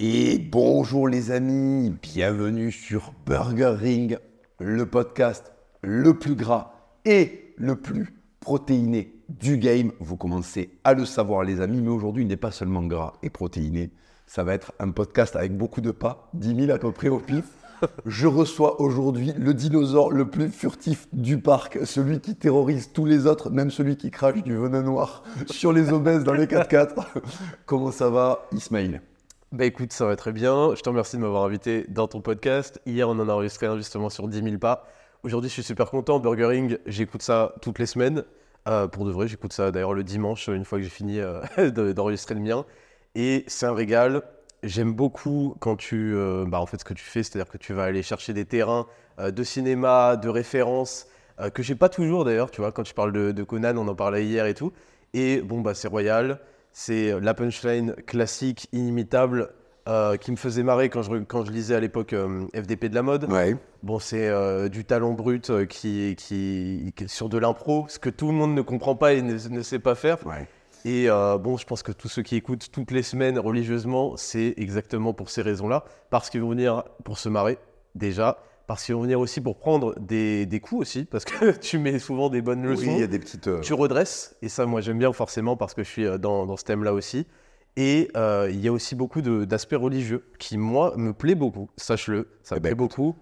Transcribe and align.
Et 0.00 0.38
bonjour 0.38 1.06
les 1.06 1.30
amis, 1.30 1.94
bienvenue 2.02 2.72
sur 2.72 3.12
Burger 3.26 3.76
Ring, 3.78 4.18
le 4.58 4.86
podcast 4.86 5.52
le 5.82 6.18
plus 6.18 6.34
gras 6.34 6.72
et 7.04 7.54
le 7.56 7.76
plus 7.76 8.12
protéiné 8.40 9.14
du 9.28 9.56
game. 9.56 9.92
Vous 10.00 10.16
commencez 10.16 10.80
à 10.82 10.94
le 10.94 11.04
savoir 11.04 11.44
les 11.44 11.60
amis, 11.60 11.80
mais 11.80 11.90
aujourd'hui 11.90 12.24
il 12.24 12.26
n'est 12.26 12.36
pas 12.36 12.50
seulement 12.50 12.82
gras 12.82 13.12
et 13.22 13.30
protéiné, 13.30 13.92
ça 14.26 14.42
va 14.42 14.54
être 14.54 14.72
un 14.80 14.90
podcast 14.90 15.36
avec 15.36 15.56
beaucoup 15.56 15.80
de 15.80 15.92
pas, 15.92 16.28
10 16.34 16.66
000 16.66 16.72
à 16.72 16.78
peu 16.78 16.90
près 16.90 17.08
au 17.08 17.20
pif. 17.20 17.44
Je 18.04 18.26
reçois 18.26 18.80
aujourd'hui 18.80 19.32
le 19.38 19.54
dinosaure 19.54 20.10
le 20.10 20.28
plus 20.28 20.48
furtif 20.48 21.06
du 21.12 21.38
parc, 21.38 21.78
celui 21.86 22.18
qui 22.18 22.34
terrorise 22.34 22.90
tous 22.92 23.04
les 23.04 23.28
autres, 23.28 23.48
même 23.48 23.70
celui 23.70 23.96
qui 23.96 24.10
crache 24.10 24.42
du 24.42 24.56
venin 24.56 24.82
noir 24.82 25.22
sur 25.46 25.72
les 25.72 25.92
obèses 25.92 26.24
dans 26.24 26.34
les 26.34 26.46
4x4. 26.46 27.06
Comment 27.64 27.92
ça 27.92 28.10
va 28.10 28.48
Ismail? 28.50 29.00
Bah 29.54 29.66
écoute, 29.66 29.92
ça 29.92 30.04
va 30.04 30.16
très 30.16 30.32
bien. 30.32 30.74
Je 30.74 30.82
te 30.82 30.88
remercie 30.88 31.16
de 31.16 31.20
m'avoir 31.20 31.44
invité 31.44 31.86
dans 31.88 32.08
ton 32.08 32.20
podcast. 32.20 32.80
Hier, 32.86 33.08
on 33.08 33.12
en 33.12 33.28
a 33.28 33.32
enregistré 33.32 33.66
un 33.66 33.76
justement 33.76 34.10
sur 34.10 34.26
10 34.26 34.42
000 34.42 34.58
pas. 34.58 34.88
Aujourd'hui, 35.22 35.48
je 35.48 35.54
suis 35.54 35.62
super 35.62 35.90
content. 35.90 36.18
Burgering, 36.18 36.76
j'écoute 36.86 37.22
ça 37.22 37.54
toutes 37.62 37.78
les 37.78 37.86
semaines. 37.86 38.24
Euh, 38.66 38.88
pour 38.88 39.04
de 39.04 39.12
vrai, 39.12 39.28
j'écoute 39.28 39.52
ça 39.52 39.70
d'ailleurs 39.70 39.94
le 39.94 40.02
dimanche, 40.02 40.48
une 40.48 40.64
fois 40.64 40.78
que 40.78 40.84
j'ai 40.84 40.90
fini 40.90 41.20
euh, 41.20 41.40
d'enregistrer 41.70 42.34
le 42.34 42.40
mien. 42.40 42.64
Et 43.14 43.44
c'est 43.46 43.66
un 43.66 43.74
régal. 43.74 44.22
J'aime 44.64 44.92
beaucoup 44.92 45.54
quand 45.60 45.76
tu, 45.76 46.14
euh, 46.16 46.44
bah 46.48 46.58
en 46.58 46.66
fait, 46.66 46.80
ce 46.80 46.84
que 46.84 46.94
tu 46.94 47.04
fais, 47.04 47.22
c'est-à-dire 47.22 47.50
que 47.50 47.58
tu 47.58 47.74
vas 47.74 47.84
aller 47.84 48.02
chercher 48.02 48.32
des 48.32 48.46
terrains 48.46 48.86
de 49.20 49.44
cinéma, 49.44 50.16
de 50.16 50.28
références, 50.28 51.06
que 51.52 51.62
j'ai 51.62 51.76
pas 51.76 51.88
toujours 51.88 52.24
d'ailleurs. 52.24 52.50
Tu 52.50 52.60
vois, 52.60 52.72
quand 52.72 52.82
tu 52.82 52.94
parles 52.94 53.12
de, 53.12 53.30
de, 53.30 53.42
Conan, 53.44 53.76
on 53.76 53.86
en 53.86 53.94
parlait 53.94 54.24
hier 54.24 54.46
et 54.46 54.54
tout. 54.54 54.72
Et 55.12 55.42
bon, 55.42 55.60
bah 55.60 55.74
c'est 55.74 55.86
royal. 55.86 56.40
C'est 56.76 57.12
euh, 57.12 57.20
la 57.20 57.34
punchline 57.34 57.94
classique, 58.04 58.66
inimitable, 58.72 59.50
euh, 59.86 60.16
qui 60.16 60.32
me 60.32 60.36
faisait 60.36 60.64
marrer 60.64 60.88
quand 60.88 61.02
je, 61.02 61.18
quand 61.18 61.44
je 61.44 61.52
lisais 61.52 61.74
à 61.74 61.80
l'époque 61.80 62.12
euh, 62.12 62.46
FDP 62.52 62.86
de 62.86 62.96
la 62.96 63.02
mode. 63.02 63.30
Ouais. 63.30 63.56
Bon, 63.84 64.00
c'est 64.00 64.28
du 64.70 64.84
talent 64.84 65.12
brut 65.12 65.66
qui, 65.68 66.16
qui, 66.16 66.92
sur 67.06 67.28
de 67.28 67.38
l'impro, 67.38 67.86
ce 67.88 67.98
que 67.98 68.10
tout 68.10 68.26
le 68.26 68.32
monde 68.32 68.54
ne 68.54 68.62
comprend 68.62 68.96
pas 68.96 69.12
et 69.12 69.22
ne, 69.22 69.62
sait 69.62 69.78
pas 69.78 69.94
faire. 69.94 70.26
Ouais. 70.26 70.48
Et 70.86 71.08
bon, 71.08 71.58
je 71.58 71.66
pense 71.66 71.82
que 71.82 71.92
tous 71.92 72.08
ceux 72.08 72.22
qui 72.22 72.36
écoutent 72.36 72.70
toutes 72.72 72.90
les 72.90 73.02
semaines 73.02 73.38
religieusement, 73.38 74.16
c'est 74.16 74.54
exactement 74.56 75.12
pour 75.12 75.28
ces 75.28 75.42
raisons-là, 75.42 75.84
parce 76.08 76.30
qu'ils 76.30 76.40
vont 76.40 76.48
venir 76.48 76.84
pour 77.04 77.18
se 77.18 77.28
marrer, 77.28 77.58
déjà, 77.94 78.38
parce 78.66 78.84
qu'ils 78.84 78.94
vont 78.94 79.02
venir 79.02 79.20
aussi 79.20 79.40
pour 79.40 79.58
prendre 79.58 79.94
des, 79.98 80.46
des, 80.46 80.60
coups 80.60 80.82
aussi, 80.82 81.04
parce 81.04 81.24
que 81.24 81.50
tu 81.60 81.78
mets 81.78 81.98
souvent 81.98 82.30
des 82.30 82.42
bonnes 82.42 82.62
leçons. 82.62 82.82
Oui, 82.82 82.92
il 82.92 83.00
y 83.00 83.02
a 83.02 83.06
des 83.06 83.18
petites. 83.18 83.46
Euh, 83.46 83.60
tu 83.60 83.74
redresses, 83.74 84.36
et 84.42 84.48
ça, 84.48 84.66
moi, 84.66 84.80
j'aime 84.80 84.98
bien 84.98 85.12
forcément 85.12 85.56
parce 85.56 85.74
que 85.74 85.82
je 85.82 85.88
suis 85.88 86.06
euh, 86.06 86.18
dans, 86.18 86.46
dans 86.46 86.56
ce 86.56 86.64
thème-là 86.64 86.94
aussi. 86.94 87.26
Et 87.76 88.10
euh, 88.16 88.48
il 88.50 88.60
y 88.60 88.68
a 88.68 88.72
aussi 88.72 88.94
beaucoup 88.94 89.20
d'aspects 89.20 89.74
religieux 89.74 90.24
qui, 90.38 90.58
moi, 90.58 90.94
me 90.96 91.12
plaît 91.12 91.34
beaucoup. 91.34 91.68
Sache-le, 91.76 92.28
ça 92.42 92.54
me 92.54 92.58
eh 92.58 92.60
ben, 92.60 92.68
plaît 92.68 92.74
beaucoup 92.76 93.16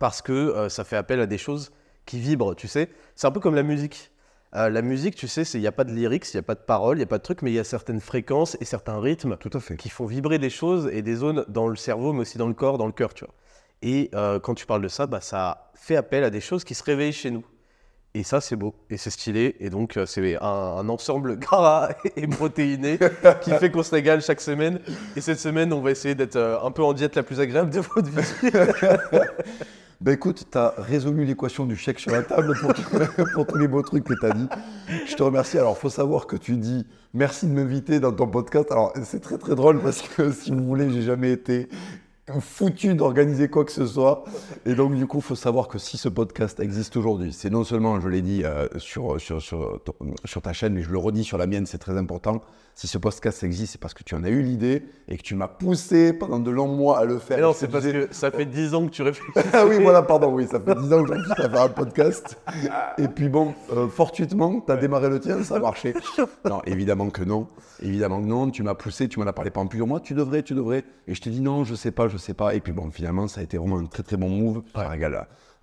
parce 0.00 0.20
que 0.20 0.68
ça 0.68 0.82
fait 0.82 0.96
appel 0.96 1.20
à 1.20 1.26
des 1.26 1.38
choses 1.38 1.70
qui 2.04 2.18
vibrent, 2.18 2.56
tu 2.56 2.66
sais. 2.66 2.90
C'est 3.14 3.28
un 3.28 3.30
peu 3.30 3.38
comme 3.38 3.54
la 3.54 3.62
musique. 3.62 4.10
la 4.52 4.82
musique, 4.82 5.14
tu 5.14 5.28
sais, 5.28 5.42
il 5.54 5.60
n'y 5.60 5.68
a 5.68 5.72
pas 5.72 5.84
de 5.84 5.92
lyrics, 5.92 6.26
il 6.34 6.36
n'y 6.36 6.40
a 6.40 6.42
pas 6.42 6.56
de 6.56 6.60
paroles, 6.60 6.96
il 6.96 6.98
n'y 6.98 7.04
a 7.04 7.06
pas 7.06 7.18
de 7.18 7.22
trucs, 7.22 7.42
mais 7.42 7.52
il 7.52 7.54
y 7.54 7.60
a 7.60 7.64
certaines 7.64 8.00
fréquences 8.00 8.56
et 8.60 8.64
certains 8.64 8.98
rythmes 8.98 9.36
Tout 9.36 9.50
à 9.52 9.60
fait. 9.60 9.76
qui 9.76 9.88
font 9.88 10.06
vibrer 10.06 10.40
des 10.40 10.50
choses 10.50 10.90
et 10.92 11.02
des 11.02 11.14
zones 11.14 11.44
dans 11.46 11.68
le 11.68 11.76
cerveau, 11.76 12.12
mais 12.12 12.22
aussi 12.22 12.38
dans 12.38 12.48
le 12.48 12.54
corps, 12.54 12.78
dans 12.78 12.86
le 12.86 12.92
cœur, 12.92 13.14
tu 13.14 13.24
vois. 13.24 13.34
Et 13.82 14.10
euh, 14.14 14.38
quand 14.40 14.54
tu 14.54 14.66
parles 14.66 14.82
de 14.82 14.88
ça, 14.88 15.06
bah, 15.06 15.20
ça 15.20 15.70
fait 15.74 15.96
appel 15.96 16.24
à 16.24 16.30
des 16.30 16.40
choses 16.40 16.64
qui 16.64 16.74
se 16.74 16.82
réveillent 16.82 17.12
chez 17.12 17.30
nous. 17.30 17.44
Et 18.14 18.22
ça, 18.22 18.40
c'est 18.40 18.56
beau 18.56 18.74
et 18.88 18.96
c'est 18.96 19.10
stylé. 19.10 19.56
Et 19.60 19.68
donc, 19.68 19.98
euh, 19.98 20.06
c'est 20.06 20.36
un, 20.40 20.88
ensemble 20.88 21.38
gras 21.38 21.90
et 22.16 22.26
protéiné 22.26 22.98
qui 23.42 23.50
fait 23.50 23.70
qu'on 23.70 23.82
se 23.82 23.90
régale 23.90 24.22
chaque 24.22 24.40
semaine. 24.40 24.80
Et 25.16 25.20
cette 25.20 25.38
semaine, 25.38 25.70
on 25.72 25.82
va 25.82 25.90
essayer 25.90 26.14
d'être 26.14 26.36
euh, 26.36 26.58
un 26.62 26.70
peu 26.70 26.82
en 26.82 26.94
diète 26.94 27.14
la 27.14 27.22
plus 27.22 27.40
agréable 27.40 27.70
de 27.70 27.80
votre 27.80 28.08
vie. 28.08 28.50
Ben 29.98 30.12
écoute, 30.12 30.44
tu 30.52 30.58
as 30.58 30.74
résolu 30.76 31.24
l'équation 31.24 31.64
du 31.64 31.74
chèque 31.74 32.00
sur 32.00 32.12
la 32.12 32.22
table 32.22 32.54
pour, 32.60 32.74
tous 33.46 33.56
les 33.56 33.66
beaux 33.66 33.80
trucs 33.80 34.04
que 34.04 34.12
tu 34.12 34.26
as 34.26 34.32
dit. 34.32 34.46
Je 35.06 35.14
te 35.14 35.22
remercie. 35.22 35.58
Alors, 35.58 35.78
faut 35.78 35.88
savoir 35.88 36.26
que 36.26 36.36
tu 36.36 36.58
dis 36.58 36.86
merci 37.14 37.46
de 37.46 37.52
m'inviter 37.52 37.98
dans 37.98 38.12
ton 38.12 38.26
podcast. 38.26 38.70
Alors, 38.70 38.92
c'est 39.04 39.20
très 39.20 39.38
très 39.38 39.54
drôle 39.54 39.80
parce 39.80 40.02
que 40.02 40.32
si 40.32 40.50
vous 40.50 40.62
voulez, 40.64 40.90
j'ai 40.90 41.00
jamais 41.00 41.32
été 41.32 41.70
foutu 42.40 42.94
d'organiser 42.94 43.48
quoi 43.48 43.64
que 43.64 43.72
ce 43.72 43.86
soit. 43.86 44.24
Et 44.64 44.74
donc, 44.74 44.94
du 44.94 45.06
coup, 45.06 45.18
il 45.18 45.22
faut 45.22 45.36
savoir 45.36 45.68
que 45.68 45.78
si 45.78 45.96
ce 45.96 46.08
podcast 46.08 46.60
existe 46.60 46.96
aujourd'hui, 46.96 47.32
c'est 47.32 47.50
non 47.50 47.64
seulement, 47.64 48.00
je 48.00 48.08
l'ai 48.08 48.22
dit 48.22 48.44
euh, 48.44 48.66
sur, 48.78 49.20
sur, 49.20 49.40
sur, 49.40 49.80
sur, 50.24 50.42
ta 50.42 50.52
chaîne, 50.52 50.74
mais 50.74 50.82
je 50.82 50.90
le 50.90 50.98
redis 50.98 51.24
sur 51.24 51.38
la 51.38 51.46
mienne, 51.46 51.66
c'est 51.66 51.78
très 51.78 51.96
important. 51.96 52.42
Si 52.78 52.86
ce 52.88 52.98
podcast 52.98 53.42
existe, 53.42 53.72
c'est 53.72 53.80
parce 53.80 53.94
que 53.94 54.02
tu 54.02 54.14
en 54.14 54.22
as 54.22 54.28
eu 54.28 54.42
l'idée 54.42 54.84
et 55.08 55.16
que 55.16 55.22
tu 55.22 55.34
m'as 55.34 55.48
poussé 55.48 56.12
pendant 56.12 56.38
de 56.38 56.50
longs 56.50 56.68
mois 56.68 56.98
à 56.98 57.06
le 57.06 57.18
faire. 57.18 57.38
non, 57.40 57.54
c'est 57.54 57.68
parce 57.68 57.86
que 57.86 58.08
ça 58.10 58.30
fait 58.30 58.44
10 58.44 58.74
ans 58.74 58.84
que 58.84 58.90
tu 58.90 59.00
réfléchis. 59.00 59.32
ah 59.54 59.64
oui, 59.64 59.78
voilà, 59.80 60.02
pardon, 60.02 60.30
oui, 60.34 60.46
ça 60.46 60.60
fait 60.60 60.74
10 60.74 60.92
ans 60.92 61.02
que 61.02 61.08
je 61.08 61.12
réfléchis 61.14 61.40
à 61.40 61.48
faire 61.48 61.62
un 61.62 61.68
podcast. 61.70 62.38
Et 62.98 63.08
puis 63.08 63.30
bon, 63.30 63.54
euh, 63.72 63.88
fortuitement, 63.88 64.60
tu 64.60 64.70
as 64.70 64.76
démarré 64.76 65.08
le 65.08 65.20
tien, 65.20 65.42
ça 65.42 65.56
a 65.56 65.58
marché. 65.58 65.94
Non, 66.44 66.60
évidemment 66.66 67.08
que 67.08 67.24
non. 67.24 67.48
Évidemment 67.80 68.20
que 68.20 68.26
non. 68.26 68.50
Tu 68.50 68.62
m'as 68.62 68.74
poussé, 68.74 69.08
tu 69.08 69.18
m'en 69.18 69.26
as 69.26 69.32
parlé 69.32 69.50
pendant 69.50 69.68
plusieurs 69.68 69.88
mois. 69.88 70.00
Tu 70.00 70.12
devrais, 70.12 70.42
tu 70.42 70.52
devrais. 70.52 70.84
Et 71.08 71.14
je 71.14 71.20
t'ai 71.22 71.30
dit 71.30 71.40
non, 71.40 71.64
je 71.64 71.74
sais 71.74 71.92
pas, 71.92 72.08
je 72.08 72.18
sais 72.18 72.34
pas. 72.34 72.54
Et 72.54 72.60
puis 72.60 72.72
bon, 72.72 72.90
finalement, 72.90 73.26
ça 73.26 73.40
a 73.40 73.44
été 73.44 73.56
vraiment 73.56 73.78
un 73.78 73.86
très 73.86 74.02
très 74.02 74.18
bon 74.18 74.28
move. 74.28 74.62
Ça 74.74 74.82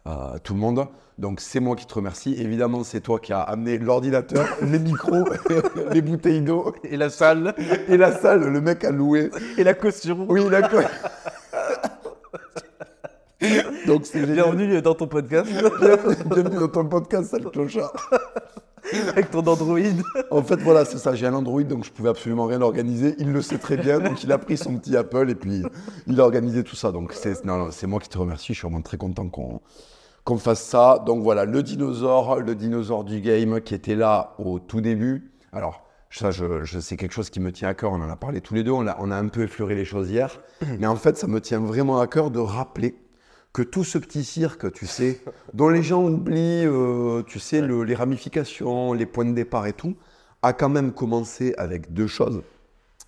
à, 0.05 0.35
tout 0.43 0.53
le 0.53 0.59
monde. 0.59 0.87
Donc 1.17 1.39
c'est 1.39 1.59
moi 1.59 1.75
qui 1.75 1.85
te 1.85 1.93
remercie. 1.93 2.33
Évidemment, 2.39 2.83
c'est 2.83 3.01
toi 3.01 3.19
qui 3.19 3.33
as 3.33 3.41
amené 3.41 3.77
l'ordinateur, 3.77 4.47
les 4.61 4.79
micros, 4.79 5.27
les 5.91 6.01
bouteilles 6.01 6.41
d'eau. 6.41 6.73
Et 6.83 6.97
la 6.97 7.09
salle. 7.09 7.53
Et 7.87 7.97
la 7.97 8.17
salle, 8.17 8.41
le 8.41 8.61
mec 8.61 8.83
a 8.83 8.91
loué. 8.91 9.29
Et 9.57 9.63
la 9.63 9.73
caution. 9.73 10.25
Oui, 10.29 10.41
la 10.49 10.61
caution. 10.63 10.89
Donc 13.87 14.05
c'est 14.05 14.25
Bienvenue 14.25 14.81
dans 14.81 14.95
ton 14.95 15.07
podcast. 15.07 15.51
Bienvenue 16.25 16.59
dans 16.59 16.69
ton 16.69 16.85
podcast, 16.85 17.31
sale 17.31 17.43
clochard. 17.51 17.91
Avec 19.09 19.31
ton 19.31 19.39
Android. 19.39 19.79
En 20.31 20.43
fait, 20.43 20.57
voilà, 20.57 20.85
c'est 20.85 20.97
ça. 20.97 21.15
J'ai 21.15 21.25
un 21.25 21.33
Android, 21.33 21.63
donc 21.63 21.83
je 21.83 21.91
pouvais 21.91 22.09
absolument 22.09 22.45
rien 22.45 22.61
organiser. 22.61 23.15
Il 23.17 23.31
le 23.31 23.41
sait 23.41 23.57
très 23.57 23.77
bien, 23.77 23.99
donc 23.99 24.23
il 24.23 24.31
a 24.31 24.37
pris 24.37 24.57
son 24.57 24.77
petit 24.77 24.95
Apple 24.95 25.29
et 25.29 25.35
puis 25.35 25.63
il 26.07 26.19
a 26.19 26.23
organisé 26.23 26.63
tout 26.63 26.75
ça. 26.75 26.91
Donc 26.91 27.13
c'est, 27.13 27.43
non, 27.45 27.69
c'est 27.71 27.87
moi 27.87 27.99
qui 27.99 28.09
te 28.09 28.17
remercie. 28.17 28.53
Je 28.53 28.59
suis 28.59 28.67
vraiment 28.67 28.81
très 28.81 28.97
content 28.97 29.27
qu'on, 29.27 29.61
qu'on 30.23 30.37
fasse 30.37 30.63
ça. 30.63 31.03
Donc 31.05 31.23
voilà, 31.23 31.45
le 31.45 31.63
dinosaure, 31.63 32.39
le 32.39 32.55
dinosaure 32.55 33.03
du 33.03 33.21
game 33.21 33.61
qui 33.61 33.75
était 33.75 33.95
là 33.95 34.35
au 34.39 34.59
tout 34.59 34.81
début. 34.81 35.31
Alors, 35.51 35.83
ça, 36.09 36.31
je, 36.31 36.63
je 36.63 36.79
c'est 36.79 36.95
quelque 36.95 37.13
chose 37.13 37.29
qui 37.29 37.39
me 37.39 37.51
tient 37.51 37.69
à 37.69 37.73
cœur. 37.73 37.91
On 37.91 38.01
en 38.01 38.09
a 38.09 38.15
parlé 38.15 38.41
tous 38.41 38.53
les 38.53 38.63
deux. 38.63 38.71
On 38.71 38.87
a, 38.87 38.95
on 38.99 39.09
a 39.11 39.15
un 39.15 39.27
peu 39.27 39.43
effleuré 39.43 39.75
les 39.75 39.85
choses 39.85 40.11
hier. 40.11 40.39
Mais 40.79 40.87
en 40.87 40.95
fait, 40.95 41.17
ça 41.17 41.27
me 41.27 41.41
tient 41.41 41.59
vraiment 41.59 41.99
à 41.99 42.07
cœur 42.07 42.31
de 42.31 42.39
rappeler 42.39 42.95
que 43.51 43.61
tout 43.61 43.83
ce 43.83 43.97
petit 43.97 44.23
cirque, 44.23 44.71
tu 44.73 44.87
sais, 44.87 45.21
dont 45.53 45.69
les 45.69 45.83
gens 45.83 46.03
oublient, 46.03 46.65
euh, 46.65 47.23
tu 47.23 47.39
sais, 47.39 47.61
les 47.61 47.95
ramifications, 47.95 48.93
les 48.93 49.05
points 49.05 49.25
de 49.25 49.33
départ 49.33 49.67
et 49.67 49.73
tout, 49.73 49.95
a 50.41 50.53
quand 50.53 50.69
même 50.69 50.91
commencé 50.91 51.53
avec 51.57 51.93
deux 51.93 52.07
choses. 52.07 52.41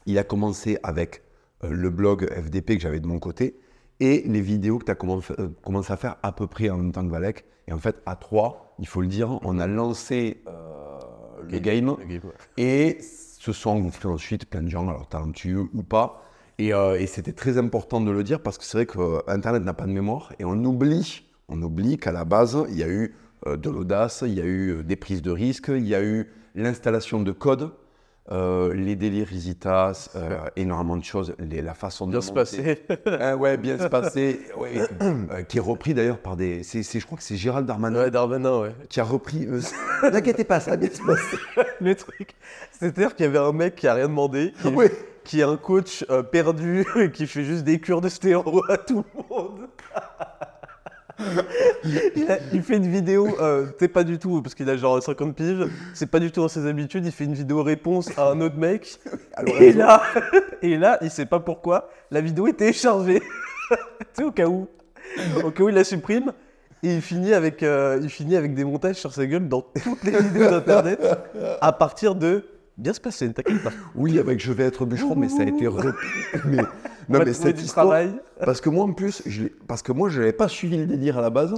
Il 0.06 0.18
a 0.20 0.24
commencé 0.24 0.78
avec 0.84 1.24
euh, 1.64 1.70
le 1.72 1.90
blog 1.90 2.30
FDP 2.32 2.76
que 2.76 2.82
j'avais 2.82 3.00
de 3.00 3.08
mon 3.08 3.20
côté 3.20 3.60
et 4.00 4.24
les 4.26 4.42
vidéos 4.42 4.80
que 4.80 4.86
tu 4.86 4.92
as 4.92 4.98
euh, 5.40 5.50
commencé 5.64 5.94
à 5.94 5.98
faire 5.98 6.18
à 6.24 6.32
peu 6.32 6.48
près 6.48 6.70
en 6.70 6.78
même 6.78 6.92
temps 6.92 7.06
que 7.06 7.12
Valek. 7.12 7.46
Et 7.68 7.74
en 7.74 7.80
fait, 7.80 8.02
à 8.06 8.16
trois, 8.16 8.76
il 8.80 8.88
faut 8.88 9.02
le 9.02 9.08
dire, 9.08 9.40
on 9.44 9.58
a 9.60 9.68
lancé 9.68 10.44
le 11.48 11.60
game, 11.60 11.96
et 12.58 12.98
se 13.02 13.52
sont 13.52 13.72
engouffrés 13.72 14.08
ensuite 14.08 14.46
plein 14.50 14.62
de 14.62 14.70
gens, 14.70 14.88
alors 14.88 15.08
talentueux 15.08 15.68
ou 15.74 15.84
pas, 15.84 16.26
euh, 16.62 16.96
et, 16.96 17.08
c'était 17.08 17.34
très 17.34 17.58
important 17.58 18.02
de 18.02 18.12
le 18.12 18.24
dire 18.24 18.42
parce 18.42 18.58
que 18.58 18.64
c'est 18.64 18.78
vrai 18.78 18.86
qu'Internet 18.86 19.64
n'a 19.64 19.74
pas 19.74 19.86
de 19.86 19.92
mémoire 19.92 20.34
et 20.40 20.46
on 20.46 20.56
oublie, 20.64 21.26
on 21.50 21.62
oublie 21.62 21.98
qu'à 21.98 22.12
la 22.12 22.24
base, 22.24 22.66
il 22.70 22.78
y 22.78 22.84
a 22.84 22.88
eu 22.88 23.14
euh, 23.46 23.58
de 23.58 23.70
l'audace, 23.70 24.24
il 24.26 24.34
y 24.34 24.42
a 24.42 24.46
eu 24.46 24.78
euh, 24.78 24.84
des 24.84 24.96
prises 24.96 25.22
de 25.22 25.32
risques, 25.32 25.70
il 25.70 25.86
y 25.86 25.96
a 25.96 26.04
eu 26.04 26.32
l'installation 26.56 27.22
de 27.22 27.32
code, 28.32 28.74
les 28.74 28.96
délires 28.96 29.32
Isitas, 29.32 30.10
énormément 30.56 30.98
de 30.98 31.04
choses, 31.04 31.36
la 31.40 31.74
façon 31.74 32.08
de. 32.08 32.12
Bien 32.12 32.22
se 32.22 32.32
passer. 32.32 32.84
hein, 33.06 33.36
ouais, 33.38 33.58
bien 33.58 33.78
se 33.78 33.88
passer. 33.88 34.40
qui 35.48 35.58
est 35.58 35.62
repris 35.62 35.94
d'ailleurs 35.94 36.20
par 36.20 36.36
des. 36.36 36.64
C'est, 36.64 36.84
je 36.84 37.06
crois 37.06 37.18
que 37.18 37.24
c'est 37.24 37.36
Gérald 37.38 37.68
Darmanin. 37.68 38.00
Ouais, 38.00 38.12
Darmanin, 38.12 38.60
ouais. 38.60 38.76
Qui 38.90 39.00
a 39.00 39.04
repris. 39.04 39.48
N'inquiétez 40.04 40.44
pas, 40.44 40.60
ça 40.60 40.72
va 40.72 40.78
bien 40.78 40.90
se 40.90 41.02
passer. 41.02 41.38
Le 41.82 41.96
truc. 41.96 42.36
C'est-à-dire 42.72 43.16
qu'il 43.16 43.26
y 43.26 43.30
avait 43.30 43.38
un 43.38 43.52
mec 43.52 43.76
qui 43.76 43.88
a 43.88 43.94
rien 43.94 44.08
demandé. 44.08 44.54
Qui... 44.62 44.70
Qui 45.24 45.40
est 45.40 45.44
un 45.44 45.58
coach 45.58 46.06
euh, 46.12 46.22
perdu 46.22 46.86
qui 47.14 47.26
fait 47.26 47.44
juste 47.44 47.64
des 47.64 47.80
cures 47.80 48.00
de 48.00 48.10
stéroïdes 48.10 48.62
à 48.70 48.78
tout 48.78 49.04
le 49.16 49.24
monde. 49.28 49.68
Il, 52.54 52.62
fait 52.62 52.78
une 52.78 52.90
vidéo, 52.90 53.38
euh, 53.40 53.68
c'est 53.80 53.88
pas 53.88 54.04
du 54.04 54.20
tout, 54.20 54.42
parce 54.42 54.54
qu'il 54.56 54.70
a 54.70 54.76
genre 54.76 55.02
50 55.02 55.36
piges, 55.36 55.66
c'est 55.94 56.10
pas 56.10 56.20
du 56.20 56.32
tout 56.32 56.42
dans 56.42 56.48
ses 56.48 56.68
habitudes, 56.68 57.06
il 57.06 57.12
fait 57.12 57.24
une 57.24 57.34
vidéo 57.34 57.64
réponse 57.64 58.18
à 58.18 58.30
un 58.30 58.42
autre 58.42 58.58
mec, 58.58 59.00
et 59.60 59.72
là, 59.72 60.02
et 60.62 60.78
là, 60.78 60.98
il 61.02 61.10
sait 61.10 61.26
pas 61.26 61.40
pourquoi, 61.40 61.90
la 62.12 62.22
vidéo 62.22 62.48
est 62.48 62.54
téléchargée, 62.54 63.22
tu 63.70 63.76
sais, 64.14 64.24
au 64.24 64.32
cas 64.32 64.48
où, 64.48 64.68
au 65.44 65.52
cas 65.52 65.64
où 65.64 65.70
il 65.70 65.76
la 65.76 65.84
supprime, 65.84 66.34
et 66.84 66.96
il 66.96 67.02
finit, 67.02 67.34
avec, 67.34 67.64
euh, 67.64 68.00
il 68.02 68.10
finit 68.10 68.36
avec 68.36 68.54
des 68.54 68.64
montages 68.64 68.98
sur 68.98 69.14
sa 69.14 69.26
gueule 69.26 69.48
dans 69.48 69.62
toutes 69.62 70.04
les 70.04 70.22
vidéos 70.22 70.50
d'internet, 70.50 71.00
à 71.62 71.72
partir 71.72 72.16
de 72.16 72.44
bien 72.78 72.94
se 72.94 73.00
passer, 73.02 73.28
ne 73.28 73.34
t'inquiète 73.34 73.64
pas. 73.64 73.72
Oui, 73.96 74.20
avec 74.20 74.40
Je 74.40 74.52
vais 74.52 74.64
être 74.66 74.86
boucheron, 74.86 75.16
mais 75.16 75.30
ça 75.30 75.42
a 75.42 75.46
été 75.46 75.68
repris. 75.68 75.90
mais, 76.46 76.58
Non, 77.10 77.20
mais 77.26 77.34
cette 77.34 77.58
du 77.58 77.64
histoire- 77.64 77.86
travail. 77.88 78.12
Parce 78.44 78.62
que 78.62 78.70
moi, 78.70 78.84
en 78.84 78.94
plus, 78.94 79.22
je 79.26 79.44
parce 79.68 79.82
que 79.82 79.92
moi, 79.92 80.10
je 80.10 80.20
n'avais 80.20 80.34
pas 80.34 80.48
suivi 80.48 80.78
le 80.78 80.86
délire 80.86 81.18
à 81.18 81.22
la 81.22 81.30
base. 81.30 81.54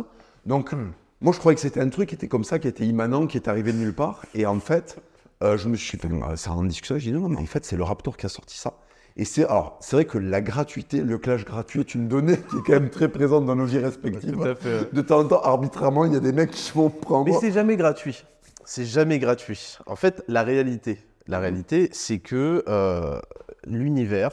Donc, 0.45 0.71
Hmm. 0.73 0.91
moi, 1.21 1.33
je 1.33 1.39
croyais 1.39 1.55
que 1.55 1.61
c'était 1.61 1.81
un 1.81 1.89
truc 1.89 2.09
qui 2.09 2.15
était 2.15 2.27
comme 2.27 2.43
ça, 2.43 2.59
qui 2.59 2.67
était 2.67 2.85
immanent, 2.85 3.27
qui 3.27 3.37
est 3.37 3.47
arrivé 3.47 3.71
de 3.73 3.77
nulle 3.77 3.93
part. 3.93 4.23
Et 4.35 4.45
en 4.45 4.59
fait, 4.59 4.97
euh, 5.43 5.57
je 5.57 5.67
me 5.69 5.75
suis 5.75 5.97
fait, 5.97 6.07
euh, 6.11 6.35
ça 6.35 6.51
en 6.51 6.63
discussion, 6.63 6.97
j'ai 6.97 7.11
dit 7.11 7.15
non, 7.17 7.21
non, 7.21 7.29
mais 7.29 7.37
en 7.37 7.45
fait, 7.45 7.65
c'est 7.65 7.77
le 7.77 7.83
Raptor 7.83 8.15
qui 8.17 8.25
a 8.25 8.29
sorti 8.29 8.57
ça. 8.57 8.73
Et 9.19 9.25
c'est, 9.25 9.45
alors, 9.45 9.79
c'est 9.81 9.95
vrai 9.95 10.05
que 10.05 10.19
la 10.19 10.41
gratuité, 10.41 11.01
le 11.01 11.17
clash 11.17 11.43
gratuit 11.43 11.79
est 11.79 11.95
une 11.95 12.07
donnée 12.07 12.37
qui 12.37 12.57
est 12.57 12.61
quand 12.63 12.73
même 12.73 12.91
très 12.91 13.07
présente 13.09 13.47
dans 13.47 13.55
nos 13.55 13.65
vies 13.65 13.79
respectives. 13.79 14.33
Tout 14.35 14.43
à 14.43 14.53
fait. 14.53 14.93
De 14.93 15.01
temps 15.01 15.21
en 15.21 15.25
temps, 15.25 15.41
arbitrairement, 15.41 16.05
il 16.05 16.13
y 16.13 16.15
a 16.15 16.19
des 16.19 16.31
mecs 16.31 16.51
qui 16.51 16.71
vont 16.73 16.91
prendre. 16.91 17.25
Mais 17.25 17.33
c'est 17.41 17.51
jamais 17.51 17.77
gratuit. 17.77 18.23
C'est 18.63 18.85
jamais 18.85 19.17
gratuit. 19.17 19.77
En 19.87 19.95
fait, 19.95 20.23
la 20.27 20.43
réalité, 20.43 20.99
la 21.27 21.39
réalité, 21.39 21.89
c'est 21.91 22.19
que 22.19 22.63
euh, 22.67 23.19
l'univers 23.65 24.31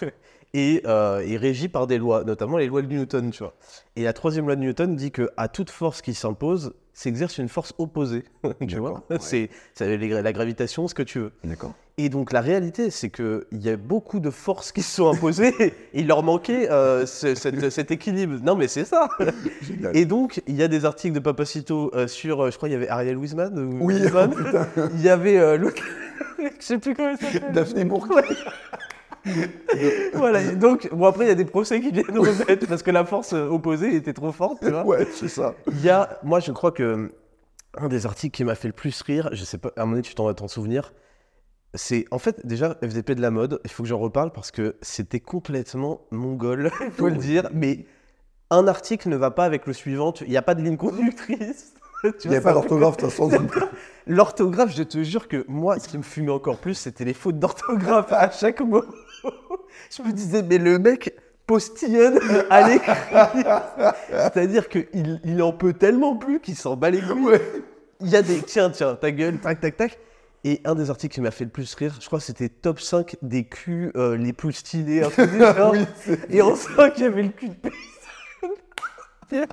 est, 0.58 0.86
euh, 0.86 1.20
est 1.26 1.36
régi 1.36 1.68
par 1.68 1.86
des 1.86 1.98
lois, 1.98 2.24
notamment 2.24 2.56
les 2.56 2.66
lois 2.66 2.82
de 2.82 2.88
Newton, 2.88 3.30
tu 3.30 3.42
vois. 3.42 3.54
Et 3.96 4.04
la 4.04 4.12
troisième 4.12 4.46
loi 4.46 4.56
de 4.56 4.60
Newton 4.60 4.96
dit 4.96 5.10
que 5.10 5.30
à 5.36 5.48
toute 5.48 5.70
force 5.70 6.02
qui 6.02 6.14
s'impose, 6.14 6.74
s'exerce 6.92 7.38
une 7.38 7.48
force 7.48 7.74
opposée. 7.78 8.24
tu 8.68 8.76
vois 8.76 9.02
ouais. 9.10 9.18
C'est 9.20 9.50
la 9.80 10.32
gravitation, 10.32 10.88
ce 10.88 10.94
que 10.94 11.02
tu 11.02 11.18
veux. 11.20 11.32
D'accord. 11.44 11.74
Et 11.98 12.10
donc 12.10 12.32
la 12.32 12.42
réalité, 12.42 12.90
c'est 12.90 13.08
qu'il 13.08 13.40
y 13.52 13.70
a 13.70 13.76
beaucoup 13.78 14.20
de 14.20 14.28
forces 14.28 14.70
qui 14.72 14.82
se 14.82 14.96
sont 14.96 15.10
imposées 15.10 15.54
et 15.60 15.72
il 15.94 16.06
leur 16.06 16.22
manquait 16.22 16.70
euh, 16.70 17.06
ce- 17.06 17.34
cet 17.34 17.90
équilibre. 17.90 18.38
Non 18.42 18.54
mais 18.54 18.68
c'est 18.68 18.84
ça. 18.84 19.08
Et 19.94 20.04
donc 20.04 20.42
il 20.46 20.56
y 20.56 20.62
a 20.62 20.68
des 20.68 20.84
articles 20.84 21.14
de 21.14 21.20
Papacito 21.20 21.90
euh, 21.94 22.06
sur, 22.06 22.42
euh, 22.44 22.50
je 22.50 22.56
crois 22.58 22.68
il 22.68 22.72
y 22.72 22.74
avait 22.74 22.88
Ariel 22.88 23.16
Wiesman. 23.16 23.58
ou 23.58 23.78
Oui, 23.86 23.94
Wiesman. 23.94 24.30
oh, 24.76 24.80
il 24.94 25.00
y 25.02 25.08
avait 25.08 25.38
euh, 25.38 25.58
je 26.38 26.48
sais 26.64 26.78
plus 26.78 26.94
comment 26.94 27.10
il 27.10 27.16
s'appelle. 27.18 27.52
Daphné 27.52 27.84
Bourque. 27.86 28.10
voilà. 30.14 30.54
Donc 30.54 30.88
bon 30.92 31.06
après 31.06 31.24
il 31.24 31.28
y 31.28 31.32
a 31.32 31.34
des 31.34 31.44
procès 31.44 31.80
qui 31.80 31.90
viennent 31.90 32.18
remettre 32.18 32.66
parce 32.66 32.82
que 32.82 32.90
la 32.90 33.04
force 33.04 33.32
euh, 33.32 33.48
opposée 33.48 33.94
était 33.94 34.12
trop 34.12 34.32
forte. 34.32 34.58
Tu 34.62 34.70
vois. 34.70 34.84
Ouais, 34.84 35.06
c'est 35.12 35.28
ça. 35.28 35.54
Il 35.68 35.82
y 35.82 35.90
a, 35.90 36.18
moi 36.22 36.40
je 36.40 36.52
crois 36.52 36.72
que 36.72 37.10
un 37.78 37.88
des 37.88 38.06
articles 38.06 38.34
qui 38.34 38.44
m'a 38.44 38.54
fait 38.54 38.68
le 38.68 38.74
plus 38.74 39.00
rire, 39.02 39.28
je 39.32 39.44
sais 39.44 39.58
pas, 39.58 39.70
à 39.76 39.84
mon 39.84 39.94
avis 39.94 40.02
tu 40.02 40.14
t'en 40.14 40.24
vas 40.24 40.34
t'en 40.34 40.48
souvenir, 40.48 40.92
c'est 41.74 42.06
en 42.10 42.18
fait 42.18 42.46
déjà 42.46 42.76
FDP 42.82 43.12
de 43.12 43.20
la 43.20 43.30
mode, 43.30 43.60
il 43.64 43.70
faut 43.70 43.82
que 43.82 43.88
j'en 43.88 43.98
reparle 43.98 44.32
parce 44.32 44.50
que 44.50 44.76
c'était 44.80 45.20
complètement 45.20 46.00
mongol, 46.10 46.70
il 46.80 46.90
faut 46.90 47.08
le 47.08 47.16
dire, 47.16 47.48
mais 47.52 47.86
un 48.50 48.66
article 48.68 49.08
ne 49.08 49.16
va 49.16 49.30
pas 49.30 49.44
avec 49.44 49.66
le 49.66 49.72
suivant, 49.72 50.14
il 50.22 50.30
n'y 50.30 50.36
a 50.36 50.42
pas 50.42 50.54
de 50.54 50.62
ligne 50.62 50.76
conductrice. 50.76 51.74
Il 52.24 52.30
n'y 52.30 52.36
a 52.36 52.40
pas 52.40 52.52
d'orthographe, 52.52 52.96
de 52.96 53.02
toute 53.02 53.10
façon. 53.10 53.30
L'orthographe, 54.06 54.74
je 54.74 54.82
te 54.82 55.02
jure 55.02 55.28
que 55.28 55.44
moi, 55.48 55.78
ce 55.78 55.88
qui 55.88 55.98
me 55.98 56.02
fumait 56.02 56.30
encore 56.30 56.58
plus, 56.58 56.74
c'était 56.74 57.04
les 57.04 57.14
fautes 57.14 57.38
d'orthographe 57.38 58.12
à 58.12 58.30
chaque 58.30 58.60
mot. 58.60 58.84
je 59.90 60.02
me 60.02 60.12
disais, 60.12 60.42
mais 60.42 60.58
le 60.58 60.78
mec 60.78 61.14
postillonne 61.46 62.18
à 62.50 62.68
l'écrit. 62.68 62.92
C'est-à-dire 64.08 64.68
qu'il 64.68 65.20
il 65.24 65.42
en 65.42 65.52
peut 65.52 65.72
tellement 65.72 66.16
plus 66.16 66.40
qu'il 66.40 66.56
s'en 66.56 66.76
bat 66.76 66.90
les 66.90 67.00
couilles. 67.00 67.24
Ouais. 67.24 67.42
Il 68.00 68.08
y 68.08 68.16
a 68.16 68.22
des. 68.22 68.40
Tiens, 68.42 68.70
tiens, 68.70 68.94
ta 68.94 69.10
gueule, 69.10 69.38
tac, 69.38 69.60
tac, 69.60 69.76
tac. 69.76 69.98
Et 70.44 70.60
un 70.64 70.76
des 70.76 70.90
articles 70.90 71.12
qui 71.14 71.20
m'a 71.20 71.32
fait 71.32 71.44
le 71.44 71.50
plus 71.50 71.74
rire, 71.74 71.98
je 72.00 72.06
crois 72.06 72.20
que 72.20 72.24
c'était 72.24 72.48
top 72.48 72.78
5 72.78 73.16
des 73.20 73.44
culs 73.44 73.90
euh, 73.96 74.16
les 74.16 74.32
plus 74.32 74.52
stylés. 74.52 75.02
un. 75.02 75.70
Oui, 75.72 75.80
Et 76.30 76.40
en 76.40 76.54
5, 76.54 76.92
il 76.98 77.02
y 77.02 77.06
avait 77.06 77.22
le 77.22 77.28
cul 77.30 77.48
de 77.48 77.54
paysanne. 77.54 79.46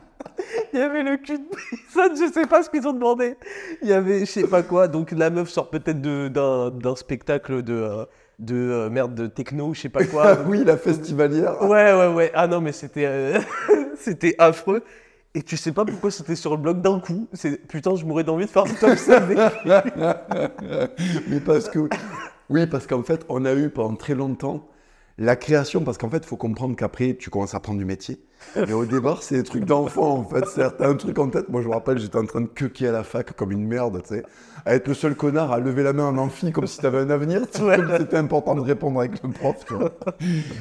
Il 0.74 0.80
y 0.80 0.82
avait 0.82 1.04
le 1.04 1.18
cul 1.18 1.38
de 1.38 1.44
paysanne, 1.44 2.16
je 2.16 2.32
sais 2.32 2.48
pas 2.48 2.64
ce 2.64 2.70
qu'ils 2.70 2.88
ont 2.88 2.94
demandé. 2.94 3.36
Il 3.82 3.88
y 3.88 3.94
avait 3.94 4.22
je 4.22 4.26
sais 4.26 4.48
pas 4.48 4.64
quoi. 4.64 4.88
Donc 4.88 5.12
la 5.12 5.30
meuf 5.30 5.50
sort 5.50 5.70
peut-être 5.70 6.02
d'un 6.02 6.96
spectacle 6.96 7.62
de, 7.64 7.74
euh, 7.74 8.06
de 8.40 8.56
euh, 8.56 8.90
merde 8.90 9.14
de 9.16 9.28
techno, 9.28 9.74
je 9.74 9.82
sais 9.82 9.90
pas 9.90 10.06
quoi. 10.06 10.38
oui, 10.48 10.64
la 10.64 10.78
festivalière. 10.78 11.62
Ouais, 11.62 11.94
ouais, 11.94 12.08
ouais. 12.08 12.32
Ah 12.34 12.48
non, 12.48 12.62
mais 12.62 12.72
c'était 12.72 13.06
euh, 13.06 13.40
c'était 13.98 14.36
affreux. 14.38 14.84
Et 15.36 15.42
tu 15.42 15.58
sais 15.58 15.72
pas 15.72 15.84
pourquoi 15.84 16.12
c'était 16.12 16.36
sur 16.36 16.52
le 16.52 16.58
blog 16.58 16.82
d'un 16.82 17.00
coup. 17.00 17.28
C'est 17.34 17.68
putain, 17.68 17.96
je 17.96 18.06
mourrais 18.06 18.24
d'envie 18.24 18.46
de 18.46 18.50
faire 18.52 18.66
top 18.80 18.96
ça. 18.98 19.20
Mais 21.28 21.40
parce 21.40 21.70
que, 21.70 21.90
oui, 22.52 22.68
parce 22.68 22.86
qu'en 22.86 23.02
fait, 23.02 23.26
on 23.30 23.44
a 23.46 23.54
eu 23.54 23.70
pendant 23.70 23.96
très 23.96 24.14
longtemps 24.14 24.68
la 25.18 25.36
création, 25.36 25.84
parce 25.84 25.98
qu'en 25.98 26.10
fait, 26.10 26.18
il 26.18 26.26
faut 26.26 26.38
comprendre 26.38 26.76
qu'après, 26.76 27.16
tu 27.16 27.32
commences 27.32 27.56
à 27.56 27.60
prendre 27.60 27.80
du 27.80 27.86
métier. 27.86 28.20
Mais 28.56 28.74
au 28.74 28.86
départ, 28.86 29.24
c'est 29.24 29.36
des 29.36 29.44
trucs 29.44 29.66
d'enfant, 29.66 30.18
en 30.20 30.24
fait. 30.24 30.46
T'as 30.56 30.88
un 30.88 30.96
truc 30.96 31.18
en 31.20 31.30
tête. 31.30 31.50
Moi, 31.50 31.62
je 31.62 31.68
me 31.68 31.74
rappelle, 31.74 31.98
j'étais 31.98 32.18
en 32.18 32.26
train 32.26 32.42
de 32.42 32.48
quequer 32.48 32.90
à 32.90 32.92
la 32.92 33.04
fac 33.04 33.34
comme 33.36 33.52
une 33.52 33.66
merde, 33.66 34.02
tu 34.04 34.16
sais. 34.16 34.24
À 34.66 34.76
être 34.76 34.88
le 34.88 34.94
seul 34.94 35.16
connard 35.16 35.52
à 35.52 35.60
lever 35.60 35.84
la 35.84 35.92
main 35.92 36.06
en 36.06 36.18
amphi 36.18 36.52
comme 36.52 36.68
si 36.68 36.78
t'avais 36.80 37.00
un 37.00 37.10
avenir. 37.10 37.42
Comme 37.52 37.98
c'était 37.98 38.18
important 38.18 38.56
de 38.56 38.62
répondre 38.62 39.00
avec 39.00 39.22
le 39.22 39.30
prof, 39.30 39.58
tu 39.68 39.74
vois. 39.74 39.92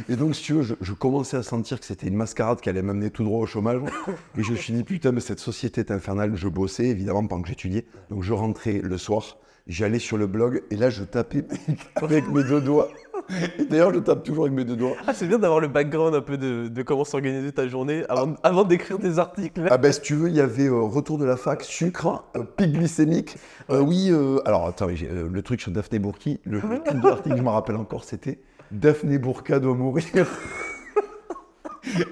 Et 0.09 0.17
donc, 0.17 0.35
si 0.35 0.43
tu 0.43 0.55
veux, 0.55 0.63
je, 0.63 0.75
je 0.81 0.93
commençais 0.93 1.37
à 1.37 1.43
sentir 1.43 1.79
que 1.79 1.87
c'était 1.87 2.09
une 2.09 2.17
mascarade 2.17 2.61
qui 2.61 2.69
allait 2.69 2.83
m'amener 2.83 3.11
tout 3.11 3.23
droit 3.23 3.41
au 3.41 3.47
chômage. 3.47 3.81
Et 4.37 4.43
je 4.43 4.53
me 4.53 4.57
suis 4.57 4.73
dit, 4.73 4.83
putain, 4.85 5.13
mais 5.13 5.21
cette 5.21 5.39
société 5.41 5.81
est 5.83 5.91
infernale. 5.91 6.35
Je 6.35 6.49
bossais, 6.49 6.87
évidemment, 6.87 7.27
pendant 7.27 7.43
que 7.43 7.49
j'étudiais. 7.49 7.87
Donc, 8.11 8.23
je 8.23 8.33
rentrais 8.33 8.81
le 8.83 8.99
soir, 8.99 9.39
j'allais 9.67 10.01
sur 10.01 10.17
le 10.17 10.27
blog, 10.27 10.63
et 10.71 10.77
là, 10.77 10.91
je 10.91 11.05
tapais 11.05 11.45
avec 11.97 12.29
mes 12.29 12.43
deux 12.43 12.61
doigts. 12.61 12.89
Et 13.59 13.65
d'ailleurs, 13.65 13.93
je 13.95 14.01
tape 14.01 14.23
toujours 14.23 14.45
avec 14.45 14.55
mes 14.57 14.65
deux 14.65 14.77
doigts. 14.77 14.95
Ah, 15.07 15.15
c'est 15.15 15.27
bien 15.27 15.39
d'avoir 15.39 15.61
le 15.61 15.69
background 15.69 16.15
un 16.15 16.21
peu 16.21 16.37
de, 16.37 16.69
de 16.69 16.83
comment 16.83 17.05
s'organiser 17.05 17.53
ta 17.53 17.67
journée 17.69 18.05
avant, 18.09 18.35
avant 18.43 18.65
d'écrire 18.65 18.99
des 18.99 19.19
articles. 19.19 19.63
Ah 19.71 19.79
ben, 19.79 19.93
si 19.93 20.01
tu 20.01 20.15
veux, 20.15 20.29
il 20.29 20.37
y 20.37 20.41
avait 20.41 20.67
euh, 20.67 20.81
retour 20.81 21.19
de 21.19 21.25
la 21.25 21.37
fac, 21.37 21.63
sucre, 21.63 22.25
euh, 22.37 22.43
pic 22.45 22.73
glycémique. 22.73 23.37
Euh, 23.71 23.81
oui, 23.81 24.09
euh, 24.11 24.39
alors 24.45 24.67
attends, 24.67 24.89
euh, 24.89 25.29
le 25.31 25.43
truc 25.43 25.61
sur 25.61 25.71
Daphné 25.71 25.99
Bourki, 25.99 26.41
le, 26.45 26.61
le 26.61 26.83
titre 26.85 27.01
de 27.01 27.09
l'article, 27.09 27.37
je 27.37 27.43
me 27.43 27.49
rappelle 27.49 27.77
encore, 27.77 28.05
c'était 28.05 28.39
Daphné 28.71 29.19
Bourka 29.19 29.59
doit 29.59 29.75
mourir. 29.75 30.05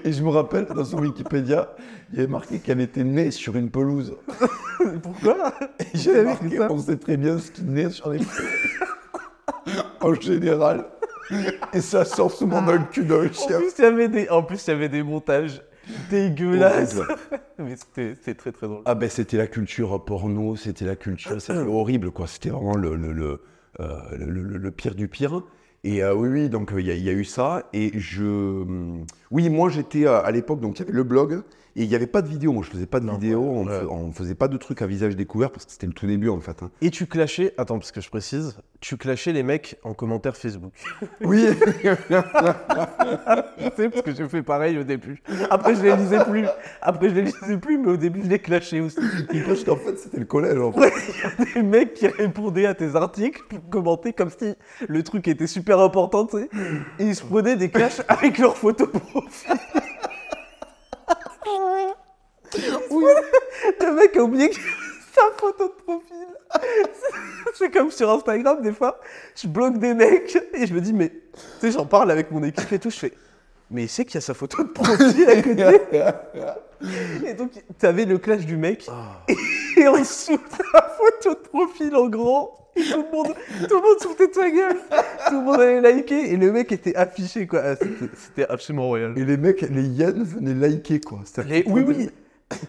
Et 0.03 0.11
je 0.11 0.21
me 0.21 0.29
rappelle, 0.29 0.65
dans 0.65 0.83
son 0.83 0.99
Wikipédia, 0.99 1.73
il 2.11 2.17
y 2.17 2.21
avait 2.21 2.31
marqué 2.31 2.59
qu'elle 2.59 2.81
était 2.81 3.05
née 3.05 3.31
sur 3.31 3.55
une 3.55 3.69
pelouse. 3.71 4.15
Pourquoi? 5.03 5.53
J'avais 5.93 6.23
marqué, 6.23 6.59
on 6.69 6.77
sait 6.77 6.97
très 6.97 7.15
bien 7.15 7.37
ce 7.37 7.51
qui 7.51 7.63
naît 7.63 7.89
sur 7.89 8.09
les 8.09 8.19
pelouses. 8.19 9.77
en 10.01 10.13
général. 10.13 10.85
Et 11.73 11.81
ça 11.81 12.03
sort 12.05 12.31
souvent 12.31 12.61
dans 12.61 12.73
le 12.73 12.83
cul 12.91 13.05
d'un 13.05 13.27
En 13.27 13.31
chien. 13.31 13.57
plus, 13.57 13.71
il 13.77 13.81
y 13.83 13.85
avait 13.85 14.07
des, 14.09 14.29
en 14.29 14.43
plus, 14.43 14.65
il 14.67 14.69
y 14.71 14.73
avait 14.73 14.89
des 14.89 15.03
montages 15.03 15.61
dégueulasses. 16.09 16.99
Mais 17.59 17.75
c'était 17.75 18.33
très 18.33 18.51
très 18.51 18.67
drôle. 18.67 18.81
Ah 18.85 18.95
ben 18.95 19.09
c'était 19.09 19.37
la 19.37 19.47
culture 19.47 20.03
porno, 20.03 20.55
c'était 20.55 20.85
la 20.85 20.95
culture, 20.95 21.31
c'était 21.41 21.59
horrible 21.59 22.11
quoi, 22.11 22.27
c'était 22.27 22.49
vraiment 22.49 22.75
le, 22.75 22.95
le, 22.95 23.11
le, 23.13 23.41
euh, 23.79 23.97
le- 24.17 24.25
le- 24.43 24.57
le 24.57 24.71
pire 24.71 24.95
du 24.95 25.07
pire. 25.07 25.43
Et 25.83 26.03
euh, 26.03 26.13
oui, 26.13 26.29
oui, 26.29 26.49
donc 26.49 26.73
euh, 26.73 26.81
il 26.81 26.87
y, 26.87 26.91
a- 26.91 26.95
il 26.95 27.03
y 27.03 27.09
a 27.09 27.13
eu 27.13 27.23
ça. 27.25 27.67
Et 27.73 27.91
je... 27.97 28.75
Oui, 29.31 29.49
moi 29.49 29.69
j'étais 29.69 30.05
euh, 30.05 30.21
à 30.23 30.31
l'époque, 30.31 30.59
donc 30.59 30.77
il 30.77 30.81
y 30.81 30.83
avait 30.83 30.93
le 30.93 31.03
blog, 31.03 31.41
et 31.77 31.83
il 31.83 31.87
n'y 31.89 31.95
avait 31.95 32.05
pas 32.07 32.21
de 32.21 32.27
vidéo, 32.27 32.51
moi 32.51 32.63
je 32.65 32.69
faisais 32.69 32.85
pas 32.85 32.99
de 32.99 33.05
Non, 33.05 33.13
vidéo, 33.13 33.41
on, 33.41 33.65
ouais. 33.65 33.79
on 33.89 34.11
faisait 34.11 34.35
pas 34.35 34.49
de 34.49 34.57
trucs 34.57 34.81
à 34.81 34.87
visage 34.87 35.15
découvert, 35.15 35.51
parce 35.51 35.65
que 35.65 35.71
c'était 35.71 35.87
le 35.87 35.93
tout 35.93 36.05
début 36.05 36.27
en 36.29 36.39
fait. 36.41 36.61
hein. 36.63 36.69
Et 36.81 36.89
tu 36.91 37.05
clashais, 37.05 37.53
attends, 37.57 37.79
parce 37.79 37.91
que 37.93 38.01
je 38.01 38.09
précise, 38.09 38.57
tu 38.81 38.97
clashais 38.97 39.31
les 39.31 39.43
mecs 39.43 39.77
en 39.83 39.93
commentaire 39.93 40.35
Facebook. 40.35 40.73
Oui, 41.23 41.45
tu 41.79 41.87
sais, 43.75 43.89
parce 43.89 44.01
que 44.01 44.13
j'ai 44.13 44.27
fait 44.27 44.41
pareil 44.43 44.77
au 44.77 44.83
début. 44.83 45.21
Après, 45.49 45.75
je 45.75 45.81
les 45.83 45.95
lisais 45.95 46.23
plus. 46.25 46.45
Après, 46.81 47.09
je 47.09 47.15
les 47.15 47.21
lisais 47.23 47.57
plus, 47.57 47.77
mais 47.77 47.89
au 47.91 47.97
début, 47.97 48.21
je 48.23 48.29
les 48.29 48.39
clashais 48.39 48.79
aussi. 48.79 48.97
parce 49.47 49.63
qu'en 49.63 49.75
fait 49.75 49.97
c'était 49.97 50.17
le 50.19 50.25
collège 50.25 50.57
en 50.57 50.71
fait. 50.71 50.91
Il 51.37 51.45
y 51.45 51.51
a 51.59 51.61
des 51.61 51.63
mecs 51.67 51.93
qui 51.93 52.07
répondaient 52.07 52.65
à 52.65 52.73
tes 52.73 52.95
articles 52.95 53.41
pour 53.49 53.69
commenter 53.69 54.13
comme 54.13 54.29
si 54.29 54.53
le 54.87 55.03
truc 55.03 55.27
était 55.27 55.47
super 55.47 55.79
important, 55.79 56.25
tu 56.25 56.37
sais. 56.37 56.49
Et 56.99 57.05
ils 57.05 57.15
se 57.15 57.23
prenaient 57.23 57.55
des 57.55 57.69
clashs 57.69 58.01
avec 58.07 58.37
leurs 58.39 58.57
photos. 58.57 58.89
Oui. 62.89 63.05
Le 63.79 63.93
mec 63.93 64.15
a 64.17 64.23
oublié 64.23 64.49
que 64.49 64.55
sa 65.15 65.21
photo 65.37 65.67
de 65.67 65.73
profil. 65.83 66.27
C'est 67.55 67.71
comme 67.71 67.91
sur 67.91 68.09
Instagram, 68.09 68.61
des 68.61 68.73
fois, 68.73 68.99
je 69.35 69.47
bloque 69.47 69.77
des 69.77 69.93
mecs 69.93 70.37
et 70.53 70.67
je 70.67 70.73
me 70.73 70.81
dis, 70.81 70.93
mais 70.93 71.09
tu 71.09 71.39
sais, 71.59 71.71
j'en 71.71 71.85
parle 71.85 72.11
avec 72.11 72.31
mon 72.31 72.43
équipe 72.43 72.71
et 72.71 72.79
tout, 72.79 72.89
je 72.89 72.97
fais, 72.97 73.13
mais 73.69 73.87
c'est 73.87 74.05
qu'il 74.05 74.15
y 74.15 74.17
a 74.17 74.21
sa 74.21 74.33
photo 74.33 74.63
de 74.63 74.69
profil 74.69 75.29
à 75.29 75.41
côté. 75.41 75.81
Et 77.25 77.33
donc, 77.33 77.51
t'avais 77.77 78.05
le 78.05 78.17
clash 78.17 78.45
du 78.45 78.57
mec 78.57 78.89
et 79.77 79.87
en 79.87 79.97
dessous, 79.97 80.37
ta 80.37 80.81
photo 80.97 81.41
de 81.41 81.47
profil 81.47 81.95
en 81.95 82.07
grand. 82.07 82.60
Tout 82.75 82.81
le 83.03 83.11
monde, 83.15 83.35
tout 83.67 83.75
le 83.75 83.81
monde 83.81 83.99
se 83.99 84.07
foutait 84.07 84.27
de 84.27 84.33
sa 84.33 84.49
gueule. 84.49 84.77
Tout 85.27 85.33
le 85.39 85.41
monde 85.45 85.59
allait 85.59 85.81
liker 85.81 86.31
et 86.33 86.37
le 86.37 86.51
mec 86.51 86.71
était 86.71 86.95
affiché, 86.95 87.45
quoi. 87.47 87.61
Ah, 87.63 87.75
C'était 87.75 88.09
c'était 88.15 88.47
absolument 88.47 88.87
royal. 88.87 89.17
Et 89.17 89.25
les 89.25 89.37
mecs, 89.37 89.61
les 89.61 89.83
hyènes 89.83 90.23
venaient 90.23 90.53
liker 90.53 90.99
quoi. 91.01 91.19
C'est-à-dire 91.25 91.53
Les- 91.55 91.63
qu'ils 91.63 91.73
oui, 91.73 91.83
oui. 91.87 92.09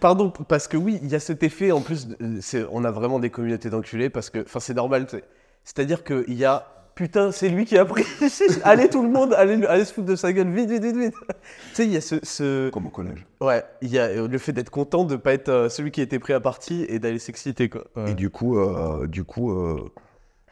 Pardon, 0.00 0.30
parce 0.48 0.68
que 0.68 0.76
oui, 0.76 0.98
il 1.02 1.08
y 1.10 1.14
a 1.14 1.20
cet 1.20 1.42
effet 1.42 1.72
en 1.72 1.80
plus. 1.80 2.08
c'est- 2.40 2.64
on 2.70 2.84
a 2.84 2.90
vraiment 2.90 3.18
des 3.18 3.30
communautés 3.30 3.68
d'enculés 3.70 4.10
parce 4.10 4.30
que, 4.30 4.40
enfin, 4.40 4.60
c'est 4.60 4.74
normal. 4.74 5.06
tu 5.06 5.16
sais. 5.16 5.24
C'est-à-dire 5.64 6.02
qu'il 6.04 6.34
y 6.34 6.44
a. 6.44 6.66
Putain, 6.94 7.32
c'est 7.32 7.48
lui 7.48 7.64
qui 7.64 7.78
a 7.78 7.84
pris. 7.84 8.04
allez, 8.64 8.88
tout 8.88 9.02
le 9.02 9.08
monde, 9.08 9.32
allez, 9.34 9.64
allez 9.66 9.84
se 9.84 9.94
foutre 9.94 10.06
de 10.08 10.16
sa 10.16 10.32
gueule, 10.32 10.50
vite, 10.50 10.70
vite, 10.70 10.82
vite, 10.84 10.96
vite. 10.96 11.14
tu 11.28 11.34
sais, 11.74 11.86
il 11.86 11.92
y 11.92 11.96
a 11.96 12.00
ce. 12.02 12.16
ce- 12.22 12.68
Comme 12.70 12.86
au 12.86 12.90
collège. 12.90 13.26
Ouais, 13.40 13.62
il 13.80 13.90
y 13.90 13.98
a 13.98 14.04
euh, 14.04 14.28
le 14.28 14.38
fait 14.38 14.52
d'être 14.52 14.70
content 14.70 15.04
de 15.04 15.16
pas 15.16 15.32
être 15.32 15.48
euh, 15.48 15.68
celui 15.68 15.90
qui 15.90 16.00
était 16.02 16.18
pris 16.18 16.32
à 16.34 16.40
partie 16.40 16.84
et 16.88 16.98
d'aller 16.98 17.18
s'exciter, 17.18 17.68
quoi. 17.68 17.84
Et 18.06 18.14
du 18.14 18.28
coup, 18.30 18.58
euh, 18.58 19.06
du 19.06 19.24
coup 19.24 19.50
euh, 19.52 19.90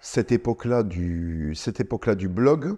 cette 0.01 0.33
époque-là 0.33 0.83
du, 0.83 1.53
cette 1.55 1.79
époque-là 1.81 2.15
du 2.15 2.29
blog, 2.29 2.75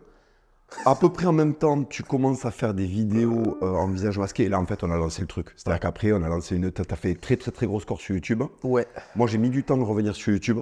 à 0.87 0.95
peu 0.97 1.11
près 1.11 1.27
en 1.27 1.33
même 1.33 1.55
temps, 1.55 1.85
tu 1.85 2.03
commences 2.03 2.45
à 2.47 2.51
faire 2.51 2.75
des 2.75 2.87
vidéos 2.87 3.59
euh, 3.63 3.67
en 3.75 3.89
visage 3.89 4.19
masqué. 4.19 4.45
Et 4.45 4.49
là, 4.49 4.59
en 4.59 4.67
fait, 4.67 4.83
on 4.83 4.91
a 4.91 4.97
lancé 4.97 5.21
le 5.21 5.29
truc. 5.29 5.49
C'est-à-dire 5.55 5.81
qu'après, 5.81 6.13
on 6.13 6.23
a 6.23 6.29
lancé 6.29 6.57
une. 6.57 6.73
T'as 6.73 6.97
fait 6.97 7.15
très, 7.15 7.37
très, 7.37 7.51
très 7.51 7.67
gros 7.67 7.79
score 7.79 8.01
sur 8.01 8.15
YouTube. 8.15 8.43
Ouais. 8.65 8.87
Moi, 9.15 9.27
j'ai 9.29 9.39
mis 9.39 9.51
du 9.51 9.63
temps 9.65 9.77
de 9.77 9.83
revenir 9.83 10.17
sur 10.17 10.33
YouTube. 10.33 10.59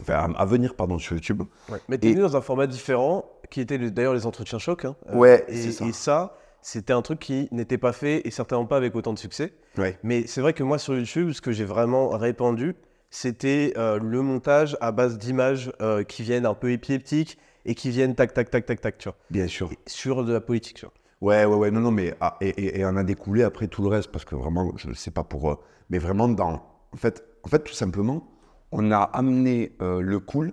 Enfin, 0.00 0.32
à, 0.36 0.44
venir, 0.44 0.74
pardon, 0.74 0.98
sur 0.98 1.14
YouTube. 1.14 1.42
Mais 1.88 1.98
t'es 1.98 2.08
Et- 2.08 2.12
venu 2.12 2.22
dans 2.22 2.36
un 2.36 2.40
format 2.40 2.66
différent, 2.66 3.24
qui 3.50 3.60
était 3.60 3.78
le- 3.78 3.90
d'ailleurs 3.90 4.14
les 4.14 4.26
entretiens 4.26 4.58
choc. 4.58 4.84
hein. 4.84 4.96
Euh, 5.10 5.16
Ouais, 5.16 5.44
et, 5.48 5.70
ça. 5.72 5.84
et 5.86 5.92
ça, 5.92 6.36
c'était 6.62 6.92
un 6.92 7.02
truc 7.02 7.18
qui 7.18 7.48
n'était 7.52 7.78
pas 7.78 7.92
fait 7.92 8.26
et 8.26 8.30
certainement 8.30 8.66
pas 8.66 8.76
avec 8.76 8.94
autant 8.94 9.12
de 9.12 9.18
succès. 9.18 9.52
Ouais. 9.78 9.98
Mais 10.02 10.26
c'est 10.26 10.40
vrai 10.40 10.52
que 10.52 10.62
moi 10.62 10.78
sur 10.78 10.94
YouTube, 10.96 11.32
ce 11.32 11.40
que 11.40 11.52
j'ai 11.52 11.64
vraiment 11.64 12.10
répandu, 12.10 12.76
c'était 13.10 13.72
euh, 13.76 13.98
le 13.98 14.22
montage 14.22 14.76
à 14.80 14.92
base 14.92 15.18
d'images 15.18 15.72
euh, 15.82 16.04
qui 16.04 16.22
viennent 16.22 16.46
un 16.46 16.54
peu 16.54 16.70
épileptiques 16.70 17.38
et 17.64 17.74
qui 17.74 17.90
viennent 17.90 18.14
tac 18.14 18.32
tac 18.34 18.50
tac 18.50 18.66
tac 18.66 18.80
tac, 18.80 18.98
tu 18.98 19.08
vois. 19.08 19.16
Bien 19.30 19.46
sûr. 19.46 19.70
Et 19.72 19.78
sur 19.86 20.24
de 20.24 20.32
la 20.32 20.40
politique, 20.40 20.76
tu 20.76 20.86
vois. 20.86 20.94
Ouais, 21.20 21.44
ouais, 21.44 21.56
ouais, 21.56 21.70
non, 21.70 21.80
non, 21.80 21.90
mais 21.90 22.14
ah, 22.20 22.36
et, 22.40 22.48
et, 22.48 22.80
et 22.80 22.84
on 22.86 22.96
a 22.96 23.04
découlé 23.04 23.42
après 23.42 23.66
tout 23.66 23.82
le 23.82 23.88
reste 23.88 24.10
parce 24.10 24.24
que 24.24 24.34
vraiment, 24.36 24.72
je 24.76 24.88
ne 24.88 24.94
sais 24.94 25.10
pas 25.10 25.24
pour 25.24 25.60
mais 25.90 25.98
vraiment 25.98 26.28
dans, 26.28 26.62
en 26.92 26.96
fait, 26.96 27.24
en 27.42 27.48
fait, 27.48 27.64
tout 27.64 27.74
simplement, 27.74 28.26
on 28.72 28.90
a 28.92 28.98
amené 28.98 29.72
euh, 29.82 30.00
le 30.00 30.18
cool 30.20 30.52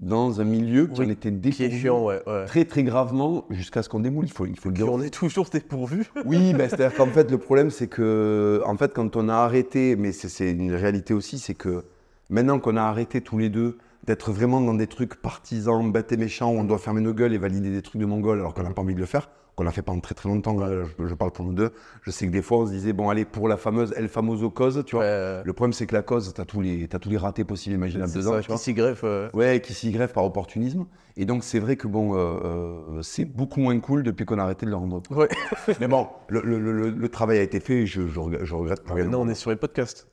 dans 0.00 0.40
un 0.40 0.44
milieu 0.44 0.86
qui 0.86 1.00
Oui, 1.00 1.06
en 1.06 1.10
était 1.10 1.30
Qui 1.30 1.64
est 1.64 1.68
dépourvu 1.68 1.80
chiant, 1.80 2.04
ouais. 2.04 2.20
ouais. 2.26 2.44
très 2.46 2.64
très 2.64 2.82
gravement 2.82 3.46
jusqu'à 3.50 3.82
ce 3.82 3.88
qu'on 3.88 4.00
démoule. 4.00 4.26
Il 4.26 4.32
faut, 4.32 4.44
il 4.46 4.58
faut 4.58 4.68
le 4.68 4.74
dire. 4.74 4.92
on 4.92 5.00
est 5.00 5.10
toujours 5.14 5.46
dépourvu. 5.50 6.04
Oui, 6.26 6.52
ben, 6.52 6.68
c'est-à-dire 6.68 6.94
qu'en 6.96 7.06
fait, 7.06 7.30
le 7.30 7.38
problème, 7.38 7.70
c'est 7.70 7.86
que, 7.86 8.60
en 8.66 8.76
fait, 8.76 8.92
quand 8.92 9.16
on 9.16 9.28
a 9.28 9.34
arrêté, 9.34 9.96
mais 9.96 10.12
c'est- 10.12 10.28
c'est 10.28 10.50
une 10.50 10.74
réalité 10.74 11.14
aussi, 11.14 11.38
c'est 11.38 11.54
que 11.54 11.84
maintenant 12.28 12.58
qu'on 12.58 12.76
a 12.76 12.82
arrêté 12.82 13.20
tous 13.20 13.38
les 13.38 13.48
deux 13.50 13.78
d'être 14.04 14.32
vraiment 14.32 14.60
dans 14.60 14.74
des 14.74 14.88
trucs 14.88 15.14
partisans, 15.14 15.90
bêtes 15.90 16.12
et 16.12 16.16
méchants, 16.18 16.50
où 16.52 16.58
on 16.58 16.64
doit 16.64 16.78
fermer 16.78 17.00
nos 17.00 17.14
gueules 17.14 17.32
et 17.32 17.38
valider 17.38 17.70
des 17.70 17.80
trucs 17.80 18.00
de 18.00 18.06
mongol 18.06 18.40
alors 18.40 18.52
qu'on 18.52 18.62
n'a 18.64 18.70
pas 18.70 18.82
envie 18.82 18.94
de 18.94 19.00
le 19.00 19.06
faire, 19.06 19.30
qu'on 19.56 19.66
a 19.66 19.70
fait 19.70 19.82
pendant 19.82 20.00
très 20.00 20.14
très 20.14 20.28
longtemps, 20.28 20.58
là, 20.58 20.68
je, 20.98 21.06
je 21.06 21.14
parle 21.14 21.30
pour 21.30 21.44
nous 21.44 21.52
deux, 21.52 21.70
je 22.02 22.10
sais 22.10 22.26
que 22.26 22.32
des 22.32 22.42
fois 22.42 22.58
on 22.58 22.66
se 22.66 22.72
disait, 22.72 22.92
bon, 22.92 23.08
allez, 23.08 23.24
pour 23.24 23.46
la 23.48 23.56
fameuse 23.56 23.92
El 23.96 24.08
Famoso 24.08 24.50
cause, 24.50 24.82
tu 24.86 24.96
vois. 24.96 25.04
Ouais, 25.04 25.42
Le 25.44 25.52
problème, 25.52 25.72
c'est 25.72 25.86
que 25.86 25.94
la 25.94 26.02
cause, 26.02 26.32
t'as 26.34 26.44
tous 26.44 26.60
les, 26.60 26.88
t'as 26.88 26.98
tous 26.98 27.08
les 27.10 27.16
ratés 27.16 27.44
possibles 27.44 27.76
imaginables 27.76 28.12
dedans, 28.12 28.32
ça, 28.32 28.40
tu 28.40 28.50
qui 28.52 28.58
s'y 28.58 28.74
greffe. 28.74 29.02
euh. 29.04 29.28
Ouais, 29.34 29.60
qui 29.60 29.72
s'y 29.74 29.90
greffe 29.92 30.12
par 30.12 30.24
opportunisme. 30.24 30.86
Et 31.16 31.24
donc, 31.26 31.44
c'est 31.44 31.60
vrai 31.60 31.76
que 31.76 31.86
bon, 31.86 32.14
euh, 32.16 32.18
euh, 32.18 33.02
c'est 33.02 33.24
beaucoup 33.24 33.60
moins 33.60 33.78
cool 33.78 34.02
depuis 34.02 34.24
qu'on 34.24 34.38
a 34.38 34.42
arrêté 34.42 34.66
de 34.66 34.70
le 34.70 34.76
rendre. 34.76 35.00
Ouais. 35.10 35.28
Mais 35.80 35.86
bon, 35.86 36.08
le, 36.28 36.40
le- 36.40 36.58
le- 36.58 36.90
le 36.90 37.08
travail 37.08 37.38
a 37.38 37.42
été 37.42 37.60
fait 37.60 37.82
et 37.82 37.86
je, 37.86 38.08
je, 38.08 38.18
regrette- 38.18 38.44
je 38.44 38.54
regrette 38.54 38.82
pas. 38.82 38.94
Maintenant, 38.94 39.20
on 39.22 39.28
est 39.28 39.34
sur 39.36 39.50
les 39.50 39.56
podcasts. 39.56 40.08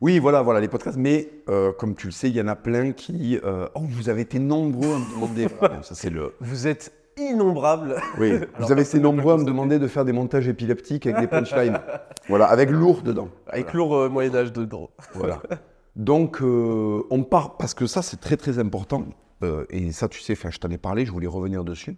Oui, 0.00 0.18
voilà, 0.18 0.42
voilà, 0.42 0.60
les 0.60 0.68
podcasts. 0.68 0.98
Mais 0.98 1.28
euh, 1.48 1.72
comme 1.72 1.94
tu 1.96 2.06
le 2.06 2.12
sais, 2.12 2.28
il 2.28 2.36
y 2.36 2.40
en 2.40 2.48
a 2.48 2.54
plein 2.54 2.92
qui. 2.92 3.40
euh, 3.42 3.66
oh, 3.74 3.80
vous 3.88 4.08
avez 4.10 4.20
été 4.20 4.38
nombreux 4.38 4.94
à 4.94 4.98
me 4.98 5.14
demander. 5.14 5.48
Ça, 5.82 5.94
c'est 5.94 6.10
le. 6.10 6.34
Vous 6.40 6.66
êtes 6.68 6.92
innombrables. 7.18 7.96
Oui, 8.18 8.30
Alors, 8.34 8.46
vous 8.58 8.72
avez 8.72 8.82
été 8.82 8.98
nombreux 8.98 9.34
à 9.34 9.36
me 9.36 9.44
demander 9.44 9.78
de 9.78 9.88
faire 9.88 10.04
des 10.04 10.12
montages 10.12 10.48
épileptiques 10.48 11.06
avec 11.06 11.20
des 11.20 11.26
punchlines. 11.26 11.78
voilà, 12.28 12.46
avec 12.46 12.70
lourd 12.70 13.02
dedans. 13.02 13.28
Avec 13.46 13.72
lourd 13.72 13.96
euh, 13.96 14.08
Moyen-Âge 14.08 14.52
dedans. 14.52 14.90
Voilà. 15.14 15.42
Donc, 15.96 16.42
euh, 16.42 17.02
on 17.10 17.22
part, 17.22 17.56
parce 17.56 17.74
que 17.74 17.86
ça, 17.86 18.02
c'est 18.02 18.20
très 18.20 18.36
très 18.36 18.58
important, 18.58 19.06
euh, 19.42 19.64
et 19.70 19.92
ça, 19.92 20.08
tu 20.08 20.20
sais, 20.20 20.34
je 20.34 20.58
t'en 20.58 20.70
ai 20.70 20.78
parlé, 20.78 21.06
je 21.06 21.12
voulais 21.12 21.26
revenir 21.26 21.64
dessus. 21.64 21.96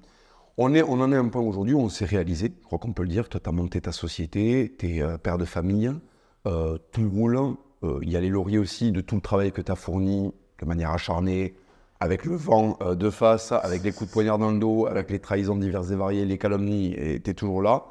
On, 0.56 0.74
est, 0.74 0.82
on 0.82 1.00
en 1.00 1.12
est 1.12 1.16
à 1.16 1.20
un 1.20 1.28
point 1.28 1.42
aujourd'hui 1.42 1.74
où 1.74 1.80
on 1.80 1.88
s'est 1.88 2.04
réalisé, 2.04 2.52
je 2.60 2.66
crois 2.66 2.78
qu'on 2.78 2.92
peut 2.92 3.02
le 3.02 3.08
dire, 3.08 3.28
toi, 3.28 3.40
tu 3.42 3.48
as 3.48 3.52
monté 3.52 3.80
ta 3.80 3.92
société, 3.92 4.74
tu 4.78 4.98
es 4.98 5.18
père 5.18 5.38
de 5.38 5.44
famille, 5.44 5.92
tout 6.44 7.10
roule, 7.10 7.56
euh, 7.84 7.98
il 8.02 8.10
y 8.10 8.16
a 8.16 8.20
les 8.20 8.28
lauriers 8.28 8.58
aussi 8.58 8.92
de 8.92 9.00
tout 9.00 9.14
le 9.14 9.20
travail 9.20 9.52
que 9.52 9.60
tu 9.60 9.70
as 9.70 9.76
fourni 9.76 10.32
de 10.60 10.66
manière 10.66 10.90
acharnée, 10.90 11.54
avec 12.00 12.24
le 12.24 12.36
vent 12.36 12.76
euh, 12.82 12.94
de 12.94 13.10
face, 13.10 13.52
avec 13.52 13.82
les 13.82 13.92
coups 13.92 14.08
de 14.08 14.12
poignard 14.12 14.38
dans 14.38 14.50
le 14.52 14.58
dos, 14.58 14.86
avec 14.86 15.10
les 15.10 15.18
trahisons 15.18 15.56
diverses 15.56 15.90
et 15.90 15.96
variées, 15.96 16.24
les 16.24 16.38
calomnies, 16.38 16.94
et 16.94 17.20
tu 17.20 17.30
es 17.30 17.34
toujours 17.34 17.62
là. 17.62 17.84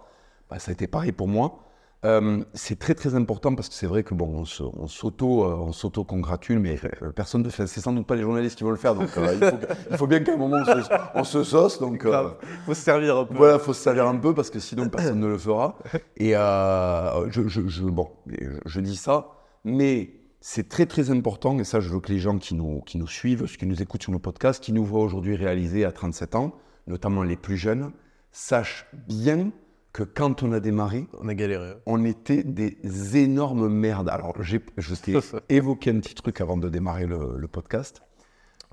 Bah, 0.49 0.59
ça 0.59 0.71
a 0.71 0.73
été 0.73 0.87
pareil 0.87 1.11
pour 1.11 1.27
moi. 1.27 1.59
Euh, 2.05 2.43
c'est 2.53 2.77
très 2.77 2.93
très 2.93 3.15
important 3.15 3.55
parce 3.55 3.69
que 3.69 3.73
c'est 3.75 3.87
vrai 3.87 4.03
que 4.03 4.13
bon, 4.13 4.27
on 4.27 4.45
se- 4.45 4.61
on 4.63 4.87
s'auto, 4.87 5.43
euh, 5.43 5.55
on 5.55 5.71
s'auto-congratule, 5.71 6.59
mais 6.59 6.79
personne 7.15 7.41
ne 7.41 7.49
fait. 7.49 7.65
C'est 7.65 7.81
sans 7.81 7.91
doute 7.91 8.05
pas 8.05 8.15
les 8.15 8.21
journalistes 8.21 8.55
qui 8.55 8.63
vont 8.63 8.69
le 8.69 8.75
faire, 8.77 8.93
donc 8.93 9.09
euh, 9.17 9.33
il, 9.33 9.43
faut, 9.49 9.57
il 9.91 9.97
faut 9.97 10.07
bien 10.07 10.19
qu'à 10.19 10.33
un 10.33 10.37
moment 10.37 10.57
on 10.61 10.65
se, 10.65 10.89
on 11.15 11.23
se 11.23 11.43
sauce. 11.43 11.79
Donc 11.79 12.05
euh. 12.05 12.29
Faut 12.67 12.75
se 12.75 12.81
servir 12.81 13.17
un 13.17 13.25
peu. 13.25 13.33
voilà, 13.35 13.57
faut 13.57 13.73
se 13.73 13.81
servir 13.81 14.05
un 14.07 14.15
peu 14.15 14.35
parce 14.35 14.51
que 14.51 14.59
sinon 14.59 14.87
personne 14.89 15.19
ne 15.19 15.25
le 15.27 15.39
fera. 15.39 15.75
Et 16.17 16.33
je, 16.33 17.47
je- 17.47 17.67
je- 17.67 17.83
bon, 17.83 18.09
je, 18.27 18.51
je 18.63 18.79
dis 18.79 18.95
ça, 18.95 19.29
mais 19.65 20.11
c'est 20.39 20.70
très 20.70 20.86
très 20.86 21.10
important 21.12 21.58
et 21.60 21.63
ça, 21.63 21.79
je 21.79 21.89
veux 21.89 22.00
que 22.00 22.12
les 22.12 22.20
gens 22.20 22.38
qui 22.38 22.56
nous, 22.56 22.82
qui 22.82 22.98
nous 22.98 23.08
suivent, 23.08 23.46
ceux 23.48 23.58
qui 23.58 23.65
nous 23.65 23.82
écoutent 23.82 24.03
sur 24.03 24.12
nos 24.12 24.20
podcasts, 24.20 24.63
qui 24.63 24.72
nous 24.74 24.86
voient 24.86 25.01
aujourd'hui 25.03 25.36
réaliser 25.36 25.84
à 25.86 25.91
37 25.91 26.36
ans, 26.36 26.53
notamment 26.88 27.24
les 27.24 27.36
plus 27.36 27.58
jeunes, 27.58 27.91
sachent 28.32 28.86
bien 29.08 29.51
que 29.94 30.03
quand 30.03 30.44
on 30.44 30.51
a 30.51 30.60
démarré, 30.60 31.08
On 31.20 31.27
a 31.27 31.34
galéré. 31.34 31.74
on 31.88 32.06
était 32.06 32.44
des 32.44 32.77
énormes 33.17 33.67
merdes. 33.67 34.10
Alors, 34.10 34.41
j'ai- 34.44 34.62
je 34.77 34.94
t'ai 34.94 35.15
évoqué 35.50 35.89
un 35.89 36.00
petit 36.00 36.13
truc 36.13 36.39
avant 36.39 36.56
de 36.58 36.70
démarrer 36.70 37.08
le, 37.08 37.36
le 37.38 37.48
podcast. 37.48 38.01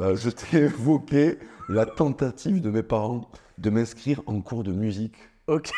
Euh, 0.00 0.16
je 0.16 0.28
t'ai 0.28 0.58
évoqué 0.64 1.38
la 1.70 1.86
tentative 1.86 2.60
de 2.60 2.68
mes 2.70 2.82
parents 2.82 3.30
de 3.56 3.70
m'inscrire 3.70 4.20
en 4.26 4.42
cours 4.42 4.64
de 4.64 4.72
musique 4.72 5.14
Ok. 5.46 5.70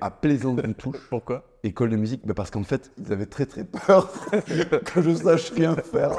à 0.00 0.10
Plaisance-du-Touche, 0.10 0.96
Pourquoi? 1.10 1.44
École 1.64 1.90
de 1.90 1.96
musique, 1.96 2.22
mais 2.26 2.34
parce 2.34 2.50
qu'en 2.50 2.64
fait, 2.64 2.90
ils 2.98 3.12
avaient 3.12 3.26
très 3.26 3.46
très 3.46 3.64
peur 3.64 4.10
que 4.84 5.02
je 5.02 5.14
sache 5.14 5.50
rien 5.52 5.76
faire. 5.76 6.10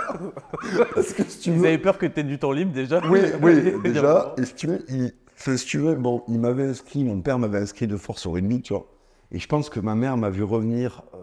Parce 0.96 1.14
que 1.14 1.24
si 1.24 1.40
tu 1.40 1.52
veux, 1.52 1.68
avez 1.68 1.78
peur 1.78 1.98
que 1.98 2.06
tu 2.06 2.20
aies 2.20 2.24
du 2.24 2.40
temps 2.40 2.52
libre 2.52 2.72
déjà 2.74 3.02
oui, 3.10 3.20
oui, 3.42 3.74
déjà. 3.84 4.34
Et 4.38 4.46
si 4.46 4.56
tu 4.56 4.68
veux, 4.68 4.86
il, 4.90 5.12
enfin, 5.38 5.58
si 5.58 5.66
tu 5.66 5.80
veux, 5.80 5.96
bon, 5.96 6.24
il 6.28 6.40
m'avait 6.40 6.68
inscrit, 6.68 7.04
mon 7.04 7.20
père 7.22 7.40
m'avait 7.40 7.60
inscrit 7.60 7.88
de 7.88 7.98
force 7.98 8.26
au 8.26 8.32
rugby, 8.32 8.62
tu 8.62 8.74
vois. 8.74 8.88
Et 9.32 9.40
je 9.40 9.48
pense 9.48 9.70
que 9.70 9.80
ma 9.80 9.96
mère 9.96 10.16
m'a 10.16 10.30
vu 10.30 10.44
revenir 10.44 11.04
euh, 11.14 11.18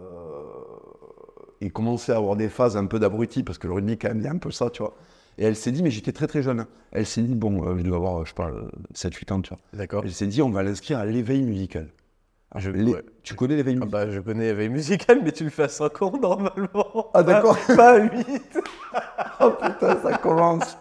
et 1.61 1.69
commencer 1.69 2.11
à 2.11 2.17
avoir 2.17 2.35
des 2.35 2.49
phases 2.49 2.77
un 2.77 2.85
peu 2.85 2.99
d'abruti, 2.99 3.43
parce 3.43 3.57
que 3.57 3.67
le 3.67 3.73
rugby, 3.73 3.97
quand 3.97 4.09
même, 4.09 4.19
il 4.19 4.23
y 4.25 4.27
a 4.27 4.31
un 4.31 4.37
peu 4.37 4.51
ça, 4.51 4.69
tu 4.69 4.83
vois. 4.83 4.95
Et 5.37 5.45
elle 5.45 5.55
s'est 5.55 5.71
dit, 5.71 5.81
mais 5.81 5.89
j'étais 5.91 6.11
très 6.11 6.27
très 6.27 6.43
jeune. 6.43 6.59
hein. 6.59 6.67
Elle 6.91 7.05
s'est 7.05 7.21
dit, 7.21 7.35
bon, 7.35 7.65
euh, 7.65 7.77
je 7.77 7.83
dois 7.83 7.97
avoir, 7.97 8.25
je 8.25 8.33
pas, 8.33 8.49
euh, 8.49 8.69
7-8 8.93 9.31
ans, 9.33 9.41
tu 9.41 9.49
vois. 9.49 9.59
D'accord. 9.73 10.03
Elle 10.05 10.11
s'est 10.11 10.27
dit, 10.27 10.41
on 10.41 10.49
va 10.49 10.61
l'inscrire 10.61 10.99
à 10.99 11.05
l'éveil 11.05 11.41
musical. 11.43 11.87
Je- 12.57 12.69
Les- 12.69 12.93
ouais. 12.93 13.03
Tu 13.23 13.33
connais 13.35 13.55
l'éveil 13.55 13.77
Ah 13.81 13.85
musical 13.85 14.07
bah, 14.07 14.11
je 14.13 14.19
connais 14.19 14.45
l'éveil 14.45 14.69
musical, 14.69 15.19
mais 15.23 15.31
tu 15.31 15.43
le 15.45 15.49
fais 15.49 15.63
à 15.63 15.69
5 15.69 16.01
ans 16.01 16.11
normalement. 16.21 17.09
Ah, 17.13 17.23
d'accord. 17.23 17.57
Pas, 17.75 17.91
à 17.91 17.97
8. 17.99 18.59
Oh 19.39 19.51
putain, 19.51 19.97
ça 20.03 20.17
commence. 20.17 20.77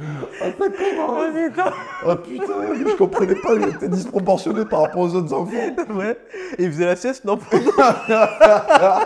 Ah, 0.00 0.04
ça 0.40 0.46
Oh 0.60 1.06
commence. 1.06 1.34
putain. 1.34 1.72
Oh 2.06 2.14
putain, 2.16 2.44
je 2.86 2.96
comprenais 2.96 3.34
pas, 3.34 3.54
il 3.54 3.68
était 3.68 3.88
disproportionné 3.88 4.64
par 4.64 4.82
rapport 4.82 5.00
aux 5.00 5.14
autres 5.16 5.32
enfants. 5.34 5.74
Ouais. 5.92 6.16
Et 6.56 6.64
il 6.64 6.70
faisait 6.72 6.86
la 6.86 6.94
sieste, 6.94 7.24
non 7.24 7.36
Pendant, 7.36 7.72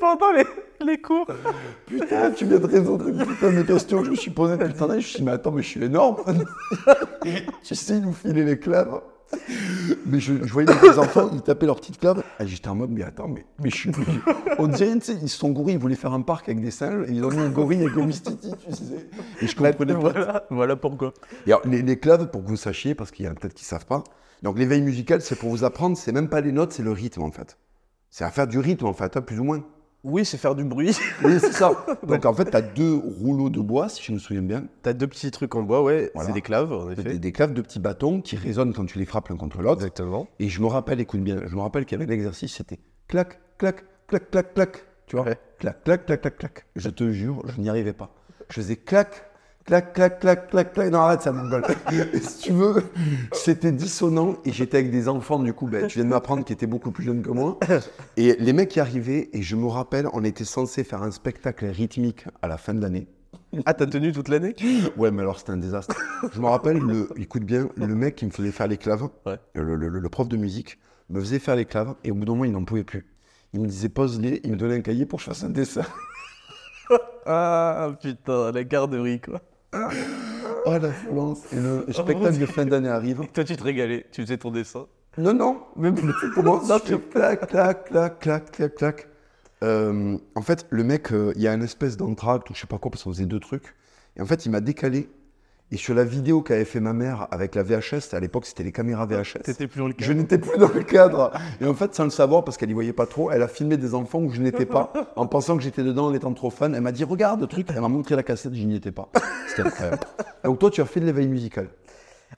pendant 0.00 0.32
les, 0.32 0.44
les 0.84 1.00
cours. 1.00 1.26
Putain, 1.86 2.30
tu 2.32 2.44
viens 2.44 2.58
de 2.58 2.66
résoudre 2.66 3.08
une 3.08 3.24
putain 3.24 3.50
de 3.52 3.62
question 3.62 4.00
que 4.00 4.04
je 4.06 4.10
me 4.10 4.16
suis 4.16 4.30
posée 4.30 4.58
depuis 4.58 4.74
tant 4.74 4.88
d'années. 4.88 5.00
Je 5.00 5.06
me 5.06 5.10
suis 5.10 5.18
dit, 5.20 5.24
mais 5.24 5.32
attends, 5.32 5.52
mais 5.52 5.62
je 5.62 5.68
suis 5.68 5.82
énorme. 5.84 6.16
tu 7.64 7.74
sais, 7.74 7.94
ils 7.94 8.02
nous 8.02 8.12
filaient 8.12 8.44
les 8.44 8.58
claves. 8.58 9.00
Mais 10.06 10.20
je, 10.20 10.34
je 10.44 10.52
voyais 10.52 10.68
les 10.82 10.98
enfants, 10.98 11.30
ils 11.32 11.42
tapaient 11.42 11.66
leurs 11.66 11.80
petites 11.80 11.98
claves. 11.98 12.22
Et 12.40 12.46
j'étais 12.46 12.68
en 12.68 12.74
mode, 12.74 12.90
mais 12.90 13.02
attends, 13.02 13.28
mais, 13.28 13.44
mais 13.62 13.70
je 13.70 13.76
suis. 13.76 13.90
On 14.58 14.68
dirait, 14.68 14.92
tu 14.94 15.00
sais, 15.00 15.18
ils 15.20 15.28
se 15.28 15.38
sont 15.38 15.50
gourés, 15.50 15.72
ils 15.72 15.78
voulaient 15.78 15.94
faire 15.94 16.12
un 16.12 16.20
parc 16.22 16.48
avec 16.48 16.60
des 16.60 16.70
singes, 16.70 17.08
et 17.08 17.12
ils 17.12 17.24
ont 17.24 17.30
mis 17.30 17.38
un 17.38 17.48
gorille 17.48 17.80
avec 17.80 17.94
le 17.94 18.04
mistiti, 18.04 18.50
tu 18.66 18.74
sais. 18.74 19.08
Et 19.40 19.46
je 19.46 19.56
comprenais 19.56 19.94
pas. 19.94 20.00
Voilà, 20.00 20.46
voilà 20.50 20.76
pourquoi. 20.76 21.14
Et 21.46 21.52
alors, 21.52 21.66
les, 21.66 21.82
les 21.82 21.98
claves, 21.98 22.30
pour 22.30 22.42
que 22.42 22.48
vous 22.48 22.56
sachiez, 22.56 22.94
parce 22.94 23.10
qu'il 23.10 23.26
y 23.26 23.28
en 23.28 23.32
a 23.32 23.34
peut-être 23.34 23.54
qui 23.54 23.64
ne 23.64 23.68
savent 23.68 23.86
pas, 23.86 24.04
donc 24.42 24.58
l'éveil 24.58 24.82
musical, 24.82 25.22
c'est 25.22 25.36
pour 25.36 25.50
vous 25.50 25.64
apprendre, 25.64 25.96
c'est 25.96 26.12
même 26.12 26.28
pas 26.28 26.40
les 26.40 26.52
notes, 26.52 26.72
c'est 26.72 26.82
le 26.82 26.92
rythme 26.92 27.22
en 27.22 27.30
fait. 27.30 27.56
C'est 28.10 28.24
à 28.24 28.30
faire 28.30 28.46
du 28.46 28.58
rythme 28.58 28.86
en 28.86 28.92
fait, 28.92 29.16
hein, 29.16 29.22
plus 29.22 29.40
ou 29.40 29.44
moins. 29.44 29.64
Oui, 30.04 30.24
c'est 30.24 30.36
faire 30.36 30.54
du 30.54 30.64
bruit. 30.64 30.96
Oui, 31.24 31.38
c'est 31.40 31.52
ça. 31.52 31.72
Donc 32.06 32.24
en 32.26 32.34
fait, 32.34 32.50
tu 32.50 32.56
as 32.56 32.60
deux 32.62 32.94
rouleaux 32.94 33.48
de 33.50 33.60
bois, 33.60 33.88
si 33.88 34.02
je 34.02 34.12
me 34.12 34.18
souviens 34.18 34.42
bien, 34.42 34.64
T'as 34.82 34.92
deux 34.92 35.06
petits 35.06 35.30
trucs 35.30 35.54
en 35.54 35.62
bois, 35.62 35.82
ouais. 35.82 36.10
Voilà. 36.14 36.28
C'est 36.28 36.34
des 36.34 36.42
claves, 36.42 36.72
en 36.72 36.90
effet. 36.90 37.02
des, 37.02 37.18
des 37.18 37.32
claves 37.32 37.54
de 37.54 37.62
petits 37.62 37.80
bâtons 37.80 38.20
qui 38.20 38.36
résonnent 38.36 38.74
quand 38.74 38.84
tu 38.84 38.98
les 38.98 39.06
frappes 39.06 39.28
l'un 39.28 39.36
contre 39.36 39.62
l'autre. 39.62 39.80
Exactement. 39.80 40.28
Et 40.38 40.48
je 40.48 40.60
me 40.60 40.66
rappelle, 40.66 41.00
écoute 41.00 41.20
bien, 41.22 41.40
je 41.46 41.56
me 41.56 41.60
rappelle 41.62 41.86
qu'il 41.86 41.98
y 41.98 42.02
avait 42.02 42.10
l'exercice, 42.10 42.54
c'était 42.54 42.78
clac, 43.08 43.40
clac, 43.58 43.84
clac, 44.06 44.30
clac, 44.30 44.54
clac. 44.54 44.84
Tu 45.06 45.16
vois 45.16 45.24
Ouais. 45.24 45.38
Clac, 45.58 45.82
clac, 45.84 46.04
clac, 46.06 46.20
clac, 46.20 46.36
clac. 46.38 46.66
Je 46.76 46.90
te 46.90 47.10
jure, 47.10 47.42
je 47.46 47.60
n'y 47.60 47.68
arrivais 47.70 47.92
pas. 47.94 48.10
Je 48.50 48.54
faisais 48.54 48.76
clac, 48.76 49.24
clac, 49.64 49.92
clac, 49.92 50.20
clac, 50.20 50.50
clac, 50.50 50.72
clac. 50.72 50.90
Non, 50.90 51.00
arrête, 51.00 51.22
ça 51.22 51.32
m'engole. 51.32 51.64
Et 52.12 52.18
si 52.20 52.38
tu 52.38 52.52
veux, 52.52 52.82
c'était 53.32 53.72
dissonant 53.72 54.36
et 54.44 54.52
j'étais 54.52 54.78
avec 54.78 54.90
des 54.90 55.08
enfants, 55.08 55.38
du 55.38 55.52
coup, 55.52 55.66
ben, 55.66 55.86
tu 55.86 55.98
viens 55.98 56.04
de 56.04 56.10
m'apprendre 56.10 56.44
qui 56.44 56.52
étaient 56.52 56.66
beaucoup 56.66 56.90
plus 56.90 57.04
jeunes 57.04 57.22
que 57.22 57.30
moi. 57.30 57.58
Et 58.16 58.36
les 58.38 58.52
mecs 58.52 58.68
qui 58.70 58.80
arrivaient, 58.80 59.30
et 59.32 59.42
je 59.42 59.56
me 59.56 59.66
rappelle, 59.66 60.08
on 60.12 60.24
était 60.24 60.44
censé 60.44 60.84
faire 60.84 61.02
un 61.02 61.10
spectacle 61.10 61.66
rythmique 61.66 62.26
à 62.42 62.48
la 62.48 62.56
fin 62.58 62.74
de 62.74 62.80
l'année. 62.80 63.06
Ah, 63.66 63.74
t'as 63.74 63.86
tenu 63.86 64.12
toute 64.12 64.28
l'année? 64.28 64.54
Ouais, 64.96 65.10
mais 65.10 65.22
alors 65.22 65.38
c'était 65.38 65.52
un 65.52 65.56
désastre. 65.56 65.94
Je 66.32 66.40
me 66.40 66.46
rappelle, 66.46 66.78
le, 66.78 67.08
écoute 67.16 67.44
bien, 67.44 67.68
le 67.76 67.94
mec 67.94 68.16
qui 68.16 68.26
me 68.26 68.30
faisait 68.30 68.50
faire 68.52 68.66
les 68.66 68.76
claves, 68.78 69.08
Ouais. 69.26 69.38
le, 69.54 69.76
le- 69.76 69.88
le 69.88 70.08
prof 70.08 70.28
de 70.28 70.36
musique, 70.36 70.78
me 71.10 71.20
faisait 71.20 71.38
faire 71.38 71.54
les 71.56 71.64
claves 71.64 71.94
et 72.04 72.10
au 72.10 72.14
bout 72.14 72.24
d'un 72.24 72.32
moment, 72.32 72.44
il 72.44 72.52
n'en 72.52 72.64
pouvait 72.64 72.84
plus. 72.84 73.06
Il 73.52 73.60
me 73.60 73.66
disait 73.66 73.88
pose-les, 73.88 74.40
il 74.42 74.50
me 74.52 74.56
donnait 74.56 74.74
un 74.76 74.80
cahier 74.80 75.06
pour 75.06 75.18
que 75.18 75.24
je 75.24 75.30
fasse 75.30 75.44
un 75.44 75.50
dessin. 75.50 75.82
Ah 77.26 77.90
putain, 78.02 78.52
la 78.52 78.64
garderie 78.64 79.18
quoi. 79.20 79.40
Oh 80.66 80.72
la 80.72 80.88
violence. 80.88 81.40
Et 81.52 81.56
le 81.56 81.84
spectacle 81.92 82.38
de 82.38 82.46
fin 82.46 82.64
d'année 82.64 82.88
arrive. 82.88 83.20
Et 83.22 83.28
toi, 83.28 83.44
tu 83.44 83.54
te 83.54 83.62
régalais, 83.62 84.06
tu 84.10 84.22
faisais 84.22 84.38
ton 84.38 84.50
dessin? 84.50 84.86
Non, 85.18 85.34
non, 85.34 85.60
même 85.76 85.94
tu 86.20 86.30
commences, 86.30 86.68
Non, 86.68 86.78
tu 86.78 86.98
clac, 86.98 87.46
clac, 87.48 87.84
clac, 87.84 88.18
clac, 88.18 88.50
clac, 88.50 88.74
clac. 88.74 89.08
Euh, 89.62 90.16
en 90.34 90.42
fait, 90.42 90.66
le 90.70 90.82
mec, 90.84 91.12
euh, 91.12 91.32
il 91.36 91.42
y 91.42 91.48
a 91.48 91.52
un 91.52 91.60
espèce 91.60 91.96
d'entracte 91.96 92.50
ou 92.50 92.54
je 92.54 92.60
sais 92.60 92.66
pas 92.66 92.78
quoi, 92.78 92.90
parce 92.90 93.04
qu'on 93.04 93.12
faisait 93.12 93.26
deux 93.26 93.40
trucs. 93.40 93.74
Et 94.16 94.22
en 94.22 94.26
fait, 94.26 94.46
il 94.46 94.50
m'a 94.50 94.60
décalé. 94.60 95.08
Et 95.74 95.76
sur 95.76 95.92
la 95.92 96.04
vidéo 96.04 96.40
qu'avait 96.40 96.64
fait 96.64 96.78
ma 96.78 96.92
mère 96.92 97.26
avec 97.32 97.56
la 97.56 97.64
VHS, 97.64 98.14
à 98.14 98.20
l'époque, 98.20 98.46
c'était 98.46 98.62
les 98.62 98.70
caméras 98.70 99.06
VHS. 99.06 99.42
T'étais 99.42 99.66
plus 99.66 99.80
dans 99.80 99.88
le 99.88 99.94
Je 99.98 100.12
n'étais 100.12 100.38
plus 100.38 100.56
dans 100.56 100.68
le 100.72 100.84
cadre. 100.84 101.32
Et 101.60 101.66
en 101.66 101.74
fait, 101.74 101.92
sans 101.96 102.04
le 102.04 102.10
savoir, 102.10 102.44
parce 102.44 102.56
qu'elle 102.56 102.70
y 102.70 102.74
voyait 102.74 102.92
pas 102.92 103.06
trop, 103.06 103.32
elle 103.32 103.42
a 103.42 103.48
filmé 103.48 103.76
des 103.76 103.92
enfants 103.92 104.20
où 104.20 104.30
je 104.30 104.40
n'étais 104.40 104.66
pas, 104.66 104.92
en 105.16 105.26
pensant 105.26 105.56
que 105.56 105.64
j'étais 105.64 105.82
dedans, 105.82 106.06
en 106.06 106.14
étant 106.14 106.32
trop 106.32 106.50
fan. 106.50 106.76
Elle 106.76 106.80
m'a 106.80 106.92
dit, 106.92 107.02
regarde 107.02 107.40
le 107.40 107.48
truc. 107.48 107.66
Elle 107.74 107.80
m'a 107.80 107.88
montré 107.88 108.14
la 108.14 108.22
cassette, 108.22 108.54
je 108.54 108.62
n'y 108.62 108.76
étais 108.76 108.92
pas. 108.92 109.08
C'était 109.48 109.62
incroyable. 109.62 109.98
Donc 110.44 110.60
toi, 110.60 110.70
tu 110.70 110.80
as 110.80 110.84
fait 110.84 111.00
de 111.00 111.06
l'éveil 111.06 111.26
musical. 111.26 111.66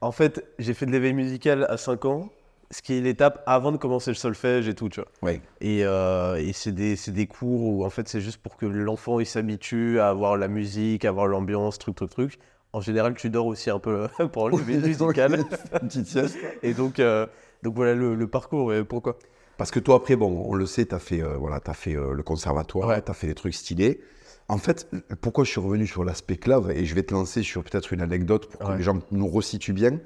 En 0.00 0.12
fait, 0.12 0.43
j'ai 0.59 0.73
fait 0.73 0.87
de 0.87 0.93
l'éveil 0.93 1.12
musical 1.12 1.66
à 1.69 1.76
5 1.76 2.07
ans, 2.07 2.31
ce 2.71 2.81
qui 2.81 2.97
est 2.97 3.02
l'étape 3.02 3.43
avant 3.47 3.71
de 3.71 3.76
commencer 3.76 4.11
le 4.11 4.16
solfège 4.16 4.66
et 4.66 4.73
tout, 4.73 4.88
tu 4.88 5.00
vois. 5.00 5.11
Oui. 5.21 5.43
Et, 5.61 5.85
euh, 5.85 6.37
et 6.37 6.55
c'est 6.55 6.73
des, 6.73 7.26
cours 7.26 7.62
où 7.62 7.85
en 7.85 7.90
fait 7.90 8.09
c'est 8.09 8.23
juste 8.23 8.38
pour 8.38 8.57
que 8.57 8.64
l'enfant 8.64 9.21
il 9.21 9.26
s'habitue 9.26 10.00
à 10.00 10.09
avoir 10.09 10.38
la 10.38 10.49
musique, 10.49 11.05
à 11.05 11.11
avoir 11.11 11.26
l'ambiance, 11.26 11.78
truc, 11.78 11.97
truc, 11.97 12.11
truc. 12.11 12.38
En 12.76 12.83
général, 12.83 13.14
tu 13.14 13.30
dors 13.30 13.47
aussi 13.47 13.71
un 13.71 13.78
peu 13.78 14.06
pour 14.33 14.50
l'éveil 14.50 14.76
musical. 14.78 15.47
Une 15.80 15.88
petite 15.88 16.06
sieste. 16.14 16.37
Et 16.62 16.75
donc, 16.75 17.00
euh, 17.00 17.26
donc 17.62 17.75
voilà 17.75 17.95
le, 17.95 18.14
le 18.14 18.26
parcours. 18.26 18.75
Et 18.75 18.85
pourquoi? 18.85 19.18
Parce 19.56 19.71
que 19.71 19.80
toi, 19.80 19.97
après, 19.97 20.14
bon, 20.14 20.45
on 20.47 20.54
le 20.54 20.66
sait, 20.66 20.85
tu 20.85 20.95
as 20.95 20.99
fait, 20.99 21.23
euh, 21.23 21.37
voilà, 21.38 21.59
as 21.64 21.73
fait 21.73 21.97
euh, 21.97 22.12
le 22.12 22.23
conservatoire, 22.23 22.88
Ouais. 22.88 23.00
tu 23.00 23.11
as 23.11 23.14
fait 23.14 23.28
des 23.28 23.35
trucs 23.35 23.54
stylés. 23.54 24.00
En 24.49 24.59
fait, 24.59 24.88
pourquoi 25.23 25.45
je 25.45 25.50
suis 25.52 25.61
revenu 25.61 25.87
sur 25.87 26.04
l'aspect 26.04 26.37
clave, 26.37 26.71
et 26.71 26.85
je 26.85 26.95
vais 26.95 27.02
te 27.02 27.14
lancer 27.14 27.42
sur 27.42 27.64
peut-être 27.64 27.95
une 27.95 28.02
anecdote 28.02 28.47
pour 28.50 28.61
que 28.61 28.66
Ouais. 28.66 28.76
les 28.76 28.83
gens 28.83 28.99
nous 29.11 29.26
resituent 29.26 29.73
bien. 29.73 29.99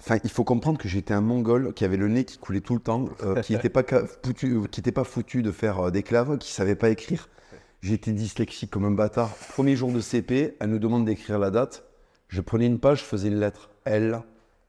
Enfin, 0.00 0.16
il 0.24 0.30
faut 0.30 0.44
comprendre 0.44 0.78
que 0.78 0.88
j'étais 0.88 1.12
un 1.12 1.20
mongol 1.20 1.74
qui 1.74 1.84
avait 1.84 1.98
le 1.98 2.08
nez 2.08 2.24
qui 2.24 2.38
coulait 2.38 2.62
tout 2.62 2.72
le 2.74 2.80
temps, 2.80 3.04
qui 3.42 3.52
n'était 3.52 3.68
pas, 3.68 3.84
foutu, 4.24 4.58
qui 4.70 4.80
était 4.80 4.90
pas 4.92 5.04
foutu 5.04 5.42
de 5.42 5.52
faire 5.52 5.92
des 5.92 6.02
claves, 6.02 6.38
qui 6.38 6.50
savait 6.50 6.76
pas 6.76 6.88
écrire. 6.88 7.28
J'étais 7.82 8.12
dyslexique 8.12 8.70
comme 8.70 8.86
un 8.86 8.90
bâtard. 8.90 9.28
Premier 9.52 9.76
jour 9.76 9.92
de 9.92 10.00
CP, 10.00 10.56
elle 10.58 10.70
nous 10.70 10.78
demande 10.78 11.04
d'écrire 11.04 11.38
la 11.38 11.50
date. 11.50 11.84
Je 12.30 12.40
prenais 12.40 12.66
une 12.66 12.78
page, 12.78 13.00
je 13.00 13.04
faisais 13.04 13.28
une 13.28 13.40
lettre. 13.40 13.70
L, 13.84 14.20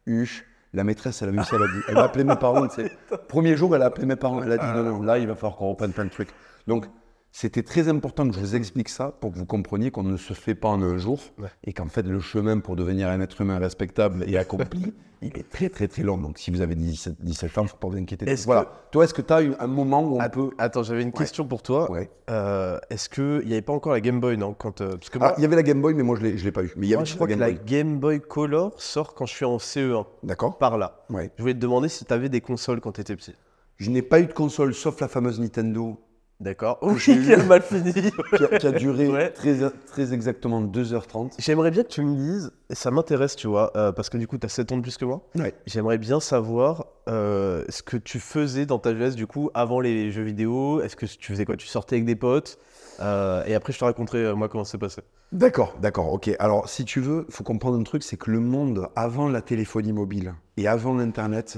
U. 0.08 0.28
La 0.74 0.84
maîtresse, 0.84 1.22
elle 1.22 1.30
a 1.30 1.32
vu 1.32 1.44
ça, 1.44 1.58
elle 1.58 1.64
a 1.64 1.68
dit. 1.68 1.82
Elle 1.90 1.98
a 1.98 2.04
appelé 2.04 2.24
mes 2.24 2.36
parents, 2.36 2.68
tu 2.68 2.76
sais. 2.76 2.92
Premier 3.28 3.56
jour, 3.56 3.76
elle 3.76 3.82
a 3.82 3.86
appelé 3.86 4.08
mes 4.08 4.16
parents. 4.16 4.42
Elle 4.42 4.54
a 4.54 4.58
dit 4.58 4.66
non, 4.66 4.84
non, 4.84 5.02
là, 5.02 5.20
il 5.20 5.28
va 5.28 5.36
falloir 5.36 5.58
qu'on 5.58 5.70
reprenne 5.70 5.92
plein 5.92 6.06
de 6.06 6.10
trucs. 6.10 6.30
Donc, 6.66 6.86
c'était 7.32 7.64
très 7.64 7.88
important 7.88 8.28
que 8.28 8.36
je 8.36 8.40
vous 8.40 8.56
explique 8.56 8.90
ça 8.90 9.12
pour 9.20 9.32
que 9.32 9.38
vous 9.38 9.46
compreniez 9.46 9.90
qu'on 9.92 10.04
ne 10.04 10.18
se 10.18 10.34
fait 10.34 10.56
pas 10.56 10.68
en 10.70 10.82
un 10.82 10.98
jour 10.98 11.20
Ouais. 11.40 11.48
et 11.64 11.72
qu'en 11.74 11.88
fait, 11.88 12.04
le 12.04 12.20
chemin 12.20 12.60
pour 12.60 12.76
devenir 12.76 13.08
un 13.10 13.22
être 13.22 13.40
humain 13.42 13.58
respectable 13.58 14.26
et 14.28 14.38
accompli, 14.38 14.94
il 15.22 15.38
est 15.38 15.50
très, 15.50 15.70
très, 15.70 15.88
très 15.88 16.04
long. 16.04 16.18
Donc, 16.18 16.38
si 16.40 16.52
vous 16.52 16.60
avez 16.62 16.76
17, 16.76 17.16
17 17.22 17.58
ans, 17.58 17.62
il 17.62 17.66
ne 17.66 17.70
faut 17.70 17.78
pas 17.78 17.88
vous 17.88 17.96
inquiéter. 17.98 18.26
Voilà. 18.46 18.68
Toi, 18.92 19.06
est-ce 19.06 19.14
que 19.14 19.22
tu 19.22 19.32
as 19.32 19.44
eu 19.44 19.54
un 19.60 19.68
moment 19.68 20.04
où 20.04 20.18
on 20.18 20.20
Att- 20.20 20.30
peut. 20.34 20.50
Attends, 20.58 20.84
j'avais 20.84 21.04
une 21.04 21.14
question 21.14 21.46
pour 21.48 21.62
toi. 21.64 21.90
Ouais. 21.90 22.10
Euh, 22.30 22.78
Est-ce 22.90 23.08
qu'il 23.08 23.48
n'y 23.48 23.54
avait 23.54 23.62
pas 23.62 23.74
encore 23.74 23.94
la 23.94 24.02
Game 24.02 24.20
Boy, 24.20 24.36
non 24.38 24.54
quand, 24.54 24.82
euh, 24.82 24.90
Parce 24.98 25.10
que 25.10 25.18
moi, 25.18 25.30
Ah, 25.30 25.36
il 25.38 25.42
y 25.42 25.46
avait 25.46 25.56
la 25.56 25.64
Game 25.64 25.82
Boy, 25.82 25.94
mais 25.94 26.04
moi, 26.04 26.18
je 26.20 26.26
ne 26.26 26.32
l'ai 26.32 26.52
pas 26.52 26.64
eu. 26.64 26.74
Mais 26.76 26.88
il 26.88 26.90
y 26.90 26.94
moi, 26.94 27.02
avait 27.04 27.06
je 27.06 27.14
la 27.14 27.16
crois 27.16 27.28
que 27.28 27.32
Game 27.34 27.40
la 27.40 27.52
Boy. 27.52 27.62
Game 27.66 28.00
Boy 28.00 28.20
Color 28.20 28.74
sort 28.82 29.14
quand 29.14 29.26
je 29.26 29.34
suis 29.34 29.46
en 29.46 29.58
CE1, 29.58 30.06
D'accord 30.24 30.58
par 30.58 30.78
là. 30.78 31.06
Je 31.10 31.42
voulais 31.42 31.54
te 31.54 31.60
demander 31.60 31.88
si 31.88 32.04
tu 32.04 32.14
avais 32.14 32.28
des 32.28 32.42
consoles 32.42 32.82
quand 32.82 32.92
tu 32.92 33.02
étais 33.02 33.16
petit. 33.16 33.36
Je 33.78 33.90
n'ai 33.90 34.02
pas 34.02 34.20
eu 34.20 34.26
de 34.26 34.34
console, 34.34 34.74
sauf 34.74 35.00
la 35.00 35.08
fameuse 35.08 35.40
Nintendo, 35.40 35.98
D'accord. 36.42 36.80
Oui, 36.82 36.98
qui 37.00 37.34
a 37.34 37.44
mal 37.44 37.62
fini. 37.62 37.94
qui 37.94 38.44
a, 38.44 38.58
qui 38.58 38.68
a 38.68 38.72
duré 38.72 39.08
Ouais. 39.08 39.30
très, 39.30 39.58
très 39.88 40.12
exactement 40.14 40.62
2h30. 40.62 41.34
J'aimerais 41.38 41.70
bien 41.70 41.84
que 41.84 41.88
tu 41.90 42.02
me 42.02 42.16
dises, 42.16 42.52
et 42.70 42.76
ça 42.76 42.90
m'intéresse, 42.90 43.36
tu 43.36 43.46
vois, 43.48 43.72
euh, 43.78 43.92
parce 43.92 44.10
que 44.10 44.18
du 44.18 44.28
coup, 44.28 44.38
tu 44.40 44.46
as 44.48 44.50
7 44.50 44.72
ans 44.72 44.78
de 44.78 44.82
plus 44.82 44.98
que 44.98 45.06
moi. 45.06 45.22
Ouais. 45.36 45.54
J'aimerais 45.68 46.00
bien 46.00 46.20
savoir 46.20 46.88
euh, 47.08 47.64
ce 47.70 47.84
que 47.84 47.96
tu 47.96 48.20
faisais 48.20 48.66
dans 48.66 48.80
ta 48.80 48.92
jeunesse, 48.92 49.16
du 49.16 49.28
coup, 49.28 49.52
avant 49.54 49.80
les 49.80 50.12
jeux 50.12 50.24
vidéo. 50.24 50.82
Est-ce 50.82 50.96
que 50.96 51.06
tu 51.06 51.32
faisais 51.32 51.46
quoi? 51.46 51.56
Tu 51.58 51.68
sortais 51.68 51.96
avec 51.98 52.06
des 52.06 52.16
potes 52.16 52.58
Euh, 53.02 53.44
Et 53.46 53.54
après, 53.54 53.72
je 53.72 53.78
te 53.80 53.84
raconterai, 53.86 54.34
moi, 54.34 54.50
comment 54.50 54.64
ça 54.64 54.72
s'est 54.74 54.78
passé. 54.80 55.02
D'accord, 55.32 55.76
d'accord, 55.80 56.12
ok. 56.12 56.32
Alors, 56.40 56.68
si 56.68 56.86
tu 56.86 57.00
veux, 57.02 57.26
il 57.30 57.34
faut 57.34 57.44
comprendre 57.44 57.78
un 57.80 57.84
truc, 57.84 58.02
c'est 58.04 58.18
que 58.18 58.32
le 58.32 58.40
monde 58.40 58.88
avant 58.96 59.30
la 59.30 59.42
téléphonie 59.42 59.94
mobile 59.94 60.34
et 60.58 60.68
avant 60.68 60.96
l'Internet, 60.96 61.56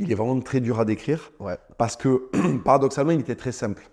il 0.00 0.10
est 0.10 0.14
vraiment 0.16 0.38
très 0.40 0.60
dur 0.60 0.78
à 0.80 0.84
décrire 0.84 1.30
Ouais. 1.40 1.56
parce 1.78 1.94
que, 1.96 2.28
paradoxalement, 2.64 3.12
il 3.12 3.20
était 3.20 3.36
très 3.36 3.52
simple. 3.52 3.88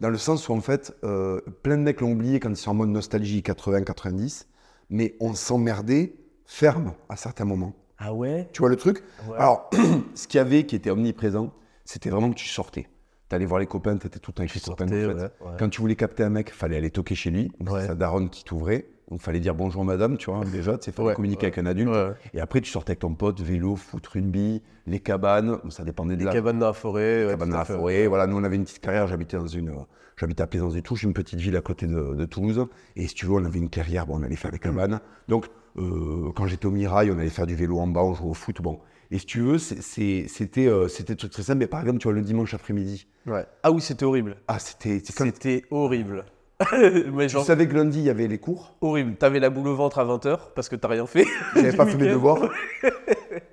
Dans 0.00 0.10
le 0.10 0.18
sens 0.18 0.48
où, 0.48 0.52
en 0.52 0.60
fait, 0.60 0.94
euh, 1.04 1.40
plein 1.62 1.76
de 1.76 1.82
mecs 1.82 2.00
l'ont 2.00 2.12
oublié 2.12 2.38
quand 2.40 2.50
ils 2.50 2.56
sont 2.56 2.70
en 2.70 2.74
mode 2.74 2.90
nostalgie 2.90 3.40
80-90, 3.40 4.46
mais 4.90 5.16
on 5.20 5.34
s'emmerdait 5.34 6.14
ferme 6.44 6.92
à 7.08 7.16
certains 7.16 7.44
moments. 7.44 7.74
Ah 7.98 8.12
ouais? 8.12 8.48
Tu 8.52 8.60
vois 8.60 8.68
le 8.68 8.76
truc? 8.76 9.02
Ouais. 9.26 9.36
Alors, 9.38 9.70
ce 10.14 10.28
qu'il 10.28 10.38
y 10.38 10.40
avait 10.40 10.64
qui 10.66 10.76
était 10.76 10.90
omniprésent, 10.90 11.52
c'était 11.84 12.10
vraiment 12.10 12.30
que 12.30 12.36
tu 12.36 12.46
sortais. 12.48 12.88
Tu 13.28 13.34
allais 13.34 13.46
voir 13.46 13.58
les 13.58 13.66
copains, 13.66 13.96
tu 13.96 14.06
étais 14.06 14.18
tout 14.18 14.30
le 14.30 14.34
temps 14.34 14.42
avec 14.42 14.54
les 14.54 14.60
copains. 14.60 14.84
en 14.84 14.88
sortais, 14.88 15.00
fait. 15.06 15.14
ouais, 15.14 15.50
ouais. 15.50 15.56
Quand 15.58 15.68
tu 15.68 15.80
voulais 15.80 15.96
capter 15.96 16.22
un 16.22 16.28
mec, 16.28 16.52
fallait 16.52 16.76
aller 16.76 16.90
toquer 16.90 17.14
chez 17.14 17.30
lui. 17.30 17.50
C'est 17.66 17.86
sa 17.86 17.94
daronne 17.94 18.30
qui 18.30 18.44
t'ouvrait. 18.44 18.86
Donc, 19.10 19.20
fallait 19.20 19.38
dire 19.40 19.54
bonjour 19.54 19.84
madame, 19.84 20.16
tu 20.16 20.30
vois, 20.30 20.44
déjà, 20.44 20.76
tu 20.78 20.86
sais, 20.86 20.92
fallait 20.92 21.08
Ouais, 21.10 21.14
communiquer 21.14 21.42
ouais. 21.46 21.52
avec 21.52 21.58
un 21.58 21.66
adulte. 21.66 21.90
Ouais. 21.90 22.10
Et 22.34 22.40
après, 22.40 22.60
tu 22.60 22.70
sortais 22.70 22.90
avec 22.90 22.98
ton 22.98 23.14
pote, 23.14 23.40
vélo, 23.40 23.76
foot, 23.76 24.04
rugby, 24.06 24.62
les 24.86 24.98
cabanes. 24.98 25.58
Ça 25.70 25.84
dépendait 25.84 26.14
de 26.14 26.20
Les 26.20 26.24
la 26.26 26.32
cabanes 26.32 26.58
dans 26.58 26.66
la 26.66 26.72
forêt. 26.72 27.24
ouais, 27.24 27.30
cabane 27.30 27.48
tout 27.48 27.52
dans 27.52 27.58
la 27.58 27.64
forêt. 27.64 28.06
Voilà, 28.08 28.26
nous, 28.26 28.36
on 28.36 28.42
avait 28.42 28.56
une 28.56 28.64
petite 28.64 28.80
carrière. 28.80 29.06
J'habitais 29.06 29.36
dans 29.36 29.46
une. 29.46 29.72
J'habitais 30.16 30.42
à 30.42 30.46
Plaisance-des-Touches, 30.46 31.02
une 31.04 31.12
petite 31.12 31.38
ville 31.38 31.56
à 31.56 31.60
côté 31.60 31.86
de, 31.86 32.14
de 32.14 32.24
Toulouse. 32.24 32.66
Et 32.96 33.06
si 33.06 33.14
tu 33.14 33.26
veux, 33.26 33.32
on 33.34 33.44
avait 33.44 33.58
une 33.58 33.68
clairière, 33.70 34.06
bon, 34.06 34.18
on 34.18 34.22
allait 34.24 34.34
faire 34.34 34.50
des 34.50 34.58
cabanes. 34.58 34.98
Donc, 35.28 35.46
euh, 35.78 36.32
quand 36.34 36.46
j'étais 36.46 36.66
au 36.66 36.70
Mirail, 36.70 37.10
on 37.12 37.18
allait 37.18 37.28
faire 37.28 37.46
du 37.46 37.54
vélo 37.54 37.78
en 37.78 37.86
bas, 37.86 38.02
on 38.02 38.14
jouait 38.14 38.30
au 38.30 38.34
foot. 38.34 38.60
Bon. 38.60 38.80
Et 39.12 39.18
si 39.18 39.26
tu 39.26 39.40
veux, 39.40 39.58
c'était 39.58 40.66
euh, 40.66 40.88
c'était 40.88 41.14
très 41.14 41.42
simple. 41.42 41.58
Mais 41.58 41.66
par 41.68 41.80
exemple, 41.80 41.98
tu 41.98 42.04
vois, 42.08 42.12
le 42.14 42.22
dimanche 42.22 42.54
après-midi, 42.54 43.06
Ouais. 43.26 43.44
Ah 43.62 43.70
oui, 43.70 43.80
c'était 43.80 44.04
horrible. 44.04 44.36
ah, 44.48 44.58
c'était. 44.58 45.00
C'était 45.04 45.64
horrible. 45.70 46.24
Mais 47.12 47.26
Tu 47.26 47.38
savais 47.40 47.68
que 47.68 47.74
lundi, 47.74 47.98
il 47.98 48.04
y 48.04 48.10
avait 48.10 48.26
les 48.28 48.38
cours. 48.38 48.76
horrible. 48.80 49.16
T'avais 49.16 49.40
la 49.40 49.50
boule 49.50 49.68
au 49.68 49.76
ventre 49.76 49.98
à 49.98 50.04
20h 50.04 50.38
parce 50.54 50.68
que 50.68 50.76
t'as 50.76 50.88
rien 50.88 51.06
fait. 51.06 51.26
J'avais 51.54 51.76
pas 51.76 51.86
fait 51.86 51.98
mes 51.98 52.08
devoirs. 52.08 52.48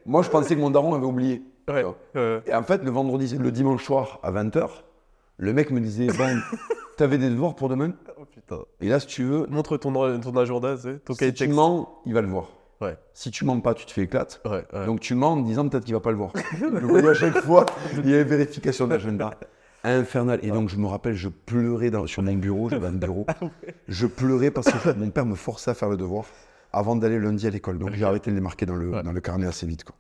Moi, 0.06 0.22
je 0.22 0.30
pensais 0.30 0.56
que 0.56 0.60
mon 0.62 0.70
daron 0.70 0.94
avait 0.94 1.06
oublié. 1.06 1.42
Ouais. 1.68 1.86
Et 2.46 2.54
en 2.54 2.64
fait, 2.64 2.84
le 2.84 2.92
vendredi, 2.92 3.38
le 3.38 3.52
dimanche 3.52 3.84
soir 3.84 4.20
à 4.24 4.32
20h, 4.32 4.68
le 5.38 5.54
mec 5.54 5.72
me 5.72 5.80
disait 5.80 6.08
Bon, 6.08 6.38
t'avais 6.98 7.18
des 7.18 7.30
devoirs 7.30 7.56
pour 7.56 7.70
demain? 7.70 7.94
Oh 8.18 8.26
putain. 8.26 8.60
Et 8.82 8.88
là, 8.90 9.00
si 9.00 9.08
tu 9.08 9.24
veux, 9.24 9.48
Montre 9.48 9.78
ton, 9.78 9.92
ton 10.20 10.38
agenda, 10.38 10.76
ton 11.06 11.14
cahier 11.14 11.32
si 11.32 11.44
tu 11.44 11.48
mens, 11.50 12.02
il 12.06 12.14
va 12.14 12.22
le 12.22 12.28
voir. 12.28 12.48
Ouais. 12.82 12.98
Si 13.14 13.32
tu 13.32 13.46
mens 13.46 13.60
pas, 13.62 13.74
tu 13.74 13.86
te 13.86 13.92
fais 13.92 14.02
éclate. 14.02 14.42
Ouais, 14.46 14.66
ouais. 14.74 14.86
Donc 14.86 15.00
tu 15.00 15.16
mens 15.16 15.34
en 15.34 15.36
me 15.38 15.46
disant 15.46 15.68
peut-être 15.68 15.86
qu'il 15.86 15.94
va 15.94 16.02
pas 16.02 16.12
le 16.12 16.18
voir. 16.18 16.32
Je 16.60 16.86
voyais 16.86 17.08
à 17.10 17.14
chaque 17.14 17.38
fois, 17.40 17.66
il 17.94 18.10
y 18.10 18.14
avait 18.14 18.24
vérification 18.26 18.88
d'agenda. 18.88 19.32
Infernal. 19.84 20.40
Et 20.44 20.50
donc 20.52 20.70
je 20.70 20.78
me 20.78 20.88
rappelle, 20.88 21.16
je 21.16 21.30
pleurais 21.30 21.90
dans- 21.92 22.08
sur 22.08 22.24
mon 22.24 22.34
bureau, 22.34 22.70
j'avais 22.70 22.88
un 22.88 22.92
bureau. 22.94 23.26
Je 23.88 24.08
pleurais 24.08 24.50
parce 24.52 24.72
que 24.72 24.94
mon 24.94 25.10
père 25.10 25.26
me 25.26 25.36
forçait 25.36 25.72
à 25.72 25.74
faire 25.74 25.90
le 25.90 25.98
devoir 25.98 26.26
avant 26.72 26.96
d'aller 26.96 27.20
lundi 27.20 27.46
à 27.48 27.50
l'école. 27.50 27.78
Donc 27.80 27.92
j'ai 27.94 28.06
arrêté 28.06 28.32
de 28.32 28.36
les 28.36 28.42
marquer 28.42 28.66
dans 28.66 28.76
le, 28.76 28.90
Ouais. 28.90 29.04
dans 29.04 29.12
le 29.12 29.22
carnet 29.22 29.46
assez 29.46 29.66
vite. 29.68 29.84
Quoi. 29.84 29.96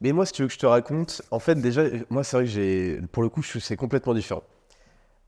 Mais 0.00 0.12
moi, 0.12 0.26
si 0.26 0.32
tu 0.32 0.42
veux 0.42 0.48
que 0.48 0.54
je 0.54 0.58
te 0.58 0.66
raconte, 0.66 1.22
en 1.30 1.38
fait, 1.38 1.54
déjà, 1.56 1.82
moi, 2.10 2.22
c'est 2.22 2.36
vrai 2.36 2.44
que 2.44 2.50
j'ai. 2.50 3.00
Pour 3.12 3.22
le 3.22 3.28
coup, 3.30 3.42
c'est 3.42 3.76
complètement 3.76 4.14
différent. 4.14 4.42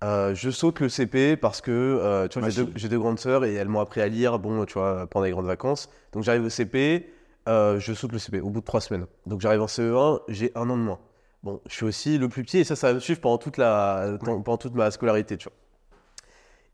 Euh, 0.05 0.33
je 0.35 0.51
saute 0.51 0.79
le 0.81 0.89
CP 0.89 1.37
parce 1.37 1.61
que 1.61 1.71
euh, 1.73 2.29
tu 2.29 2.39
vois, 2.39 2.51
j'ai 2.51 2.61
Machine. 2.61 2.73
deux, 2.75 2.79
j'ai 2.79 2.89
deux 2.89 2.99
grandes 3.01 3.19
sœurs 3.19 3.45
et 3.45 3.55
elles 3.55 3.69
m'ont 3.69 3.81
appris 3.81 4.01
à 4.01 4.07
lire, 4.07 4.39
bon, 4.39 4.65
tu 4.65 4.75
vois, 4.75 5.09
pendant 5.09 5.25
les 5.25 5.33
grandes 5.33 5.47
vacances. 5.47 5.89
Donc 6.13 6.23
j'arrive 6.23 6.45
au 6.45 6.49
CP, 6.51 7.11
euh, 7.49 7.81
je 7.81 7.93
saute 7.95 8.13
le 8.13 8.19
CP 8.21 8.41
au 8.41 8.51
bout 8.51 8.61
de 8.61 8.65
trois 8.65 8.81
semaines. 8.81 9.07
Donc 9.27 9.41
j'arrive 9.41 9.61
en 9.63 9.67
CE1, 9.67 10.21
j'ai 10.29 10.53
un 10.55 10.71
an 10.71 10.77
de 10.77 10.83
moins. 10.83 11.01
Bon, 11.43 11.61
je 11.69 11.75
suis 11.75 11.85
aussi 11.85 12.19
le 12.19 12.29
plus 12.29 12.43
petit 12.43 12.59
et 12.59 12.65
ça, 12.65 12.75
ça 12.75 12.89
va 12.89 12.95
me 12.95 13.01
suivre 13.01 13.21
pendant 13.21 13.39
toute, 13.39 13.59
la, 13.59 14.19
pendant 14.25 14.57
toute 14.57 14.75
ma 14.75 14.91
scolarité, 14.91 15.37
tu 15.37 15.49
vois. 15.49 15.57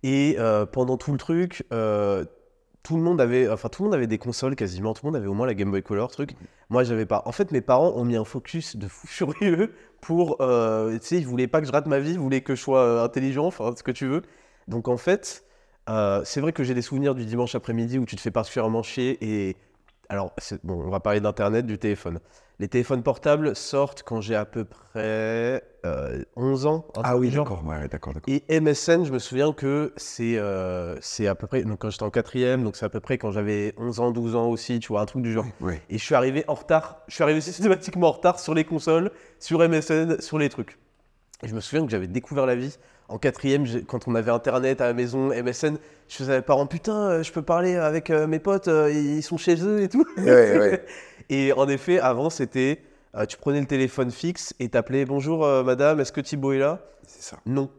Et 0.02 0.36
euh, 0.38 0.66
pendant 0.66 0.96
tout 0.96 1.12
le 1.12 1.18
truc, 1.18 1.64
euh, 1.72 2.24
tout 2.82 2.96
le 2.96 3.02
monde 3.02 3.20
avait, 3.20 3.48
enfin 3.48 3.68
tout 3.68 3.82
le 3.82 3.88
monde 3.88 3.94
avait 3.94 4.06
des 4.06 4.18
consoles 4.18 4.56
quasiment, 4.56 4.94
tout 4.94 5.04
le 5.04 5.12
monde 5.12 5.16
avait 5.16 5.26
au 5.26 5.34
moins 5.34 5.46
la 5.46 5.54
Game 5.54 5.70
Boy 5.70 5.82
Color, 5.82 6.10
truc. 6.10 6.34
Moi, 6.70 6.84
j'avais 6.84 7.06
pas. 7.06 7.22
En 7.26 7.32
fait, 7.32 7.52
mes 7.52 7.60
parents 7.60 7.92
ont 7.96 8.04
mis 8.04 8.16
un 8.16 8.24
focus 8.24 8.76
de 8.76 8.88
fou 8.88 9.06
furieux 9.06 9.74
pour, 10.00 10.36
euh, 10.40 10.92
tu 10.98 11.06
sais, 11.06 11.18
ils 11.18 11.26
voulaient 11.26 11.46
pas 11.46 11.60
que 11.60 11.66
je 11.66 11.72
rate 11.72 11.86
ma 11.86 11.98
vie, 11.98 12.12
ils 12.12 12.18
voulaient 12.18 12.42
que 12.42 12.54
je 12.54 12.60
sois 12.60 12.80
euh, 12.80 13.04
intelligent, 13.04 13.46
enfin 13.46 13.72
ce 13.76 13.82
que 13.82 13.90
tu 13.92 14.06
veux. 14.06 14.22
Donc 14.68 14.88
en 14.88 14.96
fait, 14.96 15.44
c'est 16.24 16.40
vrai 16.40 16.52
que 16.52 16.64
j'ai 16.64 16.74
des 16.74 16.82
souvenirs 16.82 17.14
du 17.14 17.26
dimanche 17.26 17.54
après-midi 17.54 17.98
où 17.98 18.06
tu 18.06 18.16
te 18.16 18.20
fais 18.20 18.30
particulièrement 18.30 18.82
chier 18.82 19.18
et 19.20 19.56
alors 20.08 20.34
bon, 20.62 20.82
on 20.84 20.90
va 20.90 21.00
parler 21.00 21.20
d'internet, 21.20 21.66
du 21.66 21.78
téléphone. 21.78 22.20
Les 22.60 22.68
téléphones 22.68 23.02
portables 23.02 23.56
sortent 23.56 24.04
quand 24.04 24.20
j'ai 24.20 24.36
à 24.36 24.44
peu 24.44 24.64
près 24.64 25.64
euh, 25.84 26.22
11 26.36 26.66
ans. 26.66 26.86
un 26.96 27.00
Ah 27.02 27.16
oui, 27.16 27.30
d'accord. 27.30 27.64
Ouais, 27.64 27.88
d'accord, 27.88 28.14
d'accord. 28.14 28.32
Et 28.32 28.44
MSN, 28.60 29.04
je 29.04 29.12
me 29.12 29.18
souviens 29.18 29.52
que 29.52 29.92
c'est 29.96 30.38
euh, 30.38 30.96
c'est 31.00 31.26
à 31.26 31.34
peu 31.34 31.48
près, 31.48 31.64
donc 31.64 31.80
quand 31.80 31.90
j'étais 31.90 32.04
en 32.04 32.10
quatrième, 32.10 32.62
donc 32.62 32.76
c'est 32.76 32.86
à 32.86 32.88
peu 32.88 33.00
près 33.00 33.18
quand 33.18 33.32
j'avais 33.32 33.74
11 33.76 34.00
ans, 34.00 34.10
12 34.12 34.36
ans 34.36 34.46
aussi, 34.46 34.78
tu 34.78 34.88
vois, 34.88 35.00
un 35.00 35.06
truc 35.06 35.22
du 35.22 35.32
genre. 35.32 35.46
Et 35.90 35.98
je 35.98 36.04
suis 36.04 36.14
arrivé 36.14 36.44
en 36.46 36.54
retard, 36.54 36.98
je 37.08 37.14
suis 37.14 37.24
arrivé 37.24 37.40
systématiquement 37.42 38.08
en 38.08 38.12
retard 38.12 38.38
sur 38.38 38.54
les 38.54 38.64
consoles, 38.64 39.10
sur 39.40 39.58
MSN, 39.58 40.20
sur 40.20 40.38
les 40.38 40.48
trucs. 40.48 40.78
Et 41.42 41.48
je 41.48 41.54
me 41.54 41.60
souviens 41.60 41.84
que 41.84 41.90
j'avais 41.90 42.06
découvert 42.06 42.46
la 42.46 42.54
vie 42.54 42.78
En 43.08 43.18
quatrième, 43.18 43.66
quand 43.86 44.08
on 44.08 44.14
avait 44.14 44.30
internet 44.30 44.80
à 44.80 44.86
la 44.86 44.94
maison, 44.94 45.28
MSN, 45.28 45.76
je 46.08 46.16
faisais 46.16 46.32
à 46.32 46.36
mes 46.36 46.42
parents 46.42 46.66
putain, 46.66 46.96
euh, 46.96 47.22
je 47.22 47.32
peux 47.32 47.42
parler 47.42 47.76
avec 47.76 48.10
euh, 48.10 48.26
mes 48.26 48.38
potes, 48.38 48.68
euh, 48.68 48.90
ils 48.92 49.22
sont 49.22 49.36
chez 49.36 49.62
eux 49.62 49.82
et 49.82 49.88
tout. 49.88 50.06
Ouais, 50.16 50.58
ouais. 50.58 50.84
Et 51.30 51.52
en 51.52 51.68
effet, 51.68 51.98
avant, 51.98 52.30
c'était 52.30 52.80
euh, 53.16 53.26
tu 53.26 53.36
prenais 53.36 53.60
le 53.60 53.66
téléphone 53.66 54.10
fixe 54.10 54.54
et 54.58 54.68
t'appelais 54.68 55.04
bonjour 55.04 55.44
euh, 55.44 55.62
madame, 55.62 56.00
est-ce 56.00 56.12
que 56.12 56.20
Thibaut 56.20 56.52
est 56.52 56.58
là? 56.58 56.80
C'est 57.06 57.22
ça. 57.22 57.36
Non. 57.46 57.70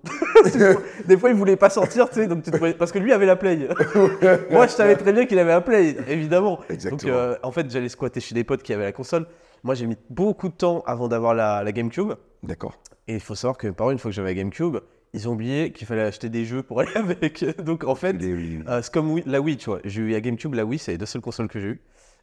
Des 1.08 1.17
fois, 1.17 1.29
il 1.29 1.36
voulait 1.36 1.55
pas 1.55 1.69
sortir, 1.69 2.08
tu 2.10 2.15
sais, 2.15 2.27
donc 2.27 2.43
tu 2.43 2.51
te 2.51 2.58
voyais- 2.58 2.75
parce 2.75 2.91
que 2.91 2.99
lui 2.99 3.12
avait 3.12 3.25
la 3.25 3.36
play. 3.36 3.67
Moi, 4.51 4.67
je 4.67 4.71
savais 4.71 4.95
très 4.95 5.13
bien 5.13 5.25
qu'il 5.25 5.39
avait 5.39 5.51
la 5.51 5.62
play, 5.62 5.95
évidemment. 6.08 6.60
Exactement. 6.69 7.12
Donc, 7.12 7.12
euh, 7.12 7.36
en 7.43 7.51
fait, 7.51 7.69
j'allais 7.71 7.89
squatter 7.89 8.19
chez 8.19 8.36
des 8.36 8.43
potes 8.43 8.62
qui 8.63 8.71
avaient 8.73 8.84
la 8.84 8.91
console. 8.91 9.25
Moi, 9.63 9.73
j'ai 9.73 9.88
mis 9.88 9.97
beaucoup 10.12 10.47
de 10.49 10.53
temps 10.53 10.84
avant 10.86 11.08
d'avoir 11.08 11.34
la, 11.34 11.63
la 11.63 11.71
GameCube. 11.71 12.13
D'accord. 12.43 12.75
Et 13.08 13.15
il 13.15 13.19
faut 13.19 13.34
savoir 13.36 13.58
que 13.58 13.65
mes 13.67 13.73
parents, 13.73 13.91
une 13.91 13.97
fois 13.97 14.12
que 14.12 14.15
j'avais 14.15 14.29
la 14.29 14.36
GameCube, 14.36 14.77
ils 15.13 15.27
ont 15.27 15.31
oublié 15.34 15.71
qu'il 15.71 15.88
fallait 15.88 16.03
acheter 16.03 16.29
des 16.29 16.45
jeux 16.45 16.62
pour 16.62 16.79
aller 16.81 16.91
avec. 16.95 17.43
Donc, 17.63 17.84
en 17.84 17.95
fait, 17.95 18.15
euh, 18.21 18.81
c'est 18.84 18.93
comme 18.93 19.19
la 19.25 19.41
Wii, 19.41 19.58
tu 19.58 19.71
vois. 19.71 19.79
J'ai 19.86 20.01
eu 20.01 20.10
la 20.12 20.21
GameCube, 20.21 20.53
la 20.53 20.65
Wii, 20.65 20.77
c'est 20.77 20.91
les 20.91 20.97
deux 20.99 21.05
seules 21.08 21.21
consoles 21.21 21.47
que 21.47 21.60
j'ai 21.60 21.67
eues. 21.69 21.81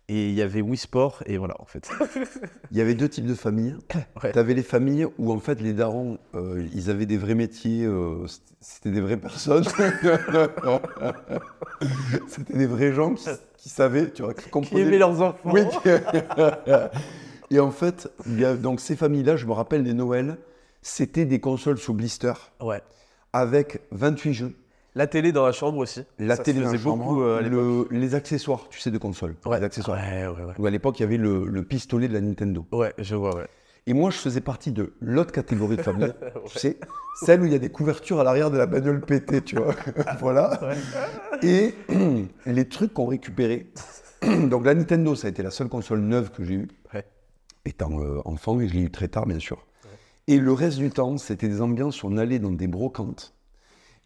Et 0.09 0.29
il 0.29 0.35
y 0.35 0.43
avait 0.43 0.61
Wii 0.61 0.77
Sport, 0.77 1.23
et 1.27 1.39
voilà, 1.39 1.55
en 1.61 1.65
fait. 1.65 1.89
Il 2.73 2.77
y 2.77 2.81
avait 2.81 2.95
deux 2.95 3.09
types 3.09 3.25
de 3.27 3.35
familles. 3.35 3.77
Ouais. 4.23 4.33
Tu 4.33 4.39
avais 4.39 4.53
les 4.53 4.63
familles 4.65 5.07
où 5.19 5.33
en 5.33 5.39
fait 5.39 5.61
les 5.61 5.73
darons, 5.73 6.19
euh, 6.35 6.67
ils 6.75 6.91
avaient 6.91 7.07
des 7.07 7.17
vrais 7.17 7.37
métiers, 7.37 7.85
euh, 7.85 8.27
c'était- 8.61 8.91
des 8.91 9.01
vraies 9.01 9.17
personnes. 9.17 9.65
c'était 12.29 12.57
des 12.59 12.67
vrais 12.67 12.93
gens 12.93 13.15
qui, 13.15 13.29
qui 13.57 13.69
savaient, 13.69 14.11
tu 14.11 14.23
vois, 14.23 14.35
qui 14.35 14.79
aimaient 14.79 14.99
leurs 14.99 15.21
enfants. 15.21 15.51
Oui. 15.53 15.63
Et 17.51 17.61
en 17.61 17.71
fait, 17.71 18.11
il 18.27 18.41
y 18.41 18.45
a, 18.45 18.55
donc 18.57 18.81
ces 18.81 18.97
familles-là, 18.97 19.37
je 19.37 19.47
me 19.47 19.53
rappelle 19.53 19.85
des 19.85 19.95
Noëls, 19.95 20.39
c'était 20.81 21.27
des 21.27 21.41
consoles 21.41 21.79
sous 21.79 21.95
blister 21.95 22.33
Ouais. 22.61 22.81
avec 23.33 23.81
28 23.91 24.33
jeux. 24.35 24.57
La 24.95 25.07
télé 25.07 25.33
dans 25.33 25.47
la 25.47 25.53
chambre 25.53 25.79
aussi. 25.79 26.03
La 26.19 26.37
Ça 26.37 26.43
se 26.43 26.45
télé 26.45 26.61
dans 26.61 26.67
la 26.67 26.73
faisait 26.73 26.85
beaucoup, 26.85 26.99
chambre, 27.03 27.23
euh, 27.23 27.39
à 27.39 27.43
l'époque. 27.43 27.89
le- 27.91 27.99
les 27.99 28.15
accessoires, 28.15 28.69
tu 28.69 28.79
sais, 28.79 28.91
de 28.91 28.99
console. 28.99 29.37
Ouais. 29.47 29.59
Les 29.59 29.65
accessoires. 29.65 29.99
Ouais, 29.99 30.27
ouais, 30.27 30.45
ouais. 30.45 30.53
Où 30.59 30.67
à 30.67 30.71
l'époque, 30.71 30.99
il 31.01 31.03
y 31.03 31.07
avait 31.07 31.17
le, 31.17 31.47
le 31.47 31.63
pistolet 31.65 32.09
de 32.09 32.13
la 32.13 32.21
Nintendo. 32.21 32.67
Ouais, 32.73 32.93
je 32.99 33.15
vois, 33.15 33.35
ouais. 33.35 33.47
Et 33.87 33.95
moi, 33.95 34.11
je 34.11 34.19
faisais 34.19 34.41
partie 34.43 34.71
de 34.71 34.93
l'autre 35.01 35.33
catégorie 35.33 35.77
de 35.77 35.83
famille, 35.83 36.13
tu 36.47 36.59
sais, 36.59 36.79
celle 37.25 37.41
où 37.43 37.47
il 37.47 37.53
y 37.53 37.55
a 37.55 37.59
des 37.59 37.71
couvertures 37.71 38.21
à 38.21 38.25
l'arrière 38.25 38.51
de 38.51 38.57
la 38.59 38.67
bagnole 38.67 39.01
pétée, 39.01 39.41
tu 39.41 39.57
vois. 39.57 39.75
voilà. 40.21 40.61
Et 41.43 41.75
les 42.47 42.69
trucs 42.69 42.93
qu'on 42.95 43.07
récupérait. 43.07 43.67
Donc 44.49 44.65
la 44.67 44.75
Nintendo, 44.75 45.15
ça 45.17 45.27
a 45.27 45.31
été 45.31 45.43
la 45.43 45.51
seule 45.51 45.69
console 45.69 46.01
neuve 46.01 46.31
que 46.31 46.45
j'ai 46.45 46.55
eue, 46.55 46.69
Ouais. 46.95 47.05
étant 47.65 47.99
euh, 48.01 48.21
enfant, 48.25 48.61
et 48.61 48.69
je 48.69 48.75
l'ai 48.75 48.83
eu 48.83 48.91
très 48.91 49.09
tard, 49.09 49.27
bien 49.27 49.39
sûr. 49.41 49.67
Et 50.29 50.39
le 50.39 50.53
reste 50.53 50.79
du 50.79 50.91
temps, 50.91 51.17
c'était 51.17 51.49
des 51.49 51.61
ambiances 51.61 52.05
où 52.05 52.07
on 52.09 52.17
allait 52.19 52.39
dans 52.39 52.53
des 52.53 52.69
brocantes. 52.69 53.35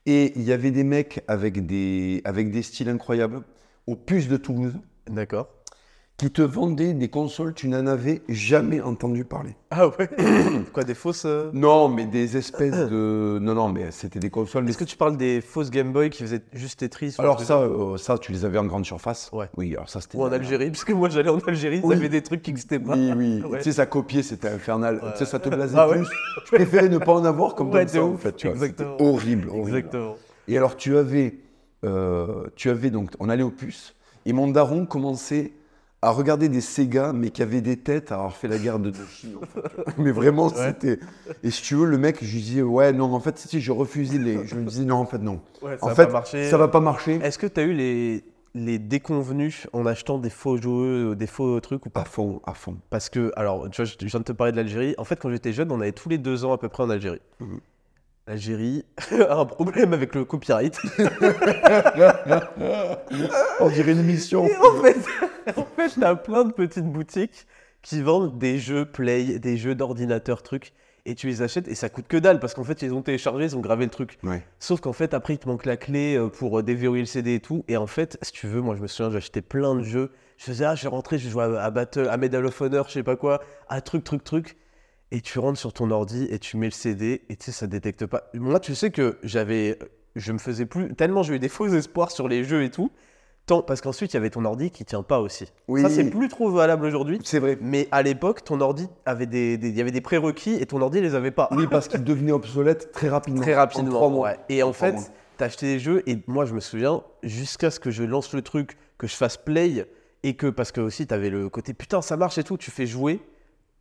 Et 0.06 0.32
il 0.36 0.42
y 0.42 0.52
avait 0.52 0.70
des 0.70 0.84
mecs 0.84 1.22
avec 1.28 1.66
des, 1.66 2.22
avec 2.24 2.50
des 2.50 2.62
styles 2.62 2.88
incroyables, 2.88 3.42
aux 3.86 3.96
puces 3.96 4.28
de 4.28 4.36
Toulouse, 4.36 4.74
D'accord. 5.08 5.55
Qui 6.16 6.30
te 6.30 6.40
vendaient 6.40 6.94
des 6.94 7.08
consoles, 7.08 7.52
tu 7.52 7.68
n'en 7.68 7.86
avais 7.86 8.22
jamais 8.26 8.80
entendu 8.80 9.24
parler. 9.26 9.54
Ah 9.70 9.88
ouais 9.88 10.08
Quoi, 10.72 10.82
des 10.84 10.94
fausses. 10.94 11.24
euh, 11.26 11.50
Non, 11.52 11.88
mais 11.88 12.06
des 12.06 12.38
espèces 12.38 12.88
de. 12.88 13.38
Non, 13.42 13.54
non, 13.54 13.68
mais 13.68 13.90
c'était 13.90 14.18
des 14.18 14.30
consoles. 14.30 14.64
mais 14.64 14.70
Est-ce 14.70 14.78
que 14.78 14.84
tu 14.84 14.96
parles 14.96 15.18
des 15.18 15.42
fausses 15.42 15.70
Game 15.70 15.92
Boy 15.92 16.08
qui 16.08 16.22
faisaient 16.22 16.40
juste 16.54 16.80
Tetris 16.80 17.16
Alors 17.18 17.40
ça, 17.40 17.58
euh, 17.60 17.98
ça, 17.98 18.16
tu 18.16 18.32
les 18.32 18.46
avais 18.46 18.56
en 18.56 18.64
grande 18.64 18.86
surface. 18.86 19.28
Ouais. 19.34 19.50
Oui, 19.58 19.74
alors 19.74 19.90
ça 19.90 20.00
c'était. 20.00 20.16
Ou 20.16 20.22
en 20.22 20.32
Algérie, 20.32 20.70
parce 20.70 20.84
que 20.84 20.94
moi 20.94 21.10
j'allais 21.10 21.28
en 21.28 21.38
Algérie, 21.40 21.80
ils 21.82 21.86
Oui. 21.86 21.94
avaient 21.96 22.08
des 22.08 22.22
trucs 22.22 22.40
qui 22.40 22.50
n'existaient 22.50 22.78
pas. 22.80 22.94
Oui, 22.96 23.12
oui. 23.14 23.42
Ouais. 23.50 23.58
Tu 23.58 23.64
sais, 23.64 23.72
ça 23.72 23.84
copiait, 23.86 24.22
c'était 24.22 24.48
infernal. 24.48 24.96
Ouais. 25.02 25.12
Tu 25.12 25.18
sais, 25.18 25.24
ça 25.26 25.38
te 25.38 25.50
blasait 25.50 25.76
Ah 25.78 25.86
ouais. 25.88 25.98
plus. 25.98 26.08
Je 26.46 26.56
préférais 26.56 26.88
ne 26.88 26.96
pas 26.98 27.12
en 27.12 27.24
avoir 27.26 27.54
comme, 27.54 27.70
Ouais, 27.70 27.86
ça, 27.86 27.98
de 27.98 28.02
en 28.02 28.12
ouf. 28.12 28.22
fait. 28.22 28.32
Tu 28.36 28.46
vois. 28.48 28.56
C'était 28.56 28.70
Exactement. 28.82 28.96
horrible, 29.00 29.48
horrible. 29.50 29.76
Exactement. 29.76 30.16
Et 30.48 30.56
alors, 30.56 30.76
tu 30.76 30.96
avais, 30.96 31.34
euh, 31.84 32.44
tu 32.56 32.70
avais 32.70 32.88
donc, 32.90 33.10
on 33.20 33.28
allait 33.28 33.42
aux 33.42 33.50
puces, 33.50 33.94
et 34.24 34.32
mon 34.32 34.48
daron 34.48 34.86
commençait 34.86 35.52
à 36.02 36.10
regarder 36.10 36.48
des 36.48 36.60
Sega, 36.60 37.12
mais 37.12 37.30
qui 37.30 37.42
avaient 37.42 37.60
des 37.62 37.76
têtes 37.78 38.12
à 38.12 38.16
avoir 38.16 38.36
fait 38.36 38.48
la 38.48 38.58
guerre 38.58 38.78
de 38.78 38.92
Chine. 39.10 39.36
en 39.42 39.46
fait. 39.46 39.94
mais 39.98 40.10
vraiment, 40.12 40.46
Ouais. 40.48 40.52
c'était. 40.80 41.00
Et 41.42 41.50
si 41.50 41.62
tu 41.62 41.74
veux, 41.74 41.86
le 41.86 41.98
mec, 41.98 42.18
je 42.22 42.32
lui 42.34 42.42
disais, 42.42 42.62
ouais, 42.62 42.92
non, 42.92 43.12
en 43.14 43.20
fait, 43.20 43.38
si, 43.38 43.60
je 43.60 43.72
refusais 43.72 44.18
les. 44.18 44.46
Je 44.46 44.54
lui 44.56 44.64
disais, 44.64 44.84
non, 44.84 44.96
en 44.96 45.06
fait, 45.06 45.18
non. 45.18 45.40
Ouais, 45.62 45.76
ça 45.78 45.86
en 45.86 45.88
a 45.88 45.94
fait, 45.94 46.06
pas 46.06 46.12
marché. 46.12 46.48
ça 46.50 46.58
va 46.58 46.68
pas 46.68 46.80
marcher. 46.80 47.14
Est-ce 47.22 47.38
que 47.38 47.46
tu 47.46 47.60
as 47.60 47.64
eu 47.64 47.72
les, 47.72 48.24
les 48.54 48.78
déconvenus 48.78 49.66
en 49.72 49.86
achetant 49.86 50.18
des 50.18 50.30
faux 50.30 50.56
jeux, 50.58 51.16
des 51.16 51.26
faux 51.26 51.58
trucs 51.60 51.86
ou 51.86 51.90
pas? 51.90 52.02
À 52.02 52.04
fond, 52.04 52.40
à 52.46 52.54
fond. 52.54 52.76
Parce 52.90 53.08
que, 53.08 53.32
alors, 53.36 53.68
tu 53.70 53.76
vois, 53.82 53.84
je 53.86 53.94
je 53.98 54.06
viens 54.06 54.20
de 54.20 54.24
te 54.24 54.32
parler 54.32 54.52
de 54.52 54.56
l'Algérie. 54.58 54.94
En 54.98 55.04
fait, 55.04 55.18
quand 55.18 55.30
j'étais 55.30 55.52
jeune, 55.52 55.72
on 55.72 55.80
allait 55.80 55.92
tous 55.92 56.08
les 56.08 56.18
deux 56.18 56.44
ans 56.44 56.52
à 56.52 56.58
peu 56.58 56.68
près 56.68 56.82
en 56.82 56.90
Algérie. 56.90 57.20
Mhm. 57.40 57.60
L'Algérie 58.26 58.84
a 59.28 59.38
un 59.38 59.44
problème 59.44 59.92
avec 59.92 60.14
le 60.14 60.24
copyright. 60.24 60.80
On 63.60 63.68
dirait 63.68 63.92
une 63.92 64.00
émission. 64.00 64.46
Et 64.46 64.56
en 64.56 64.82
fait, 64.82 64.96
en 65.56 65.64
fait, 65.64 66.00
t'as 66.00 66.16
plein 66.16 66.44
de 66.44 66.52
petites 66.52 66.90
boutiques 66.90 67.46
qui 67.82 68.02
vendent 68.02 68.36
des 68.36 68.58
jeux 68.58 68.84
Play, 68.84 69.38
des 69.38 69.56
jeux 69.56 69.76
d'ordinateur, 69.76 70.42
trucs, 70.42 70.72
et 71.04 71.14
tu 71.14 71.28
les 71.28 71.40
achètes 71.42 71.68
et 71.68 71.76
ça 71.76 71.88
coûte 71.88 72.08
que 72.08 72.16
dalle 72.16 72.40
parce 72.40 72.52
qu'en 72.54 72.64
fait, 72.64 72.82
ils 72.82 72.92
ont 72.92 73.02
téléchargé, 73.02 73.44
ils 73.44 73.56
ont 73.56 73.60
gravé 73.60 73.84
le 73.84 73.92
truc. 73.92 74.18
Ouais. 74.24 74.44
Sauf 74.58 74.80
qu'en 74.80 74.92
fait, 74.92 75.14
après, 75.14 75.34
il 75.34 75.38
te 75.38 75.46
manque 75.46 75.64
la 75.64 75.76
clé 75.76 76.16
euh, 76.16 76.28
pour 76.28 76.58
euh, 76.58 76.62
déverrouiller 76.64 77.02
le 77.02 77.06
CD 77.06 77.36
et 77.36 77.40
tout. 77.40 77.64
Et 77.68 77.76
en 77.76 77.86
fait, 77.86 78.18
si 78.22 78.32
tu 78.32 78.48
veux, 78.48 78.60
moi, 78.60 78.74
je 78.74 78.82
me 78.82 78.88
souviens, 78.88 79.12
j'achetais 79.12 79.40
plein 79.40 79.76
de 79.76 79.84
jeux. 79.84 80.10
Je 80.36 80.46
faisais, 80.46 80.64
ah, 80.64 80.74
je 80.74 80.82
vais 80.82 80.88
rentrer, 80.88 81.18
je 81.18 81.38
à, 81.38 81.62
à 81.62 81.70
Battle, 81.70 82.08
à 82.10 82.16
Medal 82.16 82.44
of 82.44 82.60
Honor, 82.60 82.88
je 82.88 82.94
sais 82.94 83.02
pas 83.04 83.14
quoi, 83.14 83.40
à 83.68 83.80
truc, 83.80 84.02
truc, 84.02 84.24
truc. 84.24 84.56
Et 85.12 85.20
tu 85.20 85.38
rentres 85.38 85.58
sur 85.58 85.72
ton 85.72 85.90
ordi 85.90 86.26
et 86.30 86.38
tu 86.38 86.56
mets 86.56 86.66
le 86.66 86.72
CD 86.72 87.22
et 87.28 87.36
tu 87.36 87.46
sais, 87.46 87.52
ça 87.52 87.66
détecte 87.66 88.06
pas. 88.06 88.24
Moi, 88.34 88.58
tu 88.60 88.74
sais 88.74 88.90
que 88.90 89.18
j'avais. 89.22 89.78
Je 90.16 90.32
me 90.32 90.38
faisais 90.38 90.66
plus. 90.66 90.94
Tellement 90.94 91.22
j'ai 91.22 91.34
eu 91.34 91.38
des 91.38 91.48
faux 91.48 91.68
espoirs 91.68 92.10
sur 92.10 92.26
les 92.26 92.42
jeux 92.42 92.62
et 92.64 92.70
tout. 92.70 92.90
Tant, 93.46 93.62
parce 93.62 93.80
qu'ensuite, 93.80 94.12
il 94.12 94.16
y 94.16 94.16
avait 94.16 94.30
ton 94.30 94.44
ordi 94.44 94.72
qui 94.72 94.84
tient 94.84 95.04
pas 95.04 95.20
aussi. 95.20 95.52
Oui. 95.68 95.80
Ça, 95.82 95.88
c'est 95.88 96.10
plus 96.10 96.26
trop 96.28 96.50
valable 96.50 96.84
aujourd'hui. 96.84 97.20
C'est 97.22 97.38
vrai. 97.38 97.56
Mais 97.60 97.86
à 97.92 98.02
l'époque, 98.02 98.42
ton 98.42 98.60
ordi 98.60 98.88
avait 99.04 99.26
des, 99.26 99.56
des- 99.56 99.70
y 99.70 99.80
avait 99.80 99.92
des 99.92 100.00
prérequis 100.00 100.54
et 100.54 100.66
ton 100.66 100.80
ordi 100.82 101.00
les 101.00 101.14
avait 101.14 101.30
pas. 101.30 101.48
Oui, 101.52 101.68
parce 101.70 101.86
qu'il 101.86 102.02
devenait 102.02 102.32
obsolète 102.32 102.90
très 102.90 103.08
rapidement. 103.08 103.42
Très 103.42 103.54
En 103.54 103.58
rapidement. 103.58 103.90
trois 103.90 104.08
mois. 104.10 104.30
ouais. 104.30 104.38
Et 104.48 104.64
en 104.64 104.72
fait, 104.72 104.96
t'as 105.36 105.44
acheté 105.44 105.66
des 105.66 105.78
jeux 105.78 106.02
et 106.08 106.18
moi 106.26 106.44
je 106.46 106.54
me 106.54 106.60
souviens, 106.60 107.04
jusqu'à 107.22 107.70
ce 107.70 107.78
que 107.78 107.92
je 107.92 108.02
lance 108.02 108.32
le 108.32 108.42
truc, 108.42 108.76
que 108.98 109.06
je 109.06 109.14
fasse 109.14 109.36
play 109.36 109.86
et 110.24 110.34
que, 110.34 110.48
parce 110.48 110.72
que 110.72 110.80
aussi 110.80 111.06
t'avais 111.06 111.30
le 111.30 111.48
côté 111.48 111.72
putain 111.72 112.02
ça 112.02 112.16
marche 112.16 112.38
et 112.38 112.42
tout, 112.42 112.56
tu 112.56 112.72
fais 112.72 112.86
jouer, 112.86 113.20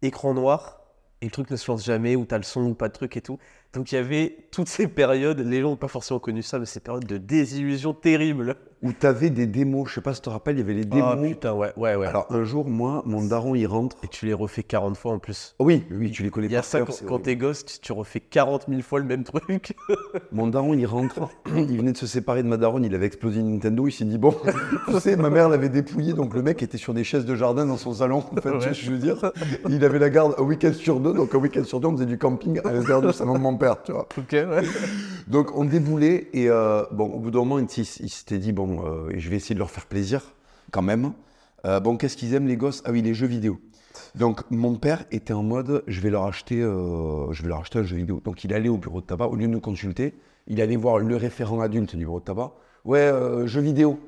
écran 0.03 0.35
noir 0.35 0.81
et 1.25 1.27
le 1.27 1.31
truc 1.31 1.49
ne 1.49 1.55
se 1.55 1.71
lance 1.71 1.83
jamais 1.83 2.15
ou 2.15 2.25
t'as 2.25 2.37
le 2.37 2.43
son 2.43 2.61
ou 2.67 2.75
pas 2.75 2.87
de 2.87 2.93
truc 2.93 3.17
et 3.17 3.21
tout. 3.21 3.39
Donc 3.75 3.91
il 3.91 3.95
y 3.95 3.97
avait 3.97 4.37
toutes 4.51 4.69
ces 4.69 4.87
périodes, 4.87 5.39
les 5.39 5.61
gens 5.61 5.69
n'ont 5.71 5.75
pas 5.75 5.89
forcément 5.89 6.19
connu 6.19 6.41
ça, 6.41 6.59
mais 6.59 6.65
ces 6.65 6.79
périodes 6.79 7.05
de 7.05 7.17
désillusion 7.17 7.93
terrible. 7.93 8.55
Où 8.83 8.91
tu 8.93 9.07
avais 9.07 9.29
des 9.31 9.47
démos, 9.47 9.89
je 9.89 9.95
sais 9.95 10.01
pas 10.01 10.13
si 10.13 10.21
tu 10.21 10.25
te 10.25 10.29
rappelles, 10.29 10.57
il 10.57 10.59
y 10.59 10.61
avait 10.61 10.73
les 10.75 10.85
démos. 10.85 11.09
Ah 11.13 11.17
putain, 11.17 11.53
ouais, 11.53 11.73
ouais, 11.75 11.95
ouais. 11.95 12.05
Alors 12.05 12.27
un 12.29 12.43
jour, 12.43 12.67
moi, 12.69 13.01
mon 13.05 13.23
daron, 13.25 13.55
il 13.55 13.65
rentre. 13.65 13.97
et 14.03 14.07
tu 14.07 14.27
les 14.27 14.33
refais 14.33 14.61
40 14.63 14.95
fois 14.95 15.13
en 15.13 15.17
plus. 15.19 15.55
Oh 15.59 15.65
oui, 15.65 15.83
oui, 15.89 16.11
tu 16.11 16.21
les 16.23 16.29
connais 16.29 16.47
Il 16.47 16.51
y 16.53 16.55
a 16.55 16.61
ça 16.61 16.81
quand, 17.07 17.19
t'es 17.19 17.35
gosse, 17.35 17.65
tu, 17.65 17.79
tu 17.79 17.91
refais 17.93 18.19
40 18.19 18.65
000 18.69 18.81
fois 18.81 18.99
le 18.99 19.05
même 19.05 19.23
truc. 19.23 19.75
Mon 20.31 20.47
daron, 20.47 20.73
il 20.73 20.85
rentre. 20.85 21.29
il 21.55 21.77
venait 21.77 21.93
de 21.93 21.97
se 21.97 22.05
séparer 22.05 22.43
de 22.43 22.47
ma 22.47 22.57
daronne, 22.57 22.85
il 22.85 22.93
avait 22.93 23.07
explosé 23.07 23.41
Nintendo. 23.41 23.87
Il 23.87 23.91
s'est 23.91 24.05
dit, 24.05 24.19
bon, 24.19 24.35
tu 24.87 24.99
sais, 24.99 25.15
ma 25.15 25.29
mère 25.31 25.49
l'avait 25.49 25.69
dépouillé, 25.69 26.13
donc 26.13 26.35
le 26.35 26.43
mec 26.43 26.61
était 26.61 26.77
sur 26.77 26.93
des 26.93 27.03
chaises 27.03 27.25
de 27.25 27.35
jardin 27.35 27.65
dans 27.65 27.77
son 27.77 27.93
salon. 27.93 28.23
En 28.37 28.41
fait, 28.41 28.51
Ouais. 28.51 28.73
je 28.73 28.91
veux 28.91 28.99
dire. 28.99 29.31
Il 29.67 29.83
avait 29.83 29.99
la 29.99 30.09
garde 30.11 30.35
un 30.37 30.43
week-end 30.43 30.73
sur 30.73 30.99
deux, 30.99 31.13
donc 31.13 31.33
un 31.33 31.39
week-end 31.39 31.63
sur 31.63 31.79
deux, 31.79 31.87
on 31.87 31.93
faisait 31.93 32.05
du 32.05 32.17
camping 32.19 32.59
à 32.63 32.71
l'intérieur 32.71 33.01
du 33.01 33.11
salon 33.13 33.33
de 33.33 33.39
mon 33.39 33.57
père, 33.57 33.64
tu 33.83 33.91
vois. 33.91 34.07
ok, 34.17 34.31
ouais. 34.31 34.61
Donc 35.27 35.55
on 35.57 35.65
déboulait 35.65 36.27
et 36.33 36.49
euh, 36.49 36.83
bon, 36.91 37.05
au 37.05 37.19
bout 37.19 37.31
d'un 37.31 37.39
moment, 37.39 37.59
il, 37.59 37.65
s- 37.65 37.99
il 38.01 38.09
s'était 38.09 38.37
dit 38.37 38.51
bon, 38.53 38.85
euh, 38.85 39.09
je 39.17 39.29
vais 39.29 39.37
essayer 39.37 39.55
de 39.55 39.59
leur 39.59 39.71
faire 39.71 39.85
plaisir 39.87 40.21
quand 40.71 40.81
même. 40.83 41.13
Euh, 41.65 41.79
bon, 41.79 41.97
qu'est-ce 41.97 42.15
qu'ils 42.17 42.33
aiment 42.35 42.47
les 42.47 42.57
gosses? 42.57 42.83
Ah 42.85 42.91
oui, 42.91 43.01
les 43.01 43.13
jeux 43.15 43.27
vidéo. 43.27 43.57
Donc 44.13 44.41
mon 44.51 44.75
père 44.75 45.05
était 45.11 45.33
en 45.33 45.41
mode, 45.43 45.83
je 45.87 45.99
vais 46.01 46.09
leur 46.09 46.25
acheter, 46.25 46.61
euh, 46.61 47.31
je 47.31 47.41
vais 47.41 47.47
leur 47.49 47.59
acheter 47.61 47.79
un 47.79 47.83
jeu 47.83 47.95
vidéo. 47.95 48.21
Donc 48.23 48.43
il 48.43 48.53
allait 48.53 48.69
au 48.69 48.77
bureau 48.77 49.01
de 49.01 49.05
tabac 49.05 49.27
au 49.27 49.35
lieu 49.35 49.47
de 49.47 49.51
nous 49.51 49.61
consulter, 49.61 50.13
il 50.47 50.61
allait 50.61 50.75
voir 50.75 50.99
le 50.99 51.15
référent 51.15 51.59
adulte 51.61 51.95
du 51.95 52.05
bureau 52.05 52.19
de 52.19 52.25
tabac. 52.25 52.51
Ouais, 52.83 53.11
jeux 53.45 53.61
vidéo. 53.61 53.99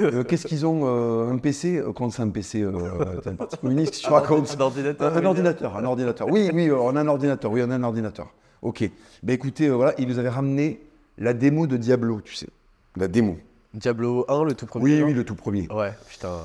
Euh, 0.00 0.22
qu'est-ce 0.28 0.46
qu'ils 0.46 0.64
ont 0.64 0.82
euh, 0.84 1.30
Un 1.30 1.38
PC 1.38 1.82
Comment 1.94 2.08
c'est 2.10 2.22
un 2.22 2.28
PC 2.30 2.62
euh, 2.62 2.72
un 3.26 3.34
parti 3.34 3.56
communiste 3.58 4.06
Un 4.06 4.12
ordinateur. 4.12 5.16
un, 5.16 5.24
ordinateur, 5.24 5.76
un 5.76 5.84
ordinateur. 5.84 6.28
Oui, 6.30 6.50
oui, 6.54 6.70
on 6.70 6.94
a 6.96 7.00
un 7.00 7.08
ordinateur. 7.08 7.50
Oui, 7.50 7.62
on 7.66 7.70
a 7.70 7.74
un 7.74 7.82
ordinateur. 7.82 8.32
Ok. 8.62 8.88
Ben 9.22 9.34
écoutez, 9.34 9.66
euh, 9.68 9.74
voilà, 9.74 9.94
il 9.98 10.08
nous 10.08 10.18
avait 10.18 10.28
ramené 10.28 10.80
la 11.18 11.34
démo 11.34 11.66
de 11.66 11.76
Diablo, 11.76 12.20
tu 12.20 12.34
sais. 12.34 12.48
La 12.96 13.08
démo. 13.08 13.38
Diablo 13.74 14.24
1, 14.28 14.44
le 14.44 14.54
tout 14.54 14.66
premier. 14.66 14.84
Oui, 14.84 15.02
oui, 15.02 15.14
le 15.14 15.24
tout 15.24 15.34
premier. 15.34 15.66
Ouais, 15.72 15.92
putain. 16.08 16.36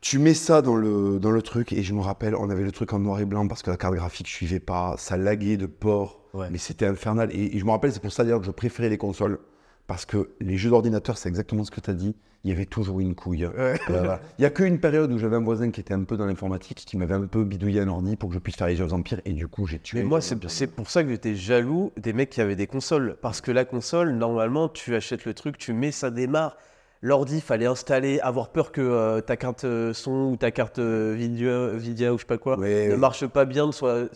Tu 0.00 0.18
mets 0.18 0.34
ça 0.34 0.62
dans 0.62 0.74
le, 0.74 1.18
dans 1.20 1.30
le 1.30 1.42
truc, 1.42 1.72
et 1.72 1.82
je 1.82 1.94
me 1.94 2.00
rappelle, 2.00 2.34
on 2.34 2.50
avait 2.50 2.64
le 2.64 2.72
truc 2.72 2.92
en 2.92 2.98
noir 2.98 3.20
et 3.20 3.24
blanc 3.24 3.46
parce 3.46 3.62
que 3.62 3.70
la 3.70 3.76
carte 3.76 3.94
graphique 3.94 4.26
suivait 4.26 4.58
pas, 4.58 4.96
ça 4.98 5.16
laguait 5.16 5.56
de 5.56 5.66
port, 5.66 6.18
Ouais. 6.34 6.48
mais 6.50 6.58
c'était 6.58 6.86
infernal. 6.86 7.28
Et, 7.32 7.54
et 7.56 7.58
je 7.58 7.64
me 7.64 7.70
rappelle, 7.70 7.92
c'est 7.92 8.00
pour 8.02 8.10
ça 8.10 8.24
d'ailleurs 8.24 8.40
que 8.40 8.46
je 8.46 8.50
préférais 8.50 8.88
les 8.88 8.98
consoles, 8.98 9.38
Parce 9.86 10.06
que 10.06 10.30
les 10.40 10.56
jeux 10.56 10.70
d'ordinateur, 10.70 11.18
c'est 11.18 11.28
exactement 11.28 11.64
ce 11.64 11.70
que 11.70 11.80
tu 11.80 11.90
as 11.90 11.94
dit. 11.94 12.14
Il 12.44 12.50
y 12.50 12.52
avait 12.52 12.66
toujours 12.66 12.98
une 12.98 13.14
couille. 13.14 13.46
Ouais. 13.46 13.78
Voilà. 13.88 14.20
Il 14.38 14.42
y 14.42 14.44
a 14.44 14.50
qu'une 14.50 14.80
période 14.80 15.12
où 15.12 15.18
j'avais 15.18 15.36
un 15.36 15.42
voisin 15.44 15.70
qui 15.70 15.80
était 15.80 15.94
un 15.94 16.02
peu 16.02 16.16
dans 16.16 16.26
l'informatique, 16.26 16.84
qui 16.84 16.96
m'avait 16.96 17.14
un 17.14 17.26
peu 17.26 17.44
bidouillé 17.44 17.80
un 17.80 17.88
ordi 17.88 18.16
pour 18.16 18.30
que 18.30 18.34
je 18.34 18.40
puisse 18.40 18.56
faire 18.56 18.66
les 18.66 18.76
jeux 18.76 18.92
empires. 18.92 19.20
Et 19.24 19.32
du 19.32 19.46
coup, 19.46 19.66
j'ai 19.66 19.78
tué. 19.78 19.98
Mais 19.98 20.04
moi, 20.04 20.20
c'est 20.20 20.66
pour 20.66 20.90
ça 20.90 21.04
que 21.04 21.10
j'étais 21.10 21.34
jaloux 21.34 21.92
des 21.96 22.12
mecs 22.12 22.30
qui 22.30 22.40
avaient 22.40 22.56
des 22.56 22.66
consoles. 22.66 23.16
Parce 23.20 23.40
que 23.40 23.52
la 23.52 23.64
console, 23.64 24.10
normalement, 24.12 24.68
tu 24.68 24.94
achètes 24.96 25.24
le 25.24 25.34
truc, 25.34 25.58
tu 25.58 25.72
mets, 25.72 25.92
ça 25.92 26.10
démarre. 26.10 26.56
L'ordi, 27.04 27.40
fallait 27.40 27.66
installer, 27.66 28.20
avoir 28.20 28.50
peur 28.50 28.70
que 28.70 28.80
euh, 28.80 29.20
ta 29.20 29.36
carte 29.36 29.64
euh, 29.64 29.92
son 29.92 30.30
ou 30.32 30.36
ta 30.36 30.52
carte 30.52 30.78
euh, 30.78 31.14
vidéo, 31.18 31.76
vidéo 31.76 32.14
ou 32.14 32.16
je 32.16 32.22
sais 32.22 32.26
pas 32.26 32.38
quoi 32.38 32.56
Ouais, 32.56 32.86
ne 32.86 32.92
ouais. 32.92 32.96
marche 32.96 33.26
pas 33.26 33.44
bien, 33.44 33.72
soit... 33.72 34.08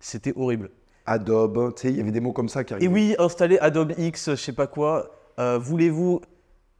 c'était 0.00 0.32
horrible. 0.34 0.70
Adobe, 1.06 1.74
tu 1.74 1.82
sais, 1.82 1.90
il 1.90 1.96
y 1.96 2.00
avait 2.00 2.12
des 2.12 2.20
mots 2.20 2.32
comme 2.32 2.48
ça 2.48 2.64
qui 2.64 2.72
Et 2.72 2.76
arrivaient. 2.76 2.92
oui, 2.92 3.14
installer 3.18 3.58
Adobe 3.58 3.92
X, 3.98 4.30
je 4.30 4.34
sais 4.36 4.52
pas 4.52 4.66
quoi. 4.66 5.10
euh, 5.38 5.58
Voulez-vous. 5.60 6.20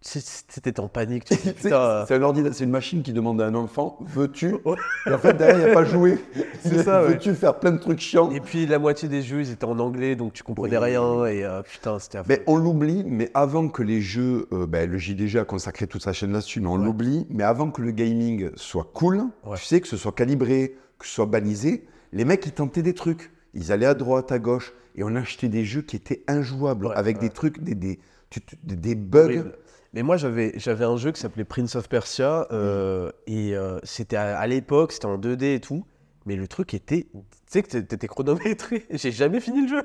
C'était 0.06 0.80
en 0.80 0.88
panique. 0.88 1.30
Euh, 1.64 2.04
C'est 2.06 2.14
un 2.16 2.20
ordinateur, 2.22 2.54
c'est 2.54 2.64
une 2.64 2.70
machine 2.70 3.02
qui 3.02 3.14
demande 3.14 3.40
à 3.40 3.46
un 3.46 3.54
enfant 3.54 3.98
veux-tu. 4.02 4.54
Et 5.06 5.10
en 5.10 5.16
fait, 5.16 5.32
derrière, 5.32 5.58
il 5.60 5.64
n'y 5.64 5.70
a 5.70 5.74
pas 5.74 5.84
joué. 5.84 6.18
C'est 6.62 6.82
ça, 6.82 7.02
ouais. 7.02 7.08
Veux-tu 7.08 7.32
faire 7.34 7.58
plein 7.58 7.70
de 7.72 7.78
trucs 7.78 8.00
chiants 8.00 8.30
Et 8.30 8.40
puis 8.40 8.66
la 8.66 8.78
moitié 8.78 9.08
des 9.08 9.22
jeux, 9.22 9.40
ils 9.40 9.50
étaient 9.50 9.64
en 9.64 9.78
anglais, 9.78 10.14
donc 10.14 10.34
tu 10.34 10.42
comprenais 10.42 10.76
Oui. 10.76 10.84
rien. 10.84 11.24
Et 11.24 11.42
euh, 11.42 11.62
putain, 11.62 11.98
c'était. 11.98 12.18
Mais 12.28 12.42
on 12.46 12.56
l'oublie, 12.58 13.02
mais 13.06 13.30
avant 13.32 13.68
que 13.68 13.82
les 13.82 14.02
jeux, 14.02 14.46
euh, 14.52 14.66
ben, 14.66 14.90
le 14.90 14.98
JDG 14.98 15.38
a 15.38 15.44
consacré 15.46 15.86
toute 15.86 16.02
sa 16.02 16.12
chaîne 16.12 16.32
là-dessus, 16.32 16.60
mais 16.60 16.68
on 16.68 16.76
Ouais. 16.78 16.84
l'oublie, 16.84 17.26
mais 17.30 17.44
avant 17.44 17.70
que 17.70 17.80
le 17.80 17.90
gaming 17.90 18.50
soit 18.56 18.90
cool, 18.92 19.22
Ouais. 19.46 19.56
tu 19.56 19.64
sais, 19.64 19.80
que 19.80 19.88
ce 19.88 19.96
soit 19.96 20.12
calibré, 20.12 20.76
que 20.98 21.06
ce 21.06 21.14
soit 21.14 21.26
balisé, 21.26 21.86
les 22.12 22.26
mecs, 22.26 22.44
ils 22.44 22.52
tentaient 22.52 22.82
des 22.82 22.94
trucs. 22.94 23.30
Ils 23.54 23.72
allaient 23.72 23.86
à 23.86 23.94
droite, 23.94 24.32
à 24.32 24.38
gauche, 24.38 24.72
et 24.96 25.02
on 25.04 25.14
achetait 25.16 25.48
des 25.48 25.64
jeux 25.64 25.82
qui 25.82 25.96
étaient 25.96 26.22
injouables, 26.28 26.86
Ouais, 26.86 26.94
avec 26.96 27.16
ouais. 27.16 27.28
des 27.28 27.30
trucs, 27.30 27.60
des, 27.62 27.74
des, 27.74 28.94
bugs. 28.94 29.52
Mais 29.92 30.02
moi, 30.02 30.16
j'avais, 30.16 30.52
j'avais 30.56 30.84
un 30.84 30.96
jeu 30.96 31.12
qui 31.12 31.20
s'appelait 31.20 31.44
Prince 31.44 31.76
of 31.76 31.88
Persia, 31.88 32.48
euh, 32.50 33.10
et 33.26 33.56
euh, 33.56 33.78
c'était 33.84 34.16
à, 34.16 34.38
à 34.38 34.46
l'époque, 34.46 34.92
c'était 34.92 35.06
en 35.06 35.18
2D 35.18 35.54
et 35.54 35.60
tout, 35.60 35.84
mais 36.26 36.36
le 36.36 36.48
truc 36.48 36.74
était, 36.74 37.06
tu 37.12 37.18
sais 37.46 37.62
que 37.62 37.68
t'é- 37.68 37.84
t'étais 37.84 38.06
chronométré, 38.06 38.86
j'ai 38.90 39.12
jamais 39.12 39.40
fini 39.40 39.62
le 39.62 39.68
jeu. 39.68 39.82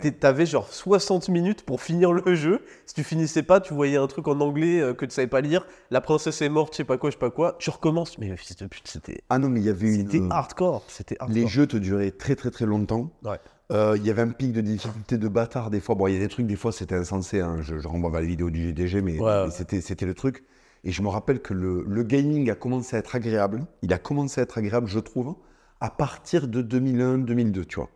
T'é- 0.00 0.12
T'avais 0.12 0.46
genre 0.46 0.68
60 0.72 1.28
minutes 1.28 1.62
pour 1.62 1.80
finir 1.82 2.12
le 2.12 2.34
jeu, 2.34 2.60
si 2.86 2.94
tu 2.94 3.04
finissais 3.04 3.42
pas, 3.42 3.60
tu 3.60 3.74
voyais 3.74 3.96
un 3.96 4.06
truc 4.06 4.28
en 4.28 4.40
anglais 4.40 4.80
euh, 4.80 4.94
que 4.94 5.04
tu 5.06 5.12
savais 5.14 5.26
pas 5.28 5.40
lire, 5.40 5.66
la 5.90 6.00
princesse 6.00 6.42
est 6.42 6.48
morte, 6.48 6.72
je 6.74 6.78
sais 6.78 6.84
pas 6.84 6.98
quoi, 6.98 7.10
je 7.10 7.14
sais 7.16 7.20
pas 7.20 7.30
quoi, 7.30 7.56
tu 7.58 7.70
recommences, 7.70 8.18
mais 8.18 8.36
fils 8.36 8.56
de 8.56 8.66
pute, 8.66 8.86
c'était, 8.88 9.22
Ah 9.30 9.38
non, 9.38 9.48
mais 9.48 9.60
il 9.60 9.66
y 9.66 9.70
avait 9.70 9.94
une... 9.94 10.06
c'était 10.10 10.22
hardcore, 10.30 10.84
c'était 10.88 11.16
hardcore. 11.20 11.34
Les 11.42 11.46
jeux 11.48 11.66
te 11.66 11.76
duraient 11.76 12.10
très 12.10 12.36
très 12.36 12.50
très 12.50 12.66
longtemps. 12.66 13.10
Ouais. 13.24 13.38
Euh, 13.72 13.94
Il 13.96 14.04
y 14.04 14.10
avait 14.10 14.22
un 14.22 14.28
pic 14.30 14.52
de 14.52 14.60
difficulté 14.60 15.16
de 15.16 15.28
bâtard 15.28 15.70
des 15.70 15.78
fois. 15.80 15.94
Bon, 15.94 16.08
il 16.08 16.14
y 16.14 16.16
a 16.16 16.18
des 16.20 16.26
trucs, 16.28 16.46
des 16.46 16.56
fois 16.56 16.72
c'était 16.72 16.96
insensé. 16.96 17.40
hein. 17.40 17.58
Je, 17.62 17.78
je 17.78 17.86
renvoie 17.86 18.10
vers 18.10 18.20
les 18.20 18.26
vidéos 18.26 18.50
du 18.50 18.60
GDG, 18.66 19.00
mais, 19.00 19.18
Ouais. 19.20 19.44
mais 19.46 19.50
c'était 19.52 19.80
c'était 19.80 20.06
le 20.06 20.14
truc. 20.14 20.44
Et 20.82 20.90
je 20.92 21.02
me 21.02 21.08
rappelle 21.08 21.40
que 21.40 21.52
le, 21.54 21.84
le 21.86 22.02
gaming 22.02 22.50
a 22.50 22.54
commencé 22.56 22.96
à 22.96 22.98
être 22.98 23.14
agréable. 23.14 23.66
Il 23.82 23.92
a 23.92 23.98
commencé 23.98 24.40
à 24.40 24.44
être 24.44 24.58
agréable, 24.58 24.88
je 24.88 24.98
trouve, 24.98 25.36
à 25.80 25.90
partir 25.90 26.48
de 26.48 26.62
2001-2002, 26.62 27.64
tu 27.66 27.76
vois. 27.76 27.90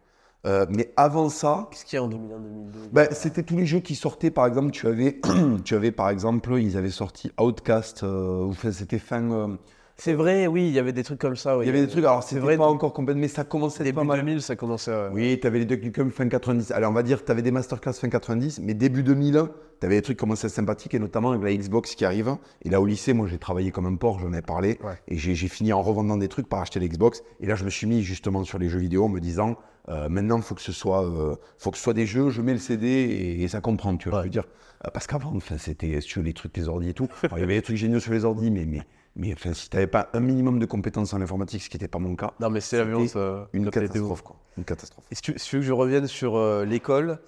Euh, 0.47 0.67
mais 0.69 0.93
avant 0.97 1.31
ça, 1.31 1.69
Qu'est-ce 1.71 1.87
qu'il 1.87 1.97
y 1.97 1.99
a 1.99 2.03
en 2.05 2.09
2001-2002 2.09 2.91
ben, 2.93 3.09
c'était 3.13 3.43
tous 3.43 3.57
les 3.57 3.65
jeux 3.67 3.81
qui 3.81 3.95
sortaient. 3.95 4.31
Par 4.31 4.47
exemple, 4.47 4.73
tu 4.73 4.87
avais, 4.87 5.21
tu 5.65 5.75
avais 5.75 5.91
par 5.91 6.11
exemple, 6.11 6.59
ils 6.61 6.77
avaient 6.77 6.91
sorti 6.91 7.31
Outcast. 7.41 8.03
euh, 8.03 8.53
c'était 8.73 8.99
fin. 8.99 9.31
euh, 9.33 9.57
C'est 9.97 10.13
vrai, 10.15 10.49
oui, 10.49 10.67
il 10.67 10.73
y 10.75 10.79
avait 10.81 10.93
des 10.93 11.05
trucs 11.05 11.21
comme 11.21 11.37
ça. 11.37 11.57
oui. 11.57 11.65
il 11.65 11.67
y 11.69 11.71
avait 11.71 11.81
des 11.83 11.89
trucs. 11.89 12.05
Alors, 12.05 12.23
C'est 12.25 12.39
vrai, 12.41 12.57
pas 12.57 12.67
encore 12.67 12.93
complètement, 12.93 13.23
mais 13.23 13.29
ça 13.29 13.45
commençait 13.45 13.85
début 13.85 13.95
pas 13.97 14.05
mal. 14.05 14.21
2000, 14.21 14.43
ça 14.43 14.57
commençait 14.57 14.93
à... 14.93 15.11
Oui, 15.13 15.39
tu 15.41 15.47
avais 15.47 15.61
les 15.61 15.65
Duck 15.67 15.83
Nukem 15.83 16.11
fin 16.11 16.29
90. 16.29 16.73
Alors, 16.73 16.91
on 16.91 16.95
va 16.95 17.05
dire, 17.05 17.25
tu 17.25 17.31
avais 17.31 17.43
des 17.43 17.53
masterclass 17.53 17.93
fin 17.93 18.09
90, 18.09 18.59
mais 18.61 18.75
début 18.75 19.05
2000, 19.05 19.45
tu 19.81 19.87
avais 19.87 19.95
des 19.97 20.03
trucs 20.03 20.17
qui 20.17 20.21
commençaient 20.21 20.47
à 20.47 20.49
être 20.49 20.55
sympathiques, 20.55 20.95
et 20.95 20.99
notamment 20.99 21.31
avec 21.31 21.45
la 21.45 21.55
Xbox 21.55 21.95
qui 21.95 22.05
arrive. 22.05 22.37
Et 22.65 22.71
là, 22.71 22.81
au 22.81 22.87
lycée, 22.87 23.13
moi, 23.13 23.29
j'ai 23.29 23.39
travaillé 23.39 23.71
comme 23.71 23.87
un 23.87 23.95
porc, 23.95 24.19
j'en 24.19 24.33
ai 24.33 24.43
parlé. 24.43 24.79
Ouais. 24.83 24.95
Et 25.07 25.17
j'ai 25.17 25.35
fini 25.49 25.73
en 25.73 25.81
revendant 25.81 26.17
des 26.17 26.29
trucs 26.29 26.49
par 26.49 26.61
acheter 26.61 26.81
l'Xbox. 26.81 27.23
Et 27.41 27.47
là, 27.47 27.55
je 27.55 27.65
me 27.65 27.71
suis 27.71 27.87
mis 27.87 28.03
justement 28.03 28.43
sur 28.43 28.59
les 28.59 28.69
jeux 28.69 28.81
vidéo 28.81 29.05
en 29.05 29.09
me 29.09 29.21
disant, 29.21 29.57
euh, 29.91 30.09
maintenant, 30.09 30.39
il 30.39 30.43
faut 30.43 30.57
que 30.57 30.63
ce 30.63 30.73
soit, 30.73 31.05
euh, 31.05 31.37
faut 31.57 31.71
que 31.71 31.77
ce 31.79 31.85
soit 31.85 31.95
des 31.95 32.07
jeux, 32.07 32.31
je 32.31 32.43
mets 32.43 32.53
le 32.53 32.59
CD 32.59 32.89
et, 32.89 33.43
et 33.45 33.49
ça 33.49 33.61
comprend, 33.61 33.97
tu 33.97 34.09
vois, 34.09 34.19
Ouais. 34.19 34.25
je 34.25 34.27
veux 34.29 34.33
dire. 34.33 34.45
Euh, 34.85 34.91
parce 34.93 35.07
qu'avant, 35.07 35.33
enfin, 35.37 35.57
c'était 35.57 36.01
sur 36.01 36.21
les 36.21 36.33
trucs, 36.33 36.57
les 36.57 36.69
ordi 36.69 36.89
et 36.89 36.95
tout. 36.95 37.07
Alors, 37.23 37.39
il 37.39 37.43
y 37.43 37.45
avait 37.45 37.55
des 37.55 37.63
trucs 37.63 37.77
géniaux 37.77 38.01
sur 38.01 38.13
les 38.13 38.25
ordi, 38.25 38.51
mais, 38.51 38.65
mais, 38.67 38.81
mais 39.17 39.33
enfin, 39.33 39.53
si 39.53 39.69
tu 39.71 39.77
n'avais 39.77 39.87
pas 39.87 40.09
un 40.13 40.21
minimum 40.21 40.59
de 40.59 40.67
compétences 40.67 41.15
en 41.15 41.21
informatique, 41.21 41.63
ce 41.63 41.69
qui 41.71 41.77
n'était 41.77 41.89
pas 41.89 41.99
mon 41.99 42.17
cas, 42.17 42.33
Non, 42.41 42.51
mais 42.51 42.61
c'est 42.61 42.79
la 42.79 42.85
violence. 42.85 43.15
euh, 43.17 43.45
une 43.53 43.71
catastrophe, 43.71 44.23
quoi. 44.23 44.37
Une 44.59 44.65
catastrophe. 44.65 45.05
Et 45.11 45.15
si 45.15 45.23
tu, 45.23 45.35
si 45.39 45.49
tu 45.51 45.57
veux 45.57 45.63
que 45.63 45.67
je 45.69 45.73
revienne 45.73 46.07
sur 46.07 46.37
euh, 46.37 46.65
l'école, 46.65 47.19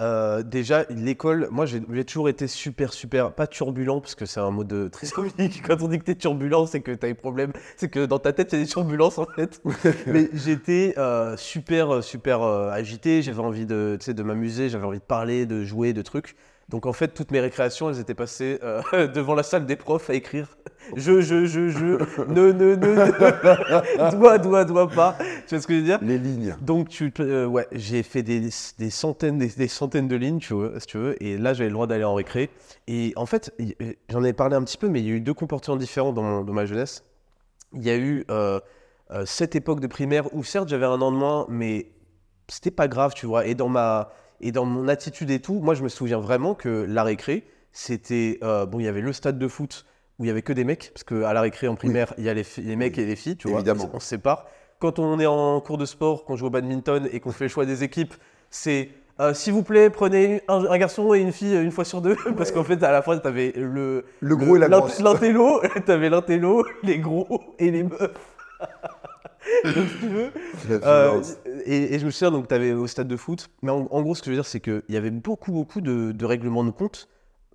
euh, 0.00 0.42
déjà, 0.42 0.84
l'école, 0.88 1.48
moi 1.50 1.66
j'ai 1.66 1.82
toujours 2.04 2.30
été 2.30 2.46
super, 2.46 2.94
super, 2.94 3.32
pas 3.34 3.46
turbulent, 3.46 4.00
parce 4.00 4.14
que 4.14 4.24
c'est 4.24 4.40
un 4.40 4.50
mot 4.50 4.64
de 4.64 4.88
très 4.88 5.06
comique. 5.08 5.62
Quand 5.66 5.82
on 5.82 5.88
dit 5.88 5.98
que 5.98 6.04
t'es 6.04 6.14
turbulent, 6.14 6.66
c'est 6.66 6.80
que 6.80 6.92
t'as 6.92 7.08
des 7.08 7.14
problèmes, 7.14 7.52
c'est 7.76 7.90
que 7.90 8.06
dans 8.06 8.18
ta 8.18 8.32
tête 8.32 8.52
il 8.52 8.58
y 8.58 8.62
a 8.62 8.64
des 8.64 8.70
turbulences 8.70 9.18
en 9.18 9.26
fait. 9.26 9.60
Mais 10.06 10.30
j'étais 10.32 10.94
euh, 10.96 11.36
super, 11.36 12.02
super 12.02 12.40
euh, 12.42 12.70
agité, 12.70 13.20
j'avais 13.20 13.40
envie 13.42 13.66
de, 13.66 13.98
de 14.06 14.22
m'amuser, 14.22 14.70
j'avais 14.70 14.86
envie 14.86 14.98
de 14.98 15.04
parler, 15.04 15.44
de 15.44 15.62
jouer, 15.62 15.92
de 15.92 16.00
trucs. 16.02 16.36
Donc 16.72 16.86
en 16.86 16.92
fait, 16.94 17.08
toutes 17.08 17.30
mes 17.30 17.40
récréations, 17.40 17.90
elles 17.90 18.00
étaient 18.00 18.14
passées 18.14 18.58
euh, 18.62 18.82
devant 19.14 19.34
la 19.34 19.42
salle 19.42 19.66
des 19.66 19.76
profs 19.76 20.08
à 20.10 20.14
écrire 20.14 20.56
je, 20.96 21.20
je, 21.20 21.44
je, 21.44 21.68
je, 21.68 21.86
ne, 22.28 22.50
ne, 22.50 22.74
ne, 22.74 22.96
ne, 22.96 24.10
doigt, 24.10 24.38
doigt, 24.38 24.64
doigt 24.64 24.88
pas. 24.88 25.16
Tu 25.46 25.54
vois 25.54 25.62
ce 25.62 25.66
que 25.66 25.74
je 25.74 25.78
veux 25.78 25.84
dire? 25.84 25.98
Les 26.02 26.18
lignes. 26.18 26.56
donc, 26.60 26.88
tu, 26.88 27.12
euh, 27.20 27.46
ouais, 27.46 27.68
j'ai 27.72 28.02
fait 28.02 28.22
des, 28.22 28.48
des 28.78 28.90
centaines, 28.90 29.38
des, 29.38 29.48
des 29.48 29.68
centaines 29.68 30.08
de 30.08 30.16
lignes, 30.16 30.38
tu 30.40 30.54
vois, 30.54 30.80
si 30.80 30.86
tu 30.86 30.98
veux, 30.98 31.22
et 31.22 31.38
là, 31.38 31.54
j'avais 31.54 31.68
le 31.68 31.74
droit 31.74 31.86
d'aller 31.86 32.04
en 32.04 32.14
récré. 32.14 32.50
Et 32.88 33.12
en 33.16 33.26
fait, 33.26 33.52
euh, 33.60 33.92
j'en 34.08 34.24
ai 34.24 34.32
parlé 34.32 34.56
un 34.56 34.64
petit 34.64 34.76
peu, 34.78 34.88
mais 34.88 35.00
il 35.00 35.06
y 35.06 35.10
a 35.10 35.14
eu 35.14 35.20
deux 35.20 35.34
comportements 35.34 35.76
différents 35.76 36.12
dans, 36.12 36.22
mon- 36.22 36.42
dans 36.42 36.52
ma 36.52 36.66
jeunesse. 36.66 37.04
Il 37.74 37.82
y 37.84 37.90
a 37.90 37.96
eu 37.96 38.24
euh, 38.30 38.58
euh, 39.12 39.24
cette 39.24 39.54
époque 39.54 39.78
de 39.80 39.86
primaire 39.86 40.34
où, 40.34 40.42
certes, 40.42 40.68
j'avais 40.68 40.86
un 40.86 41.00
an 41.00 41.12
de 41.12 41.16
moins, 41.16 41.46
mais 41.48 41.92
c'était 42.48 42.70
pas 42.72 42.88
grave, 42.88 43.12
tu 43.14 43.26
vois. 43.26 43.46
Et 43.46 43.54
dans, 43.54 43.68
ma, 43.68 44.10
et 44.42 44.52
dans 44.52 44.64
mon 44.64 44.88
attitude 44.88 45.30
et 45.30 45.40
tout, 45.40 45.54
moi, 45.60 45.74
je 45.74 45.82
me 45.82 45.88
souviens 45.88 46.18
vraiment 46.18 46.54
que 46.54 46.84
la 46.88 47.02
récré, 47.04 47.44
c'était. 47.72 48.38
euh, 48.42 48.66
bon, 48.66 48.80
il 48.80 48.84
y 48.84 48.88
avait 48.88 49.00
le 49.00 49.12
stade 49.12 49.38
de 49.38 49.48
foot 49.48 49.86
où 50.18 50.24
il 50.24 50.28
y 50.28 50.30
avait 50.30 50.42
que 50.42 50.52
des 50.52 50.64
mecs, 50.64 50.90
parce 50.94 51.04
qu'à 51.04 51.32
la 51.32 51.40
récré 51.40 51.68
en 51.68 51.74
primaire, 51.74 52.12
il 52.18 52.24
y 52.24 52.28
a 52.28 52.34
les, 52.34 52.44
mecs 52.76 52.98
et 52.98 53.06
les 53.06 53.16
filles, 53.16 53.36
tu 53.36 53.48
vois. 53.48 53.60
Évidemment. 53.60 53.90
On 53.92 54.00
se 54.00 54.06
sépare. 54.08 54.46
Quand 54.78 54.98
on 54.98 55.18
est 55.20 55.26
en 55.26 55.60
cours 55.60 55.78
de 55.78 55.86
sport, 55.86 56.24
qu'on 56.24 56.36
joue 56.36 56.46
au 56.46 56.50
badminton 56.50 57.08
et 57.12 57.20
qu'on 57.20 57.32
fait 57.32 57.44
le 57.44 57.48
choix 57.48 57.64
des 57.66 57.82
équipes, 57.84 58.14
c'est. 58.50 58.90
euh, 59.20 59.32
S'il 59.32 59.52
vous 59.52 59.62
plaît, 59.62 59.90
prenez 59.90 60.42
un, 60.48 60.66
un 60.66 60.78
garçon 60.78 61.14
et 61.14 61.20
une 61.20 61.32
fille 61.32 61.54
une 61.56 61.70
fois 61.70 61.84
sur 61.84 62.02
deux, 62.02 62.16
parce 62.36 62.52
qu'en 62.52 62.64
fait, 62.64 62.82
à 62.82 62.92
la 62.92 63.00
fin, 63.02 63.16
t'avais 63.18 63.52
le, 63.56 64.04
Le 64.20 64.36
gros 64.36 64.56
et 64.56 64.58
la 64.58 64.68
grosse. 64.68 65.00
L'intello, 65.00 65.60
t'avais 65.86 66.10
l'intello, 66.10 66.66
les 66.82 66.98
gros 66.98 67.40
et 67.58 67.70
les 67.70 67.84
meufs. 67.84 68.10
Donc, 69.64 69.88
si 69.88 69.98
tu 69.98 70.08
veux, 70.08 70.30
La 70.68 70.86
euh, 70.86 71.22
et, 71.64 71.94
et 71.94 71.98
je 71.98 72.06
me 72.06 72.10
souviens, 72.10 72.30
donc, 72.30 72.48
tu 72.48 72.54
avais 72.54 72.72
au 72.72 72.86
stade 72.86 73.08
de 73.08 73.16
foot. 73.16 73.48
Mais 73.62 73.70
en, 73.70 73.86
en 73.90 74.02
gros, 74.02 74.14
ce 74.14 74.20
que 74.20 74.26
je 74.26 74.30
veux 74.30 74.36
dire, 74.36 74.46
c'est 74.46 74.60
qu'il 74.60 74.82
y 74.88 74.96
avait 74.96 75.10
beaucoup, 75.10 75.52
beaucoup 75.52 75.80
de, 75.80 76.12
de 76.12 76.24
règlements 76.24 76.64
de 76.64 76.70
compte 76.70 77.08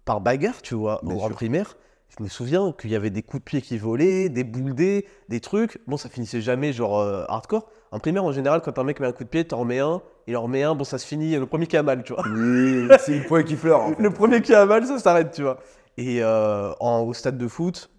par 0.06 0.21
bagarre, 0.21 0.62
tu 0.62 0.76
vois, 0.76 1.00
Bien 1.04 1.15
au- 1.15 1.30
primaire. 1.30 1.76
Je 2.17 2.23
me 2.23 2.30
souviens 2.30 2.71
qu'il 2.71 2.89
y 2.89 2.95
avait 2.95 3.10
des 3.10 3.21
coups 3.21 3.41
de 3.41 3.45
pied 3.45 3.62
qui 3.62 3.78
volaient, 3.78 4.30
des 4.30 4.45
boules 4.45 4.73
dés, 4.73 5.06
des 5.28 5.41
trucs. 5.41 5.78
Bon, 5.88 5.97
ça 5.97 6.08
finissait 6.10 6.39
jamais 6.41 6.71
genre 6.71 7.00
euh, 7.00 7.26
hardcore. 7.28 7.67
En 7.91 8.00
primaire, 8.00 8.23
en 8.23 8.32
général, 8.32 8.62
quand 8.62 8.80
un 8.80 8.84
mec 8.86 9.00
met 9.02 9.08
un 9.08 9.12
coup 9.12 9.26
de 9.26 9.30
pied, 9.30 9.43
t'en 9.45 9.58
remets 9.60 9.80
un, 9.80 10.02
il 10.26 10.36
en 10.38 10.43
remet 10.43 10.63
un, 10.63 10.73
bon, 10.73 10.86
ça 10.86 10.97
se 10.97 11.06
finit, 11.06 11.36
le 11.36 11.45
premier 11.45 11.67
qui 11.67 11.76
a 11.78 11.84
mal, 11.84 12.04
tu 12.04 12.13
vois. 12.13 12.23
Oui, 12.28 12.88
c'est 13.00 13.17
une 13.17 13.23
poêle 13.26 13.43
qui 13.43 13.56
en 13.71 13.89
fait. 13.89 14.02
Le 14.02 14.10
premier 14.10 14.41
qui 14.41 14.54
a 14.56 14.65
mal, 14.65 14.86
ça 14.86 14.97
s'arrête, 15.00 15.32
tu 15.32 15.43
vois. 15.43 15.60
Et 15.97 16.23
euh, 16.23 16.71
en, 16.80 17.02
au 17.02 17.13
stade 17.13 17.38
de 17.38 17.47
foot, 17.47 17.89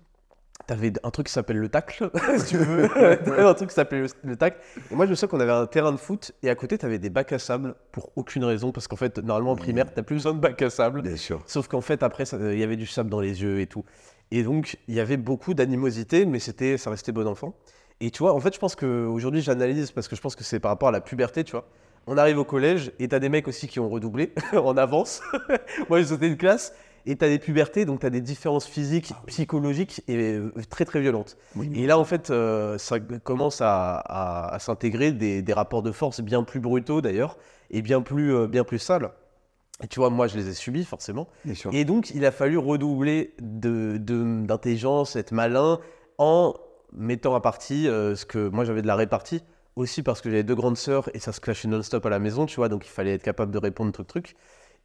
t'avais 0.68 0.92
un 1.02 1.10
truc 1.10 1.26
qui 1.26 1.32
s'appelle 1.32 1.56
le 1.56 1.68
tacle, 1.68 2.10
si 2.38 2.46
tu 2.46 2.58
veux. 2.58 2.88
T'avais 3.24 3.42
un 3.42 3.54
truc 3.54 3.70
qui 3.70 3.74
s'appelait 3.74 4.02
le, 4.02 4.08
le 4.22 4.36
tacle. 4.36 4.58
Et 4.90 4.94
moi, 4.94 5.06
je 5.06 5.10
me 5.10 5.16
souviens 5.16 5.28
qu'on 5.28 5.40
avait 5.40 5.50
un 5.50 5.66
terrain 5.66 5.92
de 5.92 5.96
foot 5.96 6.32
et 6.42 6.50
à 6.50 6.54
côté, 6.54 6.76
t'avais 6.76 6.98
des 6.98 7.08
bacs 7.08 7.32
à 7.32 7.38
sable 7.38 7.74
pour 7.90 8.12
aucune 8.16 8.44
raison. 8.44 8.70
Parce 8.70 8.86
qu'en 8.86 8.96
fait, 8.96 9.18
normalement, 9.18 9.52
en 9.52 9.56
primaire, 9.56 9.86
t'as 9.92 10.02
plus 10.02 10.16
besoin 10.16 10.34
de 10.34 10.40
bacs 10.40 10.60
à 10.60 10.68
sable. 10.68 11.00
Bien 11.00 11.16
sûr. 11.16 11.42
Sauf 11.46 11.68
qu'en 11.68 11.80
fait, 11.80 12.02
après, 12.02 12.24
il 12.24 12.58
y 12.58 12.62
avait 12.62 12.76
du 12.76 12.86
sable 12.86 13.08
dans 13.08 13.20
les 13.20 13.42
yeux 13.42 13.60
et 13.60 13.66
tout. 13.66 13.84
Et 14.30 14.42
donc, 14.42 14.76
il 14.88 14.94
y 14.94 15.00
avait 15.00 15.16
beaucoup 15.16 15.54
d'animosité, 15.54 16.26
mais 16.26 16.38
c'était, 16.38 16.76
ça 16.76 16.90
restait 16.90 17.12
bon 17.12 17.26
enfant. 17.26 17.54
Et 18.00 18.10
tu 18.10 18.18
vois, 18.18 18.34
en 18.34 18.40
fait, 18.40 18.54
je 18.54 18.58
pense 18.58 18.76
qu'aujourd'hui, 18.76 19.40
j'analyse 19.40 19.90
parce 19.90 20.06
que 20.06 20.16
je 20.16 20.20
pense 20.20 20.36
que 20.36 20.44
c'est 20.44 20.60
par 20.60 20.70
rapport 20.70 20.90
à 20.90 20.92
la 20.92 21.00
puberté, 21.00 21.44
tu 21.44 21.52
vois. 21.52 21.66
On 22.06 22.18
arrive 22.18 22.38
au 22.38 22.44
collège 22.44 22.92
et 22.98 23.08
t'as 23.08 23.18
des 23.18 23.30
mecs 23.30 23.48
aussi 23.48 23.68
qui 23.68 23.80
ont 23.80 23.88
redoublé 23.88 24.34
en 24.52 24.76
avance. 24.76 25.22
Moi, 25.88 26.00
j'ai 26.00 26.08
sauté 26.08 26.26
une 26.26 26.36
classe 26.36 26.74
et 27.10 27.16
t'as 27.16 27.28
des 27.28 27.38
pubertés, 27.38 27.84
donc 27.84 28.00
t'as 28.00 28.10
des 28.10 28.20
différences 28.20 28.66
physiques, 28.66 29.12
psychologiques 29.26 30.02
et 30.08 30.16
euh, 30.34 30.52
très 30.68 30.84
très 30.84 31.00
violentes. 31.00 31.36
Oui. 31.56 31.70
Et 31.74 31.86
là, 31.86 31.98
en 31.98 32.04
fait, 32.04 32.30
euh, 32.30 32.76
ça 32.78 33.00
commence 33.00 33.60
à, 33.60 33.96
à- 33.96 34.54
à 34.54 34.58
s'intégrer 34.58 35.12
des, 35.12 35.42
des 35.42 35.52
rapports 35.52 35.82
de 35.82 35.90
force 35.92 36.20
bien 36.20 36.42
plus 36.44 36.60
brutaux 36.60 37.00
d'ailleurs 37.00 37.36
et 37.70 37.82
bien 37.82 38.02
plus, 38.02 38.34
euh, 38.34 38.46
bien 38.46 38.64
plus 38.64 38.78
sales. 38.78 39.10
Et 39.82 39.86
tu 39.86 40.00
vois, 40.00 40.10
moi, 40.10 40.26
je 40.26 40.36
les 40.36 40.48
ai 40.48 40.54
subis 40.54 40.84
forcément. 40.84 41.28
Et 41.72 41.84
donc, 41.84 42.10
il 42.10 42.24
a 42.24 42.30
fallu 42.32 42.58
redoubler 42.58 43.34
de- 43.40 43.96
de- 43.96 44.44
d'intelligence, 44.44 45.14
être 45.16 45.32
malin, 45.32 45.78
en 46.18 46.54
mettant 46.92 47.34
à 47.34 47.40
partie 47.40 47.86
euh, 47.88 48.16
ce 48.16 48.26
que 48.26 48.48
moi 48.48 48.64
j'avais 48.64 48.82
de 48.82 48.86
la 48.86 48.96
répartie. 48.96 49.42
Aussi 49.76 50.02
parce 50.02 50.20
que 50.20 50.28
j'avais 50.28 50.42
deux 50.42 50.56
grandes 50.56 50.76
sœurs 50.76 51.08
et 51.14 51.20
ça 51.20 51.30
se 51.32 51.38
clashait 51.40 51.68
non-stop 51.68 52.04
à 52.04 52.10
la 52.10 52.18
maison, 52.18 52.46
tu 52.46 52.56
vois, 52.56 52.68
donc 52.68 52.84
il 52.84 52.90
fallait 52.90 53.14
être 53.14 53.22
capable 53.22 53.52
de 53.52 53.58
répondre 53.58 53.92
truc 53.92 54.08
truc. 54.08 54.36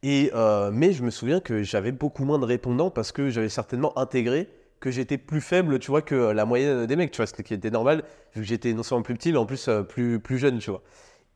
Et, 0.06 0.30
euh, 0.34 0.70
mais 0.70 0.92
je 0.92 1.02
me 1.02 1.08
souviens 1.08 1.40
que 1.40 1.62
j'avais 1.62 1.90
beaucoup 1.90 2.26
moins 2.26 2.38
de 2.38 2.44
répondants 2.44 2.90
parce 2.90 3.10
que 3.10 3.30
j'avais 3.30 3.48
certainement 3.48 3.96
intégré 3.98 4.50
que 4.78 4.90
j'étais 4.90 5.16
plus 5.16 5.40
faible, 5.40 5.78
tu 5.78 5.90
vois, 5.90 6.02
que 6.02 6.14
la 6.14 6.44
moyenne 6.44 6.84
des 6.84 6.94
mecs, 6.94 7.10
tu 7.10 7.16
vois, 7.16 7.26
ce 7.26 7.32
qui 7.32 7.54
était 7.54 7.70
normal, 7.70 8.04
vu 8.34 8.42
que 8.42 8.46
j'étais 8.46 8.74
non 8.74 8.82
seulement 8.82 9.02
plus 9.02 9.14
petit, 9.14 9.32
mais 9.32 9.38
en 9.38 9.46
plus 9.46 9.66
euh, 9.68 9.82
plus, 9.82 10.20
plus 10.20 10.36
jeune, 10.36 10.58
tu 10.58 10.68
vois. 10.68 10.82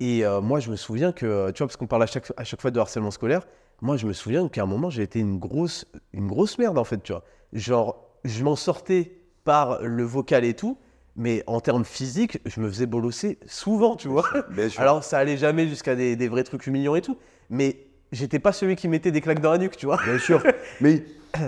Et 0.01 0.23
euh, 0.23 0.43
moi, 0.43 0.61
je 0.61 0.71
me 0.71 0.77
souviens 0.77 1.13
que, 1.13 1.51
tu 1.53 1.59
vois, 1.59 1.67
parce 1.67 1.79
qu'on 1.79 1.87
parle 1.87 2.03
à 2.03 2.07
chaque, 2.07 2.31
à 2.37 2.45
chaque 2.45 2.61
fois 2.61 2.71
de 2.71 2.79
harcèlement 2.79 3.11
scolaire, 3.11 3.47
moi, 3.81 3.97
je 3.97 4.07
me 4.07 4.13
souviens 4.13 4.47
qu'à 4.49 4.65
un 4.65 4.67
moment, 4.67 4.91
j'ai 4.91 5.03
été 5.03 5.19
une 5.19 5.39
grosse, 5.39 5.87
une 6.13 6.27
grosse 6.27 6.59
merde, 6.59 6.77
en 6.77 6.85
fait, 6.85 7.03
tu 7.03 7.13
vois. 7.13 7.25
Genre, 7.55 8.05
je 8.25 8.45
m'en 8.45 8.55
sortais 8.55 9.13
par 9.45 9.81
le 9.81 10.03
vocal 10.03 10.45
et 10.45 10.53
tout, 10.53 10.77
mais 11.17 11.43
en 11.47 11.61
termes 11.61 11.87
physiques, 11.87 12.39
je 12.45 12.61
me 12.61 12.69
faisais 12.69 12.87
bolosser 12.87 13.39
souvent, 13.47 13.97
tu 13.97 14.09
vois. 14.09 14.27
Bien 14.51 14.69
sûr. 14.69 14.81
Alors, 14.83 15.05
ça 15.05 15.17
allait 15.17 15.39
jamais 15.39 15.69
jusqu'à 15.69 15.95
des, 15.95 16.17
des 16.17 16.29
vrais 16.29 16.45
trucs 16.45 16.67
humiliants 16.67 16.97
et 16.97 17.01
tout, 17.01 17.17
mais 17.49 17.88
j'étais 18.13 18.39
pas 18.39 18.53
celui 18.53 18.77
qui 18.77 18.89
mettait 18.89 19.11
des 19.11 19.21
claques 19.21 19.41
dans 19.41 19.53
la 19.53 19.59
nuque, 19.59 19.77
tu 19.77 19.87
vois. 19.87 19.99
Bien 20.05 20.19
sûr. 20.19 20.43
Mais, 20.81 21.03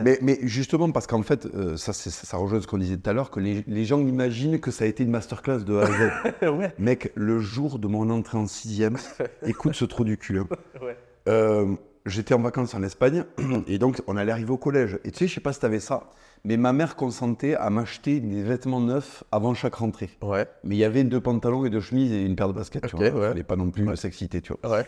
mais, 0.04 0.18
mais 0.20 0.38
justement, 0.42 0.90
parce 0.92 1.06
qu'en 1.06 1.22
fait, 1.22 1.46
euh, 1.46 1.76
ça, 1.78 1.92
ça, 1.94 2.36
rejoint 2.36 2.60
ce 2.60 2.66
qu'on 2.66 2.76
disait 2.78 2.98
tout 2.98 3.08
à 3.08 3.14
l'heure, 3.14 3.30
que 3.30 3.40
les, 3.40 3.64
les 3.66 3.84
gens 3.86 3.98
imaginent 3.98 4.60
que 4.60 4.70
ça 4.70 4.84
a 4.84 4.86
été 4.86 5.02
une 5.04 5.10
masterclass 5.10 5.60
de 5.64 5.74
A 5.76 5.82
à 5.82 5.86
Z. 5.86 6.48
ouais. 6.58 6.72
Mec, 6.78 7.12
le 7.14 7.40
jour 7.40 7.78
de 7.78 7.88
mon 7.88 8.10
entrée 8.10 8.36
en 8.36 8.46
sixième, 8.46 8.98
écoute 9.46 9.74
ce 9.74 9.86
trou 9.86 10.04
du 10.04 10.18
cul. 10.18 10.38
hein. 10.38 10.46
Ouais. 10.82 10.96
Euh, 11.28 11.74
J'étais 12.06 12.32
en 12.34 12.40
vacances 12.40 12.74
en 12.74 12.82
Espagne 12.82 13.24
et 13.66 13.78
donc 13.78 14.00
on 14.06 14.16
allait 14.16 14.32
arriver 14.32 14.50
au 14.50 14.56
collège. 14.58 14.98
Et 15.04 15.10
tu 15.10 15.18
sais, 15.18 15.28
je 15.28 15.34
sais 15.34 15.40
pas 15.40 15.52
si 15.52 15.60
tu 15.60 15.66
avais 15.66 15.80
ça, 15.80 16.10
mais 16.44 16.56
ma 16.56 16.72
mère 16.72 16.96
consentait 16.96 17.54
à 17.56 17.68
m'acheter 17.70 18.20
des 18.20 18.42
vêtements 18.42 18.80
neufs 18.80 19.22
avant 19.32 19.52
chaque 19.54 19.74
rentrée. 19.76 20.08
Ouais. 20.22 20.46
Mais 20.64 20.76
il 20.76 20.78
y 20.78 20.84
avait 20.84 21.04
deux 21.04 21.20
pantalons 21.20 21.64
et 21.66 21.70
deux 21.70 21.80
chemises 21.80 22.12
et 22.12 22.22
une 22.22 22.36
paire 22.36 22.48
de 22.48 22.54
baskets. 22.54 22.86
tu 22.86 22.96
Ok, 22.96 23.02
vois. 23.02 23.20
ouais. 23.20 23.28
Fallait 23.28 23.42
pas 23.42 23.56
non 23.56 23.70
plus 23.70 23.96
s'exciter, 23.96 24.40
tu 24.40 24.54
vois. 24.62 24.78
Ouais. 24.78 24.86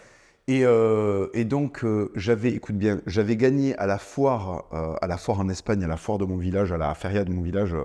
Et, 0.48 0.64
euh, 0.64 1.28
et 1.35 1.44
donc, 1.44 1.85
euh, 1.85 2.11
j'avais, 2.16 2.50
écoute 2.50 2.76
bien, 2.76 3.00
j'avais 3.07 3.37
gagné 3.37 3.76
à 3.76 3.87
la 3.87 3.98
foire, 3.98 4.64
euh, 4.72 4.94
à 5.00 5.07
la 5.07 5.16
foire 5.16 5.38
en 5.40 5.48
Espagne, 5.48 5.85
à 5.85 5.87
la 5.87 5.96
foire 5.96 6.18
de 6.18 6.24
mon 6.24 6.37
village, 6.37 6.72
à 6.72 6.78
la 6.78 6.92
feria 6.94 7.24
de 7.24 7.31
mon 7.31 7.42
village. 7.42 7.76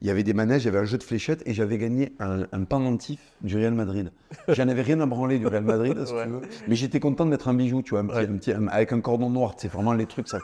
il 0.00 0.08
y 0.08 0.10
avait 0.10 0.24
des 0.24 0.34
manèges, 0.34 0.62
il 0.64 0.66
y 0.66 0.68
avait 0.70 0.80
un 0.80 0.84
jeu 0.84 0.98
de 0.98 1.04
fléchettes 1.04 1.42
et 1.46 1.54
j'avais 1.54 1.78
gagné 1.78 2.12
un, 2.18 2.46
un 2.50 2.64
pendentif 2.64 3.20
du 3.42 3.56
Real 3.56 3.74
Madrid. 3.74 4.10
J'en 4.48 4.68
avais 4.68 4.82
rien 4.82 5.00
à 5.00 5.06
branler 5.06 5.38
du 5.38 5.46
Real 5.46 5.62
Madrid, 5.62 5.96
si 6.04 6.12
Ouais. 6.14 6.24
tu 6.24 6.30
veux. 6.30 6.40
Mais 6.66 6.74
j'étais 6.74 6.98
content 6.98 7.24
de 7.26 7.30
mettre 7.30 7.46
un 7.46 7.54
bijou, 7.54 7.80
tu 7.82 7.90
vois, 7.90 8.00
un 8.00 8.06
petit, 8.06 8.16
Ouais. 8.18 8.28
un 8.28 8.36
petit- 8.38 8.52
un- 8.52 8.66
avec 8.66 8.92
un 8.92 9.00
cordon 9.00 9.30
noir. 9.30 9.54
C'est 9.56 9.70
vraiment 9.70 9.92
les 9.92 10.06
trucs, 10.06 10.26
ça, 10.28 10.38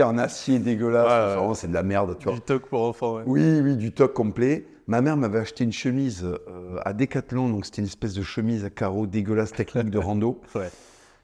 en 0.00 0.18
acier 0.18 0.58
dégueulasse. 0.58 1.38
Ouais, 1.38 1.54
c'est 1.54 1.68
de 1.68 1.74
la 1.74 1.84
merde, 1.84 2.16
tu 2.18 2.24
vois. 2.24 2.34
Du 2.34 2.40
toc 2.40 2.66
pour 2.66 2.82
enfants. 2.82 3.20
Oui, 3.26 3.60
oui, 3.62 3.76
du 3.76 3.92
toc 3.92 4.12
complet. 4.12 4.66
Ma 4.88 5.00
mère 5.02 5.16
m'avait 5.16 5.38
acheté 5.38 5.62
une 5.64 5.72
chemise 5.72 6.26
à 6.84 6.92
Decathlon, 6.92 7.48
donc 7.48 7.64
c'était 7.64 7.80
une 7.82 7.86
espèce 7.88 8.12
de 8.14 8.22
chemise 8.22 8.64
à 8.64 8.70
carreaux 8.70 9.06
dégueulasse 9.06 9.52
technique 9.52 9.90
de 9.90 9.98
rando. 9.98 10.40
Ouais. 10.56 10.68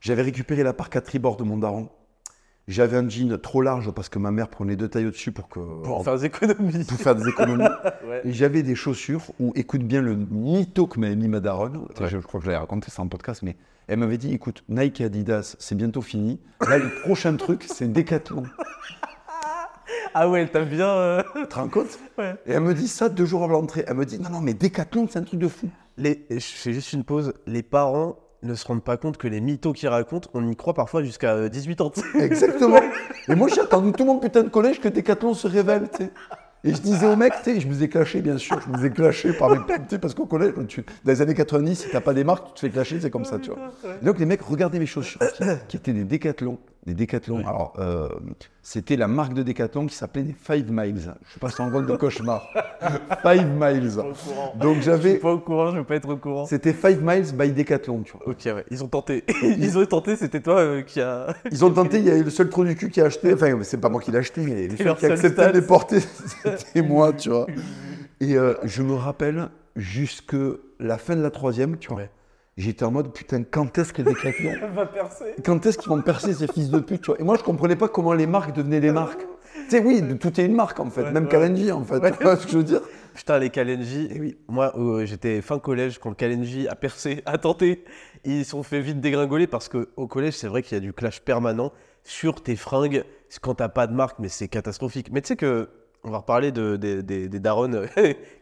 J'avais 0.03 0.23
récupéré 0.23 0.65
la 0.65 0.73
parc 0.73 0.97
à 0.97 1.01
tribord 1.01 1.37
de 1.37 1.45
mon 1.45 1.57
daron. 1.57 1.89
J'avais 2.67 2.97
un 2.97 3.09
jean 3.09 3.39
trop 3.41 3.61
large 3.63 3.91
parce 3.93 4.09
que 4.09 4.19
ma 4.19 4.33
mère 4.33 4.49
prenait 4.49 4.75
deux 4.75 4.89
tailles 4.89 5.07
au-dessus 5.07 5.31
pour, 5.31 5.49
que, 5.49 5.61
Pour 5.83 6.03
faire 6.05 6.17
des 6.19 6.25
économies. 6.27 6.85
pour 6.85 6.99
faire 6.99 7.15
des 7.15 7.29
économies. 7.29 7.65
Ouais. 8.07 8.21
Et 8.25 8.33
j'avais 8.33 8.65
des 8.65 8.75
chaussures 8.75 9.23
où, 9.39 9.53
écoute 9.55 9.83
bien 9.83 10.03
le 10.03 10.17
mytho 10.17 10.89
que 10.89 10.99
m'avait 10.99 11.15
mis 11.15 11.29
ma 11.29 11.39
daronne. 11.39 11.77
Ouais. 11.77 12.09
Je, 12.09 12.19
je 12.19 12.19
crois 12.19 12.41
que 12.41 12.45
je 12.47 12.51
l'avais 12.51 12.59
raconté 12.61 12.91
ça 12.91 13.01
en 13.03 13.07
podcast, 13.07 13.43
mais 13.45 13.57
elle 13.87 14.01
m'avait 14.01 14.19
dit 14.19 14.35
écoute, 14.35 14.65
Nike 14.69 15.01
et 15.01 15.05
Adidas, 15.05 15.55
c'est 15.61 15.77
bientôt 15.77 16.03
fini. 16.03 16.41
Là, 16.69 16.79
le 16.79 16.91
prochain 17.03 17.37
truc, 17.37 17.65
c'est 17.73 17.87
Decathlon. 17.93 18.43
Ah 20.15 20.29
ouais, 20.29 20.47
t'as 20.47 20.65
bien. 20.65 20.89
euh, 20.89 21.23
Tu 21.35 21.47
te 21.47 21.55
rends 21.55 21.69
compte? 21.69 21.99
Ouais. 22.19 22.35
Et 22.47 22.53
elle 22.53 22.61
me 22.61 22.75
dit 22.75 22.87
ça 22.89 23.09
deux 23.09 23.25
jours 23.25 23.45
avant 23.45 23.55
l'entrée. 23.55 23.85
Elle 23.87 23.97
me 23.97 24.05
dit 24.05 24.19
non, 24.21 24.29
non, 24.29 24.41
mais 24.43 24.53
Decathlon, 24.53 25.07
c'est 25.11 25.19
un 25.19 25.23
truc 25.23 25.41
de 25.41 25.49
fou. 25.49 25.71
Les... 25.97 26.27
Je 26.31 26.39
fais 26.39 26.73
juste 26.75 26.93
une 26.93 27.03
pause. 27.05 27.33
Les 27.47 27.63
parents 27.63 28.17
ne 28.43 28.55
se 28.55 28.67
rendent 28.67 28.83
pas 28.83 28.97
compte 28.97 29.17
que 29.17 29.29
les 29.29 29.41
mythos 29.41 29.73
qu'ils 29.73 29.89
racontent, 29.89 30.29
on 30.35 30.47
y 30.49 30.57
croit 30.57 30.75
parfois 30.75 31.03
jusqu'à 31.03 31.35
euh, 31.35 31.49
18 31.49 31.81
ans. 31.81 31.93
Exactement. 32.19 32.81
Et 33.29 33.35
moi, 33.35 33.49
j'ai 33.49 33.61
attendu 33.61 33.93
tout 33.93 34.05
mon 34.05 34.19
putain 34.19 34.43
de 34.43 34.49
collège 34.49 34.81
que 34.81 34.89
Decathlon 34.89 35.35
se 35.35 35.47
révèle, 35.47 35.89
tu 35.91 36.05
sais. 36.05 36.11
Et 36.65 36.73
je 36.73 36.81
disais 36.81 37.07
aux 37.07 37.17
mecs, 37.17 37.33
tu 37.43 37.55
sais, 37.55 37.61
je 37.61 37.67
me 37.67 37.73
faisais 37.73 37.89
clasher, 37.89 38.21
bien 38.21 38.39
sûr, 38.39 38.61
je 38.65 38.69
me 38.71 38.77
faisais 38.77 38.91
clasher 38.91 39.33
par 39.33 39.51
mes 39.51 39.59
potes, 39.59 39.99
parce 39.99 40.15
qu'au 40.15 40.27
collège, 40.27 40.53
quand 40.55 40.65
tu- 40.65 40.83
dans 41.05 41.11
les 41.13 41.21
années 41.21 41.35
90, 41.35 41.75
si 41.75 41.91
t'as 41.91 42.01
pas 42.01 42.15
des 42.15 42.23
marques, 42.23 42.47
tu 42.49 42.53
te 42.55 42.61
fais 42.61 42.71
clasher, 42.71 43.01
c'est 43.01 43.11
comme 43.11 43.25
ça, 43.25 43.41
tu 43.41 43.51
vois. 43.51 43.59
Et 44.01 44.05
donc 44.05 44.21
les 44.21 44.27
mecs 44.27 44.43
regardaient 44.43 44.79
mes 44.79 44.87
chaussures, 44.87 45.19
qui, 45.37 45.43
qui 45.67 45.77
étaient 45.77 45.93
des 45.93 46.05
Decathlon, 46.05 46.59
des 46.85 46.95
Decathlon. 46.95 47.47
Alors, 47.47 47.75
euh, 47.79 48.09
c'était 48.61 48.97
la 48.97 49.07
marque 49.07 49.35
de 49.35 49.43
Decathlon 49.43 49.87
qui 49.87 49.95
s'appelait 49.95 50.23
des 50.23 50.35
Five 50.35 50.71
Miles. 50.73 51.15
Je 51.33 51.39
pas 51.39 51.49
c'est 51.49 51.63
un 51.63 51.71
rôle 51.71 51.87
de 51.87 51.95
cauchemar. 51.95 52.49
Five 53.23 53.47
Miles. 53.47 54.01
Au 54.01 54.13
courant. 54.13 54.55
Donc 54.57 54.77
Je 54.77 54.81
suis 54.81 54.91
j'avais, 54.91 55.15
pas 55.19 55.33
au 55.33 55.39
courant, 55.39 55.71
je 55.71 55.77
veux 55.77 55.85
pas 55.85 55.95
être 55.95 56.09
au 56.09 56.17
courant. 56.17 56.47
c'était 56.47 56.73
Five 56.73 57.01
Miles 57.01 57.33
by 57.35 57.53
Decathlon, 57.53 58.03
tu 58.03 58.13
vois. 58.13 58.29
Ok, 58.29 58.41
ouais, 58.47 58.65
ils 58.71 58.83
ont 58.83 58.89
tenté. 58.89 59.25
ils 59.43 59.79
ont 59.79 59.87
tenté, 59.87 60.17
c'était 60.17 60.41
toi 60.41 60.59
euh, 60.59 60.83
qui 60.83 61.01
a. 61.01 61.35
Ils 61.53 61.65
ont 61.65 61.71
tenté, 61.75 61.99
il 61.99 62.05
y 62.05 62.11
a 62.11 62.17
eu 62.17 62.25
le 62.25 62.31
seul 62.31 62.49
trou 62.49 62.65
du 62.65 62.75
cul 62.75 62.91
qui 62.91 63.01
a 63.01 63.05
acheté, 63.05 63.33
enfin 63.35 63.57
c'est 63.63 63.81
pas 63.81 63.89
moi 63.89 64.01
qui 64.01 64.11
l'ai 64.11 64.19
acheté, 64.19 64.43
mais 64.43 64.67
le 64.67 64.77
seul 64.77 64.97
qui 64.97 65.07
a 65.07 65.09
seul 65.09 65.13
accepté 65.13 65.43
stats. 65.43 65.53
de 65.53 65.61
les 65.61 65.67
porter, 65.67 66.01
c'était 66.01 66.83
moi, 66.83 67.13
tu 67.13 67.29
vois. 67.29 67.47
Et 68.21 68.37
euh, 68.37 68.55
je 68.65 68.83
me 68.83 68.95
rappelle 68.95 69.51
jusque 69.77 70.37
la 70.81 70.99
fin 70.99 71.15
de 71.15 71.23
la 71.23 71.31
troisième, 71.31 71.79
tu 71.79 71.89
vois. 71.89 71.99
Ouais. 71.99 72.11
J'étais 72.59 72.85
en 72.85 72.91
mode 72.91 73.13
putain, 73.15 73.43
quand 73.45 73.79
est-ce 73.79 73.93
que 73.93 74.03
Decathlon 74.03 74.53
Elle 74.63 74.71
va 74.73 74.87
percer. 74.87 75.35
Quand 75.45 75.65
est-ce 75.65 75.79
qu'ils 75.79 75.89
vont 75.89 76.03
percer 76.03 76.35
ces 76.35 76.47
fils 76.47 76.69
de 76.71 76.81
pute, 76.81 77.01
tu 77.03 77.07
vois? 77.11 77.21
Et 77.21 77.25
moi 77.25 77.37
je 77.39 77.43
comprenais 77.43 77.77
pas 77.77 77.89
comment 77.89 78.13
les 78.13 78.27
marques 78.27 78.55
devenaient 78.55 78.81
des 78.81 78.93
marques. 78.93 79.27
Tu 79.55 79.77
sais, 79.79 79.81
oui, 79.83 80.03
tout 80.19 80.39
est 80.41 80.45
une 80.45 80.55
marque 80.55 80.79
en 80.81 80.91
fait, 80.91 81.03
Ouais, 81.03 81.13
même 81.13 81.25
ouais. 81.25 81.29
Kalenji 81.31 81.73
en 81.73 81.83
fait, 81.85 82.01
tu 82.19 82.23
vois 82.23 82.37
ce 82.37 82.45
que 82.47 82.53
je 82.53 82.59
veux 82.59 82.65
dire? 82.65 82.81
Putain, 83.15 83.39
les 83.39 83.51
Kalenji. 83.51 84.09
Eh 84.15 84.21
oui. 84.21 84.37
Moi, 84.49 84.73
euh, 84.79 85.05
j'étais 85.07 85.41
fin 85.43 85.59
collège 85.59 85.99
quand 85.99 86.09
le 86.11 86.15
Kalenji 86.15 86.69
a 86.69 86.75
percé, 86.75 87.23
a 87.27 87.39
tenté. 87.39 87.85
Ils 88.25 88.45
se 88.45 88.51
sont 88.51 88.63
fait 88.63 88.81
vite 88.81 89.01
dégringoler 89.01 89.47
parce 89.47 89.69
qu'au 89.69 90.07
collège, 90.07 90.35
c'est 90.35 90.47
vrai 90.47 90.63
qu'il 90.63 90.77
y 90.77 90.79
a 90.79 90.81
du 90.81 90.93
clash 90.93 91.21
permanent 91.21 91.73
sur 92.05 92.43
tes 92.43 92.57
fringues 92.57 93.05
quand 93.41 93.55
t'as 93.57 93.69
pas 93.69 93.87
de 93.87 93.95
marque, 93.95 94.19
mais 94.19 94.29
c'est 94.29 94.49
catastrophique. 94.49 95.09
Mais 95.13 95.21
tu 95.23 95.29
sais 95.29 95.37
que, 95.37 95.69
on 96.05 96.11
va 96.11 96.19
reparler 96.19 96.53
de, 96.53 96.77
des- 96.77 97.03
des, 97.03 97.29
des 97.29 97.41
darons 97.41 97.73
euh, 97.73 97.87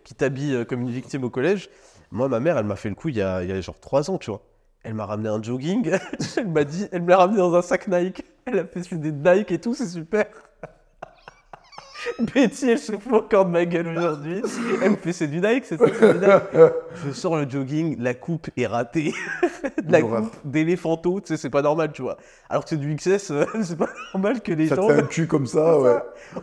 qui 0.05 0.15
t'habillent 0.15 0.55
euh, 0.57 0.65
comme 0.65 0.81
une 0.83 0.91
victime 0.91 1.23
au 1.25 1.31
collège. 1.31 1.69
Moi, 2.11 2.29
ma 2.29 2.41
mère, 2.41 2.59
elle 2.59 2.67
m'a 2.67 2.77
fait 2.77 2.89
le 2.89 2.95
coup 2.95 3.09
il 3.09 3.17
y 3.17 3.23
a, 3.23 3.43
il 3.43 3.49
y 3.49 3.53
a 3.53 3.61
genre 3.61 3.79
3 3.79 4.11
ans, 4.11 4.19
tu 4.19 4.31
vois. 4.31 4.43
Elle 4.83 4.95
m'a 4.95 5.07
ramené 5.07 5.29
un 5.29 5.43
jogging. 5.43 5.91
elle 6.37 6.49
m'a 6.49 6.65
dit, 6.65 6.87
elle 6.91 7.03
me 7.03 7.09
l'a 7.11 7.19
ramené 7.19 7.39
dans 7.39 7.55
un 7.55 7.63
sac 7.63 7.87
Nike. 7.87 8.25
Elle 8.47 8.59
a 8.59 8.65
fait 8.65 8.97
des 8.97 9.13
Nike 9.13 9.53
et 9.53 9.61
tout, 9.61 9.75
c'est 9.75 9.87
super. 9.87 10.27
Betty, 12.19 12.71
elle 12.71 12.79
se 12.79 12.93
fout 12.93 13.13
encore 13.13 13.45
de 13.45 13.51
ma 13.51 13.67
gueule 13.67 13.89
aujourd'hui. 13.89 14.43
Elle 14.83 14.93
me 14.93 14.97
fait 14.97 15.13
c'est 15.13 15.27
du 15.27 15.39
Nike, 15.39 15.67
c'est 15.67 15.77
ça, 15.77 15.85
du 15.85 15.93
Nike. 15.93 16.73
Je 16.95 17.11
sors 17.13 17.37
le 17.37 17.49
jogging, 17.49 17.97
la 18.01 18.15
coupe 18.15 18.49
est 18.57 18.67
ratée. 18.67 19.13
la 19.87 20.01
coupe 20.01 20.35
d'éléphanto, 20.45 21.21
tu 21.21 21.27
sais, 21.29 21.37
c'est 21.37 21.51
pas 21.51 21.61
normal, 21.61 21.93
tu 21.93 22.01
vois. 22.01 22.17
Alors 22.49 22.65
que 22.65 22.71
c'est 22.71 22.79
du 22.79 22.95
XS, 22.97 23.19
c'est 23.63 23.77
pas 23.77 23.89
normal 24.15 24.41
que 24.41 24.53
les 24.53 24.69
Ça 24.69 24.77
te 24.77 24.81
gens. 24.81 24.89
fait 24.89 24.95
un 24.95 25.03
cul 25.03 25.27
comme 25.27 25.47
ça, 25.47 25.79
ouais. 25.79 25.97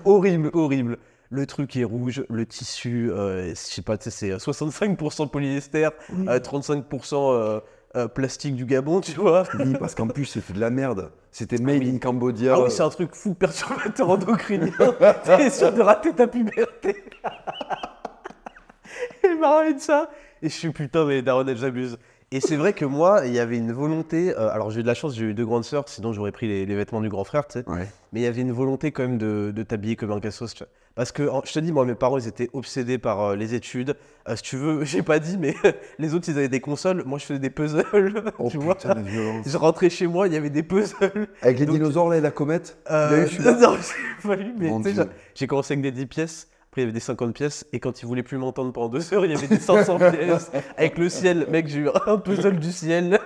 Horrible, 0.05 0.51
horrible. 0.53 0.99
Le 1.29 1.45
truc 1.45 1.75
est 1.75 1.83
rouge, 1.83 2.23
le 2.29 2.45
tissu, 2.45 3.11
euh, 3.11 3.49
je 3.49 3.55
sais 3.55 3.81
pas, 3.81 3.97
c'est 3.99 4.37
65% 4.37 5.29
polyester, 5.29 5.89
euh, 6.27 6.39
35% 6.39 7.61
euh, 7.95 8.07
plastique 8.07 8.55
du 8.55 8.65
Gabon, 8.65 9.01
tu 9.01 9.13
vois. 9.13 9.43
Oui, 9.59 9.73
parce 9.77 9.95
qu'en 9.95 10.07
plus 10.07 10.25
c'était 10.25 10.53
de 10.53 10.59
la 10.59 10.69
merde. 10.69 11.11
C'était 11.31 11.57
made 11.57 11.83
in 11.83 11.97
Cambodia. 11.97 12.53
Ah 12.55 12.61
oui, 12.61 12.71
c'est 12.71 12.83
un 12.83 12.89
truc 12.89 13.13
fou, 13.13 13.33
perturbateur 13.33 14.09
endocrinien. 14.09 14.71
T'es 15.25 15.49
sûr 15.49 15.73
de 15.73 15.81
rater 15.81 16.13
ta 16.13 16.27
puberté. 16.27 17.03
Il 19.23 19.39
m'a 19.39 19.71
de 19.71 19.79
ça. 19.79 20.09
Et 20.41 20.49
je 20.49 20.53
suis 20.53 20.71
putain, 20.71 21.05
mais 21.05 21.21
Daron, 21.21 21.45
elle 21.47 21.57
j'abuse. 21.57 21.97
Et 22.33 22.41
c'est 22.41 22.57
vrai 22.57 22.73
que 22.73 22.83
moi, 22.83 23.21
il 23.25 23.31
y 23.33 23.39
avait 23.39 23.57
une 23.57 23.71
volonté. 23.71 24.33
euh, 24.37 24.49
alors 24.51 24.69
j'ai 24.69 24.81
eu 24.81 24.83
de 24.83 24.87
la 24.87 24.93
chance, 24.93 25.15
j'ai 25.15 25.23
eu 25.25 25.33
deux 25.33 25.45
grandes 25.45 25.63
sœurs, 25.63 25.85
sinon 25.87 26.11
j'aurais 26.11 26.33
pris 26.33 26.45
les, 26.47 26.65
les 26.65 26.75
vêtements 26.75 26.99
du 26.99 27.07
grand 27.07 27.23
frère, 27.23 27.47
tu 27.47 27.59
sais. 27.59 27.69
Ouais. 27.69 27.87
Mais 28.11 28.19
il 28.19 28.23
y 28.23 28.27
avait 28.27 28.41
une 28.41 28.51
volonté 28.51 28.91
quand 28.91 29.03
même 29.03 29.17
de, 29.17 29.53
de 29.55 29.63
t'habiller 29.63 29.95
comme 29.95 30.11
un 30.11 30.19
cassos. 30.19 30.53
tu 30.53 30.59
vois. 30.63 30.67
Parce 30.95 31.13
que, 31.13 31.23
en- 31.29 31.41
je 31.45 31.53
te 31.53 31.59
dis, 31.59 31.71
moi, 31.71 31.85
mes 31.85 31.95
parents, 31.95 32.17
ils 32.17 32.27
étaient 32.27 32.49
obsédés 32.51 32.97
par 32.97 33.21
euh, 33.21 33.35
les 33.37 33.53
études. 33.53 33.95
Euh, 34.27 34.35
si 34.35 34.43
tu 34.43 34.57
veux, 34.57 34.83
j'ai 34.83 35.03
pas 35.03 35.19
dit, 35.19 35.37
mais 35.37 35.55
les 35.99 36.13
autres, 36.13 36.27
ils 36.27 36.37
avaient 36.37 36.49
des 36.49 36.59
consoles. 36.59 37.01
Moi, 37.05 37.17
je 37.17 37.25
faisais 37.25 37.39
des 37.39 37.49
puzzles. 37.49 37.85
Oh 38.39 38.49
tu 38.51 38.57
vois 38.57 38.75
putain, 38.75 38.95
violence. 38.95 39.47
Je 39.47 39.55
rentrais 39.57 39.89
chez 39.89 40.07
moi, 40.07 40.27
il 40.27 40.33
y 40.33 40.37
avait 40.37 40.49
des 40.49 40.63
puzzles. 40.63 41.29
Avec 41.41 41.59
les 41.59 41.65
Donc- 41.65 41.75
dinosaures 41.77 42.09
là 42.09 42.17
et 42.17 42.21
la 42.21 42.31
comète 42.31 42.77
Euh, 42.91 43.25
Tu 43.25 43.41
l'as 43.41 43.51
eu, 43.57 43.61
non, 43.61 43.77
j'ai 43.77 44.27
pas 44.27 44.35
mais 44.59 44.93
j'ai 45.33 45.47
commencé 45.47 45.75
avec 45.75 45.81
des 45.83 45.91
10 45.91 46.07
pièces, 46.07 46.49
après 46.77 46.83
il 46.83 46.85
y 46.85 46.89
avait 46.89 46.93
des 46.93 46.99
50 46.99 47.33
pièces, 47.33 47.65
et 47.73 47.79
quand 47.79 48.03
ils 48.03 48.05
voulaient 48.05 48.21
plus 48.21 48.37
m'entendre 48.37 48.71
pendant 48.71 48.89
deux 48.89 49.11
heures, 49.13 49.25
il 49.25 49.31
y 49.31 49.35
avait 49.35 49.47
des 49.47 49.57
500 49.59 49.97
pièces. 50.11 50.51
Avec 50.77 50.97
le 50.99 51.09
ciel, 51.09 51.47
mec, 51.49 51.67
j'ai 51.67 51.79
eu 51.79 51.89
un 52.05 52.17
puzzle 52.17 52.59
du 52.59 52.71
ciel. 52.71 53.19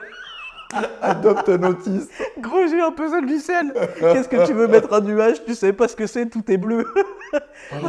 Adopte 1.01 1.49
un 1.49 1.61
autiste. 1.63 2.09
Gros, 2.39 2.65
j'ai 2.69 2.79
un 2.79 2.91
puzzle 2.91 3.25
du 3.25 3.39
ciel. 3.39 3.73
Qu'est-ce 3.99 4.29
que 4.29 4.45
tu 4.47 4.53
veux 4.53 4.67
mettre 4.67 4.93
un 4.93 5.01
nuage? 5.01 5.43
Tu 5.43 5.53
sais 5.53 5.73
pas 5.73 5.89
ce 5.89 5.97
que 5.97 6.07
c'est, 6.07 6.27
tout 6.29 6.49
est 6.49 6.55
bleu. 6.55 6.85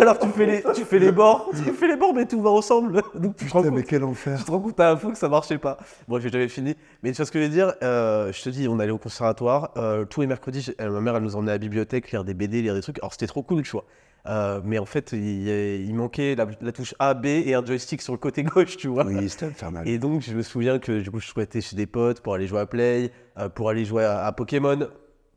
Alors 0.00 0.18
tu 0.18 0.26
fais 0.30 0.46
les, 0.46 0.62
tu 0.74 0.84
fais 0.84 0.98
les 0.98 1.12
bords, 1.12 1.48
tu 1.64 1.72
fais 1.72 1.86
les 1.86 1.94
bords, 1.96 2.12
mais 2.12 2.26
tout 2.26 2.40
va 2.42 2.50
ensemble. 2.50 3.00
Donc 3.14 3.36
tu 3.36 3.44
Putain, 3.44 3.70
mais 3.70 3.84
quel 3.84 4.02
enfer. 4.02 4.36
tu 4.38 4.44
te 4.44 4.50
rends 4.50 4.58
compte 4.58 4.80
à 4.80 4.96
fois 4.96 5.12
que 5.12 5.18
ça 5.18 5.28
marchait 5.28 5.58
pas. 5.58 5.78
Bon, 6.08 6.18
j'ai 6.18 6.28
jamais 6.28 6.48
fini. 6.48 6.74
Mais 7.04 7.10
tu 7.12 7.18
vois 7.18 7.26
ce 7.26 7.30
que 7.30 7.38
je 7.38 7.44
veux 7.44 7.50
dire? 7.50 7.72
Euh, 7.84 8.32
Je 8.32 8.42
te 8.42 8.48
dis, 8.48 8.66
on 8.66 8.80
allait 8.80 8.90
au 8.90 8.98
conservatoire. 8.98 9.70
euh, 9.76 10.04
tous 10.04 10.20
les 10.22 10.26
mercredis, 10.26 10.74
euh, 10.80 10.90
ma 10.90 11.00
mère, 11.00 11.14
elle 11.16 11.22
nous 11.22 11.36
emmenait 11.36 11.52
à 11.52 11.54
la 11.54 11.58
bibliothèque, 11.58 12.10
lire 12.10 12.24
des 12.24 12.34
BD, 12.34 12.62
lire 12.62 12.74
des 12.74 12.80
trucs. 12.82 12.98
Alors, 12.98 13.12
c'était 13.12 13.26
trop 13.28 13.42
cool, 13.44 13.62
tu 13.62 13.70
vois. 13.72 13.84
Euh, 14.26 14.60
mais 14.64 14.78
en 14.78 14.84
fait, 14.86 15.12
il, 15.12 15.48
il 15.48 15.94
manquait 15.94 16.34
la, 16.36 16.46
la 16.60 16.70
touche 16.72 16.94
A, 17.00 17.14
B 17.14 17.26
et 17.26 17.54
un 17.54 17.64
joystick 17.64 18.00
sur 18.02 18.12
le 18.12 18.18
côté 18.18 18.42
gauche, 18.44 18.76
tu 18.76 18.86
vois. 18.88 19.04
Oui, 19.04 19.28
c'était 19.28 19.46
infernal. 19.46 19.88
Et 19.88 19.98
donc, 19.98 20.22
je 20.22 20.32
me 20.34 20.42
souviens 20.42 20.78
que 20.78 21.00
du 21.00 21.10
coup, 21.10 21.18
je 21.20 21.26
souhaitais 21.26 21.60
chez 21.60 21.74
des 21.76 21.86
potes 21.86 22.20
pour 22.20 22.34
aller 22.34 22.46
jouer 22.46 22.60
à 22.60 22.66
Play, 22.66 23.10
euh, 23.38 23.48
pour 23.48 23.68
aller 23.68 23.84
jouer 23.84 24.04
à, 24.04 24.24
à 24.24 24.32
Pokémon. 24.32 24.88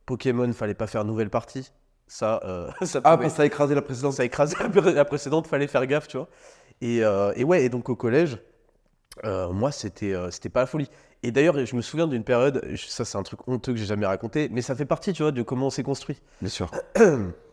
Pokémon, 0.05 0.51
fallait 0.53 0.75
pas 0.75 0.85
faire 0.87 1.03
nouvelle 1.03 1.31
partie. 1.31 1.71
Ça, 2.07 2.39
euh, 2.45 2.69
ça 2.83 3.01
Ah, 3.03 3.17
parce 3.17 3.31
que 3.31 3.37
ça 3.37 3.43
a 3.43 3.45
écrasé 3.47 3.73
la 3.73 3.81
précédente. 3.81 4.13
ça 4.13 4.21
a 4.21 4.25
écrasé 4.25 4.55
la 4.59 4.69
pré- 4.69 4.93
la 4.93 5.05
précédente, 5.05 5.47
fallait 5.47 5.65
faire 5.67 5.85
gaffe, 5.87 6.07
tu 6.07 6.17
vois. 6.17 6.29
Et, 6.81 6.97
et 6.97 7.43
ouais, 7.43 7.63
et 7.65 7.69
donc 7.69 7.89
au 7.89 7.95
collège, 7.95 8.37
moi, 9.23 9.71
c'était 9.71 10.13
c'était 10.29 10.49
pas 10.49 10.59
la 10.59 10.65
folie. 10.67 10.89
Et 11.23 11.31
d'ailleurs, 11.31 11.65
je 11.65 11.75
me 11.75 11.81
souviens 11.81 12.05
d'une 12.07 12.23
période, 12.23 12.61
ça 12.75 13.03
c'est 13.05 13.17
un 13.17 13.23
truc 13.23 13.47
honteux 13.47 13.71
que 13.73 13.79
j'ai 13.79 13.85
jamais 13.85 14.05
raconté, 14.05 14.49
mais 14.51 14.61
ça 14.61 14.75
fait 14.75 14.85
partie, 14.85 15.13
tu 15.13 15.23
vois, 15.23 15.31
de 15.31 15.41
comment 15.41 15.67
on 15.67 15.69
s'est 15.71 15.81
construit. 15.83 16.21
Bien 16.41 16.49
sûr. 16.49 16.69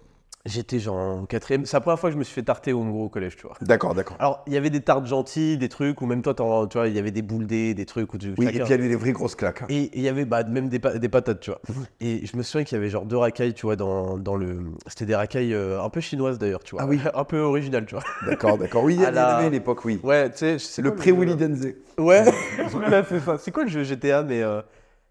J'étais 0.44 0.80
genre 0.80 0.96
en 0.96 1.24
quatrième, 1.24 1.64
c'est 1.66 1.76
la 1.76 1.80
première 1.80 2.00
fois 2.00 2.10
que 2.10 2.14
je 2.14 2.18
me 2.18 2.24
suis 2.24 2.34
fait 2.34 2.42
tarter 2.42 2.72
au 2.72 2.82
gros 2.82 3.04
au 3.04 3.08
collège, 3.08 3.36
tu 3.36 3.46
vois. 3.46 3.54
D'accord, 3.60 3.94
d'accord. 3.94 4.16
Alors, 4.18 4.42
il 4.48 4.52
y 4.52 4.56
avait 4.56 4.70
des 4.70 4.80
tartes 4.80 5.06
gentilles, 5.06 5.56
des 5.56 5.68
trucs, 5.68 6.00
ou 6.02 6.06
même 6.06 6.20
toi, 6.20 6.34
tu 6.34 6.42
vois, 6.78 6.88
il 6.88 6.96
y 6.96 6.98
avait 6.98 7.12
des 7.12 7.22
boules 7.22 7.46
dés, 7.46 7.74
des 7.74 7.86
trucs. 7.86 8.12
Où 8.12 8.18
tu, 8.18 8.34
Oui, 8.36 8.46
et 8.46 8.48
puis 8.48 8.58
il 8.58 8.68
y 8.68 8.72
avait 8.72 8.88
des 8.88 8.96
vraies 8.96 9.12
grosses 9.12 9.36
claques. 9.36 9.62
et 9.68 9.90
il 9.94 10.02
y 10.02 10.08
avait 10.08 10.24
bah, 10.24 10.42
même 10.42 10.68
des, 10.68 10.80
pa- 10.80 10.98
des 10.98 11.08
patates, 11.08 11.38
tu 11.38 11.50
vois. 11.52 11.60
Et 12.00 12.26
je 12.26 12.36
me 12.36 12.42
souviens 12.42 12.64
qu'il 12.64 12.76
y 12.76 12.80
avait 12.80 12.90
genre 12.90 13.04
deux 13.06 13.16
racailles, 13.18 13.54
tu 13.54 13.66
vois, 13.66 13.76
dans, 13.76 14.18
dans 14.18 14.34
le. 14.34 14.64
C'était 14.88 15.06
des 15.06 15.14
racailles 15.14 15.54
euh, 15.54 15.80
un 15.80 15.90
peu 15.90 16.00
chinoises 16.00 16.40
d'ailleurs, 16.40 16.64
tu 16.64 16.74
vois. 16.74 16.82
Ah 16.82 16.86
oui. 16.88 16.98
un 17.14 17.24
peu 17.24 17.38
originales, 17.38 17.86
tu 17.86 17.94
vois. 17.94 18.02
D'accord, 18.26 18.58
d'accord. 18.58 18.82
Oui, 18.82 18.96
il 18.96 19.00
y 19.00 19.04
À 19.06 19.10
en 19.10 19.12
la- 19.12 19.36
avait 19.36 19.46
à 19.46 19.50
l'époque, 19.50 19.84
oui. 19.84 20.00
Ouais, 20.02 20.28
tu 20.30 20.38
sais, 20.38 20.58
c'est 20.58 20.82
Le 20.82 20.92
pré-Willy 20.96 21.32
jeu, 21.38 21.48
Denze. 21.48 21.68
Ouais, 21.98 22.24
voilà, 22.70 23.04
c'est 23.04 23.20
ça. 23.20 23.38
C'est 23.38 23.52
quoi 23.52 23.62
le 23.62 23.70
jeu 23.70 23.84
GTA, 23.84 24.24
mais 24.24 24.42
euh, 24.42 24.60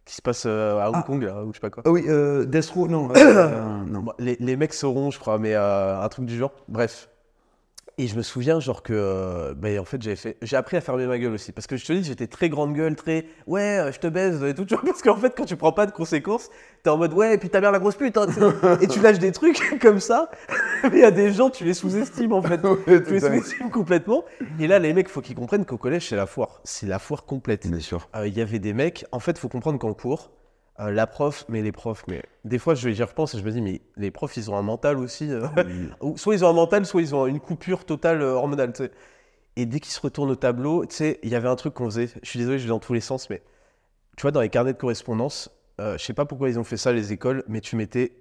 qui 0.06 0.16
se 0.16 0.22
passe 0.22 0.46
euh, 0.48 0.80
à 0.80 0.90
Hong 0.90 0.96
Ah. 0.98 1.04
Kong, 1.06 1.24
là, 1.24 1.44
ou 1.44 1.50
je 1.52 1.58
sais 1.58 1.60
pas 1.62 1.70
quoi 1.70 1.84
Ah 1.86 1.92
oui, 1.92 2.04
euh, 2.08 2.46
Death 2.46 2.70
Row, 2.72 2.88
non. 2.88 3.10
euh, 3.16 3.84
non. 3.86 4.04
Les, 4.20 4.36
les 4.40 4.56
mecs 4.56 4.74
sauront, 4.74 5.12
je 5.12 5.20
crois, 5.20 5.38
mais 5.38 5.54
un 5.56 6.08
truc 6.10 6.26
du 6.26 6.38
genre. 6.38 6.52
Bref. 6.68 7.11
Et 8.04 8.08
je 8.08 8.16
me 8.16 8.24
souviens, 8.24 8.60
genre 8.60 8.82
que. 8.82 8.94
euh, 8.96 9.54
ben, 9.56 9.78
en 9.78 9.86
fait, 9.86 10.02
j'avais 10.02 10.16
fait. 10.16 10.36
J'ai 10.42 10.56
appris 10.56 10.76
à 10.76 10.82
fermer 10.82 11.06
ma 11.06 11.20
gueule 11.20 11.34
aussi. 11.34 11.52
Parce 11.52 11.68
que 11.68 11.78
je 11.78 11.86
te 11.86 11.94
dis, 11.94 12.04
j'étais 12.04 12.26
très 12.26 12.50
grande 12.50 12.74
gueule, 12.74 12.96
très. 12.96 13.26
Ouais, 13.46 13.78
euh, 13.78 13.92
je 13.92 14.00
te 14.00 14.08
baise 14.08 14.44
et 14.44 14.56
tout. 14.56 14.66
tu 14.66 14.74
vois, 14.74 14.84
Parce 14.86 15.04
qu'en 15.04 15.16
fait, 15.18 15.36
quand 15.38 15.46
tu 15.46 15.56
prends 15.56 15.72
pas 15.72 15.86
de 15.86 15.92
conséquences, 15.92 16.50
t'es 16.82 16.90
en 16.90 16.98
mode. 16.98 17.14
Ouais, 17.14 17.36
et 17.36 17.38
puis 17.38 17.50
ta 17.52 17.62
mère 17.62 17.72
la 17.72 17.78
grosse 17.78 17.96
pute. 17.96 18.18
hein, 18.18 18.26
tu 18.26 18.34
sais. 18.34 18.84
et 18.84 18.88
tu 18.88 19.02
lâches 19.02 19.20
des 19.20 19.32
trucs 19.32 19.78
comme 19.82 20.00
ça. 20.00 20.32
Mais 20.84 20.90
il 20.94 21.00
y 21.02 21.04
a 21.04 21.12
des 21.12 21.32
gens, 21.32 21.52
tu 21.52 21.64
les 21.64 21.76
sous-estimes, 21.76 22.34
en 22.34 22.42
fait. 22.42 22.60
Ouais, 22.66 23.04
Tu 23.04 23.14
les 23.14 23.20
sous-estimes 23.20 23.70
complètement. 23.70 24.26
Et 24.60 24.66
là, 24.66 24.80
les 24.80 24.94
mecs, 24.94 25.08
faut 25.08 25.22
qu'ils 25.22 25.36
comprennent 25.36 25.66
qu'au 25.66 25.78
collège, 25.78 26.10
c'est 26.10 26.16
la 26.16 26.26
foire. 26.26 26.60
C'est 26.64 26.88
la 26.88 26.98
foire 26.98 27.26
complète. 27.26 27.68
Bien 27.68 27.80
sûr. 27.80 28.10
Euh, 28.16 28.28
il 28.28 28.36
y 28.36 28.42
avait 28.42 28.58
des 28.60 28.74
mecs. 28.74 29.06
En 29.12 29.20
fait, 29.20 29.38
faut 29.38 29.48
comprendre 29.50 29.78
qu'en 29.78 29.94
cours, 29.94 30.32
euh, 30.80 30.92
la 30.92 31.06
prof, 31.08 31.46
mais 31.50 31.62
les 31.62 31.72
profs, 31.72 32.04
mais 32.08 32.24
des 32.46 32.58
fois, 32.60 32.74
je- 32.76 32.90
j'y 32.90 33.04
repense 33.04 33.34
et 33.36 33.40
je 33.40 33.44
me 33.44 33.52
dis, 33.52 33.62
mais 33.62 33.82
les 33.98 34.10
profs, 34.12 34.38
ils 34.38 34.50
ont 34.50 34.56
un 34.58 34.62
mental 34.62 34.98
aussi. 34.98 35.32
euh, 35.32 35.46
ou 36.02 36.18
soit 36.18 36.34
ils 36.36 36.44
ont 36.46 36.50
un 36.50 36.54
mental, 36.54 36.86
soit 36.86 37.02
ils 37.02 37.14
ont 37.14 37.28
une 37.28 37.40
coupure 37.40 37.86
totale 37.86 38.22
euh, 38.22 38.34
hormonale. 38.34 38.74
Et 39.58 39.66
dès 39.66 39.80
qu'ils 39.80 39.92
se 39.94 40.00
retournent 40.00 40.32
au 40.32 40.36
tableau, 40.36 40.86
tu 40.86 40.96
sais, 40.96 41.20
il 41.24 41.30
y 41.30 41.36
avait 41.36 41.50
un 41.50 41.56
truc 41.58 41.74
qu'on 41.74 41.86
faisait. 41.86 42.10
Je 42.24 42.30
suis 42.30 42.40
désolé, 42.40 42.58
je 42.58 42.64
vais 42.64 42.70
dans 42.70 42.80
tous 42.80 42.94
les 42.94 43.02
sens, 43.02 43.30
mais 43.30 43.42
tu 44.18 44.22
vois, 44.22 44.32
dans 44.32 44.42
les 44.42 44.50
carnets 44.50 44.74
de 44.74 44.78
correspondance, 44.78 45.50
je 45.80 45.98
sais 45.98 46.14
pas 46.14 46.26
pourquoi 46.26 46.48
ils 46.50 46.60
ont 46.60 46.64
fait 46.64 46.78
ça, 46.78 46.94
les 46.94 47.12
écoles, 47.12 47.44
mais 47.48 47.60
tu 47.60 47.76
mettais 47.76 48.14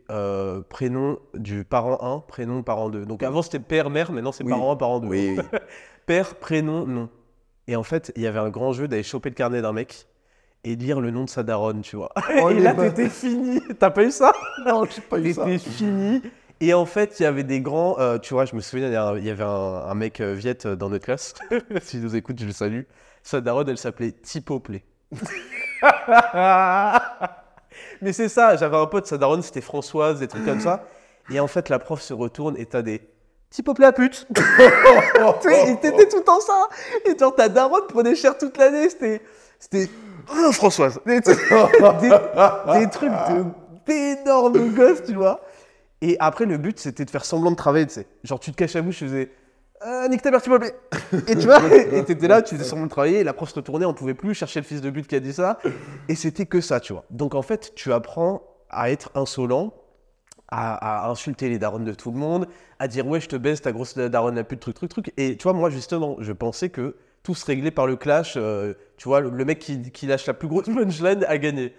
prénom 0.70 1.18
du 1.34 1.64
parent 1.64 1.98
1, 2.02 2.20
prénom 2.20 2.62
parent 2.62 2.88
2. 2.88 3.04
Donc 3.06 3.22
avant, 3.22 3.42
c'était 3.42 3.58
père, 3.60 3.90
mère, 3.90 4.10
maintenant, 4.12 4.32
c'est 4.32 4.44
Oui. 4.44 4.50
parent 4.50 4.72
1, 4.72 4.76
parent 4.76 4.98
2. 5.00 5.06
Oui, 5.08 5.36
oui. 5.38 5.44
Père, 6.06 6.34
prénom, 6.36 6.86
nom. 6.86 7.08
Et 7.68 7.76
en 7.76 7.82
fait, 7.84 8.12
il 8.16 8.22
y 8.22 8.26
avait 8.26 8.38
un 8.38 8.48
grand 8.50 8.72
jeu 8.72 8.88
d'aller 8.88 9.02
choper 9.04 9.28
le 9.28 9.34
carnet 9.36 9.62
d'un 9.62 9.72
mec 9.72 10.06
et 10.64 10.76
lire 10.76 11.00
le 11.00 11.10
nom 11.10 11.24
de 11.24 11.30
sa 11.30 11.42
daronne, 11.42 11.80
tu 11.82 11.96
vois. 11.96 12.10
Oh, 12.42 12.50
et 12.50 12.60
là, 12.60 12.74
t'étais 12.74 13.08
fini. 13.08 13.60
T'as 13.78 13.90
pas 13.90 14.04
eu 14.04 14.10
ça? 14.10 14.32
Non, 14.66 14.84
j'ai 14.84 15.00
pas 15.00 15.18
eu 15.18 15.32
ça. 15.32 15.44
T'étais 15.44 15.58
fini. 15.58 16.22
Et 16.60 16.74
en 16.74 16.84
fait, 16.84 17.18
il 17.18 17.22
y 17.22 17.26
avait 17.26 17.44
des 17.44 17.60
grands. 17.60 17.98
euh, 17.98 18.18
tu 18.18 18.34
vois, 18.34 18.44
je 18.44 18.54
me 18.54 18.60
souviens, 18.60 18.88
il 18.88 19.20
y 19.20 19.24
il 19.24 19.30
avait 19.30 19.44
un, 19.44 19.48
un 19.48 19.94
mec 19.94 20.20
euh, 20.20 20.34
Viet 20.34 20.66
euh, 20.66 20.76
dans 20.76 20.90
notre 20.90 21.04
classe. 21.06 21.32
S'il 21.80 22.02
nous 22.02 22.14
écoute, 22.16 22.38
je 22.38 22.44
le 22.44 22.52
salue. 22.52 22.82
Sa 23.22 23.40
daronne, 23.40 23.68
elle 23.70 23.78
s'appelait 23.78 24.12
Tipo 24.12 24.60
Play. 24.60 24.84
Mais 28.02 28.12
c'est 28.12 28.28
ça, 28.28 28.56
j'avais 28.56 28.76
un 28.76 28.86
pote, 28.86 29.06
sa 29.06 29.16
daronne, 29.18 29.42
c'était 29.42 29.60
Françoise, 29.60 30.20
des 30.20 30.28
trucs 30.28 30.44
comme 30.44 30.60
ça. 30.60 30.84
Et 31.30 31.40
en 31.40 31.46
fait, 31.46 31.68
la 31.68 31.78
prof 31.78 32.00
se 32.00 32.12
retourne 32.12 32.56
et 32.58 32.66
t'as 32.66 32.82
des. 32.82 33.00
Tipo 33.50 33.74
Play 33.74 33.86
à 33.86 33.92
pute 33.92 34.26
Tu 34.34 34.42
sais, 35.48 35.72
et 35.72 35.76
t'étais 35.80 36.08
tout 36.08 36.18
le 36.18 36.24
temps 36.24 36.40
ça. 36.40 36.68
Et 37.06 37.18
genre, 37.18 37.34
ta 37.34 37.48
daronne 37.48 37.86
prenait 37.88 38.14
cher 38.14 38.36
toute 38.38 38.56
l'année. 38.58 38.88
C'était. 38.90 39.22
C'était. 39.58 39.88
Oh, 40.28 40.52
Françoise 40.52 41.00
Des, 41.06 41.20
trucs- 41.20 41.38
des- 42.00 42.80
des 42.80 42.90
trucs 42.90 43.12
d'énormes 43.86 44.74
gosses, 44.74 45.02
tu 45.04 45.14
vois. 45.14 45.40
Et 46.02 46.16
après, 46.18 46.46
le 46.46 46.56
but, 46.58 46.78
c'était 46.78 47.04
de 47.04 47.10
faire 47.10 47.24
semblant 47.24 47.50
de 47.50 47.56
travailler, 47.56 47.86
tu 47.86 47.94
sais. 47.94 48.06
Genre, 48.24 48.40
tu 48.40 48.50
te 48.52 48.56
caches 48.56 48.74
la 48.74 48.82
bouche, 48.82 48.98
tu 48.98 49.04
faisais. 49.06 49.30
Euh, 49.86 50.08
nique 50.08 50.22
ta 50.22 50.30
mère, 50.30 50.42
tu 50.42 50.50
m'as 50.50 50.56
appelé. 50.56 50.72
Et 51.28 51.36
tu 51.36 51.46
vois, 51.46 51.58
et 51.74 52.04
t'étais 52.04 52.28
là, 52.28 52.42
tu 52.42 52.54
faisais 52.56 52.68
semblant 52.68 52.84
de 52.86 52.90
travailler, 52.90 53.24
la 53.24 53.32
prof 53.32 53.48
se 53.48 53.54
retournait, 53.54 53.86
on 53.86 53.94
pouvait 53.94 54.14
plus 54.14 54.34
chercher 54.34 54.60
le 54.60 54.66
fils 54.66 54.80
de 54.82 54.90
but 54.90 55.06
qui 55.06 55.14
a 55.16 55.20
dit 55.20 55.32
ça. 55.32 55.58
Et 56.08 56.14
c'était 56.14 56.46
que 56.46 56.60
ça, 56.60 56.80
tu 56.80 56.92
vois. 56.92 57.04
Donc, 57.10 57.34
en 57.34 57.42
fait, 57.42 57.72
tu 57.74 57.92
apprends 57.92 58.42
à 58.70 58.90
être 58.90 59.10
insolent, 59.14 59.72
à, 60.48 61.06
à 61.06 61.10
insulter 61.10 61.48
les 61.48 61.58
darons 61.58 61.78
de 61.80 61.92
tout 61.92 62.10
le 62.10 62.18
monde, 62.18 62.46
à 62.78 62.88
dire 62.88 63.06
ouais, 63.06 63.20
je 63.20 63.28
te 63.28 63.36
baisse, 63.36 63.62
ta 63.62 63.72
grosse 63.72 63.96
daronne 63.96 64.34
la 64.36 64.44
pute, 64.44 64.60
truc, 64.60 64.74
truc, 64.74 64.90
truc. 64.90 65.12
Et 65.16 65.36
tu 65.36 65.42
vois, 65.44 65.52
moi, 65.54 65.70
justement, 65.70 66.16
je 66.20 66.32
pensais 66.32 66.68
que 66.70 66.96
tout 67.30 67.34
se 67.36 67.46
réglait 67.46 67.70
par 67.70 67.86
le 67.86 67.94
clash. 67.94 68.34
euh, 68.36 68.74
tu 68.96 69.08
vois, 69.08 69.20
le, 69.20 69.30
le 69.30 69.44
mec 69.44 69.60
qui, 69.60 69.80
qui 69.92 70.06
lâche 70.06 70.26
la 70.26 70.34
plus 70.34 70.48
grosse 70.48 70.66
punchline 70.74 71.24
a 71.28 71.38
gagné. 71.38 71.74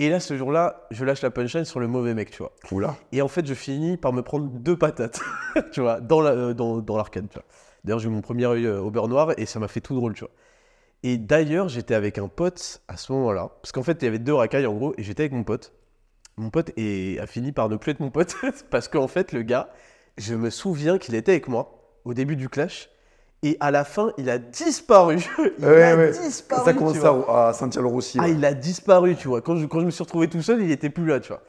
Et 0.00 0.10
là, 0.10 0.18
ce 0.18 0.36
jour-là, 0.36 0.86
je 0.90 1.04
lâche 1.04 1.22
la 1.22 1.30
punchline 1.30 1.64
sur 1.64 1.78
le 1.78 1.86
mauvais 1.86 2.12
mec, 2.12 2.30
tu 2.32 2.38
vois. 2.38 2.52
Oula. 2.72 2.96
Et 3.12 3.22
en 3.22 3.28
fait, 3.28 3.46
je 3.46 3.54
finis 3.54 3.96
par 3.96 4.12
me 4.12 4.22
prendre 4.22 4.48
deux 4.50 4.76
patates, 4.76 5.20
tu 5.72 5.80
vois, 5.80 6.00
dans 6.00 6.20
la- 6.20 6.32
euh, 6.32 6.54
dans, 6.54 6.96
l'arcade. 6.96 7.28
D'ailleurs, 7.84 8.00
j'ai 8.00 8.08
eu 8.08 8.10
mon 8.10 8.20
premier 8.20 8.46
œil 8.46 8.66
euh, 8.66 8.80
au 8.80 8.90
beurre 8.90 9.06
noir 9.08 9.32
et 9.38 9.46
ça 9.46 9.60
m'a 9.60 9.68
fait 9.68 9.80
tout 9.80 9.94
drôle, 9.94 10.14
tu 10.14 10.20
vois. 10.24 10.30
Et 11.04 11.18
d'ailleurs, 11.18 11.68
j'étais 11.68 11.94
avec 11.94 12.18
un 12.18 12.26
pote 12.26 12.82
à 12.88 12.96
ce 12.96 13.12
moment-là, 13.12 13.50
parce 13.62 13.70
qu'en 13.70 13.84
fait, 13.84 14.02
il 14.02 14.06
y 14.06 14.08
avait 14.08 14.18
deux 14.18 14.34
racailles 14.34 14.66
en 14.66 14.74
gros, 14.74 14.92
et 14.98 15.04
j'étais 15.04 15.22
avec 15.22 15.32
mon 15.32 15.44
pote. 15.44 15.72
Mon 16.36 16.50
pote 16.50 16.72
est- 16.76 17.20
a 17.20 17.26
fini 17.28 17.52
par 17.52 17.68
ne 17.68 17.76
plus 17.76 17.92
être 17.92 18.00
mon 18.00 18.10
pote, 18.10 18.34
parce 18.70 18.88
qu'en 18.88 19.06
fait, 19.06 19.30
le 19.32 19.42
gars, 19.42 19.70
je 20.18 20.34
me 20.34 20.50
souviens 20.50 20.98
qu'il 20.98 21.14
était 21.14 21.30
avec 21.32 21.46
moi 21.46 21.94
au 22.04 22.12
début 22.12 22.34
du 22.34 22.48
clash, 22.48 22.90
et 23.42 23.56
à 23.60 23.70
la 23.70 23.84
fin, 23.84 24.12
il 24.18 24.30
a 24.30 24.38
disparu. 24.38 25.18
Il 25.58 25.64
Ouais, 25.64 25.82
a 25.82 25.96
ouais. 25.96 26.10
disparu. 26.12 26.64
Ça 26.64 26.72
commence 26.72 27.04
à, 27.04 27.48
à 27.48 27.52
sentir 27.52 27.82
le 27.82 27.88
roussi. 27.88 28.18
Ah, 28.20 28.28
il 28.28 28.44
a 28.44 28.54
disparu, 28.54 29.14
tu 29.14 29.28
vois. 29.28 29.40
Quand 29.42 29.56
je, 29.56 29.66
quand 29.66 29.80
je 29.80 29.86
me 29.86 29.90
suis 29.90 30.02
retrouvé 30.02 30.28
tout 30.28 30.42
seul, 30.42 30.62
il 30.62 30.70
était 30.70 30.90
plus 30.90 31.06
là, 31.06 31.20
tu 31.20 31.28
vois. 31.28 31.42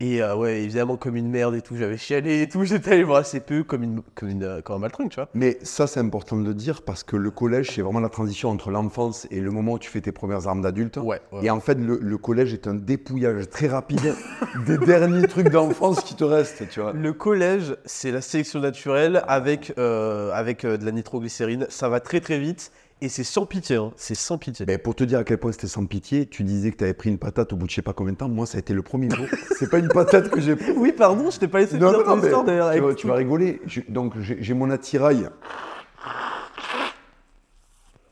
Et 0.00 0.20
euh, 0.20 0.34
ouais, 0.34 0.62
évidemment, 0.62 0.96
comme 0.96 1.14
une 1.14 1.28
merde 1.28 1.54
et 1.54 1.62
tout, 1.62 1.76
j'avais 1.76 1.96
chialé 1.96 2.42
et 2.42 2.48
tout, 2.48 2.64
j'étais 2.64 2.92
allé 2.92 3.04
voir 3.04 3.18
assez 3.18 3.38
peu, 3.38 3.62
comme, 3.62 3.84
une, 3.84 4.02
comme, 4.16 4.28
une, 4.28 4.42
euh, 4.42 4.60
comme 4.60 4.76
un 4.76 4.78
maltringue, 4.80 5.08
tu 5.08 5.16
vois. 5.16 5.28
Mais 5.34 5.56
ça, 5.62 5.86
c'est 5.86 6.00
important 6.00 6.36
de 6.36 6.44
le 6.44 6.52
dire 6.52 6.82
parce 6.82 7.04
que 7.04 7.16
le 7.16 7.30
collège, 7.30 7.70
c'est 7.70 7.80
vraiment 7.80 8.00
la 8.00 8.08
transition 8.08 8.50
entre 8.50 8.70
l'enfance 8.72 9.28
et 9.30 9.40
le 9.40 9.52
moment 9.52 9.74
où 9.74 9.78
tu 9.78 9.88
fais 9.88 10.00
tes 10.00 10.10
premières 10.10 10.48
armes 10.48 10.62
d'adulte. 10.62 10.96
Ouais, 10.96 11.20
ouais. 11.30 11.44
Et 11.44 11.50
en 11.50 11.60
fait, 11.60 11.74
le, 11.74 11.98
le 12.02 12.18
collège 12.18 12.52
est 12.52 12.66
un 12.66 12.74
dépouillage 12.74 13.48
très 13.50 13.68
rapide 13.68 14.14
des 14.66 14.78
derniers 14.78 15.28
trucs 15.28 15.48
d'enfance 15.48 16.00
qui 16.02 16.16
te 16.16 16.24
restent, 16.24 16.68
tu 16.68 16.80
vois. 16.80 16.92
Le 16.92 17.12
collège, 17.12 17.76
c'est 17.84 18.10
la 18.10 18.20
sélection 18.20 18.58
naturelle 18.58 19.22
avec, 19.28 19.74
euh, 19.78 20.32
avec 20.32 20.66
de 20.66 20.84
la 20.84 20.90
nitroglycérine. 20.90 21.66
Ça 21.68 21.88
va 21.88 22.00
très 22.00 22.20
très 22.20 22.40
vite 22.40 22.72
et 23.04 23.08
c'est 23.08 23.24
sans 23.24 23.44
pitié, 23.46 23.76
hein. 23.76 23.92
c'est 23.96 24.14
sans 24.14 24.38
pitié. 24.38 24.64
Ben, 24.66 24.78
pour 24.78 24.94
te 24.94 25.04
dire 25.04 25.18
à 25.18 25.24
quel 25.24 25.38
point 25.38 25.52
c'était 25.52 25.66
sans 25.66 25.84
pitié, 25.86 26.26
tu 26.26 26.42
disais 26.42 26.70
que 26.70 26.76
tu 26.76 26.84
avais 26.84 26.94
pris 26.94 27.10
une 27.10 27.18
patate 27.18 27.52
au 27.52 27.56
bout 27.56 27.66
de 27.66 27.70
je 27.70 27.76
sais 27.76 27.82
pas 27.82 27.92
combien 27.92 28.12
de 28.14 28.18
temps. 28.18 28.28
Moi, 28.28 28.46
ça 28.46 28.56
a 28.56 28.60
été 28.60 28.72
le 28.72 28.82
premier 28.82 29.10
jour. 29.10 29.26
c'est 29.58 29.70
pas 29.70 29.78
une 29.78 29.88
patate 29.88 30.30
que 30.30 30.40
j'ai 30.40 30.56
pris. 30.56 30.72
Oui, 30.72 30.92
pardon, 30.92 31.30
je 31.30 31.38
t'ai 31.38 31.48
pas 31.48 31.60
laissé 31.60 31.78
Non, 31.78 31.92
non, 31.92 32.02
ton 32.02 32.16
mais 32.16 32.22
histoire 32.22 32.44
d'ailleurs. 32.44 32.72
tu, 32.72 32.78
avec 32.82 32.96
tu 32.96 33.06
vas 33.06 33.14
rigoler. 33.14 33.60
Je- 33.66 33.82
donc, 33.88 34.14
j'ai 34.20 34.54
mon 34.54 34.70
attirail. 34.70 35.28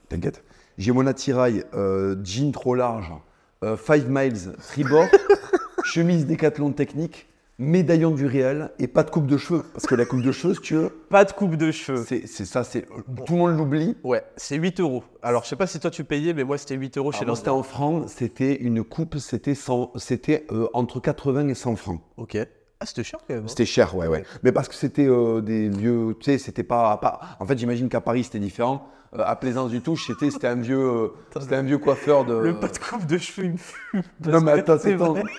T'inquiète. 0.08 0.42
J'ai 0.78 0.92
mon 0.92 1.06
attirail, 1.06 1.64
euh, 1.74 2.16
jean 2.22 2.52
trop 2.52 2.74
large, 2.74 3.12
5 3.62 4.04
miles, 4.08 4.52
tribord, 4.68 5.06
chemise 5.84 6.26
décathlon 6.26 6.72
technique, 6.72 7.28
médaillon 7.58 8.10
du 8.10 8.26
réel 8.26 8.70
et 8.78 8.88
pas 8.88 9.02
de 9.02 9.10
coupe 9.10 9.26
de 9.26 9.36
cheveux. 9.36 9.62
Parce 9.72 9.86
que 9.86 9.94
la 9.94 10.04
coupe 10.04 10.22
de 10.22 10.32
cheveux, 10.32 10.54
si 10.54 10.60
tu 10.60 10.74
veux, 10.74 10.88
Pas 11.10 11.24
de 11.24 11.32
coupe 11.32 11.56
de 11.56 11.70
cheveux. 11.70 12.04
c'est 12.04 12.26
ça, 12.26 12.64
c'est 12.64 12.82
tout 13.26 13.32
le 13.34 13.38
monde 13.38 13.56
l'oublie. 13.56 13.96
Ouais, 14.02 14.22
c'est 14.36 14.56
8 14.56 14.80
euros. 14.80 15.04
Alors, 15.22 15.44
je 15.44 15.48
sais 15.50 15.56
pas 15.56 15.66
si 15.66 15.78
toi 15.78 15.90
tu 15.90 16.04
payais, 16.04 16.32
mais 16.34 16.44
moi 16.44 16.58
c'était 16.58 16.74
8 16.76 16.96
euros 16.98 17.12
chez 17.12 17.24
moi, 17.24 17.36
C'était 17.36 17.50
en 17.50 17.62
francs, 17.62 18.08
c'était 18.08 18.54
une 18.62 18.82
coupe, 18.82 19.18
c'était 19.18 19.54
100 19.54 19.92
c'était 19.96 20.46
euh, 20.50 20.68
entre 20.72 21.00
80 21.00 21.48
et 21.48 21.54
100 21.54 21.76
francs. 21.76 22.00
Ok. 22.16 22.36
Ah, 22.80 22.86
c'était 22.86 23.04
cher 23.04 23.20
quand 23.28 23.34
même. 23.34 23.44
hein. 23.44 23.48
C'était 23.48 23.64
cher, 23.66 23.94
ouais, 23.94 24.08
ouais. 24.08 24.24
Mais 24.42 24.50
parce 24.50 24.66
que 24.68 24.74
c'était 24.74 25.06
euh, 25.06 25.40
des 25.40 25.68
vieux, 25.68 26.16
tu 26.18 26.24
sais, 26.32 26.38
c'était 26.38 26.64
pas, 26.64 26.96
pas- 26.96 27.20
En 27.38 27.46
fait, 27.46 27.56
j'imagine 27.56 27.88
qu'à 27.88 28.00
Paris 28.00 28.24
c'était 28.24 28.40
différent. 28.40 28.88
Euh, 29.18 29.22
à 29.26 29.36
Plaisance 29.36 29.70
du 29.70 29.82
Touche, 29.82 30.06
c'était 30.06 30.30
c'était 30.30 30.48
un 30.48 30.54
vieux, 30.54 30.78
euh, 30.78 31.08
c'était 31.40 31.56
un 31.56 31.62
vieux 31.62 31.76
coiffeur 31.76 32.24
de. 32.24 32.34
Le 32.34 32.58
pas 32.58 32.68
de 32.68 32.78
coupe 32.78 33.06
de 33.06 33.18
cheveux, 33.18 33.46
il 33.46 33.52
me 33.52 33.56
fume. 33.58 34.02
Non 34.26 34.40
mais 34.40 34.52
attends, 34.52 34.78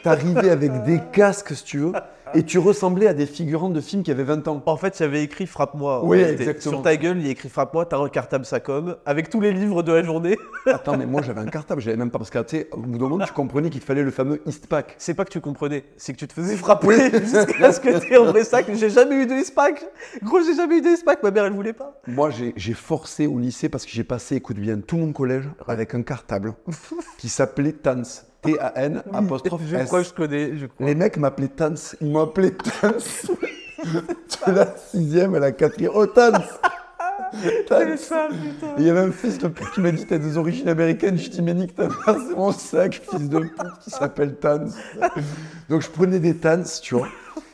t'arrivais 0.03 0.49
avec 0.51 0.83
des 0.83 1.01
casques 1.11 1.55
si 1.55 1.63
tu 1.63 1.77
veux, 1.79 1.91
et 2.35 2.43
tu 2.43 2.59
ressemblais 2.59 3.07
à 3.07 3.13
des 3.13 3.25
figurants 3.25 3.69
de 3.69 3.81
films 3.81 4.03
qui 4.03 4.11
avaient 4.11 4.23
20 4.23 4.47
ans. 4.47 4.61
En 4.65 4.77
fait, 4.77 4.99
il 4.99 5.03
y 5.03 5.05
avait 5.05 5.23
écrit 5.23 5.45
Frappe-moi. 5.45 6.03
Oui, 6.03 6.19
exactement. 6.19 6.75
Sur 6.75 6.81
ta 6.81 6.95
gueule, 6.95 7.17
il 7.17 7.25
y 7.25 7.29
a 7.29 7.31
écrit 7.31 7.49
Frappe-moi, 7.49 7.85
t'as 7.85 7.97
un 7.97 8.09
cartable 8.09 8.45
Sacom, 8.45 8.95
avec 9.05 9.29
tous 9.29 9.41
les 9.41 9.51
livres 9.51 9.83
de 9.83 9.91
la 9.91 10.03
journée. 10.03 10.37
Attends, 10.65 10.97
mais 10.97 11.05
moi 11.05 11.21
j'avais 11.21 11.41
un 11.41 11.45
cartable, 11.45 11.81
j'avais 11.81 11.97
même 11.97 12.11
pas 12.11 12.17
parce 12.17 12.29
que 12.29 12.39
tu 12.39 12.57
sais, 12.57 12.69
au 12.71 12.77
bout 12.77 12.97
d'un 12.97 13.09
moment 13.09 13.25
tu 13.25 13.33
comprenais 13.33 13.69
qu'il 13.69 13.81
fallait 13.81 14.03
le 14.03 14.11
fameux 14.11 14.41
Eastpak. 14.45 14.95
C'est 14.97 15.13
pas 15.13 15.25
que 15.25 15.31
tu 15.31 15.41
comprenais, 15.41 15.83
c'est 15.97 16.13
que 16.13 16.17
tu 16.17 16.27
te 16.27 16.33
faisais 16.33 16.55
frapper 16.55 17.11
jusqu'à 17.19 17.71
ce 17.71 17.79
que 17.79 17.99
t'aies 17.99 18.17
un 18.17 18.23
vrai 18.23 18.43
sac. 18.43 18.65
J'ai 18.73 18.89
jamais 18.89 19.15
eu 19.15 19.25
de 19.25 19.33
S-Pack. 19.33 19.83
Gros, 20.23 20.41
j'ai 20.41 20.55
jamais 20.55 20.77
eu 20.77 20.81
de 20.81 20.87
S-Pack, 20.87 21.23
ma 21.23 21.31
mère 21.31 21.45
elle 21.45 21.53
voulait 21.53 21.73
pas. 21.73 21.99
Moi 22.07 22.29
j'ai 22.29 22.53
j'ai 22.55 22.73
forcé 22.73 23.27
au 23.27 23.39
lycée 23.39 23.69
parce 23.69 23.85
que 23.85 23.91
j'ai 23.91 24.03
passé, 24.03 24.35
écoute 24.35 24.57
bien, 24.57 24.79
tout 24.79 24.97
mon 24.97 25.11
collège 25.11 25.49
avec 25.67 25.93
un 25.95 26.01
cartable 26.01 26.53
qui 27.17 27.29
s'appelait 27.29 27.73
Tans. 27.73 28.03
T-A-N, 28.43 29.03
apostrophe 29.13 29.61
Je 29.67 29.75
S. 29.75 29.87
crois 29.87 30.01
que 30.01 30.07
je 30.09 30.13
connais. 30.13 30.57
Je 30.57 30.65
crois. 30.67 30.85
Les 30.85 30.95
mecs 30.95 31.17
m'appelaient 31.17 31.47
Tans. 31.47 31.73
Ils 32.01 32.11
m'ont 32.11 32.21
appelé 32.23 32.51
Tans. 32.51 32.91
de 34.47 34.51
la 34.51 34.75
sixième 34.77 35.35
à 35.35 35.39
la 35.39 35.51
quatrième. 35.51 35.91
Oh, 35.95 36.05
Tans 36.05 36.31
ça, 37.97 38.27
putain. 38.29 38.75
Il 38.77 38.85
y 38.85 38.89
avait 38.89 38.99
un 38.99 39.11
fils 39.11 39.39
de 39.39 39.47
pute 39.47 39.69
qui 39.71 39.81
m'a 39.81 39.91
dit 39.91 40.05
T'as 40.05 40.17
des 40.19 40.37
origines 40.37 40.69
américaines 40.69 41.17
Je 41.17 41.29
dis 41.29 41.41
Mais 41.41 41.53
nique 41.53 41.75
ta 41.75 41.87
mère, 41.87 41.95
c'est 42.05 42.35
mon 42.35 42.51
sac, 42.51 43.01
fils 43.09 43.27
de 43.29 43.39
pute, 43.39 43.79
qui 43.83 43.89
s'appelle 43.89 44.35
Tans. 44.35 44.67
Donc 45.69 45.81
je 45.81 45.89
prenais 45.89 46.19
des 46.19 46.35
Tans, 46.35 46.63
tu 46.81 46.95
vois. 46.95 47.07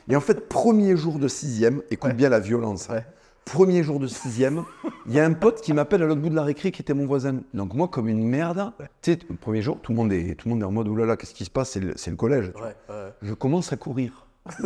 Et 0.10 0.16
en 0.16 0.22
fait, 0.22 0.48
premier 0.50 0.98
jour 0.98 1.20
de 1.20 1.28
sixième, 1.28 1.82
écoute 1.92 2.10
Ouais. 2.12 2.16
bien 2.16 2.30
la 2.30 2.40
violence. 2.40 2.90
hein. 2.90 2.96
Ouais. 2.96 3.06
Premier 3.54 3.84
jour 3.84 4.00
de 4.00 4.08
sixième, 4.08 4.64
il 5.08 5.14
y 5.14 5.20
a 5.20 5.26
un 5.26 5.34
pote 5.34 5.62
qui 5.62 5.74
m'appelle 5.74 6.04
à 6.04 6.06
l'autre 6.06 6.22
bout 6.22 6.30
de 6.30 6.36
la 6.36 6.44
récré 6.44 6.72
qui 6.72 6.82
était 6.82 6.94
mon 6.94 7.08
voisin. 7.08 7.38
Donc 7.54 7.74
moi, 7.74 7.88
comme 7.88 8.08
une 8.08 8.28
merde, 8.28 8.72
tu 9.02 9.14
sais, 9.14 9.20
le 9.30 9.36
premier 9.36 9.62
jour, 9.62 9.80
tout 9.82 9.92
le 9.92 9.98
monde 9.98 10.14
est, 10.14 10.36
tout 10.36 10.48
le 10.48 10.54
monde 10.54 10.62
est 10.62 10.66
en 10.66 10.72
mode 10.72 10.88
oulala, 10.88 11.18
qu'est-ce 11.18 11.34
qui 11.34 11.46
se 11.46 11.50
passe? 11.50 11.72
C'est 11.72 12.10
le, 12.10 12.16
collège. 12.16 12.52
Ouais, 12.56 12.76
ouais. 12.94 13.14
Je 13.22 13.34
commence 13.34 13.74
à 13.74 13.78
courir. 13.78 14.28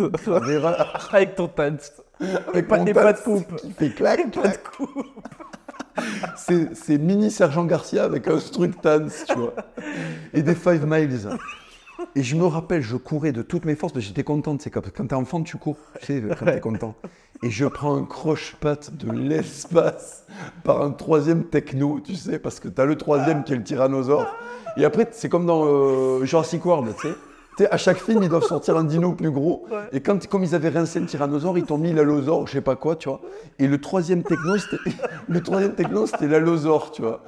Avec 1.11 1.35
ton 1.35 1.47
tan. 1.47 1.77
Avec 2.47 2.67
pas- 2.67 2.79
et 2.79 2.93
pas 2.93 3.13
de 3.13 3.19
coupe. 3.19 3.55
Qui 3.55 3.71
fait 3.71 3.89
Pas 3.89 4.17
de 4.17 4.57
coupe. 4.77 5.07
C'est 6.35 6.75
c'est 6.75 6.97
mini 6.97 7.29
Sergent 7.29 7.65
Garcia 7.65 8.03
avec 8.03 8.27
un 8.27 8.37
truc 8.37 8.81
Tans, 8.81 9.07
tu 9.27 9.35
vois. 9.35 9.53
Et 10.33 10.41
des 10.41 10.55
Five 10.55 10.85
Miles. 10.87 11.29
Et 12.15 12.21
je 12.21 12.35
me 12.35 12.45
rappelle, 12.45 12.81
je 12.81 12.95
courais 12.95 13.31
de 13.31 13.41
toutes 13.41 13.65
mes 13.65 13.75
forces, 13.75 13.97
j'étais 13.97 14.23
content, 14.23 14.55
c'est 14.59 14.69
quand, 14.69 14.83
quand 14.95 15.07
t'es 15.07 15.15
enfant, 15.15 15.41
tu 15.41 15.57
cours, 15.57 15.77
tu 15.99 16.05
sais, 16.05 16.23
quand 16.37 16.45
t'es 16.45 16.59
content. 16.59 16.95
Et 17.41 17.49
je 17.49 17.65
prends 17.65 17.95
un 17.95 18.05
croche-patte 18.05 18.95
de 18.95 19.11
l'espace 19.11 20.25
par 20.63 20.83
un 20.83 20.91
troisième 20.91 21.45
techno, 21.45 21.99
tu 21.99 22.15
sais, 22.15 22.37
parce 22.37 22.59
que 22.59 22.67
t'as 22.67 22.85
le 22.85 22.97
troisième 22.97 23.43
qui 23.43 23.53
est 23.53 23.55
le 23.55 23.63
tyrannosaure. 23.63 24.27
Et 24.77 24.85
après, 24.85 25.07
c'est 25.11 25.27
comme 25.27 25.45
dans 25.45 25.65
euh, 25.65 26.23
Jurassic 26.23 26.63
World, 26.65 26.93
tu 26.99 27.07
sais. 27.07 27.15
À 27.69 27.77
chaque 27.77 27.97
film, 27.97 28.23
ils 28.23 28.29
doivent 28.29 28.43
sortir 28.45 28.77
un 28.77 28.83
dino 28.83 29.11
plus 29.13 29.29
gros. 29.31 29.65
Ouais. 29.71 29.77
Et 29.91 29.99
quand, 30.01 30.25
comme 30.27 30.43
ils 30.43 30.55
avaient 30.55 30.69
rincé 30.69 30.99
le 30.99 31.05
tyrannosaure, 31.05 31.57
ils 31.57 31.65
t'ont 31.65 31.77
mis 31.77 31.93
l'allosaure, 31.93 32.47
je 32.47 32.53
sais 32.53 32.61
pas 32.61 32.75
quoi, 32.75 32.95
tu 32.95 33.09
vois. 33.09 33.21
Et 33.59 33.67
le 33.67 33.79
troisième 33.79 34.23
techno, 34.23 34.57
c'était 34.57 34.77
le 35.27 35.41
troisième 35.41 35.73
techno, 35.75 36.05
c'était 36.07 36.27
l'allosaure, 36.27 36.91
tu 36.91 37.01
vois. 37.03 37.21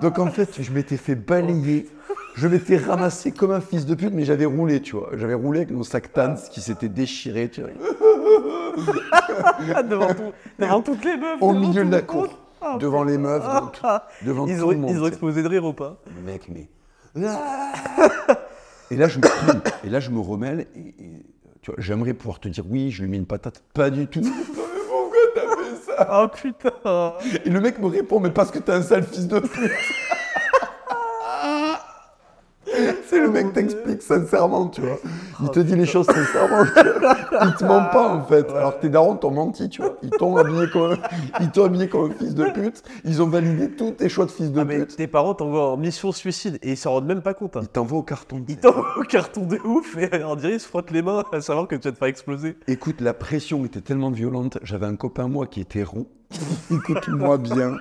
Donc 0.00 0.18
en 0.18 0.26
fait, 0.28 0.60
je 0.62 0.72
m'étais 0.72 0.96
fait 0.96 1.14
balayer. 1.16 1.88
Je 2.34 2.48
m'étais 2.48 2.78
ramassé 2.78 3.30
comme 3.32 3.50
un 3.50 3.60
fils 3.60 3.84
de 3.84 3.94
pute, 3.94 4.14
mais 4.14 4.24
j'avais 4.24 4.46
roulé, 4.46 4.80
tu 4.80 4.96
vois. 4.96 5.10
J'avais 5.16 5.34
roulé 5.34 5.60
avec 5.60 5.70
mon 5.70 5.82
sac 5.82 6.12
Tans 6.14 6.36
qui 6.50 6.60
s'était 6.62 6.88
déchiré, 6.88 7.48
tu 7.50 7.60
vois. 7.62 7.70
Ah, 9.74 9.82
devant, 9.82 10.08
tout- 10.14 10.32
devant 10.58 10.80
toutes 10.80 11.04
les 11.04 11.16
meufs. 11.16 11.40
Au 11.42 11.52
milieu 11.52 11.84
de 11.84 11.90
la 11.92 12.00
cour. 12.00 12.26
Ah, 12.62 12.78
Devant 12.80 13.04
les 13.04 13.18
meufs, 13.18 13.42
devant, 13.42 13.66
tout- 13.66 13.82
devant 14.26 14.46
Ils 14.46 14.58
tout 14.58 14.64
ont, 14.64 14.70
le 14.70 14.76
monde. 14.78 14.90
ils 14.90 15.02
ont 15.02 15.06
explosé 15.08 15.42
de 15.42 15.48
rire 15.48 15.64
ou 15.64 15.72
pas? 15.74 15.96
Mec, 16.24 16.48
mais. 16.48 16.68
Et 18.92 18.96
là, 18.96 19.08
je 19.08 19.18
me, 19.18 19.24
et 19.84 19.88
là, 19.88 20.00
je 20.00 20.10
me 20.10 20.20
remêle. 20.20 20.66
Et, 20.76 20.88
et, 21.02 21.26
tu 21.62 21.70
vois, 21.70 21.80
j'aimerais 21.80 22.12
pouvoir 22.12 22.40
te 22.40 22.48
dire 22.48 22.64
oui, 22.68 22.90
je 22.90 23.02
lui 23.02 23.08
mets 23.08 23.16
une 23.16 23.24
patate. 23.24 23.62
Pas 23.72 23.88
du 23.88 24.06
tout. 24.06 24.20
Pourquoi 24.86 25.18
t'as 25.34 25.40
fait 25.40 25.76
ça? 25.86 26.08
Oh 26.12 26.28
putain 26.28 27.14
Et 27.46 27.48
le 27.48 27.60
mec 27.60 27.78
me 27.78 27.86
répond, 27.86 28.20
mais 28.20 28.30
parce 28.30 28.50
que 28.50 28.58
t'es 28.58 28.72
un 28.72 28.82
sale 28.82 29.04
fils 29.04 29.26
de 29.26 29.40
pute. 29.40 29.70
C'est 33.06 33.20
le 33.20 33.28
mec 33.30 33.52
t'explique 33.52 34.00
sincèrement, 34.02 34.68
tu 34.68 34.80
vois. 34.80 34.98
Il 35.42 35.50
te 35.50 35.60
dit 35.60 35.74
les 35.74 35.84
choses 35.84 36.06
sincèrement. 36.06 36.64
Il 37.44 37.54
te 37.54 37.64
ment 37.64 37.84
pas 37.92 38.08
en 38.08 38.24
fait. 38.24 38.48
Alors 38.50 38.76
que 38.76 38.82
tes 38.82 38.88
darons 38.88 39.16
t'ont 39.16 39.30
menti, 39.30 39.68
tu 39.68 39.82
vois. 39.82 39.96
Ils 40.02 40.10
t'ont 40.10 40.36
habillé 40.36 40.70
comme, 40.70 40.96
ils 41.40 41.50
t'ont 41.50 41.64
habillé 41.64 41.88
comme 41.88 42.10
un 42.10 42.14
fils 42.14 42.34
de 42.34 42.44
pute. 42.50 42.82
Ils 43.04 43.20
ont 43.20 43.26
validé 43.26 43.70
tous 43.70 43.90
tes 43.92 44.08
choix 44.08 44.24
de 44.26 44.30
fils 44.30 44.52
de 44.52 44.60
Ah, 44.60 44.64
mais 44.64 44.78
pute. 44.78 44.96
tes 44.96 45.06
parents 45.06 45.34
t'envoient 45.34 45.72
en 45.72 45.76
mission 45.76 46.12
suicide 46.12 46.58
et 46.62 46.70
ils 46.72 46.76
s'en 46.76 46.92
rendent 46.92 47.06
même 47.06 47.20
pas 47.22 47.34
compte. 47.34 47.56
hein. 47.56 47.60
Ils 47.62 47.68
t'envoient 47.68 47.98
au 47.98 48.02
carton. 48.02 48.42
Ils 48.48 48.56
t'envoient 48.56 48.96
au 48.98 49.02
carton 49.02 49.42
de 49.44 49.58
ouf 49.64 49.96
et 49.98 50.24
on 50.24 50.36
dirait 50.36 50.54
ils 50.54 50.60
se 50.60 50.68
frottent 50.68 50.90
les 50.92 51.02
mains 51.02 51.24
à 51.32 51.40
savoir 51.40 51.66
que 51.68 51.74
tu 51.76 51.88
vas 51.88 51.92
te 51.92 51.98
faire 51.98 52.08
exploser. 52.08 52.56
Écoute, 52.68 53.00
la 53.00 53.12
pression 53.12 53.64
était 53.64 53.80
tellement 53.82 54.10
violente. 54.10 54.58
J'avais 54.62 54.86
un 54.86 54.96
copain, 54.96 55.28
moi, 55.28 55.46
qui 55.46 55.60
était 55.60 55.82
rond. 55.82 56.06
Écoute-moi 56.70 57.38
bien. 57.38 57.76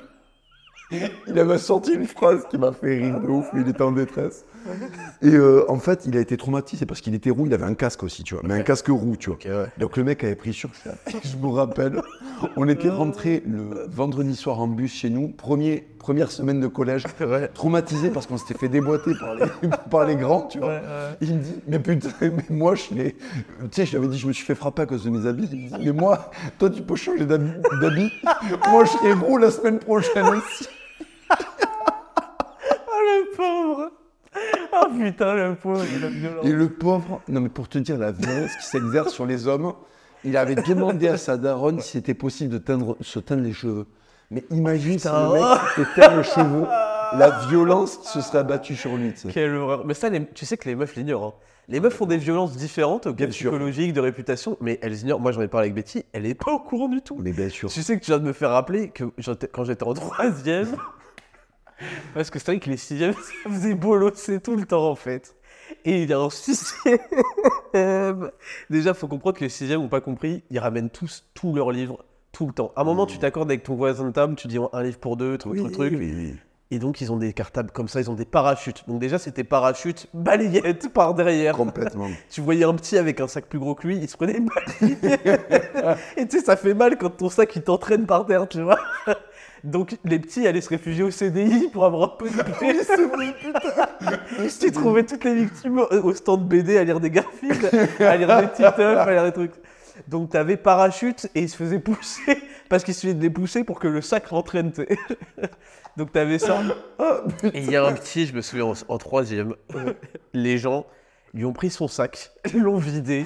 Il 1.27 1.39
avait 1.39 1.57
sorti 1.57 1.93
une 1.93 2.05
phrase 2.05 2.45
qui 2.49 2.57
m'a 2.57 2.73
fait 2.73 2.97
rire 2.97 3.21
de 3.21 3.27
ouf. 3.27 3.47
Il 3.55 3.67
était 3.69 3.81
en 3.81 3.93
détresse. 3.93 4.43
Et 5.21 5.33
euh, 5.33 5.65
en 5.69 5.77
fait, 5.79 6.05
il 6.05 6.17
a 6.17 6.19
été 6.19 6.37
traumatisé 6.37 6.85
parce 6.85 7.01
qu'il 7.01 7.13
était 7.15 7.29
roux. 7.29 7.45
Il 7.45 7.53
avait 7.53 7.65
un 7.65 7.73
casque 7.73 8.03
aussi, 8.03 8.23
tu 8.23 8.35
vois. 8.35 8.43
Mais 8.45 8.53
un 8.55 8.61
casque 8.61 8.87
roux, 8.87 9.15
tu 9.17 9.29
vois. 9.29 9.39
ouais. 9.43 9.67
Donc 9.77 9.97
le 9.97 10.03
mec 10.03 10.23
avait 10.23 10.35
pris 10.35 10.53
sur 10.53 10.69
ça. 10.75 10.91
Je 11.23 11.37
me 11.37 11.47
rappelle, 11.51 12.01
on 12.55 12.67
était 12.67 12.89
rentré 12.89 13.43
le 13.45 13.85
vendredi 13.89 14.35
soir 14.35 14.59
en 14.59 14.67
bus 14.67 14.93
chez 14.93 15.09
nous, 15.09 15.29
premier, 15.29 15.87
première 15.99 16.31
semaine 16.31 16.59
de 16.59 16.67
collège, 16.67 17.05
Ouais. 17.21 17.47
traumatisé 17.49 18.09
parce 18.09 18.25
qu'on 18.27 18.37
s'était 18.37 18.57
fait 18.57 18.69
déboîter 18.69 19.11
par 19.19 19.35
les, 19.35 19.45
par 19.91 20.05
les 20.05 20.15
grands, 20.15 20.43
tu 20.47 20.59
vois. 20.59 20.69
Ouais. 20.69 20.81
Il 21.21 21.35
me 21.35 21.41
dit, 21.41 21.55
mais 21.67 21.79
putain, 21.79 22.09
mais 22.21 22.31
moi 22.49 22.75
je 22.75 22.93
l'ai. 22.95 23.13
Tu 23.13 23.67
sais, 23.71 23.85
je 23.85 23.91
lui 23.91 23.97
avais 23.97 24.07
dit, 24.07 24.17
je 24.17 24.27
me 24.27 24.33
suis 24.33 24.45
fait 24.45 24.55
frapper 24.55 24.83
à 24.83 24.85
cause 24.85 25.03
de 25.03 25.09
mes 25.09 25.27
habits. 25.27 25.49
Il 25.51 25.59
me 25.71 25.77
dit, 25.77 25.85
mais 25.85 25.91
moi, 25.91 26.31
toi 26.57 26.69
tu 26.69 26.81
peux 26.81 26.95
changer 26.95 27.25
d'habit. 27.25 28.11
Moi 28.69 28.85
je 28.85 28.89
serai 28.91 29.13
roux 29.13 29.37
la 29.37 29.51
semaine 29.51 29.79
prochaine 29.79 30.25
aussi. 30.27 30.67
Oh 31.29 32.99
le 33.03 33.35
pauvre 33.35 33.91
Oh 34.73 34.80
putain 34.91 35.35
le 35.35 35.55
pauvre, 35.55 35.81
il 35.95 36.03
a 36.03 36.07
violence. 36.09 36.45
Et 36.45 36.51
le 36.51 36.69
pauvre, 36.69 37.21
non 37.27 37.41
mais 37.41 37.49
pour 37.49 37.67
te 37.69 37.77
dire 37.77 37.97
la 37.97 38.11
violence 38.11 38.55
qui 38.57 38.65
s'exerce 38.65 39.11
sur 39.13 39.25
les 39.25 39.47
hommes, 39.47 39.73
il 40.23 40.37
avait 40.37 40.55
demandé 40.55 41.07
à 41.07 41.17
sa 41.17 41.37
daronne 41.37 41.79
si 41.79 41.91
c'était 41.93 42.13
possible 42.13 42.53
de 42.53 42.57
teindre, 42.59 42.95
se 43.01 43.19
teindre 43.19 43.43
les 43.43 43.53
cheveux. 43.53 43.87
Mais 44.29 44.43
imagine 44.51 44.97
si 44.99 45.07
le 45.07 45.33
mec 45.33 45.59
s'était 45.75 46.01
teint 46.01 46.15
les 46.17 46.23
cheveux, 46.23 46.65
la 47.17 47.45
violence 47.49 47.97
qui 47.97 48.07
se 48.07 48.21
serait 48.21 48.37
abattue 48.39 48.75
sur 48.75 48.95
lui. 48.95 49.13
Quelle 49.33 49.55
horreur. 49.55 49.85
Mais 49.85 49.93
ça, 49.93 50.09
les- 50.09 50.25
tu 50.27 50.45
sais 50.45 50.55
que 50.57 50.69
les 50.69 50.75
meufs 50.75 50.95
l'ignorent. 50.95 51.25
hein. 51.25 51.33
Les 51.67 51.79
meufs 51.79 51.93
font 51.93 52.05
des 52.05 52.17
violences 52.17 52.55
différentes, 52.55 53.07
Bien 53.09 53.27
psychologiques, 53.27 53.93
de 53.93 53.99
réputation, 54.01 54.57
mais 54.61 54.79
elles 54.81 54.99
ignorent. 55.01 55.19
Moi, 55.19 55.31
j'en 55.31 55.41
ai 55.41 55.47
parlé 55.47 55.65
avec 55.65 55.75
Betty, 55.75 56.05
elle 56.13 56.25
est 56.25 56.33
pas 56.33 56.51
au 56.53 56.59
courant 56.59 56.87
du 56.87 57.01
tout. 57.01 57.17
Mais 57.19 57.31
bien 57.33 57.49
sûr. 57.49 57.69
Tu 57.69 57.81
sais 57.83 57.97
que 57.99 58.03
tu 58.03 58.11
viens 58.11 58.19
de 58.19 58.23
me 58.25 58.33
faire 58.33 58.49
rappeler 58.51 58.89
que 58.89 59.05
quand 59.51 59.63
j'étais 59.65 59.83
en 59.83 59.93
troisième, 59.93 60.67
parce 62.13 62.29
que 62.29 62.39
c'est 62.39 62.51
vrai 62.51 62.59
que 62.59 62.69
les 62.69 62.77
sixièmes, 62.77 63.13
ça 63.43 63.49
faisait 63.49 63.73
bolosser 63.75 64.39
tout 64.39 64.55
le 64.55 64.65
temps 64.65 64.89
en 64.89 64.95
fait. 64.95 65.35
Et 65.85 66.03
il 66.03 66.09
y 66.09 66.13
a 66.13 66.19
un 66.19 66.29
sixième. 66.29 66.99
Déjà, 68.69 68.93
faut 68.93 69.07
comprendre 69.07 69.37
que 69.37 69.43
les 69.43 69.49
sixièmes 69.49 69.81
n'ont 69.81 69.87
pas 69.89 70.01
compris, 70.01 70.43
ils 70.49 70.59
ramènent 70.59 70.89
tous 70.89 71.23
tous 71.33 71.53
leurs 71.55 71.71
livres 71.71 72.03
tout 72.31 72.47
le 72.47 72.53
temps. 72.53 72.71
À 72.75 72.81
un 72.81 72.83
moment, 72.83 73.05
tu 73.05 73.17
t'accordes 73.19 73.49
avec 73.49 73.63
ton 73.63 73.75
voisin 73.75 74.05
de 74.05 74.11
table, 74.11 74.35
tu 74.35 74.47
dis 74.47 74.57
un 74.71 74.83
livre 74.83 74.97
pour 74.99 75.17
deux, 75.17 75.37
truc, 75.37 75.53
Oui, 75.53 75.59
truc, 75.61 75.73
truc. 75.73 75.93
oui, 75.97 76.13
oui. 76.15 76.33
Et 76.73 76.79
donc, 76.79 77.01
ils 77.01 77.11
ont 77.11 77.17
des 77.17 77.33
cartables 77.33 77.69
comme 77.71 77.89
ça, 77.89 77.99
ils 77.99 78.09
ont 78.09 78.13
des 78.13 78.23
parachutes. 78.23 78.85
Donc, 78.87 78.99
déjà, 79.01 79.19
c'était 79.19 79.43
parachute, 79.43 80.07
balayette 80.13 80.87
par 80.93 81.13
derrière. 81.13 81.57
Complètement. 81.57 82.07
Tu 82.29 82.39
voyais 82.39 82.63
un 82.63 82.73
petit 82.73 82.97
avec 82.97 83.19
un 83.19 83.27
sac 83.27 83.47
plus 83.47 83.59
gros 83.59 83.75
que 83.75 83.85
lui, 83.87 83.97
il 83.97 84.07
se 84.09 84.15
prenait 84.15 84.37
une 84.37 84.47
balayette. 84.47 85.21
Et 86.15 86.25
tu 86.27 86.39
sais, 86.39 86.45
ça 86.45 86.55
fait 86.55 86.73
mal 86.73 86.97
quand 86.97 87.09
ton 87.09 87.29
sac 87.29 87.53
il 87.57 87.63
t'entraîne 87.63 88.05
par 88.05 88.25
terre, 88.25 88.47
tu 88.47 88.61
vois. 88.61 88.79
Donc, 89.63 89.97
les 90.05 90.17
petits 90.17 90.47
allaient 90.47 90.61
se 90.61 90.69
réfugier 90.69 91.03
au 91.03 91.11
CDI 91.11 91.69
pour 91.71 91.85
avoir 91.85 92.13
un 92.13 92.15
peu 92.17 92.29
de 92.29 92.35
paix. 92.59 92.83
c'est 92.83 93.05
vrai, 93.05 93.33
putain. 93.39 94.49
Tu 94.59 94.71
trouvais 94.71 95.03
toutes 95.05 95.23
les 95.23 95.35
victimes 95.35 95.79
au 95.79 96.13
stand 96.13 96.47
BD 96.47 96.77
à 96.77 96.83
lire 96.83 96.99
des 96.99 97.11
Garfield, 97.11 97.69
à 97.99 98.17
lire 98.17 98.41
des 98.41 98.47
Titeuf, 98.49 98.79
à 98.79 99.11
lire 99.11 99.23
des 99.23 99.31
trucs. 99.31 99.53
Donc, 100.07 100.31
t'avais 100.31 100.57
parachute 100.57 101.27
et 101.35 101.41
il 101.41 101.49
se 101.49 101.55
faisait 101.55 101.79
pousser 101.79 102.41
parce 102.69 102.83
qu'il 102.83 102.95
suffisait 102.95 103.13
de 103.13 103.21
les 103.21 103.29
pousser 103.29 103.63
pour 103.63 103.79
que 103.79 103.87
le 103.87 104.01
sac 104.01 104.27
rentraîne. 104.27 104.71
Donc, 105.97 106.11
t'avais 106.11 106.39
ça. 106.39 106.59
Et 107.53 107.59
il 107.59 107.69
y 107.69 107.75
a 107.75 107.85
un 107.85 107.93
petit, 107.93 108.25
je 108.25 108.33
me 108.33 108.41
souviens, 108.41 108.65
en, 108.65 108.73
en 108.87 108.97
troisième, 108.97 109.55
les 110.33 110.57
gens 110.57 110.87
lui 111.33 111.45
ont 111.45 111.53
pris 111.53 111.69
son 111.69 111.87
sac, 111.87 112.31
l'ont 112.53 112.77
vidé 112.77 113.25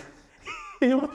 et 0.82 0.94
ont 0.94 1.08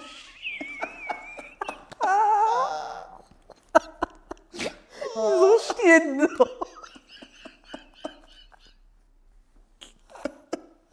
Ils 5.29 5.43
ont 5.43 5.59
chié 5.59 6.01
dedans. 6.01 6.51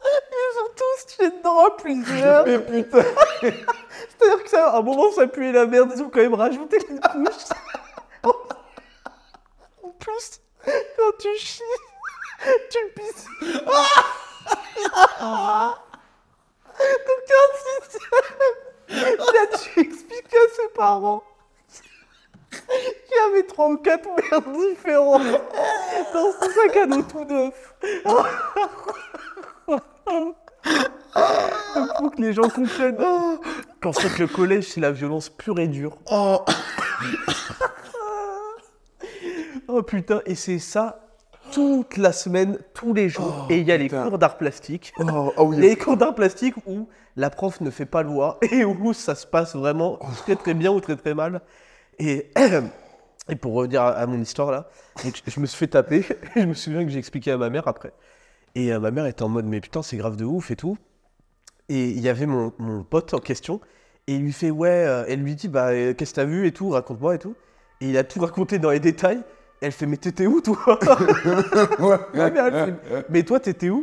Ils 0.04 0.56
ont 0.60 0.72
tous 0.76 1.14
chié 1.14 1.30
dedans 1.30 1.58
à 1.66 1.70
plusieurs. 1.70 2.46
Mais 2.46 2.58
putain. 2.58 3.04
C'est-à-dire 3.40 4.42
que 4.44 4.50
ça, 4.50 4.70
à 4.70 4.78
un 4.78 4.82
moment, 4.82 5.10
ça 5.12 5.26
puait 5.26 5.52
la 5.52 5.66
merde. 5.66 5.92
Ils 5.94 6.02
ont 6.02 6.10
quand 6.10 6.20
même 6.20 6.34
rajouté 6.34 6.78
une 6.88 7.00
couche. 7.00 7.48
En 9.82 9.90
plus, 9.98 10.40
quand 10.64 11.12
tu 11.18 11.36
chies, 11.36 11.62
tu 12.70 12.78
le 12.84 12.90
pisses. 12.94 13.26
Donc, 17.06 17.30
un 17.30 17.50
sixième, 17.90 18.26
il 18.88 19.36
a 19.36 19.46
dû 19.56 19.80
expliquer 19.80 20.38
à 20.38 20.48
ses 20.54 20.68
parents 20.74 21.22
avait 23.30 23.42
trois 23.44 23.68
ou 23.68 23.76
quatre 23.76 24.08
merdes 24.30 24.44
différentes 24.70 25.22
dans 26.12 26.32
son 26.32 26.50
sac 26.50 26.76
à 26.76 26.86
dos 26.86 27.02
tout 27.02 27.24
neuf. 27.24 27.74
Il 31.16 31.88
faut 31.98 32.10
que 32.10 32.20
les 32.20 32.32
gens 32.32 32.48
comprennent 32.48 32.96
qu'en 33.80 33.92
fait 33.92 34.18
le 34.18 34.26
collège 34.26 34.68
c'est 34.68 34.80
la 34.80 34.92
violence 34.92 35.28
pure 35.28 35.58
et 35.58 35.68
dure. 35.68 35.98
Oh. 36.10 36.44
Oh 39.70 39.82
putain, 39.82 40.22
et 40.24 40.34
c'est 40.34 40.58
ça 40.58 41.00
toute 41.52 41.98
la 41.98 42.12
semaine, 42.12 42.58
tous 42.74 42.94
les 42.94 43.08
jours. 43.10 43.44
Oh, 43.44 43.52
et 43.52 43.58
il 43.58 43.66
y 43.66 43.72
a 43.72 43.78
putain. 43.78 44.04
les 44.04 44.08
cours 44.08 44.18
d'art 44.18 44.38
plastique. 44.38 44.92
Oh, 44.98 45.32
ah 45.36 45.42
oui. 45.42 45.56
Les 45.58 45.76
cours 45.76 45.96
d'art 45.96 46.14
plastique 46.14 46.54
où 46.66 46.88
la 47.16 47.30
prof 47.30 47.60
ne 47.60 47.70
fait 47.70 47.86
pas 47.86 48.02
loi 48.02 48.38
et 48.50 48.64
où 48.64 48.92
ça 48.94 49.14
se 49.14 49.26
passe 49.26 49.54
vraiment 49.54 49.98
très 50.24 50.36
très 50.36 50.54
bien 50.54 50.72
ou 50.72 50.80
très 50.80 50.96
très 50.96 51.14
mal. 51.14 51.42
Et, 51.98 52.30
et 53.28 53.36
pour 53.36 53.54
revenir 53.54 53.82
à, 53.82 54.06
mon 54.06 54.20
histoire 54.20 54.50
là, 54.50 54.68
je 55.02 55.40
me 55.40 55.46
suis 55.46 55.58
fait 55.58 55.66
taper. 55.68 56.04
Et 56.36 56.40
je 56.42 56.46
me 56.46 56.54
souviens 56.54 56.84
que 56.84 56.90
j'ai 56.90 56.98
expliqué 56.98 57.30
à 57.30 57.36
ma 57.36 57.50
mère 57.50 57.68
après. 57.68 57.92
Et 58.54 58.72
euh, 58.72 58.80
ma 58.80 58.90
mère 58.90 59.06
était 59.06 59.22
en 59.22 59.28
mode 59.28 59.46
mais 59.46 59.60
putain 59.60 59.82
c'est 59.82 59.96
grave 59.96 60.16
de 60.16 60.24
ouf 60.24 60.50
et 60.50 60.56
tout. 60.56 60.78
Et 61.68 61.90
il 61.90 62.00
y 62.00 62.08
avait 62.08 62.26
mon, 62.26 62.52
mon 62.58 62.82
pote 62.82 63.12
en 63.14 63.18
question 63.18 63.60
et 64.06 64.14
il 64.14 64.22
lui 64.22 64.32
fait 64.32 64.50
ouais, 64.50 64.86
euh, 64.86 65.04
elle 65.06 65.22
lui 65.22 65.34
dit 65.34 65.48
bah 65.48 65.68
euh, 65.68 65.92
qu'est-ce 65.92 66.12
que 66.12 66.16
t'as 66.16 66.24
vu 66.24 66.46
et 66.46 66.52
tout, 66.52 66.70
raconte-moi 66.70 67.16
et 67.16 67.18
tout. 67.18 67.34
Et 67.80 67.90
il 67.90 67.98
a 67.98 68.04
tout 68.04 68.20
raconté 68.20 68.58
dans 68.58 68.70
les 68.70 68.80
détails. 68.80 69.20
Elle 69.60 69.72
fait 69.72 69.86
mais 69.86 69.96
t'étais 69.96 70.26
où 70.26 70.40
toi? 70.40 70.78
Ma 72.14 72.30
mais 73.10 73.22
toi 73.24 73.40
t'étais 73.40 73.68
où? 73.68 73.82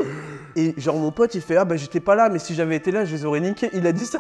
Et 0.56 0.74
genre 0.78 0.98
mon 0.98 1.12
pote 1.12 1.36
il 1.36 1.42
fait 1.42 1.58
ah 1.58 1.66
bah 1.66 1.76
j'étais 1.76 2.00
pas 2.00 2.16
là 2.16 2.30
mais 2.30 2.40
si 2.40 2.56
j'avais 2.56 2.78
été 2.78 2.92
là 2.92 3.06
je 3.06 3.14
les 3.14 3.26
aurais 3.26 3.42
niqués. 3.42 3.70
Il 3.74 3.86
a 3.86 3.92
dit 3.92 4.06
ça. 4.06 4.20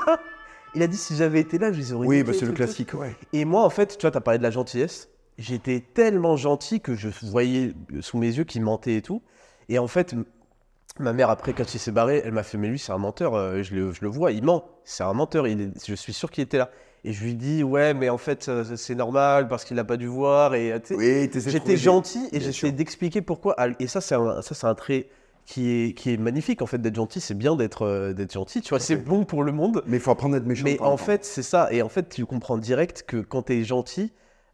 Il 0.75 0.83
a 0.83 0.87
dit 0.87 0.97
si 0.97 1.15
j'avais 1.15 1.39
été 1.39 1.57
là 1.57 1.71
je 1.71 1.77
les 1.77 1.93
aurais 1.93 2.07
Oui, 2.07 2.23
bah, 2.23 2.33
c'est 2.33 2.41
le 2.45 2.49
tout, 2.49 2.53
classique, 2.55 2.93
ouais. 2.93 3.15
Et 3.33 3.45
moi 3.45 3.63
en 3.63 3.69
fait 3.69 3.97
tu 3.97 4.01
vois 4.01 4.11
t'as 4.11 4.19
parlé 4.21 4.37
de 4.37 4.43
la 4.43 4.51
gentillesse. 4.51 5.09
J'étais 5.37 5.81
tellement 5.93 6.37
gentil 6.37 6.79
que 6.81 6.95
je 6.95 7.09
voyais 7.23 7.73
sous 8.01 8.17
mes 8.17 8.27
yeux 8.35 8.43
qu'il 8.45 8.61
mentait 8.61 8.95
et 8.95 9.01
tout. 9.01 9.21
Et 9.69 9.79
en 9.79 9.87
fait 9.87 10.15
ma 10.99 11.11
mère 11.13 11.29
après 11.29 11.53
quand 11.53 11.73
il 11.73 11.79
s'est 11.79 11.91
barré 11.91 12.21
elle 12.23 12.31
m'a 12.31 12.43
fait 12.43 12.57
mais 12.57 12.67
lui 12.69 12.79
c'est 12.79 12.91
un 12.91 12.97
menteur. 12.97 13.33
euh, 13.35 13.61
Je 13.63 13.75
le, 13.75 13.91
je 13.91 13.99
le 14.01 14.07
vois 14.09 14.31
il 14.31 14.43
ment. 14.43 14.65
C'est 14.83 15.03
un 15.03 15.13
menteur. 15.13 15.47
Il 15.47 15.61
est- 15.61 15.87
je 15.87 15.95
suis 15.95 16.13
sûr 16.13 16.31
qu'il 16.31 16.43
était 16.43 16.57
là. 16.57 16.69
Et 17.03 17.13
je 17.13 17.23
lui 17.23 17.35
dis 17.35 17.63
ouais 17.63 17.93
mais 17.93 18.09
en 18.09 18.17
fait 18.17 18.47
euh, 18.49 18.63
c'est 18.75 18.95
normal 18.95 19.47
parce 19.47 19.63
qu'il 19.65 19.77
a 19.77 19.83
pas 19.83 19.97
dû 19.97 20.07
voir 20.07 20.55
et 20.55 20.71
euh, 20.73 20.79
Oui, 20.91 21.29
J'étais 21.33 21.77
gentil 21.77 22.27
et 22.31 22.39
j'essayais 22.39 22.71
d'expliquer 22.71 23.21
pourquoi. 23.21 23.55
Et 23.79 23.87
ça, 23.87 24.01
c'est 24.01 24.15
un, 24.15 24.41
ça, 24.41 24.55
c'est 24.55 24.65
un 24.67 24.73
trait 24.75 25.07
qui 25.45 25.69
est, 25.71 25.93
qui 25.93 26.11
est 26.11 26.17
magnifique 26.17 26.61
en 26.61 26.65
fait 26.65 26.79
d'être 26.79 26.95
gentil. 26.95 27.21
C'est 27.21 27.37
bien 27.37 27.55
d'être 27.55 27.83
euh, 27.83 28.13
d'être 28.13 28.33
gentil. 28.33 28.61
Tu 28.61 28.69
vois, 28.69 28.79
c'est 28.79 28.95
bon 28.97 29.25
pour 29.25 29.43
le 29.43 29.51
monde. 29.51 29.83
Mais 29.87 29.97
il 29.97 29.99
faut 29.99 30.11
apprendre 30.11 30.35
à 30.35 30.37
être 30.39 30.45
méchant. 30.45 30.63
Mais 30.65 30.79
en 30.81 30.97
fait, 30.97 31.23
c'est 31.25 31.43
ça. 31.43 31.71
Et 31.71 31.81
en 31.81 31.89
fait, 31.89 32.09
tu 32.09 32.25
comprends 32.25 32.57
direct 32.57 33.03
que 33.07 33.17
quand 33.17 33.43
tu 33.43 33.53
es 33.53 33.63
gentil, 33.63 34.11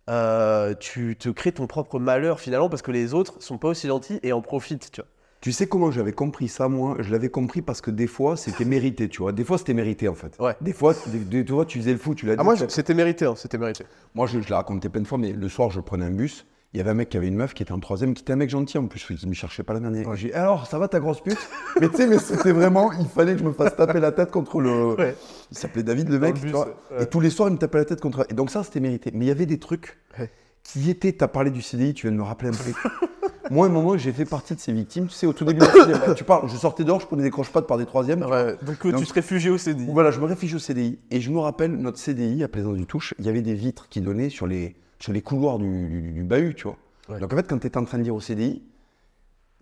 euh, 0.10 0.74
tu 0.80 1.16
te 1.18 1.30
crées 1.30 1.52
ton 1.52 1.68
propre 1.68 2.00
malheur 2.00 2.40
finalement 2.40 2.70
parce 2.70 2.82
que 2.82 2.92
les 2.92 3.14
autres 3.14 3.42
sont 3.42 3.58
pas 3.58 3.70
aussi 3.70 3.88
gentils 3.88 4.20
et 4.24 4.34
en 4.34 4.42
profitent. 4.42 4.92
Tu 4.92 5.02
vois. 5.02 5.08
Tu 5.40 5.52
sais 5.52 5.66
comment 5.66 5.90
j'avais 5.90 6.12
compris 6.12 6.48
ça, 6.48 6.68
moi? 6.70 6.98
Je 7.00 7.12
l'avais 7.12 7.30
compris 7.30 7.64
parce 7.64 7.82
que 7.82 7.90
des 7.90 8.06
fois, 8.06 8.38
c'était 8.38 8.66
mérité, 8.66 9.10
tu 9.10 9.24
vois. 9.24 9.32
Des 9.32 9.44
fois, 9.44 9.58
c'était 9.58 9.74
mérité, 9.74 10.08
en 10.08 10.14
fait. 10.14 10.36
Ouais. 10.40 10.56
Des 10.62 10.72
fois, 10.74 10.94
des, 11.08 11.18
des- 11.18 11.44
des 11.44 11.52
fois, 11.52 11.66
tu 11.66 11.80
faisais 11.80 11.94
le 11.94 11.98
fou, 11.98 12.14
tu 12.14 12.28
l'as 12.28 12.34
dit. 12.36 12.40
Ah, 12.40 12.44
moi, 12.44 12.54
tu 12.54 12.60
sais. 12.60 12.70
c'était 12.70 12.94
mérité. 12.94 13.26
hein, 13.26 13.34
c'était 13.36 13.58
mérité. 13.58 13.86
Moi, 14.14 14.28
je, 14.28 14.40
je 14.40 14.48
l'ai 14.48 14.54
raconté 14.54 14.88
plein 14.90 15.02
de 15.02 15.08
fois, 15.08 15.18
mais 15.18 15.32
le 15.34 15.50
soir, 15.50 15.72
je 15.72 15.80
prenais 15.80 16.06
un 16.06 16.12
bus. 16.12 16.46
Il 16.74 16.78
y 16.78 16.80
avait 16.80 16.92
un 16.92 16.94
mec 16.94 17.10
qui 17.10 17.18
avait 17.18 17.28
une 17.28 17.36
meuf 17.36 17.54
qui 17.54 17.64
était 17.64 17.74
en 17.74 17.80
troisième, 17.80 18.14
qui 18.14 18.22
était 18.22 18.32
un 18.32 18.38
mec 18.38 18.50
gentil 18.50 18.78
en 18.78 18.88
plus. 18.88 19.06
Il 19.22 19.28
me 19.28 19.34
cherchait 19.34 19.64
pas 19.64 19.74
la 19.74 19.82
dernière. 19.82 20.16
J'ai 20.16 20.30
dit, 20.30 20.34
alors, 20.34 20.68
ça 20.68 20.80
va 20.80 20.88
ta 20.88 21.02
grosse 21.02 21.20
pute? 21.20 21.38
Mais 21.82 21.90
tu 21.90 21.98
sais, 21.98 22.08
mais 22.08 22.18
c'était 22.18 22.54
vraiment, 22.54 22.92
il 22.94 23.08
fallait 23.08 23.34
que 23.34 23.40
je 23.40 23.44
me 23.44 23.52
fasse 23.52 23.76
taper 23.76 24.00
la 24.00 24.12
tête 24.14 24.32
contre 24.32 24.62
le. 24.62 24.94
Ouais. 24.96 25.16
Il 25.52 25.58
s'appelait 25.58 25.84
David, 25.84 26.08
le 26.10 26.18
mec. 26.20 26.36
le 26.36 26.42
tu 26.42 26.48
vois. 26.48 26.68
ouais. 26.92 27.04
Et 27.04 27.06
tous 27.08 27.20
les 27.20 27.30
soirs, 27.30 27.50
il 27.50 27.54
me 27.54 27.58
tapait 27.58 27.78
la 27.80 27.86
tête 27.86 28.00
contre. 28.00 28.26
Et 28.30 28.34
donc, 28.34 28.50
ça, 28.52 28.64
c'était 28.64 28.80
mérité. 28.80 29.12
Mais 29.14 29.26
il 29.26 29.28
y 29.28 29.32
avait 29.32 29.46
des 29.46 29.58
trucs 29.60 29.98
Ouais. 30.18 30.30
qui 30.64 30.90
étaient. 30.90 31.12
Tu 31.12 31.24
as 31.24 31.28
parlé 31.28 31.52
du 31.52 31.62
CDI, 31.62 31.94
tu 31.94 32.08
viens 32.08 32.14
de 32.14 32.18
me 32.18 32.24
rappeler 32.24 32.50
un 32.50 32.54
truc. 32.54 32.76
Moi, 33.52 33.66
à 33.66 33.70
un 33.70 33.72
moment, 33.74 33.98
j'ai 33.98 34.14
fait 34.14 34.24
partie 34.24 34.56
de 34.56 34.60
ces 34.62 34.72
victimes. 34.72 35.08
Tu 35.08 35.14
sais, 35.16 35.28
au 35.28 35.34
tout 35.34 35.44
début, 35.44 35.60
de 35.60 35.66
la 35.66 35.72
CDI, 35.74 36.16
tu 36.16 36.24
parles, 36.24 36.48
je 36.50 36.56
sortais 36.56 36.86
dehors, 36.86 37.02
je 37.02 37.06
prenais 37.08 37.24
des 37.24 37.32
croche-pattes 37.32 37.68
par 37.68 37.78
des 37.78 37.86
troisièmes. 37.86 38.24
Ouais, 38.24 38.56
donc, 38.62 38.88
Donc- 38.88 39.02
tu 39.02 39.08
te 39.08 39.14
réfugies 39.14 39.50
au 39.50 39.58
CDI. 39.58 39.88
Voilà, 39.92 40.12
je 40.12 40.22
me 40.22 40.26
réfugie 40.26 40.56
au 40.56 40.60
CDI. 40.60 41.00
Et 41.12 41.20
je 41.20 41.32
me 41.32 41.40
rappelle, 41.40 41.72
notre 41.76 41.98
CDI 41.98 42.44
à 42.46 42.48
Plaisance 42.48 42.78
du 42.78 42.86
Touche, 42.86 43.14
il 43.20 43.26
y 43.26 43.30
avait 43.30 43.42
des 43.42 43.56
vitres 43.56 43.90
qui 43.90 44.00
donnaient 44.00 44.30
sur 44.30 44.48
les, 44.48 44.76
sur 45.02 45.12
les 45.14 45.22
couloirs 45.22 45.58
du, 45.60 45.90
du- 45.90 46.12
du 46.12 46.24
bahut, 46.24 46.54
tu 46.56 46.64
vois. 46.64 46.78
Ouais. 47.10 47.20
Donc 47.20 47.34
en 47.34 47.36
fait, 47.36 47.48
quand 47.48 47.60
tu 47.60 47.68
étais 47.68 47.78
en 47.78 47.86
train 47.86 47.98
de 47.98 48.04
lire 48.04 48.16
au 48.16 48.22
CDI, 48.22 48.64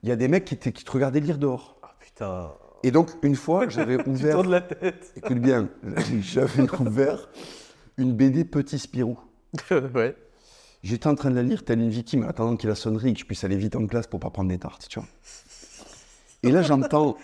il 0.04 0.10
y 0.10 0.12
a 0.12 0.16
des 0.16 0.28
mecs 0.28 0.46
qui, 0.46 0.58
te 0.58 0.92
regardaient 0.92 1.20
lire 1.20 1.38
dehors. 1.38 1.78
Ah 1.84 1.96
putain. 2.00 2.52
Et 2.84 2.92
donc, 2.92 3.10
une 3.24 3.36
fois, 3.36 3.68
j'avais 3.68 3.98
Tu 4.04 4.10
ouvert, 4.10 4.36
tournes 4.36 4.52
la 4.52 4.62
tête. 4.62 5.14
écoute 5.18 5.40
bien, 5.40 5.70
j'avais 6.22 6.70
ouvert 6.80 7.30
une 7.98 8.14
BD 8.14 8.46
Petit 8.46 8.80
Spirou. 8.80 9.20
ouais. 9.72 10.16
J'étais 10.82 11.08
en 11.08 11.16
train 11.16 11.30
de 11.30 11.36
la 11.36 11.44
lire, 11.44 11.66
telle 11.66 11.82
une 11.82 11.90
victime, 11.90 12.24
en 12.24 12.30
attendant 12.30 12.56
qu'il 12.56 12.68
y 12.68 12.72
ait 12.72 12.72
la 12.72 12.76
sonnerie, 12.76 13.14
que 13.14 13.20
je 13.20 13.26
puisse 13.26 13.44
aller 13.44 13.58
vite 13.58 13.76
en 13.76 13.86
classe 13.86 14.08
pour 14.08 14.22
pas 14.22 14.30
prendre 14.30 14.48
des 14.50 14.60
tartes, 14.60 14.88
tu 14.88 15.00
vois. 15.00 15.10
Et 16.44 16.52
là, 16.52 16.62
j'entends, 16.62 17.18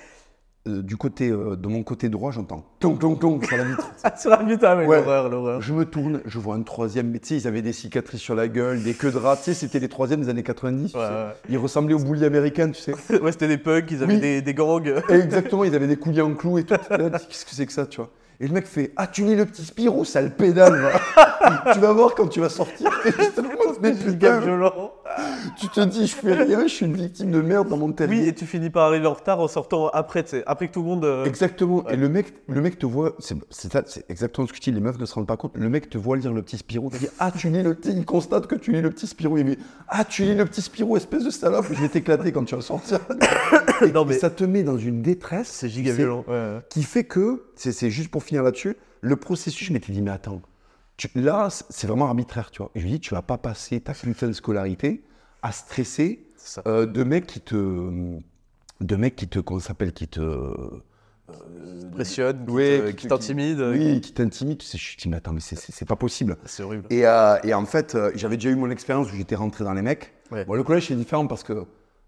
euh, 0.67 0.81
du 0.81 0.97
côté, 0.97 1.29
euh, 1.29 1.55
de 1.55 1.67
mon 1.67 1.83
côté 1.83 2.09
droit, 2.09 2.31
j'entends 2.31 2.63
tong 2.79 2.97
tong 2.97 3.17
tong 3.19 3.43
sur 3.43 3.55
la 3.57 3.63
vitre. 3.65 3.91
Ah, 4.03 4.15
sur 4.17 4.29
la 4.29 4.37
mais 4.43 4.85
Ouais. 4.85 4.97
l'horreur, 4.97 5.29
l'horreur. 5.29 5.61
Je 5.61 5.73
me 5.73 5.85
tourne, 5.85 6.21
je 6.25 6.37
vois 6.39 6.55
un 6.55 6.61
troisième, 6.61 7.09
mais 7.09 7.19
tu 7.19 7.29
sais, 7.29 7.37
ils 7.37 7.47
avaient 7.47 7.61
des 7.63 7.73
cicatrices 7.73 8.21
sur 8.21 8.35
la 8.35 8.47
gueule, 8.47 8.83
des 8.83 8.93
queues 8.93 9.11
de 9.11 9.17
rat, 9.17 9.37
tu 9.37 9.43
sais, 9.45 9.53
c'était 9.53 9.79
les 9.79 9.89
troisièmes 9.89 10.21
des 10.21 10.29
années 10.29 10.43
90. 10.43 10.91
tu 10.91 10.97
Ouais, 10.97 11.03
sais. 11.03 11.09
ouais. 11.11 11.17
Ils 11.49 11.57
ressemblaient 11.57 11.95
aux 11.95 11.99
boulis 11.99 12.23
américains, 12.25 12.69
tu 12.69 12.81
sais. 12.81 12.93
Ouais, 13.21 13.31
c'était 13.31 13.47
des 13.47 13.57
punks, 13.57 13.89
ils 13.91 14.03
avaient 14.03 14.13
Oui. 14.15 14.19
des, 14.19 14.41
des 14.41 14.53
gangs. 14.53 14.87
Et 15.09 15.13
exactement, 15.13 15.63
ils 15.63 15.73
avaient 15.75 15.87
des 15.87 15.97
couliers 15.97 16.21
en 16.21 16.33
clous 16.35 16.57
et 16.59 16.63
tout. 16.63 16.75
Qu'est-ce 16.89 17.45
que 17.45 17.51
c'est 17.55 17.65
que 17.65 17.73
ça, 17.73 17.85
tu 17.87 17.97
vois 17.97 18.09
Et 18.39 18.47
le 18.47 18.53
mec 18.53 18.65
fait 18.67 18.91
Ah, 18.95 19.07
tu 19.07 19.23
lis 19.23 19.35
le 19.35 19.45
petit 19.45 19.63
Spirou, 19.65 20.05
sale 20.05 20.35
pédale, 20.35 20.79
va. 20.81 21.73
Tu 21.73 21.79
vas 21.79 21.93
voir 21.93 22.13
quand 22.15 22.27
tu 22.27 22.39
vas 22.41 22.49
sortir. 22.49 22.91
Et 23.05 23.11
demande, 23.41 23.77
mais 23.81 23.93
putain, 23.93 24.39
violent. 24.39 24.93
tu 25.59 25.67
te 25.69 25.81
dis, 25.85 26.07
je 26.07 26.15
fais 26.15 26.33
rien, 26.33 26.63
je 26.67 26.73
suis 26.73 26.85
une 26.85 26.95
victime 26.95 27.31
de 27.31 27.39
merde 27.41 27.67
dans 27.69 27.77
mon 27.77 27.87
Oui, 27.87 27.95
terrier. 27.95 28.27
et 28.27 28.33
tu 28.33 28.45
finis 28.45 28.69
par 28.69 28.87
arriver 28.87 29.05
en 29.07 29.13
retard 29.13 29.39
en 29.39 29.47
sortant 29.47 29.87
après, 29.89 30.23
tu 30.23 30.31
sais, 30.31 30.43
après 30.47 30.67
que 30.67 30.73
tout 30.73 30.81
le 30.81 30.87
monde. 30.87 31.05
euh, 31.05 31.25
Exactement. 31.25 31.83
Ouais. 31.85 31.93
Et 31.93 31.97
le 31.97 32.09
mec, 32.09 32.33
le 32.47 32.59
mec 32.61 32.79
te 32.79 32.85
voit, 32.85 33.15
c'est 33.19 33.37
exactement 34.09 34.47
ce 34.47 34.53
que 34.53 34.57
tu 34.59 34.71
dis, 34.71 34.75
les 34.75 34.81
meufs 34.81 34.97
ne 34.97 35.05
se 35.05 35.13
rendent 35.13 35.27
pas 35.27 35.37
compte. 35.37 35.51
Le 35.55 35.69
mec 35.69 35.89
te 35.89 35.97
voit 35.97 36.17
lire 36.17 36.33
le 36.33 36.41
petit 36.41 36.57
Spirou, 36.57 36.89
il 36.93 36.99
dit 36.99 37.07
Ah, 37.19 37.31
tu 37.31 37.49
lis 37.49 37.61
le 37.63 37.75
petit, 37.75 37.91
il 37.91 38.05
constate 38.05 38.47
que 38.47 38.55
tu 38.55 38.71
lis 38.71 38.81
le 38.81 38.89
petit 38.89 39.07
Spirou. 39.07 39.37
Il 39.37 39.45
dit 39.45 39.57
Ah, 39.87 40.05
tu 40.05 40.23
lis 40.23 40.35
le 40.35 40.45
petit 40.45 40.61
Spirou, 40.61 40.97
espèce 40.97 41.23
de 41.23 41.29
salope, 41.29 41.65
je 41.71 41.79
vais 41.81 41.89
t'éclater 41.89 42.31
quand 42.31 42.43
tu 42.45 42.55
vas 42.55 42.61
sortir. 42.61 42.99
Et 43.85 43.91
Non, 43.91 44.05
mais- 44.05 44.17
ça 44.17 44.29
te 44.29 44.43
met 44.43 44.63
dans 44.63 44.77
une 44.77 45.01
détresse. 45.01 45.49
C'est 45.49 45.69
giga 45.69 45.91
violent. 45.93 46.23
Ouais. 46.27 46.59
Qui 46.69 46.83
fait 46.83 47.03
que, 47.03 47.43
c'est 47.55 47.71
c'est 47.71 47.89
juste 47.91 48.09
pour 48.09 48.23
finir 48.23 48.41
là-dessus, 48.43 48.75
le 49.01 49.15
processus, 49.17 49.67
je 49.67 49.73
m'étais 49.73 49.91
dit 49.93 50.01
Mais 50.01 50.11
attends, 50.11 50.41
tu- 50.97 51.09
là, 51.15 51.49
c'est- 51.49 51.87
vraiment 51.87 52.05
arbitraire, 52.07 52.51
tu 52.51 52.59
vois. 52.61 52.71
Je 52.75 52.81
lui 52.83 52.91
dis 52.91 52.99
Tu 52.99 53.13
vas 53.13 53.21
pas 53.21 53.37
passer 53.37 53.79
ta 53.81 53.93
de 54.27 54.33
scolarité 54.33 55.03
à 55.41 55.51
stresser 55.51 56.27
euh, 56.67 56.85
de 56.85 57.03
mecs 57.03 57.25
qui 57.27 57.41
te. 57.41 57.55
De 58.81 58.95
mecs 58.95 59.15
qui 59.15 59.27
te. 59.27 59.39
Ça 59.59 59.67
s'appelle 59.67 59.93
Qui 59.93 60.07
te. 60.07 60.21
Pressionne, 61.93 62.45
qui 62.45 62.51
Ouais, 62.51 62.93
t'intimide. 62.93 63.59
Oui, 63.59 63.99
qui 64.01 64.13
t'intimide. 64.13 64.59
Tu 64.59 64.65
sais, 64.65 64.77
je 64.77 64.95
me 64.95 65.01
dis, 65.01 65.09
mais 65.09 65.17
attends, 65.17 65.33
mais 65.33 65.39
c'est- 65.39 65.55
pas 65.85 65.95
possible. 65.95 66.37
C'est 66.45 66.61
horrible. 66.63 66.85
Et, 66.89 67.05
euh, 67.07 67.37
et 67.43 67.53
en 67.53 67.65
fait, 67.65 67.95
euh, 67.95 68.11
j'avais 68.15 68.35
déjà 68.37 68.49
eu 68.49 68.55
mon 68.55 68.69
expérience 68.69 69.11
où 69.11 69.15
j'étais 69.15 69.35
rentré 69.35 69.63
dans 69.63 69.73
les 69.73 69.81
mecs. 69.81 70.13
Ouais. 70.31 70.45
Bon, 70.45 70.53
le 70.53 70.63
collège, 70.63 70.87
c'est 70.87 70.95
différent 70.95 71.25
parce 71.27 71.43
que 71.43 71.65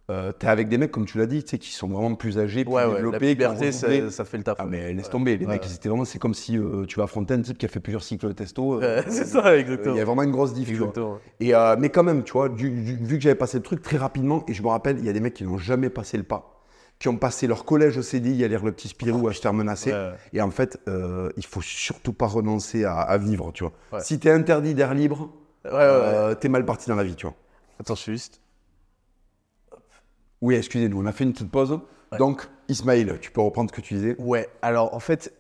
euh, 0.10 0.32
t'es 0.32 0.47
avec 0.47 0.70
des 0.70 0.78
mecs, 0.78 0.91
comme 0.91 1.05
tu 1.05 1.18
l'as 1.18 1.26
dit, 1.26 1.43
tu 1.43 1.49
sais, 1.51 1.58
qui 1.58 1.72
sont 1.72 1.88
vraiment 1.89 2.16
plus 2.16 2.39
âgés, 2.39 2.64
plus 2.64 2.74
Ouais, 2.74 2.84
ouais, 2.84 2.89
la 2.89 2.95
développés, 2.95 3.20
qui 3.36 3.45
ont 3.45 3.49
puberté, 3.55 3.72
ça, 3.74 4.24
fait 4.26 4.38
le 4.38 4.43
taf. 4.43 4.55
Ah, 4.60 4.64
ouais. 4.64 4.70
mais 4.70 4.93
laisse 4.93 5.10
tomber, 5.10 5.38
les 5.38 5.45
Ouais, 5.45 5.53
mecs, 5.53 5.64
ouais. 5.64 5.68
c'était 5.68 5.89
vraiment, 5.89 6.05
c'est 6.05 6.20
comme 6.20 6.34
si 6.34 6.58
euh, 6.58 6.86
tu 6.86 6.97
vas 6.97 7.03
affronter 7.03 7.34
un 7.34 7.41
type 7.41 7.58
qui 7.58 7.66
a 7.66 7.70
fait 7.70 7.80
plusieurs 7.82 8.03
cycles 8.03 8.28
de 8.28 8.32
testo. 8.34 8.82
euh, 8.82 8.97
Ouais, 9.01 9.05
c'est 9.10 9.26
ça, 9.26 9.55
Il 9.55 9.60
exactement. 9.62 9.95
y 9.95 9.99
a 9.99 10.05
vraiment 10.05 10.24
une 10.24 10.32
grosse 10.32 10.53
diff, 10.53 10.68
tu 10.68 10.76
vois. 10.76 10.88
Exactement. 10.88 11.20
Et, 11.41 11.53
euh, 11.53 11.76
mais 11.78 11.89
quand 11.89 12.03
même, 12.03 12.24
tu 12.24 12.32
vois, 12.34 12.47
du- 12.49 12.70
du- 12.70 12.95
vu 12.95 13.18
que 13.18 13.22
j'avais 13.24 13.36
passé 13.36 13.58
le 13.58 13.64
truc 13.64 13.82
très 13.82 13.97
rapidement, 13.97 14.45
et 14.47 14.53
je 14.53 14.64
me 14.64 14.70
rappelle, 14.70 14.97
il 14.99 15.05
y 15.05 15.10
a 15.10 15.14
des 15.14 15.20
mecs 15.20 15.34
qui 15.34 15.43
n'ont 15.43 15.58
jamais 15.58 15.89
passé 15.89 16.16
le 16.18 16.24
pas, 16.24 16.64
qui 16.99 17.10
ont 17.10 17.18
passé 17.18 17.45
leur 17.45 17.66
collège 17.66 17.97
au 17.97 18.01
CDI 18.01 18.43
à 18.45 18.47
lire 18.47 18.64
le 18.64 18.72
petit 18.72 18.88
Spirou, 18.88 19.28
à 19.28 19.34
se 19.34 19.41
faire 19.41 19.53
menacer. 19.53 19.91
Ouais, 19.91 19.97
ouais. 19.97 20.14
Et 20.34 20.41
en 20.41 20.49
fait, 20.51 20.80
euh, 20.88 21.30
il 21.38 21.45
faut 21.45 21.62
surtout 21.62 22.14
pas 22.14 22.28
renoncer 22.28 22.86
à, 22.86 22.95
à 22.95 23.18
vivre, 23.18 23.51
tu 23.53 23.64
vois. 23.66 23.74
Ouais. 23.91 23.99
Si 23.99 24.18
t'es 24.20 24.32
interdit 24.32 24.74
d'air 24.74 24.93
libre, 24.93 25.30
Ouais, 25.66 25.72
ouais, 25.74 25.80
ouais. 26.28 26.36
t'es 26.38 26.47
mal 26.47 26.64
parti 26.66 26.88
dans 26.88 26.95
la 26.95 27.03
vie, 27.03 27.16
tu 27.16 27.26
vois. 27.26 27.36
Attends, 27.80 27.93
je 27.95 28.01
suis 28.01 28.12
juste. 28.14 28.39
Oui, 30.42 30.56
excusez-nous, 30.56 31.02
on 31.02 31.06
a 31.06 31.12
fait 31.12 31.24
une 31.24 31.34
petite 31.34 31.52
pause. 31.52 31.80
Ouais. 32.12 32.18
Donc, 32.18 32.48
Ismaël, 32.70 33.18
tu 33.20 33.32
peux 33.32 33.42
reprendre 33.42 33.70
ce 33.70 33.76
que 33.76 33.82
tu 33.82 33.96
disais. 33.96 34.16
Ouais, 34.20 34.48
alors 34.62 34.94
en 34.94 35.00
fait, 35.00 35.34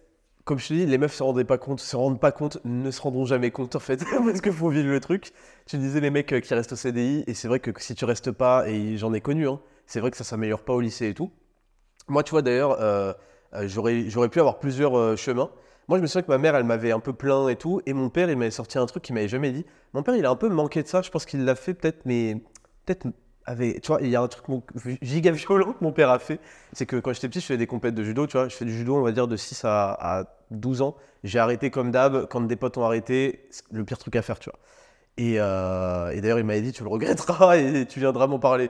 comme 0.43 0.59
je 0.59 0.67
te 0.67 0.73
dis, 0.73 0.85
les 0.85 0.97
meufs 0.97 1.13
se 1.13 1.23
rendaient 1.23 1.43
pas 1.43 1.57
compte, 1.57 1.79
se 1.79 1.95
rendent 1.95 2.19
pas 2.19 2.31
compte, 2.31 2.59
ne 2.65 2.89
se 2.91 3.01
rendront 3.01 3.25
jamais 3.25 3.51
compte 3.51 3.75
en 3.75 3.79
fait, 3.79 4.03
parce 4.25 4.41
qu'il 4.41 4.53
faut 4.53 4.69
vivre 4.69 4.89
le 4.89 4.99
truc. 4.99 5.31
Tu 5.65 5.77
disais 5.77 5.99
les 5.99 6.09
mecs 6.09 6.31
euh, 6.33 6.39
qui 6.39 6.53
restent 6.53 6.73
au 6.73 6.77
CDI, 6.77 7.23
et 7.27 7.33
c'est 7.33 7.47
vrai 7.47 7.59
que 7.59 7.71
si 7.77 7.95
tu 7.95 8.05
restes 8.05 8.31
pas, 8.31 8.67
et 8.69 8.97
j'en 8.97 9.13
ai 9.13 9.21
connu, 9.21 9.47
hein, 9.47 9.59
c'est 9.85 9.99
vrai 9.99 10.11
que 10.11 10.17
ça 10.17 10.23
s'améliore 10.23 10.63
pas 10.63 10.73
au 10.73 10.81
lycée 10.81 11.09
et 11.09 11.13
tout. 11.13 11.31
Moi, 12.07 12.23
tu 12.23 12.31
vois 12.31 12.41
d'ailleurs, 12.41 12.79
euh, 12.79 13.13
euh, 13.53 13.67
j'aurais 13.67 14.09
j'aurais 14.09 14.29
pu 14.29 14.39
avoir 14.39 14.59
plusieurs 14.59 14.97
euh, 14.97 15.15
chemins. 15.15 15.49
Moi, 15.87 15.97
je 15.97 16.01
me 16.01 16.07
souviens 16.07 16.21
que 16.21 16.31
ma 16.31 16.37
mère, 16.37 16.55
elle 16.55 16.65
m'avait 16.65 16.91
un 16.91 16.99
peu 16.99 17.13
plaint 17.13 17.49
et 17.49 17.55
tout, 17.55 17.81
et 17.85 17.93
mon 17.93 18.09
père, 18.09 18.29
il 18.29 18.37
m'avait 18.37 18.51
sorti 18.51 18.77
un 18.77 18.85
truc 18.85 19.03
qu'il 19.03 19.15
m'avait 19.15 19.27
jamais 19.29 19.51
dit. 19.51 19.65
Mon 19.93 20.03
père, 20.03 20.15
il 20.15 20.25
a 20.25 20.29
un 20.29 20.35
peu 20.35 20.49
manqué 20.49 20.83
de 20.83 20.87
ça, 20.87 21.01
je 21.01 21.09
pense 21.09 21.25
qu'il 21.25 21.45
l'a 21.45 21.55
fait 21.55 21.73
peut-être, 21.73 22.01
mais 22.05 22.35
peut-être 22.85 23.07
tu 23.55 23.87
vois, 23.87 23.99
il 24.01 24.09
y 24.09 24.15
a 24.15 24.21
un 24.21 24.27
truc 24.27 24.47
mon- 24.49 24.61
que 24.61 25.83
mon 25.83 25.91
père 25.91 26.09
a 26.09 26.19
fait, 26.19 26.39
c'est 26.73 26.85
que 26.85 26.97
quand 26.97 27.13
j'étais 27.13 27.29
petit, 27.29 27.39
je 27.39 27.45
faisais 27.45 27.57
des 27.57 27.67
compètes 27.67 27.95
de 27.95 28.03
judo, 28.03 28.27
tu 28.27 28.33
vois, 28.37 28.47
je 28.49 28.55
fais 28.55 28.65
du 28.65 28.73
judo, 28.75 28.95
on 28.97 29.01
va 29.01 29.11
dire, 29.11 29.27
de 29.27 29.35
6 29.37 29.63
à, 29.65 29.91
à 30.19 30.25
12 30.51 30.81
ans. 30.81 30.95
J'ai 31.23 31.39
arrêté 31.39 31.71
comme 31.71 31.91
d'hab, 31.91 32.27
quand 32.27 32.41
des 32.41 32.55
potes 32.55 32.77
ont 32.77 32.83
arrêté, 32.85 33.45
c'est 33.49 33.63
le 33.71 33.83
pire 33.85 33.97
truc 33.97 34.15
à 34.15 34.21
faire, 34.21 34.39
tu 34.39 34.49
vois. 34.49 34.59
Et, 35.17 35.35
euh, 35.39 36.11
et 36.11 36.21
d'ailleurs, 36.21 36.39
il 36.39 36.45
m'avait 36.45 36.61
dit, 36.61 36.73
tu 36.73 36.83
le 36.83 36.89
regretteras 36.89 37.57
et 37.59 37.85
tu 37.87 37.99
viendras 37.99 38.27
m'en 38.27 38.39
parler. 38.39 38.69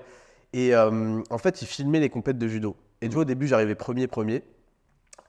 Et 0.53 0.75
euh, 0.75 1.21
en 1.29 1.37
fait, 1.37 1.61
il 1.61 1.67
filmait 1.67 1.99
les 1.99 2.09
compètes 2.09 2.37
de 2.37 2.47
judo. 2.47 2.75
Et 3.01 3.09
tu 3.09 3.13
vois, 3.15 3.23
au 3.23 3.25
début, 3.25 3.47
j'arrivais 3.47 3.75
premier, 3.75 4.07
premier. 4.07 4.43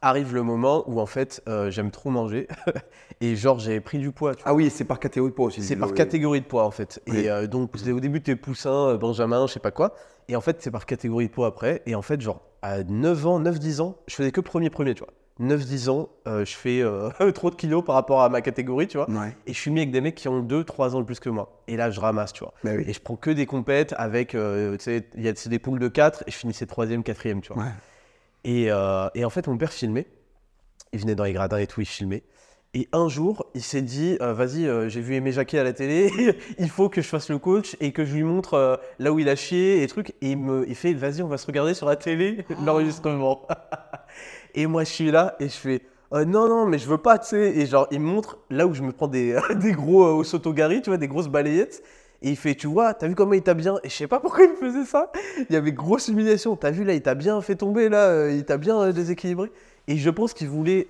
Arrive 0.03 0.35
le 0.35 0.43
moment 0.43 0.85
où 0.89 1.01
en 1.01 1.07
fait 1.07 1.43
euh, 1.49 1.71
j'aime 1.71 1.91
trop 1.91 2.11
manger 2.11 2.49
et 3.21 3.37
genre 3.37 3.59
j'avais 3.59 3.81
pris 3.81 3.99
du 3.99 4.13
poids. 4.13 4.35
tu 4.35 4.43
vois. 4.43 4.53
Ah 4.53 4.55
oui, 4.55 4.71
c'est 4.71 4.85
par 4.85 5.01
catégorie 5.01 5.31
de 5.31 5.35
poids 5.35 5.47
aussi. 5.47 5.63
C'est 5.63 5.77
par 5.77 5.89
Oui. 5.91 5.95
catégorie 5.95 6.41
de 6.41 6.47
poids 6.47 6.65
en 6.65 6.71
fait. 6.71 7.01
Oui. 7.09 7.19
Et 7.21 7.31
euh, 7.31 7.47
donc 7.47 7.71
au 7.75 8.01
début 8.01 8.23
t'es 8.23 8.37
poussin, 8.37 8.91
euh, 8.91 8.97
benjamin, 8.99 9.47
je 9.47 9.55
sais 9.55 9.61
pas 9.61 9.71
quoi. 9.71 9.95
Et 10.29 10.37
en 10.37 10.41
fait 10.41 10.59
c'est 10.61 10.71
par 10.71 10.87
catégorie 10.87 11.27
de 11.29 11.33
poids 11.33 11.47
après. 11.49 11.83
Et 11.87 11.95
en 11.95 12.03
fait 12.03 12.21
genre 12.21 12.43
à 12.63 12.83
9 12.83 13.27
ans, 13.27 13.41
9-10 13.41 13.81
ans, 13.81 13.97
je 14.09 14.15
faisais 14.15 14.31
que 14.33 14.41
premier 14.41 14.71
premier 14.71 14.95
tu 14.95 15.05
vois. 15.05 15.13
9-10 15.41 15.89
ans, 15.89 16.09
euh, 16.27 16.45
je 16.45 16.57
fais 16.57 16.81
euh, 16.83 17.11
trop 17.33 17.51
de 17.51 17.55
kilos 17.55 17.85
par 17.85 17.95
rapport 17.95 18.23
à 18.23 18.29
ma 18.29 18.41
catégorie 18.41 18.89
tu 18.89 18.97
vois. 18.97 19.09
Ouais. 19.09 19.37
Et 19.47 19.53
je 19.53 19.59
suis 19.59 19.71
mis 19.71 19.79
avec 19.81 19.93
des 19.93 20.01
mecs 20.01 20.17
qui 20.17 20.27
ont 20.29 20.43
2-3 20.43 20.95
ans 20.97 21.01
de 21.01 21.05
plus 21.05 21.21
que 21.21 21.29
moi. 21.31 21.61
Et 21.69 21.77
là 21.77 21.91
je 21.93 22.01
ramasse 22.01 22.33
tu 22.33 22.43
vois. 22.43 22.53
Bah 22.65 22.73
oui. 22.77 22.85
Et 22.89 22.93
je 22.93 23.01
prends 23.01 23.15
que 23.15 23.31
des 23.31 23.47
compètes 23.47 23.95
avec, 23.99 24.35
euh, 24.35 24.77
tu 24.77 24.85
sais, 24.85 25.09
il 25.17 25.23
y 25.25 25.29
a 25.29 25.33
c'est 25.37 25.49
des 25.49 25.61
poules 25.61 25.79
de 25.79 25.87
4 25.89 26.25
et 26.27 26.31
je 26.33 26.37
finissais 26.37 26.65
3ème, 26.67 27.03
4ème 27.05 27.41
tu 27.41 27.53
vois. 27.53 27.63
Ouais. 27.63 27.69
Et, 28.45 28.71
euh, 28.71 29.09
et 29.15 29.25
en 29.25 29.31
fait, 29.31 29.47
mon 29.47 29.57
père 29.57 29.73
filmait. 29.73 30.07
Il 30.93 31.01
venait 31.01 31.15
dans 31.15 31.25
les 31.25 31.33
gradins 31.33 31.59
et 31.59 31.67
tout, 31.67 31.81
il 31.81 31.87
filmait. 31.87 32.23
Et 32.75 32.89
un 32.93 33.09
jour, 33.09 33.47
il 33.55 33.63
s'est 33.63 33.83
dit 33.83 34.17
euh, 34.21 34.33
Vas-y, 34.33 34.67
euh, 34.67 34.89
j'ai 34.89 35.01
vu 35.01 35.15
Aimé 35.15 35.33
Jacquet 35.33 35.59
à 35.59 35.65
la 35.65 35.73
télé, 35.73 36.11
il 36.59 36.69
faut 36.69 36.89
que 36.89 37.01
je 37.01 37.09
fasse 37.09 37.31
le 37.31 37.39
coach 37.39 37.77
et 37.81 37.93
que 37.93 38.05
je 38.05 38.15
lui 38.15 38.23
montre 38.23 38.81
là 38.99 39.13
où 39.13 39.19
il 39.19 39.29
a 39.29 39.37
chié 39.37 39.83
et 39.83 39.87
trucs. 39.87 40.11
Et 40.21 40.33
il, 40.33 40.39
me, 40.39 40.67
fait 40.75 40.93
Vas-y, 40.95 41.23
on 41.23 41.29
va 41.29 41.39
se 41.39 41.47
regarder 41.47 41.75
sur 41.75 41.87
la 41.87 41.97
télé 41.97 42.45
l'enregistrement. 42.65 43.47
et 44.55 44.67
moi, 44.67 44.85
je 44.85 44.91
suis 44.91 45.11
là 45.11 45.37
et 45.41 45.49
je 45.49 45.57
fais 45.57 45.83
Non, 46.13 46.49
non, 46.49 46.67
mais 46.67 46.79
je 46.79 46.89
veux 46.89 46.99
pas, 46.99 47.19
tu 47.19 47.29
sais. 47.29 47.57
Et 47.57 47.67
genre, 47.67 47.87
il 47.91 48.01
me 48.01 48.07
montre 48.07 48.39
là 48.51 48.67
où 48.67 48.75
je 48.75 48.83
me 48.83 48.93
prends 48.93 49.09
des, 49.09 49.39
des 49.57 49.73
gros 49.73 50.05
au 50.05 50.25
Sotogari, 50.25 50.83
tu 50.83 50.91
vois, 50.91 50.99
des 50.99 51.09
grosses 51.09 51.29
balayettes. 51.29 51.83
Et 52.23 52.31
il 52.31 52.37
fait, 52.37 52.55
tu 52.55 52.67
vois, 52.67 52.95
t'as 52.95 53.07
vu 53.07 53.15
comment 53.15 53.35
il 53.35 53.43
t'a 53.43 53.55
bien. 53.55 53.77
Et 53.85 53.89
je 53.89 53.95
sais 53.95 54.09
pas 54.09 54.19
pourquoi 54.21 54.45
il 54.45 54.57
faisait 54.57 54.85
ça. 54.85 55.13
Il 55.49 55.53
y 55.53 55.57
avait 55.57 55.73
grosse 55.73 56.09
humiliation. 56.09 56.57
T'as 56.57 56.71
vu 56.71 56.85
là, 56.85 56.95
il 56.95 57.03
t'a 57.03 57.15
bien 57.15 57.41
fait 57.41 57.55
tomber 57.55 57.89
là, 57.89 58.09
euh, 58.09 58.33
il 58.33 58.45
t'a 58.45 58.59
bien 58.59 58.81
euh, 58.81 58.93
déséquilibré. 58.93 59.53
Et 59.87 59.97
je 59.97 60.11
pense 60.11 60.35
qu'il 60.35 60.49
voulait, 60.49 60.89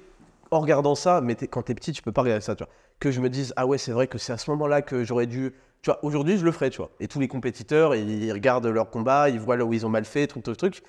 en 0.50 0.60
regardant 0.60 0.94
ça, 0.94 1.20
mais 1.20 1.34
quand 1.34 1.62
t'es 1.62 1.74
petit, 1.74 1.92
tu 1.92 2.02
peux 2.02 2.12
pas 2.12 2.22
regarder 2.22 2.40
ça, 2.40 2.54
tu 2.56 2.64
vois, 2.64 2.72
que 2.98 3.10
je 3.10 3.20
me 3.20 3.28
dise, 3.28 3.52
ah 3.56 3.66
ouais, 3.66 3.78
c'est 3.78 3.92
vrai 3.92 4.06
que 4.06 4.18
c'est 4.18 4.32
à 4.32 4.38
ce 4.38 4.50
moment-là 4.50 4.82
que 4.82 5.04
j'aurais 5.04 5.26
dû. 5.26 5.52
Tu 5.82 5.90
vois, 5.90 6.02
aujourd'hui, 6.02 6.38
je 6.38 6.44
le 6.44 6.50
ferais, 6.50 6.70
tu 6.70 6.78
vois. 6.78 6.90
Et 6.98 7.08
tous 7.08 7.20
les 7.20 7.28
compétiteurs, 7.28 7.94
ils, 7.94 8.32
regardent 8.32 8.66
leur 8.66 8.90
combat, 8.90 9.28
ils 9.28 9.38
voient 9.38 9.56
là 9.56 9.64
où 9.64 9.72
ils 9.72 9.86
ont 9.86 9.90
mal 9.90 10.04
fait, 10.04 10.26
truc, 10.26 10.42
truc, 10.42 10.56
truc. 10.56 10.82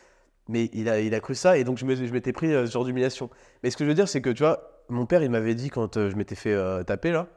Mais 0.47 0.69
il 0.73 0.89
a, 0.89 0.99
il 1.01 1.13
a 1.13 1.19
cru 1.19 1.35
ça, 1.35 1.57
et 1.57 1.63
donc 1.63 1.77
je 1.77 1.85
m'étais 1.85 2.31
pris 2.31 2.51
euh, 2.51 2.65
ce 2.65 2.71
genre 2.71 2.85
d'humiliation. 2.85 3.29
Mais 3.61 3.69
ce 3.69 3.77
que 3.77 3.83
je 3.83 3.89
veux 3.89 3.95
dire, 3.95 4.07
c'est 4.07 4.21
que, 4.21 4.31
tu 4.31 4.41
vois, 4.41 4.83
mon 4.87 5.05
père, 5.05 5.21
il 5.21 5.29
m'avait 5.29 5.53
dit, 5.53 5.69
quand 5.69 5.97
euh, 5.97 6.09
je 6.09 6.15
m'étais 6.15 6.35
fait 6.35 6.55
taper, 6.85 7.11
là, 7.11 7.27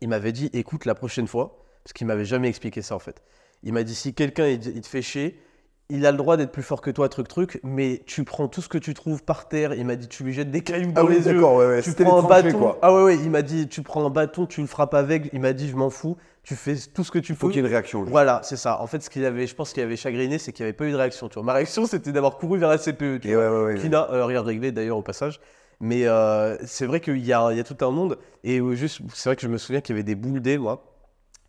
il 0.00 0.08
m'avait 0.08 0.32
dit, 0.32 0.48
écoute, 0.54 0.86
la 0.86 0.94
prochaine 0.94 1.26
fois, 1.26 1.58
parce 1.88 1.94
qu'il 1.94 2.06
m'avait 2.06 2.26
jamais 2.26 2.48
expliqué 2.50 2.82
ça, 2.82 2.94
en 2.94 2.98
fait. 2.98 3.22
Il 3.62 3.72
m'a 3.72 3.82
dit, 3.82 3.94
si 3.94 4.12
quelqu'un, 4.12 4.46
il, 4.46 4.60
te 4.60 4.86
fait 4.86 5.00
chier, 5.00 5.40
il 5.88 6.04
a 6.04 6.10
le 6.12 6.18
droit 6.18 6.36
d'être 6.36 6.52
plus 6.52 6.62
fort 6.62 6.82
que 6.82 6.90
toi, 6.90 7.08
truc, 7.08 7.28
truc, 7.28 7.60
mais 7.64 8.02
tu 8.04 8.24
prends 8.24 8.46
tout 8.46 8.60
ce 8.60 8.68
que 8.68 8.76
tu 8.76 8.92
trouves 8.92 9.24
par 9.24 9.48
terre. 9.48 9.72
Il 9.72 9.86
m'a 9.86 9.96
dit, 9.96 10.06
tu 10.06 10.22
lui 10.22 10.34
jettes 10.34 10.50
des 10.50 10.60
cailloux 10.60 10.92
dans 10.92 11.00
Ah 11.00 11.04
oui, 11.06 11.14
les 11.14 11.28
yeux. 11.28 11.42
ouais, 11.42 11.66
ouais. 11.66 11.80
Tu 11.82 11.92
prends 11.94 12.22
un 12.22 12.28
bâton. 12.28 12.58
quoi. 12.58 12.78
Ah 12.82 12.92
ouais, 12.92 13.04
ouais, 13.04 13.16
il 13.16 13.30
m'a 13.30 13.40
dit, 13.40 13.68
tu 13.68 13.80
prends 13.82 14.04
un 14.04 14.10
bâton, 14.10 14.44
tu 14.44 14.60
le 14.60 14.66
frappes 14.66 14.92
avec. 14.92 15.30
Il 15.32 15.40
m'a 15.40 15.54
dit, 15.54 15.70
je 15.70 15.76
m'en 15.76 15.88
fous, 15.88 16.18
tu 16.42 16.56
fais 16.56 16.74
tout 16.92 17.04
ce 17.04 17.10
que 17.10 17.18
tu 17.18 17.32
Il 17.32 17.36
faut 17.38 17.46
peux. 17.46 17.52
qu'il 17.54 17.62
y 17.62 17.64
ait 17.64 17.66
une 17.66 17.72
réaction. 17.72 18.04
Voilà, 18.04 18.42
c'est 18.44 18.58
ça. 18.58 18.82
En 18.82 18.86
fait, 18.86 19.02
ce 19.02 19.08
qu'il 19.08 19.24
avait, 19.24 19.46
je 19.46 19.54
pense 19.54 19.72
qu'il 19.72 19.82
avait 19.82 19.96
chagriné, 19.96 20.36
c'est 20.36 20.52
qu'il 20.52 20.64
n'y 20.64 20.68
avait 20.68 20.76
pas 20.76 20.84
eu 20.84 20.90
de 20.92 20.96
réaction. 20.96 21.30
Tu 21.30 21.36
vois. 21.36 21.42
Ma 21.42 21.54
réaction, 21.54 21.86
c'était 21.86 22.12
d'avoir 22.12 22.36
couru 22.36 22.58
vers 22.58 22.68
la 22.68 22.76
CPE. 22.76 23.20
Tu 23.22 23.28
Et 23.30 23.34
vois 23.34 23.50
ouais, 23.50 23.56
ouais, 23.56 23.64
ouais. 23.72 23.80
qui 23.80 23.88
n'a 23.88 24.10
euh, 24.12 24.26
rien 24.26 24.42
réglé 24.42 24.72
d'ailleurs 24.72 24.98
au 24.98 25.02
passage. 25.02 25.40
Mais 25.80 26.06
euh, 26.06 26.58
c'est 26.66 26.84
vrai 26.84 27.00
qu'il 27.00 27.24
y 27.24 27.32
a, 27.32 27.50
il 27.50 27.56
y 27.56 27.60
a 27.60 27.64
tout 27.64 27.82
un 27.82 27.90
monde. 27.90 28.18
Et 28.44 28.60
euh, 28.60 28.74
juste, 28.74 29.00
c'est 29.14 29.30
vrai 29.30 29.36
que 29.36 29.42
je 29.42 29.48
me 29.48 29.56
souviens 29.56 29.80
qu'il 29.80 29.94
y 29.94 29.96
avait 29.96 30.02
des 30.04 30.16
boules 30.16 30.42
moi. 30.58 30.84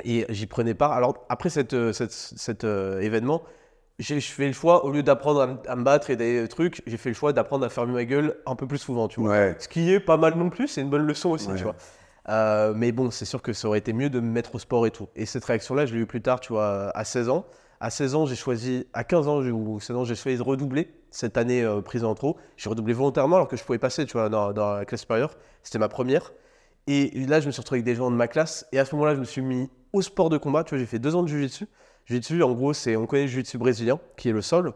Et 0.03 0.25
j'y 0.29 0.45
prenais 0.47 0.73
part. 0.73 0.91
Alors, 0.93 1.25
après 1.29 1.49
cet 1.49 1.73
euh, 1.73 1.91
cette- 1.93 2.11
cet, 2.11 2.63
euh, 2.63 2.99
événement, 3.01 3.43
j'ai 3.99 4.19
je 4.19 4.31
fais 4.31 4.47
le 4.47 4.53
choix, 4.53 4.85
au 4.85 4.91
lieu 4.91 5.03
d'apprendre 5.03 5.41
à, 5.41 5.47
me- 5.47 5.57
à 5.67 5.75
me 5.75 5.83
battre 5.83 6.09
et 6.09 6.15
des 6.15 6.47
trucs, 6.47 6.81
j'ai 6.87 6.95
fait 6.97 7.09
le 7.09 7.15
choix 7.15 7.33
d'apprendre 7.33 7.65
à 7.65 7.69
fermer 7.69 7.93
ma 7.93 8.05
gueule 8.05 8.37
un 8.45 8.55
peu 8.55 8.65
plus 8.65 8.77
souvent, 8.77 9.07
tu 9.09 9.19
vois. 9.19 9.31
Ouais. 9.31 9.55
Ce 9.59 9.67
qui 9.67 9.91
est 9.91 9.99
pas 9.99 10.15
mal 10.17 10.35
non 10.35 10.49
plus, 10.49 10.67
c'est 10.69 10.81
une 10.81 10.89
bonne 10.89 11.05
leçon 11.05 11.29
aussi, 11.31 11.49
Ouais. 11.49 11.55
tu 11.57 11.63
vois. 11.63 11.75
Euh, 12.29 12.73
mais 12.75 12.91
bon, 12.91 13.11
c'est 13.11 13.25
sûr 13.25 13.41
que 13.41 13.51
ça 13.53 13.67
aurait 13.67 13.79
été 13.79 13.91
mieux 13.91 14.09
de 14.09 14.19
me 14.19 14.29
mettre 14.29 14.55
au 14.55 14.59
sport 14.59 14.85
et 14.85 14.91
tout. 14.91 15.09
Et 15.15 15.25
cette 15.25 15.43
réaction-là, 15.43 15.85
je 15.85 15.95
l'ai 15.95 16.01
eu 16.01 16.05
plus 16.05 16.21
tard, 16.21 16.39
tu 16.39 16.53
vois, 16.53 16.91
à 16.95 17.03
16 17.03 17.27
ans. 17.27 17.45
À 17.81 17.89
16 17.89 18.13
ans, 18.15 18.25
j'ai 18.25 18.35
choisi, 18.35 18.85
à 18.93 19.03
15 19.03 19.27
ans 19.27 19.41
j'ai- 19.41 19.51
ou 19.51 19.79
16 19.79 19.95
ans, 19.95 20.03
j'ai 20.05 20.15
choisi 20.15 20.37
de 20.37 20.43
redoubler 20.43 20.93
cette 21.11 21.37
année 21.37 21.63
euh, 21.63 21.81
prise 21.81 22.03
en 22.03 22.13
trop. 22.13 22.37
J'ai 22.57 22.69
redoublé 22.69 22.93
volontairement 22.93 23.37
alors 23.37 23.47
que 23.47 23.57
je 23.57 23.63
pouvais 23.63 23.79
passer, 23.79 24.05
tu 24.05 24.13
vois, 24.13 24.29
dans, 24.29 24.53
dans 24.53 24.73
la 24.75 24.85
classe 24.85 25.01
supérieure. 25.01 25.35
C'était 25.63 25.79
ma 25.79 25.87
première. 25.89 26.31
Et 26.87 27.11
là, 27.27 27.39
je 27.39 27.47
me 27.47 27.51
suis 27.51 27.61
retrouvé 27.61 27.77
avec 27.79 27.85
des 27.85 27.95
gens 27.95 28.09
de 28.09 28.15
ma 28.15 28.27
classe. 28.27 28.65
Et 28.71 28.79
à 28.79 28.85
ce 28.85 28.95
moment-là, 28.95 29.15
je 29.15 29.19
me 29.19 29.25
suis 29.25 29.41
mis 29.41 29.69
au 29.93 30.01
sport 30.01 30.29
de 30.29 30.37
combat. 30.37 30.63
Tu 30.63 30.71
vois, 30.71 30.79
j'ai 30.79 30.85
fait 30.85 30.99
deux 30.99 31.15
ans 31.15 31.23
de 31.23 31.27
jiu-jitsu. 31.27 31.67
Jiu-jitsu, 32.05 32.41
en 32.43 32.51
gros, 32.53 32.73
c'est, 32.73 32.95
on 32.95 33.05
connaît 33.05 33.23
le 33.23 33.27
jiu-jitsu 33.29 33.57
brésilien, 33.59 33.99
qui 34.17 34.29
est 34.29 34.33
le 34.33 34.41
sol. 34.41 34.73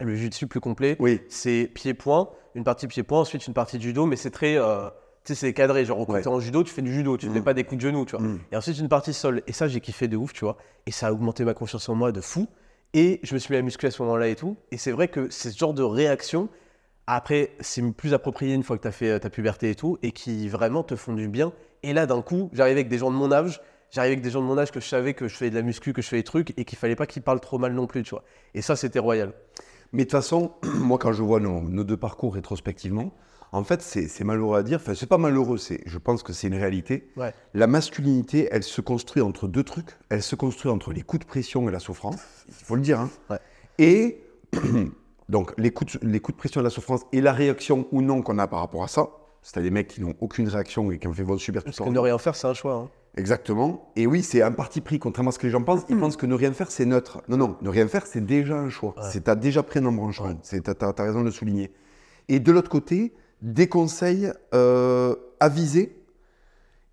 Le 0.00 0.14
jiu-jitsu 0.14 0.46
plus 0.46 0.60
complet, 0.60 0.96
Oui. 0.98 1.20
c'est 1.28 1.70
pied-point, 1.72 2.30
une 2.54 2.64
partie 2.64 2.86
pied-point, 2.88 3.20
ensuite 3.20 3.46
une 3.46 3.54
partie 3.54 3.80
judo, 3.80 4.06
mais 4.06 4.16
c'est 4.16 4.30
très. 4.30 4.56
euh, 4.56 4.88
tu 5.24 5.34
sais, 5.34 5.40
c'est 5.46 5.52
cadré. 5.52 5.84
Genre, 5.84 6.04
quand 6.06 6.14
Ouais. 6.14 6.22
t'es 6.22 6.28
en 6.28 6.40
judo, 6.40 6.62
tu 6.64 6.72
fais 6.72 6.82
du 6.82 6.92
judo, 6.92 7.16
tu 7.16 7.28
ne 7.28 7.32
fais 7.32 7.40
Mm. 7.40 7.44
pas 7.44 7.54
des 7.54 7.64
coups 7.64 7.76
de 7.82 7.88
genou, 7.88 8.04
tu 8.04 8.16
vois. 8.16 8.26
Mm. 8.26 8.40
Et 8.52 8.56
ensuite, 8.56 8.78
une 8.78 8.88
partie 8.88 9.12
sol. 9.14 9.42
Et 9.46 9.52
ça, 9.52 9.68
j'ai 9.68 9.80
kiffé 9.80 10.08
de 10.08 10.16
ouf, 10.16 10.32
tu 10.32 10.44
vois. 10.44 10.56
Et 10.86 10.90
ça 10.90 11.08
a 11.08 11.12
augmenté 11.12 11.44
ma 11.44 11.54
confiance 11.54 11.88
en 11.88 11.94
moi 11.94 12.10
de 12.12 12.20
fou. 12.20 12.46
Et 12.92 13.20
je 13.22 13.34
me 13.34 13.38
suis 13.38 13.52
mis 13.52 13.58
à 13.58 13.62
muscler 13.62 13.88
à 13.88 13.90
ce 13.90 14.02
moment-là 14.02 14.28
et 14.28 14.36
tout. 14.36 14.56
Et 14.72 14.76
c'est 14.78 14.92
vrai 14.92 15.08
que 15.08 15.28
c'est 15.30 15.50
ce 15.50 15.58
genre 15.58 15.74
de 15.74 15.82
réaction, 15.82 16.48
après, 17.06 17.50
c'est 17.60 17.82
plus 17.92 18.14
approprié 18.14 18.54
une 18.54 18.62
fois 18.62 18.76
que 18.76 18.82
tu 18.82 18.88
as 18.88 18.92
fait 18.92 19.10
euh, 19.10 19.18
ta 19.18 19.30
puberté 19.30 19.70
et 19.70 19.74
tout, 19.74 19.98
et 20.02 20.12
qui 20.12 20.48
vraiment 20.48 20.82
te 20.82 20.96
font 20.96 21.12
du 21.12 21.28
bien. 21.28 21.52
Et 21.82 21.92
là, 21.92 22.06
d'un 22.06 22.22
coup, 22.22 22.50
j'arrivais 22.52 22.80
avec 22.80 22.88
des 22.88 22.98
gens 22.98 23.10
de 23.10 23.16
mon 23.16 23.30
âge. 23.30 23.60
J'arrivais 23.90 24.14
avec 24.14 24.24
des 24.24 24.30
gens 24.30 24.40
de 24.40 24.46
mon 24.46 24.58
âge 24.58 24.72
que 24.72 24.80
je 24.80 24.88
savais 24.88 25.14
que 25.14 25.28
je 25.28 25.36
faisais 25.36 25.50
de 25.50 25.54
la 25.54 25.62
muscu, 25.62 25.92
que 25.92 26.02
je 26.02 26.08
faisais 26.08 26.20
des 26.22 26.24
trucs, 26.24 26.58
et 26.58 26.64
qu'il 26.64 26.78
fallait 26.78 26.96
pas 26.96 27.06
qu'ils 27.06 27.22
parlent 27.22 27.40
trop 27.40 27.58
mal 27.58 27.74
non 27.74 27.86
plus, 27.86 28.02
tu 28.02 28.10
vois. 28.10 28.24
Et 28.54 28.62
ça, 28.62 28.74
c'était 28.74 28.98
royal. 28.98 29.32
Mais 29.92 30.04
de 30.04 30.04
toute 30.04 30.12
façon, 30.12 30.52
moi, 30.62 30.98
quand 30.98 31.12
je 31.12 31.22
vois 31.22 31.40
nos, 31.40 31.60
nos 31.60 31.84
deux 31.84 31.96
parcours 31.96 32.34
rétrospectivement, 32.34 33.12
en 33.52 33.62
fait, 33.62 33.82
c'est 33.82 34.24
malheureux 34.24 34.58
à 34.58 34.64
dire. 34.64 34.80
Enfin, 34.82 34.94
c'est 34.96 35.06
pas 35.06 35.18
malheureux, 35.18 35.58
c'est, 35.58 35.80
je 35.86 35.98
pense 35.98 36.24
que 36.24 36.32
c'est 36.32 36.48
une 36.48 36.56
réalité. 36.56 37.12
Ouais. 37.16 37.32
La 37.52 37.68
masculinité, 37.68 38.48
elle 38.50 38.64
se 38.64 38.80
construit 38.80 39.22
entre 39.22 39.46
deux 39.46 39.62
trucs. 39.62 39.90
Elle 40.08 40.22
se 40.22 40.34
construit 40.34 40.72
entre 40.72 40.92
les 40.92 41.02
coups 41.02 41.20
de 41.20 41.28
pression 41.28 41.68
et 41.68 41.72
la 41.72 41.78
souffrance. 41.78 42.20
Il 42.48 42.64
faut 42.64 42.74
le 42.74 42.80
dire. 42.80 42.98
Hein. 42.98 43.10
Ouais. 43.30 43.38
Et 43.78 44.24
donc, 45.28 45.52
les 45.58 45.70
coups, 45.70 45.98
de, 46.00 46.06
les 46.06 46.20
coups 46.20 46.36
de 46.36 46.38
pression 46.38 46.60
et 46.60 46.64
la 46.64 46.70
souffrance 46.70 47.02
et 47.12 47.20
la 47.20 47.32
réaction 47.32 47.86
ou 47.92 48.02
non 48.02 48.20
qu'on 48.22 48.38
a 48.38 48.46
par 48.46 48.60
rapport 48.60 48.82
à 48.84 48.88
ça. 48.88 49.08
C'est 49.42 49.62
des 49.62 49.70
mecs 49.70 49.88
qui 49.88 50.00
n'ont 50.00 50.14
aucune 50.20 50.48
réaction 50.48 50.90
et 50.90 50.98
qui 50.98 51.06
ont 51.06 51.12
fait 51.12 51.22
vont 51.22 51.36
subir 51.38 51.62
tout 51.62 51.66
Parce 51.66 51.78
ça. 51.78 51.84
que 51.84 51.90
ne 51.90 51.98
rien 51.98 52.16
faire, 52.18 52.34
c'est 52.34 52.46
un 52.46 52.54
choix. 52.54 52.74
hein. 52.74 52.90
Exactement. 53.16 53.92
Et 53.94 54.06
oui, 54.06 54.22
c'est 54.22 54.42
un 54.42 54.50
parti 54.52 54.80
pris, 54.80 54.98
contrairement 54.98 55.28
à 55.28 55.32
ce 55.32 55.38
que 55.38 55.46
les 55.46 55.52
gens 55.52 55.62
pensent. 55.62 55.84
Ils 55.88 55.96
pensent 55.98 56.16
que 56.16 56.26
ne 56.26 56.34
rien 56.34 56.52
faire, 56.52 56.70
c'est 56.70 56.84
neutre. 56.86 57.22
Non, 57.28 57.36
non, 57.36 57.56
ne 57.62 57.68
rien 57.68 57.86
faire, 57.86 58.06
c'est 58.06 58.24
déjà 58.24 58.56
un 58.56 58.70
choix. 58.70 58.94
Ouais. 58.96 59.04
C'est 59.12 59.24
t'as 59.24 59.34
déjà 59.36 59.62
pris 59.62 59.78
un 59.80 59.86
embranchement. 59.86 60.34
C'est 60.42 60.62
t'as, 60.62 60.74
t'as- 60.74 60.92
t'as 60.92 61.04
raison 61.04 61.20
de 61.20 61.26
le 61.26 61.30
souligner. 61.30 61.72
Et 62.28 62.40
de 62.40 62.50
l'autre 62.52 62.70
côté, 62.70 63.12
des 63.42 63.68
conseils 63.68 64.32
euh, 64.54 65.14
avisés 65.40 65.94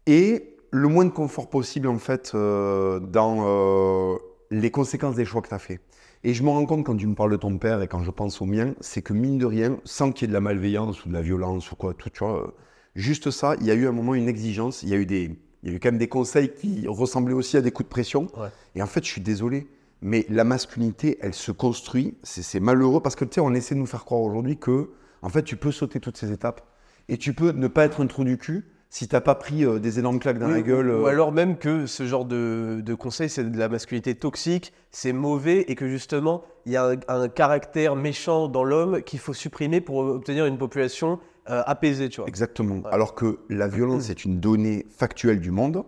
et 0.05 0.55
le 0.71 0.87
moins 0.87 1.05
de 1.05 1.09
confort 1.09 1.49
possible 1.49 1.87
en 1.87 1.97
fait 1.97 2.31
euh, 2.35 2.99
dans 2.99 3.37
euh, 3.41 4.15
les 4.51 4.71
conséquences 4.71 5.15
des 5.15 5.25
choix 5.25 5.41
que 5.41 5.47
tu 5.49 5.53
as 5.53 5.59
fait. 5.59 5.79
Et 6.23 6.33
je 6.33 6.43
me 6.43 6.49
rends 6.49 6.65
compte 6.65 6.85
quand 6.85 6.95
tu 6.95 7.07
me 7.07 7.15
parles 7.15 7.31
de 7.31 7.37
ton 7.37 7.57
père 7.57 7.81
et 7.81 7.87
quand 7.87 8.03
je 8.03 8.11
pense 8.11 8.41
au 8.41 8.45
mien, 8.45 8.75
c'est 8.79 9.01
que 9.01 9.13
mine 9.13 9.39
de 9.39 9.45
rien, 9.45 9.79
sans 9.85 10.11
qu'il 10.11 10.25
y 10.25 10.25
ait 10.25 10.27
de 10.29 10.33
la 10.33 10.41
malveillance 10.41 11.03
ou 11.03 11.09
de 11.09 11.13
la 11.13 11.21
violence 11.21 11.71
ou 11.71 11.75
quoi, 11.75 11.95
tout, 11.95 12.09
tu 12.09 12.19
vois, 12.19 12.43
euh, 12.43 12.51
juste 12.95 13.31
ça, 13.31 13.55
il 13.59 13.65
y 13.65 13.71
a 13.71 13.73
eu 13.73 13.87
un 13.87 13.91
moment 13.91 14.13
une 14.13 14.29
exigence, 14.29 14.83
il 14.83 14.89
y 14.89 14.93
a 14.93 14.97
eu 14.97 15.07
des, 15.07 15.35
il 15.63 15.69
y 15.69 15.73
a 15.73 15.75
eu 15.75 15.79
quand 15.79 15.89
même 15.89 15.97
des 15.97 16.07
conseils 16.07 16.53
qui 16.53 16.87
ressemblaient 16.87 17.33
aussi 17.33 17.57
à 17.57 17.61
des 17.61 17.71
coups 17.71 17.87
de 17.87 17.91
pression. 17.91 18.27
Ouais. 18.37 18.49
Et 18.75 18.83
en 18.83 18.87
fait, 18.87 19.03
je 19.03 19.09
suis 19.09 19.21
désolé, 19.21 19.67
mais 20.01 20.27
la 20.29 20.43
masculinité, 20.43 21.17
elle 21.21 21.33
se 21.33 21.51
construit. 21.51 22.15
C'est 22.21 22.43
c'est 22.43 22.59
malheureux 22.59 23.01
parce 23.01 23.15
que 23.15 23.25
tu 23.25 23.35
sais, 23.35 23.41
on 23.41 23.53
essaie 23.55 23.73
de 23.73 23.79
nous 23.79 23.87
faire 23.87 24.05
croire 24.05 24.21
aujourd'hui 24.21 24.57
que, 24.57 24.91
en 25.23 25.29
fait, 25.29 25.43
tu 25.43 25.55
peux 25.55 25.71
sauter 25.71 25.99
toutes 25.99 26.17
ces 26.17 26.31
étapes 26.31 26.61
et 27.09 27.17
tu 27.17 27.33
peux 27.33 27.51
ne 27.51 27.67
pas 27.67 27.85
être 27.85 28.01
un 28.01 28.07
trou 28.07 28.23
du 28.23 28.37
cul 28.37 28.65
si 28.93 29.07
t'as 29.07 29.21
pas 29.21 29.35
pris 29.35 29.63
euh, 29.63 29.79
des 29.79 29.99
énormes 29.99 30.19
claques 30.19 30.37
dans 30.37 30.47
Oui, 30.47 30.55
la 30.55 30.61
gueule. 30.61 30.89
Ou 30.91 31.05
euh, 31.05 31.09
alors 31.09 31.31
même 31.31 31.57
que 31.57 31.85
ce 31.85 32.05
genre 32.05 32.25
de, 32.25 32.81
de 32.85 32.93
conseil, 32.93 33.29
c'est 33.29 33.49
de 33.49 33.57
la 33.57 33.69
masculinité 33.69 34.15
toxique, 34.15 34.73
c'est 34.91 35.13
mauvais 35.13 35.61
et 35.61 35.75
que 35.75 35.87
justement, 35.87 36.43
il 36.65 36.73
y 36.73 36.77
a 36.77 36.85
un, 36.87 36.97
un 37.07 37.29
caractère 37.29 37.95
méchant 37.95 38.49
dans 38.49 38.65
l'homme 38.65 39.01
qu'il 39.01 39.19
faut 39.19 39.33
supprimer 39.33 39.79
pour 39.79 39.99
obtenir 39.99 40.45
une 40.45 40.57
population 40.57 41.19
euh, 41.49 41.63
apaisée, 41.65 42.09
tu 42.09 42.19
vois. 42.19 42.27
Exactement. 42.27 42.83
Alors 42.91 43.15
que 43.15 43.39
la 43.49 43.69
violence 43.69 44.09
est 44.09 44.25
une 44.25 44.41
donnée 44.41 44.85
factuelle 44.89 45.39
du 45.39 45.51
monde. 45.51 45.85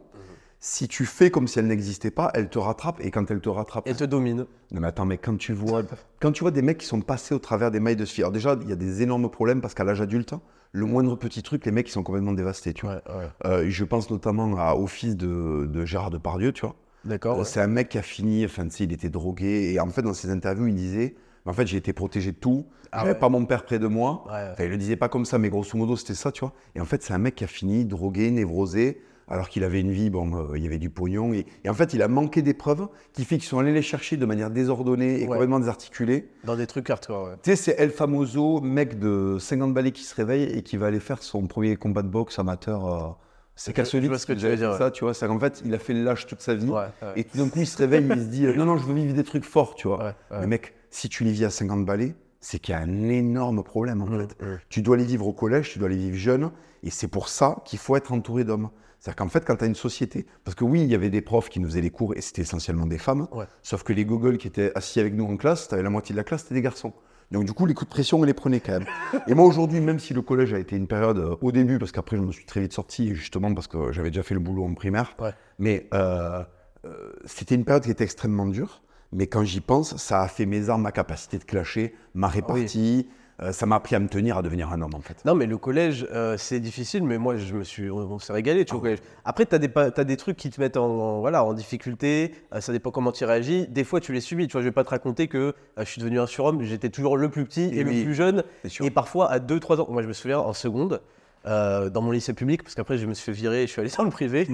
Si 0.62 0.88
tu 0.88 1.06
fais 1.06 1.30
comme 1.30 1.46
si 1.50 1.60
elle 1.60 1.68
n'existait 1.68 2.10
pas, 2.10 2.32
elle 2.34 2.48
te 2.48 2.58
rattrape. 2.58 3.02
Et 3.02 3.12
quand 3.12 3.30
elle 3.30 3.42
te 3.42 3.50
rattrape, 3.50 3.84
Elle 3.86 3.98
te 3.98 4.06
domine. 4.06 4.46
Non 4.72 4.80
mais 4.80 4.88
attends, 4.88 5.06
mais 5.06 5.18
quand 5.18 5.38
tu 5.38 5.52
vois, 5.52 5.84
quand 6.22 6.32
tu 6.32 6.40
vois 6.40 6.52
des 6.52 6.62
mecs 6.62 6.78
qui 6.78 6.86
sont 6.86 7.02
passés 7.02 7.36
au 7.36 7.40
travers 7.40 7.70
des 7.70 7.82
mailles 7.82 7.98
de 7.98 8.06
scie, 8.06 8.22
alors 8.22 8.32
déjà, 8.32 8.58
il 8.62 8.70
y 8.70 8.72
a 8.72 8.78
des 8.78 9.02
énormes 9.02 9.30
problèmes 9.30 9.60
parce 9.60 9.74
qu'à 9.74 9.84
l'âge 9.84 10.00
adulte, 10.00 10.34
le 10.74 10.86
moindre 10.86 11.16
petit 11.16 11.44
truc, 11.44 11.66
les 11.66 11.72
mecs, 11.72 11.88
ils 11.88 11.92
sont 11.92 12.04
complètement 12.04 12.34
dévastés, 12.34 12.74
tu 12.74 12.86
vois. 12.86 13.02
Euh, 13.46 13.66
je 13.70 13.84
pense 13.86 14.10
notamment 14.10 14.58
à- 14.58 14.74
au 14.74 14.88
fils 14.88 15.16
de, 15.16 15.70
de 15.72 15.86
Gérard 15.86 16.10
Depardieu, 16.10 16.52
tu 16.52 16.62
vois. 16.62 16.76
D'accord. 17.06 17.38
ouais. 17.38 17.46
C'est 17.46 17.62
un 17.62 17.68
mec 17.68 17.90
qui 17.90 17.98
a 17.98 18.02
fini, 18.02 18.44
enfin, 18.46 18.64
tu 18.66 18.72
sais, 18.72 18.84
il 18.86 18.92
était 18.92 19.10
drogué. 19.10 19.72
Et 19.74 19.80
en 19.80 19.88
fait, 19.90 20.02
dans 20.02 20.14
ses 20.14 20.30
interviews, 20.32 20.68
il 20.68 20.76
disait, 20.76 21.16
en 21.46 21.54
fait, 21.54 21.68
j'ai 21.68 21.78
été 21.78 21.94
protégé 21.94 22.32
de 22.32 22.38
tout. 22.38 22.66
Ah 22.92 23.00
J'avais 23.00 23.12
ouais. 23.14 23.20
pas 23.20 23.30
mon 23.30 23.46
père 23.46 23.66
près 23.66 23.78
de 23.80 23.88
moi. 23.88 24.24
Ouais, 24.26 24.32
ouais. 24.34 24.50
Enfin, 24.54 24.64
il 24.64 24.70
le 24.72 24.78
disait 24.78 24.96
pas 24.96 25.10
comme 25.10 25.26
ça, 25.26 25.38
mais 25.38 25.50
grosso 25.50 25.78
modo, 25.78 25.96
c'était 25.96 26.14
ça, 26.16 26.32
tu 26.32 26.40
vois. 26.42 26.54
Et 26.76 26.82
en 26.82 26.86
fait, 26.86 27.04
c'est 27.04 27.14
un 27.14 27.18
mec 27.20 27.36
qui 27.36 27.44
a 27.44 27.48
fini 27.48 27.86
drogué, 27.86 28.32
névrosé, 28.32 29.02
alors 29.28 29.50
qu'il 29.50 29.64
avait 29.64 29.80
une 29.82 29.92
vie, 29.92 30.10
bon, 30.10 30.36
euh, 30.52 30.58
il 30.58 30.64
y 30.64 30.68
avait 30.68 30.78
du 30.80 30.90
pognon. 30.90 31.34
Et, 31.34 31.46
et 31.64 31.70
en 31.70 31.74
fait, 31.74 31.94
il 31.94 32.02
a 32.02 32.08
manqué 32.08 32.42
d'épreuves 32.42 32.88
qui 33.14 33.24
fait 33.26 33.38
qu'ils 33.38 33.48
sont 33.48 33.60
allés 33.60 33.72
les 33.74 33.82
chercher 33.82 34.18
de 34.18 34.26
manière 34.26 34.50
désordonnée 34.50 35.20
et 35.20 35.22
Ouais. 35.24 35.28
complètement 35.28 35.60
désarticulée. 35.60 36.30
Dans 36.44 36.56
des 36.56 36.68
trucs 36.68 36.90
hardcore, 36.90 37.28
ouais. 37.30 37.36
Tu 37.44 37.52
sais, 37.52 37.56
c'est 37.56 37.76
El 37.80 37.92
Famoso, 37.92 38.62
mec 38.62 39.00
de 39.00 39.38
50 39.40 39.74
balais 39.74 39.92
qui 39.92 40.04
se 40.04 40.14
réveille 40.16 40.44
et 40.44 40.62
qui 40.64 40.78
va 40.78 40.88
aller 40.88 41.00
faire 41.00 41.24
son 41.24 41.48
premier 41.48 41.76
combat 41.76 42.02
de 42.02 42.10
boxe 42.10 42.38
amateur. 42.40 42.86
euh, 42.88 43.10
c'est 43.56 43.72
Kassovitz 43.72 44.06
je 44.06 44.10
vois 44.10 44.18
ce 44.18 44.26
que 44.26 44.34
qui 44.34 44.40
tu 44.40 44.46
veux 44.46 44.52
avait 44.54 44.58
dire, 44.58 44.70
fait 44.70 44.74
ouais. 44.74 44.80
Ça, 44.80 44.92
tu 44.92 45.04
vois, 45.04 45.14
c'est 45.14 45.28
qu'en 45.28 45.40
fait, 45.40 45.62
il 45.64 45.74
a 45.76 45.80
fait 45.80 45.94
le 45.94 46.04
lâche 46.04 46.26
toute 46.26 46.42
sa 46.42 46.56
vie. 46.56 46.72
Et 47.16 47.24
tout 47.24 47.38
d'un 47.38 47.50
coup, 47.50 47.60
il 47.60 47.68
se 47.68 47.78
réveille, 47.78 48.06
il 48.10 48.20
se 48.20 48.26
dit 48.28 48.46
euh, 48.48 48.56
Non, 48.56 48.66
non, 48.66 48.78
je 48.78 48.86
veux 48.86 48.94
vivre 48.94 49.14
des 49.14 49.24
trucs 49.24 49.46
forts, 49.46 49.76
tu 49.76 49.88
vois. 49.88 50.16
Mais 50.32 50.48
mec, 50.48 50.74
si 50.90 51.08
tu 51.08 51.24
les 51.24 51.32
vis 51.32 51.46
à 51.46 51.50
50 51.52 51.86
balais, 51.86 52.16
c'est 52.40 52.60
qu'il 52.60 52.74
y 52.74 52.78
a 52.78 52.82
un 52.82 53.10
énorme 53.10 53.64
problème 53.64 54.02
en 54.02 54.08
fait. 54.08 54.36
Mm, 54.44 54.46
mm. 54.56 54.60
Tu 54.70 54.82
dois 54.82 54.98
les 54.98 55.06
vivre 55.06 55.26
au 55.28 55.34
collège, 55.34 55.72
tu 55.72 55.80
dois 55.80 55.88
les 55.88 55.96
vivre 55.96 56.18
jeunes, 56.18 56.52
et 56.84 56.90
c'est 56.90 57.08
pour 57.08 57.30
ça 57.30 57.62
qu'il 57.64 57.80
faut 57.80 57.96
être 57.96 58.12
entouré 58.12 58.44
d'hommes. 58.44 58.70
C'est-à-dire 59.04 59.18
qu'en 59.18 59.28
fait, 59.28 59.44
quand 59.44 59.58
tu 59.58 59.66
as 59.66 59.68
une 59.68 59.76
société, 59.76 60.26
parce 60.46 60.56
que 60.56 60.64
oui, 60.64 60.82
il 60.82 60.88
y 60.90 60.96
avait 60.96 61.10
des 61.10 61.20
profs 61.20 61.50
qui 61.50 61.60
nous 61.60 61.68
faisaient 61.68 61.82
les 61.82 61.90
cours, 61.90 62.16
et 62.16 62.22
c'était 62.22 62.44
essentiellement 62.44 62.86
des 62.86 62.98
femmes, 62.98 63.28
Ouais. 63.34 63.44
sauf 63.62 63.84
que 63.84 63.92
les 63.92 64.06
gogoles 64.06 64.38
qui 64.38 64.48
étaient 64.48 64.72
assis 64.76 65.02
avec 65.02 65.14
nous 65.14 65.26
en 65.26 65.36
classe, 65.36 65.68
tu 65.68 65.74
avais 65.74 65.84
la 65.84 65.90
moitié 65.90 66.14
de 66.14 66.18
la 66.18 66.24
classe, 66.24 66.44
c'était 66.44 66.54
des 66.56 66.62
garçons. 66.62 66.94
Donc 67.30 67.44
du 67.44 67.52
coup, 67.52 67.66
les 67.66 67.74
coups 67.74 67.90
de 67.90 67.94
pression, 67.94 68.22
on 68.22 68.24
les 68.24 68.34
prenait 68.34 68.62
quand 68.62 68.72
même. 68.72 68.86
et 69.28 69.34
moi 69.34 69.46
aujourd'hui, 69.46 69.82
même 69.82 70.00
si 70.00 70.14
le 70.14 70.22
collège 70.22 70.54
a 70.54 70.58
été 70.60 70.78
une 70.78 70.88
période 70.88 71.18
euh, 71.18 71.36
au 71.42 71.52
début, 71.52 71.80
parce 71.80 71.92
qu'après 71.92 72.16
je 72.16 72.22
me 72.22 72.32
suis 72.32 72.46
très 72.46 72.62
vite 72.62 72.72
sorti, 72.72 73.14
justement 73.14 73.54
parce 73.54 73.68
que 73.68 73.92
j'avais 73.92 74.10
déjà 74.10 74.24
fait 74.24 74.36
le 74.36 74.40
boulot 74.40 74.64
en 74.64 74.74
primaire, 74.74 75.18
Ouais. 75.20 75.32
mais 75.60 75.90
euh, 75.94 76.42
euh, 76.86 77.12
c'était 77.26 77.56
une 77.56 77.66
période 77.66 77.84
qui 77.84 77.92
était 77.92 78.06
extrêmement 78.06 78.46
dure. 78.46 78.84
Mais 79.12 79.28
quand 79.28 79.44
j'y 79.44 79.60
pense, 79.60 79.98
ça 79.98 80.22
a 80.22 80.30
fait 80.30 80.46
mes 80.46 80.70
armes, 80.70 80.82
ma 80.82 80.94
capacité 80.94 81.38
de 81.40 81.44
clasher, 81.44 81.94
ma 82.14 82.30
répartie. 82.30 83.10
Euh, 83.42 83.52
ça 83.52 83.66
m'a 83.66 83.78
appris 83.78 83.96
à 83.96 84.00
me 84.00 84.08
tenir, 84.08 84.38
à 84.38 84.42
devenir 84.42 84.72
un 84.72 84.82
homme 84.82 84.94
en 84.94 85.02
fait. 85.02 85.24
Non, 85.26 85.34
mais 85.34 85.48
le 85.48 85.58
collège, 85.58 86.08
euh, 86.12 86.38
c'est 86.38 86.60
difficile, 86.60 87.04
mais 87.04 87.18
moi, 87.18 87.36
je 87.36 87.54
me 87.56 87.64
suis, 87.64 87.90
on, 87.90 88.20
s'est 88.20 88.34
régalé, 88.34 88.64
tu 88.64 88.72
vois, 88.72 88.80
au 88.80 88.82
collège. 88.82 89.00
Après, 89.26 89.46
tu 89.46 89.56
as, 89.56 90.04
des 90.04 90.18
trucs 90.18 90.38
qui 90.38 90.50
te 90.52 90.62
mettent 90.62 90.78
en, 90.78 90.86
en- 90.86 91.20
voilà, 91.20 91.44
en 91.44 91.54
difficulté, 91.54 92.34
euh, 92.54 92.62
ça 92.62 92.72
dépend 92.72 92.92
comment 92.92 93.12
tu 93.12 93.26
réagis. 93.26 93.68
Des 93.68 93.84
fois, 93.84 94.00
tu 94.00 94.14
les 94.14 94.22
subis, 94.22 94.48
tu 94.48 94.54
vois, 94.54 94.62
je 94.62 94.68
vais 94.68 94.72
pas 94.72 94.84
te 94.84 94.92
raconter 94.92 95.28
que 95.28 95.56
je 95.78 95.84
suis 95.84 96.00
devenu 96.00 96.20
un 96.20 96.28
surhomme, 96.28 96.62
j'étais 96.62 96.90
toujours 96.90 97.18
le 97.18 97.30
plus 97.30 97.46
petit 97.46 97.64
et, 97.64 97.80
Et 97.80 97.84
le 97.84 98.04
plus 98.04 98.14
jeune, 98.14 98.44
et 98.82 98.92
parfois 98.92 99.32
à 99.32 99.40
2-3 99.40 99.82
ans. 99.82 99.88
Moi, 99.90 100.04
je 100.04 100.08
me 100.08 100.14
souviens, 100.14 100.40
en 100.40 100.54
seconde, 100.54 101.02
dans 101.46 102.02
mon 102.02 102.12
lycée 102.12 102.34
public, 102.34 102.62
parce 102.62 102.76
qu'après, 102.76 102.98
je 102.98 103.08
me 103.08 103.16
suis 103.16 103.26
fait 103.26 103.32
virer 103.32 103.64
et 103.64 103.68
je 103.68 103.72
suis 103.72 103.82
allé 103.82 103.90
dans 103.98 104.04
le 104.04 104.12
privé. 104.12 104.48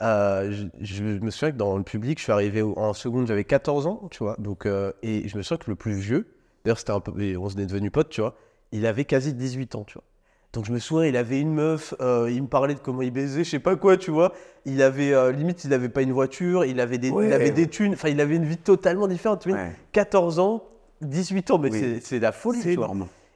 Je, 0.00 0.66
je 0.80 1.02
me 1.02 1.30
souviens 1.30 1.52
que 1.52 1.56
dans 1.56 1.76
le 1.76 1.84
public, 1.84 2.18
je 2.18 2.24
suis 2.24 2.32
arrivé 2.32 2.62
en 2.62 2.92
seconde, 2.92 3.28
j'avais 3.28 3.44
14 3.44 3.86
ans, 3.86 4.08
tu 4.10 4.24
vois, 4.24 4.34
donc, 4.40 4.66
et 4.66 5.28
je 5.28 5.36
me 5.36 5.42
souviens 5.42 5.58
que 5.58 5.70
le 5.70 5.76
plus 5.76 5.94
vieux, 5.94 6.26
d'ailleurs, 6.64 6.78
c'était 6.78 6.92
un 6.92 7.00
peu, 7.00 7.18
et 7.20 7.36
on 7.36 7.48
s'est 7.48 7.64
devenu 7.66 7.90
potes, 7.90 8.08
tu 8.10 8.20
vois, 8.20 8.34
il 8.72 8.86
avait 8.86 9.04
quasi 9.04 9.34
18 9.34 9.74
ans, 9.74 9.84
tu 9.84 9.94
vois. 9.94 10.04
Donc 10.52 10.64
je 10.64 10.72
me 10.72 10.78
souviens, 10.80 11.06
il 11.06 11.16
avait 11.16 11.38
une 11.40 11.52
meuf, 11.54 11.94
euh, 12.00 12.28
il 12.30 12.42
me 12.42 12.48
parlait 12.48 12.74
de 12.74 12.80
comment 12.80 13.02
il 13.02 13.12
baisait, 13.12 13.44
je 13.44 13.50
sais 13.50 13.58
pas 13.60 13.76
quoi, 13.76 13.96
tu 13.96 14.10
vois. 14.10 14.32
Il 14.64 14.82
avait, 14.82 15.12
euh, 15.12 15.30
limite, 15.30 15.64
il 15.64 15.72
avait 15.72 15.88
pas 15.88 16.02
une 16.02 16.10
voiture, 16.12 16.64
il 16.64 16.80
avait 16.80 16.98
des, 16.98 17.08
il 17.08 17.12
Ouais. 17.14 17.32
avait 17.32 17.52
des 17.52 17.68
thunes, 17.68 17.92
enfin, 17.92 18.08
il 18.08 18.20
avait 18.20 18.34
une 18.34 18.44
vie 18.44 18.56
totalement 18.56 19.06
différente. 19.06 19.42
Tu 19.42 19.50
vois. 19.50 19.58
Ouais. 19.58 19.72
14 19.92 20.40
ans, 20.40 20.64
18 21.02 21.52
ans, 21.52 21.58
mais 21.58 21.70
Oui. 21.70 22.00
c'est- 22.02 22.18
la 22.18 22.32
folie, 22.32 22.60
tu 22.60 22.74
vois. 22.74 22.90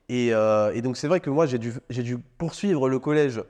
Et, 0.09 0.35
euh, 0.35 0.73
et 0.75 0.83
donc 0.83 0.97
c'est 0.97 1.07
vrai 1.09 1.21
que 1.21 1.31
moi 1.31 1.47
j'ai 1.47 1.59
dû, 1.59 1.73
j'ai 1.89 2.03
dû 2.03 2.19
poursuivre 2.19 2.89
le 2.89 2.99
collège 2.99 3.41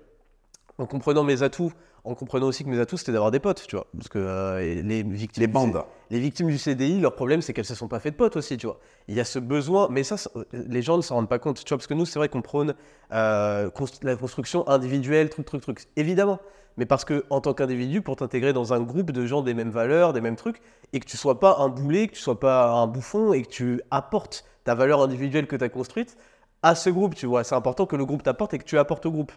en 0.79 0.87
comprenant 0.87 1.23
mes 1.25 1.43
atouts, 1.43 1.73
en 2.05 2.15
comprenant 2.15 2.47
aussi 2.47 2.65
que 2.65 2.69
mes 2.69 2.79
atouts 2.81 2.97
c'était 2.97 3.13
d'avoir 3.13 3.31
des 3.31 3.41
potes, 3.41 3.65
tu 3.67 3.77
vois. 3.77 3.87
Parce 3.97 4.09
que 4.09 4.19
euh, 4.19 4.83
les 4.83 5.03
victimes, 5.03 5.41
Les 5.43 5.47
du 5.47 5.53
bandes. 5.53 5.83
les 6.11 6.21
victimes 6.21 6.49
du 6.49 6.59
CDI, 6.59 7.01
leur 7.01 7.15
problème, 7.15 7.41
c'est 7.43 7.53
qu'elles 7.53 7.65
se 7.65 7.75
sont 7.75 7.89
pas 7.89 8.01
fait 8.01 8.11
de 8.11 8.17
potes 8.17 8.37
aussi, 8.37 8.57
tu 8.57 8.67
vois. 8.67 8.79
Il 9.09 9.15
y 9.15 9.21
a 9.21 9.25
ce 9.25 9.39
besoin, 9.39 9.89
mais 9.91 10.03
ça, 10.03 10.17
ça- 10.17 10.31
les 10.53 10.83
gens 10.83 10.97
ne 10.97 11.03
s'en 11.03 11.15
rendent 11.17 11.29
pas 11.29 11.39
compte, 11.39 11.63
tu 11.65 11.69
vois, 11.69 11.79
parce 11.79 11.87
que 11.87 11.95
nous, 11.95 12.05
c'est 12.07 12.19
vrai 12.19 12.29
qu'on 12.29 12.43
prône 12.43 12.75
euh, 13.13 13.71
const- 13.71 14.05
la 14.05 14.17
construction 14.17 14.69
individuelle, 14.69 15.29
truc, 15.31 15.47
truc, 15.47 15.63
truc, 15.63 15.87
évidemment. 15.97 16.39
Mais 16.77 16.87
parce 16.87 17.05
que 17.05 17.25
en 17.31 17.41
tant 17.41 17.55
qu'individu, 17.55 18.03
pour 18.03 18.17
t'intégrer 18.17 18.53
dans 18.53 18.73
un 18.75 18.81
groupe 18.81 19.13
de 19.13 19.25
gens 19.27 19.43
des 19.43 19.55
mêmes 19.55 19.71
valeurs, 19.71 20.13
des 20.13 20.21
mêmes 20.21 20.35
trucs, 20.37 20.61
et 20.93 20.99
que 20.99 21.07
tu 21.07 21.17
sois 21.17 21.39
pas 21.39 21.59
un 21.61 21.69
boulet, 21.69 22.09
que 22.09 22.15
tu 22.15 22.21
sois 22.21 22.41
pas 22.41 22.69
un 22.73 22.89
bouffon, 22.89 23.33
et 23.33 23.43
que 23.43 23.49
tu 23.49 23.81
apportes 23.93 24.45
ta 24.65 24.75
valeur 24.75 25.01
individuelle 25.01 25.47
que 25.47 25.55
tu 25.55 25.63
as 25.63 25.69
construite 25.69 26.17
à 26.63 26.75
ce 26.75 26.91
groupe, 26.91 27.15
tu 27.15 27.27
vois. 27.27 27.45
C'est 27.45 27.55
important 27.55 27.87
que 27.87 27.95
le 27.95 28.05
groupe 28.05 28.25
t'apporte 28.25 28.55
et 28.55 28.59
que 28.59 28.65
tu 28.65 28.77
apportes 28.77 29.07
au 29.07 29.13
groupe. 29.13 29.31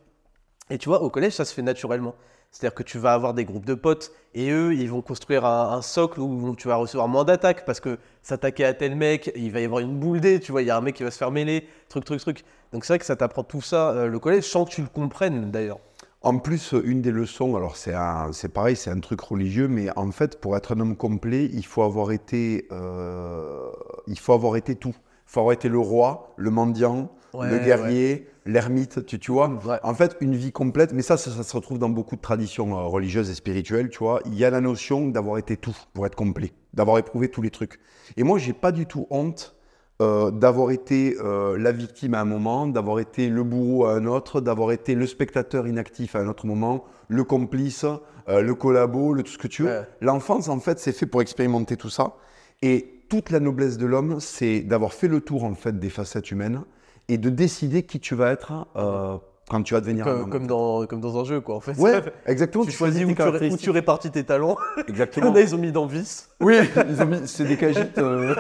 Et 0.70 0.78
tu 0.78 0.90
vois, 0.90 1.02
au 1.02 1.10
collège, 1.10 1.34
ça 1.34 1.46
se 1.46 1.54
fait 1.54 1.62
naturellement. 1.62 2.16
C'est-à-dire 2.52 2.76
que 2.76 2.84
tu 2.84 2.98
vas 2.98 3.14
avoir 3.14 3.34
des 3.34 3.46
groupes 3.46 3.66
de 3.66 3.74
potes 3.74 4.12
et 4.34 4.50
eux, 4.52 4.74
ils 4.74 4.90
vont 4.90 5.02
construire 5.02 5.46
un, 5.46 5.82
socle 5.82 6.20
où 6.20 6.56
tu 6.56 6.68
vas 6.68 6.78
recevoir 6.78 7.08
moins 7.08 7.26
d'attaques 7.26 7.66
parce 7.66 7.80
que 7.80 8.00
s'attaquer 8.22 8.66
à 8.66 8.74
tel 8.74 8.96
mec, 8.96 9.32
il 9.36 9.52
va 9.52 9.60
y 9.60 9.66
avoir 9.66 9.82
une 9.82 9.98
boule 9.98 10.22
dé, 10.22 10.40
tu 10.40 10.52
vois, 10.52 10.62
il 10.62 10.68
y 10.68 10.72
a 10.72 10.78
un 10.78 10.82
mec 10.82 10.96
qui 10.96 11.04
va 11.04 11.12
se 11.12 11.18
faire 11.18 11.32
mêler, 11.32 11.68
truc, 11.90 12.06
truc, 12.06 12.20
truc. 12.20 12.46
Donc 12.72 12.86
c'est 12.86 12.94
vrai 12.94 13.00
que 13.00 13.06
ça 13.06 13.16
t'apprend 13.16 13.44
tout 13.44 13.62
ça, 13.62 13.90
euh, 13.92 14.08
le 14.08 14.20
collège, 14.20 14.46
sans 14.46 14.66
que 14.66 14.72
tu 14.72 14.82
le 14.82 14.88
comprennes 14.88 15.52
d'ailleurs. 15.52 15.80
En 16.22 16.40
plus, 16.40 16.74
une 16.84 17.02
des 17.02 17.12
leçons, 17.12 17.56
alors 17.56 17.78
c'est 17.78 17.94
c'est 18.32 18.52
pareil, 18.52 18.76
c'est 18.76 18.90
un 18.90 19.00
truc 19.00 19.22
religieux, 19.22 19.68
mais 19.68 19.90
en 19.96 20.12
fait, 20.12 20.42
pour 20.42 20.58
être 20.58 20.76
un 20.76 20.80
homme 20.80 20.96
complet, 20.96 21.50
il 21.54 21.66
faut 21.66 21.84
avoir 21.84 22.12
été, 22.12 22.68
euh, 22.72 23.70
il 24.08 24.18
faut 24.18 24.34
avoir 24.34 24.56
été 24.56 24.76
tout. 24.76 24.96
Il 24.96 25.32
faut 25.32 25.42
avoir 25.42 25.54
été 25.54 25.70
le 25.70 25.80
roi, 25.80 26.34
le 26.38 26.50
mendiant, 26.50 27.12
Ouais, 27.38 27.50
le 27.50 27.60
guerrier, 27.60 28.28
l'ermite, 28.46 29.06
tu, 29.06 29.20
tu 29.20 29.32
vois. 29.32 29.50
Ouais. 29.66 29.78
En 29.84 29.94
fait, 29.94 30.18
une 30.22 30.36
vie 30.36 30.52
complète, 30.52 30.94
mais 30.94 31.02
ça, 31.02 31.18
ça, 31.18 31.32
ça 31.32 31.44
se 31.44 31.56
retrouve 31.56 31.80
dans 31.80 31.90
beaucoup 31.90 32.16
de 32.16 32.22
traditions 32.22 32.78
euh, 32.78 32.84
religieuses 32.84 33.30
et 33.30 33.36
spirituelles, 33.36 33.90
tu 33.90 34.00
vois. 34.00 34.22
Il 34.26 34.36
y 34.36 34.44
a 34.44 34.50
la 34.50 34.62
notion 34.62 35.08
d'avoir 35.08 35.38
été 35.38 35.56
tout 35.58 35.76
pour 35.94 36.06
être 36.06 36.16
complet, 36.16 36.52
d'avoir 36.74 36.98
éprouvé 36.98 37.30
tous 37.30 37.42
les 37.42 37.52
trucs. 37.52 37.80
Et 38.16 38.24
moi, 38.24 38.38
j'ai 38.40 38.54
pas 38.54 38.72
du 38.72 38.86
tout 38.86 39.08
honte 39.10 39.58
euh, 40.00 40.30
d'avoir 40.30 40.70
été 40.70 41.18
euh, 41.20 41.58
la 41.58 41.72
victime 41.72 42.14
à 42.14 42.22
un 42.22 42.26
moment, 42.26 42.68
d'avoir 42.68 43.00
été 43.00 43.30
le 43.30 43.42
bourreau 43.42 43.86
à 43.86 43.96
un 43.96 44.06
autre, 44.06 44.42
d'avoir 44.42 44.72
été 44.72 44.94
le 44.94 45.08
spectateur 45.08 45.68
inactif 45.68 46.16
à 46.16 46.20
un 46.20 46.28
autre 46.28 46.46
moment, 46.46 46.86
le 47.08 47.24
complice, 47.24 47.84
euh, 48.30 48.42
le 48.42 48.54
collabo, 48.54 49.14
le 49.14 49.24
tout 49.24 49.32
ce 49.32 49.40
que 49.40 49.48
tu 49.48 49.64
veux. 49.64 49.70
Ouais. 49.70 49.88
L'enfance, 50.02 50.50
en 50.50 50.60
fait, 50.60 50.78
c'est 50.78 50.92
fait 50.92 51.08
pour 51.08 51.24
expérimenter 51.24 51.78
tout 51.78 51.90
ça. 51.90 52.14
Et 52.62 53.02
toute 53.10 53.32
la 53.32 53.40
noblesse 53.40 53.80
de 53.80 53.88
l'homme, 53.88 54.20
c'est 54.20 54.60
d'avoir 54.60 54.94
fait 54.94 55.08
le 55.08 55.20
tour, 55.20 55.44
en 55.44 55.56
fait, 55.56 55.80
des 55.80 55.90
facettes 55.90 56.30
humaines 56.30 56.62
et 57.10 57.18
de 57.18 57.30
décider 57.30 57.84
qui 57.84 58.00
tu 58.00 58.16
vas 58.16 58.32
être 58.32 58.68
euh, 58.76 59.18
quand 59.50 59.64
tu 59.64 59.74
vas 59.74 59.80
devenir 59.80 60.06
un 60.06 60.12
Comme, 60.12 60.22
homme. 60.24 60.30
comme 60.30 60.48
dans, 60.48 60.86
comme 60.88 61.00
dans 61.00 61.18
un 61.22 61.24
jeu, 61.24 61.40
quoi, 61.40 61.56
en 61.56 61.60
fait. 61.62 61.78
Ouais, 61.78 62.02
exactement. 62.26 62.66
tu 62.66 62.72
choisis 62.72 63.06
où 63.06 63.14
tu, 63.14 63.50
où 63.54 63.56
tu 63.58 63.70
répartis 63.70 64.12
tes 64.12 64.26
talents. 64.26 64.58
Exactement. 64.90 65.34
a, 65.34 65.40
ils 65.40 65.56
ont 65.56 65.58
mis 65.58 65.72
dans 65.72 65.86
vice, 65.86 66.30
Oui, 66.42 66.58
ils 66.90 67.02
ont 67.02 67.06
mis, 67.06 67.20
c'est 67.28 67.46
des 67.46 67.56
cagites. 67.56 67.98
euh, 67.98 68.36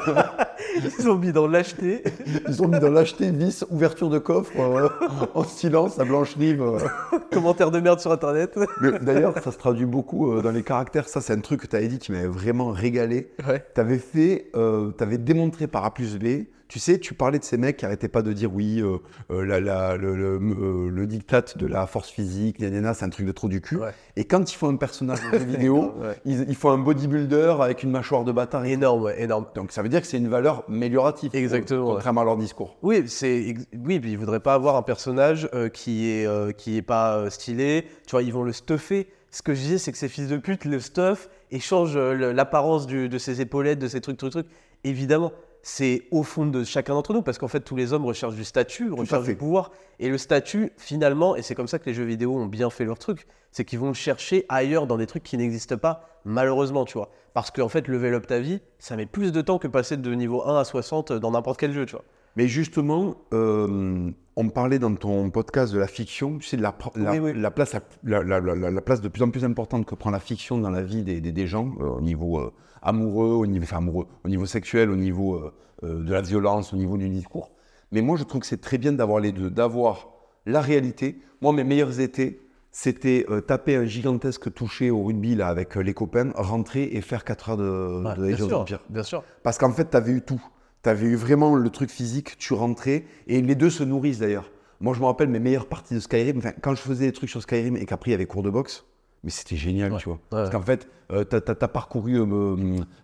ils 0.99 1.09
ont 1.09 1.15
mis 1.17 1.31
dans 1.31 1.47
lâcheté. 1.47 2.03
ils 2.49 2.61
ont 2.61 2.67
mis 2.67 2.79
dans 2.79 2.89
l'acheter, 2.89 3.31
vis, 3.31 3.63
ouverture 3.69 4.09
de 4.09 4.19
coffre, 4.19 4.51
euh, 4.59 4.89
en 5.33 5.43
silence, 5.45 5.97
à 5.97 6.03
Blanche-Rive. 6.03 6.61
euh. 6.61 6.79
Commentaires 7.31 7.71
de 7.71 7.79
merde 7.79 8.01
sur 8.01 8.11
internet. 8.11 8.59
D'ailleurs, 9.01 9.33
ça 9.41 9.53
se 9.53 9.57
traduit 9.57 9.85
beaucoup 9.85 10.33
euh, 10.33 10.41
dans 10.41 10.51
les 10.51 10.63
caractères. 10.63 11.07
Ça, 11.07 11.21
c'est 11.21 11.31
un 11.31 11.39
truc 11.39 11.61
que 11.61 11.67
tu 11.67 11.75
avais 11.77 11.87
dit 11.87 11.99
qui 11.99 12.11
m'avait 12.11 12.27
vraiment 12.27 12.71
régalé. 12.71 13.31
Ouais. 13.47 13.65
Tu 13.73 13.79
avais 13.79 13.97
fait, 13.99 14.49
euh, 14.57 14.91
t'avais 14.91 15.17
démontré 15.17 15.67
par 15.67 15.85
A 15.85 15.93
plus 15.93 16.17
B. 16.17 16.47
Tu 16.67 16.79
sais, 16.79 16.99
tu 16.99 17.13
parlais 17.13 17.39
de 17.39 17.45
ces 17.45 17.55
mecs 17.57 17.77
qui 17.77 17.85
arrêtaient 17.85 18.09
pas 18.09 18.21
de 18.21 18.33
dire 18.33 18.53
oui, 18.53 18.81
euh, 18.81 18.97
euh, 19.31 19.45
la- 19.45 19.61
la- 19.61 19.95
le, 19.95 20.15
le, 20.17 20.33
euh, 20.37 20.89
le 20.89 21.07
diktat 21.07 21.43
de 21.55 21.65
la 21.65 21.87
force 21.87 22.09
physique, 22.09 22.57
c'est 22.59 23.03
un 23.03 23.09
truc 23.09 23.25
de 23.25 23.31
trop 23.31 23.47
du 23.47 23.61
cul. 23.61 23.77
Ouais. 23.77 23.91
Et 24.17 24.25
quand 24.25 24.51
ils 24.51 24.55
font 24.55 24.67
un 24.69 24.75
personnage 24.75 25.19
de 25.31 25.31
jeu 25.39 25.45
vidéo, 25.45 25.93
Ouais. 26.01 26.19
ils, 26.25 26.45
ils 26.49 26.55
font 26.55 26.71
un 26.71 26.77
bodybuilder 26.77 27.55
avec 27.61 27.83
une 27.83 27.91
mâchoire 27.91 28.25
de 28.25 28.33
bâtard. 28.33 28.65
Énorme, 28.65 29.11
énorme. 29.17 29.45
Donc 29.55 29.71
ça 29.71 29.81
veut 29.81 29.87
dire 29.87 30.01
que 30.01 30.07
c'est 30.07 30.17
une 30.17 30.27
valeur 30.27 30.65
améliorative. 30.67 31.29
Exactement, 31.33 31.87
ouais. 31.87 31.93
Contrairement 31.93 32.21
à 32.21 32.25
leur 32.25 32.37
discours. 32.37 32.75
Oui, 32.81 33.03
c'est 33.07 33.55
oui, 33.85 33.99
puis 34.01 34.11
ils 34.11 34.17
voudraient 34.17 34.41
pas 34.41 34.53
avoir 34.53 34.75
un 34.75 34.81
personnage 34.83 35.49
qui 35.73 36.09
est 36.09 36.57
qui 36.57 36.75
est 36.77 36.81
pas 36.81 37.29
stylé. 37.29 37.85
Tu 38.05 38.11
vois, 38.11 38.23
ils 38.23 38.33
vont 38.33 38.43
le 38.43 38.51
stuffer. 38.51 39.07
Ce 39.31 39.41
que 39.41 39.53
je 39.53 39.59
disais, 39.61 39.77
c'est 39.77 39.91
que 39.93 39.97
ces 39.97 40.09
fils 40.09 40.27
de 40.27 40.37
pute 40.37 40.65
le 40.65 40.79
stuff 40.81 41.29
et 41.51 41.59
changent 41.59 41.97
l'apparence 41.97 42.87
de 42.87 43.17
ses 43.17 43.39
épaulettes, 43.39 43.79
de 43.79 43.87
ses 43.87 44.01
trucs, 44.01 44.17
trucs, 44.17 44.31
trucs. 44.31 44.47
Évidemment, 44.83 45.31
c'est 45.61 46.03
au 46.11 46.23
fond 46.23 46.45
de 46.45 46.63
chacun 46.63 46.93
d'entre 46.93 47.13
nous 47.13 47.21
parce 47.21 47.37
qu'en 47.37 47.47
fait, 47.47 47.59
tous 47.61 47.75
les 47.75 47.91
hommes 47.93 48.05
recherchent 48.05 48.35
du 48.35 48.45
statut, 48.45 48.91
recherchent 48.91 49.25
du 49.25 49.35
pouvoir. 49.35 49.71
Et 49.99 50.09
le 50.09 50.17
statut, 50.17 50.71
finalement, 50.77 51.35
et 51.35 51.41
c'est 51.41 51.55
comme 51.55 51.67
ça 51.67 51.79
que 51.79 51.85
les 51.85 51.93
jeux 51.93 52.03
vidéo 52.05 52.35
ont 52.35 52.45
bien 52.45 52.69
fait 52.69 52.85
leur 52.85 52.97
truc, 52.99 53.27
c'est 53.51 53.65
qu'ils 53.65 53.79
vont 53.79 53.87
le 53.87 53.93
chercher 53.93 54.45
ailleurs 54.49 54.87
dans 54.87 54.97
des 54.97 55.07
trucs 55.07 55.23
qui 55.23 55.37
n'existent 55.37 55.77
pas, 55.77 56.07
malheureusement, 56.25 56.85
tu 56.85 56.97
vois. 56.97 57.09
Parce 57.33 57.51
qu'en 57.51 57.69
fait, 57.69 57.87
level 57.87 58.13
up 58.13 58.27
ta 58.27 58.39
vie, 58.39 58.61
ça 58.79 58.95
met 58.95 59.05
plus 59.05 59.31
de 59.31 59.41
temps 59.41 59.57
que 59.57 59.67
passer 59.67 59.97
de 59.97 60.13
niveau 60.13 60.43
1 60.47 60.59
à 60.59 60.63
60 60.63 61.11
dans 61.13 61.31
n'importe 61.31 61.59
quel 61.59 61.73
jeu, 61.73 61.85
tu 61.85 61.93
vois. 61.93 62.03
Mais 62.35 62.47
justement, 62.47 63.15
euh, 63.33 64.11
on 64.35 64.49
parlait 64.49 64.77
dans 64.77 64.93
ton 64.93 65.31
podcast 65.31 65.73
de 65.73 65.79
la 65.79 65.87
fiction, 65.87 66.37
tu 66.37 66.47
sais, 66.47 66.57
la, 66.57 66.75
la, 66.95 67.11
Oui, 67.13 67.17
oui. 67.19 67.33
la 67.35 67.49
place, 67.49 67.73
la, 68.03 68.21
la- 68.23 68.39
la- 68.39 68.53
la- 68.55 68.69
la 68.71 68.81
place 68.81 69.01
de 69.01 69.07
plus 69.07 69.23
en 69.23 69.31
plus 69.31 69.43
importante 69.43 69.87
que 69.87 69.95
prend 69.95 70.11
la 70.11 70.19
fiction 70.19 70.59
dans 70.59 70.69
la 70.69 70.83
vie 70.83 71.01
des, 71.03 71.19
des- 71.19 71.31
des 71.31 71.47
gens, 71.47 71.73
euh, 71.79 71.85
au 71.85 72.01
niveau 72.01 72.37
euh, 72.39 72.53
amoureux, 72.81 73.33
au 73.35 73.45
niveau, 73.45 73.63
enfin, 73.63 73.77
amoureux, 73.77 74.07
au 74.23 74.29
niveau 74.29 74.45
sexuel, 74.45 74.89
au 74.89 74.95
niveau 74.95 75.35
euh, 75.35 75.53
euh, 75.83 76.03
de 76.03 76.11
la 76.11 76.21
violence, 76.21 76.73
au 76.73 76.77
niveau 76.77 76.97
du 76.97 77.09
discours. 77.09 77.51
Mais 77.91 78.01
moi, 78.01 78.17
je 78.17 78.23
trouve 78.23 78.41
que 78.41 78.47
c'est 78.47 78.61
très 78.61 78.77
bien 78.77 78.91
d'avoir 78.91 79.19
les 79.19 79.31
deux, 79.31 79.49
d'avoir 79.49 80.09
la 80.45 80.61
réalité. 80.61 81.21
Moi, 81.41 81.53
mes 81.53 81.63
meilleurs 81.63 81.99
étés, 81.99 82.41
c'était 82.71 83.25
euh, 83.29 83.41
taper 83.41 83.75
un 83.75 83.85
gigantesque 83.85 84.53
toucher 84.53 84.91
au 84.91 85.03
rugby 85.03 85.35
là, 85.35 85.47
avec 85.47 85.75
les 85.75 85.93
copains, 85.93 86.31
rentrer 86.35 86.89
et 86.93 87.01
faire 87.01 87.23
4 87.23 87.49
heures 87.49 87.57
de, 87.57 88.03
Ouais, 88.03 88.15
de 88.15 88.35
bien 88.35 88.65
sûr, 88.65 88.81
bien 88.89 89.03
sûr. 89.03 89.23
Parce 89.43 89.57
qu'en 89.57 89.71
fait, 89.71 89.89
tu 89.89 89.97
avais 89.97 90.11
eu 90.11 90.21
tout. 90.21 90.43
Tu 90.83 90.89
avais 90.89 91.07
eu 91.07 91.15
vraiment 91.15 91.55
le 91.55 91.69
truc 91.69 91.89
physique, 91.89 92.37
tu 92.37 92.53
rentrais, 92.53 93.05
et 93.25 93.41
les 93.41 93.55
deux 93.55 93.69
se 93.69 93.83
nourrissent 93.83 94.19
d'ailleurs. 94.19 94.51
Moi, 94.79 94.93
je 94.93 94.99
me 94.99 95.05
rappelle 95.05 95.29
mes 95.29 95.39
meilleures 95.39 95.67
parties 95.67 95.95
de 95.95 95.99
Skyrim. 95.99 96.37
Enfin, 96.37 96.51
quand 96.61 96.75
je 96.75 96.81
faisais 96.81 97.07
des 97.07 97.11
trucs 97.11 97.29
sur 97.29 97.41
Skyrim 97.41 97.75
et 97.77 97.85
qu'après, 97.85 98.11
il 98.11 98.13
y 98.13 98.15
avait 98.15 98.27
cours 98.27 98.43
de 98.43 98.49
boxe, 98.49 98.85
Mais 99.23 99.29
c'était 99.31 99.55
génial, 99.55 99.91
Ouais. 99.91 99.99
tu 99.99 100.05
vois. 100.05 100.15
Ouais. 100.17 100.19
Parce 100.29 100.49
qu'en 100.51 100.61
fait, 100.61 100.87
euh, 101.11 101.23
t'as 101.23 101.39
as, 101.59 101.67
parcouru, 101.67 102.19
euh, 102.19 102.55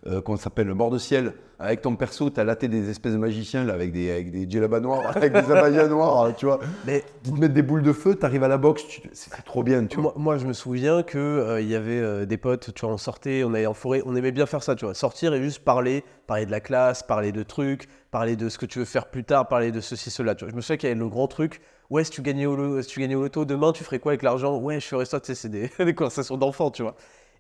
euh, 0.08 0.22
comment 0.22 0.38
ça 0.38 0.46
s'appelle, 0.46 0.68
le 0.68 0.74
bord 0.76 0.92
de 0.92 0.98
ciel. 0.98 1.34
Avec 1.60 1.82
ton 1.82 1.96
perso, 1.96 2.30
t'as 2.30 2.44
laté 2.44 2.68
des 2.68 2.90
espèces 2.90 3.14
de 3.14 3.18
magiciens 3.18 3.64
là, 3.64 3.74
avec 3.74 3.94
des, 3.94 4.12
avec 4.12 4.32
des 4.32 4.50
djellabas 4.50 4.82
noirs, 4.82 5.02
avec 5.16 5.32
des 5.32 5.50
abayas 5.52 5.88
noirs, 5.88 6.36
tu 6.36 6.46
vois. 6.46 6.60
Mais 6.86 7.04
Ils 7.26 7.34
te 7.34 7.40
mettent 7.40 7.54
des 7.54 7.62
boules 7.62 7.84
de 7.84 7.94
feu, 7.94 8.16
t'arrives 8.16 8.44
à 8.44 8.48
la 8.50 8.58
boxe, 8.58 8.86
tu- 8.88 9.02
c'est 9.14 9.32
trop 9.46 9.64
bien, 9.64 9.86
tu 9.86 9.96
vois. 10.02 10.14
moi, 10.18 10.34
moi, 10.34 10.38
je 10.38 10.46
me 10.46 10.52
souviens 10.54 11.04
que 11.04 11.18
euh, 11.18 11.62
il 11.62 11.70
y 11.70 11.76
avait 11.76 12.00
euh, 12.00 12.26
des 12.26 12.38
potes, 12.38 12.74
tu 12.74 12.86
vois, 12.86 12.94
on 12.94 12.98
sortait, 12.98 13.44
on 13.46 13.54
allait 13.54 13.66
en 13.66 13.74
forêt, 13.74 14.02
on 14.06 14.16
aimait 14.16 14.32
bien 14.34 14.46
faire 14.46 14.62
ça, 14.62 14.76
tu 14.76 14.84
vois, 14.86 14.94
sortir 14.94 15.34
et 15.34 15.42
juste 15.42 15.60
parler, 15.64 16.04
parler 16.28 16.46
de 16.46 16.52
la 16.52 16.60
classe, 16.60 17.02
parler 17.02 17.32
de 17.32 17.44
trucs, 17.44 17.88
parler 18.12 18.36
de 18.36 18.50
ce 18.50 18.58
que 18.58 18.66
tu 18.66 18.80
veux 18.80 18.86
faire 18.86 19.06
plus 19.08 19.24
tard, 19.24 19.48
parler 19.48 19.72
de 19.72 19.80
ceci, 19.80 20.10
cela. 20.12 20.36
Tu 20.36 20.44
vois. 20.44 20.52
Je 20.52 20.56
me 20.56 20.62
souviens 20.62 20.78
qu'il 20.78 20.90
y 20.90 20.92
avait 20.92 21.00
le 21.00 21.08
grand 21.08 21.28
truc. 21.28 21.62
Ouais, 21.90 22.04
si 22.04 22.12
tu 22.12 22.22
gagnais 22.22 22.46
au, 22.46 22.82
si 22.82 22.88
tu 22.90 23.00
gagnais 23.00 23.16
au 23.16 23.22
loto 23.22 23.46
demain, 23.46 23.72
tu 23.72 23.84
ferais 23.84 24.00
quoi 24.00 24.12
avec 24.14 24.24
l'argent? 24.24 24.58
Ouais, 24.58 24.80
je 24.80 24.88
ferais 24.88 25.06
ça. 25.06 25.20
Tu 25.20 25.28
sais, 25.28 25.36
c'est 25.36 25.50
des, 25.50 25.70
des 25.86 25.94
conversations 25.94 26.38
d'enfants, 26.38 26.72
tu 26.72 26.82
vois. 26.82 26.96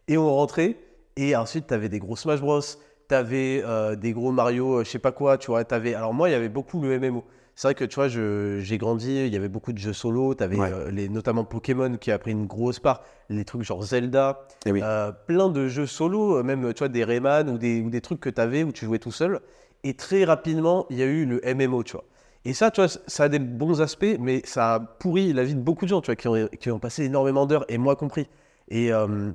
Et 0.07 0.17
on 0.17 0.33
rentrait 0.33 0.75
et 1.15 1.35
ensuite 1.35 1.67
t'avais 1.67 1.89
des 1.89 1.99
gros 1.99 2.15
Smash 2.15 2.41
Bros, 2.41 2.59
t'avais 3.07 3.61
euh, 3.63 3.95
des 3.95 4.13
gros 4.13 4.31
Mario, 4.31 4.79
euh, 4.79 4.83
je 4.83 4.89
sais 4.89 4.99
pas 4.99 5.11
quoi, 5.11 5.37
tu 5.37 5.47
vois. 5.51 5.63
T'avais. 5.63 5.93
Alors 5.93 6.13
moi, 6.13 6.29
il 6.29 6.31
y 6.31 6.35
avait 6.35 6.49
beaucoup 6.49 6.81
le 6.81 6.99
MMO. 6.99 7.23
C'est 7.55 7.67
vrai 7.67 7.75
que 7.75 7.85
tu 7.85 7.95
vois, 7.95 8.07
j'ai 8.07 8.77
grandi, 8.79 9.27
il 9.27 9.31
y 9.31 9.35
avait 9.35 9.47
beaucoup 9.47 9.73
de 9.73 9.77
jeux 9.77 9.93
solo, 9.93 10.33
t'avais 10.33 10.57
Ouais. 10.57 10.71
euh, 10.73 10.89
les, 10.89 11.07
notamment 11.07 11.43
Pokémon 11.43 11.97
qui 11.97 12.09
a 12.11 12.17
pris 12.17 12.31
une 12.31 12.47
grosse 12.47 12.79
part, 12.79 13.03
les 13.29 13.45
trucs 13.45 13.61
genre 13.61 13.83
Zelda, 13.83 14.47
Eh 14.65 14.71
oui. 14.71 14.79
euh, 14.81 15.11
plein 15.27 15.49
de 15.49 15.67
jeux 15.67 15.85
solo, 15.85 16.41
même 16.41 16.73
tu 16.73 16.79
vois 16.79 16.87
des 16.89 17.03
Rayman 17.03 17.47
ou 17.51 17.59
des, 17.59 17.81
ou 17.81 17.91
des 17.91 18.01
trucs 18.01 18.19
que 18.19 18.31
t'avais 18.31 18.63
où 18.63 18.71
tu 18.71 18.85
jouais 18.85 18.97
tout 18.97 19.11
seul. 19.11 19.39
Et 19.83 19.93
très 19.93 20.23
rapidement, 20.23 20.87
il 20.89 20.97
y 20.97 21.03
a 21.03 21.05
eu 21.05 21.25
le 21.27 21.41
MMO, 21.55 21.83
tu 21.83 21.91
vois. 21.93 22.05
Et 22.45 22.53
ça, 22.53 22.71
tu 22.71 22.81
vois, 22.81 22.89
ça 23.07 23.23
a 23.23 23.29
des 23.29 23.39
bons 23.39 23.81
aspects, 23.81 24.17
mais 24.19 24.41
ça 24.45 24.75
a 24.75 24.79
pourri 24.79 25.31
la 25.33 25.43
vie 25.43 25.55
de 25.55 25.61
beaucoup 25.61 25.85
de 25.85 25.89
gens, 25.89 26.01
tu 26.01 26.07
vois, 26.07 26.15
qui 26.15 26.27
ont, 26.27 26.47
qui 26.59 26.71
ont 26.71 26.79
passé 26.79 27.05
énormément 27.05 27.45
d'heures, 27.45 27.65
et 27.69 27.77
moi 27.77 27.95
compris. 27.95 28.27
Et 28.69 28.91
euh, 28.91 29.31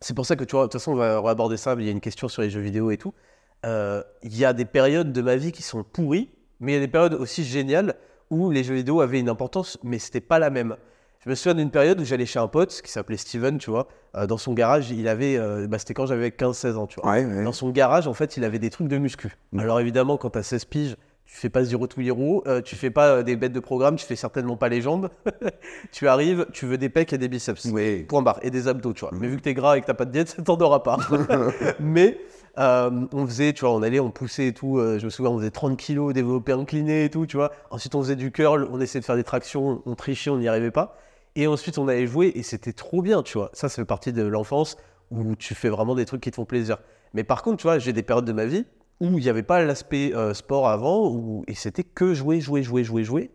c'est 0.00 0.14
pour 0.14 0.26
ça 0.26 0.36
que, 0.36 0.44
tu 0.44 0.56
vois, 0.56 0.62
de 0.62 0.66
toute 0.66 0.74
façon, 0.80 0.92
on 0.92 0.96
va, 0.96 1.20
on 1.20 1.24
va 1.24 1.30
aborder 1.30 1.56
ça, 1.56 1.74
mais 1.76 1.82
il 1.84 1.86
y 1.86 1.88
a 1.88 1.92
une 1.92 2.00
question 2.00 2.28
sur 2.28 2.42
les 2.42 2.50
jeux 2.50 2.60
vidéo 2.60 2.90
et 2.90 2.98
tout. 2.98 3.14
Euh, 3.64 4.02
Il 4.22 4.36
y 4.36 4.44
a 4.44 4.52
des 4.52 4.64
périodes 4.66 5.12
de 5.12 5.22
ma 5.22 5.36
vie 5.36 5.52
qui 5.52 5.62
sont 5.62 5.82
pourries, 5.82 6.30
mais 6.60 6.72
il 6.72 6.74
y 6.74 6.78
a 6.78 6.80
des 6.80 6.88
périodes 6.88 7.14
aussi 7.14 7.44
géniales 7.44 7.94
où 8.30 8.50
les 8.50 8.64
jeux 8.64 8.74
vidéo 8.74 9.00
avaient 9.00 9.20
une 9.20 9.28
importance, 9.28 9.78
mais 9.82 9.98
c'était 9.98 10.20
pas 10.20 10.38
la 10.38 10.50
même. 10.50 10.76
Je 11.24 11.30
me 11.30 11.34
souviens 11.36 11.54
d'une 11.54 11.70
période 11.70 12.00
où 12.00 12.04
j'allais 12.04 12.26
chez 12.26 12.40
un 12.40 12.48
pote 12.48 12.82
qui 12.82 12.90
s'appelait 12.90 13.16
Steven, 13.16 13.58
tu 13.58 13.70
vois. 13.70 13.86
euh, 14.16 14.26
dans 14.26 14.38
son 14.38 14.52
garage, 14.54 14.90
il 14.90 15.06
avait. 15.08 15.36
euh, 15.36 15.68
bah, 15.68 15.78
c'était 15.78 15.94
quand 15.94 16.06
j'avais 16.06 16.30
15-16 16.30 16.74
ans, 16.74 16.86
tu 16.86 17.00
vois. 17.00 17.12
Ouais, 17.12 17.24
ouais. 17.24 17.44
Dans 17.44 17.52
son 17.52 17.70
garage, 17.70 18.08
en 18.08 18.14
fait, 18.14 18.36
il 18.36 18.44
avait 18.44 18.58
des 18.58 18.70
trucs 18.70 18.88
de 18.88 18.98
muscu. 18.98 19.36
Mm. 19.52 19.60
Alors 19.60 19.78
évidemment, 19.80 20.16
quand 20.16 20.30
t'as 20.30 20.42
16 20.42 20.64
piges, 20.64 20.96
tu 21.32 21.38
fais 21.38 21.48
pas 21.48 21.64
Zero 21.64 21.86
to 21.86 22.02
Hero, 22.02 22.44
euh, 22.46 22.60
tu 22.60 22.76
fais 22.76 22.90
pas 22.90 23.08
euh, 23.08 23.22
des 23.22 23.36
bêtes 23.36 23.54
de 23.54 23.60
programme, 23.60 23.96
tu 23.96 24.04
fais 24.04 24.16
certainement 24.16 24.58
pas 24.58 24.68
les 24.68 24.82
jambes. 24.82 25.08
tu 25.90 26.06
arrives, 26.06 26.46
tu 26.52 26.66
veux 26.66 26.76
des 26.76 26.90
pecs 26.90 27.10
et 27.14 27.18
des 27.18 27.28
biceps. 27.28 27.68
Point 28.06 28.20
barre. 28.20 28.38
Et 28.42 28.50
des 28.50 28.68
abdos, 28.68 28.92
tu 28.92 29.00
vois. 29.00 29.12
Mais 29.18 29.28
vu 29.28 29.38
que 29.38 29.42
t'es 29.42 29.54
gras 29.54 29.78
et 29.78 29.80
que 29.80 29.86
t'as 29.86 29.94
pas 29.94 30.04
de 30.04 30.10
diète, 30.10 30.36
t'en 30.44 30.60
auras 30.60 30.80
pas. 30.80 30.98
Mais 31.80 32.20
euh, 32.58 33.06
on 33.14 33.26
faisait, 33.26 33.54
tu 33.54 33.62
vois, 33.62 33.74
on 33.74 33.82
allait, 33.82 33.98
on 33.98 34.10
poussait 34.10 34.48
et 34.48 34.52
tout. 34.52 34.76
euh, 34.76 34.98
je 34.98 35.06
me 35.06 35.10
souviens, 35.10 35.32
on 35.32 35.38
faisait 35.38 35.50
30 35.50 35.78
kilos, 35.78 36.12
développé 36.12 36.52
incliné 36.52 37.06
et 37.06 37.10
tout, 37.10 37.24
tu 37.24 37.38
vois. 37.38 37.50
Ensuite, 37.70 37.94
on 37.94 38.02
faisait 38.02 38.16
du 38.16 38.30
curl, 38.30 38.68
on 38.70 38.78
essayait 38.78 39.00
de 39.00 39.06
faire 39.06 39.16
des 39.16 39.24
tractions, 39.24 39.82
on 39.86 39.94
trichait, 39.94 40.28
on 40.28 40.36
n'y 40.36 40.48
arrivait 40.48 40.70
pas. 40.70 40.98
Et 41.34 41.46
ensuite, 41.46 41.78
on 41.78 41.88
allait 41.88 42.06
jouer 42.06 42.30
et 42.34 42.42
c'était 42.42 42.74
trop 42.74 43.00
bien, 43.00 43.22
tu 43.22 43.38
vois. 43.38 43.48
Ça, 43.54 43.70
ça 43.70 43.76
fait 43.76 43.86
partie 43.86 44.12
de 44.12 44.22
l'enfance 44.22 44.76
où 45.10 45.34
tu 45.34 45.54
fais 45.54 45.70
vraiment 45.70 45.94
des 45.94 46.04
trucs 46.04 46.20
qui 46.20 46.30
te 46.30 46.36
font 46.36 46.44
plaisir. 46.44 46.76
Mais 47.14 47.24
par 47.24 47.42
contre, 47.42 47.56
tu 47.56 47.62
vois, 47.62 47.78
j'ai 47.78 47.94
des 47.94 48.02
périodes 48.02 48.26
de 48.26 48.32
ma 48.32 48.44
vie 48.44 48.66
où 49.02 49.18
il 49.18 49.24
n'y 49.24 49.28
avait 49.28 49.42
pas 49.42 49.62
l'aspect 49.62 50.12
euh, 50.14 50.32
sport 50.32 50.68
avant, 50.68 51.10
où, 51.10 51.44
et 51.48 51.54
c'était 51.54 51.84
que 51.84 52.14
jouer, 52.14 52.40
jouer, 52.40 52.62
jouer, 52.62 52.84
jouer, 52.84 53.04
jouer. 53.04 53.30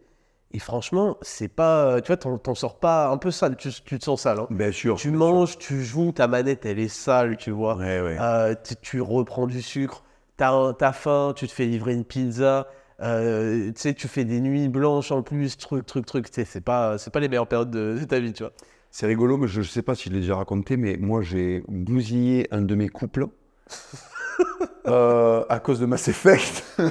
Et 0.53 0.59
franchement, 0.59 1.17
c'est 1.21 1.49
pas. 1.49 1.99
Tu 2.01 2.07
vois, 2.07 2.17
t'en 2.17 2.37
t'en 2.37 2.55
sors 2.55 2.79
pas 2.79 3.09
un 3.09 3.17
peu 3.17 3.31
sale, 3.31 3.57
tu, 3.57 3.69
tu 3.83 3.99
te 3.99 4.03
sens 4.05 4.21
sale. 4.21 4.39
hein. 4.39 4.47
Bien 4.49 4.71
sûr. 4.71 4.95
Tu 4.95 5.11
manges, 5.11 5.57
tu 5.57 5.83
joues, 5.83 6.13
ta 6.13 6.27
manette, 6.27 6.65
elle 6.65 6.79
est 6.79 6.87
sale, 6.87 7.35
tu 7.37 7.51
vois. 7.51 7.75
Ouais, 7.75 7.99
ouais. 8.01 8.17
Euh, 8.19 8.55
tu, 8.65 8.75
tu 8.81 9.01
reprends 9.01 9.45
du 9.45 9.61
sucre, 9.61 10.03
t'as 10.37 10.73
as 10.79 10.93
faim, 10.93 11.33
tu 11.35 11.47
te 11.47 11.51
fais 11.51 11.65
livrer 11.65 11.93
une 11.93 12.05
pizza, 12.05 12.67
euh, 13.01 13.67
tu 13.67 13.73
sais, 13.81 13.93
tu 13.93 14.07
fais 14.07 14.23
des 14.23 14.39
nuits 14.39 14.69
blanches 14.69 15.11
en 15.11 15.21
plus, 15.21 15.57
truc, 15.57 15.85
truc, 15.85 16.05
truc. 16.05 16.27
Tu 16.29 16.35
sais, 16.35 16.45
C'est 16.45 16.61
pas, 16.61 16.97
c'est 16.97 17.11
pas 17.11 17.19
les 17.19 17.27
meilleures 17.27 17.47
périodes 17.47 17.69
de, 17.71 17.97
de 17.99 18.03
ta 18.05 18.19
vie, 18.19 18.31
tu 18.31 18.43
vois. 18.43 18.53
C'est 18.89 19.05
rigolo, 19.05 19.35
mais 19.37 19.49
je 19.49 19.61
sais 19.63 19.81
pas 19.81 19.95
si 19.95 20.07
je 20.07 20.13
l'ai 20.13 20.21
déjà 20.21 20.37
raconté, 20.37 20.77
mais 20.77 20.95
moi 20.97 21.21
j'ai 21.21 21.61
bousillé 21.67 22.47
un 22.51 22.61
de 22.61 22.73
mes 22.73 22.87
couples 22.87 23.27
euh, 24.87 25.43
à 25.49 25.59
cause 25.59 25.79
de 25.79 25.85
Mass 25.85 26.07
Effect. 26.07 26.63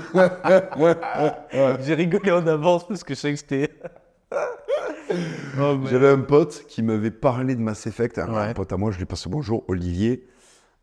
J'ai 1.80 1.94
rigolé 1.94 2.30
en 2.32 2.46
avance 2.46 2.86
parce 2.86 3.04
que 3.04 3.14
je 3.14 3.20
sais 3.20 3.30
que 3.32 3.38
c'était. 3.38 3.70
Oh, 5.58 5.76
mais- 5.80 5.88
J'avais 5.90 6.08
un 6.08 6.20
pote 6.20 6.64
qui 6.68 6.82
m'avait 6.82 7.10
parlé 7.10 7.54
de 7.54 7.60
Mass 7.60 7.86
Effect. 7.86 8.18
Un, 8.18 8.32
Ouais. 8.32 8.54
pote 8.54 8.72
à 8.72 8.76
moi, 8.76 8.90
je 8.90 8.98
lui 8.98 9.04
passe 9.06 9.24
le 9.26 9.30
bonjour, 9.30 9.64
Olivier, 9.68 10.26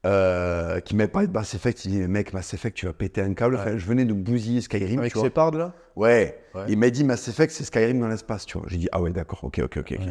euh, 0.06 0.80
qui 0.80 0.96
m'avait 0.96 1.10
parlé 1.12 1.28
de 1.28 1.34
Mass 1.34 1.54
Effect. 1.54 1.86
Il 1.86 1.92
dit 1.92 2.00
Mec, 2.08 2.34
Mass 2.34 2.54
Effect, 2.54 2.76
tu 2.78 2.86
vas 2.86 2.94
péter 2.94 3.22
un 3.22 3.34
câble. 3.34 3.56
Enfin, 3.56 3.78
je 3.78 3.86
venais 3.86 4.06
de 4.06 4.14
bousiller 4.14 4.62
Skyrim. 4.62 5.00
Avec. 5.00 5.14
Shepard 5.14 5.52
là? 5.52 5.74
Ouais. 5.96 6.40
Ouais. 6.56 6.64
Il 6.70 6.78
m'a 6.78 6.90
dit 6.90 7.04
Mass 7.04 7.28
Effect, 7.28 7.52
c'est 7.52 7.66
Skyrim 7.66 8.00
dans 8.00 8.08
l'espace, 8.08 8.46
tu 8.46 8.58
vois. 8.58 8.68
J'ai 8.70 8.78
dit 8.78 8.90
ah 8.92 9.02
ouais, 9.02 9.12
d'accord, 9.12 9.44
ok, 9.44 9.60
ok, 9.64 9.78
ok. 9.78 9.94
ok. 10.00 10.08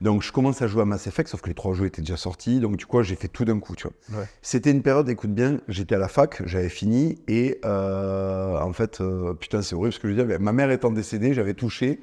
Donc 0.00 0.22
je 0.22 0.32
commence 0.32 0.62
à 0.62 0.66
jouer 0.66 0.82
à 0.82 0.84
Mass 0.86 1.06
Effect, 1.06 1.28
sauf 1.28 1.42
que 1.42 1.48
les 1.48 1.54
trois 1.54 1.74
jeux 1.74 1.84
étaient 1.84 2.00
déjà 2.00 2.16
sortis, 2.16 2.58
donc 2.60 2.76
du 2.76 2.86
coup 2.86 3.02
j'ai 3.02 3.16
fait 3.16 3.28
tout 3.28 3.44
d'un 3.44 3.60
coup, 3.60 3.76
tu 3.76 3.86
vois. 4.08 4.20
Ouais. 4.20 4.26
C'était 4.40 4.70
une 4.70 4.82
période, 4.82 5.08
écoute 5.10 5.32
bien, 5.34 5.58
j'étais 5.68 5.94
à 5.94 5.98
la 5.98 6.08
fac, 6.08 6.40
j'avais 6.46 6.70
fini 6.70 7.18
et 7.28 7.60
euh, 7.66 8.58
en 8.58 8.72
fait, 8.72 9.00
euh, 9.02 9.34
putain 9.34 9.60
c'est 9.60 9.74
horrible 9.74 9.92
ce 9.92 9.98
que 10.00 10.08
je 10.08 10.14
veux 10.14 10.24
dire, 10.26 10.40
ma 10.40 10.52
mère 10.52 10.70
étant 10.70 10.90
décédée, 10.90 11.34
j'avais 11.34 11.52
touché, 11.52 12.00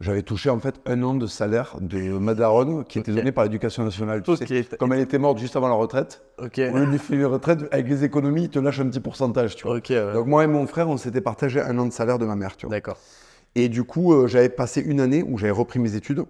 j'avais 0.00 0.22
touché 0.22 0.50
en 0.50 0.58
fait 0.60 0.74
un 0.84 1.02
an 1.02 1.14
de 1.14 1.26
salaire 1.26 1.76
de 1.80 2.18
Madaron 2.18 2.84
qui 2.84 2.98
était 2.98 3.12
donné 3.12 3.32
par 3.32 3.44
l'éducation 3.44 3.82
nationale. 3.82 4.22
Tu 4.22 4.30
Ok. 4.30 4.44
sais. 4.46 4.64
Comme 4.78 4.92
elle 4.92 5.00
était 5.00 5.18
morte 5.18 5.38
juste 5.38 5.56
avant 5.56 5.68
la 5.68 5.74
retraite, 5.74 6.22
Ok. 6.38 6.58
au 6.58 6.76
lieu 6.76 6.84
de 6.86 6.90
lui 6.90 6.98
filer 6.98 7.18
une 7.18 7.24
retraite, 7.26 7.60
avec 7.72 7.88
les 7.88 8.04
économies, 8.04 8.44
il 8.44 8.50
te 8.50 8.58
lâche 8.58 8.78
un 8.78 8.88
petit 8.90 9.00
pourcentage, 9.00 9.56
tu 9.56 9.66
vois. 9.66 9.78
Ok, 9.78 9.86
ouais. 9.88 10.12
Donc 10.12 10.26
moi 10.26 10.44
et 10.44 10.46
mon 10.46 10.66
frère, 10.66 10.88
on 10.90 10.98
s'était 10.98 11.22
partagé 11.22 11.60
un 11.62 11.78
an 11.78 11.86
de 11.86 11.92
salaire 11.92 12.18
de 12.18 12.26
ma 12.26 12.36
mère. 12.36 12.56
D'accord. 12.68 12.98
Et 13.54 13.68
du 13.70 13.82
coup, 13.84 14.12
euh, 14.12 14.26
j'avais 14.28 14.50
passé 14.50 14.82
une 14.82 15.00
année 15.00 15.24
où 15.26 15.38
j'avais 15.38 15.50
repris 15.50 15.78
mes 15.80 15.94
études. 15.96 16.24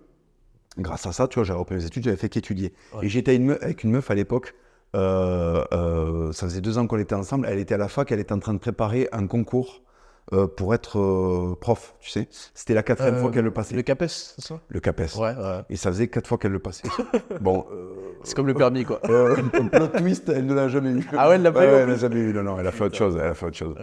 Grâce 0.78 1.06
à 1.06 1.12
ça, 1.12 1.26
tu 1.28 1.34
vois, 1.36 1.44
j'avais 1.44 1.58
repris 1.58 1.74
mes 1.76 1.84
études, 1.84 2.04
j'avais 2.04 2.16
fait 2.16 2.28
qu'étudier. 2.28 2.72
Ouais. 2.94 3.06
Et 3.06 3.08
j'étais 3.08 3.34
une 3.36 3.52
avec 3.60 3.82
une 3.84 3.90
meuf 3.90 4.10
à 4.10 4.14
l'époque. 4.14 4.54
euh, 4.94 5.64
euh, 5.72 6.32
ça 6.32 6.46
faisait 6.46 6.60
deux 6.60 6.78
ans 6.78 6.86
qu'on 6.86 6.98
était 6.98 7.14
ensemble. 7.14 7.46
Elle 7.48 7.58
était 7.58 7.74
à 7.74 7.78
la 7.78 7.88
fac, 7.88 8.10
elle 8.12 8.20
était 8.20 8.32
en 8.32 8.38
train 8.38 8.54
de 8.54 8.58
préparer 8.58 9.08
un 9.12 9.26
concours 9.26 9.82
euh, 10.32 10.46
pour 10.46 10.74
être 10.74 11.54
prof, 11.60 11.94
tu 12.00 12.10
sais. 12.10 12.28
C'était 12.54 12.74
la 12.74 12.82
quatrième 12.82 13.16
fois 13.18 13.30
qu'elle 13.30 13.44
le 13.44 13.50
passait. 13.50 13.74
Le 13.74 13.82
CAPES, 13.82 14.06
c'est 14.08 14.44
ça? 14.44 14.60
Le 14.68 14.78
CAPES. 14.80 15.16
Ouais, 15.16 15.34
ouais. 15.34 15.60
Et 15.70 15.76
ça 15.76 15.90
faisait 15.90 16.08
quatre 16.08 16.26
fois 16.26 16.38
qu'elle 16.38 16.52
le 16.52 16.58
passait. 16.58 16.86
bon, 17.40 17.66
C'est 18.22 18.34
comme 18.36 18.46
le 18.46 18.54
permis, 18.54 18.84
quoi. 18.84 19.00
un 19.04 19.66
plot 19.68 19.88
twist, 19.88 20.28
elle 20.28 20.46
ne 20.46 20.54
l'a 20.54 20.68
jamais 20.68 20.90
eu. 20.92 21.08
Ah 21.16 21.28
ouais, 21.28 21.34
elle 21.36 21.42
l'a 21.42 21.52
pas 21.52 21.64
eu, 21.64 21.68
elle 21.68 21.88
l'a 21.88 21.96
jamais 21.96 22.16
eu. 22.20 22.32
Non, 22.32 22.42
non, 22.42 22.60
elle 22.60 22.66
a 22.66 22.72
fait 22.72 22.84
autre 22.84 22.96
chose. 22.96 23.16
Elle 23.20 23.28
a 23.30 23.34
fait 23.34 23.46
autre 23.46 23.56
chose. 23.56 23.74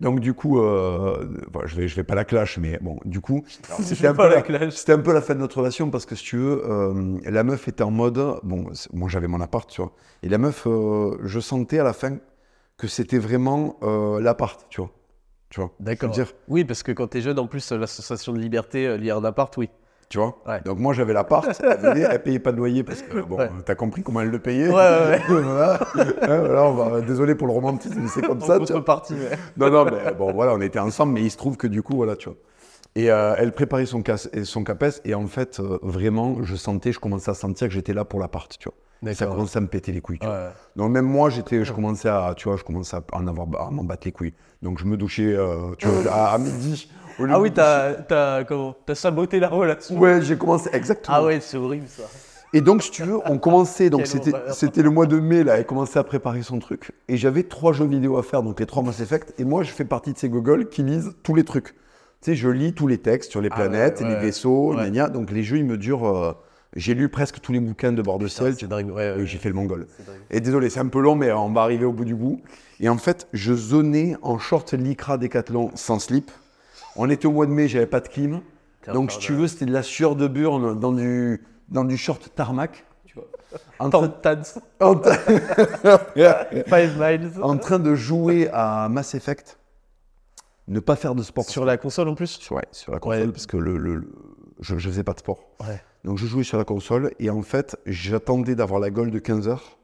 Donc 0.00 0.20
du 0.20 0.32
coup, 0.32 0.60
euh, 0.60 1.26
je 1.64 1.74
vais, 1.74 1.88
je 1.88 1.96
vais 1.96 2.04
pas 2.04 2.14
la 2.14 2.24
clash, 2.24 2.58
mais 2.58 2.78
bon, 2.80 3.00
du 3.04 3.20
coup, 3.20 3.44
c'était 3.48 4.06
un, 4.06 4.14
peu 4.14 4.28
la 4.28 4.42
la, 4.48 4.94
un 4.94 4.98
peu 4.98 5.12
la 5.12 5.20
fin 5.20 5.34
de 5.34 5.40
notre 5.40 5.58
relation 5.58 5.90
parce 5.90 6.06
que 6.06 6.14
si 6.14 6.24
tu 6.24 6.36
veux, 6.36 6.62
euh, 6.64 7.18
la 7.24 7.42
meuf 7.42 7.66
était 7.66 7.82
en 7.82 7.90
mode, 7.90 8.38
bon, 8.44 8.70
moi 8.92 9.08
j'avais 9.08 9.26
mon 9.26 9.40
appart, 9.40 9.68
tu 9.68 9.80
vois, 9.80 9.92
et 10.22 10.28
la 10.28 10.38
meuf, 10.38 10.66
euh, 10.66 11.18
je 11.24 11.40
sentais 11.40 11.80
à 11.80 11.84
la 11.84 11.92
fin 11.92 12.18
que 12.76 12.86
c'était 12.86 13.18
vraiment 13.18 13.76
l'appart, 14.20 14.66
tu 14.68 14.80
vois, 14.80 14.90
tu 15.50 15.58
vois. 15.58 15.74
D'accord. 15.80 16.14
Oui, 16.46 16.64
parce 16.64 16.84
que 16.84 16.92
quand 16.92 17.08
t'es 17.08 17.20
jeune, 17.20 17.40
en 17.40 17.48
plus, 17.48 17.72
l'association 17.72 18.32
de 18.32 18.38
liberté 18.38 18.96
liée 18.98 19.10
à 19.10 19.16
un 19.16 19.24
appart, 19.24 19.54
oui. 19.56 19.68
Tu 20.08 20.18
vois. 20.18 20.38
Ouais. 20.46 20.60
Donc 20.64 20.78
moi 20.78 20.92
j'avais 20.94 21.12
l'appart, 21.12 21.46
elle 21.62 22.08
elle 22.10 22.22
payait 22.22 22.38
pas 22.38 22.52
de 22.52 22.56
loyer 22.56 22.82
parce 22.84 23.02
que 23.02 23.20
bon, 23.20 23.36
Ouais. 23.38 23.50
t'as 23.64 23.74
compris 23.74 24.02
comment 24.02 24.20
elle 24.20 24.30
le 24.30 24.38
payait. 24.38 24.68
Ouais, 24.68 24.74
ouais, 24.74 25.34
ouais. 25.34 25.42
voilà. 25.42 25.78
Voilà, 25.94 26.64
on 26.64 26.74
va- 26.74 27.00
désolé 27.00 27.34
pour 27.34 27.46
le 27.46 27.52
romantisme, 27.52 28.00
mais 28.00 28.08
c'est 28.08 28.22
comme 28.22 28.40
ça. 28.40 28.58
Tu 28.60 28.72
vois. 28.72 29.02
ouais. 29.10 29.36
Non, 29.56 29.70
non, 29.70 29.84
mais 29.84 30.12
bon, 30.14 30.32
voilà, 30.32 30.54
on 30.54 30.60
était 30.60 30.78
ensemble, 30.78 31.12
mais 31.12 31.22
il 31.22 31.30
se 31.30 31.36
trouve 31.36 31.56
que 31.56 31.66
du 31.66 31.82
coup, 31.82 31.96
voilà, 31.96 32.16
tu 32.16 32.28
vois. 32.28 32.38
Et 32.94 33.10
euh, 33.10 33.34
elle 33.38 33.52
préparait 33.52 33.86
son, 33.86 34.02
cas- 34.02 34.28
et 34.32 34.44
son 34.44 34.64
CAPES, 34.64 35.00
et 35.04 35.14
en 35.14 35.26
fait, 35.26 35.60
euh, 35.60 35.78
vraiment, 35.82 36.42
je 36.42 36.56
sentais, 36.56 36.90
je 36.92 36.98
commençais 36.98 37.30
à 37.30 37.34
sentir 37.34 37.68
que 37.68 37.74
j'étais 37.74 37.92
là 37.92 38.04
pour 38.04 38.18
l'appart, 38.18 38.50
tu 38.58 38.68
vois. 38.68 38.74
Ça 39.14 39.26
commençait 39.26 39.58
à 39.58 39.60
me 39.60 39.68
péter 39.68 39.92
les 39.92 40.00
couilles, 40.00 40.18
tu 40.18 40.26
vois. 40.26 40.52
Donc 40.74 40.90
même 40.90 41.04
moi, 41.04 41.30
j'étais, 41.30 41.64
je 41.64 41.72
commençais 41.72 42.08
à, 42.08 42.32
tu 42.36 42.48
vois, 42.48 42.56
je 42.56 42.64
commençais 42.64 42.96
à 42.96 43.02
en 43.12 43.26
avoir, 43.28 43.46
à 43.68 43.70
m'en 43.70 43.84
battre 43.84 44.02
les 44.06 44.12
couilles. 44.12 44.34
Donc 44.62 44.78
je 44.80 44.86
me 44.86 44.96
douchais, 44.96 45.34
euh, 45.36 45.74
tu 45.78 45.86
vois, 45.86 46.10
à, 46.12 46.32
à 46.32 46.38
midi. 46.38 46.90
Ah 47.28 47.40
oui, 47.40 47.50
t'as 47.52 47.94
t'as- 47.94 48.44
comment 48.44 48.74
T'as 48.86 48.94
saboté 48.94 49.40
la 49.40 49.48
relation. 49.48 49.98
Ouais, 49.98 50.22
j'ai 50.22 50.36
commencé, 50.36 50.70
exactement. 50.72 51.16
Ah 51.18 51.24
ouais, 51.24 51.40
c'est 51.40 51.56
horrible 51.56 51.86
ça. 51.88 52.04
Et 52.54 52.60
donc, 52.62 52.82
si 52.82 52.90
tu 52.90 53.02
veux, 53.02 53.18
on 53.26 53.36
commençait, 53.38 53.90
donc 53.90 54.06
c'était, 54.06 54.82
le 54.82 54.90
mois 54.90 55.04
de 55.06 55.18
mai, 55.20 55.44
là, 55.44 55.58
elle 55.58 55.66
commençait 55.66 55.98
à 55.98 56.04
préparer 56.04 56.42
son 56.42 56.58
truc. 56.58 56.92
Et 57.08 57.16
j'avais 57.18 57.42
trois 57.42 57.72
jeux 57.74 57.84
vidéo 57.86 58.16
à 58.16 58.22
faire, 58.22 58.42
donc 58.42 58.58
les 58.60 58.64
trois 58.66 58.82
Mass 58.82 59.00
Effect. 59.00 59.34
Et 59.38 59.44
moi, 59.44 59.62
je 59.64 59.70
fais 59.70 59.84
partie 59.84 60.12
de 60.14 60.18
ces 60.18 60.28
gogoles 60.30 60.68
qui 60.70 60.82
lisent 60.82 61.12
tous 61.22 61.34
les 61.34 61.44
trucs. 61.44 61.74
Tu 62.22 62.30
sais, 62.30 62.34
je 62.36 62.48
lis 62.48 62.72
tous 62.72 62.86
les 62.86 62.98
textes 62.98 63.30
sur 63.30 63.40
les 63.42 63.48
Ah 63.52 63.58
ouais, 63.60 63.68
planètes, 63.68 64.00
ouais. 64.00 64.08
les 64.08 64.14
vaisseaux, 64.16 64.70
Ouais. 64.74 64.76
gna 64.76 64.90
gna. 64.90 65.08
donc 65.10 65.30
les 65.30 65.42
jeux, 65.42 65.58
ils 65.58 65.64
me 65.66 65.76
durent. 65.76 66.08
euh, 66.08 66.32
j'ai 66.74 66.94
lu 66.94 67.08
presque 67.08 67.40
tous 67.40 67.52
les 67.52 67.60
bouquins 67.60 67.92
de 67.92 68.00
bord 68.02 68.18
de 68.18 68.28
ciel. 68.28 68.54
C'est 68.58 68.66
dingue, 68.66 68.90
ouais. 68.90 69.12
Oui, 69.14 69.20
ouais. 69.20 69.26
j'ai 69.26 69.38
fait 69.38 69.48
le 69.50 69.54
mongol. 69.54 69.86
Et 70.30 70.40
désolé, 70.40 70.68
c'est 70.70 70.80
un 70.80 70.88
peu 70.88 71.00
long, 71.00 71.14
mais 71.16 71.30
on 71.32 71.50
va 71.52 71.62
arriver 71.62 71.84
au 71.84 71.92
bout 71.92 72.04
du 72.06 72.14
bout. 72.14 72.40
Et 72.80 72.88
en 72.88 72.96
fait, 72.98 73.26
je 73.34 73.52
zonais 73.54 74.16
en 74.22 74.38
short 74.38 74.72
lycra 74.72 75.18
décathlon 75.18 75.70
sans 75.74 75.98
slip. 75.98 76.30
On 76.98 77.08
était 77.10 77.26
au 77.26 77.32
mois 77.32 77.46
de 77.46 77.52
mai, 77.52 77.68
j'avais 77.68 77.86
pas 77.86 78.00
de 78.00 78.08
clim. 78.08 78.40
Donc, 78.92 79.12
si 79.12 79.18
tu 79.18 79.32
veux, 79.34 79.46
c'était 79.48 79.66
de 79.66 79.72
la 79.72 79.82
sueur 79.82 80.16
de 80.16 80.26
burne 80.28 80.78
dans 80.78 80.92
du, 80.92 81.44
dans 81.68 81.84
du 81.84 81.96
short 81.96 82.30
tarmac. 82.34 82.84
Tu 83.06 83.14
vois. 83.14 83.26
en, 83.78 83.90
train, 83.90 84.08
Tans, 84.08 84.42
en 84.80 84.94
train- 84.96 85.12
Five 86.66 86.96
Miles. 86.98 87.30
en 87.42 87.56
train 87.58 87.78
de 87.78 87.94
jouer 87.94 88.48
à 88.52 88.88
Mass 88.88 89.14
Effect, 89.14 89.58
ne 90.68 90.80
pas 90.80 90.96
faire 90.96 91.14
de 91.14 91.22
sport. 91.22 91.44
Sur 91.44 91.64
la 91.64 91.76
console 91.76 92.08
en 92.08 92.14
plus? 92.14 92.26
Sur, 92.40 92.56
ouais, 92.56 92.64
sur 92.72 92.92
la 92.92 92.98
console, 92.98 93.26
Ouais. 93.26 93.32
parce 93.32 93.46
que 93.46 93.56
le, 93.56 93.76
le- 93.78 93.94
le- 93.96 94.12
je 94.60 94.74
ne 94.74 94.80
faisais 94.80 95.04
pas 95.04 95.12
de 95.12 95.20
sport. 95.20 95.38
Ouais. 95.60 95.80
Donc 96.04 96.18
je 96.18 96.26
jouais 96.26 96.44
sur 96.44 96.58
la 96.58 96.64
console 96.64 97.12
et 97.18 97.30
en 97.30 97.42
fait, 97.42 97.76
j'attendais 97.86 98.54
d'avoir 98.54 98.80
la 98.80 98.90
goal 98.90 99.10
de 99.10 99.18
15 99.18 99.48
heures 99.48 99.77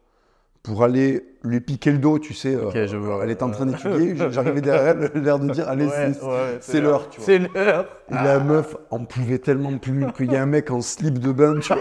pour 0.64 0.82
aller 0.82 1.22
lui 1.44 1.60
piquer 1.60 1.92
le 1.92 1.98
dos, 1.98 2.18
tu 2.18 2.32
sais. 2.32 2.56
Euh, 2.56 2.86
je. 2.86 2.96
Elle 3.22 3.30
était 3.30 3.42
en 3.42 3.50
train 3.50 3.66
d'étudier, 3.66 4.16
j'arrivais 4.30 4.62
derrière 4.62 4.96
elle, 5.14 5.22
l'air 5.22 5.38
de 5.38 5.50
dire 5.50 5.68
Allez, 5.68 5.86
Ouais, 5.86 6.12
c'est 6.60 6.78
ouais, 6.78 6.80
l'heure, 6.80 7.08
tu 7.10 7.20
vois. 7.20 7.26
C'est 7.26 7.38
l'heure. 7.38 7.86
Et 8.10 8.14
la 8.14 8.40
meuf 8.40 8.74
en 8.90 9.04
pouvait 9.04 9.38
tellement 9.38 9.76
plus 9.76 10.06
qu'il 10.16 10.32
y 10.32 10.36
a 10.36 10.42
un 10.42 10.46
mec 10.46 10.70
en 10.70 10.80
slip 10.80 11.18
de 11.18 11.32
bain, 11.32 11.60
tu 11.60 11.72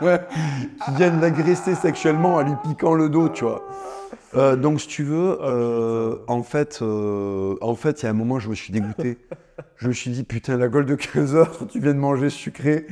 vois, 0.00 0.18
qui 0.18 0.90
vient 0.96 1.20
l'agresser 1.20 1.74
sexuellement 1.74 2.36
en 2.36 2.42
lui 2.42 2.54
piquant 2.64 2.94
le 2.94 3.10
dos, 3.10 3.28
tu 3.28 3.44
vois. 3.44 3.62
Euh, 4.34 4.56
donc, 4.56 4.80
si 4.80 4.88
tu 4.88 5.04
veux, 5.04 5.38
euh, 5.42 6.16
en 6.28 6.42
fait, 6.42 6.80
euh, 6.82 7.56
en 7.60 7.74
fait, 7.74 8.02
il 8.02 8.04
y 8.04 8.08
a 8.08 8.10
un 8.10 8.14
moment, 8.14 8.38
je 8.38 8.48
me 8.48 8.54
suis 8.54 8.72
dégoûté. 8.72 9.18
Je 9.76 9.88
me 9.88 9.92
suis 9.92 10.10
dit, 10.10 10.24
putain, 10.24 10.56
la 10.56 10.68
gueule 10.68 10.86
de 10.86 10.94
15 10.94 11.34
heures, 11.34 11.58
tu 11.68 11.80
viens 11.80 11.94
de 11.94 11.98
manger 11.98 12.30
sucré, 12.30 12.86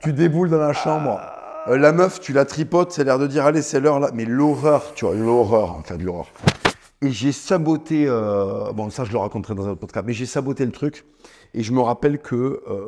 tu 0.00 0.12
déboules 0.12 0.50
dans 0.50 0.58
la 0.58 0.72
chambre. 0.72 1.20
Euh, 1.68 1.78
la 1.78 1.92
meuf, 1.92 2.18
tu 2.18 2.32
la 2.32 2.44
tripotes, 2.44 2.90
c'est 2.90 3.04
l'air 3.04 3.20
de 3.20 3.26
dire, 3.28 3.46
allez, 3.46 3.62
c'est 3.62 3.78
l'heure 3.78 4.00
là. 4.00 4.10
Mais 4.12 4.24
l'horreur, 4.24 4.92
tu 4.94 5.04
vois, 5.04 5.14
l'horreur, 5.14 5.76
en 5.76 5.82
fait, 5.82 5.96
l'horreur. 5.98 6.26
Et 7.02 7.10
j'ai 7.10 7.30
saboté, 7.32 8.06
euh, 8.08 8.72
bon, 8.72 8.90
ça, 8.90 9.04
je 9.04 9.12
le 9.12 9.18
raconterai 9.18 9.54
dans 9.54 9.66
un 9.66 9.70
autre 9.70 9.80
podcast, 9.80 10.04
mais 10.06 10.12
j'ai 10.12 10.26
saboté 10.26 10.64
le 10.64 10.72
truc. 10.72 11.04
Et 11.54 11.62
je 11.62 11.72
me 11.72 11.80
rappelle 11.80 12.18
que 12.18 12.34
euh, 12.36 12.86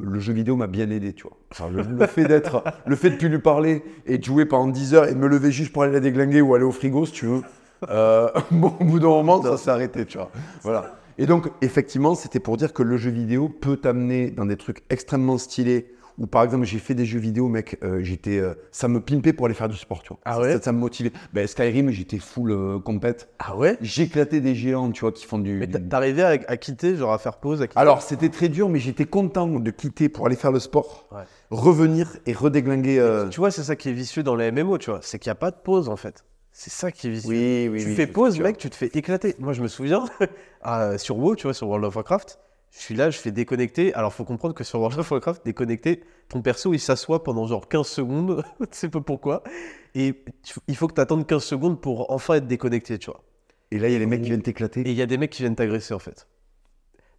le 0.00 0.18
jeu 0.18 0.32
vidéo 0.32 0.56
m'a 0.56 0.66
bien 0.66 0.90
aidé, 0.90 1.12
tu 1.12 1.24
vois. 1.24 1.36
Enfin, 1.52 1.68
le, 1.70 2.06
fait 2.06 2.24
d'être, 2.24 2.64
le 2.86 2.96
fait 2.96 3.10
de 3.10 3.16
plus 3.16 3.28
lui 3.28 3.38
parler 3.38 3.84
et 4.06 4.18
de 4.18 4.24
jouer 4.24 4.46
pendant 4.46 4.68
10 4.68 4.94
heures 4.94 5.08
et 5.08 5.14
me 5.14 5.28
lever 5.28 5.52
juste 5.52 5.72
pour 5.72 5.84
aller 5.84 5.92
la 5.92 6.00
déglinguer 6.00 6.40
ou 6.40 6.54
aller 6.54 6.64
au 6.64 6.72
frigo, 6.72 7.06
si 7.06 7.12
tu 7.12 7.26
veux. 7.26 7.42
bon, 8.50 8.72
au 8.80 8.84
bout 8.84 8.98
d'un 8.98 9.08
moment, 9.08 9.40
ça 9.42 9.56
s'est 9.56 9.70
arrêté, 9.70 10.04
tu 10.04 10.18
vois. 10.18 10.30
Voilà. 10.62 10.96
Et 11.18 11.26
donc, 11.26 11.48
effectivement, 11.60 12.14
c'était 12.14 12.40
pour 12.40 12.56
dire 12.56 12.72
que 12.72 12.82
le 12.82 12.96
jeu 12.96 13.10
vidéo 13.10 13.48
peut 13.48 13.76
t'amener 13.76 14.30
dans 14.30 14.46
des 14.46 14.56
trucs 14.56 14.82
extrêmement 14.90 15.38
stylés. 15.38 15.94
Ou 16.18 16.26
par 16.28 16.44
exemple, 16.44 16.64
j'ai 16.64 16.78
fait 16.78 16.94
des 16.94 17.04
jeux 17.06 17.18
vidéo, 17.18 17.48
mec, 17.48 17.76
euh, 17.82 17.98
j'étais, 18.02 18.38
euh, 18.38 18.54
ça 18.70 18.86
me 18.86 19.00
pimpait 19.00 19.32
pour 19.32 19.46
aller 19.46 19.54
faire 19.54 19.68
du 19.68 19.76
sport, 19.76 20.02
tu 20.02 20.10
vois. 20.10 20.18
Ah 20.24 20.34
Ça- 20.34 20.40
ouais 20.40 20.52
ça, 20.54 20.62
ça 20.62 20.72
me 20.72 20.78
motivait. 20.78 21.10
Ben, 21.32 21.46
Skyrim, 21.46 21.90
j'étais 21.90 22.18
full 22.18 22.52
euh, 22.52 22.78
compète. 22.78 23.28
Ah 23.40 23.56
ouais 23.56 23.76
J'éclatais 23.80 24.40
des 24.40 24.54
géants, 24.54 24.92
tu 24.92 25.00
vois, 25.00 25.10
qui 25.12 25.24
font 25.24 25.38
du. 25.38 25.54
Mais 25.58 25.66
du- 25.66 25.88
t'arrivais 25.88 26.22
à, 26.22 26.28
à 26.46 26.56
quitter, 26.56 26.94
genre 26.96 27.12
à 27.12 27.18
faire 27.18 27.38
pause 27.38 27.62
à 27.62 27.66
quitter 27.66 27.80
Alors, 27.80 28.00
c'était 28.02 28.28
très 28.28 28.48
dur, 28.48 28.68
mais 28.68 28.78
j'étais 28.78 29.06
content 29.06 29.48
de 29.48 29.70
quitter 29.72 30.08
pour 30.08 30.26
aller 30.26 30.36
faire 30.36 30.52
le 30.52 30.60
sport, 30.60 31.08
Ouais. 31.10 31.22
revenir 31.50 32.16
et 32.26 32.32
redéglinguer. 32.32 32.98
euh, 33.00 33.28
Tu 33.28 33.40
vois, 33.40 33.50
c'est 33.50 33.64
ça 33.64 33.74
qui 33.74 33.88
est 33.88 33.92
vicieux 33.92 34.22
dans 34.22 34.36
les 34.36 34.52
MMO, 34.52 34.78
tu 34.78 34.90
vois. 34.90 35.00
C'est 35.02 35.18
qu'il 35.18 35.30
n'y 35.30 35.32
a 35.32 35.36
pas 35.36 35.50
de 35.50 35.56
pause 35.64 35.88
en 35.88 35.96
fait. 35.96 36.24
C'est 36.52 36.70
ça 36.70 36.92
qui 36.92 37.08
est 37.08 37.10
vicieux. 37.10 37.30
Oui, 37.30 37.68
oui, 37.72 37.82
tu 37.82 37.88
oui, 37.88 37.94
fais 37.96 38.06
pause, 38.06 38.38
mec, 38.38 38.56
tu 38.58 38.70
te 38.70 38.76
fais 38.76 38.86
éclater. 38.94 39.34
Moi, 39.40 39.52
je 39.52 39.62
me 39.62 39.66
souviens, 39.66 40.04
sur 40.98 41.18
WoW, 41.18 41.34
tu 41.34 41.42
vois, 41.48 41.54
sur 41.54 41.66
World 41.68 41.84
of 41.84 41.96
Warcraft, 41.96 42.38
je 42.76 42.80
suis 42.80 42.94
là, 42.94 43.10
je 43.10 43.18
fais 43.18 43.30
déconnecter. 43.30 43.94
Alors, 43.94 44.12
faut 44.12 44.24
comprendre 44.24 44.54
que 44.54 44.64
sur 44.64 44.80
World 44.80 44.98
of 44.98 45.10
Warcraft, 45.10 45.44
déconnecter, 45.44 46.02
ton 46.28 46.42
perso, 46.42 46.74
il 46.74 46.80
s'assoit 46.80 47.22
pendant 47.22 47.46
genre 47.46 47.68
15 47.68 47.86
secondes, 47.86 48.44
tu 48.60 48.66
sais 48.72 48.88
pas 48.88 49.00
pourquoi. 49.00 49.42
Et 49.94 50.24
tu- 50.42 50.58
il 50.66 50.76
faut 50.76 50.88
que 50.88 50.94
tu 50.94 51.00
attendes 51.00 51.26
15 51.26 51.44
secondes 51.44 51.80
pour 51.80 52.10
enfin 52.10 52.34
être 52.34 52.46
déconnecté, 52.48 52.98
tu 52.98 53.10
vois. 53.10 53.22
Et 53.70 53.78
là, 53.78 53.88
il 53.88 53.92
y 53.92 53.96
a 53.96 53.98
les 53.98 54.06
mecs 54.06 54.22
qui 54.22 54.28
viennent 54.28 54.42
t'éclater. 54.42 54.80
Et 54.82 54.90
il 54.90 54.96
y 54.96 55.02
a 55.02 55.06
des 55.06 55.18
mecs 55.18 55.30
qui 55.30 55.42
viennent 55.42 55.54
t'agresser, 55.56 55.94
en 55.94 55.98
fait. 56.00 56.26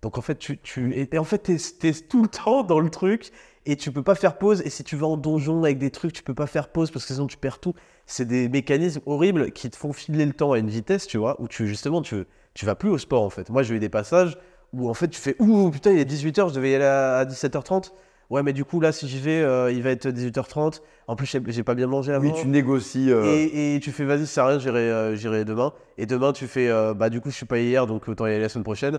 Donc, 0.01 0.17
en 0.17 0.21
fait, 0.21 0.37
tu, 0.37 0.57
tu 0.59 0.93
et, 0.93 1.15
et 1.15 1.17
en 1.17 1.23
fait, 1.23 1.39
t'es, 1.39 1.57
t'es 1.79 1.93
tout 1.93 2.21
le 2.21 2.27
temps 2.27 2.63
dans 2.63 2.79
le 2.79 2.89
truc 2.89 3.31
et 3.65 3.75
tu 3.75 3.91
peux 3.91 4.03
pas 4.03 4.15
faire 4.15 4.37
pause. 4.37 4.61
Et 4.65 4.69
si 4.69 4.83
tu 4.83 4.95
vas 4.97 5.07
en 5.07 5.17
donjon 5.17 5.63
avec 5.63 5.77
des 5.79 5.89
trucs, 5.89 6.13
tu 6.13 6.21
peux 6.21 6.35
pas 6.35 6.47
faire 6.47 6.69
pause 6.69 6.91
parce 6.91 7.05
que 7.05 7.13
sinon 7.13 7.27
tu 7.27 7.37
perds 7.37 7.59
tout. 7.59 7.73
C'est 8.05 8.25
des 8.25 8.49
mécanismes 8.49 9.01
horribles 9.05 9.51
qui 9.51 9.69
te 9.69 9.75
font 9.77 9.93
filer 9.93 10.25
le 10.25 10.33
temps 10.33 10.51
à 10.51 10.59
une 10.59 10.69
vitesse, 10.69 11.07
tu 11.07 11.17
vois, 11.17 11.41
où 11.41 11.47
tu, 11.47 11.65
justement, 11.67 12.01
tu, 12.01 12.25
tu 12.53 12.65
vas 12.65 12.75
plus 12.75 12.89
au 12.89 12.97
sport, 12.97 13.23
en 13.23 13.29
fait. 13.31 13.49
Moi, 13.49 13.63
j'ai 13.63 13.75
eu 13.75 13.79
des 13.79 13.89
passages 13.89 14.37
où, 14.75 14.89
en 14.89 14.93
fait, 14.93 15.07
tu 15.07 15.19
fais 15.19 15.35
Ouh, 15.39 15.69
putain, 15.71 15.91
il 15.91 15.99
est 15.99 16.09
18h, 16.09 16.49
je 16.49 16.53
devais 16.55 16.71
y 16.71 16.75
aller 16.75 16.85
à, 16.85 17.17
à 17.17 17.25
17h30. 17.25 17.91
Ouais, 18.31 18.41
mais 18.41 18.53
du 18.53 18.65
coup, 18.65 18.79
là, 18.79 18.91
si 18.91 19.07
j'y 19.07 19.19
vais, 19.19 19.41
euh, 19.41 19.71
il 19.71 19.83
va 19.83 19.91
être 19.91 20.07
18h30. 20.07 20.81
En 21.07 21.15
plus, 21.15 21.37
j'ai, 21.47 21.63
pas 21.63 21.75
bien 21.75 21.85
mangé 21.85 22.11
avant. 22.11 22.25
Oui, 22.25 22.33
tu 22.35 22.47
négocies. 22.47 23.11
euh, 23.11 23.23
Et, 23.25 23.75
et 23.75 23.79
tu 23.79 23.91
fais 23.91 24.03
vas-y, 24.03 24.21
ça 24.21 24.25
sert 24.25 24.43
à 24.45 24.47
rien, 24.47 24.59
j'irai, 24.59 24.79
euh, 24.79 25.15
j'irai 25.15 25.45
demain. 25.45 25.73
Et 25.99 26.07
demain, 26.07 26.33
tu 26.33 26.47
fais 26.47 26.69
bah 26.95 27.09
du 27.11 27.21
coup, 27.21 27.29
je 27.29 27.35
suis 27.35 27.45
pas 27.45 27.59
hier, 27.59 27.85
donc 27.85 28.07
autant 28.07 28.25
y 28.25 28.31
aller 28.31 28.39
la 28.41 28.49
semaine 28.49 28.63
prochaine. 28.63 28.97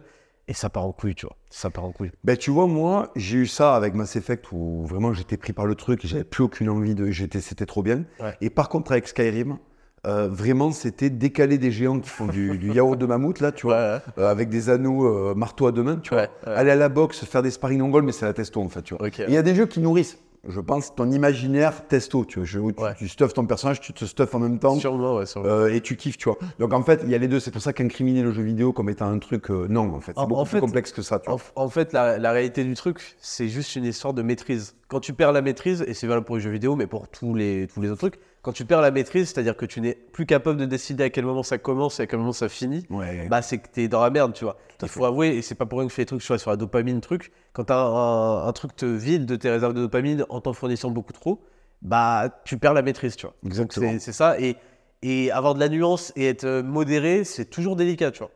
Et 0.49 0.55
ça 0.55 0.71
part 0.71 0.85
en 0.85 0.93
couille, 0.93 1.17
tu 1.17 1.27
vois. 1.27 1.35
Ça 1.51 1.71
part 1.71 1.83
en 1.85 1.91
couille. 1.91 2.13
Ben, 2.23 2.37
tu 2.37 2.53
vois, 2.53 2.69
moi, 2.69 3.11
j'ai 3.17 3.39
eu 3.39 3.47
ça 3.49 3.75
avec 3.75 3.95
Mass 3.95 4.15
Effect 4.15 4.45
où 4.53 4.87
vraiment 4.87 5.13
j'étais 5.13 5.37
pris 5.37 5.53
par 5.53 5.67
le 5.67 5.75
truc 5.75 6.05
et 6.05 6.09
j'avais 6.09 6.23
plus 6.23 6.45
aucune 6.45 6.69
envie 6.69 6.95
de. 6.95 7.11
J'étais, 7.11 7.41
c'était 7.41 7.67
trop 7.67 7.83
bien. 7.83 8.05
Ouais. 8.21 8.37
Et 8.41 8.49
par 8.49 8.69
contre, 8.69 8.93
avec 8.93 9.09
Skyrim, 9.09 9.59
euh, 10.07 10.29
vraiment, 10.31 10.71
c'était 10.73 11.11
décaler 11.11 11.59
des 11.59 11.71
géants 11.71 11.99
qui 12.01 12.09
font 12.09 12.27
du, 12.27 12.57
du 12.59 12.73
yaourt 12.73 12.97
de 12.97 13.07
mammouth, 13.07 13.41
là, 13.41 13.53
tu 13.53 13.67
vois, 13.67 13.77
Ouais, 13.77 13.99
euh, 14.19 14.31
avec 14.31 14.49
des 14.49 14.71
anneaux 14.71 15.05
euh, 15.07 15.35
marteau 15.35 15.67
à 15.67 15.73
deux 15.73 15.83
mains, 15.83 15.97
tu 15.97 16.11
vois. 16.15 16.23
ouais. 16.23 16.29
Aller 16.55 16.71
à 16.71 16.77
la 16.77 16.89
boxe, 16.89 17.25
faire 17.25 17.43
des 17.43 17.51
sparring 17.51 17.83
en 17.83 17.89
goal, 17.89 18.03
mais 18.05 18.13
c'est 18.13 18.25
la 18.27 18.33
testo, 18.33 18.61
en 18.61 18.69
fait, 18.69 18.83
tu 18.83 18.95
vois. 18.95 19.09
Il 19.29 19.35
y 19.35 19.37
a 19.37 19.43
des 19.43 19.55
jeux 19.55 19.67
qui 19.67 19.81
nourrissent, 19.81 20.19
je 20.49 20.61
pense, 20.61 20.95
ton 20.95 21.11
imaginaire 21.11 21.87
testo, 21.89 22.25
tu 22.25 22.41
vois. 22.41 22.61
Où 22.61 22.73
tu, 22.97 23.09
stuffes 23.09 23.33
ton 23.35 23.47
personnage, 23.47 23.81
tu 23.81 23.93
te 23.93 24.05
stuffes 24.05 24.33
en 24.35 24.39
même 24.39 24.59
temps. 24.61 24.77
Sûrement, 24.77 25.17
ouais, 25.17 25.27
sûrement. 25.27 25.49
euh, 25.49 25.75
et 25.75 25.81
tu 25.81 25.97
kiffes, 25.97 26.19
tu 26.19 26.29
vois. 26.29 26.39
Donc 26.61 26.73
en 26.73 26.83
fait, 26.85 27.01
il 27.05 27.11
y 27.11 27.15
a 27.17 27.19
les 27.19 27.27
deux. 27.27 27.41
C'est 27.41 27.51
pour 27.51 27.61
ça 27.63 27.73
qu'incriminer 27.73 28.23
le 28.23 28.31
jeu 28.31 28.43
vidéo 28.43 28.73
comme 28.73 28.89
étant 28.89 29.09
un 29.11 29.19
truc, 29.19 29.49
non, 29.51 29.93
en 29.93 30.01
fait, 30.01 30.13
c'est 30.17 30.27
beaucoup 30.27 30.41
en 30.41 30.45
plus 30.45 30.61
complexe 30.61 30.93
que 30.93 31.03
ça, 31.03 31.19
tu 31.19 31.29
vois. 31.31 31.41
En, 31.57 31.65
en 31.65 31.69
fait, 31.69 31.93
la, 31.93 32.19
la 32.19 32.31
réalité 32.31 32.63
du 32.63 32.75
truc, 32.75 33.01
c'est 33.21 33.49
juste 33.49 33.75
une 33.75 33.85
histoire 33.85 34.15
de 34.15 34.23
maîtrise. 34.23 34.77
Quand 34.89 35.01
tu 35.01 35.13
perds 35.15 35.33
la 35.33 35.43
maîtrise, 35.43 35.85
et 35.89 35.95
c'est 35.95 36.07
valable 36.07 36.25
pour 36.27 36.37
les 36.37 36.43
jeux 36.43 36.51
vidéo, 36.51 36.77
mais 36.77 36.87
pour 36.87 37.09
tous 37.09 37.35
les, 37.35 37.67
tous 37.67 37.81
les 37.81 37.91
autres 37.91 37.99
trucs, 38.09 38.21
quand 38.47 38.53
tu 38.53 38.65
perds 38.65 38.81
la 38.81 38.93
maîtrise, 38.93 39.31
c'est-à-dire 39.31 39.57
que 39.57 39.67
tu 39.67 39.81
n'es 39.81 39.95
plus 40.13 40.25
capable 40.25 40.57
de 40.61 40.67
décider 40.67 41.03
à 41.03 41.11
quel 41.11 41.25
moment 41.25 41.43
ça 41.43 41.59
commence 41.59 41.99
et 41.99 42.05
à 42.05 42.07
quel 42.07 42.21
moment 42.21 42.33
ça 42.33 42.49
finit, 42.49 42.87
Ouais. 42.91 43.27
bah 43.29 43.43
c'est 43.43 43.59
que 43.59 43.67
t'es 43.69 43.89
dans 43.89 44.01
la 44.01 44.11
merde, 44.11 44.35
tu 44.35 44.45
vois. 44.45 44.57
Il 44.81 44.87
faut 44.89 45.05
avouer, 45.05 45.31
et 45.31 45.43
c'est 45.43 45.57
pas 45.57 45.67
pour 45.67 45.81
rien 45.81 45.89
que 45.89 45.91
je 45.91 45.97
fais 45.97 46.03
des 46.03 46.07
trucs 46.07 46.21
tu 46.23 46.39
sur 46.39 46.51
la 46.51 46.57
dopamine, 46.57 47.01
truc. 47.01 47.33
Quand 47.53 47.73
un, 47.73 48.47
un 48.47 48.53
truc 48.53 48.77
te 48.77 48.87
vide 48.87 49.27
de 49.27 49.35
tes 49.35 49.51
réserves 49.51 49.75
de 49.75 49.81
dopamine 49.81 50.25
en 50.29 50.41
t'en 50.41 50.53
fournissant 50.53 50.91
beaucoup 50.93 51.13
trop, 51.13 51.43
bah 51.83 52.29
tu 52.45 52.57
perds 52.57 52.75
la 52.75 52.83
maîtrise, 52.83 53.17
tu 53.17 53.27
vois. 53.27 53.35
Exactement. 53.45 53.97
C'est 53.99 54.13
ça. 54.13 54.39
Et, 54.41 54.55
et 55.03 55.33
avoir 55.33 55.55
de 55.57 55.59
la 55.61 55.69
nuance 55.69 56.13
et 56.15 56.29
être 56.29 56.45
euh, 56.45 56.63
modéré, 56.63 57.25
c'est 57.25 57.47
toujours 57.47 57.75
délicat, 57.75 58.13
tu 58.13 58.21
vois. 58.21 58.31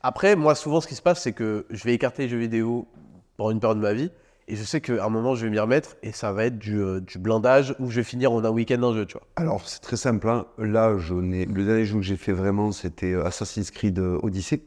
Après, 0.00 0.34
moi, 0.34 0.54
souvent, 0.54 0.80
ce 0.80 0.88
qui 0.88 0.94
se 0.94 1.02
passe, 1.02 1.20
c'est 1.22 1.32
que 1.32 1.66
je 1.68 1.84
vais 1.84 1.92
écarter 1.92 2.22
les 2.22 2.28
jeux 2.30 2.38
vidéo 2.38 2.88
pendant 3.36 3.50
une 3.50 3.60
période 3.60 3.76
de 3.78 3.82
ma 3.82 3.92
vie. 3.92 4.10
Et 4.48 4.56
je 4.56 4.64
sais 4.64 4.80
qu'à 4.80 5.04
un 5.04 5.08
moment, 5.08 5.34
je 5.34 5.44
vais 5.46 5.50
m'y 5.50 5.58
remettre 5.58 5.96
et 6.02 6.12
ça 6.12 6.32
va 6.32 6.44
être 6.46 6.58
du, 6.58 6.80
euh, 6.80 7.00
du 7.00 7.18
blindage 7.18 7.74
où 7.78 7.90
je 7.90 7.96
vais 7.96 8.02
finir 8.02 8.32
en 8.32 8.44
un 8.44 8.50
week-end 8.50 8.82
un 8.82 8.92
jeu, 8.92 9.06
tu 9.06 9.12
vois. 9.14 9.22
Alors, 9.36 9.66
c'est 9.68 9.80
très 9.80 9.96
simple. 9.96 10.28
hein. 10.28 10.46
Là, 10.58 10.96
je 10.98 11.14
n'ai... 11.14 11.46
le 11.46 11.64
dernier 11.64 11.84
jeu 11.84 11.96
que 11.96 12.02
j'ai 12.02 12.16
fait 12.16 12.32
vraiment, 12.32 12.72
c'était 12.72 13.12
euh, 13.12 13.24
Assassin's 13.24 13.70
Creed 13.70 13.98
euh, 13.98 14.18
Odyssey. 14.22 14.62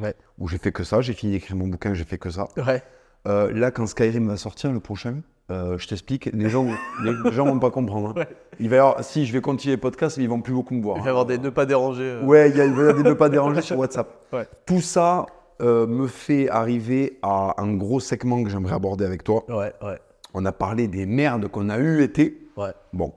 Ouais. 0.00 0.14
Où 0.38 0.48
j'ai 0.48 0.58
fait 0.58 0.72
que 0.72 0.84
ça. 0.84 1.00
J'ai 1.00 1.12
fini 1.14 1.32
d'écrire 1.32 1.56
mon 1.56 1.68
bouquin, 1.68 1.94
j'ai 1.94 2.04
fait 2.04 2.18
que 2.18 2.28
ça. 2.30 2.48
Ouais. 2.58 2.82
Euh, 3.26 3.50
là, 3.52 3.70
quand 3.70 3.86
Skyrim 3.86 4.28
va 4.28 4.36
sortir, 4.36 4.72
le 4.72 4.80
prochain, 4.80 5.20
euh, 5.50 5.78
je 5.78 5.88
t'explique, 5.88 6.26
les 6.34 6.48
gens, 6.50 6.66
les 7.02 7.14
gens 7.32 7.46
vont 7.46 7.58
pas 7.58 7.70
comprendre. 7.70 8.10
hein. 8.10 8.14
Ouais. 8.16 8.28
Il 8.60 8.68
va 8.68 8.76
y 8.76 8.78
avoir, 8.78 9.02
si 9.04 9.24
je 9.24 9.32
vais 9.32 9.40
continuer 9.40 9.76
les 9.76 9.80
podcasts, 9.80 10.18
mais 10.18 10.24
ils 10.24 10.30
vont 10.30 10.40
plus 10.42 10.52
beaucoup 10.52 10.74
me 10.74 10.82
voir. 10.82 10.96
Il 10.96 11.00
hein. 11.00 11.02
va 11.04 11.08
y 11.08 11.10
avoir 11.10 11.26
des 11.26 11.38
ne 11.38 11.48
pas 11.48 11.64
déranger. 11.64 12.02
euh. 12.02 12.22
Ouais, 12.24 12.50
il 12.50 12.56
y 12.56 12.60
a, 12.60 12.66
il 12.66 12.72
va 12.72 12.78
y 12.78 12.88
avoir 12.88 13.02
des 13.02 13.08
ne 13.08 13.14
pas 13.14 13.28
déranger 13.30 13.62
sur 13.62 13.78
WhatsApp. 13.80 14.08
Ouais. 14.32 14.46
Tout 14.66 14.80
ça 14.82 15.26
euh, 15.60 15.86
me 15.86 16.06
fait 16.06 16.48
arriver 16.48 17.18
à 17.22 17.54
un 17.62 17.74
gros 17.74 18.00
segment 18.00 18.42
que 18.42 18.50
j'aimerais 18.50 18.74
aborder 18.74 19.04
avec 19.04 19.24
toi. 19.24 19.44
Ouais, 19.48 19.72
ouais. 19.82 19.98
On 20.34 20.44
a 20.44 20.52
parlé 20.52 20.88
des 20.88 21.06
merdes 21.06 21.48
qu'on 21.48 21.68
a 21.70 21.78
eu 21.78 22.02
été. 22.02 22.48
Ouais. 22.56 22.72
Bon. 22.92 23.12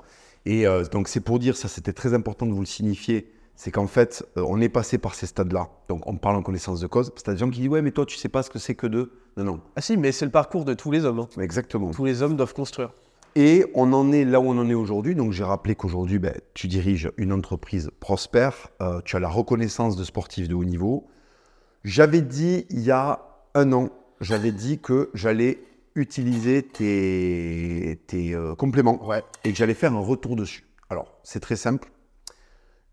Et 0.46 0.66
euh, 0.68 0.84
donc, 0.86 1.08
c'est 1.08 1.20
pour 1.20 1.40
dire, 1.40 1.58
ça 1.58 1.68
c'était 1.68 1.94
très 1.94 2.14
important 2.14 2.46
de 2.46 2.54
vous 2.54 2.60
le 2.62 2.66
signifier, 2.66 3.32
c'est 3.56 3.72
qu'en 3.72 3.88
fait, 3.88 4.24
euh, 4.38 4.46
on 4.48 4.62
est 4.62 4.70
passé 4.70 4.98
par 5.00 5.16
ces 5.16 5.26
stades-là. 5.26 5.70
Donc, 5.90 6.08
on 6.08 6.16
parle 6.16 6.36
en 6.36 6.44
connaissance 6.44 6.80
de 6.80 6.88
cause. 6.88 7.10
Que 7.10 7.22
t'as 7.22 7.34
des 7.34 7.40
gens 7.40 7.50
qui 7.50 7.60
disent, 7.62 7.70
ouais, 7.70 7.82
mais 7.82 7.92
toi, 7.92 8.06
tu 8.06 8.16
sais 8.18 8.30
pas 8.30 8.44
ce 8.44 8.50
que 8.52 8.60
c'est 8.60 8.76
que 8.76 8.86
de. 8.88 9.12
Non, 9.36 9.44
non, 9.44 9.60
Ah 9.76 9.82
si, 9.82 9.98
mais 9.98 10.12
c'est 10.12 10.26
le 10.26 10.32
parcours 10.32 10.64
de 10.64 10.74
tous 10.74 10.92
les 10.92 11.06
hommes. 11.06 11.20
hein. 11.20 11.42
exactement. 11.42 11.92
Tous 11.92 12.06
les 12.06 12.22
hommes 12.22 12.36
doivent 12.36 12.54
construire. 12.54 12.92
Et 13.36 13.66
on 13.76 13.94
en 13.94 14.11
est 14.11 14.26
là 14.26 14.40
où 14.40 14.45
on 14.45 14.57
en 14.57 14.68
est 14.70 14.74
aujourd'hui. 14.74 15.14
Donc, 15.16 15.32
j'ai 15.32 15.44
rappelé 15.44 15.76
qu'aujourd'hui, 15.76 16.18
ben, 16.18 16.34
tu 16.53 16.68
diriges 16.68 17.11
une 17.18 17.32
entreprise 17.34 17.90
prospère. 17.99 18.70
euh, 18.82 19.02
tu 19.06 19.16
as 19.16 19.20
la 19.20 19.30
reconnaissance 19.30 19.95
de 19.95 20.03
sportif 20.03 20.48
de 20.48 20.56
haut 20.56 20.64
niveau. 20.66 21.07
J'avais 21.84 22.22
dit 22.22 22.66
il 22.70 22.82
y 22.82 22.91
a 22.91 23.20
un 23.54 23.72
an, 23.74 23.90
j'avais 24.22 24.52
dit 24.52 24.80
que 24.80 25.10
j'allais 25.14 25.60
utiliser 25.95 26.62
tes, 26.64 27.99
tes 28.08 28.34
euh, 28.36 28.56
compléments 28.56 29.04
Ouais. 29.08 29.24
et 29.44 29.52
que 29.52 29.58
j'allais 29.58 29.74
faire 29.74 29.94
un 29.94 29.99
retour 29.99 30.36
dessus. 30.36 30.66
Alors, 30.90 31.18
c'est 31.24 31.40
très 31.40 31.56
simple. 31.56 31.90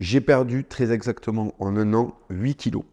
J'ai 0.00 0.20
perdu 0.20 0.64
très 0.64 0.90
exactement 0.90 1.54
en 1.58 1.76
un 1.76 1.92
an 1.94 2.14
8 2.30 2.54
kilos. 2.56 2.84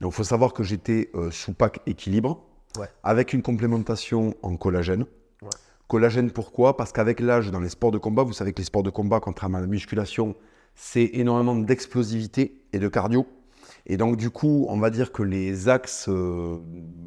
Donc, 0.00 0.12
il 0.12 0.16
faut 0.16 0.24
savoir 0.24 0.52
que 0.52 0.62
j'étais 0.62 1.10
euh, 1.14 1.30
sous 1.30 1.52
pack 1.52 1.80
équilibre 1.86 2.44
Ouais. 2.78 2.86
avec 3.02 3.32
une 3.32 3.42
complémentation 3.42 4.34
en 4.42 4.56
collagène. 4.56 5.06
Ouais. 5.42 5.48
Collagène, 5.88 6.30
pourquoi? 6.30 6.76
Parce 6.76 6.92
qu'avec 6.92 7.18
l'âge, 7.18 7.50
dans 7.50 7.60
les 7.60 7.70
sports 7.70 7.90
de 7.90 7.98
combat, 7.98 8.22
vous 8.22 8.34
savez 8.34 8.52
que 8.52 8.58
les 8.58 8.64
sports 8.64 8.82
de 8.82 8.90
combat, 8.90 9.20
contrairement 9.20 9.58
à 9.58 9.60
la 9.62 9.66
musculation, 9.66 10.36
c'est 10.74 11.10
énormément 11.14 11.56
d'explosivité 11.56 12.60
et 12.74 12.78
de 12.78 12.88
cardio. 12.88 13.26
Et 13.88 13.96
donc, 13.96 14.16
du 14.16 14.30
coup, 14.30 14.66
on 14.68 14.78
va 14.78 14.90
dire 14.90 15.12
que 15.12 15.22
les 15.22 15.68
axes, 15.68 16.08
euh, 16.08 16.58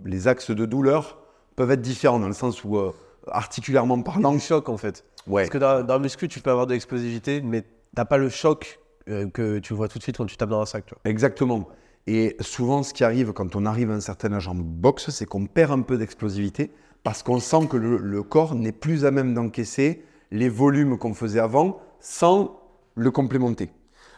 les 0.03 0.27
axes 0.27 0.51
de 0.51 0.65
douleur 0.65 1.19
peuvent 1.55 1.71
être 1.71 1.81
différents 1.81 2.19
dans 2.19 2.27
le 2.27 2.33
sens 2.33 2.63
où 2.63 2.77
euh, 2.77 2.91
articulairement 3.27 4.01
parlant. 4.01 4.31
Du 4.31 4.39
choc 4.39 4.67
en 4.67 4.77
fait. 4.77 5.05
Ouais. 5.27 5.43
Parce 5.43 5.51
que 5.51 5.57
dans, 5.59 5.83
dans 5.83 5.95
le 5.95 6.01
muscu, 6.01 6.27
tu 6.27 6.39
peux 6.39 6.49
avoir 6.49 6.65
de 6.65 6.73
l'explosivité, 6.73 7.41
mais 7.41 7.63
t'as 7.95 8.05
pas 8.05 8.17
le 8.17 8.29
choc 8.29 8.79
euh, 9.09 9.29
que 9.29 9.59
tu 9.59 9.73
vois 9.73 9.87
tout 9.87 9.99
de 9.99 10.03
suite 10.03 10.17
quand 10.17 10.25
tu 10.25 10.37
tapes 10.37 10.49
dans 10.49 10.61
un 10.61 10.65
sac. 10.65 10.85
Tu 10.87 10.95
vois. 10.95 11.11
Exactement. 11.11 11.67
Et 12.07 12.35
souvent, 12.39 12.81
ce 12.81 12.93
qui 12.93 13.03
arrive 13.03 13.31
quand 13.31 13.55
on 13.55 13.65
arrive 13.67 13.91
à 13.91 13.93
un 13.93 14.01
certain 14.01 14.33
âge 14.33 14.47
en 14.47 14.55
boxe, 14.55 15.11
c'est 15.11 15.27
qu'on 15.27 15.45
perd 15.45 15.71
un 15.71 15.81
peu 15.81 15.97
d'explosivité 15.97 16.71
parce 17.03 17.21
qu'on 17.21 17.39
sent 17.39 17.67
que 17.69 17.77
le, 17.77 17.97
le 17.97 18.23
corps 18.23 18.55
n'est 18.55 18.71
plus 18.71 19.05
à 19.05 19.11
même 19.11 19.35
d'encaisser 19.35 20.03
les 20.31 20.49
volumes 20.49 20.97
qu'on 20.97 21.13
faisait 21.13 21.39
avant 21.39 21.79
sans 21.99 22.59
le 22.95 23.11
complémenter. 23.11 23.69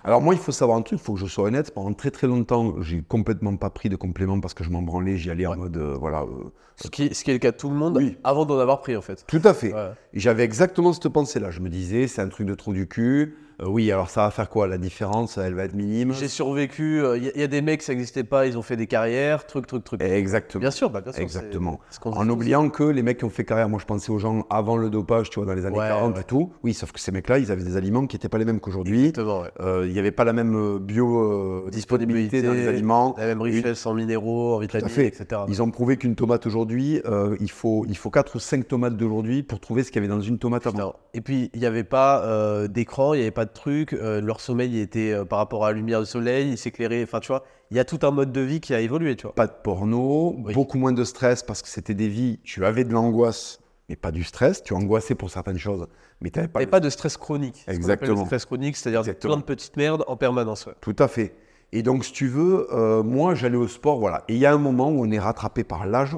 Alors 0.05 0.21
moi, 0.21 0.33
il 0.33 0.39
faut 0.39 0.51
savoir 0.51 0.77
un 0.77 0.81
truc, 0.81 0.99
il 0.99 1.03
faut 1.03 1.13
que 1.13 1.19
je 1.19 1.25
sois 1.27 1.45
honnête. 1.45 1.73
Pendant 1.73 1.93
très 1.93 2.11
très 2.11 2.27
longtemps, 2.27 2.75
j'ai 2.81 3.01
complètement 3.01 3.55
pas 3.55 3.69
pris 3.69 3.87
de 3.89 3.95
compléments 3.95 4.39
parce 4.41 4.53
que 4.53 4.63
je 4.63 4.69
m'en 4.69 4.81
branlais. 4.81 5.17
J'y 5.17 5.29
allais 5.29 5.45
en 5.45 5.55
mode, 5.55 5.77
euh, 5.77 5.95
voilà. 5.97 6.23
euh, 6.23 6.51
Ce, 6.75 6.89
qui, 6.89 7.13
ce 7.15 7.23
qui 7.23 7.29
est 7.31 7.33
le 7.33 7.39
cas 7.39 7.51
de 7.51 7.57
tout 7.57 7.69
le 7.69 7.75
monde 7.75 7.95
Oui. 7.97 8.17
avant 8.23 8.45
d'en 8.45 8.59
avoir 8.59 8.81
pris 8.81 8.97
en 8.97 9.01
fait. 9.01 9.23
tout 9.27 9.41
à 9.45 9.53
fait. 9.53 9.73
Ouais. 9.73 9.91
J'avais 10.13 10.43
exactement 10.43 10.91
cette 10.91 11.07
pensée-là. 11.07 11.51
Je 11.51 11.61
me 11.61 11.69
disais, 11.69 12.07
c'est 12.07 12.21
un 12.21 12.27
truc 12.27 12.47
de 12.47 12.55
trou 12.55 12.73
du 12.73 12.87
cul. 12.87 13.37
Euh, 13.61 13.67
oui, 13.67 13.91
alors 13.91 14.09
ça 14.09 14.23
va 14.23 14.31
faire 14.31 14.49
quoi 14.49 14.67
La 14.67 14.77
différence, 14.77 15.37
elle 15.37 15.53
va 15.53 15.63
être 15.65 15.73
minime. 15.75 16.13
J'ai 16.13 16.27
survécu, 16.27 17.01
il 17.17 17.31
y, 17.35 17.43
a 17.43 17.47
des 17.47 17.61
mecs, 17.61 17.81
ça 17.81 17.93
n'existait 17.93 18.23
pas, 18.23 18.45
ils 18.47 18.57
ont 18.57 18.61
fait 18.61 18.77
des 18.77 18.87
carrières, 18.87 19.45
truc, 19.45 19.67
truc, 19.67 19.83
truc. 19.83 20.01
Exactement. 20.01 20.61
Bien 20.61 20.71
sûr, 20.71 20.89
bah, 20.89 21.01
bien 21.01 21.11
sûr. 21.11 21.21
Exactement. 21.21 21.79
En 22.05 22.29
oubliant 22.29 22.69
que 22.69 22.83
les 22.83 23.03
mecs 23.03 23.17
qui 23.19 23.25
ont 23.25 23.29
fait 23.29 23.45
carrière, 23.45 23.69
moi 23.69 23.79
je 23.79 23.85
pensais 23.85 24.11
aux 24.11 24.19
gens 24.19 24.45
avant 24.49 24.77
le 24.77 24.89
dopage, 24.89 25.29
tu 25.29 25.39
vois, 25.39 25.45
dans 25.45 25.53
les 25.53 25.65
années 25.65 25.77
Ouais, 25.77 25.87
40 25.87 26.15
ouais. 26.15 26.21
et 26.21 26.23
tout. 26.23 26.51
Oui, 26.63 26.73
sauf 26.73 26.91
que 26.91 26.99
ces 26.99 27.11
mecs-là, 27.11 27.39
ils 27.39 27.51
avaient 27.51 27.63
des 27.63 27.77
aliments 27.77 28.05
qui 28.07 28.15
n'étaient 28.15 28.29
pas 28.29 28.37
les 28.37 28.45
mêmes 28.45 28.59
qu'aujourd'hui. 28.59 28.99
Exactement, 29.07 29.41
ouais. 29.41 29.51
Euh, 29.59 29.85
Il 29.87 29.93
n'y 29.93 29.99
avait 29.99 30.11
pas 30.11 30.23
la 30.23 30.33
même 30.33 30.55
euh, 30.55 30.79
bio 30.79 31.65
euh, 31.65 31.69
disponibilité 31.71 32.41
dans 32.41 32.53
les 32.53 32.67
aliments. 32.67 33.15
La 33.17 33.25
même 33.27 33.41
richesse 33.41 33.85
en 33.85 33.93
minéraux, 33.93 34.55
en 34.55 34.59
vitamines, 34.59 34.89
fait. 34.89 35.07
etc. 35.07 35.41
Ils 35.47 35.61
ont 35.61 35.69
prouvé 35.71 35.97
qu'une 35.97 36.15
tomate 36.15 36.45
aujourd'hui, 36.45 37.01
euh, 37.05 37.35
il, 37.39 37.51
faut, 37.51 37.85
il 37.87 37.97
faut 37.97 38.09
4 38.09 38.35
ou 38.35 38.39
5 38.39 38.67
tomates 38.67 38.97
d'aujourd'hui 38.97 39.43
pour 39.43 39.59
trouver 39.59 39.83
ce 39.83 39.91
qu'il 39.91 40.01
y 40.01 40.05
avait 40.05 40.13
dans 40.13 40.21
une 40.21 40.37
tomate 40.39 40.67
avant. 40.67 40.95
Et 41.13 41.21
puis, 41.21 41.49
il 41.53 41.59
n'y 41.59 41.65
avait 41.65 41.83
pas 41.83 42.23
euh, 42.23 42.67
d'écran, 42.67 43.13
il 43.13 43.17
n'y 43.17 43.23
avait 43.23 43.31
pas 43.31 43.42
de 43.45 43.51
truc. 43.51 43.93
euh, 43.93 44.21
leur 44.21 44.39
sommeil 44.39 44.71
il 44.71 44.79
était 44.79 45.11
euh, 45.13 45.25
par 45.25 45.39
rapport 45.39 45.65
à 45.65 45.71
la 45.71 45.77
lumière 45.77 45.99
du 45.99 46.05
soleil, 46.05 46.51
il 46.51 46.57
s'éclairait. 46.57 47.03
Enfin, 47.03 47.19
tu 47.19 47.27
vois, 47.27 47.43
il 47.71 47.77
y 47.77 47.79
a 47.79 47.85
tout 47.85 47.99
un 48.03 48.11
mode 48.11 48.31
de 48.31 48.41
vie 48.41 48.59
qui 48.59 48.73
a 48.73 48.79
évolué, 48.79 49.15
tu 49.15 49.23
vois. 49.23 49.35
Pas 49.35 49.47
de 49.47 49.53
porno, 49.63 50.35
Oui. 50.45 50.53
beaucoup 50.53 50.77
moins 50.77 50.91
de 50.93 51.03
stress 51.03 51.43
parce 51.43 51.61
que 51.61 51.67
c'était 51.67 51.93
des 51.93 52.07
vies, 52.07 52.39
tu 52.43 52.65
avais 52.65 52.83
de 52.83 52.93
l'angoisse, 52.93 53.59
mais 53.89 53.95
pas 53.95 54.11
du 54.11 54.23
stress. 54.23 54.63
Tu 54.63 54.73
angoissais 54.73 55.15
pour 55.15 55.29
certaines 55.29 55.57
choses, 55.57 55.87
mais 56.21 56.29
tu 56.29 56.39
n'avais 56.39 56.47
pas 56.51 56.59
le 56.61 56.67
pas 56.67 56.79
de 56.79 56.89
stress 56.89 57.17
chronique. 57.17 57.63
Exactement. 57.67 58.19
Le 58.21 58.25
stress 58.25 58.45
chronique, 58.45 58.77
c'est-à-dire 58.77 59.15
plein 59.17 59.37
de 59.37 59.43
petites 59.43 59.75
merdes 59.77 60.03
en 60.07 60.15
permanence. 60.17 60.65
ouais. 60.65 60.73
Tout 60.81 60.95
à 60.99 61.07
fait. 61.07 61.35
Et 61.75 61.81
donc, 61.81 62.05
si 62.05 62.11
tu 62.13 62.27
veux, 62.27 62.67
euh, 62.71 63.01
moi, 63.01 63.33
j'allais 63.33 63.57
au 63.57 63.67
sport, 63.67 63.97
voilà. 63.99 64.23
Et 64.27 64.33
il 64.35 64.39
y 64.39 64.45
a 64.45 64.53
un 64.53 64.59
moment 64.59 64.89
où 64.89 65.03
on 65.03 65.09
est 65.11 65.17
rattrapé 65.19 65.63
par 65.63 65.87
l'âge. 65.87 66.15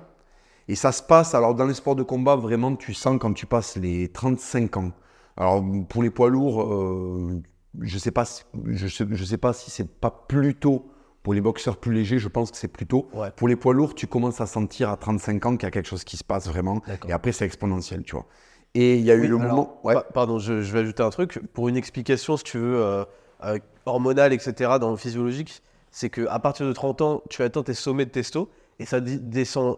Et 0.68 0.76
ça 0.76 0.92
se 0.92 1.02
passe, 1.04 1.34
alors 1.36 1.56
dans 1.56 1.66
les 1.66 1.76
sports 1.76 1.96
de 1.96 2.04
combat, 2.04 2.36
vraiment, 2.36 2.76
tu 2.76 2.94
sens 2.94 3.18
quand 3.22 3.32
tu 3.34 3.46
passes 3.46 3.78
les 3.78 4.10
35 4.10 4.78
ans. 4.78 4.92
Alors, 5.38 5.64
pour 5.90 6.04
les 6.04 6.10
poids 6.10 6.30
lourds, 6.30 6.62
euh, 6.64 7.42
je 7.82 7.98
sais 7.98 8.12
pas, 8.12 8.26
je 8.66 8.88
sais, 8.88 9.06
je 9.10 9.24
sais 9.24 9.38
pas 9.38 9.54
si 9.54 9.70
c'est 9.72 9.90
pas 9.90 10.26
plus 10.28 10.56
tôt. 10.56 10.90
Pour 11.24 11.34
les 11.34 11.42
boxeurs 11.42 11.78
plus 11.78 11.92
légers, 11.92 12.20
je 12.20 12.28
pense 12.28 12.52
que 12.52 12.58
c'est 12.58 12.68
plus 12.68 12.86
tôt. 12.86 13.08
Ouais. 13.12 13.32
Pour 13.36 13.48
les 13.48 13.56
poids 13.56 13.74
lourds, 13.74 13.96
tu 13.96 14.06
commences 14.06 14.42
à 14.42 14.46
sentir 14.46 14.92
à 14.92 14.98
35 14.98 15.46
ans 15.48 15.58
qu'il 15.58 15.64
y 15.64 15.66
a 15.66 15.72
quelque 15.72 15.88
chose 15.88 16.04
qui 16.04 16.18
se 16.18 16.24
passe 16.24 16.48
vraiment. 16.48 16.84
Et 17.08 17.14
après, 17.14 17.32
c'est 17.32 17.46
exponentiel, 17.46 18.04
tu 18.04 18.16
vois. 18.16 18.28
Et 18.76 18.98
il 18.98 19.04
y 19.04 19.10
a 19.10 19.16
eu 19.16 19.26
le 19.26 19.38
alors, 19.38 19.50
moment. 19.50 19.80
Ouais. 19.84 19.96
Pardon, 20.14 20.38
je, 20.38 20.62
je 20.62 20.72
vais 20.72 20.80
ajouter 20.80 21.02
un 21.02 21.10
truc. 21.10 21.40
Pour 21.54 21.68
une 21.68 21.78
explication, 21.78 22.38
si 22.38 22.44
tu 22.44 22.60
veux, 22.60 22.80
euh, 22.80 23.06
euh, 23.44 23.58
hormonale, 23.88 24.34
etc., 24.34 24.74
dans 24.80 24.92
le 24.92 24.98
physiologique, 24.98 25.64
c'est 25.90 26.12
qu'à 26.12 26.38
partir 26.40 26.68
de 26.68 26.74
30 26.74 27.02
ans, 27.02 27.24
tu 27.30 27.42
atteins 27.42 27.64
tes 27.64 27.74
sommets 27.74 28.06
de 28.06 28.12
testo 28.12 28.50
et 28.78 28.86
ça 28.86 29.00
descend 29.00 29.78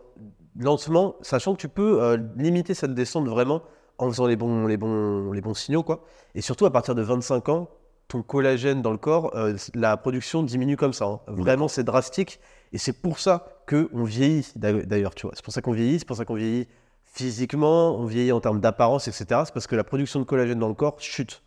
lentement, 0.59 1.15
sachant 1.21 1.53
que 1.53 1.61
tu 1.61 1.69
peux 1.69 2.01
euh, 2.01 2.17
limiter 2.35 2.73
cette 2.73 2.93
descente 2.93 3.27
vraiment 3.27 3.61
en 3.97 4.09
faisant 4.09 4.27
les 4.27 4.35
bons, 4.35 4.67
les, 4.67 4.77
bons, 4.77 5.31
les 5.31 5.41
bons 5.41 5.53
signaux. 5.53 5.83
quoi. 5.83 6.03
Et 6.35 6.41
surtout, 6.41 6.65
à 6.65 6.71
partir 6.71 6.95
de 6.95 7.01
25 7.01 7.49
ans, 7.49 7.69
ton 8.07 8.21
collagène 8.21 8.81
dans 8.81 8.91
le 8.91 8.97
corps, 8.97 9.35
euh, 9.35 9.55
la 9.75 9.97
production 9.97 10.43
diminue 10.43 10.77
comme 10.77 10.93
ça. 10.93 11.05
hein. 11.05 11.19
Vraiment, 11.27 11.67
c'est 11.67 11.83
drastique. 11.83 12.39
Et 12.73 12.77
c'est 12.77 12.93
pour 12.93 13.19
ça 13.19 13.47
qu'on 13.67 14.03
vieillit, 14.03 14.47
d'a- 14.55 14.73
d'ailleurs, 14.73 15.15
tu 15.15 15.25
vois. 15.25 15.33
C'est 15.35 15.43
pour 15.43 15.53
ça 15.53 15.61
qu'on 15.61 15.71
vieillit, 15.73 15.99
c'est 15.99 16.07
pour 16.07 16.15
ça 16.17 16.25
qu'on 16.25 16.35
vieillit 16.35 16.67
physiquement, 17.05 17.95
on 17.97 18.05
vieillit 18.05 18.31
en 18.31 18.39
termes 18.41 18.59
d'apparence, 18.61 19.07
etc. 19.07 19.25
C'est 19.45 19.53
parce 19.53 19.67
que 19.67 19.75
la 19.75 19.83
production 19.83 20.19
de 20.19 20.25
collagène 20.25 20.59
dans 20.59 20.67
le 20.67 20.73
corps 20.73 20.95
chute. 20.99 21.41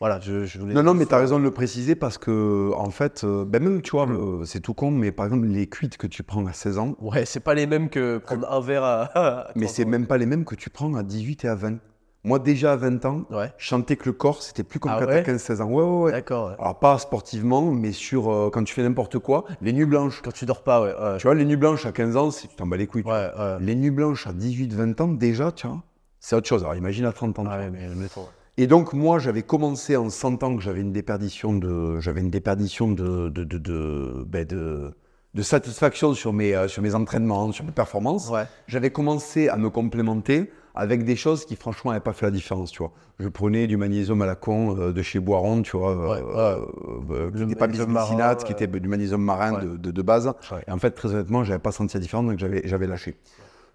Voilà, 0.00 0.20
je, 0.20 0.44
je 0.44 0.60
voulais... 0.60 0.74
Non, 0.74 0.84
non, 0.84 0.94
mais 0.94 1.06
tu 1.06 1.14
as 1.14 1.18
raison 1.18 1.38
de 1.40 1.44
le 1.44 1.50
préciser 1.50 1.96
parce 1.96 2.18
que, 2.18 2.70
en 2.76 2.90
fait, 2.90 3.24
euh, 3.24 3.44
ben 3.44 3.60
même, 3.60 3.82
tu 3.82 3.90
vois, 3.90 4.08
euh, 4.08 4.44
c'est 4.44 4.60
tout 4.60 4.72
con, 4.74 4.92
mais 4.92 5.10
par 5.10 5.26
exemple, 5.26 5.46
les 5.46 5.66
cuites 5.68 5.96
que 5.96 6.06
tu 6.06 6.22
prends 6.22 6.46
à 6.46 6.52
16 6.52 6.78
ans, 6.78 6.94
Ouais, 7.00 7.24
c'est 7.24 7.40
pas 7.40 7.54
les 7.54 7.66
mêmes 7.66 7.88
que 7.90 8.18
prendre 8.18 8.48
un 8.50 8.60
verre 8.60 8.84
à... 8.84 9.02
à 9.14 9.50
mais 9.56 9.66
30 9.66 9.74
c'est 9.74 9.84
même 9.84 10.06
pas 10.06 10.16
les 10.16 10.26
mêmes 10.26 10.44
que 10.44 10.54
tu 10.54 10.70
prends 10.70 10.94
à 10.94 11.02
18 11.02 11.44
et 11.44 11.48
à 11.48 11.56
20. 11.56 11.78
Moi, 12.22 12.38
déjà 12.38 12.72
à 12.72 12.76
20 12.76 13.04
ans, 13.06 13.24
Ouais, 13.30 13.52
sentais 13.58 13.96
que 13.96 14.04
le 14.06 14.12
corps, 14.12 14.40
c'était 14.40 14.62
plus 14.62 14.78
comme 14.78 14.92
Ah 14.94 15.04
ouais 15.04 15.22
t'as 15.24 15.32
15-16 15.32 15.62
ans. 15.62 15.70
Ouais, 15.70 15.82
ouais, 15.82 16.02
ouais. 16.04 16.12
d'accord. 16.12 16.50
ouais. 16.50 16.56
Alors, 16.60 16.78
pas 16.78 16.96
sportivement, 16.98 17.62
mais 17.72 17.90
sur 17.90 18.30
euh, 18.30 18.50
quand 18.52 18.62
tu 18.62 18.74
fais 18.74 18.82
n'importe 18.84 19.18
quoi, 19.18 19.46
les 19.62 19.72
nuits 19.72 19.84
blanches. 19.84 20.20
Quand 20.22 20.32
tu 20.32 20.46
dors 20.46 20.62
pas, 20.62 20.80
ouais. 20.80 20.94
Tu 21.18 21.26
vois, 21.26 21.34
les 21.34 21.44
nuits 21.44 21.56
blanches 21.56 21.86
à 21.86 21.92
15 21.92 22.16
ans, 22.16 22.28
tu 22.30 22.46
t'en 22.56 22.66
bats 22.66 22.76
les 22.76 22.86
couilles. 22.86 23.04
Les 23.60 23.74
nuits 23.74 23.90
blanches 23.90 24.28
à 24.28 24.32
18-20 24.32 25.02
ans, 25.02 25.08
déjà, 25.08 25.50
tu 25.50 25.66
vois, 25.66 25.82
c'est 26.20 26.36
autre 26.36 26.46
chose. 26.46 26.62
Alors, 26.62 26.76
imagine 26.76 27.04
à 27.04 27.12
30 27.12 27.40
ans. 27.40 27.44
Ah 27.48 27.58
mais 27.68 27.88
ouais. 27.88 27.94
Et 28.60 28.66
donc, 28.66 28.92
moi, 28.92 29.20
j'avais 29.20 29.42
commencé 29.42 29.94
en 29.96 30.10
sentant 30.10 30.56
que 30.56 30.62
j'avais 30.62 30.80
une 30.80 30.90
déperdition 30.92 31.54
de, 31.54 32.00
j'avais 32.00 32.20
une 32.20 32.30
déperdition 32.30 32.90
de, 32.90 33.28
de, 33.28 33.44
de, 33.44 33.56
de, 33.56 34.24
ben, 34.26 34.44
de- 34.44 34.92
satisfaction 35.42 36.12
sur 36.12 36.32
mes, 36.32 36.56
euh, 36.56 36.66
sur 36.66 36.82
mes 36.82 36.96
entraînements, 36.96 37.52
sur 37.52 37.64
mes 37.64 37.70
performances. 37.70 38.28
Ouais. 38.30 38.46
J'avais 38.66 38.90
commencé 38.90 39.48
à 39.48 39.56
me 39.56 39.70
complémenter 39.70 40.50
avec 40.74 41.04
des 41.04 41.14
choses 41.14 41.44
qui, 41.44 41.54
franchement, 41.54 41.92
n'avaient 41.92 42.02
pas 42.02 42.12
fait 42.12 42.26
la 42.26 42.32
différence, 42.32 42.72
tu 42.72 42.78
vois. 42.80 42.90
Je 43.20 43.28
prenais 43.28 43.68
du 43.68 43.76
magnésium 43.76 44.20
à 44.22 44.26
la 44.26 44.34
con 44.34 44.76
euh, 44.76 44.92
de 44.92 45.02
chez 45.02 45.20
Boiron, 45.20 45.62
tu 45.62 45.76
vois, 45.76 45.92
euh, 45.92 46.08
Ouais, 46.08 47.14
euh, 47.14 47.30
qui 47.30 47.42
n'était 47.44 47.54
pas 47.54 47.68
bisglycinate, 47.68 48.42
qui 48.42 48.50
était 48.50 48.66
du 48.66 48.88
magnésium 48.88 49.22
marin 49.22 49.52
Ouais. 49.54 49.78
de, 49.78 50.02
base. 50.02 50.32
Et 50.66 50.72
en 50.72 50.78
fait, 50.78 50.90
très 50.90 51.14
honnêtement, 51.14 51.44
j'avais 51.44 51.60
pas 51.60 51.70
senti 51.70 51.96
la 51.96 52.00
différence, 52.00 52.26
donc 52.26 52.40
j'avais, 52.40 52.62
j'avais 52.64 52.88
lâché. 52.88 53.14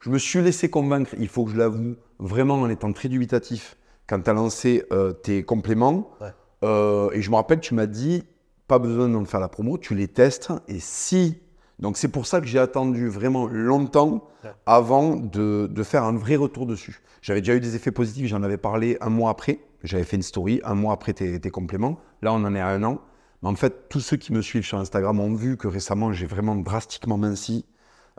Je 0.01 0.09
me 0.09 0.17
suis 0.17 0.41
laissé 0.41 0.69
convaincre, 0.69 1.11
il 1.17 1.29
faut 1.29 1.45
que 1.45 1.51
je 1.51 1.57
l'avoue, 1.57 1.95
vraiment 2.19 2.55
en 2.55 2.69
étant 2.69 2.91
très 2.91 3.07
dubitatif, 3.07 3.77
quand 4.07 4.21
tu 4.21 4.29
as 4.29 4.33
lancé 4.33 4.83
euh, 4.91 5.11
tes 5.13 5.43
compléments. 5.43 6.11
Ouais. 6.21 6.27
Euh, 6.63 7.09
et 7.13 7.21
je 7.21 7.29
me 7.29 7.35
rappelle, 7.35 7.59
tu 7.59 7.73
m'as 7.73 7.85
dit, 7.85 8.23
pas 8.67 8.79
besoin 8.79 9.09
d'en 9.09 9.25
faire 9.25 9.39
la 9.39 9.49
promo, 9.49 9.77
tu 9.77 9.95
les 9.95 10.07
testes. 10.07 10.51
Et 10.67 10.79
si. 10.79 11.37
Donc 11.79 11.97
c'est 11.97 12.07
pour 12.07 12.25
ça 12.25 12.39
que 12.39 12.47
j'ai 12.47 12.59
attendu 12.59 13.07
vraiment 13.09 13.47
longtemps 13.47 14.27
Ouais. 14.43 14.51
avant 14.65 15.15
de, 15.15 15.69
de 15.71 15.83
faire 15.83 16.03
un 16.03 16.17
vrai 16.17 16.35
retour 16.35 16.65
dessus. 16.65 16.99
J'avais 17.21 17.39
déjà 17.39 17.55
eu 17.55 17.61
des 17.61 17.77
effets 17.77 17.91
positifs, 17.91 18.27
j'en 18.27 18.43
avais 18.43 18.57
parlé 18.57 18.97
un 18.99 19.09
mois 19.09 19.29
après. 19.29 19.59
J'avais 19.83 20.03
fait 20.03 20.17
une 20.17 20.21
story 20.21 20.59
un 20.65 20.75
mois 20.75 20.91
après 20.93 21.13
tes, 21.13 21.39
tes 21.39 21.49
compléments. 21.49 21.97
Là, 22.21 22.33
on 22.33 22.43
en 22.43 22.53
est 22.53 22.59
à 22.59 22.67
un 22.67 22.83
an. 22.83 22.99
Mais 23.41 23.47
en 23.47 23.55
fait, 23.55 23.87
tous 23.87 24.01
ceux 24.01 24.17
qui 24.17 24.33
me 24.33 24.41
suivent 24.41 24.65
sur 24.65 24.77
Instagram 24.79 25.17
ont 25.21 25.33
vu 25.33 25.55
que 25.55 25.69
récemment, 25.69 26.11
j'ai 26.11 26.25
vraiment 26.25 26.57
drastiquement 26.57 27.17
minci. 27.17 27.65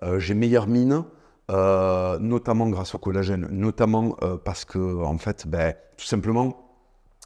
Euh, 0.02 0.18
j'ai 0.18 0.32
meilleure 0.32 0.66
mine, 0.66 1.04
euh, 1.50 2.18
notamment 2.18 2.68
grâce 2.68 2.94
au 2.94 2.98
collagène, 2.98 3.48
notamment 3.50 4.16
euh, 4.22 4.36
parce 4.36 4.64
que, 4.64 5.02
en 5.02 5.18
fait, 5.18 5.46
ben, 5.46 5.74
tout 5.96 6.06
simplement, 6.06 6.56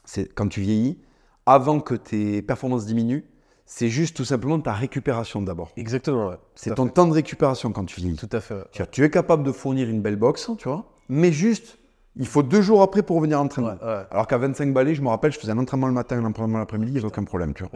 c'est 0.05 0.33
quand 0.35 0.49
tu 0.49 0.61
vieillis, 0.61 0.99
avant 1.47 1.81
que 1.81 1.95
tes 1.95 2.43
performances 2.43 2.87
diminuent, 2.87 3.25
c'est 3.65 3.89
juste 3.89 4.17
tout 4.17 4.25
simplement 4.25 4.59
ta 4.61 4.73
récupération 4.73 5.43
d'abord. 5.43 5.71
Exactement, 5.77 6.29
ouais. 6.29 6.39
C'est 6.55 6.75
ton 6.75 6.87
fait. 6.87 6.93
temps 6.93 7.07
de 7.07 7.13
récupération 7.13 7.71
quand 7.71 7.85
tu 7.85 8.01
vieillis. 8.01 8.17
Tout 8.17 8.29
à 8.33 8.41
fait. 8.41 8.55
ouais. 8.55 8.87
Tu 8.91 9.05
es 9.05 9.11
capable 9.11 9.43
de 9.43 9.53
fournir 9.53 9.89
une 9.89 10.01
belle 10.01 10.17
boxe, 10.17 10.51
tu 10.59 10.69
vois, 10.69 10.91
mais 11.09 11.33
juste, 11.33 11.79
il 12.17 12.27
faut 12.27 12.43
deux 12.43 12.63
jours 12.63 12.83
après 12.83 13.03
pour 13.03 13.17
revenir 13.17 13.39
à 13.39 13.43
l'entraînement. 13.43 13.77
Ouais. 13.83 14.05
Alors 14.11 14.27
qu'à 14.27 14.39
25 14.39 14.73
balais, 14.73 14.95
je 14.95 15.03
me 15.03 15.09
rappelle, 15.09 15.33
je 15.33 15.39
faisais 15.39 15.53
un 15.53 15.59
entraînement 15.59 15.87
le 15.87 15.93
matin, 15.93 16.19
un 16.19 16.25
entraînement 16.25 16.59
l'après-midi, 16.59 16.91
il 16.91 16.95
n'y 16.95 16.99
avait 16.99 17.09
aucun 17.09 17.25
problème, 17.25 17.55
tu 17.55 17.63
vois. 17.63 17.73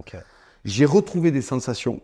J'ai 0.65 0.85
retrouvé 0.87 1.31
des 1.31 1.43
sensations, 1.43 2.01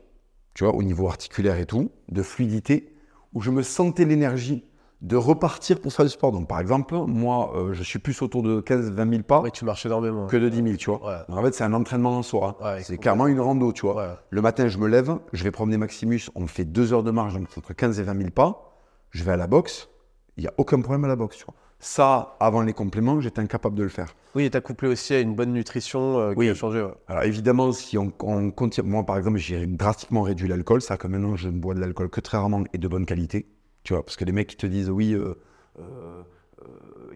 tu 0.54 0.64
vois, 0.64 0.74
au 0.74 0.82
niveau 0.82 1.08
articulaire 1.08 1.58
et 1.58 1.66
tout, 1.66 1.90
de 2.10 2.22
fluidité, 2.22 2.92
où 3.34 3.40
je 3.40 3.50
me 3.50 3.62
sentais 3.62 4.04
l'énergie 4.04 4.64
de 5.00 5.14
repartir 5.14 5.80
pour 5.80 5.92
faire 5.92 6.04
du 6.04 6.10
sport. 6.10 6.32
Donc, 6.32 6.48
par 6.48 6.58
exemple, 6.58 6.96
moi, 7.06 7.52
euh, 7.54 7.72
je 7.72 7.84
suis 7.84 8.00
plus 8.00 8.20
autour 8.20 8.42
de 8.42 8.60
15-20 8.60 9.10
000 9.10 9.22
pas 9.22 9.40
Ouais, 9.42 9.50
tu 9.52 9.64
marches 9.64 9.86
énormément. 9.86 10.26
que 10.26 10.36
de 10.36 10.48
10 10.48 10.56
000, 10.62 10.76
tu 10.76 10.90
vois. 10.90 11.06
Ouais. 11.06 11.18
Donc, 11.28 11.38
en 11.38 11.42
fait, 11.42 11.54
c'est 11.54 11.62
un 11.62 11.72
entraînement 11.72 12.18
en 12.18 12.22
soi. 12.22 12.56
hein. 12.60 12.64
Ouais, 12.74 12.82
c'est 12.82 12.98
clairement 12.98 13.28
une 13.28 13.38
rando, 13.40 13.72
tu 13.72 13.82
vois. 13.82 14.18
Le 14.30 14.42
matin, 14.42 14.66
je 14.66 14.76
me 14.78 14.88
lève, 14.88 15.16
je 15.32 15.44
vais 15.44 15.52
promener 15.52 15.76
Maximus, 15.76 16.22
on 16.34 16.40
me 16.42 16.46
fait 16.48 16.64
deux 16.64 16.92
heures 16.92 17.04
de 17.04 17.12
marche, 17.12 17.34
donc 17.34 17.46
c'est 17.50 17.58
entre 17.58 17.74
15 17.74 18.00
et 18.00 18.02
20 18.02 18.16
000 18.18 18.30
pas. 18.30 18.74
Je 19.10 19.22
vais 19.22 19.32
à 19.32 19.36
la 19.36 19.46
boxe, 19.46 19.88
il 20.36 20.40
n'y 20.42 20.48
a 20.48 20.52
aucun 20.58 20.80
problème 20.80 21.04
à 21.04 21.08
la 21.08 21.16
boxe, 21.16 21.36
tu 21.36 21.44
vois. 21.44 21.54
Ça, 21.80 22.36
avant 22.40 22.62
les 22.62 22.72
compléments, 22.72 23.20
j'étais 23.20 23.40
incapable 23.40 23.76
de 23.76 23.84
le 23.84 23.88
faire. 23.88 24.14
Oui, 24.34 24.44
et 24.44 24.50
t'as 24.50 24.60
couplé 24.60 24.88
aussi 24.88 25.14
à 25.14 25.20
une 25.20 25.34
bonne 25.34 25.52
nutrition 25.52 26.18
euh, 26.18 26.32
qui 26.32 26.38
Oui. 26.40 26.48
a 26.48 26.54
changé. 26.54 26.82
ouais. 26.82 26.92
Alors 27.06 27.22
évidemment, 27.22 27.72
si 27.72 27.96
on, 27.96 28.12
on 28.20 28.50
continue, 28.50 28.88
moi 28.88 29.04
par 29.04 29.16
exemple, 29.16 29.38
j'ai 29.38 29.66
drastiquement 29.66 30.22
réduit 30.22 30.48
l'alcool, 30.48 30.82
ça 30.82 30.96
que 30.96 31.06
maintenant 31.06 31.36
je 31.36 31.48
ne 31.48 31.58
bois 31.58 31.74
de 31.74 31.80
l'alcool 31.80 32.10
que 32.10 32.20
très 32.20 32.36
rarement 32.36 32.64
et 32.72 32.78
de 32.78 32.88
bonne 32.88 33.06
qualité, 33.06 33.46
tu 33.84 33.94
vois, 33.94 34.04
parce 34.04 34.16
que 34.16 34.24
les 34.24 34.32
mecs 34.32 34.48
qui 34.48 34.56
te 34.56 34.66
disent 34.66 34.90
oui, 34.90 35.12
euh, 35.14 35.34
euh, 35.78 36.22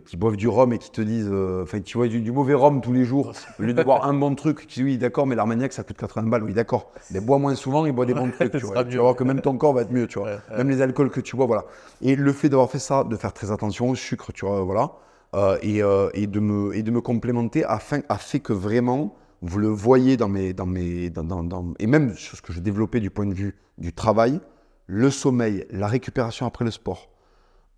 qui 0.04 0.16
boivent 0.16 0.36
du 0.36 0.48
rhum 0.48 0.72
et 0.72 0.78
qui 0.78 0.90
te 0.90 1.00
disent, 1.00 1.28
euh, 1.30 1.62
enfin, 1.62 1.80
tu 1.80 1.96
vois 1.96 2.08
du, 2.08 2.20
du 2.20 2.32
mauvais 2.32 2.54
rhum 2.54 2.80
tous 2.80 2.92
les 2.92 3.04
jours, 3.04 3.32
au 3.58 3.62
lieu 3.62 3.72
de 3.72 3.82
boire 3.82 4.04
un 4.06 4.14
bon 4.14 4.34
truc, 4.34 4.66
tu 4.66 4.80
dis 4.80 4.84
oui, 4.84 4.98
d'accord, 4.98 5.26
mais 5.26 5.34
l'Armagnac 5.36 5.72
ça 5.72 5.84
coûte 5.84 5.96
80 5.96 6.24
balles, 6.28 6.42
oui, 6.42 6.54
d'accord. 6.54 6.90
Mais 7.12 7.20
bois 7.20 7.38
moins 7.38 7.54
souvent 7.54 7.86
et 7.86 7.92
bois 7.92 8.04
des 8.06 8.14
bons 8.14 8.30
trucs, 8.30 8.50
tu 8.58 8.58
vois. 8.66 8.84
Tu 8.84 8.96
vas 8.96 9.02
voir 9.02 9.16
que 9.16 9.24
même 9.24 9.40
ton 9.40 9.56
corps 9.56 9.72
va 9.74 9.82
être 9.82 9.92
mieux, 9.92 10.06
tu 10.08 10.18
vois. 10.18 10.30
Même 10.56 10.70
les 10.70 10.82
alcools 10.82 11.10
que 11.10 11.20
tu 11.20 11.36
bois, 11.36 11.46
voilà. 11.46 11.64
Et 12.00 12.16
le 12.16 12.32
fait 12.32 12.48
d'avoir 12.48 12.70
fait 12.70 12.78
ça, 12.80 13.04
de 13.04 13.14
faire 13.16 13.32
très 13.32 13.50
attention 13.52 13.90
au 13.90 13.94
sucre, 13.94 14.32
tu 14.32 14.44
vois, 14.44 14.62
voilà, 14.62 14.92
euh, 15.34 15.56
et, 15.62 15.82
euh, 15.82 16.10
et, 16.14 16.26
de 16.26 16.40
me, 16.40 16.74
et 16.76 16.82
de 16.82 16.90
me 16.90 17.00
complémenter 17.00 17.64
afin, 17.64 18.00
a 18.08 18.18
fait 18.18 18.40
que 18.40 18.52
vraiment, 18.52 19.14
vous 19.40 19.58
le 19.58 19.68
voyez 19.68 20.16
dans 20.16 20.28
mes, 20.28 20.52
dans 20.52 20.66
mes, 20.66 21.10
dans, 21.10 21.24
dans- 21.24 21.42
dans- 21.44 21.74
et 21.78 21.86
même 21.86 22.14
sur 22.14 22.36
ce 22.36 22.42
que 22.42 22.52
je 22.52 22.60
développais 22.60 23.00
du 23.00 23.10
point 23.10 23.26
de 23.26 23.34
vue 23.34 23.56
du 23.78 23.92
travail, 23.92 24.40
le 24.86 25.10
sommeil, 25.10 25.64
la 25.70 25.86
récupération 25.86 26.44
après 26.44 26.64
le 26.64 26.70
sport. 26.70 27.08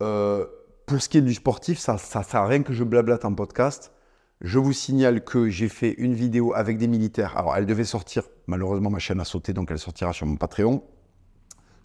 Euh, 0.02 0.46
pour 0.86 1.00
ce 1.00 1.08
qui 1.08 1.18
est 1.18 1.22
du 1.22 1.34
sportif, 1.34 1.78
ça, 1.78 1.98
ça 1.98 2.22
sert 2.22 2.40
à 2.40 2.46
rien 2.46 2.62
que 2.62 2.72
je 2.72 2.84
blablate 2.84 3.24
en 3.24 3.34
podcast. 3.34 3.92
Je 4.40 4.58
vous 4.58 4.72
signale 4.72 5.24
que 5.24 5.48
j'ai 5.48 5.68
fait 5.68 5.94
une 5.96 6.14
vidéo 6.14 6.52
avec 6.54 6.76
des 6.76 6.86
militaires. 6.86 7.36
Alors, 7.36 7.56
elle 7.56 7.66
devait 7.66 7.84
sortir. 7.84 8.24
Malheureusement, 8.46 8.90
ma 8.90 8.98
chaîne 8.98 9.20
a 9.20 9.24
sauté, 9.24 9.52
donc 9.52 9.70
elle 9.70 9.78
sortira 9.78 10.12
sur 10.12 10.26
mon 10.26 10.36
Patreon, 10.36 10.82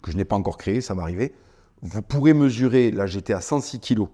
que 0.02 0.10
je 0.10 0.16
n'ai 0.16 0.24
pas 0.24 0.36
encore 0.36 0.58
créé, 0.58 0.80
ça 0.80 0.94
va 0.94 1.02
arriver. 1.02 1.34
Vous 1.82 2.02
pourrez 2.02 2.34
mesurer, 2.34 2.90
là 2.90 3.06
j'étais 3.06 3.32
à 3.32 3.40
106 3.40 3.80
kilos. 3.80 4.08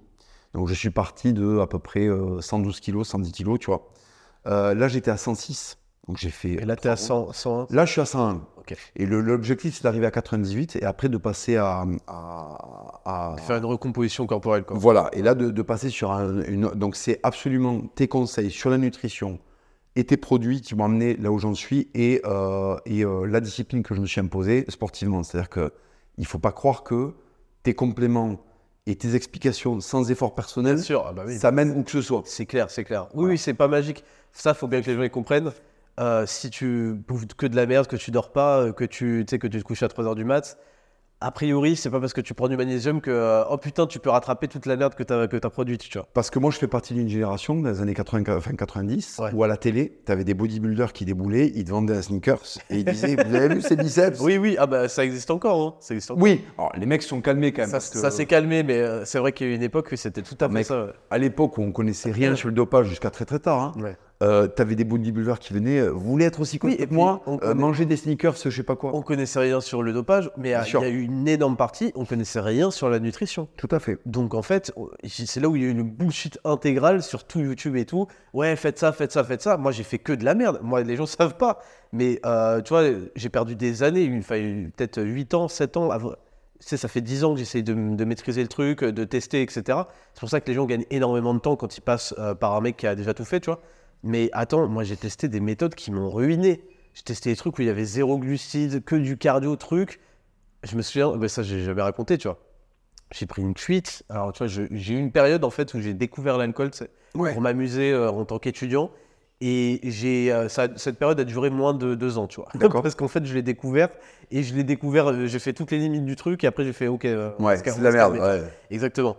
Donc 0.55 0.69
je 0.69 0.75
suis 0.75 0.91
parti 0.91 1.33
de 1.33 1.59
à 1.59 1.67
peu 1.67 1.81
près 1.81 2.07
euh, 2.07 2.41
112 2.41 2.79
kilos, 2.81 3.09
110 3.09 3.33
kilos, 3.33 3.59
tu 3.59 3.67
vois. 3.67 3.91
Euh, 4.47 4.75
là 4.75 4.87
j'étais 4.87 5.11
à 5.11 5.17
106. 5.17 5.79
Donc 6.09 6.19
j'ai 6.19 6.31
fait. 6.31 6.51
Et 6.53 6.65
là, 6.65 6.77
t'es 6.77 6.89
à 6.89 6.97
100, 6.97 7.33
101. 7.33 7.67
Là 7.71 7.85
je 7.85 7.93
suis 7.93 8.01
à 8.01 8.07
101. 8.07 8.41
Ok. 8.59 8.77
Et 8.97 9.07
l'objectif 9.07 9.75
c'est 9.77 9.83
d'arriver 9.83 10.07
à 10.07 10.11
98 10.11 10.77
et 10.77 10.85
après 10.85 11.09
de 11.09 11.17
passer 11.19 11.57
à. 11.57 11.85
à- 12.07 13.01
à- 13.05 13.37
Faire 13.39 13.57
une 13.57 13.65
recomposition 13.65 14.27
corporelle, 14.27 14.65
quoi. 14.65 14.77
voilà, 14.79 15.09
et 15.13 15.23
là 15.23 15.35
de, 15.35 15.51
de 15.51 15.63
passer 15.63 15.89
sur 15.91 16.13
un, 16.13 16.43
une. 16.45 16.69
Donc 16.71 16.97
c'est 16.97 17.21
absolument 17.23 17.81
tes 17.95 18.09
conseils 18.09 18.51
sur 18.51 18.71
la 18.71 18.79
nutrition 18.79 19.39
et 19.97 20.05
tes 20.05 20.17
produits 20.17 20.61
qui 20.61 20.75
m'ont 20.75 20.85
amené 20.85 21.17
là 21.17 21.31
où 21.33 21.39
j'en 21.39 21.55
suis 21.55 21.89
et, 21.95 22.21
euh, 22.25 22.77
et 22.87 23.05
euh, 23.05 23.25
la 23.27 23.41
discipline 23.41 23.83
que 23.83 23.95
je 23.95 24.01
me 24.01 24.07
suis 24.07 24.21
imposée 24.21 24.65
sportivement. 24.69 25.23
C'est-à-dire 25.23 25.49
que 25.49 25.73
il 26.19 26.27
faut 26.27 26.39
pas 26.39 26.53
croire 26.53 26.83
que 26.83 27.15
tes 27.63 27.75
compléments 27.75 28.37
et 28.87 28.95
tes 28.97 29.15
explications 29.17 29.81
sans 29.81 30.11
effort 30.11 30.35
personnel, 30.35 30.79
sûr, 30.79 31.05
ah 31.09 31.13
bah 31.13 31.25
oui. 31.27 31.39
ça 31.39 31.51
mène 31.51 31.77
où 31.77 31.83
que 31.83 31.91
ce 31.91 32.03
soit. 32.03 32.23
C'est 32.27 32.47
clair, 32.47 32.71
c'est 32.71 32.85
clair. 32.85 33.09
Oui, 33.15 33.31
oui, 33.31 33.39
c'est 33.39 33.55
pas 33.55 33.67
magique. 33.69 34.05
Ça, 34.33 34.55
faut 34.55 34.69
bien 34.69 34.81
que 34.83 34.87
les 34.91 34.97
gens 34.97 35.03
y 35.03 35.11
comprennent. 35.11 35.51
Euh, 35.99 36.27
si 36.27 36.51
tu 36.51 36.93
bouffes 37.09 37.27
que 37.37 37.47
de 37.47 37.57
la 37.57 37.67
merde, 37.67 37.87
que 37.87 37.97
tu 37.97 38.11
dors 38.11 38.33
pas, 38.33 38.59
euh, 38.61 38.73
que 38.73 38.85
tu, 38.85 39.25
que 39.25 39.47
tu 39.47 39.59
te 39.59 39.65
couches 39.65 39.83
à 39.83 39.89
3h 39.89 40.15
du 40.15 40.25
mat, 40.25 40.59
a 41.23 41.31
priori, 41.31 41.77
c'est 41.77 41.89
pas 41.89 41.99
parce 41.99 42.13
que 42.13 42.21
tu 42.21 42.35
prends 42.35 42.49
du 42.49 42.59
magnésium 42.59 43.01
que, 43.01 43.11
euh, 43.11 43.43
oh 43.49 43.57
putain, 43.57 43.87
tu 43.87 43.99
peux 43.99 44.11
rattraper 44.11 44.49
toute 44.49 44.67
la 44.67 44.77
merde 44.77 44.95
que 44.95 45.03
tu 45.03 45.11
as, 45.15 45.27
que 45.27 45.39
as 45.43 45.49
produite, 45.49 45.81
tu 45.89 45.97
vois. 45.97 46.07
Parce 46.13 46.29
que 46.29 46.39
moi, 46.39 46.51
je 46.51 46.59
fais 46.59 46.67
partie 46.67 46.93
d'une 46.93 47.09
génération 47.09 47.55
dans 47.55 47.71
les 47.71 47.81
années 47.81 47.95
80, 47.95 48.37
enfin 48.37 48.53
90 48.53 49.21
Ouais. 49.21 49.31
où 49.33 49.43
à 49.43 49.49
la 49.49 49.57
télé, 49.57 50.03
tu 50.05 50.13
avais 50.13 50.25
des 50.25 50.35
bodybuilders 50.35 50.93
qui 50.93 51.07
déboulaient, 51.07 51.51
ils 51.55 51.65
te 51.65 51.71
vendaient 51.71 51.97
un 51.97 52.03
sneakers 52.03 52.43
et 52.69 52.81
ils 52.81 52.85
disaient 52.85 53.17
Vous 53.17 53.35
avez 53.35 53.55
vu 53.55 53.63
ces 53.63 53.77
biceps? 53.77 54.21
Oui, 54.21 54.37
oui, 54.37 54.57
ah 54.59 54.67
bah 54.67 54.89
ça 54.91 55.03
existe 55.07 55.31
encore. 55.31 55.67
Hein. 55.67 55.75
Ça, 55.81 55.95
existe 55.95 56.11
encore. 56.11 56.23
Oui, 56.23 56.45
alors, 56.59 56.73
les 56.77 56.85
mecs 56.85 57.03
sont 57.03 57.23
calmés 57.23 57.51
quand 57.55 57.63
même. 57.63 57.71
ça, 57.71 57.79
que 57.79 58.11
s'est 58.15 58.27
calmé, 58.27 58.63
mais 58.63 58.79
euh, 58.83 59.07
c'est 59.07 59.19
vrai 59.19 59.33
qu'il 59.33 59.47
y 59.47 59.51
a 59.51 59.53
eu 59.55 59.57
une 59.57 59.63
époque 59.63 59.89
où 59.93 59.97
c'était 59.97 60.21
tout 60.21 60.37
à 60.39 60.51
fait 60.51 60.65
ça. 60.65 60.85
ouais. 60.85 60.93
À 61.09 61.17
l'époque 61.17 61.57
où 61.57 61.63
on 61.63 61.73
connaissait 61.73 62.13
rien 62.13 62.37
sur 62.37 62.49
le 62.49 62.55
dopage 62.55 62.89
jusqu'à 62.89 63.09
très 63.11 63.25
très 63.25 63.39
tard, 63.39 63.59
hein, 63.63 63.73
Ouais. 63.81 63.97
Euh, 64.23 64.47
t'avais 64.47 64.75
des 64.77 64.85
bodybuilders 64.85 65.39
qui 65.39 65.53
venaient, 65.53 65.81
euh, 65.81 65.91
voulez 65.91 66.25
être 66.25 66.41
aussi 66.41 66.59
costaud 66.59 66.77
Oui, 66.81 66.87
que 66.89 66.95
moi, 66.95 67.23
euh, 67.29 67.37
connaît- 67.37 67.55
manger 67.55 67.85
des 67.85 67.97
sneakers, 67.97 68.37
je 68.43 68.49
sais 68.51 68.63
pas 68.63 68.75
quoi. 68.77 68.91
On 68.95 69.03
connaissait 69.03 69.41
rien 69.41 69.61
sur 69.61 69.83
le 69.83 69.93
dopage, 69.93 70.31
mais 70.39 70.51
il 70.51 70.73
y 70.73 70.85
a 70.85 70.89
eu 70.89 71.03
une 71.03 71.29
énorme 71.29 71.57
partie, 71.57 71.93
on 71.95 72.05
connaissait 72.07 72.41
rien 72.41 72.71
sur 72.71 72.89
la 72.89 72.99
nutrition. 72.99 73.49
Tout 73.57 73.69
à 73.71 73.79
fait. 73.79 73.99
Donc 74.07 74.35
en 74.35 74.43
fait, 74.43 74.73
c'est 75.05 75.41
là 75.41 75.49
où 75.49 75.57
il 75.57 75.63
y 75.63 75.65
a 75.67 75.69
eu 75.69 75.73
une 75.73 75.83
bullshit 75.83 76.39
intégrale 76.45 77.03
sur 77.03 77.25
tout 77.25 77.41
YouTube 77.41 77.77
et 77.77 77.85
tout. 77.85 78.07
Ouais, 78.33 78.57
faites 78.57 78.79
ça, 78.79 78.93
faites 78.93 79.13
ça, 79.13 79.23
faites 79.23 79.43
ça. 79.43 79.57
Moi, 79.59 79.73
j'ai 79.73 79.83
fait 79.83 79.99
que 79.99 80.13
de 80.13 80.25
la 80.25 80.35
merde. 80.35 80.61
Moi, 80.63 80.83
les 80.83 80.97
gens 80.97 81.07
savent 81.07 81.37
pas. 81.37 81.59
Mais 81.93 82.21
euh, 82.25 82.63
tu 82.63 82.71
vois, 82.71 82.85
j'ai 83.17 83.29
perdu 83.29 83.55
des 83.55 83.83
années, 83.83 84.09
peut-être 84.21 85.03
8 85.03 85.35
ans, 85.35 85.49
7 85.49 85.77
ans. 85.77 85.91
avant- 85.91 86.15
ça 86.59 86.89
fait 86.89 87.03
10 87.03 87.23
ans 87.23 87.35
que 87.35 87.39
j'essaye 87.39 87.63
de, 87.63 87.75
de 87.75 88.05
maîtriser 88.07 88.41
le 88.41 88.49
truc, 88.49 88.83
de 88.83 89.05
tester, 89.05 89.43
etc. 89.43 89.63
C'est 90.15 90.21
pour 90.21 90.31
ça 90.31 90.41
que 90.41 90.49
les 90.49 90.55
gens 90.55 90.65
gagnent 90.65 90.87
énormément 90.91 91.35
de 91.35 91.39
temps 91.39 91.55
quand 91.55 91.77
ils 91.77 91.83
passent 91.83 92.15
euh, 92.19 92.35
par 92.35 92.55
un 92.55 92.63
mec 92.63 92.79
qui 92.79 92.87
a 92.87 92.95
déjà 92.95 93.13
tout 93.13 93.27
fait, 93.27 93.41
tu 93.41 93.51
vois. 93.51 93.61
Mais 94.07 94.31
attends, 94.33 94.67
moi, 94.69 94.85
j'ai 94.85 94.97
testé 94.97 95.29
des 95.29 95.41
méthodes 95.41 95.75
qui 95.75 95.91
m'ont 95.91 96.09
ruiné. 96.11 96.63
J'ai 96.95 97.03
testé 97.03 97.31
des 97.31 97.37
trucs 97.37 97.59
où 97.59 97.63
il 97.63 97.67
y 97.67 97.71
avait 97.71 97.85
zéro 97.85 98.19
glucides, 98.19 98.83
que 98.85 98.97
du 98.97 99.17
cardio, 99.19 99.57
truc. 99.57 100.01
Je 100.63 100.77
me 100.77 100.83
souviens, 100.83 101.15
mais 101.17 101.29
ça, 101.29 101.43
j'ai 101.43 101.63
jamais 101.63 101.83
raconté, 101.83 102.19
tu 102.19 102.29
vois 102.29 102.39
j'ai 103.15 103.25
pris 103.27 103.41
une 103.41 103.55
cuite. 103.55 104.03
Alors, 104.09 104.33
tu 104.33 104.39
vois, 104.45 104.49
j'ai 104.49 104.95
eu 104.95 104.99
une 104.99 105.13
période 105.13 105.45
en 105.45 105.51
fait 105.51 105.73
où 105.75 105.81
j'ai 105.81 105.95
découvert 105.95 106.39
l'alcool 106.39 106.73
Ouais. 107.15 107.33
pour 107.33 107.41
m'amuser 107.41 107.93
euh, 107.93 108.11
en 108.11 108.25
tant 108.25 108.41
qu'étudiant. 108.41 108.91
Et 109.41 109.79
j'ai, 109.85 110.33
euh, 110.33 110.49
cette 110.49 110.99
période 110.99 111.21
a 111.21 111.23
duré 111.25 111.49
moins 111.49 111.73
de 111.73 111.95
deux 111.95 112.19
ans, 112.19 112.27
tu 112.27 112.41
vois. 112.41 112.49
D'accord. 112.57 112.83
Parce 112.83 112.97
qu'en 112.97 113.07
fait, 113.07 113.25
je 113.25 113.33
l'ai 113.33 113.43
découvert 113.43 113.91
et 114.33 114.43
je 114.43 114.53
l'ai 114.57 114.65
découvert, 114.65 115.13
euh, 115.13 115.27
j'ai 115.27 115.39
fait 115.39 115.53
toutes 115.53 115.71
les 115.71 115.79
limites 115.79 116.05
du 116.05 116.17
truc 116.17 116.43
et 116.43 116.49
après 116.49 116.65
j'ai 116.65 116.73
fait 116.73 116.89
OK. 116.89 117.05
euh, 117.05 117.31
Ouais, 117.39 117.57
c'est 117.59 117.79
de 117.79 117.85
la 117.85 117.93
merde. 117.93 118.17
ouais. 118.17 118.43
Exactement. 118.73 119.17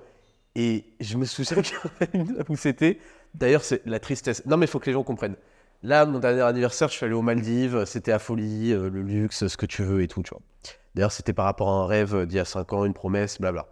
Et 0.55 0.83
je 0.99 1.15
me 1.17 1.23
souviens 1.23 1.61
où 2.49 2.57
c'était. 2.57 2.99
D'ailleurs, 3.33 3.63
c'est 3.63 3.81
la 3.85 3.99
tristesse. 3.99 4.45
Non, 4.45 4.57
mais 4.57 4.65
il 4.65 4.69
faut 4.69 4.79
que 4.79 4.87
les 4.87 4.93
gens 4.93 5.03
comprennent. 5.03 5.35
Là, 5.83 6.05
mon 6.05 6.19
dernier 6.19 6.41
anniversaire, 6.41 6.87
je 6.87 6.93
suis 6.93 7.05
allé 7.05 7.13
aux 7.13 7.21
Maldives. 7.21 7.85
C'était 7.85 8.11
à 8.11 8.19
folie, 8.19 8.73
euh, 8.73 8.89
le 8.89 9.01
luxe, 9.01 9.47
ce 9.47 9.57
que 9.57 9.65
tu 9.65 9.83
veux 9.83 10.01
et 10.01 10.07
tout, 10.07 10.23
tu 10.23 10.31
vois. 10.31 10.41
D'ailleurs, 10.95 11.11
c'était 11.11 11.33
par 11.33 11.45
rapport 11.45 11.69
à 11.69 11.83
un 11.83 11.85
rêve 11.85 12.25
d'il 12.25 12.37
y 12.37 12.39
a 12.39 12.45
5 12.45 12.73
ans, 12.73 12.85
une 12.85 12.93
promesse, 12.93 13.39
blabla. 13.39 13.67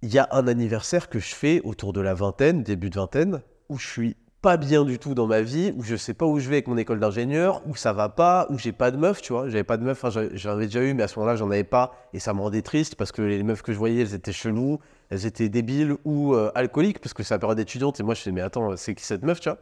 Il 0.00 0.12
y 0.12 0.18
a 0.18 0.28
un 0.30 0.46
anniversaire 0.46 1.08
que 1.08 1.18
je 1.18 1.34
fais 1.34 1.60
autour 1.64 1.92
de 1.92 2.00
la 2.00 2.14
vingtaine, 2.14 2.62
début 2.62 2.88
de 2.88 2.94
vingtaine, 2.94 3.42
où 3.68 3.78
je 3.78 3.86
suis 3.86 4.16
pas 4.40 4.56
bien 4.56 4.84
du 4.84 4.98
tout 4.98 5.14
dans 5.14 5.26
ma 5.26 5.42
vie, 5.42 5.72
où 5.76 5.82
je 5.82 5.96
sais 5.96 6.14
pas 6.14 6.24
où 6.26 6.38
je 6.38 6.48
vais 6.48 6.56
avec 6.56 6.68
mon 6.68 6.76
école 6.76 7.00
d'ingénieur, 7.00 7.60
où 7.66 7.74
ça 7.74 7.92
va 7.92 8.08
pas, 8.08 8.46
où 8.50 8.58
j'ai 8.58 8.72
pas 8.72 8.90
de 8.92 8.96
meuf, 8.96 9.20
tu 9.20 9.32
vois. 9.32 9.48
J'avais 9.48 9.64
pas 9.64 9.76
de 9.76 9.84
meuf, 9.84 10.04
j'en- 10.10 10.50
avais 10.52 10.66
déjà 10.66 10.82
eu, 10.82 10.94
mais 10.94 11.02
à 11.02 11.08
ce 11.08 11.18
moment-là, 11.18 11.36
j'en 11.36 11.50
avais 11.50 11.64
pas, 11.64 11.94
et 12.12 12.20
ça 12.20 12.32
me 12.34 12.40
rendait 12.40 12.62
triste 12.62 12.94
parce 12.94 13.10
que 13.10 13.20
les 13.22 13.42
meufs 13.42 13.62
que 13.62 13.72
je 13.72 13.78
voyais, 13.78 14.02
elles 14.02 14.14
étaient 14.14 14.32
cheloues, 14.32 14.78
elles 15.10 15.26
étaient 15.26 15.48
débiles 15.48 15.96
ou 16.04 16.34
euh, 16.34 16.52
alcooliques, 16.54 17.00
parce 17.00 17.14
que 17.14 17.22
c'est 17.24 17.34
la 17.34 17.38
période 17.40 17.58
étudiante, 17.58 17.98
et 17.98 18.02
moi, 18.04 18.14
je 18.14 18.20
fais, 18.22 18.30
mais 18.32 18.40
attends, 18.40 18.76
c'est 18.76 18.94
qui 18.94 19.04
cette 19.04 19.24
meuf, 19.24 19.40
tu 19.40 19.48
vois? 19.48 19.58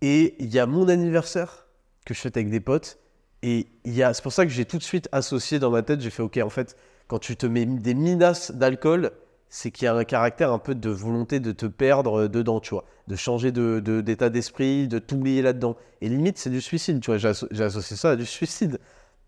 Et 0.00 0.36
il 0.42 0.52
y 0.52 0.58
a 0.58 0.66
mon 0.66 0.88
anniversaire 0.88 1.66
que 2.04 2.14
je 2.14 2.20
fête 2.20 2.36
avec 2.36 2.50
des 2.50 2.60
potes, 2.60 2.98
et 3.42 3.66
y 3.84 4.02
a, 4.02 4.14
c'est 4.14 4.22
pour 4.22 4.32
ça 4.32 4.44
que 4.46 4.52
j'ai 4.52 4.64
tout 4.64 4.78
de 4.78 4.82
suite 4.82 5.08
associé 5.12 5.58
dans 5.58 5.70
ma 5.70 5.82
tête, 5.82 6.00
j'ai 6.00 6.10
fait, 6.10 6.22
ok, 6.22 6.38
en 6.42 6.50
fait, 6.50 6.76
quand 7.08 7.18
tu 7.18 7.36
te 7.36 7.46
mets 7.46 7.66
des 7.66 7.94
minasses 7.94 8.52
d'alcool, 8.52 9.12
c'est 9.54 9.70
qu'il 9.70 9.84
y 9.84 9.88
a 9.88 9.94
un 9.94 10.04
caractère 10.04 10.50
un 10.50 10.58
peu 10.58 10.74
de 10.74 10.88
volonté 10.88 11.38
de 11.38 11.52
te 11.52 11.66
perdre 11.66 12.22
euh, 12.22 12.28
dedans, 12.28 12.58
tu 12.58 12.70
vois, 12.70 12.86
de 13.06 13.16
changer 13.16 13.52
d'état 13.52 14.30
d'esprit, 14.30 14.88
de 14.88 14.98
t'oublier 14.98 15.42
là-dedans. 15.42 15.76
Et 16.00 16.08
limite, 16.08 16.38
c'est 16.38 16.48
du 16.48 16.62
suicide, 16.62 17.00
tu 17.00 17.10
vois, 17.10 17.18
j'ai, 17.18 17.28
asso- 17.28 17.48
j'ai 17.50 17.62
associé 17.62 17.94
ça 17.98 18.12
à 18.12 18.16
du 18.16 18.24
suicide. 18.24 18.78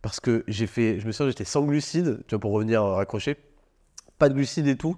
Parce 0.00 0.20
que 0.20 0.42
j'ai 0.48 0.66
fait, 0.66 0.98
je 0.98 1.06
me 1.06 1.12
souviens, 1.12 1.30
j'étais 1.30 1.44
sans 1.44 1.62
glucides, 1.62 2.22
tu 2.26 2.34
vois, 2.34 2.40
pour 2.40 2.52
revenir 2.52 2.82
euh, 2.82 2.94
raccrocher, 2.94 3.36
pas 4.18 4.28
de 4.30 4.34
glucides 4.34 4.66
et 4.68 4.76
tout. 4.76 4.96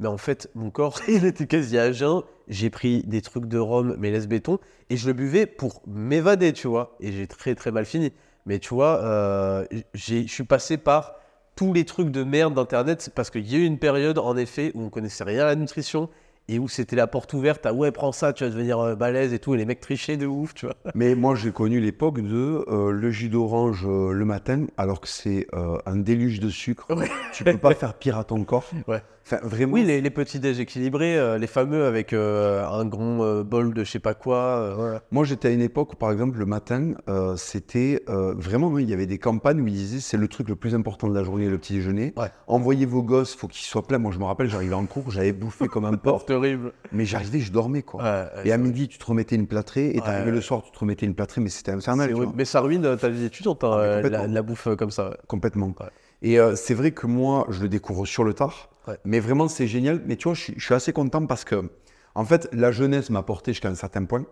Mais 0.00 0.08
en 0.08 0.18
fait, 0.18 0.50
mon 0.54 0.70
corps, 0.70 1.00
il 1.08 1.24
était 1.24 1.46
quasi 1.46 1.78
à 1.78 1.92
jeun. 1.92 2.22
J'ai 2.48 2.70
pris 2.70 3.02
des 3.04 3.22
trucs 3.22 3.46
de 3.46 3.58
rhum, 3.58 3.96
mais 3.98 4.10
laisse 4.10 4.28
béton, 4.28 4.58
et 4.90 4.98
je 4.98 5.06
le 5.06 5.14
buvais 5.14 5.46
pour 5.46 5.82
m'évader, 5.86 6.52
tu 6.52 6.68
vois. 6.68 6.96
Et 7.00 7.12
j'ai 7.12 7.26
très 7.26 7.54
très 7.54 7.70
mal 7.72 7.86
fini. 7.86 8.12
Mais 8.46 8.58
tu 8.58 8.74
vois, 8.74 9.02
euh, 9.04 9.66
je 9.94 10.26
suis 10.26 10.44
passé 10.44 10.78
par 10.78 11.14
tous 11.58 11.72
les 11.72 11.84
trucs 11.84 12.12
de 12.12 12.22
merde 12.22 12.54
d'internet 12.54 13.02
c'est 13.02 13.12
parce 13.12 13.30
qu'il 13.30 13.50
y 13.50 13.56
a 13.56 13.58
eu 13.58 13.64
une 13.64 13.80
période 13.80 14.16
en 14.18 14.36
effet 14.36 14.70
où 14.76 14.82
on 14.84 14.90
connaissait 14.90 15.24
rien 15.24 15.42
à 15.42 15.46
la 15.46 15.56
nutrition 15.56 16.08
et 16.48 16.58
où 16.58 16.68
c'était 16.68 16.96
la 16.96 17.06
porte 17.06 17.32
ouverte 17.34 17.66
à 17.66 17.72
ouais 17.72 17.90
prends 17.90 18.12
ça 18.12 18.32
tu 18.32 18.44
vas 18.44 18.50
devenir 18.50 18.78
euh, 18.80 18.94
balèze 18.94 19.32
et 19.32 19.38
tout 19.38 19.54
et 19.54 19.58
les 19.58 19.64
mecs 19.66 19.80
trichaient 19.80 20.16
de 20.16 20.26
ouf 20.26 20.54
tu 20.54 20.66
vois 20.66 20.74
Mais 20.94 21.14
moi, 21.14 21.34
j'ai 21.34 21.52
connu 21.52 21.80
l'époque 21.80 22.20
de 22.20 22.64
euh, 22.68 22.90
le 22.90 23.10
jus 23.10 23.28
d'orange 23.28 23.84
euh, 23.86 24.12
le 24.12 24.24
matin, 24.24 24.66
alors 24.76 25.00
que 25.00 25.08
c'est 25.08 25.46
euh, 25.54 25.78
un 25.86 25.96
déluge 25.96 26.40
de 26.40 26.48
sucre. 26.48 26.86
Ouais. 26.94 27.08
Tu 27.32 27.44
peux 27.44 27.56
pas 27.56 27.74
faire 27.74 27.94
pire 27.94 28.16
à 28.18 28.24
ton 28.24 28.44
corps. 28.44 28.70
Ouais. 28.86 29.02
Enfin, 29.26 29.40
vraiment. 29.42 29.74
oui 29.74 29.84
les, 29.84 30.00
les 30.00 30.08
petits 30.08 30.40
déj 30.40 30.58
équilibrés 30.58 31.18
euh, 31.18 31.36
les 31.36 31.46
fameux 31.46 31.84
avec 31.84 32.14
un 32.14 32.84
grand 32.86 33.42
bol 33.42 33.74
de 33.74 33.84
je 33.84 33.90
sais 33.90 33.98
pas 33.98 34.14
quoi 34.14 34.74
voilà. 34.74 35.02
Moi, 35.10 35.24
j'étais 35.24 35.48
à 35.48 35.50
une 35.50 35.60
époque 35.60 35.92
où, 35.92 35.96
par 35.96 36.10
exemple, 36.10 36.38
le 36.38 36.46
matin, 36.46 36.94
c'était 37.36 38.02
vraiment, 38.08 38.78
il 38.78 38.88
y 38.88 38.94
avait 38.94 39.06
des 39.06 39.18
campagnes 39.18 39.60
où 39.60 39.66
ils 39.66 39.74
disaient 39.74 40.00
c'est 40.00 40.16
le 40.16 40.28
truc 40.28 40.48
le 40.48 40.56
plus 40.56 40.74
important 40.74 41.08
de 41.08 41.14
la 41.14 41.24
journée, 41.24 41.46
le 41.46 41.58
petit 41.58 41.74
déjeuner. 41.74 42.14
Ouais. 42.16 42.28
Envoyez 42.46 42.86
vos 42.86 43.02
gosses, 43.02 43.34
faut 43.34 43.48
qu'ils 43.48 43.66
soient 43.66 43.86
pleins. 43.86 43.98
Moi, 43.98 44.12
je 44.12 44.18
me 44.18 44.24
rappelle, 44.24 44.48
j'arrivais 44.48 44.74
en 44.74 44.86
cours, 44.86 45.10
j'avais 45.10 45.32
bouffé 45.32 45.66
comme 45.66 45.84
un 45.84 45.92
porc, 45.98 46.24
horrible 46.38 46.72
mais 46.90 47.04
j'arrivais, 47.04 47.40
je 47.40 47.52
dormais, 47.52 47.82
quoi. 47.82 48.02
Ouais, 48.02 48.26
et 48.44 48.52
à 48.52 48.56
midi, 48.58 48.88
tu 48.88 48.98
te 48.98 49.04
remettais 49.04 49.36
une 49.36 49.46
plâtrée, 49.46 49.90
et 49.90 50.00
t'arrivais 50.00 50.30
le 50.30 50.40
soir, 50.40 50.62
tu 50.62 50.72
te 50.72 50.78
remettais 50.78 51.04
une 51.06 51.14
plâtrée, 51.14 51.40
mais 51.40 51.50
c'était 51.50 51.72
infernal. 51.72 52.12
mais 52.34 52.44
ça 52.44 52.60
ruine 52.60 52.84
euh, 52.86 52.96
ta 52.96 53.08
vie 53.08 53.24
étudiante 53.24 53.62
hein, 53.64 53.70
Ah, 53.72 53.78
euh, 53.78 54.08
la, 54.08 54.26
la 54.26 54.42
bouffe 54.42 54.66
euh, 54.68 54.76
comme 54.76 54.90
ça. 54.90 55.16
Complètement. 55.26 55.74
Et 56.22 56.40
euh, 56.40 56.56
c'est 56.56 56.74
vrai 56.74 56.90
que 56.92 57.06
moi, 57.06 57.46
je 57.50 57.60
le 57.62 57.68
découvre 57.68 58.06
sur 58.06 58.24
le 58.24 58.32
tard. 58.34 58.70
Mais 59.04 59.20
vraiment, 59.20 59.48
c'est 59.48 59.66
génial. 59.66 60.02
Mais 60.06 60.16
tu 60.16 60.24
vois, 60.24 60.34
je 60.34 60.40
suis, 60.42 60.54
je 60.56 60.64
suis 60.64 60.74
assez 60.74 60.92
content 60.94 61.26
parce 61.26 61.44
que, 61.44 61.70
en 62.14 62.24
fait, 62.24 62.48
la 62.52 62.72
jeunesse 62.72 63.10
m'a 63.10 63.22
porté 63.22 63.52
jusqu'à 63.52 63.68
un 63.68 63.74
certain 63.74 64.04
point. 64.06 64.24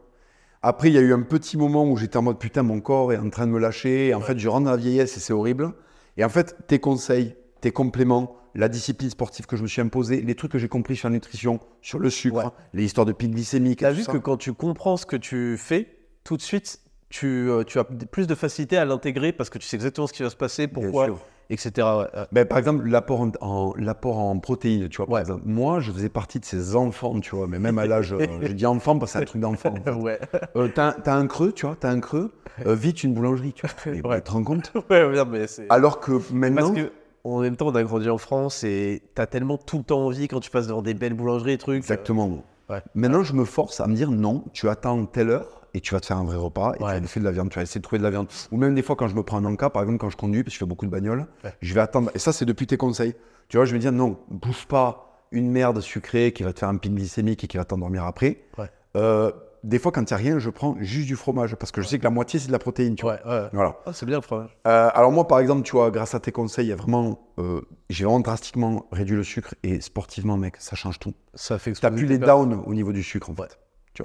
Après, 0.63 0.89
il 0.89 0.95
y 0.95 0.99
a 0.99 1.03
eu 1.03 1.13
un 1.13 1.21
petit 1.23 1.57
moment 1.59 1.85
où 1.89 1.97
j'étais 1.97 2.17
en 2.17 2.23
mode 2.23 2.39
putain, 2.39 2.63
mon 2.63 2.81
corps 2.81 3.13
est 3.13 3.19
en 3.19 3.29
train 3.29 3.47
de 3.47 3.53
me 3.53 3.59
lâcher. 3.59 4.09
Et 4.09 4.15
en 4.15 4.21
fait, 4.21 4.39
je 4.39 4.49
rentre 4.49 4.65
dans 4.65 4.71
la 4.71 4.77
vieillesse 4.79 5.17
et 5.17 5.21
c'est 5.21 5.35
horrible. 5.35 5.73
Et 6.17 6.25
en 6.25 6.29
fait, 6.31 6.57
tes 6.67 6.79
conseils, 6.79 7.37
tes 7.61 7.71
compléments, 7.73 8.37
la 8.55 8.69
discipline 8.69 9.11
sportive 9.11 9.47
que 9.47 9.57
je 9.57 9.63
me 9.63 9.67
suis 9.69 9.81
imposée, 9.83 10.21
les 10.23 10.35
trucs 10.35 10.53
que 10.53 10.59
j'ai 10.59 10.69
compris 10.69 10.97
sur 10.97 11.09
la 11.09 11.15
nutrition, 11.15 11.61
sur 11.83 11.99
le 11.99 12.11
sucre, 12.11 12.37
Ouais. 12.37 12.45
les 12.75 12.85
histoires 12.85 13.07
de 13.07 13.13
pic 13.13 13.31
glycémique. 13.31 13.83
et 13.83 13.85
T'as 13.85 13.91
vu 13.93 14.03
ça. 14.03 14.13
que 14.13 14.19
quand 14.19 14.37
tu 14.37 14.53
comprends 14.53 14.97
ce 14.97 15.07
que 15.07 15.17
tu 15.17 15.57
fais, 15.59 15.89
tout 16.25 16.37
de 16.37 16.43
suite, 16.43 16.81
tu, 17.09 17.27
euh, 17.51 17.65
tu 17.65 17.79
as 17.79 17.85
plus 17.85 18.27
de 18.27 18.35
facilité 18.35 18.77
à 18.77 18.85
l'intégrer 18.85 19.33
parce 19.33 19.51
que 19.51 19.59
tu 19.59 19.67
sais 19.67 19.77
exactement 19.77 20.07
ce 20.07 20.13
qui 20.13 20.23
va 20.23 20.31
se 20.31 20.37
passer, 20.37 20.67
pourquoi, 20.69 21.07
etc. 21.51 21.71
ouais. 21.77 22.27
Ben, 22.33 22.45
par 22.47 22.59
exemple, 22.59 22.85
l'apport 22.89 23.21
en, 23.21 23.31
en- 23.41 23.75
l'apport 23.77 24.19
en 24.19 24.39
protéines, 24.41 24.89
tu 24.89 24.97
vois. 24.97 25.07
par 25.07 25.15
Ouais. 25.15 25.21
exemple. 25.21 25.43
Moi, 25.45 25.81
je 25.81 25.93
faisais 25.93 26.09
partie 26.09 26.41
de 26.41 26.45
ces 26.45 26.75
enfants, 26.75 27.21
tu 27.21 27.37
vois, 27.37 27.47
mais 27.47 27.59
même 27.61 27.79
à 27.79 27.87
l'âge, 27.87 28.13
euh, 28.13 28.19
je 28.43 28.53
dis 28.53 28.67
enfant 28.67 28.99
parce 28.99 29.13
que 29.13 29.19
c'est 29.19 29.23
un 29.23 29.27
truc 29.27 29.41
d'enfant. 29.43 29.75
en 29.79 29.83
fait. 29.85 29.91
ouais. 29.93 30.19
Euh, 30.57 30.69
t'as, 30.75 30.93
t'as 30.95 31.15
un 31.15 31.27
creux, 31.29 31.53
tu 31.53 31.67
vois, 31.67 31.77
t'as 31.79 31.91
un 31.91 32.01
creux, 32.01 32.33
euh, 32.67 32.75
vite 32.75 33.05
une 33.05 33.15
boulangerie, 33.15 33.53
tu 33.53 33.63
vois. 33.67 33.71
Mais, 33.93 34.05
Ouais. 34.07 34.17
Tu 34.17 34.25
te 34.25 34.31
rends 34.33 34.43
compte 34.45 34.73
ouais, 34.91 35.25
mais 35.27 35.47
c'est. 35.47 35.67
Alors 35.69 36.01
que 36.01 36.13
Parce 36.13 36.31
maintenant, 36.33 36.75
que 36.75 36.91
en 37.35 37.41
même 37.41 37.57
temps, 37.57 37.67
on 37.69 37.75
a 37.75 37.83
grandi 37.83 38.09
en 38.09 38.19
France 38.19 38.63
et 38.65 39.03
t'as 39.15 39.27
tellement 39.27 39.59
tout 39.59 39.79
le 39.79 39.85
temps 39.85 40.05
envie 40.07 40.29
quand 40.29 40.41
tu 40.41 40.51
passes 40.51 40.67
devant 40.67 40.83
des 40.83 40.95
belles 40.95 41.15
boulangeries 41.15 41.53
et 41.53 41.59
trucs. 41.59 41.79
exactement. 41.79 42.43
Ouais. 42.69 42.83
Maintenant, 42.95 43.23
je 43.23 43.33
me 43.33 43.45
force 43.45 43.81
à 43.81 43.87
me 43.87 43.95
dire 43.95 44.11
non, 44.11 44.45
tu 44.53 44.69
attends 44.69 45.05
telle 45.07 45.31
heure 45.31 45.63
et 45.75 45.81
tu 45.81 45.95
vas 45.95 46.01
te 46.01 46.07
faire 46.07 46.17
un 46.17 46.25
vrai 46.25 46.37
repas 46.37 46.73
et 46.75 46.79
tu 46.79 46.85
vas 46.85 47.01
bouffer 47.01 47.21
de 47.21 47.25
la 47.25 47.31
viande, 47.33 47.51
tu 47.51 47.57
vas 47.57 47.63
essayer 47.63 47.79
de 47.81 47.85
trouver 47.85 47.99
de 47.99 48.05
la 48.05 48.11
viande. 48.11 48.29
Ou 48.51 48.57
même 48.57 48.75
des 48.75 48.83
fois, 48.83 48.97
quand 48.97 49.09
je 49.09 49.15
me 49.15 49.23
prends 49.23 49.37
un 49.39 49.45
encas, 49.45 49.71
par 49.71 49.83
exemple, 49.83 49.99
quand 49.99 50.11
je 50.11 50.17
conduis, 50.17 50.43
parce 50.43 50.53
que 50.53 50.55
je 50.55 50.59
fais 50.61 50.69
beaucoup 50.69 50.87
de 50.87 50.91
bagnoles, 50.91 51.27
Ouais. 51.45 51.53
je 51.61 51.75
vais 51.75 51.81
attendre. 51.81 52.11
Et 52.15 52.19
ça, 52.19 52.33
c'est 52.33 52.45
depuis 52.45 52.67
tes 52.67 52.77
conseils. 52.77 53.15
Tu 53.49 53.57
vois, 53.57 53.67
je 53.67 53.73
vais 53.73 53.79
dire 53.79 53.93
non, 53.93 54.19
bouffe 54.29 54.67
pas 54.67 55.23
une 55.33 55.51
merde 55.51 55.81
sucrée 55.81 56.33
qui 56.33 56.43
va 56.45 56.53
te 56.53 56.59
faire 56.61 56.69
un 56.69 56.77
pic 56.77 56.95
glycémique 56.95 57.45
et 57.45 57.47
qui 57.47 57.57
va 57.57 57.65
t'endormir 57.65 58.05
après. 58.05 58.43
Ouais. 58.59 58.67
Euh, 58.97 59.31
des 59.67 59.81
fois, 59.81 59.91
quand 59.91 60.09
il 60.09 60.15
n'y 60.15 60.15
a 60.15 60.17
rien, 60.17 60.39
je 60.39 60.49
prends 60.49 60.77
juste 60.79 61.09
du 61.09 61.17
fromage 61.17 61.57
parce 61.57 61.73
que 61.73 61.83
je 61.83 61.89
sais 61.89 61.99
que 61.99 62.05
la 62.05 62.11
moitié, 62.11 62.39
c'est 62.39 62.47
de 62.47 62.53
la 62.53 62.61
protéine, 62.61 62.95
tu 62.95 63.03
vois. 63.03 63.15
Ouais, 63.27 63.33
ouais. 63.33 63.49
Voilà. 63.53 63.77
Ah, 63.85 63.93
c'est 63.93 64.07
bien 64.07 64.15
le 64.15 64.23
fromage. 64.23 64.57
Euh, 64.65 64.89
alors 64.95 65.11
moi, 65.11 65.27
par 65.27 65.41
exemple, 65.41 65.63
tu 65.63 65.73
vois, 65.73 65.91
grâce 65.91 66.15
à 66.15 66.21
tes 66.21 66.31
conseils, 66.31 66.71
vraiment, 66.71 67.33
euh, 67.39 67.61
j'ai 67.91 68.05
vraiment 68.05 68.21
drastiquement 68.21 68.87
réduit 68.93 69.17
le 69.17 69.25
sucre 69.25 69.57
et 69.65 69.81
sportivement, 69.81 70.37
mec, 70.37 70.55
ça 70.61 70.77
change 70.77 71.01
tout. 71.01 71.15
Ça 71.35 71.59
fait 71.59 71.71
exploser 71.71 71.97
plus 71.97 72.07
les 72.07 72.19
downs 72.19 72.63
au 72.65 72.75
niveau 72.75 72.93
du 72.93 73.03
sucre, 73.03 73.29
en 73.29 73.35
fait. 73.35 73.59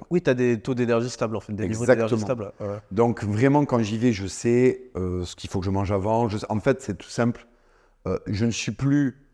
Oui, 0.10 0.22
t'as 0.22 0.34
des 0.34 0.60
taux 0.60 0.74
d'énergie 0.74 1.10
stables 1.10 1.36
en 1.36 1.42
fait, 1.42 1.54
des 1.54 1.66
Exactement. 1.66 2.18
stables. 2.18 2.52
Donc 2.92 3.24
vraiment, 3.24 3.66
quand 3.66 3.80
j'y 3.80 4.00
vais, 4.00 4.14
je 4.14 4.26
sais 4.26 4.90
euh, 4.96 5.26
ce 5.26 5.36
qu'il 5.36 5.50
faut 5.50 5.60
que 5.60 5.66
je 5.66 5.72
mange 5.72 5.92
avant. 5.92 6.28
Je 6.28 6.38
En 6.50 6.60
fait, 6.60 6.82
c'est 6.82 6.98
tout 6.98 7.10
simple. 7.10 7.46
Je 8.26 8.46
ne 8.46 8.52
suis 8.52 8.72
plus 8.72 9.28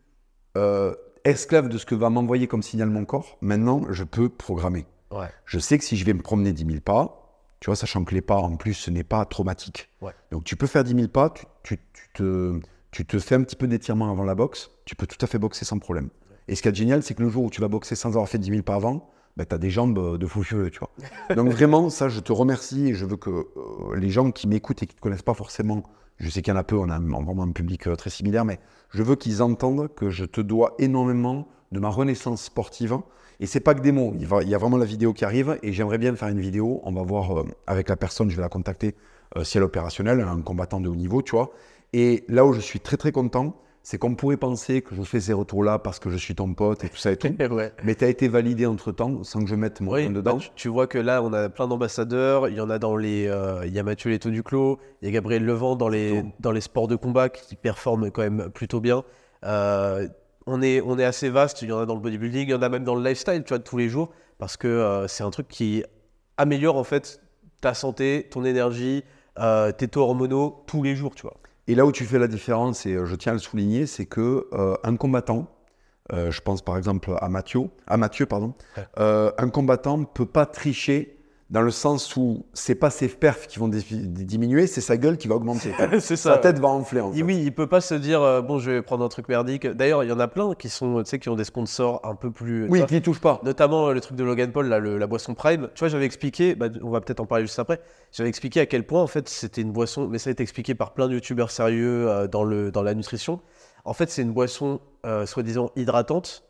esclave 1.24 1.68
de 1.70 1.78
ce 1.78 1.86
que 1.86 1.94
va 1.94 2.10
m'envoyer 2.10 2.48
comme 2.48 2.62
signal 2.62 2.90
mon 2.90 3.06
corps. 3.06 3.38
Maintenant, 3.40 3.82
je 3.88 4.04
peux 4.04 4.28
programmer. 4.28 4.84
Ouais. 5.10 5.28
Je 5.44 5.58
sais 5.58 5.78
que 5.78 5.84
si 5.84 5.96
je 5.96 6.04
vais 6.04 6.12
me 6.14 6.22
promener 6.22 6.52
10 6.52 6.66
000 6.66 6.80
pas, 6.80 7.24
tu 7.60 7.66
vois, 7.66 7.76
sachant 7.76 8.04
que 8.04 8.14
les 8.14 8.20
pas, 8.20 8.36
en 8.36 8.56
plus, 8.56 8.74
ce 8.74 8.90
n'est 8.90 9.04
pas 9.04 9.24
traumatique. 9.24 9.88
Ouais. 10.00 10.12
Donc 10.30 10.44
tu 10.44 10.54
peux 10.56 10.66
faire 10.66 10.84
10 10.84 10.94
000 10.94 11.08
pas, 11.08 11.30
tu, 11.30 11.46
tu- 11.62 11.78
tu 11.94 12.08
te, 12.14 12.60
tu 12.90 13.04
te 13.06 13.18
fais 13.18 13.34
un 13.34 13.42
petit 13.42 13.56
peu 13.56 13.66
d'étirement 13.66 14.10
avant 14.10 14.24
la 14.24 14.34
boxe, 14.34 14.70
tu 14.84 14.94
peux 14.96 15.06
tout 15.06 15.18
à 15.22 15.26
fait 15.26 15.38
boxer 15.38 15.64
sans 15.64 15.78
problème. 15.78 16.08
Et 16.46 16.54
ce 16.54 16.62
qui 16.62 16.68
est 16.68 16.74
génial, 16.74 17.02
c'est 17.02 17.14
que 17.14 17.22
le 17.22 17.28
jour 17.28 17.44
où 17.44 17.50
tu 17.50 17.60
vas 17.60 17.68
boxer 17.68 17.94
sans 17.96 18.10
avoir 18.10 18.28
fait 18.28 18.38
10 18.38 18.50
000 18.50 18.62
pas 18.62 18.76
avant, 18.76 19.10
ben, 19.36 19.44
tu 19.44 19.54
as 19.54 19.58
des 19.58 19.70
jambes 19.70 19.98
euh, 19.98 20.18
de 20.18 20.26
fou 20.26 20.42
furieux, 20.42 20.70
tu 20.70 20.78
vois. 20.78 20.90
Donc 21.36 21.48
vraiment, 21.50 21.90
ça, 21.90 22.08
je 22.08 22.20
te 22.20 22.32
remercie 22.32 22.88
et 22.88 22.94
je 22.94 23.04
veux 23.04 23.16
que 23.16 23.30
euh, 23.30 23.96
les 23.96 24.10
gens 24.10 24.30
qui 24.30 24.46
m'écoutent 24.48 24.82
et 24.82 24.86
qui 24.86 24.94
ne 24.94 24.98
te 24.98 25.02
connaissent 25.02 25.22
pas 25.22 25.34
forcément, 25.34 25.82
je 26.18 26.28
sais 26.30 26.42
qu'il 26.42 26.52
y 26.52 26.56
en 26.56 26.58
a 26.58 26.64
peu, 26.64 26.76
on 26.76 26.88
a 26.90 26.98
vraiment 26.98 27.42
un 27.42 27.52
public 27.52 27.86
euh, 27.86 27.94
très 27.96 28.10
similaire, 28.10 28.44
mais 28.44 28.58
je 28.90 29.02
veux 29.02 29.14
qu'ils 29.16 29.42
entendent 29.42 29.88
que 29.94 30.10
je 30.10 30.24
te 30.24 30.40
dois 30.40 30.74
énormément 30.78 31.48
de 31.72 31.78
ma 31.80 31.88
renaissance 31.88 32.42
sportive. 32.42 32.96
Et 33.40 33.46
c'est 33.46 33.60
pas 33.60 33.74
que 33.74 33.80
des 33.80 33.92
mots, 33.92 34.14
il, 34.18 34.26
va- 34.26 34.42
il 34.42 34.48
y 34.48 34.54
a 34.54 34.58
vraiment 34.58 34.76
la 34.78 34.84
vidéo 34.84 35.12
qui 35.12 35.24
arrive 35.24 35.58
et 35.62 35.72
j'aimerais 35.72 35.98
bien 35.98 36.14
faire 36.16 36.28
une 36.28 36.40
vidéo. 36.40 36.80
On 36.84 36.92
va 36.92 37.02
voir 37.02 37.38
euh, 37.38 37.44
avec 37.66 37.88
la 37.88 37.96
personne, 37.96 38.30
je 38.30 38.36
vais 38.36 38.42
la 38.42 38.48
contacter 38.48 38.94
euh, 39.36 39.44
si 39.44 39.56
elle 39.58 39.62
est 39.62 39.66
opérationnelle, 39.66 40.20
un 40.20 40.40
combattant 40.40 40.80
de 40.80 40.88
haut 40.88 40.96
niveau, 40.96 41.22
tu 41.22 41.32
vois. 41.36 41.50
Et 41.92 42.24
là 42.28 42.44
où 42.44 42.52
je 42.52 42.60
suis 42.60 42.80
très 42.80 42.96
très 42.96 43.12
content, 43.12 43.54
c'est 43.84 43.96
qu'on 43.96 44.16
pourrait 44.16 44.36
penser 44.36 44.82
que 44.82 44.94
je 44.94 45.02
fais 45.02 45.20
ces 45.20 45.32
retours-là 45.32 45.78
parce 45.78 45.98
que 45.98 46.10
je 46.10 46.16
suis 46.16 46.34
ton 46.34 46.52
pote 46.52 46.82
et 46.84 46.88
tout 46.90 46.96
ça 46.96 47.12
et 47.12 47.16
tout. 47.16 47.28
ouais. 47.52 47.72
Mais 47.84 47.94
tu 47.94 48.04
as 48.04 48.08
été 48.08 48.26
validé 48.28 48.66
entre 48.66 48.90
temps 48.92 49.22
sans 49.22 49.40
que 49.40 49.46
je 49.48 49.54
mette 49.54 49.80
mon 49.80 49.92
Oui, 49.92 50.04
nom 50.06 50.10
bah, 50.10 50.16
dedans. 50.16 50.38
tu, 50.38 50.50
tu 50.56 50.68
vois 50.68 50.86
que 50.88 50.98
là, 50.98 51.22
on 51.22 51.32
a 51.32 51.48
plein 51.48 51.68
d'ambassadeurs. 51.68 52.48
Il 52.48 52.56
y 52.56 52.60
en 52.60 52.68
a 52.70 52.78
dans 52.80 52.96
les. 52.96 53.28
euh, 53.28 53.64
il 53.66 53.72
y 53.72 53.78
a 53.78 53.82
Mathieu 53.84 54.10
Leto 54.10 54.30
du 54.30 54.42
Clos, 54.42 54.78
il 55.00 55.06
y 55.06 55.08
a 55.08 55.12
Gabriel 55.12 55.44
Levent 55.44 55.76
dans 55.76 55.88
les, 55.88 56.22
dans 56.40 56.50
les 56.50 56.60
sports 56.60 56.88
de 56.88 56.96
combat 56.96 57.28
qui 57.28 57.54
performent 57.56 58.10
quand 58.10 58.22
même 58.22 58.50
plutôt 58.52 58.80
bien. 58.80 59.04
Euh, 59.44 60.08
on, 60.48 60.62
est, 60.62 60.80
on 60.80 60.98
est 60.98 61.04
assez 61.04 61.28
vaste. 61.28 61.62
Il 61.62 61.68
y 61.68 61.72
en 61.72 61.78
a 61.78 61.86
dans 61.86 61.94
le 61.94 62.00
bodybuilding, 62.00 62.48
il 62.48 62.50
y 62.50 62.54
en 62.54 62.62
a 62.62 62.68
même 62.68 62.84
dans 62.84 62.94
le 62.94 63.02
lifestyle, 63.06 63.42
tu 63.44 63.48
vois, 63.50 63.58
de 63.58 63.64
tous 63.64 63.76
les 63.76 63.88
jours. 63.88 64.10
Parce 64.38 64.56
que 64.56 64.66
euh, 64.68 65.06
c'est 65.08 65.22
un 65.24 65.30
truc 65.30 65.48
qui 65.48 65.84
améliore 66.36 66.76
en 66.76 66.84
fait 66.84 67.20
ta 67.60 67.74
santé, 67.74 68.28
ton 68.30 68.44
énergie, 68.44 69.04
euh, 69.38 69.72
tes 69.72 69.88
taux 69.88 70.02
hormonaux 70.02 70.62
tous 70.66 70.82
les 70.82 70.94
jours, 70.96 71.14
tu 71.14 71.22
vois. 71.22 71.36
Et 71.66 71.74
là 71.74 71.84
où 71.84 71.92
tu 71.92 72.04
fais 72.04 72.18
la 72.18 72.28
différence, 72.28 72.86
et 72.86 72.94
euh, 72.94 73.04
je 73.04 73.14
tiens 73.16 73.32
à 73.32 73.34
le 73.34 73.40
souligner, 73.40 73.86
c'est 73.86 74.06
que 74.06 74.46
euh, 74.52 74.74
un 74.84 74.96
combattant, 74.96 75.46
je 76.10 76.40
pense 76.40 76.62
par 76.62 76.78
exemple 76.78 77.14
à 77.20 77.28
Mathieu, 77.28 77.64
à 77.86 77.98
Mathieu 77.98 78.24
pardon, 78.24 78.54
Ouais. 78.78 78.84
un 79.36 79.50
combattant 79.50 79.98
ne 79.98 80.06
peut 80.06 80.24
pas 80.24 80.46
tricher 80.46 81.17
dans 81.50 81.62
le 81.62 81.70
sens 81.70 82.14
où 82.16 82.44
c'est 82.52 82.74
pas 82.74 82.90
ses 82.90 83.08
perfs 83.08 83.46
qui 83.46 83.58
vont 83.58 83.68
diminuer, 83.68 84.66
c'est 84.66 84.82
sa 84.82 84.98
gueule 84.98 85.16
qui 85.16 85.28
va 85.28 85.34
augmenter. 85.36 85.72
c'est 86.00 86.16
Sa 86.16 86.36
tête 86.36 86.58
va 86.58 86.68
enfler 86.68 87.00
en 87.00 87.10
fait. 87.10 87.22
Oui, 87.22 87.40
il 87.42 87.54
peut 87.54 87.66
pas 87.66 87.80
se 87.80 87.94
dire 87.94 88.20
euh, 88.20 88.42
bon, 88.42 88.58
je 88.58 88.70
vais 88.70 88.82
prendre 88.82 89.02
un 89.04 89.08
truc 89.08 89.28
merdique. 89.28 89.66
D'ailleurs, 89.66 90.04
il 90.04 90.10
y 90.10 90.12
en 90.12 90.20
a 90.20 90.28
plein 90.28 90.54
qui 90.54 90.68
sont, 90.68 91.02
tu 91.02 91.08
sais, 91.08 91.18
qui 91.18 91.30
ont 91.30 91.36
des 91.36 91.44
sponsors 91.44 92.00
un 92.04 92.14
peu 92.14 92.30
plus. 92.30 92.66
Oui, 92.68 92.84
qui 92.84 92.94
ne 92.94 93.00
touche 93.00 93.20
pas. 93.20 93.40
Notamment 93.44 93.88
euh, 93.88 93.92
le 93.94 94.00
truc 94.02 94.16
de 94.16 94.24
Logan 94.24 94.52
Paul, 94.52 94.66
là, 94.68 94.78
le- 94.78 94.98
la 94.98 95.06
boisson 95.06 95.34
Prime. 95.34 95.68
Tu 95.74 95.78
vois, 95.80 95.88
j'avais 95.88 96.04
expliqué, 96.04 96.54
bah, 96.54 96.66
on 96.82 96.90
va 96.90 97.00
peut-être 97.00 97.20
en 97.20 97.26
parler 97.26 97.46
juste 97.46 97.58
après. 97.58 97.80
J'avais 98.12 98.28
expliqué 98.28 98.60
à 98.60 98.66
quel 98.66 98.86
point 98.86 99.02
en 99.02 99.06
fait 99.06 99.28
c'était 99.28 99.62
une 99.62 99.72
boisson, 99.72 100.06
mais 100.06 100.18
ça 100.18 100.28
a 100.28 100.32
été 100.32 100.42
expliqué 100.42 100.74
par 100.74 100.92
plein 100.92 101.08
de 101.08 101.14
youtubeurs 101.14 101.50
sérieux 101.50 102.08
euh, 102.10 102.26
dans, 102.28 102.44
le, 102.44 102.70
dans 102.70 102.82
la 102.82 102.92
nutrition. 102.94 103.40
En 103.86 103.94
fait, 103.94 104.10
c'est 104.10 104.20
une 104.22 104.32
boisson 104.32 104.80
soi-disant 105.24 105.70
hydratante 105.76 106.42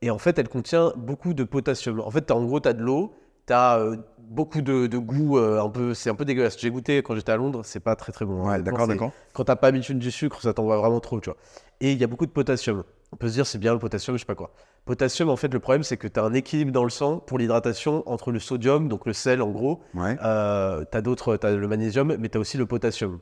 et 0.00 0.10
en 0.10 0.16
fait, 0.16 0.38
elle 0.38 0.48
contient 0.48 0.94
beaucoup 0.96 1.34
de 1.34 1.44
potassium. 1.44 2.00
En 2.00 2.10
fait, 2.10 2.30
en 2.30 2.42
gros, 2.44 2.60
tu 2.60 2.68
as 2.68 2.72
de 2.72 2.80
l'eau, 2.82 3.12
tu 3.46 3.52
as 3.52 3.80
beaucoup 4.18 4.60
de, 4.60 4.86
de 4.86 4.98
goût, 4.98 5.38
euh, 5.38 5.60
un 5.62 5.68
peu, 5.70 5.94
c'est 5.94 6.10
un 6.10 6.14
peu 6.14 6.24
dégueulasse. 6.24 6.58
J'ai 6.58 6.70
goûté 6.70 7.02
quand 7.02 7.14
j'étais 7.14 7.32
à 7.32 7.36
Londres, 7.36 7.60
c'est 7.64 7.80
pas 7.80 7.94
très 7.96 8.12
très 8.12 8.24
bon. 8.24 8.44
hein. 8.46 8.50
Ouais, 8.56 8.62
d'accord, 8.62 8.88
d'accord. 8.88 9.12
quand 9.32 9.44
t'as 9.44 9.56
pas 9.56 9.68
l'habitude 9.70 9.98
du 9.98 10.10
sucre, 10.10 10.40
ça 10.42 10.52
t'envoie 10.52 10.76
vraiment 10.78 11.00
trop, 11.00 11.20
tu 11.20 11.30
vois. 11.30 11.36
Et 11.80 11.92
il 11.92 11.98
y 11.98 12.04
a 12.04 12.06
beaucoup 12.06 12.26
de 12.26 12.32
potassium. 12.32 12.82
On 13.12 13.16
peut 13.16 13.28
se 13.28 13.34
dire 13.34 13.46
c'est 13.46 13.58
bien 13.58 13.72
le 13.72 13.78
potassium, 13.78 14.16
je 14.16 14.20
sais 14.22 14.26
pas 14.26 14.34
quoi. 14.34 14.52
Potassium, 14.84 15.28
en 15.30 15.36
fait, 15.36 15.52
le 15.52 15.60
problème 15.60 15.84
c'est 15.84 15.96
que 15.96 16.08
tu 16.08 16.18
as 16.18 16.24
un 16.24 16.34
équilibre 16.34 16.72
dans 16.72 16.82
le 16.84 16.90
sang 16.90 17.18
pour 17.18 17.38
l'hydratation 17.38 18.02
entre 18.06 18.32
le 18.32 18.40
sodium, 18.40 18.88
donc 18.88 19.06
le 19.06 19.12
sel 19.12 19.42
en 19.42 19.50
gros, 19.50 19.80
Ouais. 19.94 20.16
euh, 20.24 20.84
tu 20.90 20.98
as 20.98 21.02
d'autres, 21.02 21.36
tu 21.36 21.46
as 21.46 21.52
le 21.52 21.68
magnésium, 21.68 22.16
mais 22.18 22.28
tu 22.28 22.36
as 22.38 22.40
aussi 22.40 22.56
le 22.56 22.66
potassium. 22.66 23.20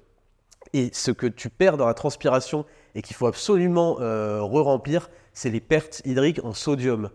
Et 0.72 0.88
ce 0.94 1.10
que 1.10 1.26
tu 1.26 1.50
perds 1.50 1.76
dans 1.76 1.86
la 1.86 1.94
transpiration 1.94 2.64
et 2.94 3.02
qu'il 3.02 3.14
faut 3.14 3.26
absolument 3.26 3.98
euh, 4.00 4.40
re-remplir, 4.42 5.10
c'est 5.34 5.50
les 5.50 5.60
pertes 5.60 6.00
hydriques 6.06 6.40
en 6.44 6.54
sodium. 6.54 7.10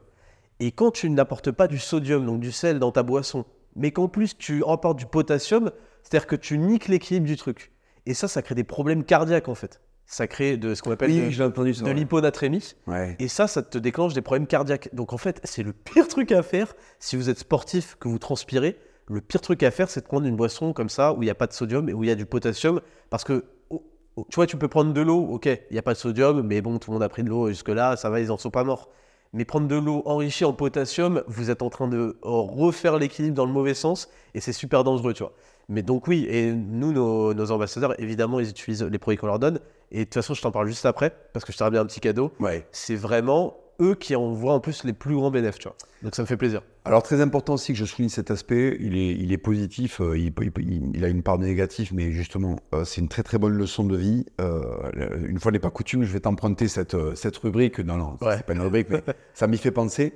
Et 0.59 0.71
quand 0.71 0.91
tu 0.91 1.09
n'apportes 1.09 1.51
pas 1.51 1.67
du 1.67 1.77
sodium, 1.79 2.25
donc 2.25 2.39
du 2.39 2.51
sel 2.51 2.79
dans 2.79 2.91
ta 2.91 3.03
boisson, 3.03 3.45
mais 3.75 3.91
qu'en 3.91 4.07
plus 4.07 4.37
tu 4.37 4.63
emportes 4.63 4.97
du 4.99 5.05
potassium, 5.05 5.71
c'est-à-dire 6.03 6.27
que 6.27 6.35
tu 6.35 6.57
niques 6.57 6.87
l'équilibre 6.87 7.25
du 7.25 7.37
truc. 7.37 7.71
Et 8.05 8.13
ça, 8.13 8.27
ça 8.27 8.41
crée 8.41 8.55
des 8.55 8.63
problèmes 8.63 9.03
cardiaques 9.03 9.47
en 9.47 9.55
fait. 9.55 9.81
Ça 10.05 10.25
crée 10.27 10.57
de 10.57 10.73
ce 10.73 10.81
qu'on 10.81 10.91
appelle 10.91 11.11
Oui, 11.11 11.17
de- 11.85 11.91
l'hyponatrémie. 11.91 12.73
Ouais. 12.87 13.15
Et 13.19 13.27
ça, 13.27 13.45
ça 13.47 13.61
te 13.61 13.77
déclenche 13.77 14.13
des 14.15 14.21
problèmes 14.23 14.47
cardiaques. 14.47 14.89
Donc 14.93 15.13
en 15.13 15.17
fait, 15.17 15.39
c'est 15.43 15.61
le 15.61 15.71
pire 15.71 16.07
truc 16.07 16.31
à 16.31 16.41
faire 16.41 16.73
si 16.99 17.15
vous 17.15 17.29
êtes 17.29 17.37
sportif, 17.37 17.95
que 17.99 18.07
vous 18.07 18.17
transpirez. 18.17 18.77
Le 19.07 19.21
pire 19.21 19.41
truc 19.41 19.61
à 19.63 19.69
faire, 19.71 19.89
c'est 19.89 20.01
de 20.01 20.05
prendre 20.07 20.25
une 20.27 20.35
boisson 20.35 20.73
comme 20.73 20.89
ça 20.89 21.13
où 21.13 21.21
il 21.21 21.25
n'y 21.25 21.31
a 21.31 21.35
pas 21.35 21.47
de 21.47 21.53
sodium 21.53 21.89
et 21.89 21.93
où 21.93 22.03
il 22.03 22.07
y 22.07 22.11
a 22.11 22.15
du 22.15 22.25
potassium. 22.25 22.81
Parce 23.11 23.23
que, 23.23 23.45
oh, 23.69 23.83
oh, 24.15 24.25
tu 24.29 24.35
vois, 24.35 24.47
tu 24.47 24.57
peux 24.57 24.67
prendre 24.67 24.93
de 24.93 25.01
l'eau, 25.01 25.19
ok, 25.31 25.45
il 25.45 25.73
n'y 25.73 25.77
a 25.79 25.81
pas 25.83 25.93
de 25.93 25.97
sodium, 25.99 26.41
mais 26.41 26.61
bon, 26.61 26.79
tout 26.79 26.89
le 26.91 26.95
monde 26.95 27.03
a 27.03 27.09
pris 27.09 27.23
de 27.23 27.29
l'eau 27.29 27.47
jusque-là, 27.49 27.95
ça 27.95 28.09
va, 28.09 28.19
ils 28.19 28.27
n'en 28.27 28.37
sont 28.37 28.51
pas 28.51 28.63
morts. 28.63 28.89
Mais 29.33 29.45
prendre 29.45 29.67
de 29.67 29.75
l'eau 29.75 30.01
enrichie 30.05 30.43
en 30.45 30.53
potassium, 30.53 31.23
vous 31.27 31.51
êtes 31.51 31.61
en 31.61 31.69
train 31.69 31.87
de 31.87 32.17
refaire 32.23 32.97
l'équilibre 32.97 33.35
dans 33.35 33.45
le 33.45 33.51
mauvais 33.51 33.75
sens 33.75 34.09
et 34.33 34.39
c'est 34.41 34.53
super 34.53 34.83
dangereux, 34.83 35.13
tu 35.13 35.21
vois. 35.23 35.33
Mais 35.67 35.83
donc 35.83 36.07
oui, 36.07 36.25
et 36.27 36.51
nous, 36.51 36.91
nos, 36.91 37.35
nos 37.35 37.51
ambassadeurs, 37.51 37.99
évidemment, 38.01 38.39
ils 38.39 38.49
utilisent 38.49 38.81
les 38.83 38.97
produits 38.97 39.17
qu'on 39.19 39.27
leur 39.27 39.37
donne. 39.37 39.59
Et 39.91 39.99
de 39.99 40.03
toute 40.05 40.15
façon, 40.15 40.33
je 40.33 40.41
t'en 40.41 40.49
parle 40.51 40.67
juste 40.67 40.85
après, 40.87 41.15
parce 41.31 41.45
que 41.45 41.53
je 41.53 41.57
t'aurais 41.59 41.69
bien 41.69 41.81
un 41.81 41.85
petit 41.85 41.99
cadeau 41.99 42.31
Ouais. 42.39 42.65
c'est 42.71 42.95
vraiment 42.95 43.55
eux 43.81 43.95
qui 43.95 44.15
en 44.15 44.31
voient 44.33 44.53
en 44.53 44.59
plus 44.59 44.83
les 44.83 44.93
plus 44.93 45.15
grands 45.15 45.31
bénéfices, 45.31 45.59
tu 45.59 45.67
vois. 45.67 45.77
Donc 46.03 46.15
ça 46.15 46.21
me 46.21 46.27
fait 46.27 46.37
plaisir. 46.37 46.61
Alors 46.85 47.03
très 47.03 47.21
important 47.21 47.53
aussi 47.55 47.73
que 47.73 47.77
je 47.79 47.85
souligne 47.85 48.09
cet 48.09 48.31
aspect, 48.31 48.77
il 48.79 48.97
est, 48.97 49.11
il 49.11 49.31
est 49.33 49.37
positif, 49.37 49.99
euh, 50.01 50.17
il, 50.17 51.03
a 51.05 51.07
une 51.07 51.23
part 51.23 51.37
de 51.37 51.45
négatif, 51.45 51.91
mais 51.93 52.11
justement, 52.11 52.57
euh, 52.73 52.85
c'est 52.85 53.01
une 53.01 53.09
très 53.09 53.23
très 53.23 53.37
bonne 53.37 53.53
leçon 53.53 53.83
de 53.83 53.95
vie. 53.97 54.25
Euh, 54.41 54.79
une 55.27 55.39
fois 55.39 55.51
n'est 55.51 55.59
pas 55.59 55.69
coutume, 55.69 56.03
je 56.03 56.11
vais 56.13 56.21
t'emprunter 56.21 56.67
cette, 56.67 56.95
cette 57.15 57.37
rubrique. 57.37 57.79
Non, 57.79 57.97
non, 57.97 58.17
Ouais. 58.21 58.37
c'est 58.37 58.45
pas 58.45 58.53
une 58.53 58.61
rubrique, 58.61 58.87
mais 58.89 59.01
ça 59.33 59.47
m'y 59.47 59.57
fait 59.57 59.71
penser. 59.71 60.13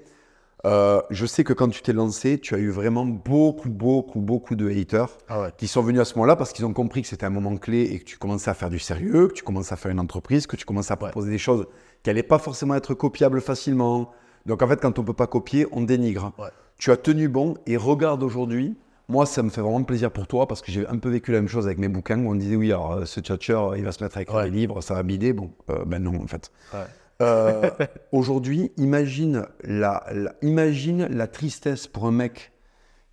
Je 0.65 1.26
sais 1.26 1.44
que 1.44 1.52
quand 1.53 1.68
tu 1.68 1.81
t'es 1.81 1.91
lancé, 1.94 2.40
tu 2.40 2.56
as 2.56 2.57
eu 2.57 2.69
vraiment 2.69 3.06
beaucoup, 3.06 3.69
beaucoup, 3.69 4.22
beaucoup 4.22 4.56
de 4.56 4.69
haters 4.69 5.10
Ah 5.27 5.41
ouais. 5.41 5.49
qui 5.57 5.68
sont 5.68 5.81
venus 5.81 5.99
à 6.02 6.06
ce 6.06 6.15
moment-là 6.15 6.35
parce 6.38 6.53
qu'ils 6.53 6.65
ont 6.65 6.72
compris 6.73 7.02
que 7.02 7.07
c'était 7.10 7.26
un 7.26 7.30
moment 7.31 7.57
clé 7.57 7.81
et 7.81 7.99
que 7.99 8.06
tu 8.06 8.18
commençais 8.18 8.49
à 8.49 8.53
faire 8.53 8.69
du 8.69 8.80
sérieux, 8.80 9.27
que 9.27 9.34
tu 9.34 9.44
commençais 9.44 9.73
à 9.73 9.76
faire 9.76 9.91
une 9.91 9.99
entreprise, 9.99 10.48
que 10.48 10.56
tu 10.56 10.65
commençais 10.65 10.94
à 10.94 10.98
proposer 10.98 11.30
des 11.31 11.38
choses 11.38 11.65
qui 12.03 12.09
n'allaient 12.09 12.23
pas 12.23 12.38
forcément 12.39 12.75
être 12.75 12.93
copiables 12.93 13.41
facilement. 13.41 14.11
Donc 14.45 14.61
en 14.61 14.67
fait, 14.67 14.80
quand 14.81 14.99
on 14.99 15.01
ne 15.01 15.07
peut 15.07 15.13
pas 15.13 15.27
copier, 15.27 15.65
on 15.71 15.81
dénigre. 15.81 16.34
Ouais. 16.38 16.49
Tu 16.77 16.91
as 16.91 16.97
tenu 16.97 17.30
bon 17.30 17.55
et 17.65 17.77
regarde 17.77 18.23
aujourd'hui, 18.23 18.75
Moi, 19.09 19.25
ça 19.25 19.43
me 19.43 19.49
fait 19.49 19.61
vraiment 19.61 19.84
plaisir 19.84 20.11
pour 20.11 20.27
toi 20.27 20.47
parce 20.47 20.61
que 20.61 20.71
j'ai 20.71 20.88
un 20.88 20.97
peu 20.97 21.09
vécu 21.09 21.31
la 21.34 21.39
même 21.39 21.49
chose 21.49 21.65
avec 21.65 21.77
mes 21.77 21.89
bouquins 21.89 22.19
où 22.23 22.30
on 22.31 22.35
disait 22.35 22.55
oui, 22.55 22.71
alors 22.71 22.93
euh, 22.93 23.05
ce 23.05 23.19
tchatcher, 23.19 23.59
il 23.77 23.84
va 23.84 23.91
se 23.91 24.01
mettre 24.03 24.17
à 24.17 24.21
écrire 24.21 24.38
Ouais. 24.39 24.49
des 24.49 24.57
livres, 24.57 24.80
ça 24.81 24.93
va 24.93 25.03
bider. 25.03 25.34
Bon, 25.34 25.51
euh, 25.69 25.84
ben 25.85 26.01
non, 26.01 26.15
en 26.23 26.27
fait. 26.27 26.51
Ouais. 26.73 26.80
Euh, 27.21 27.69
Aujourd'hui, 28.11 28.71
imagine 28.77 29.45
la, 29.63 30.03
la- 30.11 30.34
imagine 30.41 31.07
la 31.09 31.27
tristesse 31.27 31.85
pour 31.88 32.05
un 32.07 32.11
mec 32.11 32.51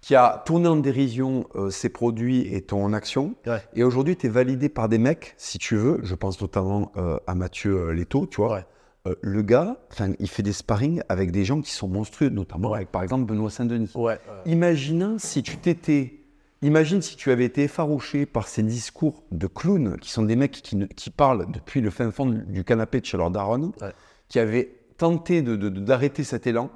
qui 0.00 0.14
a 0.14 0.42
tourné 0.46 0.68
en 0.68 0.76
dérision 0.76 1.46
euh, 1.56 1.70
ses 1.70 1.88
produits 1.90 2.54
et 2.54 2.62
ton 2.62 2.92
action. 2.92 3.34
Ouais. 3.46 3.60
Et 3.74 3.82
aujourd'hui, 3.84 4.16
tu 4.16 4.26
es 4.26 4.30
validé 4.30 4.68
par 4.68 4.88
des 4.88 4.98
mecs, 4.98 5.34
si 5.36 5.58
tu 5.58 5.76
veux. 5.76 5.98
Je 6.02 6.14
pense 6.14 6.40
notamment 6.40 6.92
euh, 6.96 7.18
à 7.26 7.34
Mathieu 7.34 7.88
euh, 7.88 7.92
Leto, 7.92 8.26
tu 8.26 8.40
vois. 8.40 8.54
Ouais. 8.54 8.64
Euh, 9.06 9.14
le 9.22 9.40
gars, 9.43 9.78
enfin, 9.90 10.12
il 10.18 10.28
fait 10.28 10.43
des 10.43 10.52
sparring 10.52 11.02
avec 11.09 11.31
des 11.32 11.44
gens 11.44 11.62
qui 11.62 11.70
sont 11.72 11.89
monstrueux, 11.89 12.28
notamment 12.28 12.74
avec, 12.74 12.90
par 12.93 13.02
exemple, 13.02 13.24
Benoît 13.24 13.51
Saint-Denis. 13.51 13.90
Ouais. 13.94 14.18
Imagine 14.44 15.18
si 15.18 15.43
tu 15.43 15.56
t'étais. 15.56 16.16
Imagine 16.62 17.01
si 17.01 17.16
tu 17.16 17.31
avais 17.31 17.47
été 17.47 17.62
effarouché 17.62 18.27
par 18.27 18.47
ces 18.47 18.62
discours 18.62 19.22
de 19.32 19.47
clowns, 19.47 19.97
qui 19.98 20.10
sont 20.10 20.22
des 20.24 20.36
mecs 20.36 20.52
qui, 20.52 20.77
ne- 20.77 20.85
qui 20.85 21.09
parlent 21.09 21.51
depuis 21.51 21.81
le 21.81 21.89
fin 21.89 22.10
fond 22.10 22.27
du 22.27 22.64
canapé 22.64 23.01
de 23.01 23.06
chez 23.06 23.16
leur 23.16 23.31
daronne, 23.31 23.72
Ouais. 23.81 23.93
qui 24.28 24.39
avaient 24.39 24.70
tenté 24.98 25.40
d'arrêter 25.40 26.22
cet 26.22 26.47
élan. 26.47 26.68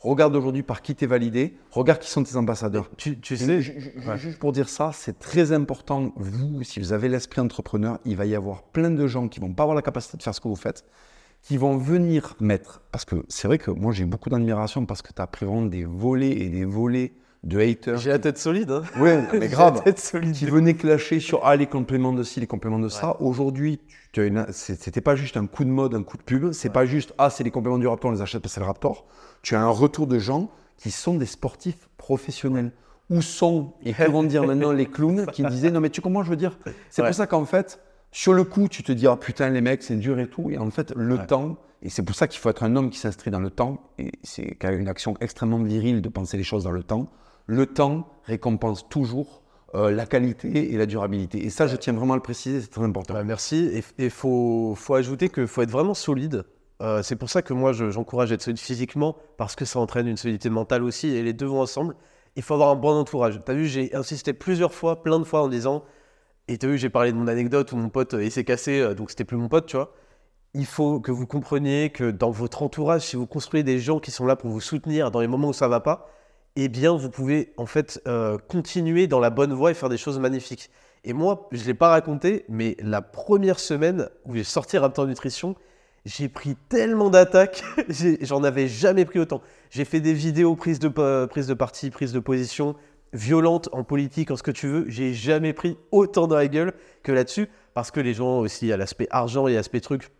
Regarde 0.00 0.34
aujourd'hui 0.34 0.64
par 0.64 0.82
qui 0.82 0.96
t'es 0.96 1.06
validé, 1.06 1.56
regarde 1.70 2.00
qui 2.00 2.10
sont 2.10 2.24
tes 2.24 2.34
ambassadeurs. 2.34 2.90
Tu, 2.96 3.20
tu 3.20 3.36
sais. 3.36 3.60
Juste 3.62 4.38
pour 4.40 4.50
dire 4.50 4.68
ça, 4.68 4.90
c'est 4.92 5.18
très 5.20 5.52
important. 5.52 6.12
Vous, 6.16 6.64
si 6.64 6.80
vous 6.80 6.92
avez 6.92 7.08
l'esprit 7.08 7.40
entrepreneur, 7.40 7.98
il 8.04 8.16
va 8.16 8.26
y 8.26 8.34
avoir 8.34 8.62
plein 8.64 8.90
de 8.90 9.06
gens 9.06 9.28
qui 9.28 9.38
vont 9.38 9.52
pas 9.52 9.62
avoir 9.62 9.76
la 9.76 9.82
capacité 9.82 10.16
de 10.16 10.22
faire 10.24 10.34
ce 10.34 10.40
que 10.40 10.48
vous 10.48 10.56
faites, 10.56 10.84
qui 11.42 11.56
vont 11.56 11.76
venir 11.76 12.34
mettre. 12.40 12.82
Parce 12.92 13.04
que 13.04 13.24
c'est 13.28 13.48
vrai 13.48 13.58
que 13.58 13.70
moi, 13.70 13.92
j'ai 13.92 14.04
beaucoup 14.04 14.28
d'admiration 14.30 14.84
parce 14.86 15.02
que 15.02 15.12
tu 15.12 15.22
as 15.22 15.26
pris 15.26 15.46
vraiment 15.46 15.62
des 15.66 15.84
volets 15.84 16.30
et 16.32 16.48
des 16.48 16.64
volets 16.64 17.12
de 17.44 17.60
haters. 17.60 17.98
j'ai 17.98 18.10
la 18.10 18.18
tête 18.18 18.36
solide. 18.36 18.70
Hein. 18.70 18.82
Ouais, 18.98 19.22
mais 19.32 19.48
grave. 19.48 19.76
La 19.76 19.80
tête 19.82 20.00
solide. 20.00 20.32
Qui 20.34 20.46
venaient 20.46 20.74
clasher 20.74 21.20
sur 21.20 21.44
ah, 21.46 21.54
les 21.56 21.66
compléments 21.66 22.12
de 22.12 22.22
ci, 22.24 22.40
les 22.40 22.46
compléments 22.48 22.80
de 22.80 22.88
ça. 22.88 23.16
Aujourd'hui, 23.20 23.80
c'était 24.50 25.00
pas 25.00 25.14
juste 25.14 25.36
un 25.36 25.46
coup 25.46 25.64
de 25.64 25.70
mode, 25.70 25.94
un 25.94 26.02
coup 26.02 26.16
de 26.16 26.22
pub. 26.22 26.52
C'est 26.52 26.70
pas 26.72 26.84
juste 26.84 27.14
ah, 27.18 27.30
c'est 27.30 27.44
les 27.44 27.50
compléments 27.52 27.78
du 27.78 27.86
Raptor, 27.86 28.10
on 28.10 28.14
les 28.14 28.22
achète 28.22 28.42
parce 28.42 28.52
que 28.52 28.54
c'est 28.54 28.60
le 28.60 28.66
Raptor. 28.66 29.06
Tu 29.42 29.54
as 29.54 29.60
un 29.62 29.68
retour 29.68 30.06
de 30.06 30.18
gens 30.18 30.50
qui 30.76 30.90
sont 30.90 31.14
des 31.14 31.26
sportifs 31.26 31.88
professionnels. 31.96 32.72
Où 33.10 33.22
sont, 33.22 33.72
et 33.84 33.94
que 33.94 34.10
vont 34.10 34.22
dire 34.22 34.44
maintenant 34.46 34.70
les 34.70 34.84
clowns 34.84 35.24
qui 35.32 35.42
disaient 35.42 35.70
non 35.70 35.80
mais 35.80 35.88
tu 35.88 36.02
comprends, 36.02 36.22
je 36.24 36.28
veux 36.30 36.36
dire? 36.36 36.58
C'est 36.90 37.00
Ouais. 37.00 37.08
pour 37.08 37.14
ça 37.14 37.26
qu'en 37.26 37.46
fait, 37.46 37.80
sur 38.18 38.34
le 38.34 38.42
coup, 38.42 38.66
tu 38.66 38.82
te 38.82 38.90
dis 38.90 39.06
ah 39.06 39.16
putain 39.16 39.48
les 39.48 39.60
mecs, 39.60 39.84
c'est 39.84 39.94
dur 39.94 40.18
et 40.18 40.28
tout. 40.28 40.50
Et 40.50 40.58
en 40.58 40.70
fait, 40.72 40.92
le 40.96 41.14
Ouais. 41.18 41.26
temps, 41.26 41.56
et 41.82 41.88
c'est 41.88 42.02
pour 42.02 42.16
ça 42.16 42.26
qu'il 42.26 42.40
faut 42.40 42.50
être 42.50 42.64
un 42.64 42.74
homme 42.74 42.90
qui 42.90 42.98
s'inscrit 42.98 43.30
dans 43.30 43.38
le 43.38 43.50
temps. 43.50 43.78
Et 43.96 44.10
c'est 44.24 44.56
quand 44.56 44.70
même 44.70 44.80
une 44.80 44.88
action 44.88 45.14
extrêmement 45.20 45.62
virile 45.62 46.02
de 46.02 46.08
penser 46.08 46.36
les 46.36 46.42
choses 46.42 46.64
dans 46.64 46.72
le 46.72 46.82
temps. 46.82 47.12
Le 47.46 47.66
temps 47.66 48.08
récompense 48.24 48.88
toujours 48.88 49.42
euh, 49.76 49.92
la 49.92 50.04
qualité 50.04 50.72
et 50.72 50.76
la 50.76 50.86
durabilité. 50.86 51.44
Et 51.46 51.50
ça, 51.50 51.68
je 51.68 51.76
tiens 51.76 51.92
vraiment 51.92 52.14
à 52.14 52.16
le 52.16 52.22
préciser, 52.22 52.60
c'est 52.60 52.72
très 52.72 52.82
important. 52.82 53.14
Ouais, 53.14 53.22
merci. 53.22 53.70
Et 53.72 53.84
il 54.06 54.10
faut, 54.10 54.74
faut 54.76 54.94
ajouter 54.94 55.28
qu'il 55.28 55.46
faut 55.46 55.62
être 55.62 55.70
vraiment 55.70 55.94
solide. 55.94 56.42
Euh, 56.82 57.04
c'est 57.04 57.14
pour 57.16 57.30
ça 57.30 57.42
que 57.42 57.52
moi, 57.54 57.72
je- 57.72 57.90
j'encourage 57.92 58.32
à 58.32 58.34
être 58.34 58.42
solide 58.42 58.58
physiquement, 58.58 59.14
parce 59.36 59.54
que 59.54 59.64
ça 59.64 59.78
entraîne 59.78 60.08
une 60.08 60.16
solidité 60.16 60.50
mentale 60.50 60.82
aussi, 60.82 61.06
et 61.08 61.22
les 61.22 61.34
deux 61.34 61.46
vont 61.46 61.60
ensemble. 61.60 61.94
Il 62.34 62.42
faut 62.42 62.54
avoir 62.54 62.70
un 62.70 62.76
bon 62.76 62.98
entourage. 62.98 63.40
Tu 63.44 63.52
as 63.52 63.54
vu, 63.54 63.66
j'ai 63.66 63.94
insisté 63.94 64.32
plusieurs 64.32 64.72
fois, 64.74 65.04
plein 65.04 65.20
de 65.20 65.24
fois 65.24 65.42
en 65.42 65.48
disant, 65.48 65.84
et 66.48 66.58
tu 66.58 66.66
as 66.66 66.68
vu, 66.70 66.78
j'ai 66.78 66.88
parlé 66.88 67.12
de 67.12 67.16
mon 67.16 67.28
anecdote 67.28 67.72
où 67.72 67.76
mon 67.76 67.90
pote, 67.90 68.14
euh, 68.14 68.24
il 68.24 68.30
s'est 68.30 68.44
cassé, 68.44 68.80
euh, 68.80 68.94
donc 68.94 69.10
c'était 69.10 69.24
plus 69.24 69.36
mon 69.36 69.48
pote, 69.48 69.66
tu 69.66 69.76
vois. 69.76 69.94
Il 70.54 70.66
faut 70.66 70.98
que 70.98 71.12
vous 71.12 71.26
compreniez 71.26 71.90
que 71.90 72.10
dans 72.10 72.30
votre 72.30 72.62
entourage, 72.62 73.02
si 73.02 73.16
vous 73.16 73.26
construisez 73.26 73.62
des 73.62 73.78
gens 73.78 74.00
qui 74.00 74.10
sont 74.10 74.26
là 74.26 74.34
pour 74.34 74.50
vous 74.50 74.60
soutenir 74.60 75.10
dans 75.10 75.20
les 75.20 75.26
moments 75.26 75.48
où 75.48 75.52
ça 75.52 75.68
va 75.68 75.80
pas, 75.80 76.10
eh 76.56 76.68
bien, 76.68 76.96
vous 76.96 77.10
pouvez 77.10 77.52
en 77.58 77.66
fait 77.66 78.00
euh, 78.08 78.38
continuer 78.48 79.06
dans 79.06 79.20
la 79.20 79.30
bonne 79.30 79.52
voie 79.52 79.70
et 79.70 79.74
faire 79.74 79.90
des 79.90 79.98
choses 79.98 80.18
magnifiques. 80.18 80.70
Et 81.04 81.12
moi, 81.12 81.48
je 81.52 81.60
ne 81.60 81.66
l'ai 81.66 81.74
pas 81.74 81.90
raconté, 81.90 82.44
mais 82.48 82.76
la 82.80 83.02
première 83.02 83.60
semaine 83.60 84.08
où 84.24 84.34
j'ai 84.34 84.42
sorti 84.42 84.78
Raptor 84.78 85.06
Nutrition, 85.06 85.54
j'ai 86.06 86.28
pris 86.28 86.56
tellement 86.68 87.10
d'attaques, 87.10 87.62
j'en 88.22 88.42
avais 88.42 88.68
jamais 88.68 89.04
pris 89.04 89.18
autant. 89.18 89.42
J'ai 89.70 89.84
fait 89.84 90.00
des 90.00 90.14
vidéos 90.14 90.56
prises 90.56 90.78
de, 90.78 90.88
prises 91.26 91.46
de 91.46 91.54
parti, 91.54 91.90
prises 91.90 92.12
de 92.12 92.20
position, 92.20 92.74
violentes 93.12 93.68
en 93.72 93.84
politique, 93.84 94.30
en 94.30 94.36
ce 94.36 94.42
que 94.42 94.50
tu 94.50 94.66
veux. 94.66 94.84
J'ai 94.88 95.14
jamais 95.14 95.52
pris 95.52 95.76
autant 95.90 96.26
dans 96.26 96.36
la 96.36 96.48
gueule 96.48 96.72
que 97.02 97.12
là-dessus, 97.12 97.48
parce 97.74 97.90
que 97.90 98.00
les 98.00 98.14
gens 98.14 98.38
aussi, 98.38 98.66
il 98.66 98.68
y 98.68 98.72
a 98.72 98.76
l'aspect 98.76 99.06
argent 99.10 99.46
et 99.46 99.54
l'aspect 99.54 99.80
truc. 99.80 100.10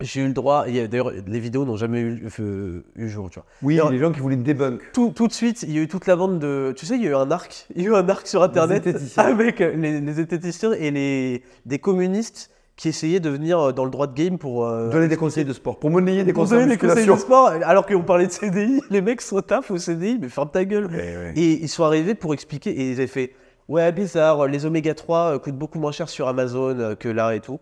J'ai 0.00 0.22
eu 0.22 0.26
le 0.26 0.32
droit, 0.32 0.66
d'ailleurs, 0.66 1.12
les 1.12 1.38
vidéos 1.38 1.64
n'ont 1.64 1.76
jamais 1.76 2.00
eu, 2.00 2.28
euh, 2.40 2.82
eu 2.96 3.08
jour, 3.08 3.30
tu 3.30 3.38
vois. 3.38 3.46
Oui, 3.62 3.74
Alors- 3.78 3.90
les 3.90 3.98
gens 4.00 4.10
qui 4.10 4.18
voulaient 4.18 4.34
débunk. 4.36 4.80
Tout, 4.92 5.12
tout 5.14 5.28
de 5.28 5.32
suite, 5.32 5.62
il 5.62 5.70
y 5.70 5.78
a 5.78 5.82
eu 5.82 5.88
toute 5.88 6.06
la 6.06 6.16
bande 6.16 6.40
de. 6.40 6.74
Tu 6.76 6.84
sais, 6.84 6.96
il 6.96 7.02
y 7.04 7.06
a 7.06 7.10
eu 7.10 7.14
un 7.14 7.30
arc. 7.30 7.66
Il 7.76 7.82
y 7.82 7.86
a 7.86 7.90
eu 7.90 7.94
un 7.94 8.08
arc 8.08 8.26
sur 8.26 8.42
Internet 8.42 8.88
avec 9.16 9.60
euh, 9.60 9.76
les, 9.76 10.00
les 10.00 10.20
et 10.20 10.90
les, 10.90 11.42
des 11.64 11.78
communistes 11.78 12.50
qui 12.76 12.88
essayaient 12.88 13.20
de 13.20 13.30
venir 13.30 13.58
euh, 13.58 13.72
dans 13.72 13.84
le 13.84 13.90
droit 13.90 14.06
de 14.06 14.14
game 14.14 14.38
pour. 14.38 14.66
euh, 14.66 14.90
Donner 14.90 15.08
des 15.08 15.16
conseils 15.16 15.44
de 15.44 15.52
sport, 15.52 15.78
pour 15.78 15.90
monnayer 15.90 16.24
des 16.24 16.32
pour 16.32 16.42
conseils 16.42 16.58
de 16.58 16.62
donner 16.64 16.76
des 16.76 16.86
conseils 16.86 17.06
de 17.06 17.16
sport. 17.16 17.48
Alors 17.64 17.86
qu'on 17.86 18.02
parlait 18.02 18.26
de 18.26 18.32
CDI, 18.32 18.80
les 18.90 19.00
mecs 19.00 19.20
sont 19.20 19.40
taf 19.40 19.70
au 19.70 19.78
CDI, 19.78 20.18
mais 20.20 20.28
ferme 20.28 20.50
ta 20.50 20.64
gueule. 20.64 20.86
Ouais, 20.86 20.96
ouais. 21.16 21.32
Et 21.36 21.52
ils 21.62 21.68
sont 21.68 21.84
arrivés 21.84 22.14
pour 22.14 22.34
expliquer. 22.34 22.70
Et 22.70 22.90
ils 22.90 22.94
avaient 22.98 23.06
fait 23.06 23.32
Ouais, 23.68 23.90
bizarre, 23.92 24.46
les 24.46 24.66
oméga 24.66 24.92
3 24.94 25.18
euh, 25.34 25.38
coûtent 25.38 25.56
beaucoup 25.56 25.78
moins 25.78 25.92
cher 25.92 26.08
sur 26.08 26.28
Amazon 26.28 26.96
que 26.98 27.08
là 27.08 27.34
et 27.34 27.40
tout. 27.40 27.60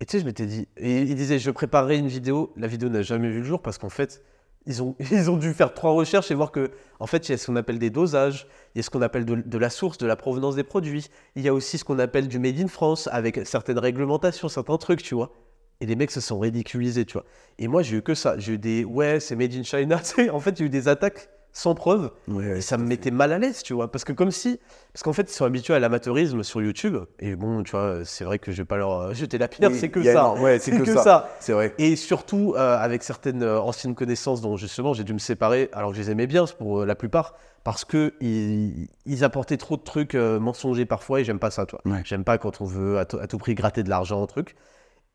Et 0.00 0.06
tu 0.06 0.12
sais, 0.12 0.20
je 0.20 0.24
m'étais 0.26 0.46
dit. 0.46 0.66
Et 0.76 1.02
ils 1.02 1.14
disaient 1.14 1.38
Je 1.38 1.50
préparerai 1.50 1.96
une 1.98 2.08
vidéo. 2.08 2.52
La 2.56 2.66
vidéo 2.68 2.88
n'a 2.88 3.02
jamais 3.02 3.28
vu 3.28 3.38
le 3.38 3.44
jour 3.44 3.60
parce 3.60 3.78
qu'en 3.78 3.88
fait, 3.88 4.22
ils 5.10 5.30
ont, 5.30 5.36
dû 5.38 5.54
faire 5.54 5.72
trois 5.72 5.92
recherches 5.92 6.30
et 6.30 6.34
voir 6.34 6.52
que, 6.52 6.70
en 7.00 7.06
fait, 7.06 7.28
il 7.28 7.32
y 7.32 7.34
a 7.34 7.38
ce 7.38 7.46
qu'on 7.46 7.56
appelle 7.56 7.78
des 7.78 7.88
dosages, 7.88 8.46
il 8.74 8.78
y 8.78 8.80
a 8.80 8.82
ce 8.82 8.90
qu'on 8.90 9.00
appelle 9.00 9.24
de, 9.24 9.58
la 9.58 9.70
source, 9.70 9.96
de 9.96 10.06
la 10.06 10.14
provenance 10.14 10.56
des 10.56 10.62
produits. 10.62 11.06
Il 11.36 11.42
y 11.42 11.48
a 11.48 11.54
aussi 11.54 11.78
ce 11.78 11.84
qu'on 11.84 11.98
appelle 11.98 12.28
du 12.28 12.38
made 12.38 12.60
in 12.60 12.68
France 12.68 13.08
avec 13.10 13.46
certaines 13.46 13.78
réglementations, 13.78 14.48
certains 14.48 14.76
trucs, 14.76 15.02
tu 15.02 15.14
vois. 15.14 15.32
Et 15.80 15.86
les 15.86 15.96
mecs 15.96 16.10
se 16.10 16.20
sont 16.20 16.38
ridiculisés, 16.38 17.06
tu 17.06 17.14
vois. 17.14 17.24
Et 17.58 17.66
moi, 17.66 17.82
j'ai 17.82 17.96
eu 17.96 18.02
que 18.02 18.14
ça. 18.14 18.38
J'ai 18.38 18.54
eu 18.54 18.58
des 18.58 18.84
ouais, 18.84 19.20
c'est 19.20 19.36
made 19.36 19.54
in 19.54 19.62
China. 19.62 20.02
En 20.32 20.40
fait, 20.40 20.56
j'ai 20.58 20.64
eu 20.64 20.68
des 20.68 20.86
attaques 20.86 21.30
sans 21.58 21.74
preuve. 21.74 22.12
Ouais, 22.28 22.36
ouais, 22.50 22.58
Et 22.58 22.60
ça 22.60 22.78
me 22.78 22.86
mettait 22.86 23.10
mal 23.10 23.32
à 23.32 23.38
l'aise, 23.38 23.62
tu 23.64 23.72
vois. 23.74 23.90
Parce 23.90 24.04
que 24.04 24.12
comme 24.12 24.30
si... 24.30 24.60
Parce 24.92 25.02
qu'en 25.02 25.12
fait, 25.12 25.22
ils 25.30 25.34
sont 25.34 25.44
habitués 25.44 25.74
à 25.74 25.80
l'amateurisme 25.80 26.44
sur 26.44 26.62
YouTube. 26.62 26.96
Et 27.18 27.34
bon, 27.34 27.64
tu 27.64 27.72
vois, 27.72 28.00
c'est 28.04 28.22
vrai 28.24 28.38
que 28.38 28.52
je 28.52 28.58
vais 28.58 28.64
pas 28.64 28.76
leur 28.76 28.92
euh, 28.92 29.12
jeter 29.14 29.38
la 29.38 29.48
pierre, 29.48 29.70
Oui, 29.70 29.76
c'est 29.78 29.88
que 29.88 30.02
ça. 30.04 30.34
une- 30.36 30.42
ouais, 30.42 30.58
c'est 30.60 30.70
que 30.70 30.84
ça. 31.02 31.28
C'est 31.40 31.52
vrai. 31.52 31.74
Et 31.78 31.96
surtout, 31.96 32.54
euh, 32.56 32.78
avec 32.78 33.02
certaines 33.02 33.42
euh, 33.42 33.60
anciennes 33.60 33.96
connaissances 33.96 34.40
dont 34.40 34.56
justement 34.56 34.94
j'ai 34.94 35.02
dû 35.04 35.12
me 35.12 35.18
séparer, 35.18 35.68
alors 35.72 35.90
que 35.90 35.96
je 35.96 36.02
les 36.02 36.10
aimais 36.12 36.26
bien 36.28 36.44
pour 36.58 36.84
la 36.84 36.94
plupart, 36.94 37.34
parce 37.64 37.84
que 37.84 38.14
ils, 38.20 38.88
ils 39.04 39.24
apportaient 39.24 39.56
trop 39.56 39.76
de 39.76 39.82
trucs 39.82 40.14
euh, 40.14 40.38
mensongers 40.38 40.86
parfois 40.86 41.20
et 41.20 41.24
j'aime 41.24 41.40
pas 41.40 41.50
ça, 41.50 41.66
toi. 41.66 41.80
J'aime 42.04 42.22
pas 42.24 42.38
quand 42.38 42.60
on 42.60 42.64
veut 42.66 42.98
à, 42.98 43.04
to- 43.04 43.18
à 43.18 43.26
tout 43.26 43.38
prix 43.38 43.54
gratter 43.56 43.82
de 43.82 43.88
l'argent, 43.90 44.22
un 44.22 44.26
truc. 44.26 44.54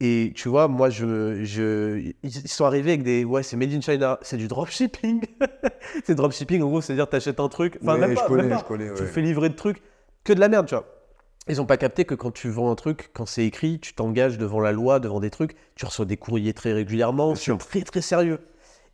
Et 0.06 0.34
tu 0.36 0.50
vois, 0.50 0.68
moi, 0.68 0.90
je, 0.90 1.46
je, 1.46 2.12
ils 2.24 2.32
sont 2.50 2.66
arrivés 2.66 2.92
avec 2.92 3.04
des. 3.04 3.24
Ouais, 3.24 3.42
c'est 3.42 3.56
Made 3.56 3.72
in 3.72 3.80
China, 3.80 4.20
c'est 4.22 4.36
du 4.36 4.50
dropshipping. 4.50 5.22
c'est 6.04 6.16
dropshipping, 6.16 6.62
en 6.62 6.68
gros, 6.68 6.82
c'est-à-dire 6.82 7.08
t'achètes 7.08 7.40
un 7.40 7.48
truc. 7.48 7.78
Enfin, 7.82 7.94
Ouais, 7.94 8.00
même 8.02 8.10
je 8.12 8.16
pas, 8.16 8.28
connais, 8.28 8.44
même 8.44 8.52
pas. 8.52 8.58
je 8.60 8.64
connais, 8.66 8.94
Tu 8.94 9.04
ouais. 9.04 9.08
fais 9.08 9.22
livrer 9.22 9.48
de 9.48 9.56
trucs, 9.56 9.82
que 10.26 10.34
de 10.34 10.42
la 10.42 10.50
merde, 10.50 10.66
tu 10.68 10.76
vois. 10.76 10.86
Ils 11.48 11.62
ont 11.62 11.66
pas 11.66 11.78
capté 11.78 12.04
que 12.04 12.16
quand 12.16 12.32
tu 12.32 12.50
vends 12.50 12.70
un 12.70 12.76
truc, 12.76 13.12
quand 13.14 13.26
c'est 13.26 13.46
écrit, 13.46 13.80
tu 13.80 13.94
t'engages 13.94 14.38
devant 14.38 14.60
la 14.60 14.72
loi, 14.74 15.00
devant 15.00 15.20
des 15.22 15.30
trucs, 15.30 15.56
tu 15.76 15.86
reçois 15.86 16.06
des 16.06 16.18
courriers 16.18 16.54
très 16.54 16.74
régulièrement, 16.74 17.36
c'est 17.36 17.58
très 17.58 17.82
très 17.82 18.02
sérieux. 18.02 18.40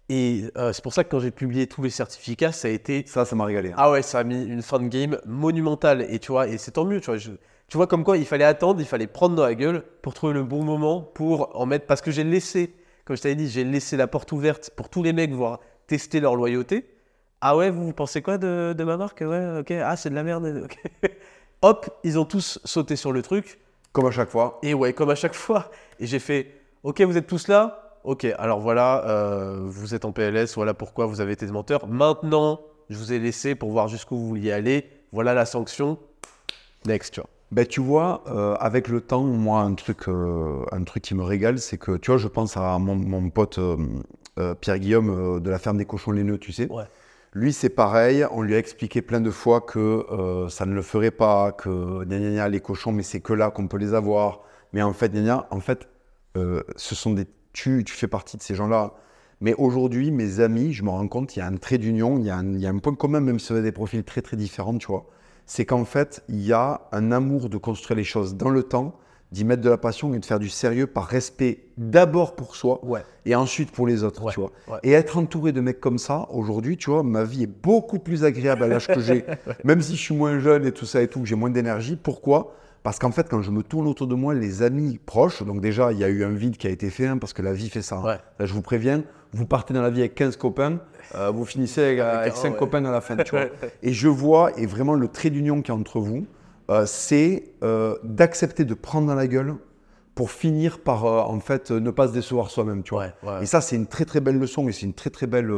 Et 0.10 0.46
euh, 0.58 0.74
c'est 0.74 0.84
pour 0.84 0.94
ça 0.94 1.04
que 1.04 1.10
quand 1.10 1.20
j'ai 1.20 1.30
publié 1.32 1.68
tous 1.68 1.84
les 1.84 1.92
certificats, 1.92 2.52
ça 2.52 2.68
a 2.68 2.72
été 2.72 3.04
Ça, 3.08 3.26
ça 3.26 3.36
m'a 3.36 3.46
régalé. 3.46 3.70
hein. 3.70 3.76
ah 3.78 3.92
ouais, 3.92 4.02
ça 4.02 4.20
a 4.20 4.24
mis 4.24 4.44
une 4.44 4.64
fin 4.64 4.80
de 4.80 4.88
game 4.88 5.20
monumentale. 5.26 6.06
Et 6.10 6.18
tu 6.20 6.32
vois, 6.32 6.48
et 6.48 6.58
c'est 6.58 6.72
tant 6.72 6.86
mieux, 6.86 7.00
tu 7.00 7.08
vois. 7.08 7.18
je- 7.18 7.32
tu 7.70 7.78
vois 7.78 7.88
comme 7.88 8.04
quoi 8.04 8.18
il 8.18 8.26
fallait 8.26 8.44
attendre, 8.44 8.82
il 8.82 8.88
fallait 8.88 9.08
prendre 9.08 9.36
dans 9.36 9.44
la 9.44 9.56
gueule 9.56 9.84
pour 10.02 10.14
trouver 10.14 10.34
le 10.34 10.44
bon 10.44 10.64
moment 10.64 11.02
pour 11.02 11.56
en 11.56 11.66
mettre. 11.66 11.86
Parce 11.86 12.02
que 12.02 12.12
j'ai 12.12 12.24
laissé, 12.24 12.74
comme 13.06 13.16
je 13.16 13.22
t'avais 13.22 13.36
dit, 13.36 13.48
j'ai 13.48 13.64
laissé 13.64 13.96
la 13.96 14.08
porte 14.08 14.32
ouverte 14.32 14.72
pour 14.76 14.90
tous 14.90 15.04
les 15.04 15.14
mecs 15.14 15.32
voir 15.32 15.60
tester 15.88 16.20
leur 16.20 16.36
loyauté. 16.36 16.90
Ah 17.42 17.56
ouais, 17.56 17.70
vous, 17.70 17.86
vous 17.86 17.94
pensez 17.94 18.22
quoi 18.22 18.38
de, 18.38 18.74
de 18.78 18.84
ma 18.84 18.98
marque? 18.98 19.22
Ouais, 19.22 19.60
ok. 19.60 19.72
Ah, 19.72 19.96
c'est 19.96 20.10
de 20.10 20.16
la 20.16 20.24
merde. 20.24 20.64
ok. 20.66 20.78
Hop, 21.62 22.00
ils 22.04 22.18
ont 22.18 22.26
tous 22.26 22.60
sauté 22.66 22.96
sur 22.96 23.12
le 23.12 23.22
truc. 23.22 23.60
Comme 23.92 24.08
à 24.08 24.12
chaque 24.12 24.30
fois. 24.30 24.60
Et 24.64 24.74
ouais, 24.74 24.94
comme 24.94 25.10
à 25.10 25.16
chaque 25.16 25.36
fois. 25.36 25.70
Et 26.00 26.08
j'ai 26.08 26.20
fait, 26.20 26.52
ok, 26.84 27.02
vous 27.02 27.18
êtes 27.18 27.28
tous 27.28 27.48
là 27.48 27.98
Ok, 28.04 28.26
alors 28.38 28.62
voilà, 28.62 29.06
euh, 29.08 29.60
vous 29.66 29.94
êtes 29.94 30.06
en 30.06 30.14
PLS, 30.14 30.56
voilà 30.56 30.74
pourquoi 30.74 31.06
vous 31.06 31.20
avez 31.20 31.34
été 31.34 31.46
des 31.46 31.52
menteurs. 31.52 31.86
Maintenant, 31.86 32.62
je 32.90 32.98
vous 32.98 33.12
ai 33.12 33.20
laissé 33.20 33.56
pour 33.56 33.72
voir 33.72 33.90
jusqu'où 33.90 34.16
vous 34.16 34.28
vouliez 34.28 34.54
aller. 34.54 34.90
Voilà 35.12 35.34
la 35.34 35.46
sanction. 35.46 35.98
Next, 36.86 37.14
tu 37.14 37.20
vois. 37.20 37.30
Ben, 37.52 37.66
tu 37.66 37.82
vois, 37.82 38.24
euh, 38.28 38.56
avec 38.60 38.88
le 38.90 39.02
temps, 39.02 39.24
moi, 39.24 39.62
un 39.62 39.74
truc, 39.74 40.08
euh, 40.08 40.64
un 40.72 40.84
truc 40.84 41.02
qui 41.04 41.16
me 41.16 41.24
régale, 41.24 41.58
c'est 41.60 41.78
que, 41.78 41.98
tu 41.98 42.12
vois, 42.12 42.18
je 42.20 42.28
pense 42.28 42.56
à 42.58 42.78
mon, 42.78 42.96
mon 42.96 43.30
pote 43.32 43.58
euh, 43.58 44.54
Pierre-Guillaume 44.62 45.10
euh, 45.10 45.40
de 45.40 45.50
la 45.50 45.58
ferme 45.58 45.78
des 45.78 45.86
cochons 45.86 46.12
laineux, 46.12 46.38
tu 46.38 46.52
sais. 46.52 46.72
Ouais. 46.72 46.84
Lui, 47.34 47.52
c'est 47.54 47.70
pareil, 47.70 48.24
on 48.32 48.42
lui 48.44 48.54
a 48.56 48.60
expliqué 48.60 49.02
plein 49.02 49.22
de 49.22 49.32
fois 49.32 49.62
que 49.62 50.06
ça 50.50 50.66
ne 50.66 50.74
le 50.74 50.82
ferait 50.82 51.12
pas, 51.12 51.52
que 51.52 52.04
gna, 52.06 52.18
gna, 52.20 52.32
gna, 52.32 52.50
les 52.50 52.60
cochons, 52.60 52.92
mais 52.92 53.04
c'est 53.04 53.20
que 53.20 53.34
là 53.34 53.52
qu'on 53.52 53.68
peut 53.68 53.78
les 53.78 53.94
avoir. 53.94 54.42
Mais 54.74 54.82
en 54.82 54.94
fait, 54.94 55.12
en 55.52 55.60
fait 55.60 55.88
ce 56.36 56.96
sont 56.96 57.14
des... 57.14 57.26
Tu, 57.54 57.84
tu 57.84 57.94
fais 57.94 58.08
partie 58.08 58.36
de 58.38 58.42
ces 58.42 58.56
gens-là. 58.56 58.94
Mais 59.42 59.54
aujourd'hui, 59.56 60.10
mes 60.12 60.40
amis, 60.40 60.74
je 60.74 60.84
me 60.84 60.90
rends 60.90 61.08
compte, 61.08 61.36
il 61.36 61.40
y 61.40 61.42
a 61.44 61.46
un 61.48 61.56
trait 61.58 61.78
d'union, 61.78 62.18
il 62.18 62.26
y, 62.26 62.30
a 62.32 62.38
un- 62.38 62.54
il 62.54 62.60
y 62.60 62.66
a 62.66 62.70
un 62.70 62.78
point 62.80 62.96
commun, 62.96 63.20
même 63.22 63.40
si 63.40 63.52
on 63.52 63.56
a 63.56 63.62
des 63.62 63.72
profils 63.72 64.04
très 64.04 64.22
très 64.24 64.36
différents, 64.38 64.78
tu 64.78 64.88
vois. 64.88 65.06
C'est 65.52 65.66
qu'en 65.66 65.84
fait, 65.84 66.22
il 66.30 66.42
y 66.46 66.54
a 66.54 66.82
un 66.92 67.12
amour 67.12 67.50
de 67.50 67.58
construire 67.58 67.98
les 67.98 68.04
choses 68.04 68.36
dans 68.36 68.50
le 68.50 68.62
temps, 68.62 68.94
d'y 69.32 69.44
mettre 69.46 69.64
de 69.64 69.70
la 69.70 69.80
passion 69.80 70.14
et 70.14 70.20
de 70.20 70.26
faire 70.26 70.38
du 70.38 70.48
sérieux 70.48 70.86
par 70.86 71.06
respect 71.06 71.64
d'abord 71.78 72.36
pour 72.36 72.56
soi 72.56 72.80
Ouais. 72.86 73.02
et 73.26 73.34
ensuite 73.36 73.72
pour 73.72 73.88
les 73.88 74.04
autres, 74.04 74.24
Ouais, 74.24 74.32
tu 74.32 74.40
vois. 74.42 74.52
ouais. 74.68 74.78
Et 74.84 74.92
être 74.92 75.18
entouré 75.18 75.52
de 75.52 75.60
mecs 75.60 75.80
comme 75.80 75.98
ça, 75.98 76.28
aujourd'hui, 76.32 76.78
tu 76.78 76.92
vois, 76.92 77.02
ma 77.02 77.24
vie 77.24 77.44
est 77.44 77.48
beaucoup 77.48 77.98
plus 77.98 78.24
agréable 78.24 78.64
à 78.64 78.68
l'âge 78.68 78.86
que 78.88 79.00
j'ai, 79.00 79.26
même 79.64 79.82
si 79.82 79.96
je 79.96 80.02
suis 80.02 80.16
moins 80.16 80.38
jeune 80.40 80.66
et 80.68 80.72
tout 80.72 80.86
ça 80.86 81.02
et 81.02 81.08
tout, 81.08 81.20
que 81.22 81.26
j'ai 81.26 81.36
moins 81.36 81.50
d'énergie. 81.50 81.96
Pourquoi? 81.96 82.54
Parce 82.84 82.98
qu'en 83.00 83.12
fait, 83.12 83.28
quand 83.30 83.42
je 83.42 83.52
me 83.52 83.62
tourne 83.62 83.88
autour 83.88 84.08
de 84.08 84.16
moi, 84.16 84.34
les 84.34 84.64
amis 84.64 85.00
proches, 85.06 85.44
donc 85.44 85.60
déjà, 85.62 85.92
il 85.92 86.00
y 86.00 86.04
a 86.04 86.10
eu 86.10 86.24
un 86.24 86.30
vide 86.32 86.58
qui 86.58 86.68
a 86.68 86.70
été 86.70 86.90
fait, 86.90 87.08
hein, 87.08 87.18
parce 87.18 87.34
que 87.34 87.42
la 87.42 87.54
vie 87.54 87.70
fait 87.70 87.82
ça. 87.82 87.98
hein. 87.98 88.04
Ouais. 88.04 88.18
Là, 88.40 88.46
je 88.46 88.54
vous 88.54 88.62
préviens, 88.62 89.04
vous 89.34 89.46
partez 89.46 89.74
dans 89.74 89.82
la 89.82 89.90
vie 89.90 90.00
avec 90.00 90.16
15 90.16 90.38
copains, 90.38 90.80
euh, 91.16 91.30
vous 91.30 91.44
finissez 91.46 91.84
avec, 91.84 92.00
avec 92.00 92.34
5 92.36 92.52
ouais. 92.54 92.58
copains 92.58 92.86
à 92.86 92.92
la 92.92 93.02
fin, 93.02 93.18
tu 93.18 93.32
vois. 93.32 93.46
Et 93.84 93.92
je 93.94 94.08
vois, 94.08 94.58
et 94.58 94.66
vraiment 94.66 94.94
le 94.94 95.08
trait 95.10 95.30
d'union 95.30 95.62
qu'il 95.62 95.74
y 95.74 95.78
a 95.78 95.80
entre 95.80 96.00
vous, 96.00 96.26
euh, 96.70 96.86
c'est 96.86 97.52
euh, 97.64 97.98
d'accepter 98.04 98.64
de 98.64 98.74
prendre 98.74 99.08
dans 99.08 99.16
la 99.16 99.28
gueule 99.28 99.56
pour 100.16 100.32
finir 100.32 100.80
par, 100.80 101.06
en 101.06 101.40
fait, 101.40 101.72
ne 101.72 101.92
pas 101.92 102.08
se 102.08 102.14
décevoir 102.14 102.50
soi-même, 102.50 102.84
tu 102.84 102.94
vois. 102.94 103.06
Ouais, 103.24 103.30
ouais. 103.30 103.44
Et 103.44 103.46
ça, 103.46 103.62
c'est 103.62 103.76
une 103.76 103.88
très 103.88 104.06
très 104.06 104.20
belle 104.20 104.38
leçon 104.38 104.68
et 104.68 104.72
c'est 104.72 104.86
une 104.86 104.94
très 104.94 105.10
très 105.10 105.28
belle, 105.28 105.52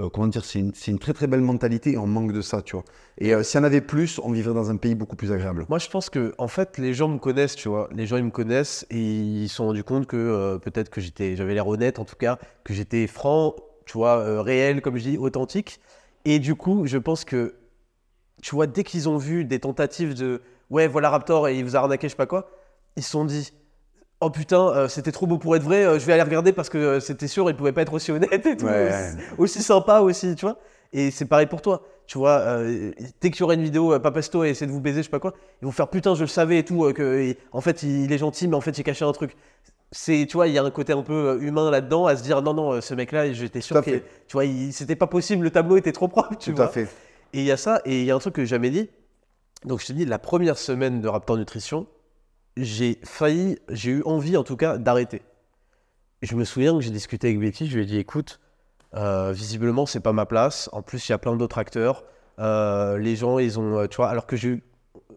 euh, 0.00 0.08
comment 0.08 0.26
dire, 0.26 0.44
c'est 0.44 0.58
une, 0.58 0.74
c'est 0.74 0.90
une 0.90 0.98
très 0.98 1.12
très 1.12 1.26
belle 1.26 1.40
mentalité 1.40 1.92
et 1.92 1.98
on 1.98 2.06
manque 2.06 2.32
de 2.32 2.40
ça, 2.40 2.62
tu 2.62 2.74
vois. 2.74 2.84
Et 3.18 3.32
euh, 3.32 3.42
s'il 3.42 3.58
y 3.58 3.62
en 3.62 3.64
avait 3.64 3.80
plus, 3.80 4.18
on 4.18 4.32
vivrait 4.32 4.54
dans 4.54 4.70
un 4.70 4.76
pays 4.76 4.94
beaucoup 4.94 5.14
plus 5.14 5.30
agréable. 5.30 5.66
Moi, 5.68 5.78
je 5.78 5.88
pense 5.88 6.10
que, 6.10 6.34
en 6.38 6.48
fait, 6.48 6.78
les 6.78 6.94
gens 6.94 7.08
me 7.08 7.18
connaissent, 7.18 7.54
tu 7.54 7.68
vois. 7.68 7.88
Les 7.92 8.06
gens, 8.06 8.16
ils 8.16 8.24
me 8.24 8.30
connaissent 8.30 8.86
et 8.90 9.00
ils 9.00 9.48
se 9.48 9.56
sont 9.56 9.66
rendus 9.66 9.84
compte 9.84 10.06
que 10.06 10.16
euh, 10.16 10.58
peut-être 10.58 10.90
que 10.90 11.00
j'étais, 11.00 11.36
j'avais 11.36 11.54
l'air 11.54 11.68
honnête, 11.68 11.98
en 11.98 12.04
tout 12.04 12.16
cas, 12.16 12.38
que 12.64 12.74
j'étais 12.74 13.06
franc, 13.06 13.54
tu 13.86 13.98
vois, 13.98 14.18
euh, 14.18 14.40
réel, 14.42 14.82
comme 14.82 14.96
je 14.96 15.02
dis, 15.10 15.18
authentique. 15.18 15.80
Et 16.24 16.40
du 16.40 16.56
coup, 16.56 16.86
je 16.86 16.98
pense 16.98 17.24
que, 17.24 17.54
tu 18.42 18.54
vois, 18.54 18.66
dès 18.66 18.82
qu'ils 18.82 19.08
ont 19.08 19.18
vu 19.18 19.44
des 19.44 19.60
tentatives 19.60 20.14
de, 20.14 20.42
ouais, 20.70 20.88
voilà 20.88 21.10
Raptor 21.10 21.48
et 21.48 21.56
il 21.58 21.64
vous 21.64 21.76
a 21.76 21.80
arnaqué, 21.80 22.08
je 22.08 22.12
sais 22.12 22.16
pas 22.16 22.26
quoi, 22.26 22.50
ils 22.96 23.02
se 23.02 23.10
sont 23.10 23.24
dit, 23.24 23.52
oh 24.24 24.30
putain, 24.30 24.68
euh, 24.70 24.88
c'était 24.88 25.12
trop 25.12 25.26
beau 25.26 25.38
pour 25.38 25.54
être 25.56 25.62
vrai, 25.62 25.84
euh, 25.84 25.98
je 25.98 26.06
vais 26.06 26.12
aller 26.14 26.22
regarder 26.22 26.52
parce 26.52 26.68
que 26.68 26.78
euh, 26.78 27.00
c'était 27.00 27.28
sûr, 27.28 27.48
il 27.50 27.56
pouvait 27.56 27.72
pas 27.72 27.82
être 27.82 27.92
aussi 27.92 28.10
honnête 28.12 28.44
et 28.46 28.56
tout, 28.56 28.66
Ouais. 28.66 28.88
aussi, 28.88 29.24
aussi 29.38 29.62
sympa 29.62 30.00
aussi, 30.00 30.34
tu 30.34 30.44
vois. 30.46 30.58
Et 30.92 31.10
c'est 31.10 31.24
pareil 31.26 31.46
pour 31.46 31.60
toi. 31.62 31.82
Tu 32.06 32.18
vois, 32.18 32.58
dès 33.22 33.30
qu'il 33.30 33.40
y 33.40 33.42
aura 33.44 33.54
une 33.54 33.62
vidéo, 33.62 33.98
Papesto 33.98 34.44
et 34.44 34.50
essaie 34.50 34.66
de 34.66 34.70
vous 34.72 34.80
baiser, 34.82 34.98
je 34.98 35.04
sais 35.04 35.10
pas 35.10 35.20
quoi, 35.20 35.32
ils 35.62 35.64
vont 35.64 35.72
faire 35.72 35.88
putain, 35.88 36.14
je 36.14 36.20
le 36.20 36.26
savais 36.26 36.58
et 36.58 36.64
tout, 36.64 36.92
que 36.92 37.18
et- 37.18 37.38
en 37.50 37.62
fait 37.62 37.82
il, 37.82 38.02
il 38.04 38.12
est 38.12 38.18
gentil, 38.18 38.46
mais 38.46 38.56
en 38.56 38.60
fait 38.60 38.76
j'ai 38.76 38.82
caché 38.82 39.04
un 39.06 39.12
truc. 39.12 39.36
C'est, 39.90 40.26
tu 40.28 40.36
vois, 40.36 40.46
il 40.48 40.52
y 40.52 40.58
a 40.58 40.62
un 40.62 40.70
côté 40.70 40.92
un 40.92 41.02
peu 41.02 41.38
humain 41.40 41.70
là-dedans, 41.70 42.04
à 42.06 42.14
se 42.16 42.22
dire 42.22 42.42
non, 42.42 42.52
non, 42.52 42.80
ce 42.82 42.92
mec-là, 42.94 43.32
j'étais 43.32 43.60
sûr 43.62 43.80
que, 43.82 43.90
tu 43.90 44.32
vois, 44.34 44.44
il- 44.44 44.72
c'était 44.72 44.96
pas 44.96 45.06
possible, 45.06 45.44
le 45.44 45.50
tableau 45.50 45.76
était 45.78 45.92
trop 45.92 46.08
propre, 46.08 46.36
tu 46.36 46.50
Tout 46.50 46.56
vois. 46.56 46.66
à 46.66 46.68
fait. 46.68 46.84
Et 47.32 47.38
il 47.40 47.44
y 47.44 47.50
a 47.52 47.56
ça, 47.56 47.80
et 47.86 48.00
il 48.00 48.04
y 48.04 48.10
a 48.10 48.14
un 48.14 48.18
truc 48.18 48.34
que 48.34 48.42
j'ai 48.42 48.48
jamais 48.48 48.70
dit. 48.70 48.90
Donc 49.64 49.80
je 49.80 49.86
te 49.86 49.92
dis, 49.94 50.04
la 50.04 50.18
première 50.18 50.58
semaine 50.58 51.00
de 51.00 51.08
Raptor 51.08 51.38
Nutrition, 51.38 51.86
j'ai 52.56 52.98
failli, 53.04 53.58
j'ai 53.70 53.90
eu 53.92 54.02
envie 54.04 54.36
en 54.36 54.44
tout 54.44 54.56
cas 54.56 54.78
d'arrêter. 54.78 55.22
Je 56.22 56.34
me 56.36 56.44
souviens 56.44 56.74
que 56.74 56.80
j'ai 56.80 56.90
discuté 56.90 57.28
avec 57.28 57.40
Betty, 57.40 57.66
je 57.66 57.76
lui 57.76 57.82
ai 57.82 57.86
dit 57.86 57.98
écoute, 57.98 58.40
euh, 58.94 59.32
visiblement 59.32 59.86
c'est 59.86 60.00
pas 60.00 60.12
ma 60.12 60.26
place. 60.26 60.70
En 60.72 60.82
plus, 60.82 61.08
il 61.08 61.12
y 61.12 61.14
a 61.14 61.18
plein 61.18 61.36
d'autres 61.36 61.58
acteurs. 61.58 62.04
Euh, 62.38 62.98
les 62.98 63.16
gens, 63.16 63.38
ils 63.38 63.58
ont, 63.58 63.78
euh, 63.78 63.86
tu 63.86 63.96
vois, 63.96 64.08
alors 64.08 64.26
que 64.26 64.36
j'ai 64.36 64.48
eu, 64.48 64.62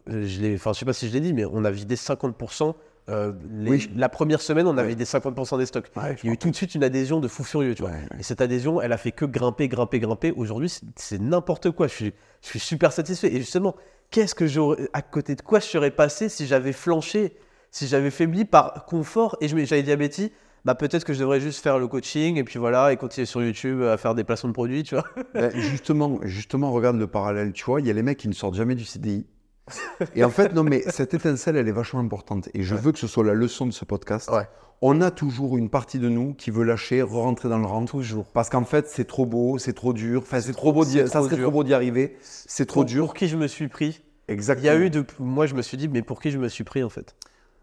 je 0.08 0.42
l'ai, 0.42 0.56
enfin 0.56 0.74
je 0.74 0.80
sais 0.80 0.86
pas 0.86 0.94
si 0.94 1.08
je 1.08 1.14
l'ai 1.14 1.20
dit, 1.22 1.34
mais 1.34 1.46
on 1.46 1.64
a 1.64 1.72
vidé 1.72 1.96
50%. 1.96 2.76
euh, 3.10 3.32
les- 3.50 3.70
Oui. 3.70 3.90
La 3.96 4.10
première 4.10 4.42
semaine, 4.42 4.68
on 4.68 4.78
a 4.78 4.82
Ouais. 4.82 4.90
vidé 4.90 5.06
50% 5.06 5.58
des 5.58 5.66
stocks. 5.66 5.90
Ouais, 5.96 6.18
Il 6.24 6.28
y 6.28 6.30
a 6.30 6.34
eu 6.34 6.38
tout 6.38 6.50
de 6.52 6.56
suite 6.58 6.76
une 6.76 6.84
adhésion 6.84 7.22
de 7.22 7.30
fou 7.30 7.46
furieux, 7.46 7.74
tu 7.74 7.84
vois. 7.84 7.92
Ouais. 7.92 8.02
Et 8.20 8.24
cette 8.24 8.42
adhésion, 8.42 8.82
elle 8.82 8.92
a 8.92 8.98
fait 8.98 9.14
que 9.14 9.24
grimper, 9.24 9.70
grimper, 9.70 10.00
grimper. 10.02 10.34
Aujourd'hui, 10.36 10.68
c'est- 10.68 10.84
c'est 10.98 11.18
n'importe 11.22 11.72
quoi. 11.72 11.88
Je 11.88 11.94
suis, 11.94 12.14
je 12.42 12.48
suis 12.50 12.60
super 12.60 12.92
satisfait. 12.92 13.34
Et 13.34 13.38
justement, 13.38 13.78
qu'est-ce 14.12 14.36
que 14.36 14.48
j'aurais, 14.48 14.90
à 14.94 15.02
côté 15.02 15.36
de 15.36 15.42
quoi 15.42 15.60
je 15.60 15.66
serais 15.66 15.92
passé 15.92 16.30
si 16.30 16.48
j'avais 16.48 16.74
flanché, 16.74 17.38
si 17.72 17.88
j'avais 17.88 18.12
faibli 18.12 18.46
par 18.46 18.86
confort 18.86 19.38
et 19.42 19.48
j'avais 19.48 19.96
Betty, 19.96 20.32
bah 20.66 20.76
peut-être 20.76 21.06
que 21.06 21.14
je 21.14 21.20
devrais 21.20 21.40
juste 21.40 21.64
faire 21.64 21.80
le 21.80 21.88
coaching 21.88 22.38
et 22.38 22.44
puis 22.44 22.60
voilà 22.60 22.92
et 22.92 22.98
continuer 22.98 23.26
sur 23.26 23.42
YouTube 23.42 23.82
à 23.84 23.98
faire 23.98 24.16
des 24.16 24.24
placements 24.24 24.50
de 24.50 24.54
produits, 24.54 24.84
tu 24.84 24.96
vois. 24.96 25.06
Ben, 25.34 25.52
justement, 25.56 26.20
justement, 26.24 26.72
regarde 26.72 26.98
le 26.98 27.08
parallèle, 27.08 27.54
tu 27.54 27.64
vois, 27.64 27.80
il 27.80 27.88
y 27.88 27.90
a 27.90 27.94
les 27.94 28.04
mecs 28.04 28.18
qui 28.18 28.28
ne 28.28 28.34
sortent 28.34 28.56
jamais 28.56 28.76
du 28.76 28.84
CDI. 28.84 29.26
Et 30.16 30.24
en 30.24 30.30
fait, 30.30 30.54
non, 30.54 30.64
mais 30.64 30.82
cette 30.88 31.14
étincelle, 31.14 31.56
elle 31.58 31.68
est 31.68 31.72
vachement 31.74 32.00
importante. 32.00 32.50
Et 32.54 32.64
je 32.64 32.76
veux 32.76 32.92
que 32.92 33.00
ce 33.00 33.08
soit 33.08 33.24
la 33.24 33.34
leçon 33.34 33.66
de 33.66 33.72
ce 33.72 33.86
podcast. 33.86 34.30
Ouais. 34.32 34.48
On 34.82 35.02
a 35.02 35.10
toujours 35.10 35.58
une 35.58 35.70
partie 35.70 35.98
de 35.98 36.08
nous 36.08 36.34
qui 36.36 36.52
veut 36.52 36.64
lâcher, 36.64 37.02
re-rentrer 37.02 37.50
dans 37.50 37.58
le 37.58 37.66
rang. 37.66 37.86
Toujours. 37.86 38.26
Parce 38.34 38.50
qu'en 38.50 38.64
fait, 38.64 38.88
c'est 38.88 39.06
trop 39.06 39.26
beau, 39.26 39.58
c'est 39.58 39.74
trop 39.74 39.92
dur. 39.94 40.22
Enfin, 40.22 40.40
c'est 40.40 40.54
trop 40.54 40.72
beau, 40.72 40.84
ça 40.84 41.06
trop 41.06 41.24
serait 41.26 41.36
dur. 41.36 41.46
trop 41.46 41.52
beau 41.52 41.64
d'y 41.64 41.74
arriver. 41.74 42.16
C'est 42.22 42.66
trop 42.68 42.82
Pour- 42.82 42.86
dur. 42.86 43.06
Pour 43.06 43.14
qui 43.16 43.28
je 43.28 43.38
me 43.38 43.48
suis 43.48 43.68
pris? 43.68 44.02
Il 44.30 44.34
Exactement. 44.34 44.66
y 44.68 44.70
a 44.70 44.78
eu 44.78 44.90
de, 44.90 45.04
moi 45.20 45.46
je 45.48 45.56
me 45.56 45.62
suis 45.62 45.78
dit, 45.78 45.88
mais 45.88 46.02
pour 46.02 46.22
qui 46.22 46.30
je 46.32 46.38
me 46.38 46.48
suis 46.50 46.64
pris 46.64 46.84
en 46.84 46.90
fait? 46.90 47.16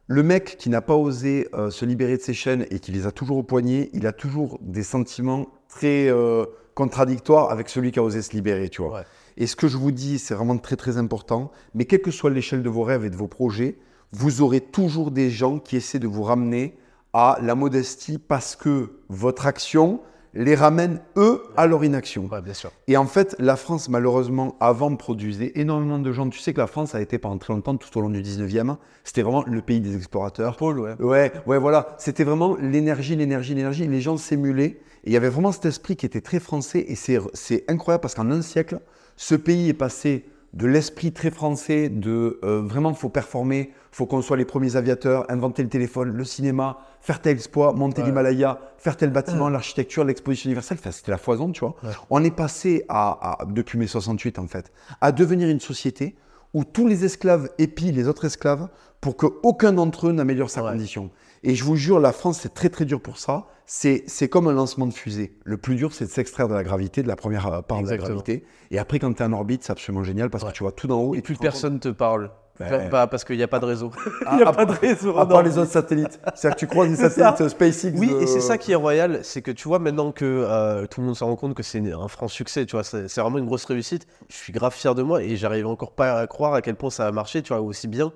Le 0.06 0.22
mec 0.22 0.56
qui 0.59 0.70
n'a 0.70 0.81
pas 0.82 0.97
osé 0.97 1.48
euh, 1.55 1.70
se 1.70 1.85
libérer 1.85 2.16
de 2.16 2.22
ses 2.22 2.35
chaînes 2.35 2.66
et 2.70 2.78
qui 2.81 2.90
les 2.90 3.06
a 3.06 3.10
toujours 3.12 3.36
au 3.39 3.43
poignet, 3.43 3.90
il 3.93 4.06
a 4.06 4.12
toujours 4.12 4.59
des 4.60 4.82
sentiments 4.82 5.47
très 5.68 6.09
euh, 6.09 6.44
contradictoires 6.74 7.51
avec 7.51 7.68
celui 7.68 7.93
qui 7.93 7.98
a 7.98 8.02
osé 8.02 8.22
se 8.22 8.32
libérer, 8.32 8.68
tu 8.68 8.82
vois. 8.82 8.93
Ouais. 9.01 9.05
Et 9.36 9.47
ce 9.47 9.56
que 9.56 9.69
je 9.69 9.77
vous 9.77 9.90
dis, 9.90 10.19
c'est 10.19 10.35
vraiment 10.35 10.59
très 10.59 10.77
très 10.77 10.97
important. 10.97 11.51
Mais 11.74 11.85
quelle 11.85 12.02
que 12.02 12.11
soit 12.11 12.31
l'échelle 12.31 12.62
de 12.62 12.69
vos 12.69 12.82
rêves 12.82 13.05
et 13.05 13.11
de 13.11 13.16
vos 13.16 13.28
projets, 13.28 13.78
vous 14.12 14.43
aurez 14.43 14.61
toujours 14.61 15.11
des 15.11 15.31
gens 15.31 15.59
qui 15.59 15.77
essaient 15.77 15.98
de 15.98 16.06
vous 16.06 16.23
ramener 16.23 16.77
à 17.12 17.39
la 17.43 17.55
modestie 17.55 18.19
parce 18.19 18.56
que 18.56 18.98
votre 19.09 19.47
action 19.47 20.01
les 20.35 20.55
ramène 20.55 21.01
eux 21.16 21.43
à 21.56 21.66
leur 21.66 21.85
inaction. 21.85 22.28
Ouais, 22.31 22.43
bien 22.43 22.55
sûr. 22.55 22.70
Et 22.89 22.97
en 22.97 23.06
fait, 23.06 23.36
la 23.39 23.56
France, 23.56 23.89
malheureusement, 23.89 24.56
avant 24.61 24.94
produisait 24.97 25.52
énormément 25.55 25.98
de 25.98 26.12
gens. 26.12 26.28
Tu 26.28 26.40
sais 26.40 26.52
que 26.52 26.61
la 26.61 26.66
France 26.66 26.94
a 26.94 27.01
été 27.01 27.19
pendant 27.19 27.39
très 27.39 27.52
longtemps, 27.52 27.77
tout 27.77 27.97
au 27.97 28.01
long 28.01 28.11
du 28.11 28.20
19e, 28.20 28.77
c'était 29.05 29.23
vraiment 29.23 29.44
le 29.47 29.62
pays 29.62 29.81
des 29.81 29.97
explorateurs. 29.97 30.56
Paul, 30.56 30.81
ouais. 30.81 30.94
Ouais, 31.01 31.32
ouais, 31.47 31.59
voilà. 31.59 31.94
C'était 31.98 32.24
vraiment 32.24 32.56
l'énergie, 32.56 33.15
l'énergie, 33.15 33.55
l'énergie. 33.55 33.86
Les 33.86 34.01
gens 34.01 34.16
s'émulaient. 34.16 34.81
Et 35.05 35.11
il 35.11 35.12
y 35.12 35.16
avait 35.16 35.28
vraiment 35.28 35.52
cet 35.52 35.66
esprit 35.66 35.97
qui 35.97 36.06
était 36.06 36.20
très 36.20 36.40
français. 36.40 36.85
Et 36.89 36.97
c'est 36.97 37.19
c'est 37.32 37.65
incroyable 37.69 38.02
parce 38.02 38.15
qu'en 38.15 38.31
un 38.31 38.43
siècle, 38.43 38.81
ce 39.16 39.34
pays 39.34 39.68
est 39.68 39.74
passé 39.74 40.24
de 40.52 40.66
l'esprit 40.68 41.10
très 41.12 41.30
français 41.32 41.88
de 41.88 42.38
euh, 42.44 42.60
vraiment 42.62 42.94
faut 42.94 43.08
performer, 43.08 43.72
faut 43.90 44.06
qu'on 44.06 44.22
soit 44.22 44.36
les 44.36 44.44
premiers 44.44 44.76
aviateurs, 44.76 45.28
inventer 45.28 45.64
le 45.64 45.68
téléphone, 45.68 46.10
le 46.10 46.24
cinéma, 46.24 46.78
faire 47.00 47.20
tel 47.20 47.32
exploit, 47.34 47.72
monter 47.72 48.02
Ouais. 48.02 48.08
l'Himalaya, 48.08 48.60
faire 48.78 48.96
tel 48.96 49.10
bâtiment, 49.10 49.48
l'architecture, 49.48 50.04
l'exposition 50.04 50.48
universelle. 50.48 50.78
Enfin, 50.80 50.92
c'était 50.92 51.10
la 51.10 51.18
foison, 51.18 51.50
tu 51.50 51.60
vois. 51.60 51.74
Ouais. 51.82 51.90
On 52.10 52.22
est 52.22 52.30
passé 52.34 52.84
à, 52.88 53.40
à- 53.42 53.44
depuis 53.46 53.78
mai 53.78 53.88
68 53.88 54.38
en 54.38 54.46
fait, 54.46 54.70
à 55.00 55.10
devenir 55.10 55.48
une 55.48 55.60
société 55.60 56.14
où 56.52 56.62
tous 56.62 56.86
les 56.86 57.04
esclaves 57.04 57.48
épient 57.58 57.90
les 57.90 58.06
autres 58.06 58.24
esclaves 58.24 58.68
pour 59.00 59.16
qu'aucun 59.16 59.72
d'entre 59.72 60.06
eux 60.08 60.12
n'améliore 60.12 60.50
sa 60.50 60.60
condition. 60.60 61.10
Et 61.44 61.54
je 61.54 61.62
vous 61.64 61.76
jure, 61.76 62.00
la 62.00 62.12
France, 62.12 62.40
c'est 62.42 62.54
très 62.54 62.70
très 62.70 62.84
dur 62.84 63.00
pour 63.00 63.18
ça. 63.18 63.46
C'est 63.66 64.28
comme 64.28 64.48
un 64.48 64.52
lancement 64.52 64.86
de 64.86 64.92
fusée. 64.92 65.36
Le 65.44 65.56
plus 65.56 65.76
dur, 65.76 65.92
c'est 65.92 66.04
de 66.06 66.10
s'extraire 66.10 66.48
de 66.48 66.54
la 66.54 66.62
gravité, 66.64 67.02
de 67.02 67.08
la 67.08 67.16
première 67.16 67.46
euh, 67.46 67.60
part 67.62 67.82
de 67.82 67.88
la 67.88 67.96
gravité. 67.96 68.44
Et 68.70 68.78
après, 68.78 68.98
quand 68.98 69.12
tu 69.12 69.22
es 69.22 69.26
en 69.26 69.32
orbite, 69.32 69.62
c'est 69.64 69.72
absolument 69.72 70.04
génial 70.04 70.28
parce 70.30 70.44
Ouais. 70.44 70.50
que 70.50 70.56
tu 70.56 70.62
vois 70.64 70.72
tout 70.72 70.86
d'en 70.86 71.00
haut. 71.00 71.14
Et 71.14 71.22
plus 71.22 71.34
rends 71.34 71.38
compte- 71.38 71.42
personne 71.42 71.80
te 71.80 71.88
parle. 71.88 72.30
Ben- 72.60 72.88
parce 73.08 73.24
qu'il 73.24 73.36
n'y 73.36 73.42
a 73.42 73.48
pas 73.48 73.58
de 73.58 73.64
réseau. 73.64 73.90
Ah, 74.26 74.30
Il 74.32 74.36
n'y 74.36 74.42
a 74.44 74.48
à 74.48 74.52
pas 74.52 74.64
de 74.64 74.70
réseau. 74.72 75.18
À 75.18 75.26
part 75.26 75.42
les 75.42 75.58
autres 75.58 75.72
satellites. 75.72 76.20
C'est-à-dire 76.36 76.54
que 76.54 76.60
tu 76.60 76.66
croises 76.68 76.88
des 76.88 76.94
satellites 76.96 77.40
euh, 77.40 77.48
SpaceX. 77.48 77.94
Oui, 77.98 78.14
et 78.20 78.26
c'est 78.28 78.40
ça 78.40 78.58
qui 78.58 78.70
est 78.70 78.76
royal, 78.76 79.20
c'est 79.24 79.42
que 79.42 79.50
tu 79.50 79.66
vois 79.66 79.80
maintenant 79.80 80.12
que 80.12 80.24
euh, 80.24 80.86
tout 80.86 81.00
le 81.00 81.06
monde 81.06 81.16
se 81.16 81.24
rend 81.24 81.34
compte 81.34 81.54
que 81.54 81.64
c'est 81.64 81.80
un 81.92 82.06
franc 82.06 82.28
succès, 82.28 82.64
tu 82.64 82.76
vois, 82.76 82.84
c'est 82.84 83.08
c'est 83.08 83.20
vraiment 83.20 83.38
une 83.38 83.46
grosse 83.46 83.64
réussite. 83.64 84.06
Je 84.28 84.36
suis 84.36 84.52
grave 84.52 84.72
fier 84.72 84.94
de 84.94 85.02
moi 85.02 85.20
et 85.24 85.34
j'arrive 85.36 85.66
encore 85.66 85.92
pas 85.92 86.20
à 86.20 86.26
croire 86.28 86.54
à 86.54 86.62
quel 86.62 86.76
point 86.76 86.90
ça 86.90 87.08
a 87.08 87.10
marché, 87.12 87.42
tu 87.42 87.52
vois, 87.52 87.60
aussi 87.60 87.88
bien. 87.88 88.12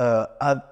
Euh, 0.00 0.24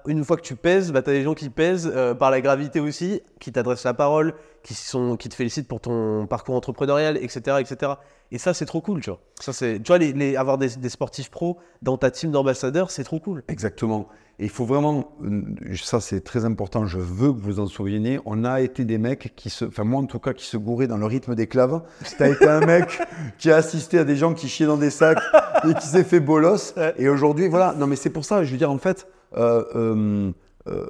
une 0.07 0.23
fois 0.23 0.35
que 0.35 0.41
tu 0.41 0.55
pèses, 0.55 0.91
bah, 0.91 1.01
tu 1.01 1.09
as 1.11 1.13
des 1.13 1.23
gens 1.23 1.35
qui 1.35 1.49
pèsent 1.49 1.91
euh, 1.93 2.15
par 2.15 2.31
la 2.31 2.41
gravité 2.41 2.79
aussi, 2.79 3.21
qui 3.39 3.51
t'adressent 3.51 3.83
la 3.83 3.93
parole, 3.93 4.33
qui, 4.63 4.73
sont, 4.73 5.15
qui 5.15 5.29
te 5.29 5.35
félicitent 5.35 5.67
pour 5.67 5.79
ton 5.79 6.25
parcours 6.25 6.55
entrepreneurial, 6.55 7.17
etc. 7.17 7.57
etc. 7.59 7.93
Et 8.31 8.37
ça, 8.37 8.53
c'est 8.53 8.65
trop 8.65 8.81
cool, 8.81 9.01
tu 9.01 9.09
vois. 9.09 9.19
Ça, 9.39 9.53
c'est, 9.53 9.79
tu 9.79 9.87
vois, 9.87 9.97
les, 9.99 10.35
avoir 10.35 10.57
des, 10.57 10.69
sportifs 10.89 11.29
pros 11.29 11.57
dans 11.81 11.97
ta 11.97 12.09
team 12.09 12.31
d'ambassadeurs, 12.31 12.89
c'est 12.89 13.03
trop 13.03 13.19
cool. 13.19 13.43
Exactement. 13.47 14.07
Et 14.39 14.45
il 14.45 14.49
faut 14.49 14.65
vraiment, 14.65 15.11
euh, 15.23 15.75
ça 15.75 15.99
c'est 15.99 16.21
très 16.21 16.45
important, 16.45 16.87
je 16.87 16.97
veux 16.97 17.31
que 17.31 17.39
vous 17.39 17.59
en 17.59 17.67
souveniez, 17.67 18.19
on 18.25 18.43
a 18.43 18.61
été 18.61 18.85
des 18.85 18.97
mecs 18.97 19.35
qui 19.35 19.51
se, 19.51 19.65
enfin 19.65 19.83
moi 19.83 20.01
en 20.01 20.05
tout 20.05 20.17
cas, 20.17 20.33
qui 20.33 20.45
se 20.45 20.57
gouraient 20.57 20.87
dans 20.87 20.97
le 20.97 21.05
rythme 21.05 21.35
des 21.35 21.45
claves. 21.45 21.83
Tu 22.17 22.23
as 22.23 22.29
été 22.29 22.47
un 22.47 22.65
mec 22.65 22.99
qui 23.37 23.51
a 23.51 23.57
assisté 23.57 23.99
à 23.99 24.03
des 24.03 24.15
gens 24.15 24.33
qui 24.33 24.47
chiaient 24.47 24.65
dans 24.65 24.77
des 24.77 24.89
sacs 24.89 25.19
et 25.67 25.73
qui 25.73 25.87
s'est 25.87 26.03
fait 26.03 26.19
bolos. 26.19 26.73
Et 26.97 27.09
aujourd'hui, 27.09 27.47
voilà, 27.47 27.73
non 27.77 27.87
mais 27.87 27.95
c'est 27.95 28.09
pour 28.09 28.25
ça, 28.25 28.43
je 28.43 28.51
veux 28.51 28.57
dire, 28.57 28.71
en 28.71 28.77
fait, 28.77 29.07
euh, 29.37 29.63
euh, 29.75 30.31
euh, 30.67 30.85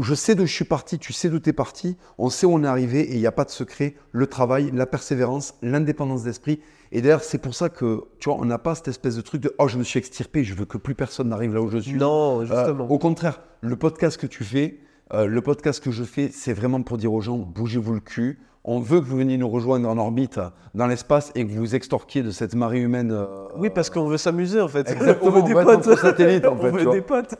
je 0.00 0.14
sais 0.14 0.34
d'où 0.34 0.46
je 0.46 0.52
suis 0.52 0.64
parti, 0.64 0.98
tu 0.98 1.12
sais 1.12 1.28
d'où 1.28 1.38
tu 1.38 1.50
es 1.50 1.52
parti, 1.52 1.96
on 2.18 2.28
sait 2.30 2.46
où 2.46 2.52
on 2.52 2.64
est 2.64 2.66
arrivé 2.66 3.00
et 3.00 3.14
il 3.14 3.20
n'y 3.20 3.26
a 3.26 3.32
pas 3.32 3.44
de 3.44 3.50
secret. 3.50 3.94
Le 4.12 4.26
travail, 4.26 4.70
la 4.74 4.86
persévérance, 4.86 5.54
l'indépendance 5.62 6.24
d'esprit. 6.24 6.60
Et 6.92 7.02
d'ailleurs, 7.02 7.22
c'est 7.22 7.38
pour 7.38 7.54
ça 7.54 7.68
que, 7.68 8.04
tu 8.18 8.28
vois, 8.28 8.38
on 8.38 8.44
n'a 8.44 8.58
pas 8.58 8.74
cette 8.74 8.88
espèce 8.88 9.16
de 9.16 9.20
truc 9.20 9.40
de 9.42 9.52
oh, 9.58 9.68
je 9.68 9.76
me 9.76 9.82
suis 9.82 9.98
extirpé, 9.98 10.44
je 10.44 10.54
veux 10.54 10.64
que 10.64 10.78
plus 10.78 10.94
personne 10.94 11.28
n'arrive 11.28 11.54
là 11.54 11.60
où 11.60 11.68
je 11.68 11.78
suis. 11.78 11.94
Non, 11.94 12.40
Euh, 12.40 12.44
justement. 12.44 12.90
au 12.90 12.98
contraire, 12.98 13.40
le 13.60 13.76
podcast 13.76 14.16
que 14.16 14.26
tu 14.26 14.44
fais, 14.44 14.78
euh, 15.12 15.26
le 15.26 15.40
podcast 15.40 15.82
que 15.82 15.90
je 15.90 16.04
fais, 16.04 16.30
c'est 16.32 16.52
vraiment 16.52 16.82
pour 16.82 16.96
dire 16.96 17.12
aux 17.12 17.20
gens 17.20 17.38
bougez-vous 17.38 17.94
le 17.94 18.00
cul. 18.00 18.38
On 18.68 18.80
veut 18.80 19.00
que 19.00 19.06
vous 19.06 19.16
veniez 19.16 19.38
nous 19.38 19.48
rejoindre 19.48 19.88
en 19.88 19.96
orbite 19.96 20.40
dans 20.74 20.86
l'espace 20.88 21.30
et 21.36 21.46
que 21.46 21.50
vous 21.52 21.58
vous 21.60 21.74
extorquiez 21.76 22.22
de 22.24 22.30
cette 22.32 22.54
marée 22.56 22.80
humaine. 22.80 23.12
euh, 23.12 23.46
Oui, 23.56 23.70
parce 23.70 23.90
qu'on 23.90 24.06
veut 24.06 24.16
s'amuser 24.18 24.60
en 24.60 24.66
fait. 24.68 24.92
On 25.22 25.30
veut 25.30 25.42
des 25.42 25.54
potes. 25.54 25.86
en 25.86 26.52
on 26.52 26.54
veut 26.56 26.90
des 26.90 27.00
potes. 27.00 27.34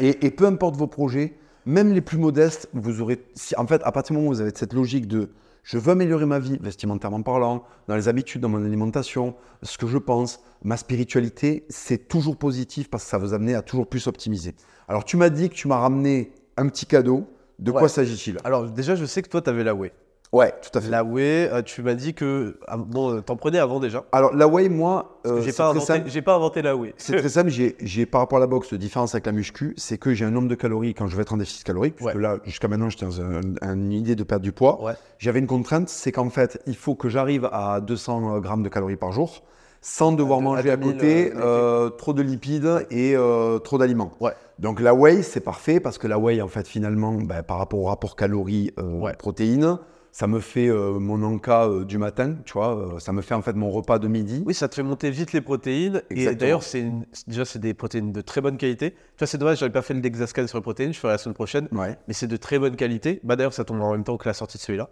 Et, 0.00 0.26
et 0.26 0.30
peu 0.30 0.46
importe 0.46 0.76
vos 0.76 0.86
projets, 0.86 1.34
même 1.66 1.92
les 1.92 2.00
plus 2.00 2.18
modestes, 2.18 2.68
vous 2.72 3.00
aurez. 3.02 3.24
si- 3.34 3.54
en 3.56 3.66
fait, 3.66 3.82
à 3.84 3.92
partir 3.92 4.14
du 4.14 4.18
moment 4.18 4.30
où 4.30 4.34
vous 4.34 4.40
avez 4.40 4.52
cette 4.54 4.72
logique 4.72 5.06
de 5.06 5.30
je 5.62 5.78
veux 5.78 5.92
améliorer 5.92 6.26
ma 6.26 6.38
vie, 6.38 6.58
vestimentairement 6.60 7.22
parlant, 7.22 7.64
dans 7.88 7.96
les 7.96 8.08
habitudes, 8.08 8.42
dans 8.42 8.50
mon 8.50 8.62
alimentation, 8.64 9.34
ce 9.62 9.78
que 9.78 9.86
je 9.86 9.96
pense, 9.96 10.40
ma 10.62 10.76
spiritualité, 10.76 11.64
c'est 11.70 12.06
toujours 12.08 12.36
positif 12.36 12.90
parce 12.90 13.04
que 13.04 13.08
ça 13.10 13.16
va 13.18 13.26
vous 13.26 13.32
amener 13.34 13.54
à 13.54 13.62
toujours 13.62 13.86
plus 13.86 14.06
optimiser. 14.06 14.54
Alors, 14.88 15.04
tu 15.04 15.16
m'as 15.16 15.30
dit 15.30 15.48
que 15.48 15.54
tu 15.54 15.66
m'as 15.68 15.78
ramené 15.78 16.32
un 16.58 16.68
petit 16.68 16.84
cadeau. 16.86 17.24
De 17.58 17.70
Ouais. 17.70 17.78
quoi 17.78 17.88
s'agit-il? 17.88 18.36
Alors 18.44 18.66
déjà, 18.68 18.94
je 18.96 19.04
sais 19.06 19.22
que 19.22 19.28
toi, 19.28 19.40
tu 19.40 19.48
avais 19.48 19.62
la 19.64 19.74
Way. 19.74 19.92
Ouais, 20.34 20.52
tout 20.62 20.76
à 20.76 20.80
fait. 20.80 20.90
La 20.90 21.04
Way, 21.04 21.48
euh, 21.52 21.62
tu 21.62 21.82
m'as 21.82 21.94
dit 21.94 22.12
que 22.12 22.58
ah, 22.66 22.76
bon, 22.76 23.14
euh, 23.14 23.20
t'en 23.20 23.36
prenais 23.36 23.58
avant 23.60 23.78
déjà. 23.78 24.04
Alors, 24.10 24.34
la 24.34 24.48
whey, 24.48 24.68
moi, 24.68 25.20
euh, 25.26 25.40
j'ai 25.42 25.52
pas 25.52 25.68
inventé, 25.68 25.86
simple. 25.86 26.10
j'ai 26.10 26.22
pas 26.22 26.34
inventé 26.34 26.60
la 26.60 26.74
Way. 26.74 26.92
C'est 26.98 27.16
très 27.16 27.28
simple, 27.28 27.50
j'ai, 27.50 28.06
par 28.06 28.20
rapport 28.20 28.38
à 28.38 28.40
la 28.40 28.48
boxe, 28.48 28.72
la 28.72 28.78
différence 28.78 29.14
avec 29.14 29.26
la 29.26 29.32
muscu, 29.32 29.74
c'est 29.76 29.96
que 29.96 30.12
j'ai 30.12 30.24
un 30.24 30.30
nombre 30.32 30.48
de 30.48 30.54
calories 30.56 30.92
quand 30.94 31.06
je 31.06 31.14
vais 31.14 31.22
être 31.22 31.32
en 31.34 31.36
déficit 31.36 31.62
calorique, 31.64 31.94
puisque 31.94 32.14
Ouais. 32.16 32.20
là, 32.20 32.38
jusqu'à 32.44 32.66
maintenant, 32.66 32.90
j'étais 32.90 33.06
dans 33.06 33.20
un- 33.20 33.40
un- 33.62 33.74
une 33.74 33.92
idée 33.92 34.16
de 34.16 34.24
perdre 34.24 34.42
du 34.42 34.50
poids. 34.52 34.82
Ouais. 34.82 34.94
J'avais 35.18 35.38
une 35.38 35.46
contrainte, 35.46 35.88
c'est 35.88 36.10
qu'en 36.10 36.30
fait, 36.30 36.60
il 36.66 36.74
faut 36.76 36.96
que 36.96 37.08
j'arrive 37.08 37.48
à 37.52 37.80
200 37.80 38.40
grammes 38.40 38.64
de 38.64 38.68
calories 38.68 38.96
par 38.96 39.12
jour, 39.12 39.44
sans 39.80 40.10
devoir 40.10 40.40
de- 40.40 40.44
manger 40.44 40.70
à 40.70 40.72
à 40.72 40.76
2000, 40.76 40.94
côté 40.96 41.32
euh, 41.36 41.90
trop 41.90 42.12
de 42.12 42.22
lipides 42.22 42.86
et 42.90 43.14
euh, 43.14 43.58
trop 43.60 43.78
d'aliments. 43.78 44.10
Ouais. 44.18 44.32
Donc 44.58 44.80
la 44.80 44.94
whey, 44.94 45.22
c'est 45.22 45.40
parfait, 45.40 45.78
parce 45.78 45.96
que 45.98 46.08
la 46.08 46.18
whey, 46.18 46.40
en 46.42 46.48
fait, 46.48 46.66
finalement, 46.66 47.12
ben, 47.12 47.42
par 47.44 47.58
rapport 47.58 47.78
au 47.78 47.84
rapport 47.84 48.16
calories-protéines, 48.16 49.64
Ouais. 49.64 49.76
Ça 50.16 50.28
me 50.28 50.38
fait 50.38 50.68
euh, 50.68 51.00
mon 51.00 51.20
encas 51.24 51.66
euh, 51.68 51.84
du 51.84 51.98
matin, 51.98 52.36
tu 52.44 52.52
vois, 52.52 52.76
euh, 52.94 52.98
ça 53.00 53.12
me 53.12 53.20
fait 53.20 53.34
en 53.34 53.42
fait 53.42 53.54
mon 53.56 53.68
repas 53.68 53.98
de 53.98 54.06
midi. 54.06 54.44
Oui, 54.46 54.54
ça 54.54 54.68
te 54.68 54.76
fait 54.76 54.84
monter 54.84 55.10
vite 55.10 55.32
les 55.32 55.40
protéines. 55.40 56.02
Et 56.10 56.32
d'ailleurs, 56.36 56.62
c'est 56.62 56.78
une- 56.82 57.04
déjà 57.26 57.44
c'est 57.44 57.58
des 57.58 57.74
protéines 57.74 58.12
de 58.12 58.20
très 58.20 58.40
bonne 58.40 58.56
qualité. 58.56 58.92
Tu 58.92 58.98
vois, 59.18 59.26
c'est 59.26 59.38
dommage, 59.38 59.58
j'avais 59.58 59.72
pas 59.72 59.82
fait 59.82 59.92
le 59.94 60.00
Dexascan 60.00 60.46
sur 60.46 60.56
les 60.58 60.62
protéines. 60.62 60.92
Je 60.92 61.00
ferai 61.00 61.14
la 61.14 61.18
semaine 61.18 61.34
prochaine. 61.34 61.66
Ouais. 61.72 61.98
mais 62.06 62.14
c'est 62.14 62.28
de 62.28 62.36
très 62.36 62.60
bonne 62.60 62.76
qualité. 62.76 63.18
Bah 63.24 63.34
d'ailleurs, 63.34 63.52
ça 63.54 63.64
tombe 63.64 63.80
en 63.82 63.90
même 63.90 64.04
temps 64.04 64.16
que 64.16 64.28
la 64.28 64.34
sortie 64.34 64.56
de 64.56 64.62
celui-là. 64.62 64.88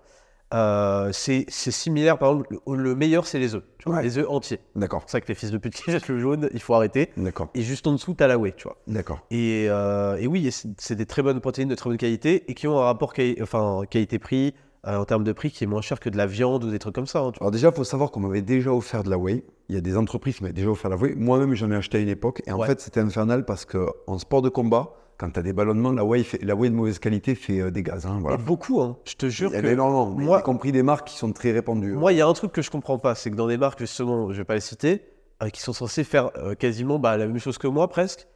Euh, 0.55 1.11
c'est 1.13 1.47
similaire, 1.49 2.19
par 2.19 2.33
exemple, 2.33 2.59
le, 2.67 2.77
le 2.83 2.95
meilleur, 2.95 3.27
c'est 3.27 3.39
les 3.39 3.55
œufs. 3.55 3.63
tu 3.79 3.89
vois, 3.89 3.99
Ouais. 3.99 4.03
Les 4.03 4.19
œufs 4.19 4.27
entiers. 4.29 4.59
D'accord, 4.77 5.03
C'est 5.07 5.13
ça 5.13 5.21
que 5.23 5.29
les 5.29 5.35
fils 5.35 5.51
de 5.51 5.57
pute 5.57 5.73
qui 5.75 5.91
jettent 5.91 6.09
le 6.09 6.19
jaune, 6.19 6.51
il 6.53 6.61
faut 6.61 6.75
arrêter. 6.75 7.11
d'accord, 7.17 7.49
Et 7.55 7.63
juste 7.63 7.87
en 7.87 7.93
dessous, 7.93 8.13
t'as 8.15 8.27
la 8.27 8.37
whey, 8.39 8.53
tu 8.57 8.65
vois. 8.65 8.77
d'accord. 8.87 9.21
Et, 9.31 9.67
euh, 9.71 10.17
et 10.17 10.27
oui, 10.27 10.51
c'est 10.77 10.95
des 10.97 11.07
très 11.07 11.23
bonnes 11.23 11.41
protéines 11.41 11.69
de 11.69 11.75
très 11.75 11.89
bonne 11.89 11.97
qualité 11.97 12.51
et 12.51 12.55
qui 12.55 12.67
ont 12.67 12.79
un 12.79 12.85
rapport 12.85 13.15
enfin, 13.41 13.83
qualité-prix 13.89 14.53
euh, 14.87 14.97
en 14.97 15.05
termes 15.05 15.25
de 15.25 15.33
prix 15.33 15.51
qui 15.51 15.65
est 15.65 15.67
moins 15.67 15.81
cher 15.81 16.01
que 16.01 16.09
de 16.11 16.17
la 16.17 16.27
viande 16.27 16.65
ou 16.65 16.71
des 16.71 16.79
trucs 16.79 16.95
comme 16.95 17.07
ça. 17.07 17.21
hein. 17.21 17.33
Alors 17.41 17.51
déjà, 17.51 17.69
il 17.69 17.75
faut 17.75 17.85
savoir 17.85 18.11
qu'on 18.11 18.21
m'avait 18.21 18.43
déjà 18.43 18.73
offert 18.73 19.03
de 19.05 19.11
la 19.11 19.19
whey. 19.19 19.45
Il 19.69 19.75
y 19.75 19.79
a 19.79 19.81
des 19.81 19.97
entreprises 19.97 20.37
qui 20.37 20.43
m'avaient 20.43 20.53
déjà 20.53 20.71
offert 20.71 20.91
de 20.91 20.97
la 20.97 21.01
whey. 21.03 21.15
Moi-même, 21.17 21.55
j'en 21.55 21.71
ai 21.71 21.77
acheté 21.77 21.99
à 21.99 22.01
une 22.01 22.09
époque. 22.09 22.43
Et 22.47 22.53
en 22.53 22.59
Ouais. 22.59 22.67
fait, 22.67 22.81
c'était 22.81 23.01
infernal 23.01 23.45
parce 23.45 23.65
qu'en 23.65 24.19
sport 24.19 24.43
de 24.43 24.49
combat, 24.49 24.95
quand 25.19 25.31
tu 25.31 25.39
as 25.39 25.43
des 25.43 25.53
ballonnements, 25.53 25.93
la 25.93 26.05
whey, 26.05 26.25
fait- 26.25 26.43
la 26.45 26.57
whey 26.57 26.69
de 26.69 26.75
mauvaise 26.75 26.99
qualité 26.99 27.35
fait 27.37 27.61
euh, 27.61 27.71
des 27.71 27.83
gaz. 27.85 28.07
hein, 28.07 28.19
voilà. 28.21 28.37
Et 28.37 28.43
beaucoup, 28.43 28.81
hein. 28.81 28.97
je 29.05 29.15
te 29.15 29.29
jure 29.29 29.51
Il 29.53 29.57
y 29.57 29.59
en 29.59 29.63
que 29.63 29.67
énormément, 29.69 30.07
moi- 30.07 30.41
y 30.41 30.43
compris 30.43 30.73
des 30.73 30.83
marques 30.83 31.07
qui 31.07 31.17
sont 31.17 31.33
très 31.33 31.53
répandues. 31.53 31.93
Moi, 31.93 32.13
il 32.13 32.19
y 32.19 32.21
a 32.21 32.27
un 32.27 32.33
truc 32.33 32.51
que 32.51 32.63
je 32.63 32.71
comprends 32.71 32.99
pas, 32.99 33.15
c'est 33.15 33.31
que 33.31 33.37
dans 33.37 33.47
des 33.47 33.59
marques, 33.59 33.79
justement, 33.79 34.33
je 34.33 34.39
vais 34.39 34.45
pas 34.45 34.55
les 34.55 34.61
citer, 34.61 35.03
euh, 35.43 35.49
qui 35.51 35.61
sont 35.61 35.73
censées 35.73 36.03
faire 36.05 36.31
quasiment 36.59 36.99
bah, 36.99 37.17
la 37.17 37.27
même 37.29 37.39
chose 37.39 37.57
que 37.59 37.69
moi, 37.69 37.89
presque, 37.89 38.27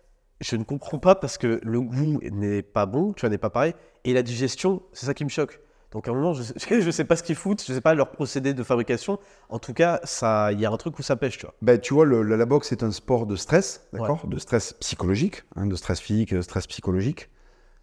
je 0.41 0.55
ne 0.55 0.63
comprends 0.65 0.99
pas 0.99 1.15
parce 1.17 1.39
que 1.39 1.61
le 1.65 1.81
goût 1.81 2.21
n'est 2.31 2.63
pas 2.63 2.87
bon, 2.87 3.15
tu 3.15 3.23
vois, 3.23 3.31
n'est 3.31 3.39
pas 3.39 3.51
pareil, 3.51 3.75
et 4.05 4.13
la 4.13 4.23
digestion, 4.23 4.83
c'est 4.93 5.07
ça 5.07 5.15
qui 5.15 5.25
me 5.25 5.31
choque. 5.31 5.61
Donc 5.93 6.09
à 6.09 6.11
un 6.11 6.15
moment, 6.15 6.35
je 6.35 6.43
je 6.81 6.91
sais 6.91 7.05
pas 7.05 7.17
ce 7.17 7.23
qu'ils 7.23 7.37
foutent, 7.37 7.63
je 7.67 7.73
sais 7.73 7.81
pas 7.81 7.95
leur 7.95 8.11
procédé 8.11 8.55
de 8.55 8.63
fabrication. 8.63 9.19
En 9.49 9.59
tout 9.59 9.73
cas, 9.73 10.01
ça, 10.05 10.53
il 10.53 10.61
y 10.61 10.67
a 10.67 10.71
un 10.71 10.77
truc 10.77 10.99
où 10.99 11.03
ça 11.03 11.17
pêche, 11.17 11.39
tu 11.39 11.47
vois. 11.47 11.55
Ben, 11.63 11.81
tu 11.81 11.95
vois, 11.95 12.05
le- 12.05 12.23
la, 12.23 12.37
la 12.37 12.47
boxe 12.47 12.73
est 12.73 12.83
un 12.83 12.91
sport 12.91 13.27
de 13.27 13.37
stress, 13.37 13.87
d'accord? 13.93 14.27
De 14.27 14.39
stress 14.39 14.73
psychologique, 14.75 15.45
hein, 15.55 15.67
de 15.67 15.75
stress 15.77 16.01
physique, 16.01 16.35
de 16.35 16.41
stress 16.43 16.67
psychologique. 16.67 17.29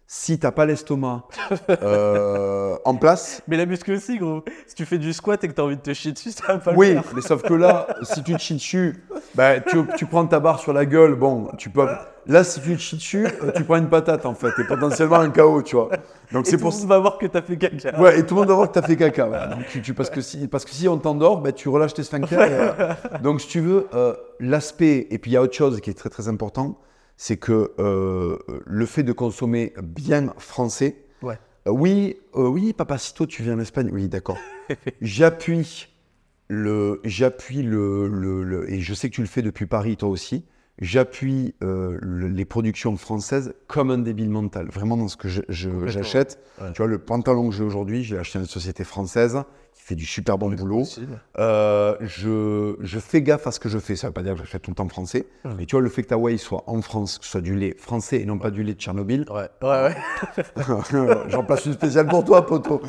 Si 0.06 0.38
t'as 0.38 0.52
pas 0.52 0.66
l'estomac 0.66 1.22
euh, 1.70 2.76
en 2.84 2.94
place, 2.96 3.42
Mais 3.48 3.56
la 3.56 3.64
muscu 3.66 3.94
aussi, 3.94 4.18
gros. 4.18 4.44
Si 4.66 4.74
tu 4.74 4.84
fais 4.84 4.98
du 4.98 5.12
squat 5.12 5.42
et 5.42 5.48
que 5.48 5.52
t'as 5.54 5.62
envie 5.62 5.76
de 5.76 5.80
te 5.80 5.92
chier 5.94 6.12
dessus, 6.12 6.30
ça 6.30 6.44
va 6.48 6.58
pas 6.58 6.72
Oui, 6.74 6.88
le 6.94 7.00
faire. 7.02 7.12
mais 7.14 7.20
sauf 7.22 7.42
que 7.42 7.54
là, 7.54 7.86
si 8.02 8.22
tu 8.22 8.34
te 8.34 8.38
chies 8.38 8.54
dessus, 8.54 9.02
bah, 9.34 9.60
tu, 9.60 9.78
tu 9.96 10.04
prends 10.06 10.26
ta 10.26 10.40
barre 10.40 10.58
sur 10.60 10.72
la 10.74 10.84
gueule, 10.84 11.14
bon, 11.14 11.48
tu 11.56 11.70
peux. 11.70 11.86
Là, 12.26 12.44
si 12.44 12.60
tu 12.60 12.74
te 12.74 12.80
chies 12.80 12.96
dessus, 12.96 13.26
euh, 13.26 13.50
tu 13.56 13.64
prends 13.64 13.76
une 13.76 13.88
patate 13.88 14.24
en 14.26 14.34
fait, 14.34 14.52
et 14.58 14.64
potentiellement 14.64 15.16
un 15.20 15.30
KO, 15.30 15.62
tu 15.62 15.76
vois. 15.76 15.88
Donc 16.32 16.46
c'est 16.46 16.58
tout 16.58 16.64
le 16.66 16.70
monde 16.70 16.86
va 16.86 16.98
voir 16.98 17.18
que 17.18 17.26
t'as 17.26 17.42
fait 17.42 17.56
caca. 17.56 17.98
Ouais, 18.00 18.18
et 18.18 18.24
tout 18.26 18.34
le 18.34 18.40
monde 18.40 18.48
va 18.48 18.54
voir 18.54 18.68
que 18.68 18.74
tu 18.74 18.78
as 18.78 18.82
fait 18.86 18.96
caca. 18.96 19.24
voilà. 19.26 19.46
Donc, 19.48 19.66
tu, 19.68 19.80
tu- 19.82 19.94
parce, 19.94 20.10
que 20.10 20.20
si, 20.20 20.48
parce 20.48 20.64
que 20.66 20.70
si 20.70 20.86
on 20.88 20.98
t'endort, 20.98 21.40
bah, 21.40 21.52
tu 21.52 21.68
relâches 21.70 21.94
tes 21.94 22.02
sphincters. 22.02 22.40
et, 22.42 22.52
euh, 22.52 22.92
donc, 23.22 23.40
si 23.40 23.48
tu 23.48 23.60
veux, 23.60 23.88
euh, 23.94 24.14
l'aspect, 24.40 25.06
et 25.10 25.18
puis 25.18 25.30
il 25.30 25.34
y 25.34 25.36
a 25.38 25.42
autre 25.42 25.54
chose 25.54 25.80
qui 25.80 25.90
est 25.90 25.94
très 25.94 26.08
très 26.10 26.28
important, 26.28 26.78
c'est 27.16 27.36
que 27.36 27.72
euh, 27.78 28.38
le 28.66 28.86
fait 28.86 29.02
de 29.02 29.12
consommer 29.12 29.72
bien 29.82 30.32
français. 30.38 30.96
Ouais. 31.22 31.38
Euh, 31.66 31.70
oui, 31.70 32.16
euh, 32.34 32.46
oui, 32.48 32.72
Papacito, 32.72 33.26
tu 33.26 33.42
viens 33.42 33.56
d'Espagne. 33.56 33.90
Oui, 33.92 34.08
d'accord. 34.08 34.38
J'appuie 35.00 35.88
le, 36.48 37.00
j'appuie 37.04 37.62
le, 37.62 38.06
le- 38.08 38.42
le- 38.44 38.70
et 38.70 38.80
je 38.80 38.94
sais 38.94 39.08
que 39.08 39.14
tu 39.14 39.20
le 39.22 39.26
fais 39.26 39.42
depuis 39.42 39.66
Paris, 39.66 39.96
toi 39.96 40.08
aussi. 40.08 40.44
J'appuie 40.80 41.54
euh, 41.62 41.96
le- 42.02 42.28
les 42.28 42.44
productions 42.44 42.96
françaises 42.96 43.54
comme 43.68 43.90
un 43.90 43.98
débile 43.98 44.28
mental. 44.30 44.68
Vraiment 44.70 44.96
dans 44.96 45.08
ce 45.08 45.16
que 45.16 45.28
je- 45.28 45.42
je- 45.48 45.86
j'achète. 45.86 46.40
Ouais. 46.60 46.72
Tu 46.72 46.78
vois, 46.78 46.88
le 46.88 46.98
pantalon 46.98 47.48
que 47.48 47.54
j'ai 47.54 47.62
aujourd'hui, 47.64 48.02
j'ai 48.02 48.18
acheté 48.18 48.38
à 48.38 48.42
une 48.42 48.48
société 48.48 48.82
française 48.84 49.38
qui 49.74 49.82
fait 49.82 49.94
du 49.96 50.06
super 50.06 50.38
bon 50.38 50.50
boulot. 50.50 50.84
Euh, 51.38 51.96
je, 52.00 52.76
je 52.80 52.98
fais 53.00 53.22
gaffe 53.22 53.46
à 53.46 53.50
ce 53.50 53.58
que 53.60 53.68
je 53.68 53.78
fais. 53.78 53.96
Ça 53.96 54.06
ne 54.06 54.10
veut 54.10 54.14
pas 54.14 54.22
dire 54.22 54.34
que 54.34 54.38
j'achète 54.38 54.62
tout 54.62 54.70
le 54.70 54.76
temps 54.76 54.88
français. 54.88 55.26
Mhm. 55.44 55.54
Mais 55.58 55.66
tu 55.66 55.74
vois, 55.74 55.82
le 55.82 55.88
fait 55.88 56.02
que 56.02 56.08
ta 56.08 56.16
whey 56.16 56.38
soit 56.38 56.62
en 56.66 56.80
France, 56.80 57.18
que 57.18 57.24
ce 57.24 57.32
soit 57.32 57.40
du 57.40 57.56
lait 57.56 57.74
français 57.76 58.20
et 58.20 58.24
non 58.24 58.38
pas 58.38 58.50
du 58.50 58.62
lait 58.62 58.74
de 58.74 58.80
Tchernobyl, 58.80 59.26
Ouais, 59.30 59.48
ouais, 59.62 59.94
ouais. 60.38 60.44
J'en 61.28 61.44
place 61.44 61.66
une 61.66 61.72
spéciale 61.72 62.06
pour 62.06 62.24
toi, 62.24 62.46
poteau. 62.46 62.80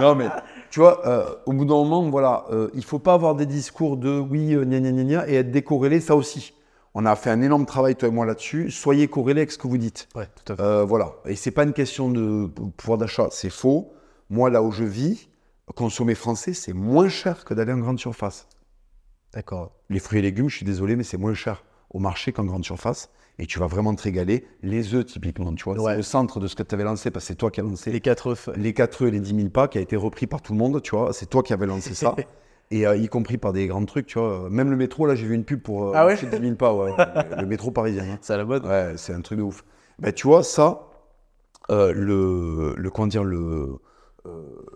Non, 0.00 0.14
mais 0.14 0.28
tu 0.70 0.80
vois, 0.80 1.06
euh, 1.06 1.24
au 1.46 1.52
bout 1.52 1.64
d'un 1.66 1.74
moment, 1.74 2.08
voilà, 2.08 2.46
euh, 2.50 2.70
il 2.74 2.84
faut 2.84 2.98
pas 2.98 3.14
avoir 3.14 3.34
des 3.34 3.46
discours 3.46 3.96
de 3.98 4.18
oui, 4.18 4.54
gna 4.54 4.80
gna 4.80 4.92
gna 4.92 5.04
gna, 5.04 5.28
et 5.28 5.34
être 5.34 5.50
décorrélé, 5.50 6.00
ça 6.00 6.16
aussi. 6.16 6.54
On 6.94 7.06
a 7.06 7.14
fait 7.16 7.30
un 7.30 7.42
énorme 7.42 7.66
travail, 7.66 7.94
toi 7.96 8.08
et 8.08 8.10
moi, 8.10 8.24
là-dessus. 8.26 8.70
Soyez 8.70 9.06
corrélés 9.08 9.42
avec 9.42 9.52
ce 9.52 9.58
que 9.58 9.68
vous 9.68 9.78
dites. 9.78 10.08
Ouais, 10.16 10.26
tout 10.44 10.52
à 10.52 10.56
fait. 10.56 10.84
Voilà. 10.86 11.12
Et 11.26 11.36
c'est 11.36 11.52
pas 11.52 11.64
une 11.64 11.72
question 11.74 12.08
de 12.08 12.46
pouvoir 12.76 12.98
d'achat, 12.98 13.28
c'est 13.30 13.50
faux. 13.50 13.92
Moi, 14.28 14.48
là 14.50 14.62
où 14.62 14.72
je 14.72 14.84
vis, 14.84 15.28
consommer 15.74 16.14
français, 16.14 16.52
c'est 16.54 16.72
moins 16.72 17.08
cher 17.08 17.44
que 17.44 17.54
d'aller 17.54 17.72
en 17.72 17.78
grande 17.78 17.98
surface. 17.98 18.46
D'accord. 19.32 19.72
Les 19.90 20.00
fruits 20.00 20.18
et 20.18 20.22
légumes, 20.22 20.48
je 20.48 20.56
suis 20.56 20.66
désolé, 20.66 20.96
mais 20.96 21.04
c'est 21.04 21.16
moins 21.18 21.34
cher 21.34 21.64
au 21.90 21.98
marché 21.98 22.32
qu'en 22.32 22.44
grande 22.44 22.64
surface. 22.64 23.10
Et 23.38 23.46
tu 23.46 23.58
vas 23.58 23.66
vraiment 23.66 23.94
te 23.94 24.02
régaler. 24.02 24.46
Les 24.62 24.94
œufs, 24.94 25.06
typiquement, 25.06 25.54
tu 25.54 25.64
vois, 25.64 25.74
Ouais. 25.80 25.92
c'est 25.92 25.96
le 25.96 26.02
centre 26.02 26.40
de 26.40 26.46
ce 26.46 26.54
que 26.54 26.62
tu 26.62 26.74
avais 26.74 26.84
lancé, 26.84 27.10
parce 27.10 27.24
que 27.24 27.28
c'est 27.28 27.34
toi 27.36 27.50
qui 27.50 27.60
as 27.60 27.62
lancé 27.62 27.90
Les 27.90 28.00
quatre 28.00 28.28
œufs. 28.32 28.50
les 28.56 28.74
4 28.74 29.02
œufs 29.02 29.08
et 29.08 29.10
les 29.12 29.20
10 29.20 29.34
000 29.34 29.48
pas 29.48 29.66
qui 29.68 29.78
a 29.78 29.80
été 29.80 29.96
repris 29.96 30.26
par 30.26 30.42
tout 30.42 30.52
le 30.52 30.58
monde, 30.58 30.82
tu 30.82 30.94
vois. 30.94 31.12
C'est 31.12 31.26
toi 31.26 31.42
qui 31.42 31.52
avais 31.52 31.66
lancé 31.66 31.94
ça. 31.94 32.14
Et 32.72 32.86
euh, 32.86 32.94
y 32.96 33.08
compris 33.08 33.36
par 33.36 33.52
des 33.52 33.66
grands 33.66 33.84
trucs, 33.84 34.06
tu 34.06 34.18
vois. 34.20 34.48
Même 34.48 34.70
le 34.70 34.76
métro, 34.76 35.04
là, 35.06 35.16
j'ai 35.16 35.26
vu 35.26 35.34
une 35.34 35.44
pub 35.44 35.60
pour 35.60 35.86
euh, 35.88 35.92
Ah 35.94 36.06
ouais 36.06 36.12
acheter 36.12 36.26
10 36.38 36.40
000 36.40 36.54
pas, 36.54 36.72
ouais. 36.72 36.92
le 37.40 37.44
métro 37.46 37.72
parisien. 37.72 38.04
hein. 38.04 38.18
C'est 38.20 38.32
à 38.34 38.36
la 38.36 38.44
mode. 38.44 38.64
Ouais, 38.64 38.92
c'est 38.96 39.12
un 39.12 39.20
truc 39.22 39.38
de 39.38 39.42
ouf. 39.42 39.64
Ben, 39.98 40.12
tu 40.12 40.28
vois, 40.28 40.44
ça, 40.44 40.86
euh, 41.70 41.92
le, 41.92 42.74
le, 42.76 42.90
comment 42.90 43.08
dire, 43.08 43.24
le, 43.24 43.78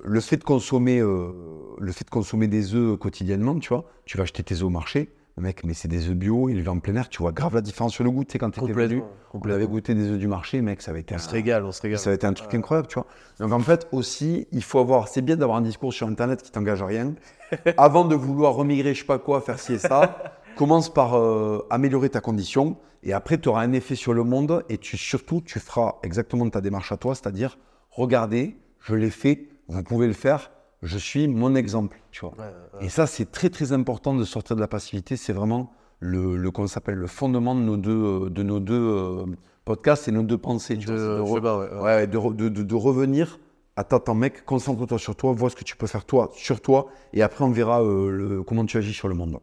le 0.03 0.21
fait 0.21 0.37
de 0.37 0.45
consommer, 0.45 1.01
euh, 1.01 1.31
le 1.79 1.93
fait 1.93 2.05
de 2.05 2.11
consommer 2.11 2.47
des 2.49 2.75
œufs 2.75 2.99
quotidiennement, 2.99 3.59
tu 3.59 3.69
vois, 3.71 3.85
tu 4.05 4.17
vas 4.17 4.23
acheter 4.23 4.43
tes 4.43 4.55
œufs 4.57 4.63
au 4.65 4.71
marché, 4.71 5.11
mec, 5.37 5.65
mais 5.65 5.75
c'est 5.75 5.89
des 5.89 6.09
œufs 6.09 6.15
bio, 6.15 6.49
élevés 6.49 6.69
en 6.69 6.79
plein 6.79 6.95
air, 6.97 7.09
tu 7.09 7.19
vois 7.23 7.33
grave 7.33 7.55
la 7.55 7.61
différence 7.61 7.93
sur 7.93 8.05
le 8.05 8.11
goût, 8.11 8.25
tu 8.25 8.33
sais, 8.33 8.39
quand 8.39 8.51
tu 8.51 8.63
étais 8.63 8.73
venu, 8.73 9.03
on 9.35 9.41
avait 9.51 9.67
goûté 9.67 9.95
des 9.95 10.09
œufs 10.11 10.19
du 10.19 10.29
marché, 10.29 10.61
mec, 10.63 10.81
ça 10.81 10.93
avait 10.93 11.01
été 11.01 11.15
On 11.15 11.19
un- 11.19 11.21
se 11.21 11.29
régale, 11.31 11.65
on 11.65 11.73
se 11.73 11.83
régale. 11.83 11.99
ça 11.99 12.11
va 12.11 12.15
être 12.15 12.25
un 12.25 12.33
truc 12.33 12.55
incroyable, 12.55 12.89
tu 12.89 12.95
vois. 12.95 13.07
Donc 13.41 13.53
en 13.53 13.61
fait, 13.61 13.87
aussi, 13.93 14.47
il 14.53 14.63
faut 14.63 14.79
avoir. 14.79 15.09
C'est 15.09 15.23
bien 15.23 15.37
d'avoir 15.37 15.59
un 15.59 15.63
discours 15.63 15.93
sur 15.93 16.07
Internet 16.07 16.43
qui 16.43 16.51
t'engage 16.53 16.83
à 16.83 16.87
rien. 16.87 17.15
Avant 17.77 18.05
de 18.05 18.15
vouloir 18.15 18.55
remigrer, 18.55 18.95
je 18.95 19.01
sais 19.01 19.07
pas 19.07 19.19
quoi, 19.19 19.41
faire 19.41 19.59
ci 19.59 19.75
et 19.75 19.79
ça, 19.79 20.35
commence 20.57 20.93
par 20.93 21.15
euh, 21.19 21.67
améliorer 21.71 22.09
ta 22.11 22.21
condition. 22.21 22.77
Et 23.03 23.13
après, 23.13 23.39
tu 23.39 23.49
auras 23.49 23.63
un 23.63 23.73
effet 23.73 23.97
sur 23.97 24.15
le 24.15 24.23
monde. 24.25 24.65
Et 24.69 24.79
tu, 24.79 24.97
surtout, 24.97 25.41
tu 25.43 25.59
feras 25.59 25.97
exactement 26.03 26.49
ta 26.49 26.61
démarche 26.61 26.93
à 26.93 26.97
toi, 26.97 27.15
c'est-à-dire, 27.15 27.59
regardez, 27.91 28.57
je 28.85 28.95
l'ai 28.95 29.11
fait, 29.11 29.49
vous 29.69 29.83
pouvez 29.83 30.07
le 30.07 30.13
faire, 30.13 30.51
je 30.83 30.99
suis 30.99 31.27
mon 31.29 31.55
exemple, 31.55 32.01
tu 32.11 32.21
vois. 32.21 32.35
Ouais, 32.39 32.45
ouais. 32.81 32.87
Et 32.87 32.89
ça, 32.89 33.07
c'est 33.07 33.31
très 33.31 33.51
très 33.51 33.73
important 33.73 34.15
de 34.15 34.25
sortir 34.25 34.57
de 34.57 34.61
la 34.61 34.69
passivité. 34.69 35.17
C'est 35.17 35.33
vraiment 35.33 35.73
le, 36.01 36.37
le 36.37 36.51
qu'on 36.51 36.67
s'appelle 36.67 36.97
le 36.97 37.07
fondement 37.07 37.55
de 37.55 37.61
nos 37.61 37.77
deux, 37.77 37.91
euh, 38.27 38.31
de 38.31 38.43
nos 38.43 38.61
deux 38.61 38.75
euh, 38.79 39.25
podcasts 39.65 40.07
et 40.09 40.13
nos 40.13 40.23
deux 40.23 40.39
pensées. 40.39 40.77
tu 40.79 40.87
vois. 40.87 40.97
De 40.97 41.21
re- 41.23 41.35
chemin, 41.37 41.83
ouais, 41.83 42.07
de- 42.07 42.63
de 42.63 42.75
revenir. 42.75 43.39
Attends, 43.77 43.97
attends, 43.97 44.15
mec, 44.15 44.45
concentre-toi 44.45 44.99
sur 44.99 45.17
toi, 45.17 45.33
vois 45.33 45.51
ce 45.51 45.57
que 45.57 45.65
tu 45.65 45.77
peux 45.77 45.87
faire 45.89 46.05
toi, 46.05 46.31
sur 46.35 46.61
toi, 46.61 46.87
et 47.13 47.23
après 47.23 47.45
on 47.45 47.51
verra 47.51 47.83
euh, 47.83 48.09
le- 48.11 48.43
comment 48.45 48.65
tu 48.67 48.77
agis 48.77 48.93
sur 48.95 49.09
le 49.09 49.15
monde. 49.17 49.41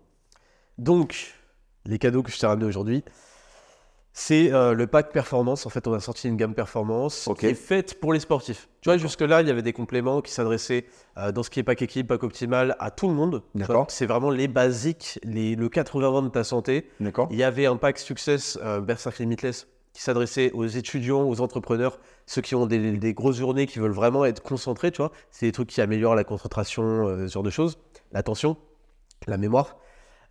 Donc, 0.78 1.34
les 1.86 2.00
cadeaux 2.00 2.24
que 2.24 2.32
je 2.32 2.40
t'ai 2.40 2.48
ramenés 2.48 2.66
aujourd'hui. 2.68 3.04
C'est 4.14 4.52
euh, 4.52 4.74
le 4.74 4.88
pack 4.88 5.12
performance. 5.12 5.66
En 5.66 5.70
fait, 5.70 5.88
on 5.88 5.94
a 5.94 6.00
sorti 6.00 6.28
une 6.28 6.36
gamme 6.36 6.54
performance 6.54 7.30
qui 7.40 7.46
est 7.46 7.54
faite 7.54 8.00
pour 8.00 8.12
les 8.14 8.20
sportifs. 8.20 8.68
Tu 8.82 8.90
vois, 8.90 8.98
jusque-là, 8.98 9.42
il 9.42 9.48
y 9.48 9.52
avait 9.52 9.62
des 9.62 9.74
compléments 9.74 10.22
qui 10.22 10.32
s'adressaient 10.32 10.86
euh, 11.18 11.32
dans 11.32 11.44
ce 11.44 11.50
qui 11.50 11.60
est 11.60 11.64
pack 11.64 11.82
équipe, 11.82 12.08
pack 12.08 12.24
optimal 12.24 12.76
à 12.80 12.92
tout 12.92 13.08
le 13.08 13.14
monde. 13.14 13.44
D'accord. 13.56 13.86
C'est 13.90 14.06
vraiment 14.06 14.30
les 14.30 14.48
basiques, 14.48 15.20
les, 15.24 15.56
le 15.56 15.70
80-20 15.70 16.26
de 16.26 16.30
ta 16.30 16.44
santé. 16.44 16.90
D'accord. 17.00 17.30
Il 17.32 17.38
y 17.38 17.44
avait 17.44 17.66
un 17.66 17.78
pack 17.78 18.00
Success 18.00 18.60
euh, 18.62 18.82
Berserk 18.82 19.20
Limitless 19.20 19.68
qui 19.94 20.02
s'adressait 20.02 20.52
aux 20.54 20.66
étudiants, 20.66 21.28
aux 21.28 21.42
entrepreneurs, 21.42 22.00
ceux 22.26 22.42
qui 22.42 22.56
ont 22.56 22.66
des, 22.66 22.98
des 22.98 23.14
grosses 23.14 23.38
journées, 23.38 23.68
qui 23.68 23.80
veulent 23.80 23.92
vraiment 23.92 24.24
être 24.26 24.42
concentrés, 24.42 24.92
tu 24.92 24.98
vois. 24.98 25.12
C'est 25.32 25.46
des 25.46 25.52
trucs 25.52 25.70
qui 25.70 25.82
améliorent 25.82 26.16
la 26.16 26.24
concentration, 26.24 27.08
euh, 27.08 27.28
ce 27.28 27.34
genre 27.34 27.44
de 27.44 27.50
choses, 27.50 27.78
l'attention, 28.12 28.58
la 29.28 29.38
mémoire. 29.38 29.78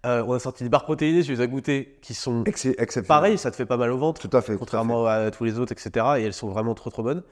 Euh, 0.06 0.24
on 0.26 0.32
a 0.32 0.38
sorti 0.38 0.62
des 0.62 0.70
barres 0.70 0.84
protéinées, 0.84 1.22
je 1.22 1.32
les 1.32 1.42
ai 1.42 1.48
goûtées, 1.48 1.98
qui 2.00 2.14
sont 2.14 2.42
Ex- 2.44 2.64
exceptionnel. 2.64 3.06
pareil, 3.06 3.38
ça 3.38 3.50
te 3.50 3.56
fait 3.56 3.66
pas 3.66 3.76
mal 3.76 3.90
au 3.92 3.98
ventre, 3.98 4.26
Tout 4.26 4.34
à 4.36 4.40
fait. 4.40 4.54
à 4.54 4.56
contrairement 4.56 5.04
à 5.06 5.30
tous 5.30 5.44
les 5.44 5.58
autres, 5.58 5.72
etc. 5.72 6.06
Et 6.18 6.22
elles 6.22 6.32
sont 6.32 6.48
vraiment 6.48 6.74
trop 6.74 6.88
trop 6.90 7.02
bonnes. 7.02 7.22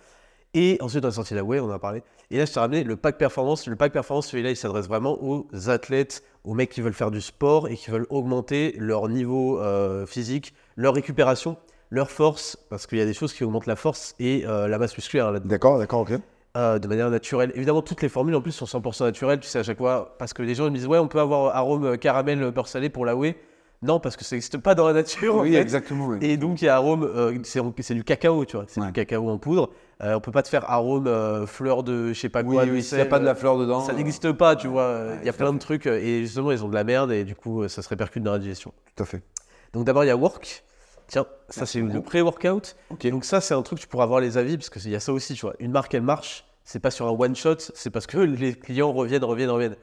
Et 0.55 0.79
ensuite, 0.81 1.05
on 1.05 1.09
a 1.09 1.13
sorti 1.13 1.35
la 1.35 1.45
Whey, 1.45 1.61
on 1.61 1.67
en 1.67 1.71
a 1.71 1.79
parlé. 1.79 2.03
Et 2.31 2.39
là, 2.39 2.45
je 2.47 2.53
t'ai 2.53 2.61
ramené 2.61 2.83
le 2.85 2.97
pack 2.97 3.17
performance. 3.19 3.67
Le 3.67 3.77
pack 3.77 3.93
performance, 3.93 4.29
celui-là, 4.29 4.51
il 4.51 4.57
s'adresse 4.57 4.87
vraiment 4.89 5.19
aux 5.23 5.47
athlètes, 5.69 6.23
aux 6.45 6.55
mecs 6.55 6.71
qui 6.71 6.81
veulent 6.81 6.95
faire 6.95 7.11
du 7.11 7.21
sport 7.21 7.69
et 7.69 7.77
qui 7.77 7.91
veulent 7.91 8.07
augmenter 8.11 8.75
leur 8.79 9.09
niveau 9.09 9.61
euh, 9.61 10.07
physique, 10.07 10.55
leur 10.77 10.95
récupération, 10.95 11.57
leur 11.91 12.11
force, 12.11 12.57
parce 12.71 12.87
qu'il 12.87 12.99
y 12.99 13.03
a 13.03 13.07
des 13.07 13.15
choses 13.15 13.33
qui 13.35 13.45
augmentent 13.45 13.67
la 13.67 13.77
force 13.77 14.15
et 14.19 14.45
euh, 14.47 14.69
la 14.69 14.79
masse 14.79 14.95
musculaire 14.97 15.33
là-dedans, 15.33 15.49
D'accord, 15.49 15.79
d'accord, 15.79 16.01
ok. 16.01 16.13
Euh, 16.59 16.79
de 16.79 16.87
manière 16.89 17.09
naturelle. 17.11 17.53
Évidemment, 17.55 17.81
toutes 17.83 18.03
les 18.03 18.09
formules 18.11 18.35
en 18.35 18.43
plus 18.43 18.53
sont 18.53 18.67
100% 18.67 19.05
naturelles, 19.05 19.41
tu 19.41 19.49
sais, 19.49 19.61
à 19.61 19.63
chaque 19.63 19.79
fois, 19.79 20.15
parce 20.19 20.33
que 20.35 20.43
les 20.43 20.55
gens 20.55 20.67
ils 20.67 20.73
me 20.73 20.77
disent, 20.77 20.87
ouais, 20.87 20.99
on 20.99 21.09
peut 21.09 21.21
avoir 21.21 21.57
arôme 21.57 21.85
euh, 21.85 21.97
caramel 21.97 22.43
euh, 22.43 22.51
beurre 22.51 22.69
salé 22.69 22.91
pour 22.91 23.07
la 23.07 23.17
Whey. 23.17 23.37
Non, 23.81 24.01
parce 24.01 24.17
que 24.17 24.25
ça 24.25 24.35
n'existe 24.35 24.59
pas 24.59 24.75
dans 24.75 24.89
la 24.89 24.93
nature. 24.93 25.37
en 25.37 25.43
Oui, 25.43 25.53
fait. 25.53 25.59
exactement. 25.61 26.09
oui. 26.09 26.19
Et 26.21 26.37
donc, 26.37 26.61
il 26.61 26.65
y 26.65 26.69
a 26.69 26.75
arôme, 26.75 27.05
euh, 27.05 27.39
c'est 27.45 27.95
du 27.95 28.03
cacao, 28.03 28.45
tu 28.45 28.57
vois. 28.57 28.65
C'est 28.67 28.81
Ouais. 28.81 28.89
du 28.89 28.93
cacao 28.93 29.29
en 29.31 29.39
poudre. 29.39 29.71
Euh, 30.03 30.15
on 30.17 30.21
peut 30.21 30.33
pas 30.33 30.43
te 30.43 30.49
faire 30.49 30.69
arôme 30.69 31.07
euh, 31.07 31.47
fleur 31.47 31.85
de 31.85 32.09
je 32.13 32.19
sais 32.19 32.29
pas 32.29 32.43
Oui, 32.43 32.57
quoi. 32.57 32.65
oui, 32.65 32.79
de 32.79 32.81
s'il 32.81 32.97
n'y 32.99 33.03
a 33.03 33.07
pas 33.07 33.21
de 33.21 33.25
la 33.25 33.37
fleur 33.37 33.57
dedans. 33.57 33.81
Ça 33.81 33.93
n'existe 33.93 34.33
pas, 34.33 34.57
tu 34.57 34.67
vois. 34.67 35.11
Il 35.23 35.27
y 35.27 35.29
a 35.29 35.33
plein 35.33 35.53
de 35.53 35.59
trucs. 35.61 35.87
Et 35.87 36.23
justement, 36.23 36.51
ils 36.51 36.65
ont 36.65 36.69
de 36.69 36.75
la 36.75 36.83
merde 36.83 37.13
et 37.13 37.23
du 37.23 37.37
coup, 37.37 37.69
ça 37.69 37.83
se 37.83 37.89
répercute 37.89 38.25
dans 38.25 38.33
la 38.33 38.41
digestion. 38.41 38.73
Tout 38.97 39.05
à 39.05 39.07
fait. 39.07 39.23
Donc, 39.73 39.85
d'abord, 39.85 40.03
il 40.03 40.09
y 40.09 40.11
a 40.11 40.17
Work. 40.17 40.65
Tiens, 41.07 41.25
ça, 41.49 41.65
c'est 41.65 41.81
le 41.81 42.01
pré-workout. 42.03 42.75
Ok. 42.91 43.07
Donc, 43.07 43.25
ça, 43.25 43.41
c'est 43.41 43.55
un 43.55 43.63
truc, 43.63 43.79
tu 43.79 43.87
pourras 43.87 44.05
avoir 44.05 44.19
les 44.21 44.37
avis 44.39 44.57
parce 44.57 44.71
qu'il 44.71 44.91
y 44.91 44.97
a 44.97 45.01
ça 45.01 45.13
aussi, 45.13 45.35
tu 45.35 45.43
vois. 45.43 45.55
Une 45.61 45.71
marque, 45.71 45.95
elle 45.95 46.03
marche. 46.03 46.45
C'est 46.71 46.81
pas 46.81 46.91
sur 46.91 47.07
un 47.07 47.13
one-shot. 47.13 47.57
C'est 47.75 47.89
parce 47.89 48.07
que 48.07 48.19
les 48.19 48.53
clients 48.55 48.93
reviennent, 48.93 49.25
reviennent, 49.25 49.49
reviennent. 49.49 49.77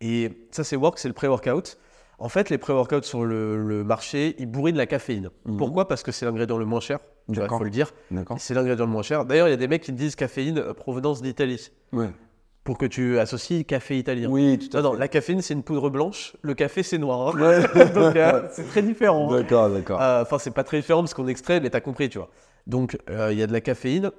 Et 0.00 0.28
ça, 0.50 0.64
c'est 0.64 0.74
Work, 0.74 0.98
c'est 0.98 1.06
le 1.06 1.14
pré-workout. 1.14 1.78
En 2.18 2.28
fait, 2.28 2.50
les 2.50 2.58
pré-workouts 2.58 3.02
sur 3.04 3.24
le, 3.24 3.56
le 3.64 3.84
marché, 3.84 4.34
ils 4.40 4.46
bourrinent 4.46 4.76
la 4.76 4.86
caféine. 4.86 5.30
Mhm. 5.44 5.56
Pourquoi? 5.56 5.86
Parce 5.86 6.02
que 6.02 6.10
c'est 6.10 6.24
l'ingrédient 6.26 6.58
le 6.58 6.64
moins 6.64 6.80
cher. 6.80 6.98
Il 7.28 7.36
faut 7.48 7.62
le 7.62 7.70
dire. 7.70 7.92
D'accord. 8.10 8.38
C'est 8.40 8.54
l'ingrédient 8.54 8.86
le 8.86 8.90
moins 8.90 9.02
cher. 9.02 9.24
D'ailleurs, 9.24 9.46
il 9.46 9.52
y 9.52 9.54
a 9.54 9.56
des 9.56 9.68
mecs 9.68 9.82
qui 9.82 9.92
disent 9.92 10.16
caféine 10.16 10.58
euh, 10.58 10.74
provenance 10.74 11.22
d'Italie. 11.22 11.70
Ouais. 11.92 12.10
Pour 12.64 12.76
que 12.76 12.86
tu 12.86 13.20
associes 13.20 13.64
café 13.64 13.96
italien. 13.98 14.28
Oui, 14.28 14.58
tout 14.58 14.76
à 14.76 14.82
Non, 14.82 14.90
fait. 14.90 14.94
non, 14.94 15.00
la 15.00 15.06
caféine, 15.08 15.42
c'est 15.42 15.54
une 15.54 15.62
poudre 15.62 15.90
blanche. 15.90 16.34
Le 16.42 16.54
café, 16.54 16.82
c'est 16.82 16.98
noir. 16.98 17.36
hein. 17.36 17.40
Ouais. 17.40 17.60
Donc, 17.94 18.16
euh, 18.16 18.48
c'est 18.50 18.66
très 18.68 18.82
différent. 18.82 19.32
hein. 19.32 19.36
D'accord, 19.40 19.70
d'accord. 19.70 20.00
Euh, 20.02 20.22
Enfin, 20.22 20.38
c'est 20.38 20.50
pas 20.52 20.64
très 20.64 20.78
différent 20.78 21.02
parce 21.02 21.14
qu'on 21.14 21.28
extrait, 21.28 21.60
mais 21.60 21.70
t'as 21.70 21.80
compris, 21.80 22.08
tu 22.08 22.18
vois. 22.18 22.30
Donc, 22.66 22.98
euh, 23.10 23.28
il 23.32 23.38
y 23.38 23.42
a 23.44 23.46
de 23.46 23.52
la 23.52 23.60
caféine. 23.60 24.10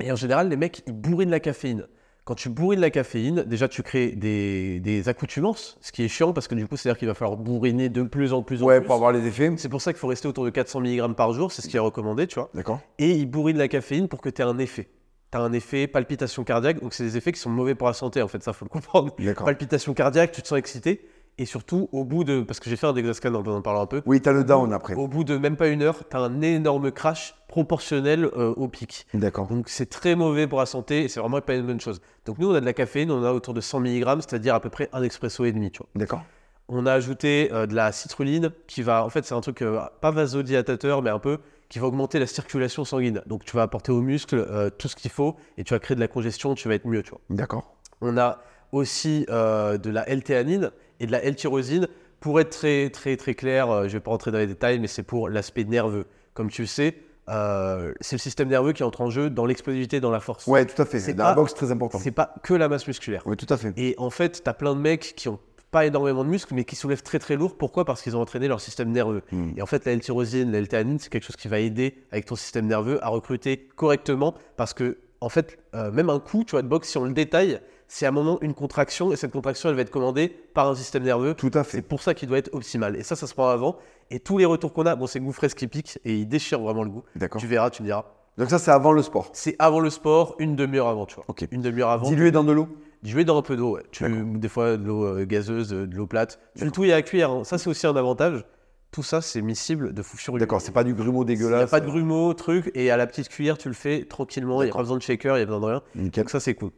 Et 0.00 0.12
en 0.12 0.16
général, 0.16 0.48
les 0.48 0.56
mecs, 0.56 0.82
ils 0.86 0.92
bourrinent 0.92 1.30
la 1.30 1.40
caféine. 1.40 1.86
Quand 2.24 2.34
tu 2.34 2.50
bourrines 2.50 2.80
la 2.80 2.90
caféine, 2.90 3.42
déjà, 3.44 3.68
tu 3.68 3.82
crées 3.82 4.08
des, 4.12 4.80
des 4.80 5.08
accoutumances, 5.08 5.78
ce 5.80 5.92
qui 5.92 6.04
est 6.04 6.08
chiant 6.08 6.34
parce 6.34 6.46
que 6.46 6.54
du 6.54 6.66
coup, 6.68 6.76
c'est-à-dire 6.76 6.98
qu'il 6.98 7.08
va 7.08 7.14
falloir 7.14 7.38
bourriner 7.38 7.88
de 7.88 8.02
plus 8.02 8.34
en 8.34 8.42
plus 8.42 8.62
en 8.62 8.66
Ouais, 8.66 8.80
plus. 8.80 8.86
pour 8.86 8.94
avoir 8.96 9.12
les 9.12 9.26
effets. 9.26 9.50
C'est 9.56 9.70
pour 9.70 9.80
ça 9.80 9.92
qu'il 9.94 9.98
faut 9.98 10.08
rester 10.08 10.28
autour 10.28 10.44
de 10.44 10.50
400 10.50 10.80
mg 10.82 11.14
par 11.14 11.32
jour, 11.32 11.50
c'est 11.52 11.62
ce 11.62 11.68
qui 11.68 11.76
est 11.76 11.80
recommandé, 11.80 12.26
tu 12.26 12.34
vois. 12.34 12.50
D'accord. 12.52 12.80
Et 12.98 13.12
ils 13.12 13.24
bourrinent 13.26 13.56
la 13.56 13.68
caféine 13.68 14.08
pour 14.08 14.20
que 14.20 14.28
tu 14.28 14.42
aies 14.42 14.44
un 14.44 14.58
effet. 14.58 14.88
Tu 15.32 15.38
as 15.38 15.40
un 15.40 15.52
effet 15.54 15.86
palpitation 15.86 16.44
cardiaque, 16.44 16.80
donc 16.82 16.92
c'est 16.92 17.04
des 17.04 17.16
effets 17.16 17.32
qui 17.32 17.40
sont 17.40 17.50
mauvais 17.50 17.74
pour 17.74 17.86
la 17.86 17.94
santé, 17.94 18.20
en 18.20 18.28
fait, 18.28 18.42
ça, 18.42 18.52
faut 18.52 18.66
le 18.66 18.70
comprendre. 18.70 19.14
D'accord. 19.18 19.46
Palpitation 19.46 19.94
cardiaque, 19.94 20.32
tu 20.32 20.42
te 20.42 20.48
sens 20.48 20.58
excité, 20.58 21.06
et 21.38 21.46
surtout, 21.46 21.88
au 21.92 22.04
bout 22.04 22.24
de. 22.24 22.42
Parce 22.42 22.58
que 22.58 22.68
j'ai 22.68 22.76
fait 22.76 22.86
un 22.86 22.92
Dexascan, 22.92 23.32
on 23.32 23.46
en 23.46 23.62
parler 23.62 23.80
un 23.80 23.86
peu. 23.86 24.02
Oui, 24.06 24.20
t'as 24.20 24.32
le 24.32 24.42
down 24.42 24.72
après. 24.72 24.94
Au 24.94 25.06
bout 25.06 25.22
de 25.22 25.36
même 25.36 25.56
pas 25.56 25.68
une 25.68 25.82
heure, 25.82 26.02
tu 26.08 26.16
as 26.16 26.20
un 26.20 26.42
énorme 26.42 26.90
crash 26.90 27.36
proportionnel 27.46 28.24
euh, 28.24 28.52
au 28.56 28.66
pic. 28.68 29.06
D'accord. 29.14 29.46
Donc 29.46 29.68
c'est 29.68 29.88
très 29.88 30.16
mauvais 30.16 30.48
pour 30.48 30.58
la 30.58 30.66
santé 30.66 31.04
et 31.04 31.08
c'est 31.08 31.20
vraiment 31.20 31.40
pas 31.40 31.54
une 31.54 31.66
bonne 31.66 31.80
chose. 31.80 32.00
Donc 32.26 32.38
nous, 32.38 32.50
on 32.50 32.54
a 32.54 32.60
de 32.60 32.66
la 32.66 32.72
caféine, 32.72 33.10
on 33.12 33.22
a 33.24 33.32
autour 33.32 33.54
de 33.54 33.60
100 33.60 33.80
mg, 33.80 34.04
c'est-à-dire 34.20 34.54
à 34.54 34.60
peu 34.60 34.68
près 34.68 34.88
un 34.92 35.02
expresso 35.02 35.44
et 35.44 35.52
demi, 35.52 35.70
tu 35.70 35.78
vois. 35.78 35.88
D'accord. 35.94 36.24
On 36.68 36.86
a 36.86 36.92
ajouté 36.92 37.50
euh, 37.52 37.66
de 37.66 37.74
la 37.74 37.92
citrulline 37.92 38.50
qui 38.66 38.82
va, 38.82 39.04
en 39.04 39.08
fait, 39.08 39.24
c'est 39.24 39.34
un 39.34 39.40
truc 39.40 39.62
euh, 39.62 39.80
pas 40.00 40.10
vasodilatateur, 40.10 41.02
mais 41.02 41.10
un 41.10 41.20
peu 41.20 41.38
qui 41.68 41.78
va 41.78 41.86
augmenter 41.86 42.18
la 42.18 42.26
circulation 42.26 42.84
sanguine. 42.84 43.22
Donc 43.26 43.44
tu 43.44 43.54
vas 43.54 43.62
apporter 43.62 43.92
aux 43.92 44.00
muscles 44.00 44.72
tout 44.78 44.88
ce 44.88 44.96
qu'il 44.96 45.10
faut 45.10 45.36
et 45.58 45.64
tu 45.64 45.74
vas 45.74 45.78
créer 45.78 45.94
de 45.94 46.00
la 46.00 46.08
congestion, 46.08 46.54
tu 46.54 46.66
vas 46.66 46.74
être 46.74 46.86
mieux, 46.86 47.02
tu 47.02 47.10
vois. 47.10 47.20
D'accord. 47.28 47.76
On 48.00 48.16
a 48.16 48.38
aussi 48.72 49.26
de 49.28 49.90
la 49.90 50.08
L-théanine 50.08 50.70
et 51.00 51.06
de 51.06 51.12
la 51.12 51.22
L-tyrosine. 51.22 51.88
Pour 52.20 52.40
être 52.40 52.50
très 52.50 52.90
très 52.90 53.16
très 53.16 53.34
clair, 53.34 53.70
euh, 53.70 53.88
je 53.88 53.92
vais 53.92 54.00
pas 54.00 54.10
rentrer 54.10 54.32
dans 54.32 54.38
les 54.38 54.46
détails, 54.48 54.80
mais 54.80 54.88
c'est 54.88 55.04
pour 55.04 55.28
l'aspect 55.28 55.64
nerveux. 55.64 56.06
Comme 56.34 56.50
tu 56.50 56.62
le 56.62 56.66
sais, 56.68 56.96
euh, 57.28 57.92
c'est 58.00 58.16
le 58.16 58.20
système 58.20 58.48
nerveux 58.48 58.72
qui 58.72 58.82
entre 58.82 59.00
en 59.02 59.10
jeu 59.10 59.30
dans 59.30 59.46
l'explosivité, 59.46 60.00
dans 60.00 60.10
la 60.10 60.20
force. 60.20 60.46
Ouais, 60.46 60.64
tout 60.64 60.80
à 60.80 60.84
fait. 60.84 61.00
C'est 61.00 61.14
Dans 61.14 61.24
la 61.24 61.34
boxe, 61.34 61.54
très 61.54 61.70
important. 61.70 61.98
C'est 61.98 62.10
pas 62.10 62.34
que 62.42 62.54
la 62.54 62.68
masse 62.68 62.86
musculaire. 62.86 63.22
Oui, 63.26 63.36
tout 63.36 63.52
à 63.52 63.56
fait. 63.56 63.72
Et 63.76 63.94
en 63.98 64.10
fait, 64.10 64.42
tu 64.42 64.50
as 64.50 64.54
plein 64.54 64.74
de 64.74 64.80
mecs 64.80 65.14
qui 65.16 65.28
ont 65.28 65.38
pas 65.70 65.84
énormément 65.84 66.24
de 66.24 66.30
muscles, 66.30 66.54
mais 66.54 66.64
qui 66.64 66.76
soulèvent 66.76 67.02
très 67.02 67.18
très 67.18 67.36
lourd. 67.36 67.56
Pourquoi? 67.56 67.84
Parce 67.84 68.00
qu'ils 68.00 68.16
ont 68.16 68.20
entraîné 68.20 68.48
leur 68.48 68.60
système 68.60 68.90
nerveux. 68.90 69.22
Hmm. 69.32 69.50
Et 69.56 69.62
en 69.62 69.66
fait, 69.66 69.84
la 69.84 69.92
L-tyrosine, 69.92 70.50
la 70.50 70.58
L-théanine, 70.58 70.98
c'est 70.98 71.10
quelque 71.10 71.24
chose 71.24 71.36
qui 71.36 71.48
va 71.48 71.58
aider 71.58 71.94
avec 72.10 72.24
ton 72.24 72.36
système 72.36 72.66
nerveux 72.66 73.04
à 73.04 73.08
recruter 73.08 73.68
correctement. 73.76 74.34
Parce 74.56 74.72
que, 74.72 74.98
en 75.20 75.28
fait, 75.28 75.58
euh, 75.74 75.90
même 75.90 76.08
un 76.08 76.20
coup, 76.20 76.44
tu 76.44 76.52
vois, 76.52 76.62
de 76.62 76.68
boxe, 76.68 76.88
si 76.88 76.96
on 76.96 77.04
le 77.04 77.12
détaille, 77.12 77.60
c'est 77.88 78.06
à 78.06 78.10
un 78.10 78.12
moment 78.12 78.38
une 78.42 78.54
contraction, 78.54 79.12
et 79.12 79.16
cette 79.16 79.32
contraction, 79.32 79.68
elle 79.70 79.74
va 79.74 79.82
être 79.82 79.90
commandée 79.90 80.28
par 80.28 80.68
un 80.68 80.74
système 80.74 81.02
nerveux. 81.02 81.34
Tout 81.34 81.50
à 81.54 81.64
C'est 81.64 81.78
fait. 81.78 81.82
pour 81.82 82.02
ça 82.02 82.14
qu'il 82.14 82.28
doit 82.28 82.38
être 82.38 82.50
optimal. 82.54 82.94
Et 82.96 83.02
ça, 83.02 83.16
ça 83.16 83.26
se 83.26 83.34
prend 83.34 83.48
avant. 83.48 83.76
Et 84.10 84.20
tous 84.20 84.38
les 84.38 84.44
retours 84.44 84.72
qu'on 84.72 84.86
a, 84.86 84.94
bon, 84.94 85.06
c'est 85.06 85.20
goût 85.20 85.32
fresque 85.32 85.56
qui 85.58 85.66
pique, 85.66 85.98
et 86.04 86.14
il 86.14 86.28
déchire 86.28 86.60
vraiment 86.60 86.82
le 86.84 86.90
goût. 86.90 87.02
D'accord. 87.16 87.40
Tu 87.40 87.46
verras, 87.46 87.70
tu 87.70 87.82
me 87.82 87.86
diras. 87.88 88.04
Donc 88.36 88.50
ça, 88.50 88.58
c'est 88.58 88.70
avant 88.70 88.92
le 88.92 89.02
sport. 89.02 89.30
C'est 89.32 89.56
avant 89.58 89.80
le 89.80 89.90
sport, 89.90 90.36
une 90.38 90.54
demi-heure 90.54 90.86
avant, 90.86 91.06
tu 91.06 91.16
vois. 91.16 91.24
Ok. 91.28 91.44
Une 91.50 91.60
demi-heure 91.62 91.90
avant. 91.90 92.08
Dilué 92.08 92.30
dans 92.30 92.44
de 92.44 92.52
l'eau. 92.52 92.68
Dilué 93.02 93.24
dans 93.24 93.36
un 93.38 93.42
peu 93.42 93.56
d'eau, 93.56 93.76
ouais. 93.76 93.82
Tu- 93.90 94.04
des 94.36 94.48
fois 94.48 94.76
de 94.76 94.84
l'eau 94.86 95.04
euh, 95.06 95.24
gazeuse, 95.24 95.72
euh, 95.72 95.86
de 95.86 95.94
l'eau 95.96 96.06
plate. 96.06 96.38
Tu 96.56 96.64
le 96.64 96.70
touilles 96.70 96.92
à 96.92 96.96
la 96.96 97.02
cuillère, 97.02 97.30
hein. 97.30 97.44
ça 97.44 97.58
c'est 97.58 97.68
aussi 97.70 97.86
un 97.86 97.96
avantage. 97.96 98.44
Tout 98.90 99.02
ça 99.02 99.20
c'est 99.20 99.42
miscible 99.42 99.92
de 99.92 100.02
fou 100.02 100.16
furieux. 100.16 100.40
D'accord, 100.40 100.60
c'est 100.60 100.72
pas 100.72 100.82
du 100.82 100.94
grumeau 100.94 101.22
Il 101.22 101.26
n'y 101.28 101.34
dégueulasse. 101.36 101.62
a 101.62 101.66
pas 101.66 101.80
de 101.80 101.86
grumeaux, 101.86 102.32
truc, 102.34 102.70
et 102.74 102.90
à 102.90 102.96
la 102.96 103.06
petite 103.06 103.28
cuillère 103.28 103.58
tu 103.58 103.68
le 103.68 103.74
fais 103.74 104.04
tranquillement, 104.04 104.62
il 104.62 104.66
n'y 104.66 104.70
a 104.70 104.74
pas 104.74 104.80
besoin 104.80 104.96
de 104.96 105.02
shaker, 105.02 105.36
il 105.36 105.40
n'y 105.40 105.42
a 105.42 105.46
besoin 105.46 105.60
de 105.60 105.66
rien. 105.66 105.82
Nickel. 105.94 106.24
Donc 106.24 106.30
ça 106.30 106.40
c'est 106.40 106.54
cool. 106.54 106.70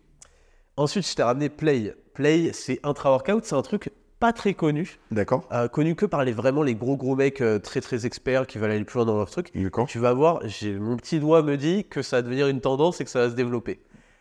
Ensuite 0.81 1.07
je 1.07 1.15
t'ai 1.15 1.23
ramené 1.23 1.51
Play. 1.51 1.95
Play 2.15 2.53
c'est 2.55 2.81
intra-workout, 2.85 3.45
c'est 3.45 3.55
un 3.55 3.61
truc 3.61 3.91
pas 4.19 4.33
très 4.33 4.55
connu, 4.55 4.99
D'accord. 5.11 5.47
euh, 5.53 5.69
connu 5.69 5.95
que 5.95 6.07
par 6.07 6.25
les, 6.25 6.33
vraiment 6.33 6.63
les 6.63 6.75
gros 6.75 6.97
gros 6.97 7.17
mecs 7.17 7.43
euh, 7.43 7.59
très 7.59 7.83
très 7.83 8.07
experts 8.07 8.47
qui 8.47 8.57
veulent 8.57 8.71
aller 8.71 8.85
plus 8.85 8.97
loin 8.97 9.05
dans 9.05 9.17
leur 9.19 9.29
truc. 9.31 9.51
D'accord. 9.55 9.87
Tu 9.87 9.99
vas 9.99 10.15
voir, 10.15 10.41
j'ai- 10.45 10.79
mon 10.79 10.97
petit 10.97 11.21
doigt 11.21 11.43
me 11.43 11.57
dit 11.59 11.85
que 11.85 12.01
ça 12.01 12.17
va 12.17 12.23
devenir 12.23 12.49
une 12.49 12.63
tendance 12.63 13.01
et 13.03 13.05
que 13.05 13.11
ça 13.11 13.19
va 13.21 13.29
se 13.31 13.35
développer. 13.35 13.81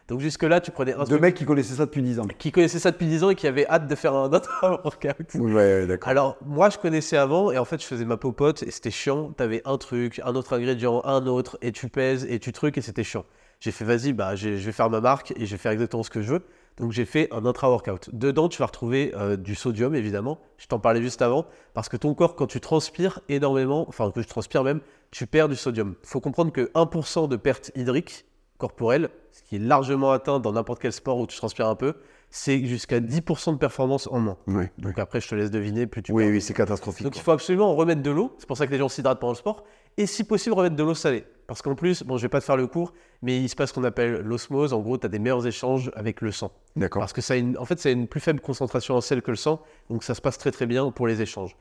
Donc 0.09 0.19
jusque-là, 0.19 0.59
tu 0.59 0.71
prenais 0.71 0.93
un 0.93 0.99
Deux 0.99 1.05
truc 1.05 1.21
mecs 1.21 1.35
qui 1.35 1.45
connaissaient 1.45 1.75
ça 1.75 1.85
depuis 1.85 2.01
10 2.01 2.19
ans. 2.19 2.25
qui 2.37 2.51
connaissait 2.51 2.79
ça 2.79 2.91
depuis 2.91 3.05
10 3.07 3.23
ans 3.23 3.29
et 3.29 3.35
qui 3.35 3.47
avait 3.47 3.65
hâte 3.67 3.87
de 3.87 3.95
faire 3.95 4.13
un 4.15 4.29
autre 4.33 4.59
workout. 4.83 5.35
Ouais, 5.35 5.53
ouais, 5.53 5.87
d'accord. 5.87 6.09
Alors, 6.09 6.37
moi, 6.45 6.69
je 6.69 6.77
connaissais 6.77 7.15
avant 7.17 7.51
et 7.51 7.57
en 7.57 7.65
fait, 7.65 7.81
je 7.81 7.85
faisais 7.87 8.05
ma 8.05 8.17
popote 8.17 8.63
et 8.63 8.71
c'était 8.71 8.91
chiant. 8.91 9.31
T'avais 9.37 9.61
un 9.65 9.77
truc, 9.77 10.19
un 10.25 10.35
autre 10.35 10.53
ingrédient, 10.53 11.01
un 11.05 11.25
autre 11.27 11.57
et 11.61 11.71
tu 11.71 11.87
pèses 11.89 12.25
et 12.29 12.39
tu 12.39 12.51
trucs 12.53 12.77
et 12.77 12.81
c'était 12.81 13.03
chiant. 13.05 13.23
J'ai 13.59 13.71
fait, 13.71 13.83
vas-y, 13.85 14.13
bah, 14.13 14.35
je 14.35 14.49
vais 14.49 14.71
faire 14.71 14.89
ma 14.89 15.01
marque 15.01 15.33
et 15.35 15.45
je 15.45 15.51
vais 15.51 15.57
faire 15.57 15.71
exactement 15.73 16.03
ce 16.03 16.09
que 16.09 16.21
je 16.21 16.33
veux. 16.33 16.45
Donc, 16.77 16.93
j'ai 16.93 17.03
fait 17.03 17.27
un 17.33 17.45
intra-workout. 17.45 18.09
Dedans, 18.13 18.47
tu 18.47 18.59
vas 18.59 18.67
retrouver 18.67 19.11
euh, 19.15 19.35
du 19.35 19.53
sodium, 19.53 19.95
évidemment. 19.95 20.39
Je 20.57 20.67
t'en 20.67 20.79
parlais 20.79 21.01
juste 21.01 21.21
avant 21.21 21.45
parce 21.73 21.89
que 21.89 21.97
ton 21.97 22.13
corps, 22.13 22.35
quand 22.37 22.47
tu 22.47 22.61
transpires 22.61 23.19
énormément, 23.27 23.85
enfin, 23.89 24.11
que 24.11 24.21
je 24.21 24.27
transpire 24.29 24.63
même, 24.63 24.79
tu 25.11 25.27
perds 25.27 25.49
du 25.49 25.57
sodium. 25.57 25.95
Il 26.03 26.07
faut 26.07 26.21
comprendre 26.21 26.53
que 26.53 26.71
1% 26.73 27.27
de 27.27 27.35
perte 27.35 27.71
hydrique 27.75 28.25
corporelle, 28.57 29.09
ce 29.31 29.43
qui 29.43 29.57
est 29.57 29.59
largement 29.59 30.11
atteint 30.11 30.39
dans 30.39 30.53
n'importe 30.53 30.81
quel 30.81 30.93
sport 30.93 31.17
où 31.17 31.27
tu 31.27 31.35
transpires 31.37 31.67
un 31.67 31.75
peu, 31.75 31.95
c'est 32.29 32.63
jusqu'à 32.65 32.99
10% 32.99 33.53
de 33.53 33.57
performance 33.57 34.07
en 34.11 34.19
moins. 34.19 34.37
Ouais. 34.47 34.71
Donc 34.77 34.99
après, 34.99 35.19
je 35.19 35.27
te 35.27 35.35
laisse 35.35 35.49
deviner, 35.51 35.87
plus 35.87 36.03
tu 36.03 36.11
Oui, 36.13 36.23
perds. 36.23 36.31
oui, 36.33 36.41
c'est 36.41 36.53
catastrophique. 36.53 37.03
Donc 37.03 37.17
il 37.17 37.21
faut 37.21 37.31
absolument 37.31 37.73
remettre 37.75 38.01
de 38.03 38.11
l'eau. 38.11 38.35
C'est 38.37 38.47
pour 38.47 38.55
ça 38.57 38.67
que 38.67 38.71
les 38.71 38.77
gens 38.77 38.87
s'hydratent 38.89 39.19
pendant 39.19 39.33
le 39.33 39.37
sport. 39.37 39.63
Et 39.97 40.05
si 40.05 40.23
possible, 40.23 40.55
remettre 40.55 40.75
de 40.75 40.83
l'eau 40.83 40.93
salée. 40.93 41.25
Parce 41.47 41.63
qu'en 41.63 41.73
plus, 41.73 42.03
bon, 42.03 42.17
je 42.17 42.21
vais 42.21 42.29
pas 42.29 42.39
te 42.39 42.45
faire 42.45 42.57
le 42.57 42.67
cours, 42.67 42.93
mais 43.23 43.41
il 43.41 43.49
se 43.49 43.55
passe 43.55 43.69
ce 43.69 43.73
qu'on 43.73 43.83
appelle 43.83 44.21
l'osmose. 44.21 44.71
En 44.71 44.81
gros, 44.81 44.99
tu 44.99 45.07
as 45.07 45.09
des 45.09 45.17
meilleurs 45.17 45.47
échanges 45.47 45.91
avec 45.95 46.21
le 46.21 46.31
sang. 46.31 46.51
D'accord. 46.75 46.99
Parce 46.99 47.11
que 47.11 47.21
ça 47.21 47.33
a 47.33 47.37
une, 47.37 47.57
en 47.57 47.65
fait, 47.65 47.79
ça 47.79 47.89
a 47.89 47.91
une 47.91 48.07
plus 48.07 48.19
faible 48.19 48.39
concentration 48.39 48.95
en 48.95 49.01
sel 49.01 49.23
que 49.23 49.31
le 49.31 49.37
sang. 49.37 49.61
Donc 49.89 50.03
ça 50.03 50.13
se 50.13 50.21
passe 50.21 50.37
très 50.37 50.51
très 50.51 50.67
bien 50.67 50.91
pour 50.91 51.07
les 51.07 51.23
échanges. 51.23 51.57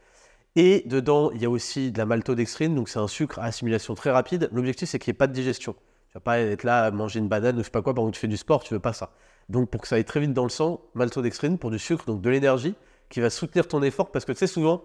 Et 0.57 0.83
dedans, 0.87 1.31
il 1.31 1.41
y 1.41 1.47
a 1.47 1.51
aussi 1.51 1.91
de 1.91 1.97
la 1.97 2.05
maltodextrine. 2.05 2.75
Donc 2.75 2.91
c'est 2.91 2.99
un 2.99 3.09
sucre 3.09 3.39
à 3.39 3.45
assimilation 3.45 3.95
très 3.95 4.11
rapide. 4.11 4.51
L'objectif, 4.53 4.91
c'est 4.91 4.99
qu'il 4.99 5.11
n'y 5.11 5.17
ait 5.17 5.19
pas 5.19 5.27
de 5.27 5.33
digestion. 5.33 5.73
Tu 5.73 6.15
vas 6.15 6.21
pas 6.21 6.39
être 6.39 6.65
là 6.65 6.85
à 6.85 6.91
manger 6.91 7.19
une 7.19 7.29
banane 7.29 7.57
ou 7.57 7.61
je 7.61 7.65
sais 7.65 7.71
pas 7.71 7.81
quoi 7.81 7.95
pendant 7.95 8.11
que 8.11 8.15
tu 8.15 8.21
fais 8.21 8.29
du 8.29 8.37
sport. 8.37 8.63
Tu 8.63 8.75
veux 8.75 8.81
pas 8.81 8.93
ça. 8.93 9.15
Donc 9.49 9.71
pour 9.71 9.81
que 9.81 9.89
ça 9.89 9.97
aille 9.97 10.05
très 10.05 10.21
vite 10.21 10.35
dans 10.35 10.43
le 10.43 10.51
sang, 10.51 10.83
maltodextrine 10.93 11.57
pour 11.57 11.71
du 11.71 11.79
sucre, 11.79 12.05
donc 12.05 12.21
de 12.21 12.29
l'énergie 12.29 12.75
qui 13.09 13.21
va 13.21 13.31
soutenir 13.31 13.67
ton 13.67 13.83
effort. 13.83 14.13
Parce 14.13 14.27
que 14.27 14.33
tu 14.33 14.39
sais, 14.39 14.47
souvent, 14.47 14.85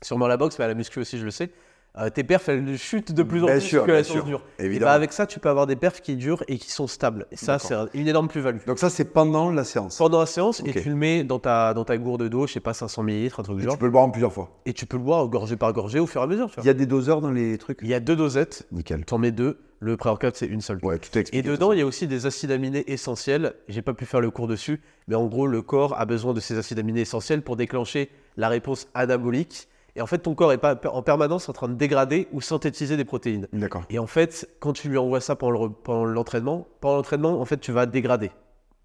sûrement 0.00 0.26
à 0.26 0.28
la 0.28 0.36
boxe, 0.36 0.60
mais 0.60 0.64
à 0.64 0.68
la 0.68 0.74
muscu 0.74 1.00
aussi, 1.00 1.18
je 1.18 1.24
le 1.24 1.32
sais, 1.32 1.50
euh, 1.98 2.10
tes 2.10 2.24
perfs 2.24 2.48
elles 2.48 2.78
chutent 2.78 3.12
de 3.12 3.22
plus 3.22 3.42
en 3.42 3.46
Bien 3.46 3.56
plus 3.56 3.62
sûr, 3.62 3.84
que 3.84 3.90
la 3.90 4.04
sûr, 4.04 4.24
dure. 4.24 4.42
Et 4.58 4.78
bah, 4.78 4.92
avec 4.92 5.12
ça, 5.12 5.26
tu 5.26 5.40
peux 5.40 5.48
avoir 5.48 5.66
des 5.66 5.76
perfs 5.76 6.00
qui 6.00 6.16
durent 6.16 6.44
et 6.48 6.58
qui 6.58 6.70
sont 6.70 6.86
stables. 6.86 7.26
Et 7.32 7.36
ça, 7.36 7.58
c'est 7.58 7.74
une 7.94 8.08
énorme 8.08 8.28
plus-value. 8.28 8.58
Donc 8.66 8.78
ça, 8.78 8.90
c'est 8.90 9.04
pendant 9.04 9.50
la 9.50 9.64
séance. 9.64 9.96
Pendant 9.96 10.20
la 10.20 10.26
séance, 10.26 10.62
et 10.64 10.72
tu 10.72 10.88
le 10.88 10.94
mets 10.94 11.24
dans 11.24 11.38
ta, 11.38 11.74
dans 11.74 11.84
ta 11.84 11.96
gourde 11.98 12.28
d'eau, 12.28 12.46
je 12.46 12.54
sais 12.54 12.60
pas, 12.60 12.74
500 12.74 13.02
ml, 13.02 13.32
un 13.38 13.42
truc 13.42 13.56
du 13.56 13.62
genre. 13.64 13.74
tu 13.74 13.78
peux 13.78 13.86
le 13.86 13.92
boire 13.92 14.04
en 14.04 14.10
plusieurs 14.10 14.32
fois. 14.32 14.50
Et 14.66 14.72
tu 14.72 14.86
peux 14.86 14.96
le 14.96 15.02
boire 15.02 15.26
gorgée 15.28 15.56
par 15.56 15.72
gorgée 15.72 15.98
au 15.98 16.06
fur 16.06 16.20
et 16.20 16.24
à 16.24 16.26
mesure. 16.26 16.48
Tu 16.48 16.54
vois. 16.54 16.64
Il 16.64 16.66
y 16.66 16.70
a 16.70 16.74
des 16.74 16.86
doseurs 16.86 17.20
dans 17.20 17.30
les 17.30 17.58
trucs 17.58 17.78
Il 17.82 17.88
y 17.88 17.94
a 17.94 18.00
deux 18.00 18.16
dosettes, 18.16 18.66
Nickel. 18.72 19.04
tu 19.04 19.14
en 19.14 19.18
mets 19.18 19.32
deux. 19.32 19.58
Le 19.80 19.96
pré-workout, 19.96 20.34
c'est 20.34 20.46
une 20.46 20.60
seule. 20.60 20.80
Ouais, 20.82 20.98
tout 20.98 21.16
est 21.16 21.32
Et 21.32 21.42
dedans, 21.42 21.72
il 21.72 21.78
y 21.78 21.82
a 21.82 21.86
aussi 21.86 22.08
des 22.08 22.26
acides 22.26 22.50
aminés 22.50 22.84
essentiels. 22.90 23.54
J'ai 23.68 23.82
pas 23.82 23.94
pu 23.94 24.06
faire 24.06 24.20
le 24.20 24.30
cours 24.30 24.48
dessus, 24.48 24.80
mais 25.06 25.14
en 25.14 25.26
gros, 25.26 25.46
le 25.46 25.62
corps 25.62 25.98
a 25.98 26.04
besoin 26.04 26.34
de 26.34 26.40
ces 26.40 26.58
acides 26.58 26.80
aminés 26.80 27.02
essentiels 27.02 27.42
pour 27.42 27.54
déclencher 27.54 28.10
la 28.36 28.48
réponse 28.48 28.88
anabolique. 28.94 29.68
Et 29.98 30.00
en 30.00 30.06
fait, 30.06 30.18
ton 30.18 30.34
corps 30.36 30.52
est 30.52 30.58
pas 30.58 30.78
en 30.92 31.02
permanence 31.02 31.48
en 31.48 31.52
train 31.52 31.68
de 31.68 31.74
dégrader 31.74 32.28
ou 32.32 32.40
synthétiser 32.40 32.96
des 32.96 33.04
protéines. 33.04 33.48
D'accord. 33.52 33.82
Et 33.90 33.98
en 33.98 34.06
fait, 34.06 34.48
quand 34.60 34.72
tu 34.72 34.88
lui 34.88 34.96
envoies 34.96 35.20
ça 35.20 35.34
pendant 35.34 35.50
le 35.52 35.58
re- 35.58 35.72
pendant 35.74 36.04
l'entraînement, 36.04 36.68
pendant 36.80 36.96
l'entraînement, 36.96 37.40
en 37.40 37.44
fait, 37.44 37.58
tu 37.58 37.72
vas 37.72 37.84
dégrader. 37.84 38.30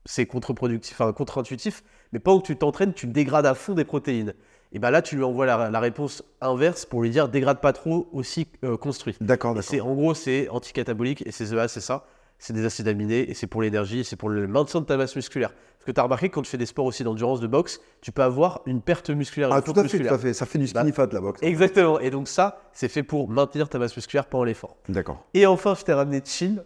C'est 0.06 0.26
contre-productif, 0.26 1.00
enfin 1.00 1.14
contre-intuitif, 1.14 1.84
mais 2.12 2.20
pendant 2.20 2.42
que 2.42 2.48
tu 2.48 2.58
t'entraînes, 2.58 2.94
tu 2.94 3.06
dégrades 3.06 3.46
à 3.46 3.54
fond 3.54 3.76
des 3.76 3.86
protéines. 3.86 4.34
Et 4.72 4.80
ben 4.80 4.90
là, 4.90 5.04
tu 5.04 5.16
lui 5.16 5.24
envoies 5.24 5.46
la, 5.46 5.70
la 5.70 5.80
réponse 5.80 6.24
inverse 6.42 6.88
pour 6.88 7.04
lui 7.04 7.12
dire 7.12 7.30
dégrade 7.30 7.62
pas 7.62 7.74
trop, 7.74 8.10
aussi 8.12 8.48
euh, 8.64 8.76
construit. 8.76 9.16
D'accord, 9.22 9.54
d'accord. 9.54 9.70
c'est 9.70 9.82
en 9.82 9.94
gros, 9.94 10.16
c'est 10.16 10.50
anticatabolique 10.50 11.24
et 11.28 11.32
ces 11.32 11.54
EA, 11.54 11.68
c'est 11.68 11.80
ça. 11.80 12.06
C'est 12.46 12.52
des 12.52 12.66
acides 12.66 12.90
aminés 12.90 13.30
et 13.32 13.34
c'est 13.34 13.48
pour 13.48 13.62
l'énergie 13.62 14.02
et 14.02 14.04
c'est 14.04 14.18
pour 14.18 14.28
le 14.28 14.48
maintien 14.48 14.82
de 14.82 14.86
ta 14.86 14.98
masse 14.98 15.16
musculaire. 15.16 15.52
Parce 15.54 15.86
que 15.86 15.92
tu 15.94 16.00
as 16.02 16.04
remarqué 16.04 16.28
que 16.28 16.36
quand 16.36 16.42
tu 16.42 16.50
fais 16.52 16.58
des 16.58 16.66
sports 16.66 16.84
aussi 16.84 17.02
d'endurance, 17.06 17.40
de 17.40 17.48
boxe, 17.48 17.80
tu 18.02 18.12
peux 18.12 18.22
avoir 18.22 18.60
une 18.66 18.82
perte 18.82 19.10
musculaire. 19.12 19.48
une 19.48 19.56
Ah, 19.56 19.62
tout 19.62 19.72
à 19.78 19.86
fait, 19.88 19.98
tout 19.98 20.14
à 20.14 20.18
fait. 20.18 20.34
Ça 20.34 20.46
fait 20.46 20.60
du 20.60 20.66
Bah, 20.66 20.82
skinny 20.82 20.92
fat, 20.92 21.08
la 21.14 21.22
boxe. 21.22 21.40
Exactement. 21.42 22.02
Et 22.02 22.10
donc 22.10 22.28
ça, 22.28 22.60
c'est 22.74 22.90
fait 22.90 23.02
pour 23.02 23.30
maintenir 23.30 23.70
ta 23.70 23.80
masse 23.80 23.96
musculaire 23.96 24.26
pendant 24.26 24.44
l'effort. 24.44 24.76
D'accord. 24.90 25.24
Et 25.34 25.46
enfin, 25.46 25.74
je 25.74 25.86
t'ai 25.86 25.94
ramené 25.94 26.22
chill. 26.26 26.62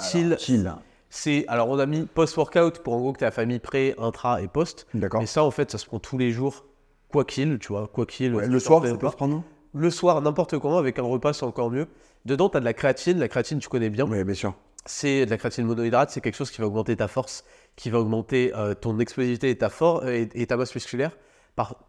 Chill, 0.00 0.36
Chill. 0.40 0.74
c'est. 1.10 1.44
Alors, 1.46 1.68
on 1.68 1.78
a 1.78 1.86
mis 1.86 2.04
post-workout 2.06 2.80
pour 2.80 2.94
en 2.94 2.98
gros 2.98 3.12
que 3.12 3.20
ta 3.20 3.30
famille 3.30 3.60
pré, 3.60 3.94
intra 3.98 4.42
et 4.42 4.48
post. 4.48 4.88
D'accord. 4.94 5.20
Mais 5.20 5.26
ça, 5.28 5.44
en 5.44 5.52
fait, 5.52 5.70
ça 5.70 5.78
se 5.78 5.86
prend 5.86 6.00
tous 6.00 6.18
les 6.18 6.32
jours, 6.32 6.64
quoi 7.08 7.24
qu'il, 7.24 7.60
tu 7.60 7.68
vois, 7.68 7.86
quoi 7.86 8.04
qu'il. 8.04 8.34
Ouais, 8.34 8.48
le 8.48 8.58
soir, 8.58 8.84
ça 8.84 8.96
peut 8.96 9.08
se 9.08 9.14
prendre 9.14 9.44
Le 9.74 9.90
soir, 9.90 10.20
n'importe 10.22 10.58
quand, 10.58 10.76
avec 10.76 10.98
un 10.98 11.02
repas, 11.02 11.34
c'est 11.34 11.44
encore 11.46 11.70
mieux. 11.70 11.86
Dedans, 12.24 12.48
tu 12.48 12.56
as 12.56 12.60
de 12.60 12.64
la 12.64 12.74
créatine. 12.74 13.20
La 13.20 13.28
créatine, 13.28 13.60
tu 13.60 13.68
connais 13.68 13.90
bien. 13.90 14.04
Oui, 14.08 14.24
bien 14.24 14.34
sûr. 14.34 14.54
C'est 14.88 15.26
de 15.26 15.30
la 15.30 15.36
créatine 15.36 15.66
monohydrate. 15.66 16.10
C'est 16.10 16.22
quelque 16.22 16.36
chose 16.36 16.50
qui 16.50 16.62
va 16.62 16.66
augmenter 16.66 16.96
ta 16.96 17.08
force, 17.08 17.44
qui 17.76 17.90
va 17.90 18.00
augmenter 18.00 18.52
euh, 18.56 18.72
ton 18.72 18.98
explosivité 18.98 19.50
et 19.50 19.58
ta, 19.58 19.70
et, 20.06 20.28
et 20.34 20.46
ta 20.46 20.56
masse 20.56 20.74
musculaire. 20.74 21.12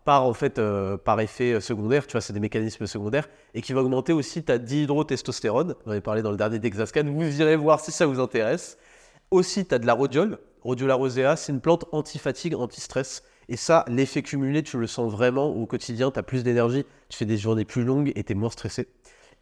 Par, 0.04 0.26
en 0.26 0.34
fait, 0.34 0.58
euh, 0.58 0.98
par 0.98 1.22
effet 1.22 1.54
euh, 1.54 1.60
secondaire, 1.62 2.08
tu 2.08 2.14
vois, 2.14 2.22
c'est 2.22 2.34
des 2.34 2.40
mécanismes 2.40 2.88
secondaires, 2.88 3.30
et 3.54 3.62
qui 3.62 3.72
va 3.72 3.82
augmenter 3.82 4.14
aussi 4.14 4.44
ta 4.44 4.58
dihydrotestostérone. 4.58 5.76
On 5.86 5.90
en 5.90 5.92
avait 5.92 6.02
parlé 6.02 6.24
dans 6.24 6.32
le 6.32 6.38
dernier 6.38 6.60
Dexascan, 6.60 7.04
vous 7.06 7.42
irez 7.42 7.56
voir 7.56 7.80
si 7.80 7.92
ça 7.92 8.06
vous 8.06 8.20
intéresse. 8.20 8.78
Aussi, 9.32 9.66
tu 9.66 9.76
as 9.76 9.80
de 9.80 9.86
la 9.86 9.94
rhodiole. 9.94 10.40
Rhodiola 10.64 10.96
rosea, 10.96 11.36
c'est 11.36 11.54
une 11.54 11.62
plante 11.62 11.86
anti-fatigue, 11.92 12.56
anti-stress. 12.56 13.24
Et 13.48 13.56
ça, 13.56 13.86
l'effet 13.88 14.24
cumulé, 14.24 14.64
tu 14.64 14.78
le 14.78 14.88
sens 14.88 15.12
vraiment 15.12 15.48
au 15.48 15.66
quotidien. 15.68 16.12
Tu 16.12 16.20
as 16.20 16.24
plus 16.24 16.44
d'énergie, 16.44 16.84
tu 17.08 17.18
fais 17.18 17.26
des 17.26 17.38
journées 17.38 17.64
plus 17.64 17.86
longues 17.86 18.12
et 18.16 18.24
tu 18.24 18.34
es 18.34 18.36
moins 18.36 18.50
stressé. 18.50 18.88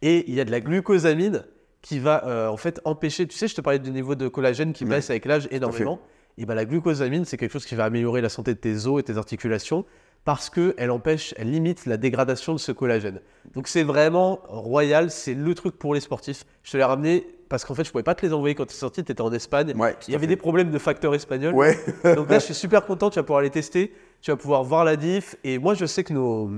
Et 0.02 0.28
il 0.28 0.34
y 0.34 0.40
a 0.40 0.44
de 0.44 0.50
la 0.50 0.60
glucosamine 0.60 1.44
qui 1.88 1.98
va 2.00 2.26
euh, 2.26 2.48
en 2.48 2.58
fait 2.58 2.82
empêcher. 2.84 3.26
Tu 3.26 3.34
sais, 3.36 3.48
je 3.48 3.54
te 3.54 3.62
parlais 3.62 3.78
du 3.78 3.90
niveau 3.90 4.14
de 4.14 4.28
collagène 4.28 4.74
qui 4.74 4.84
baisse 4.84 5.08
avec 5.08 5.24
l'âge 5.24 5.48
énormément. 5.50 5.98
Et 6.36 6.44
ben 6.44 6.54
la 6.54 6.66
glucosamine, 6.66 7.24
c'est 7.24 7.38
quelque 7.38 7.52
chose 7.52 7.64
qui 7.64 7.74
va 7.74 7.84
améliorer 7.86 8.20
la 8.20 8.28
santé 8.28 8.52
de 8.52 8.58
tes 8.58 8.86
os 8.86 9.00
et 9.00 9.02
tes 9.02 9.16
articulations 9.16 9.86
parce 10.24 10.50
qu'elle 10.50 10.90
empêche, 10.90 11.32
elle 11.38 11.50
limite 11.50 11.86
la 11.86 11.96
dégradation 11.96 12.52
de 12.52 12.58
ce 12.58 12.72
collagène. 12.72 13.20
Donc 13.54 13.68
c'est 13.68 13.84
vraiment 13.84 14.40
royal, 14.48 15.10
c'est 15.10 15.32
le 15.32 15.54
truc 15.54 15.78
pour 15.78 15.94
les 15.94 16.00
sportifs. 16.00 16.44
Je 16.62 16.72
te 16.72 16.76
l'ai 16.76 16.84
ramené 16.84 17.26
parce 17.48 17.64
qu'en 17.64 17.74
fait, 17.74 17.84
je 17.84 17.90
pouvais 17.90 18.04
pas 18.04 18.14
te 18.14 18.26
les 18.26 18.34
envoyer 18.34 18.54
quand 18.54 18.66
tu 18.66 18.74
es 18.74 18.76
sorti, 18.76 19.02
tu 19.02 19.10
étais 19.10 19.22
en 19.22 19.32
Espagne. 19.32 19.72
Ouais, 19.74 19.96
Il 20.06 20.12
y 20.12 20.14
avait 20.14 20.26
fait. 20.26 20.34
des 20.34 20.36
problèmes 20.36 20.70
de 20.70 20.78
facteurs 20.78 21.14
espagnols. 21.14 21.54
Ouais. 21.54 21.78
Donc 22.16 22.28
là, 22.28 22.38
je 22.38 22.44
suis 22.44 22.54
super 22.54 22.84
content, 22.84 23.08
tu 23.08 23.18
vas 23.18 23.22
pouvoir 23.22 23.40
les 23.40 23.48
tester, 23.50 23.94
tu 24.20 24.30
vas 24.30 24.36
pouvoir 24.36 24.62
voir 24.62 24.84
la 24.84 24.96
diff. 24.96 25.36
Et 25.42 25.58
moi, 25.58 25.72
je 25.72 25.86
sais 25.86 26.04
que 26.04 26.12
nos, 26.12 26.50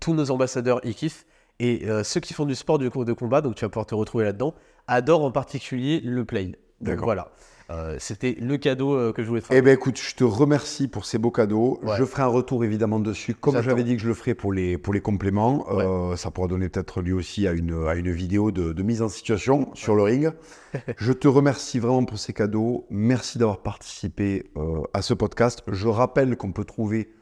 tous 0.00 0.14
nos 0.14 0.30
ambassadeurs 0.30 0.80
y 0.82 0.94
kiffent. 0.94 1.26
Et 1.60 1.82
euh, 1.86 2.02
ceux 2.02 2.20
qui 2.20 2.32
font 2.32 2.46
du 2.46 2.54
sport 2.54 2.78
de 2.78 2.88
combat, 2.88 3.42
donc 3.42 3.54
tu 3.54 3.64
vas 3.64 3.68
pouvoir 3.68 3.84
te 3.86 3.94
retrouver 3.94 4.24
là-dedans, 4.24 4.54
adorent 4.88 5.24
en 5.24 5.30
particulier 5.30 6.00
le 6.02 6.24
play. 6.24 6.46
Donc 6.46 6.54
D'accord. 6.80 7.04
voilà, 7.04 7.30
Euh, 7.70 7.96
c'était 8.00 8.36
le 8.40 8.56
cadeau 8.56 8.94
euh, 8.94 9.12
que 9.12 9.22
je 9.22 9.28
voulais 9.28 9.42
te 9.42 9.46
faire. 9.46 9.56
Eh 9.56 9.62
ben 9.62 9.72
écoute, 9.74 10.00
je 10.00 10.16
te 10.16 10.24
remercie 10.24 10.88
pour 10.88 11.04
ces 11.04 11.18
beaux 11.18 11.30
cadeaux. 11.30 11.78
Ouais. 11.82 11.96
Je 11.98 12.04
ferai 12.04 12.22
un 12.22 12.26
retour 12.28 12.64
évidemment 12.64 12.98
dessus, 12.98 13.34
comme 13.34 13.62
j'avais 13.62 13.84
dit 13.84 13.94
que 13.94 14.02
je 14.02 14.08
le 14.08 14.14
ferais 14.14 14.34
pour 14.34 14.52
les, 14.52 14.78
pour 14.78 14.94
les 14.94 15.02
compléments. 15.02 15.70
Ouais. 15.70 16.16
Ça 16.16 16.30
pourra 16.30 16.48
donner 16.48 16.70
peut-être 16.70 17.02
lieu 17.02 17.14
aussi 17.14 17.46
à 17.46 17.52
une, 17.52 17.86
à 17.86 17.94
une 17.94 18.10
vidéo 18.10 18.50
de, 18.50 18.72
de 18.72 18.82
mise 18.82 19.02
en 19.02 19.08
situation 19.10 19.68
sur 19.74 19.94
le 19.94 20.02
ring. 20.02 20.32
je 20.96 21.12
te 21.12 21.28
remercie 21.28 21.78
vraiment 21.78 22.04
pour 22.06 22.18
ces 22.18 22.32
cadeaux. 22.32 22.86
Merci 22.90 23.38
d'avoir 23.38 23.62
participé 23.62 24.50
à 24.94 25.02
ce 25.02 25.12
podcast. 25.14 25.62
Je 25.68 25.86
rappelle 25.88 26.36
qu'on 26.38 26.52
peut 26.52 26.64
trouver 26.64 27.12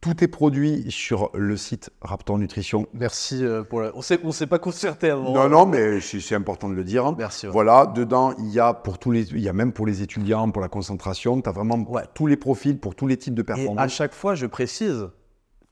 tous 0.00 0.14
tes 0.14 0.28
produits 0.28 0.86
sur 0.90 1.30
le 1.34 1.56
site 1.56 1.90
Raptor 2.00 2.38
Nutrition. 2.38 2.86
Merci 2.92 3.44
euh, 3.44 3.64
pour 3.64 3.80
la... 3.80 3.90
On 3.96 4.00
on 4.24 4.32
s'est 4.32 4.46
pas 4.46 4.58
concerté 4.60 5.10
avant. 5.10 5.32
Non, 5.32 5.48
non, 5.48 5.66
mais 5.66 6.00
c'est 6.00 6.34
important 6.36 6.68
de 6.68 6.74
le 6.74 6.84
dire. 6.84 7.10
Merci. 7.16 7.46
ouais. 7.46 7.52
Voilà, 7.52 7.86
dedans, 7.86 8.32
il 8.38 8.48
y 8.48 8.60
a 8.60 8.74
pour 8.74 8.98
tous 8.98 9.10
les, 9.10 9.28
il 9.32 9.40
y 9.40 9.48
a 9.48 9.52
même 9.52 9.72
pour 9.72 9.86
les 9.86 10.00
étudiants, 10.02 10.48
pour 10.50 10.62
la 10.62 10.68
concentration, 10.68 11.40
tu 11.42 11.48
as 11.48 11.52
vraiment 11.52 11.78
Ouais. 11.88 12.02
tous 12.14 12.26
les 12.28 12.36
profils 12.36 12.78
pour 12.78 12.94
tous 12.94 13.06
les 13.08 13.16
types 13.16 13.34
de 13.34 13.42
Et 13.42 13.44
performances. 13.44 13.84
à 13.84 13.88
chaque 13.88 14.14
fois, 14.14 14.34
je 14.36 14.46
précise, 14.46 15.08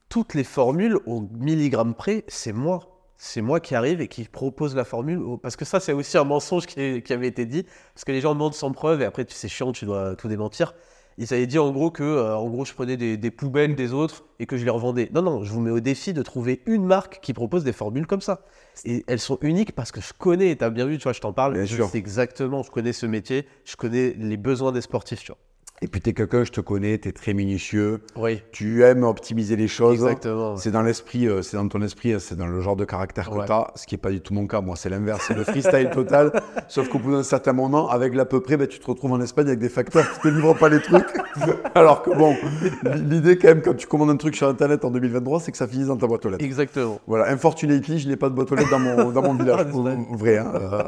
toutes 0.09 0.33
les 0.33 0.43
formules 0.43 0.97
au 1.05 1.21
milligramme 1.39 1.93
près, 1.93 2.25
c'est 2.27 2.53
moi. 2.53 2.93
C'est 3.19 3.41
moi 3.41 3.59
qui 3.59 3.73
arrive 3.75 3.99
et 4.01 4.07
qui 4.07 4.25
propose 4.25 4.75
la 4.75 4.83
formule. 4.83 5.19
Parce 5.41 5.55
que 5.55 5.65
ça, 5.65 5.79
c'est 5.79 5.91
aussi 5.93 6.17
un 6.19 6.23
mensonge 6.23 6.65
qui, 6.67 7.01
qui 7.01 7.13
avait 7.13 7.27
été 7.27 7.45
dit. 7.47 7.65
Parce 7.95 8.03
que 8.05 8.11
les 8.11 8.21
gens 8.21 8.33
demandent 8.33 8.53
sans 8.53 8.71
preuve 8.71 9.01
et 9.01 9.05
après, 9.05 9.25
tu- 9.25 9.33
c'est 9.33 9.47
chiant, 9.47 9.71
tu 9.71 9.85
dois 9.85 10.15
tout 10.15 10.27
démentir. 10.27 10.75
Ils 11.19 11.33
avaient 11.33 11.47
dit 11.47 11.57
en 11.57 11.71
gros 11.71 11.89
que 11.89 12.03
euh, 12.03 12.35
en 12.37 12.47
gros, 12.47 12.63
je 12.63 12.73
prenais 12.73 12.95
des, 12.95 13.17
des 13.17 13.31
poubelles 13.31 13.75
des 13.75 13.91
autres 13.91 14.23
et 14.39 14.45
que 14.45 14.55
je 14.55 14.63
les 14.63 14.69
revendais. 14.69 15.09
Non, 15.13 15.23
non, 15.23 15.43
je 15.43 15.51
vous 15.51 15.59
mets 15.61 15.71
au 15.71 15.79
défi 15.79 16.13
de 16.13 16.21
trouver 16.21 16.61
une 16.67 16.85
marque 16.85 17.19
qui 17.21 17.33
propose 17.33 17.63
des 17.63 17.73
formules 17.73 18.05
comme 18.05 18.21
ça. 18.21 18.45
Et 18.85 19.03
elles 19.07 19.19
sont 19.19 19.39
uniques 19.41 19.73
parce 19.73 19.91
que 19.91 19.99
je 19.99 20.13
connais, 20.17 20.55
tu 20.55 20.63
as 20.63 20.69
bien 20.69 20.85
vu, 20.85 20.97
tu 20.97 21.03
vois, 21.03 21.13
je 21.13 21.21
t'en 21.21 21.33
parle. 21.33 21.53
Bien 21.53 21.65
je 21.65 21.75
sûr. 21.75 21.89
sais 21.89 21.97
exactement, 21.97 22.61
je 22.61 22.69
connais 22.69 22.93
ce 22.93 23.07
métier, 23.07 23.47
je 23.65 23.75
connais 23.75 24.13
les 24.17 24.37
besoins 24.37 24.71
des 24.71 24.81
sportifs, 24.81 25.21
tu 25.23 25.31
vois. 25.31 25.39
Et 25.83 25.87
puis 25.87 26.01
tu 26.01 26.09
es 26.09 26.13
quelqu'un, 26.13 26.43
je 26.43 26.51
te 26.51 26.59
connais, 26.59 26.97
tu 26.97 27.07
es 27.09 27.11
très 27.11 27.35
minutieux, 27.35 28.01
Oui, 28.15 28.41
tu 28.51 28.83
aimes 28.83 29.03
optimiser 29.03 29.55
les 29.55 29.67
choses. 29.67 29.93
exactement. 29.93 30.57
C'est 30.57 30.71
dans 30.71 30.81
l'esprit, 30.81 31.27
euh, 31.27 31.43
c'est 31.43 31.55
dans 31.55 31.67
ton 31.67 31.83
esprit, 31.83 32.13
euh, 32.13 32.19
c'est 32.19 32.35
dans 32.35 32.47
le 32.47 32.61
genre 32.61 32.75
de 32.75 32.83
caractère 32.83 33.29
que 33.29 33.35
Ouais. 33.35 33.45
tu 33.45 33.51
as, 33.51 33.71
ce 33.75 33.85
qui 33.85 33.93
n'est 33.93 33.99
pas 33.99 34.09
du 34.09 34.19
tout 34.19 34.33
mon 34.33 34.47
cas. 34.47 34.59
Moi, 34.59 34.75
c'est 34.75 34.89
l'inverse, 34.89 35.25
c'est 35.27 35.35
le 35.35 35.43
freestyle 35.43 35.91
total. 35.91 36.31
Sauf 36.67 36.89
qu'au 36.89 36.97
bout 36.97 37.11
d'un 37.11 37.21
certain 37.21 37.53
moment, 37.53 37.89
avec 37.89 38.15
l'à 38.15 38.25
peu 38.25 38.39
près, 38.41 38.57
ben, 38.57 38.65
tu 38.65 38.79
te 38.79 38.87
retrouves 38.87 39.11
en 39.11 39.21
Espagne 39.21 39.45
avec 39.49 39.59
des 39.59 39.69
facteurs 39.69 40.11
qui 40.13 40.19
te 40.21 40.27
livrent 40.29 40.57
pas 40.57 40.69
les 40.69 40.81
trucs. 40.81 41.05
Alors 41.75 42.01
que 42.01 42.09
bon, 42.09 42.35
l'idée 42.95 43.37
quand 43.37 43.49
même, 43.49 43.61
quand 43.61 43.75
tu 43.75 43.85
commandes 43.85 44.09
un 44.09 44.17
truc 44.17 44.35
sur 44.35 44.47
Internet 44.47 44.83
en 44.83 44.89
2023, 44.89 45.41
c'est 45.41 45.51
que 45.51 45.59
ça 45.59 45.67
finisse 45.67 45.87
dans 45.89 45.97
ta 45.97 46.07
boîte 46.07 46.25
aux 46.25 46.29
lettres. 46.29 46.43
Exactement. 46.43 46.99
Voilà, 47.05 47.31
unfortunately, 47.31 47.99
je 47.99 48.07
n'ai 48.09 48.15
pas 48.15 48.29
de 48.29 48.33
boîte 48.33 48.51
aux 48.51 48.55
lettres 48.55 48.71
dans 48.71 48.79
mon, 48.79 49.11
dans 49.11 49.21
mon 49.21 49.33
village. 49.43 49.67
Vrai, 50.13 50.39
hein, 50.39 50.51
euh, 50.55 50.83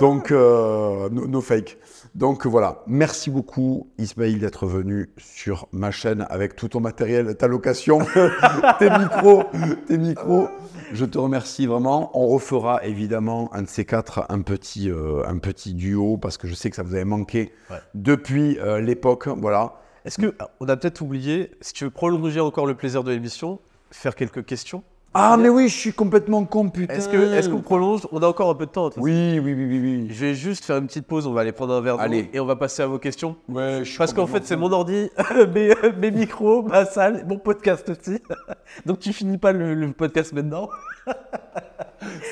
Donc, 0.00 0.30
euh, 0.30 1.10
no, 1.10 1.26
no 1.26 1.42
fake. 1.42 1.76
Donc 2.14 2.46
voilà, 2.46 2.82
merci 2.86 3.30
beaucoup 3.30 3.88
Ismaël 3.96 4.38
d'être 4.38 4.66
venu 4.66 5.10
sur 5.16 5.66
ma 5.72 5.90
chaîne 5.90 6.26
avec 6.28 6.56
tout 6.56 6.68
ton 6.68 6.80
matériel, 6.80 7.34
ta 7.36 7.46
location, 7.46 8.00
tes 8.78 8.90
micros, 8.90 9.44
tes 9.86 9.96
micros. 9.96 10.48
Je 10.92 11.06
te 11.06 11.16
remercie 11.16 11.66
vraiment. 11.66 12.10
On 12.12 12.26
refera 12.28 12.84
évidemment 12.84 13.48
un 13.54 13.62
de 13.62 13.68
ces 13.68 13.86
quatre, 13.86 14.26
un 14.28 14.42
petit, 14.42 14.90
euh, 14.90 15.26
un 15.26 15.38
petit 15.38 15.72
duo 15.72 16.18
parce 16.18 16.36
que 16.36 16.46
je 16.46 16.54
sais 16.54 16.68
que 16.68 16.76
ça 16.76 16.82
vous 16.82 16.94
avait 16.94 17.06
manqué 17.06 17.50
Ouais. 17.70 17.78
depuis 17.94 18.58
euh, 18.58 18.78
l'époque. 18.80 19.28
Voilà. 19.28 19.76
Est-ce 20.04 20.20
que 20.20 20.34
ah, 20.38 20.50
on 20.60 20.68
a 20.68 20.76
peut-être 20.76 21.00
oublié, 21.00 21.52
si 21.62 21.72
tu 21.72 21.84
veux 21.84 21.90
prolonger 21.90 22.40
encore 22.40 22.66
le 22.66 22.74
plaisir 22.74 23.04
de 23.04 23.10
l'émission, 23.10 23.58
faire 23.90 24.14
quelques 24.14 24.44
questions? 24.44 24.82
Ah 25.14 25.36
mais 25.36 25.50
oui, 25.50 25.68
je 25.68 25.76
suis 25.76 25.92
complètement 25.92 26.44
con, 26.44 26.70
putain. 26.70 26.94
Est-ce 26.94 27.08
que 27.08 27.34
est-ce 27.34 27.50
qu'on 27.50 27.60
prolonge? 27.60 28.06
On 28.12 28.22
a 28.22 28.26
encore 28.26 28.48
un 28.48 28.54
peu 28.54 28.64
de 28.64 28.70
temps. 28.70 28.84
de 28.88 28.94
toute 28.94 28.94
façon. 28.94 29.04
Oui, 29.04 29.38
oui, 29.38 29.52
oui, 29.52 29.66
oui, 29.66 29.78
oui. 29.80 30.06
Je 30.10 30.24
vais 30.26 30.34
juste 30.34 30.64
faire 30.64 30.78
une 30.78 30.86
petite 30.86 31.06
pause, 31.06 31.26
on 31.26 31.32
va 31.34 31.42
aller 31.42 31.52
prendre 31.52 31.74
un 31.74 31.82
verre 31.82 31.96
d'eau 31.98 32.02
Allez. 32.02 32.30
et 32.32 32.40
on 32.40 32.46
va 32.46 32.56
passer 32.56 32.82
à 32.82 32.86
vos 32.86 32.98
questions. 32.98 33.36
Ouais, 33.48 33.80
je 33.80 33.90
suis 33.90 33.98
Parce 33.98 34.14
qu'en 34.14 34.26
fait, 34.26 34.46
c'est 34.46 34.56
mon 34.56 34.72
ordi, 34.72 35.10
mes, 35.54 35.74
mes 36.00 36.10
micros, 36.10 36.62
ma 36.62 36.86
salle, 36.86 37.26
mon 37.28 37.38
podcast 37.38 37.90
aussi. 37.90 38.20
Donc 38.86 39.00
tu 39.00 39.12
finis 39.12 39.36
pas 39.36 39.52
le, 39.52 39.74
le 39.74 39.92
podcast 39.92 40.32
maintenant. 40.32 40.70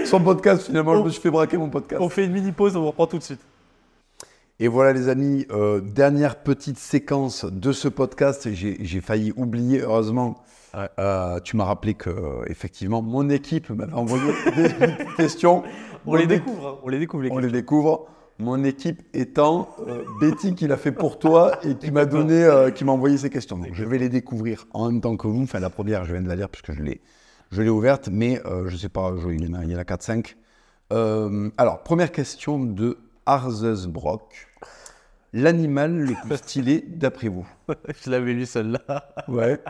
Son 0.07 0.20
podcast, 0.20 0.62
finalement, 0.62 0.97
je 0.97 1.02
me 1.02 1.11
suis 1.11 1.20
fait 1.20 1.31
braquer 1.31 1.59
mon 1.59 1.69
podcast. 1.69 2.01
On 2.01 2.09
fait 2.09 2.24
une 2.24 2.32
mini 2.32 2.51
pause, 2.52 2.77
on 2.77 2.86
reprend 2.86 3.07
tout 3.07 3.19
de 3.19 3.23
suite. 3.23 3.40
Et 4.59 4.69
voilà, 4.69 4.93
les 4.93 5.09
amis, 5.09 5.47
euh, 5.51 5.81
dernière 5.81 6.36
petite 6.36 6.78
séquence 6.78 7.44
de 7.44 7.73
ce 7.73 7.89
podcast. 7.89 8.48
J'ai 8.52 8.78
j'ai 8.81 9.01
failli 9.01 9.32
oublier, 9.36 9.81
heureusement. 9.81 10.43
Ouais. 10.74 10.88
Euh, 10.98 11.40
tu 11.40 11.56
m'as 11.56 11.64
rappelé 11.64 11.94
que, 11.94 12.10
euh, 12.10 12.44
effectivement, 12.47 13.02
mon 13.02 13.28
équipe 13.28 13.70
m'avait 13.70 13.92
envoyé 13.92 14.32
des 14.56 14.70
questions. 15.16 15.62
On 16.06 16.14
les 16.14 16.26
découvre, 16.26 16.66
hein, 16.68 16.78
on 16.82 16.88
les 16.88 16.98
découvre 16.98 17.22
les 17.24 17.30
On 17.30 17.38
les 17.38 17.51
découvre. 17.51 18.06
Mon 18.38 18.64
équipe 18.64 19.02
étant 19.12 19.68
euh, 19.86 20.02
Betty 20.18 20.55
qui 20.55 20.66
l'a 20.66 20.78
fait 20.78 20.92
pour 20.92 21.18
toi 21.18 21.59
et 21.62 21.74
qui 21.74 21.90
m'a 21.90 22.06
donné, 22.06 22.42
euh, 22.42 22.70
qui 22.70 22.84
m'a 22.86 22.92
envoyé 22.92 23.18
ces 23.18 23.28
questions. 23.28 23.59
Donc, 23.59 23.74
je 23.74 23.84
vais 23.84 23.98
les 23.98 24.09
découvrir 24.09 24.66
en 24.72 24.90
même 24.90 25.02
temps 25.02 25.14
que 25.18 25.26
vous. 25.28 25.42
Enfin, 25.42 25.60
la 25.60 25.68
première, 25.68 26.06
je 26.06 26.12
viens 26.12 26.22
de 26.22 26.28
la 26.28 26.36
lire 26.36 26.48
puisque 26.48 26.72
je 26.72 26.82
l'ai, 26.82 27.02
Je 27.51 27.60
l'ai 27.60 27.68
ouverte, 27.68 28.09
mais 28.10 28.40
je 28.66 28.76
sais 28.76 28.88
pas, 28.88 29.12
je- 29.22 29.28
il 29.28 29.44
y 29.44 29.48
en 29.51 29.55
a, 29.76 29.80
a 29.80 29.84
4-5. 29.84 30.36
Euh, 30.92 31.51
alors, 31.59 31.82
première 31.82 32.12
question 32.12 32.59
de 32.59 32.97
Arzesbrock. 33.26 34.48
L'animal 35.32 35.92
le 35.97 36.14
plus 36.26 36.36
stylé 36.38 36.82
d'après 36.88 37.28
vous? 37.28 37.47
Je 38.05 38.10
l'avais 38.10 38.32
lu 38.32 38.47
celle-là. 38.47 39.14
Ouais. 39.28 39.60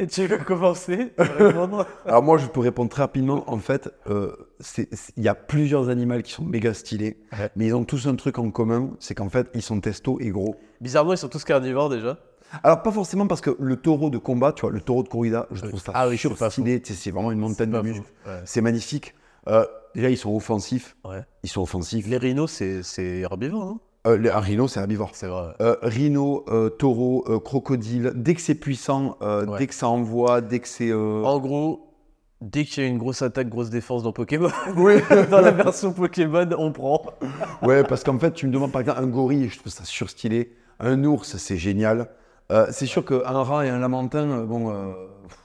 Et 0.00 0.06
tu 0.08 0.26
veux 0.26 0.38
commencer 0.38 1.12
à 1.18 1.22
répondre 1.22 1.86
Alors 2.06 2.22
moi, 2.22 2.36
je 2.36 2.46
peux 2.46 2.60
répondre 2.60 2.90
très 2.90 3.02
rapidement. 3.02 3.44
En 3.48 3.58
fait, 3.58 3.90
euh, 4.08 4.32
il 5.16 5.22
y 5.22 5.28
a 5.28 5.34
plusieurs 5.36 5.88
animaux 5.88 6.20
qui 6.22 6.32
sont 6.32 6.44
méga 6.44 6.74
stylés, 6.74 7.16
Ouais. 7.32 7.48
mais 7.54 7.66
ils 7.66 7.74
ont 7.74 7.84
tous 7.84 8.06
un 8.08 8.16
truc 8.16 8.38
en 8.38 8.50
commun, 8.50 8.90
c'est 8.98 9.14
qu'en 9.14 9.28
fait, 9.28 9.48
ils 9.54 9.62
sont 9.62 9.80
testos 9.80 10.18
et 10.20 10.30
gros. 10.30 10.56
Bizarrement, 10.80 11.12
ils 11.12 11.18
sont 11.18 11.28
tous 11.28 11.44
carnivores 11.44 11.90
déjà. 11.90 12.18
Alors 12.62 12.82
pas 12.82 12.92
forcément 12.92 13.26
parce 13.26 13.40
que 13.40 13.56
le 13.58 13.76
taureau 13.76 14.10
de 14.10 14.18
combat, 14.18 14.52
tu 14.52 14.62
vois, 14.62 14.70
le 14.70 14.80
taureau 14.80 15.02
de 15.02 15.08
corrida, 15.08 15.46
je 15.50 15.62
trouve 15.64 15.80
ça 15.80 15.92
Ah 15.94 16.08
oui, 16.08 16.18
c'est 16.18 16.32
pas 16.36 16.50
stylé. 16.50 16.80
C'est 16.84 17.10
vraiment 17.10 17.32
une 17.32 17.38
montagne 17.40 17.70
de 17.70 17.80
muscles. 17.80 18.04
Ouais. 18.26 18.40
C'est 18.44 18.60
magnifique. 18.60 19.14
Euh, 19.48 19.64
déjà, 19.94 20.10
ils 20.10 20.16
sont 20.16 20.34
offensifs. 20.34 20.96
Ouais. 21.04 21.22
Ils 21.42 21.48
sont 21.48 21.62
offensifs. 21.62 22.06
Les 22.06 22.16
rhinos, 22.16 22.50
c'est 22.50 22.82
c'est 22.82 23.20
herbivore, 23.20 23.64
non? 23.64 23.80
Euh, 24.06 24.30
un 24.32 24.40
rhino, 24.40 24.68
c'est 24.68 24.80
herbivore. 24.80 25.10
C'est 25.14 25.26
vrai. 25.28 25.54
Euh, 25.60 25.76
rhino, 25.82 26.44
euh, 26.48 26.68
taureau, 26.68 27.22
crocodile, 27.44 28.12
dès 28.14 28.34
que 28.34 28.40
c'est 28.40 28.54
puissant, 28.54 29.16
Ouais. 29.20 29.58
dès 29.58 29.66
que 29.66 29.74
ça 29.74 29.88
envoie, 29.88 30.40
dès 30.40 30.58
que 30.60 30.68
c'est... 30.68 30.92
En 30.92 31.38
gros, 31.38 31.90
dès 32.42 32.64
qu'il 32.64 32.82
y 32.82 32.86
a 32.86 32.88
une 32.90 32.98
grosse 32.98 33.22
attaque, 33.22 33.48
grosse 33.48 33.70
défense 33.70 34.02
dans 34.02 34.12
Pokémon, 34.12 34.50
Oui. 34.76 34.96
dans 35.30 35.40
la 35.40 35.50
version 35.52 35.92
Pokémon, 35.92 36.48
on 36.58 36.70
prend. 36.72 37.02
Ouais, 37.62 37.82
parce 37.82 38.04
qu'en 38.04 38.18
fait, 38.18 38.32
tu 38.32 38.46
me 38.46 38.52
demandes 38.52 38.72
par 38.72 38.82
exemple 38.82 39.00
un 39.00 39.06
gorille, 39.06 39.48
je 39.48 39.58
trouve 39.58 39.72
ça 39.72 39.84
surstylé. 39.84 40.52
Un 40.80 41.02
ours, 41.04 41.36
c'est 41.38 41.56
génial. 41.56 42.08
C'est 42.70 42.86
sûr 42.86 43.04
qu'un 43.06 43.20
rat 43.42 43.64
et 43.64 43.70
un 43.70 43.78
lamentin, 43.78 44.44
bon, 44.44 44.94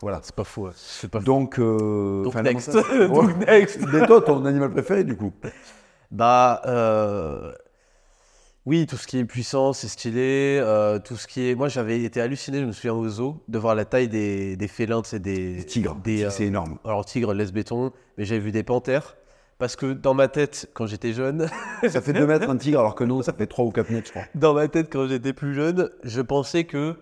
voilà. 0.01 0.19
C'est 0.21 0.35
pas 0.35 0.43
fou. 0.43 0.67
C'est 0.75 1.09
pas 1.09 1.19
fou. 1.19 1.25
Donc, 1.25 1.59
Donc 1.59 2.35
next. 2.35 2.73
lamentin- 2.73 3.07
Donc 3.07 3.23
Ouais. 3.23 3.45
next. 3.47 3.79
Mais 3.93 4.05
toi, 4.05 4.21
ton 4.21 4.43
animal 4.45 4.69
préféré, 4.71 5.05
du 5.05 5.15
coup? 5.15 5.31
Bah, 6.11 6.61
oui, 8.65 8.85
tout 8.85 8.97
ce 8.97 9.07
qui 9.07 9.17
est 9.17 9.25
puissant, 9.25 9.73
c'est 9.73 9.87
stylé. 9.87 10.59
euh, 10.61 10.99
tout 10.99 11.15
ce 11.15 11.27
qui 11.27 11.49
est. 11.49 11.55
Moi, 11.55 11.69
j'avais 11.69 12.01
été 12.03 12.21
halluciné, 12.21 12.59
je 12.59 12.65
me 12.65 12.71
souviens 12.71 12.93
au 12.93 13.07
zoo, 13.07 13.43
de 13.47 13.57
voir 13.57 13.73
la 13.75 13.85
taille 13.85 14.07
des, 14.09 14.55
des 14.55 14.67
félins, 14.67 15.01
c'est 15.03 15.19
des. 15.19 15.55
Les 15.55 15.65
tigres, 15.65 15.95
Des, 16.03 16.25
euh, 16.25 16.29
c'est 16.29 16.45
énorme. 16.45 16.77
Alors, 16.85 17.05
tigre, 17.05 17.33
laisse 17.33 17.51
béton, 17.51 17.91
mais 18.17 18.25
j'avais 18.25 18.41
vu 18.41 18.51
des 18.51 18.63
panthères. 18.63 19.15
Parce 19.57 19.75
que 19.75 19.91
dans 19.91 20.13
ma 20.13 20.27
tête, 20.29 20.69
quand 20.73 20.85
j'étais 20.87 21.11
jeune, 21.13 21.49
Ça 21.89 22.01
fait 22.01 22.13
2 22.13 22.25
mètres 22.25 22.49
un 22.49 22.55
tigre, 22.57 22.79
alors 22.79 22.95
que 22.95 23.03
non, 23.03 23.21
ça 23.21 23.33
fait 23.33 23.47
3 23.47 23.65
ou 23.65 23.71
4 23.71 23.89
mètres, 23.89 24.07
je 24.07 24.11
crois. 24.11 24.23
dans 24.35 24.53
ma 24.53 24.67
tête, 24.69 24.87
quand 24.91 25.07
j'étais 25.07 25.33
plus 25.33 25.53
jeune, 25.53 25.89
je 26.03 26.21
pensais 26.21 26.63
que, 26.63 26.93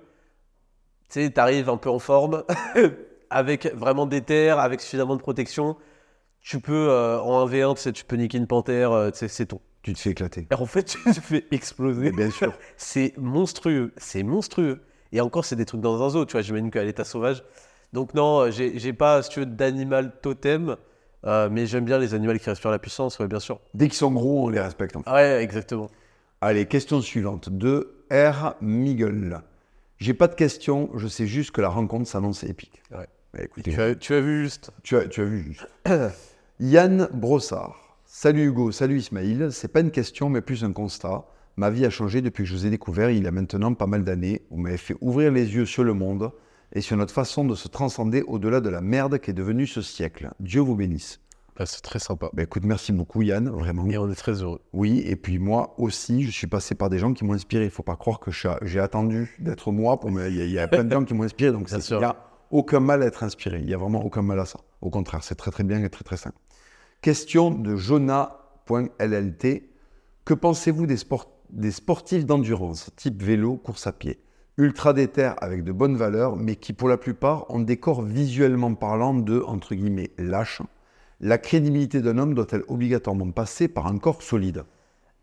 tu 1.09 1.21
sais, 1.21 1.29
t'arrives 1.29 1.69
un 1.69 1.77
peu 1.77 1.89
en 1.89 1.99
forme, 1.99 2.43
avec 3.29 3.71
vraiment 3.75 4.07
des 4.07 4.21
terres, 4.21 4.57
avec 4.59 4.81
suffisamment 4.81 5.15
de 5.15 5.21
protection, 5.21 5.75
tu 6.41 6.59
peux, 6.59 6.89
euh, 6.89 7.19
en 7.19 7.45
1v1, 7.47 7.75
tu 7.75 7.81
sais, 7.81 7.91
tu 7.91 8.05
peux 8.05 8.15
niquer 8.15 8.37
une 8.39 8.47
panthère, 8.47 9.11
c'est 9.13 9.45
ton. 9.47 9.61
Tu 9.87 9.93
te 9.93 9.99
fais 9.99 10.09
éclater. 10.09 10.45
En 10.59 10.65
fait, 10.65 10.83
tu 10.83 11.01
te 11.01 11.21
fais 11.21 11.45
exploser. 11.51 12.11
Bien 12.11 12.29
sûr. 12.29 12.53
C'est 12.75 13.13
monstrueux, 13.17 13.93
c'est 13.95 14.21
monstrueux. 14.21 14.81
Et 15.13 15.21
encore, 15.21 15.45
c'est 15.45 15.55
des 15.55 15.63
trucs 15.63 15.79
dans 15.79 16.03
un 16.03 16.09
zoo, 16.09 16.25
tu 16.25 16.33
vois, 16.33 16.41
j'imagine 16.41 16.69
qu'à 16.71 16.83
l'état 16.83 17.05
sauvage. 17.05 17.41
Donc 17.93 18.13
non, 18.13 18.51
j'ai 18.51 18.91
pas, 18.91 19.23
si 19.23 19.29
tu 19.29 19.39
veux, 19.39 19.45
d'animal 19.45 20.11
totem, 20.21 20.75
euh, 21.25 21.47
mais 21.49 21.67
j'aime 21.67 21.85
bien 21.85 21.99
les 21.99 22.13
animaux 22.13 22.33
qui 22.37 22.49
respirent 22.49 22.71
la 22.71 22.79
puissance, 22.79 23.17
ouais, 23.19 23.29
bien 23.29 23.39
sûr. 23.39 23.61
Dès 23.75 23.87
qu'ils 23.87 23.95
sont 23.95 24.11
gros, 24.11 24.47
on 24.47 24.49
les 24.49 24.59
respecte. 24.59 24.97
en 24.97 25.03
fait. 25.03 25.09
Ouais, 25.09 25.41
exactement. 25.41 25.89
Allez, 26.41 26.65
question 26.65 26.99
suivante 26.99 27.47
de 27.47 27.95
R. 28.11 28.55
Miguel. 28.59 29.39
J'ai 29.99 30.13
pas 30.13 30.27
de 30.27 30.35
questions, 30.35 30.89
je 30.95 31.07
sais 31.07 31.27
juste 31.27 31.51
que 31.51 31.61
la 31.61 31.69
rencontre 31.69 32.09
s'annonce 32.09 32.43
épique. 32.43 32.83
Ouais. 32.91 33.07
Bah, 33.33 33.39
écoutez, 33.41 33.71
Tu 33.71 33.81
as, 33.81 33.95
tu 33.95 34.13
as 34.13 34.19
vu 34.19 34.43
juste. 34.43 34.71
Tu 34.83 34.97
as, 34.97 35.07
tu 35.07 35.21
as 35.21 35.25
vu 35.25 35.43
juste. 35.43 35.65
Yann 36.59 37.07
Brossard. 37.13 37.86
Salut 38.19 38.47
Hugo, 38.47 38.71
salut 38.71 38.97
Ismaïl. 38.97 39.49
C'est 39.51 39.67
pas 39.67 39.81
une 39.81 39.91
question, 39.91 40.27
mais 40.27 40.41
plus 40.41 40.63
un 40.63 40.73
constat. 40.73 41.23
Ma 41.55 41.69
vie 41.69 41.85
a 41.85 41.91
changé 41.91 42.23
depuis 42.23 42.45
que 42.45 42.49
je 42.49 42.55
vous 42.55 42.65
ai 42.65 42.71
découvert 42.71 43.11
il 43.11 43.23
y 43.23 43.27
a 43.27 43.31
maintenant 43.31 43.75
pas 43.75 43.85
mal 43.85 44.03
d'années. 44.03 44.41
Vous 44.49 44.57
m'avez 44.57 44.77
fait 44.77 44.95
ouvrir 45.01 45.31
les 45.31 45.53
yeux 45.53 45.67
sur 45.67 45.83
le 45.83 45.93
monde 45.93 46.31
et 46.73 46.81
sur 46.81 46.97
notre 46.97 47.13
façon 47.13 47.45
de 47.45 47.53
se 47.53 47.67
transcender 47.67 48.23
au-delà 48.23 48.59
de 48.59 48.69
la 48.69 48.81
merde 48.81 49.19
qui 49.19 49.29
est 49.29 49.35
devenue 49.35 49.67
ce 49.67 49.83
siècle. 49.83 50.31
Dieu 50.39 50.61
vous 50.61 50.75
bénisse. 50.75 51.19
Bah, 51.55 51.67
c'est 51.67 51.81
très 51.81 51.99
sympa. 51.99 52.31
Bah, 52.33 52.41
écoute, 52.41 52.63
merci 52.65 52.91
beaucoup 52.91 53.21
Yann, 53.21 53.49
vraiment. 53.49 53.85
Et 53.85 53.99
on 53.99 54.09
est 54.09 54.15
très 54.15 54.41
heureux. 54.41 54.61
Oui, 54.73 55.03
et 55.05 55.15
puis 55.15 55.37
moi 55.37 55.75
aussi, 55.77 56.23
je 56.23 56.31
suis 56.31 56.47
passé 56.47 56.73
par 56.73 56.89
des 56.89 56.97
gens 56.97 57.13
qui 57.13 57.23
m'ont 57.23 57.33
inspiré. 57.33 57.65
Il 57.65 57.69
faut 57.69 57.83
pas 57.83 57.97
croire 57.97 58.19
que 58.19 58.31
j'ai 58.31 58.79
attendu 58.79 59.35
d'être 59.37 59.71
moi. 59.71 59.99
Pour 59.99 60.09
me... 60.09 60.27
il, 60.27 60.49
y 60.49 60.57
a, 60.57 60.67
plein 60.67 60.85
de 60.85 60.91
gens 60.91 61.05
qui 61.05 61.13
m'ont 61.13 61.21
inspiré, 61.21 61.51
donc 61.51 61.69
il 61.71 61.97
n'y 61.97 62.03
a 62.03 62.15
aucun 62.49 62.79
mal 62.79 63.03
à 63.03 63.05
être 63.05 63.21
inspiré. 63.21 63.59
Il 63.59 63.67
n'y 63.67 63.75
a 63.75 63.77
vraiment 63.77 64.03
aucun 64.03 64.23
mal 64.23 64.39
à 64.39 64.45
ça. 64.45 64.59
Au 64.81 64.89
contraire, 64.89 65.23
c'est 65.23 65.35
très 65.35 65.51
très 65.51 65.63
bien 65.63 65.83
et 65.83 65.89
très 65.91 66.03
très 66.03 66.17
sain. 66.17 66.31
Question 67.07 67.51
de 67.51 67.77
Jonah.llt. 67.77 69.63
Que 70.25 70.33
pensez-vous 70.33 70.85
des, 70.87 70.97
sport- 70.97 71.31
des 71.49 71.71
sportifs 71.71 72.25
d'endurance, 72.25 72.91
type 72.97 73.23
vélo, 73.23 73.55
course 73.55 73.87
à 73.87 73.93
pied? 73.93 74.19
Ultra 74.57 74.91
déter 74.91 75.31
avec 75.37 75.63
de 75.63 75.71
bonnes 75.71 75.95
valeurs, 75.95 76.35
mais 76.35 76.57
qui 76.57 76.73
pour 76.73 76.89
la 76.89 76.97
plupart 76.97 77.49
ont 77.49 77.61
des 77.61 77.77
corps 77.77 78.01
visuellement 78.01 78.73
parlant 78.73 79.13
de, 79.13 79.39
entre 79.39 79.73
guillemets, 79.73 80.11
lâches. 80.17 80.61
La 81.21 81.37
crédibilité 81.37 82.01
d'un 82.01 82.17
homme 82.17 82.33
doit-elle 82.33 82.63
obligatoirement 82.67 83.31
passer 83.31 83.69
par 83.69 83.87
un 83.87 83.99
corps 83.99 84.21
solide? 84.21 84.65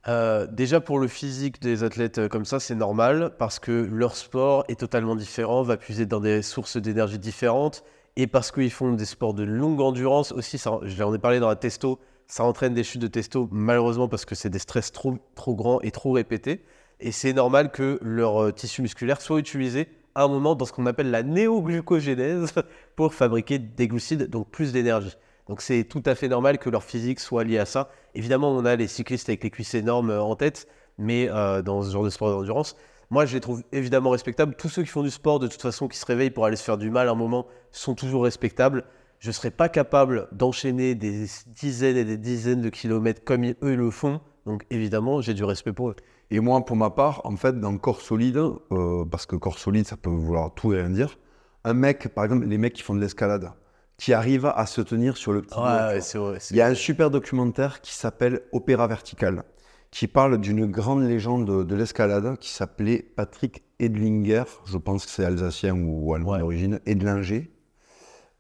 Euh, 0.09 0.47
déjà 0.47 0.81
pour 0.81 0.99
le 0.99 1.07
physique 1.07 1.61
des 1.61 1.85
athlètes 1.85 2.17
euh, 2.17 2.29
comme 2.29 2.47
ça, 2.47 2.61
c'est 2.61 2.75
normal 2.75 3.35
parce 3.39 3.59
que 3.59 3.87
leur 3.93 4.17
sport 4.17 4.65
est 4.69 4.81
totalement 4.81 5.17
différent, 5.17 5.63
va 5.63 5.77
puiser 5.77 6.07
dans 6.07 6.21
des 6.21 6.41
sources 6.41 6.79
d'énergie 6.79 7.19
différentes 7.19 7.85
et 8.17 8.27
parce 8.27 8.53
qu'ils 8.53 8.71
font 8.71 8.93
des 8.93 9.05
sports 9.05 9.35
de 9.35 9.43
longue 9.43 9.81
endurance 9.81 10.33
aussi. 10.33 10.59
Ça, 10.59 10.79
ai 10.85 11.19
parlé 11.19 11.41
dans 11.41 11.49
la 11.49 11.57
testo, 11.57 11.99
ça 12.27 12.45
entraîne 12.45 12.75
des 12.75 12.85
chutes 12.85 13.03
de 13.03 13.07
testo 13.07 13.49
malheureusement 13.51 14.09
parce 14.09 14.25
que 14.25 14.35
c'est 14.35 14.51
des 14.51 14.59
stress 14.59 14.93
trop, 14.93 15.19
trop 15.35 15.55
grands 15.55 15.81
et 15.81 15.91
trop 15.91 16.13
répétés. 16.13 16.65
Et 17.01 17.13
c'est 17.13 17.33
normal 17.33 17.71
que 17.71 17.99
leur 18.03 18.43
euh, 18.43 18.53
tissu 18.53 18.83
musculaire 18.83 19.21
soit 19.21 19.39
utilisé 19.39 19.89
à 20.15 20.25
un 20.25 20.29
moment 20.29 20.55
dans 20.55 20.65
ce 20.65 20.73
qu'on 20.73 20.87
appelle 20.87 21.11
la 21.11 21.23
néoglucogénèse 21.25 22.53
pour 22.97 23.15
fabriquer 23.15 23.59
des 23.59 23.89
glucides, 23.89 24.31
donc 24.31 24.49
plus 24.49 24.73
d'énergie. 24.73 25.17
Donc 25.49 25.61
c'est 25.61 25.85
tout 25.85 26.03
à 26.07 26.15
fait 26.15 26.29
normal 26.29 26.59
que 26.59 26.71
leur 26.71 26.85
physique 26.85 27.21
soit 27.21 27.45
lié 27.45 27.59
à 27.59 27.67
ça. 27.67 27.91
Évidemment, 28.15 28.51
on 28.53 28.65
a 28.65 28.77
les 28.77 28.87
cyclistes 28.87 29.29
avec 29.29 29.43
les 29.43 29.51
cuisses 29.51 29.75
énormes 29.75 30.11
euh, 30.11 30.23
en 30.23 30.37
tête, 30.37 30.69
mais 30.99 31.29
euh, 31.31 31.63
dans 31.63 31.83
ce 31.83 31.91
genre 31.91 32.05
de 32.05 32.11
sport 32.11 32.31
d'endurance, 32.31 32.77
moi 33.15 33.27
je 33.27 33.35
les 33.35 33.41
trouve 33.41 33.63
évidemment 33.71 34.11
respectables. 34.11 34.57
Tous 34.57 34.69
ceux 34.69 34.83
qui 34.83 34.89
font 34.89 35.05
du 35.05 35.11
sport, 35.11 35.39
de 35.39 35.47
toute 35.47 35.63
façon, 35.63 35.87
qui 35.87 35.97
se 35.97 36.05
réveillent 36.05 36.33
pour 36.33 36.47
aller 36.47 36.57
se 36.57 36.65
faire 36.65 36.77
du 36.77 36.91
mal 36.91 37.07
à 37.09 37.13
un 37.13 37.15
moment, 37.15 37.47
sont 37.71 37.95
toujours 37.95 38.25
respectables. 38.25 38.83
Je 39.21 39.29
ne 39.29 39.33
serais 39.33 39.53
pas 39.53 39.69
capable 39.69 40.27
d'enchaîner 40.33 40.97
des 40.97 41.27
dizaines 41.47 41.97
et 41.97 42.05
des 42.05 42.17
dizaines 42.17 42.61
de 42.61 42.71
kilomètres 42.71 43.23
comme 43.25 43.45
eux 43.45 43.57
ils 43.63 43.77
le 43.77 43.91
font. 43.93 44.21
Donc 44.47 44.67
évidemment, 44.69 45.21
j'ai 45.21 45.33
du 45.33 45.45
respect 45.45 45.73
pour 45.73 45.91
eux. 45.91 45.97
Et 46.33 46.41
moi, 46.41 46.65
pour 46.65 46.75
ma 46.75 46.91
part, 46.91 47.21
en 47.25 47.37
fait, 47.37 47.61
dans 47.61 47.79
corps 47.79 48.01
solide, 48.01 48.37
euh, 48.73 49.05
parce 49.05 49.27
que 49.27 49.37
corps 49.37 49.61
solide, 49.61 49.87
ça 49.87 49.97
peut 49.97 50.11
vouloir 50.11 50.53
tout 50.53 50.73
et 50.73 50.81
rien 50.81 50.91
dire, 50.91 51.17
un 51.63 51.73
mec, 51.73 52.09
par 52.09 52.25
exemple, 52.25 52.47
les 52.47 52.59
mecs 52.59 52.73
qui 52.73 52.83
font 52.83 52.97
de 52.97 53.01
l'escalade, 53.01 53.53
qui 53.97 54.13
arrivent 54.13 54.53
à 54.57 54.67
se 54.67 54.81
tenir 54.81 55.17
sur 55.17 55.33
le 55.33 55.43
petit 55.43 55.55
vrai. 55.55 56.01
Il 56.51 56.57
y 56.57 56.61
a 56.61 56.67
un 56.67 56.75
super 56.75 57.11
documentaire 57.11 57.81
qui 57.81 57.95
s'appelle 57.95 58.43
Opéra 58.51 58.89
Vertical, 58.89 59.45
qui 59.95 60.09
parle 60.09 60.39
d'une 60.41 60.67
grande 60.67 61.05
légende 61.05 61.47
de, 61.47 61.63
de 61.63 61.75
l'escalade 61.77 62.37
qui 62.39 62.51
s'appelait 62.51 63.01
Patrick 63.15 63.63
Edlinger, 63.79 64.43
je 64.67 64.77
pense 64.77 65.07
que 65.07 65.11
c'est 65.13 65.25
alsacien 65.25 65.77
ou 65.77 66.13
allemand 66.15 66.33
Ouais. 66.33 66.41
d'origine, 66.41 66.81
Edlinger, 66.85 67.49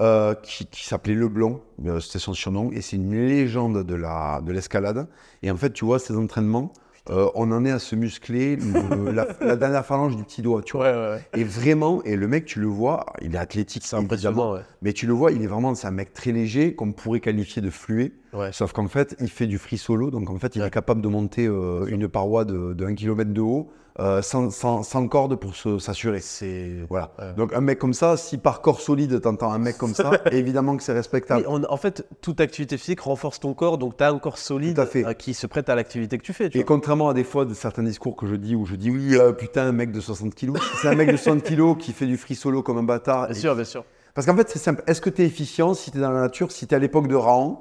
euh, 0.02 0.35
qui, 0.35 0.66
qui 0.66 0.85
s'appelait 0.85 1.14
Leblon, 1.14 1.62
euh, 1.86 2.01
c'était 2.01 2.18
son 2.18 2.35
surnom, 2.35 2.72
et 2.72 2.81
c'est 2.81 2.97
une 2.97 3.12
légende 3.14 3.85
de 3.85 3.94
la 3.94 4.40
de 4.44 4.51
l'escalade. 4.51 5.06
Et 5.44 5.51
en 5.52 5.56
fait, 5.56 5.72
tu 5.72 5.85
vois, 5.85 6.01
ces 6.01 6.16
entraînements, 6.16 6.72
euh, 7.10 7.28
on 7.35 7.51
en 7.52 7.64
est 7.64 7.70
à 7.70 7.78
se 7.78 7.94
muscler 7.97 8.56
le- 8.56 9.10
la, 9.12 9.26
la 9.40 9.56
dernière 9.56 9.85
phalange 9.85 10.16
du 10.16 10.24
petit 10.24 10.40
doigt, 10.43 10.62
tu 10.62 10.76
vois. 10.76 10.86
Ouais, 10.86 10.93
ouais, 10.93 11.09
ouais. 11.35 11.40
Et 11.40 11.44
vraiment, 11.44 12.02
et 12.05 12.16
le 12.16 12.26
mec, 12.28 12.47
tu 12.47 12.60
le 12.60 12.66
vois, 12.66 13.05
il 13.20 13.35
est 13.35 13.39
athlétique, 13.39 13.82
C'est 13.85 13.97
impressionnant, 13.97 14.35
mais 14.82 14.93
tu 14.94 15.06
le 15.06 15.12
vois, 15.12 15.31
il 15.32 15.43
est 15.43 15.47
vraiment, 15.47 15.74
c'est 15.74 15.86
un 15.86 15.90
mec 15.90 16.12
très 16.14 16.32
léger, 16.32 16.74
qu'on 16.74 16.93
pourrait 16.93 17.20
qualifier 17.20 17.60
de 17.60 17.70
fluet. 17.70 18.12
Sauf 18.52 18.72
qu'en 18.72 18.89
fait, 18.89 19.14
il 19.20 19.28
fait 19.28 19.47
du 19.47 19.59
free 19.59 19.78
solo, 19.78 20.10
donc 20.10 20.31
en 20.31 20.39
fait, 20.39 20.56
il 20.56 20.62
est 20.62 20.70
capable 20.70 21.01
de 21.02 21.09
monter 21.09 21.47
euh, 21.47 21.86
une 21.89 22.09
paroi 22.09 22.44
de, 22.44 22.72
de 22.72 22.85
1 22.86 22.94
km 22.94 23.32
de 23.32 23.40
haut 23.40 23.70
euh, 24.01 24.23
sans, 24.23 24.51
sans, 24.51 24.83
sans 24.83 25.07
corde 25.07 25.37
pour 25.37 25.55
s'assurer. 25.81 26.19
C'est. 26.21 26.71
Voilà. 26.89 27.12
Ouais. 27.19 27.33
Donc 27.37 27.53
un 27.55 27.61
mec 27.61 27.79
comme 27.79 27.95
ça, 27.95 28.16
si 28.16 28.39
par 28.39 28.61
corps 28.61 28.81
solide, 28.81 29.21
t'entends 29.21 29.53
un 29.53 29.59
mec 29.59 29.79
comme 29.79 29.95
ça, 29.95 30.11
évidemment 30.33 30.77
que 30.77 30.83
c'est 30.83 30.93
respectable. 30.93 31.45
On- 31.49 31.62
en 31.69 31.77
fait, 31.77 32.05
toute 32.21 32.41
activité 32.41 32.77
physique 32.77 33.01
renforce 33.01 33.39
ton 33.41 33.55
corps, 33.55 33.79
donc 33.79 33.97
tu 33.97 34.03
as 34.05 34.11
un 34.11 34.19
corps 34.19 34.39
solide 34.39 34.85
fait. 34.87 35.05
euh, 35.07 35.12
qui 35.12 35.33
se 35.33 35.47
prête 35.47 35.69
à 35.69 35.75
l'activité 35.77 36.19
que 36.19 36.25
tu 36.25 36.33
fais. 36.33 36.51
Tu 36.51 36.59
Et 36.59 36.61
vois. 36.62 36.66
contrairement 36.66 37.09
à 37.09 37.15
des 37.15 37.25
fois 37.25 37.45
de 37.45 37.55
certains 37.55 37.85
discours 37.85 38.16
que 38.16 38.27
je 38.27 38.35
dis 38.35 38.57
où 38.57 38.66
je 38.66 38.75
dis 38.75 38.91
oui, 38.91 39.15
euh, 39.16 39.33
putain, 39.33 39.66
un 39.66 39.73
mec 39.73 39.93
de 39.93 40.01
60 40.01 40.35
kilos, 40.35 40.59
c'est 40.83 40.89
un 40.89 40.95
mec 40.97 41.11
de 41.12 41.16
60 41.16 41.43
kilos 41.45 41.77
qui 41.79 41.93
fait 41.93 42.07
du 42.07 42.16
free 42.16 42.35
solo 42.35 42.62
comme 42.62 42.79
un 42.79 42.83
bâtard. 42.83 43.27
Bien 43.29 43.35
sûr, 43.35 43.55
bien 43.55 43.65
sûr. 43.65 43.85
Parce 44.15 44.27
qu'en 44.27 44.37
fait, 44.37 44.49
c'est 44.49 44.59
simple. 44.61 44.83
Est-ce 44.87 45.01
que 45.01 45.11
tu 45.11 45.23
es 45.23 45.27
efficient 45.27 45.75
si 45.75 45.91
tu 45.91 45.99
es 45.99 46.01
dans 46.01 46.11
la 46.12 46.21
nature, 46.21 46.51
si 46.53 46.66
tu 46.66 46.75
es 46.75 46.77
à 46.77 46.81
l'époque 46.81 47.09
de 47.09 47.15
Raon 47.16 47.59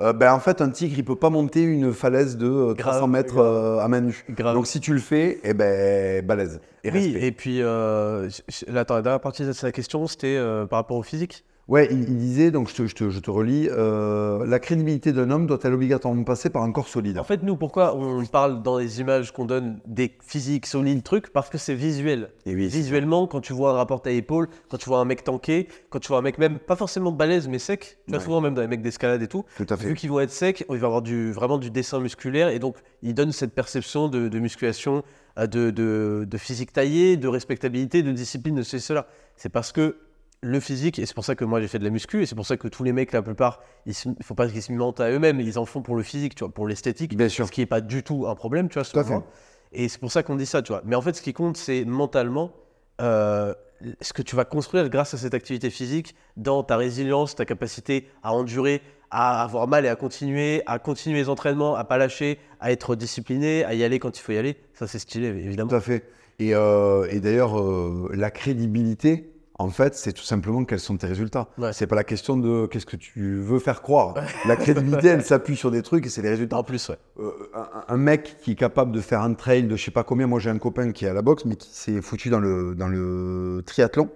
euh, 0.00 0.12
ben, 0.12 0.32
En 0.32 0.40
fait, 0.40 0.60
un 0.60 0.70
tigre, 0.70 0.94
il 0.98 1.04
peut 1.04 1.16
pas 1.16 1.30
monter 1.30 1.62
une 1.62 1.92
falaise 1.92 2.36
de 2.36 2.46
euh, 2.46 2.74
300 2.74 2.98
Grave, 2.98 3.10
mètres 3.10 3.38
euh, 3.38 3.78
à 3.78 3.88
main 3.88 4.00
nue. 4.02 4.24
Grave. 4.30 4.54
Donc 4.54 4.66
si 4.66 4.80
tu 4.80 4.92
le 4.92 5.00
fais, 5.00 5.40
eh 5.42 5.54
ben, 5.54 6.24
balèze. 6.24 6.60
Et 6.84 6.90
oui, 6.90 7.12
respect. 7.12 7.26
et 7.26 7.32
puis, 7.32 7.62
euh, 7.62 8.28
la 8.68 8.84
dernière 8.84 9.20
partie 9.20 9.44
de 9.44 9.52
sa 9.52 9.72
question, 9.72 10.06
c'était 10.06 10.36
euh, 10.36 10.66
par 10.66 10.78
rapport 10.78 10.96
au 10.96 11.02
physique. 11.02 11.44
Ouais, 11.68 11.88
il, 11.90 12.02
il 12.08 12.16
disait, 12.16 12.52
donc 12.52 12.68
je 12.68 12.74
te, 12.76 12.86
je 12.86 12.94
te, 12.94 13.10
je 13.10 13.18
te 13.18 13.28
relis, 13.28 13.68
euh, 13.68 14.46
la 14.46 14.60
crédibilité 14.60 15.12
d'un 15.12 15.32
homme 15.32 15.48
doit-elle 15.48 15.74
obligatoirement 15.74 16.22
passer 16.22 16.48
par 16.48 16.62
un 16.62 16.70
corps 16.70 16.86
solide? 16.86 17.18
En 17.18 17.24
fait, 17.24 17.42
nous, 17.42 17.56
pourquoi 17.56 17.96
on 17.96 18.24
parle 18.24 18.62
dans 18.62 18.78
les 18.78 19.00
images 19.00 19.32
qu'on 19.32 19.46
donne 19.46 19.80
des 19.84 20.16
physiques 20.24 20.66
solides, 20.66 21.02
trucs? 21.02 21.32
Parce 21.32 21.50
que 21.50 21.58
c'est 21.58 21.74
visuel. 21.74 22.30
Et 22.46 22.54
oui, 22.54 22.70
c'est 22.70 22.76
Visuellement, 22.76 23.26
quand 23.26 23.40
tu 23.40 23.52
vois 23.52 23.70
un 23.70 23.74
rapport 23.74 24.00
à 24.04 24.10
épaule, 24.12 24.46
quand 24.68 24.76
tu 24.76 24.88
vois 24.88 25.00
un 25.00 25.04
mec 25.04 25.24
tanké, 25.24 25.66
quand 25.90 25.98
tu 25.98 26.06
vois 26.06 26.18
un 26.18 26.22
mec 26.22 26.38
même 26.38 26.60
pas 26.60 26.76
forcément 26.76 27.10
balèze 27.10 27.48
mais 27.48 27.58
sec, 27.58 27.98
tu 28.04 28.10
vois 28.12 28.18
Ouais. 28.18 28.24
souvent 28.24 28.40
même 28.40 28.54
dans 28.54 28.62
les 28.62 28.68
mecs 28.68 28.82
d'escalade 28.82 29.20
et 29.22 29.26
tout, 29.28 29.44
tout 29.56 29.66
à 29.68 29.76
fait. 29.76 29.88
vu 29.88 29.94
qu'ils 29.94 30.10
vont 30.10 30.20
être 30.20 30.30
secs, 30.30 30.64
il 30.70 30.76
va 30.78 30.86
avoir 30.86 31.02
du, 31.02 31.32
vraiment 31.32 31.58
du 31.58 31.72
dessin 31.72 31.98
musculaire 31.98 32.48
et 32.48 32.60
donc 32.60 32.76
il 33.02 33.12
donne 33.12 33.32
cette 33.32 33.54
perception 33.54 34.06
de, 34.08 34.28
de 34.28 34.38
musculation, 34.38 35.02
euh, 35.36 35.48
de, 35.48 35.70
de, 35.70 36.24
de 36.30 36.38
physique 36.38 36.72
taillée, 36.72 37.16
de 37.16 37.26
respectabilité, 37.26 38.04
de 38.04 38.12
discipline, 38.12 38.54
de 38.54 38.62
ceci, 38.62 38.86
cela. 38.86 39.08
C'est 39.34 39.48
parce 39.48 39.72
que 39.72 39.96
le 40.46 40.60
physique, 40.60 40.98
et 40.98 41.06
c'est 41.06 41.14
pour 41.14 41.24
ça 41.24 41.34
que 41.34 41.44
moi 41.44 41.60
j'ai 41.60 41.68
fait 41.68 41.78
de 41.78 41.84
la 41.84 41.90
muscu, 41.90 42.22
et 42.22 42.26
c'est 42.26 42.34
pour 42.36 42.46
ça 42.46 42.56
que 42.56 42.68
tous 42.68 42.84
les 42.84 42.92
mecs, 42.92 43.12
la 43.12 43.22
plupart, 43.22 43.60
il 43.84 43.94
ne 44.06 44.14
faut 44.22 44.34
pas 44.34 44.48
qu'ils 44.48 44.62
se 44.62 44.72
mentent 44.72 45.00
à 45.00 45.10
eux-mêmes, 45.10 45.40
ils 45.40 45.58
en 45.58 45.64
font 45.64 45.82
pour 45.82 45.96
le 45.96 46.02
physique, 46.02 46.34
tu 46.34 46.44
vois, 46.44 46.52
pour 46.52 46.68
l'esthétique, 46.68 47.16
Bien 47.16 47.28
sûr. 47.28 47.46
ce 47.46 47.52
qui 47.52 47.60
n'est 47.60 47.66
pas 47.66 47.80
du 47.80 48.02
tout 48.02 48.26
un 48.28 48.34
problème, 48.34 48.68
tu 48.68 48.74
vois, 48.74 48.84
selon 48.84 49.04
moi. 49.04 49.26
Et 49.72 49.88
c'est 49.88 49.98
pour 49.98 50.12
ça 50.12 50.22
qu'on 50.22 50.36
dit 50.36 50.46
ça, 50.46 50.62
tu 50.62 50.72
vois. 50.72 50.82
Mais 50.84 50.94
en 50.96 51.02
fait, 51.02 51.14
ce 51.14 51.20
qui 51.22 51.32
compte, 51.32 51.56
c'est 51.56 51.84
mentalement 51.84 52.52
euh, 53.00 53.52
ce 54.00 54.12
que 54.12 54.22
tu 54.22 54.36
vas 54.36 54.44
construire 54.44 54.88
grâce 54.88 55.12
à 55.14 55.18
cette 55.18 55.34
activité 55.34 55.68
physique 55.68 56.14
dans 56.36 56.62
ta 56.62 56.76
résilience, 56.76 57.34
ta 57.34 57.44
capacité 57.44 58.08
à 58.22 58.32
endurer, 58.32 58.80
à 59.10 59.42
avoir 59.42 59.66
mal 59.66 59.84
et 59.84 59.88
à 59.88 59.96
continuer, 59.96 60.62
à 60.66 60.78
continuer 60.78 61.18
les 61.18 61.28
entraînements, 61.28 61.74
à 61.74 61.84
pas 61.84 61.98
lâcher, 61.98 62.38
à 62.60 62.70
être 62.70 62.94
discipliné, 62.94 63.64
à 63.64 63.74
y 63.74 63.82
aller 63.84 63.98
quand 63.98 64.16
il 64.16 64.22
faut 64.22 64.32
y 64.32 64.38
aller. 64.38 64.56
Ça, 64.74 64.86
c'est 64.86 65.00
stylé, 65.00 65.26
évidemment. 65.28 65.68
Tout 65.68 65.76
à 65.76 65.80
fait. 65.80 66.04
Et, 66.38 66.54
euh, 66.54 67.06
et 67.10 67.20
d'ailleurs, 67.20 67.58
euh, 67.58 68.10
la 68.14 68.30
crédibilité, 68.30 69.32
en 69.58 69.68
fait, 69.70 69.94
c'est 69.94 70.12
tout 70.12 70.22
simplement 70.22 70.64
quels 70.64 70.80
sont 70.80 70.96
tes 70.96 71.06
résultats. 71.06 71.48
Ouais. 71.58 71.72
C'est 71.72 71.86
pas 71.86 71.96
la 71.96 72.04
question 72.04 72.36
de 72.36 72.66
qu'est-ce 72.66 72.84
que 72.86 72.96
tu 72.96 73.36
veux 73.38 73.58
faire 73.58 73.80
croire. 73.82 74.14
La 74.46 74.56
crédibilité, 74.56 75.08
elle 75.08 75.24
s'appuie 75.24 75.56
sur 75.56 75.70
des 75.70 75.82
trucs 75.82 76.04
et 76.06 76.08
c'est 76.08 76.22
les 76.22 76.28
résultats. 76.30 76.58
En 76.58 76.62
plus, 76.62 76.88
ouais. 76.90 76.98
Euh, 77.20 77.30
un, 77.54 77.66
un 77.88 77.96
mec 77.96 78.36
qui 78.42 78.52
est 78.52 78.56
capable 78.56 78.92
de 78.92 79.00
faire 79.00 79.22
un 79.22 79.34
trail 79.34 79.64
de 79.64 79.76
je 79.76 79.84
sais 79.84 79.90
pas 79.90 80.04
combien, 80.04 80.26
moi 80.26 80.40
j'ai 80.40 80.50
un 80.50 80.58
copain 80.58 80.92
qui 80.92 81.04
est 81.06 81.08
à 81.08 81.14
la 81.14 81.22
boxe, 81.22 81.44
mais 81.46 81.56
qui 81.56 81.70
s'est 81.72 82.02
foutu 82.02 82.28
dans 82.30 82.40
le, 82.40 82.74
dans 82.74 82.88
le 82.88 83.62
triathlon. 83.64 84.10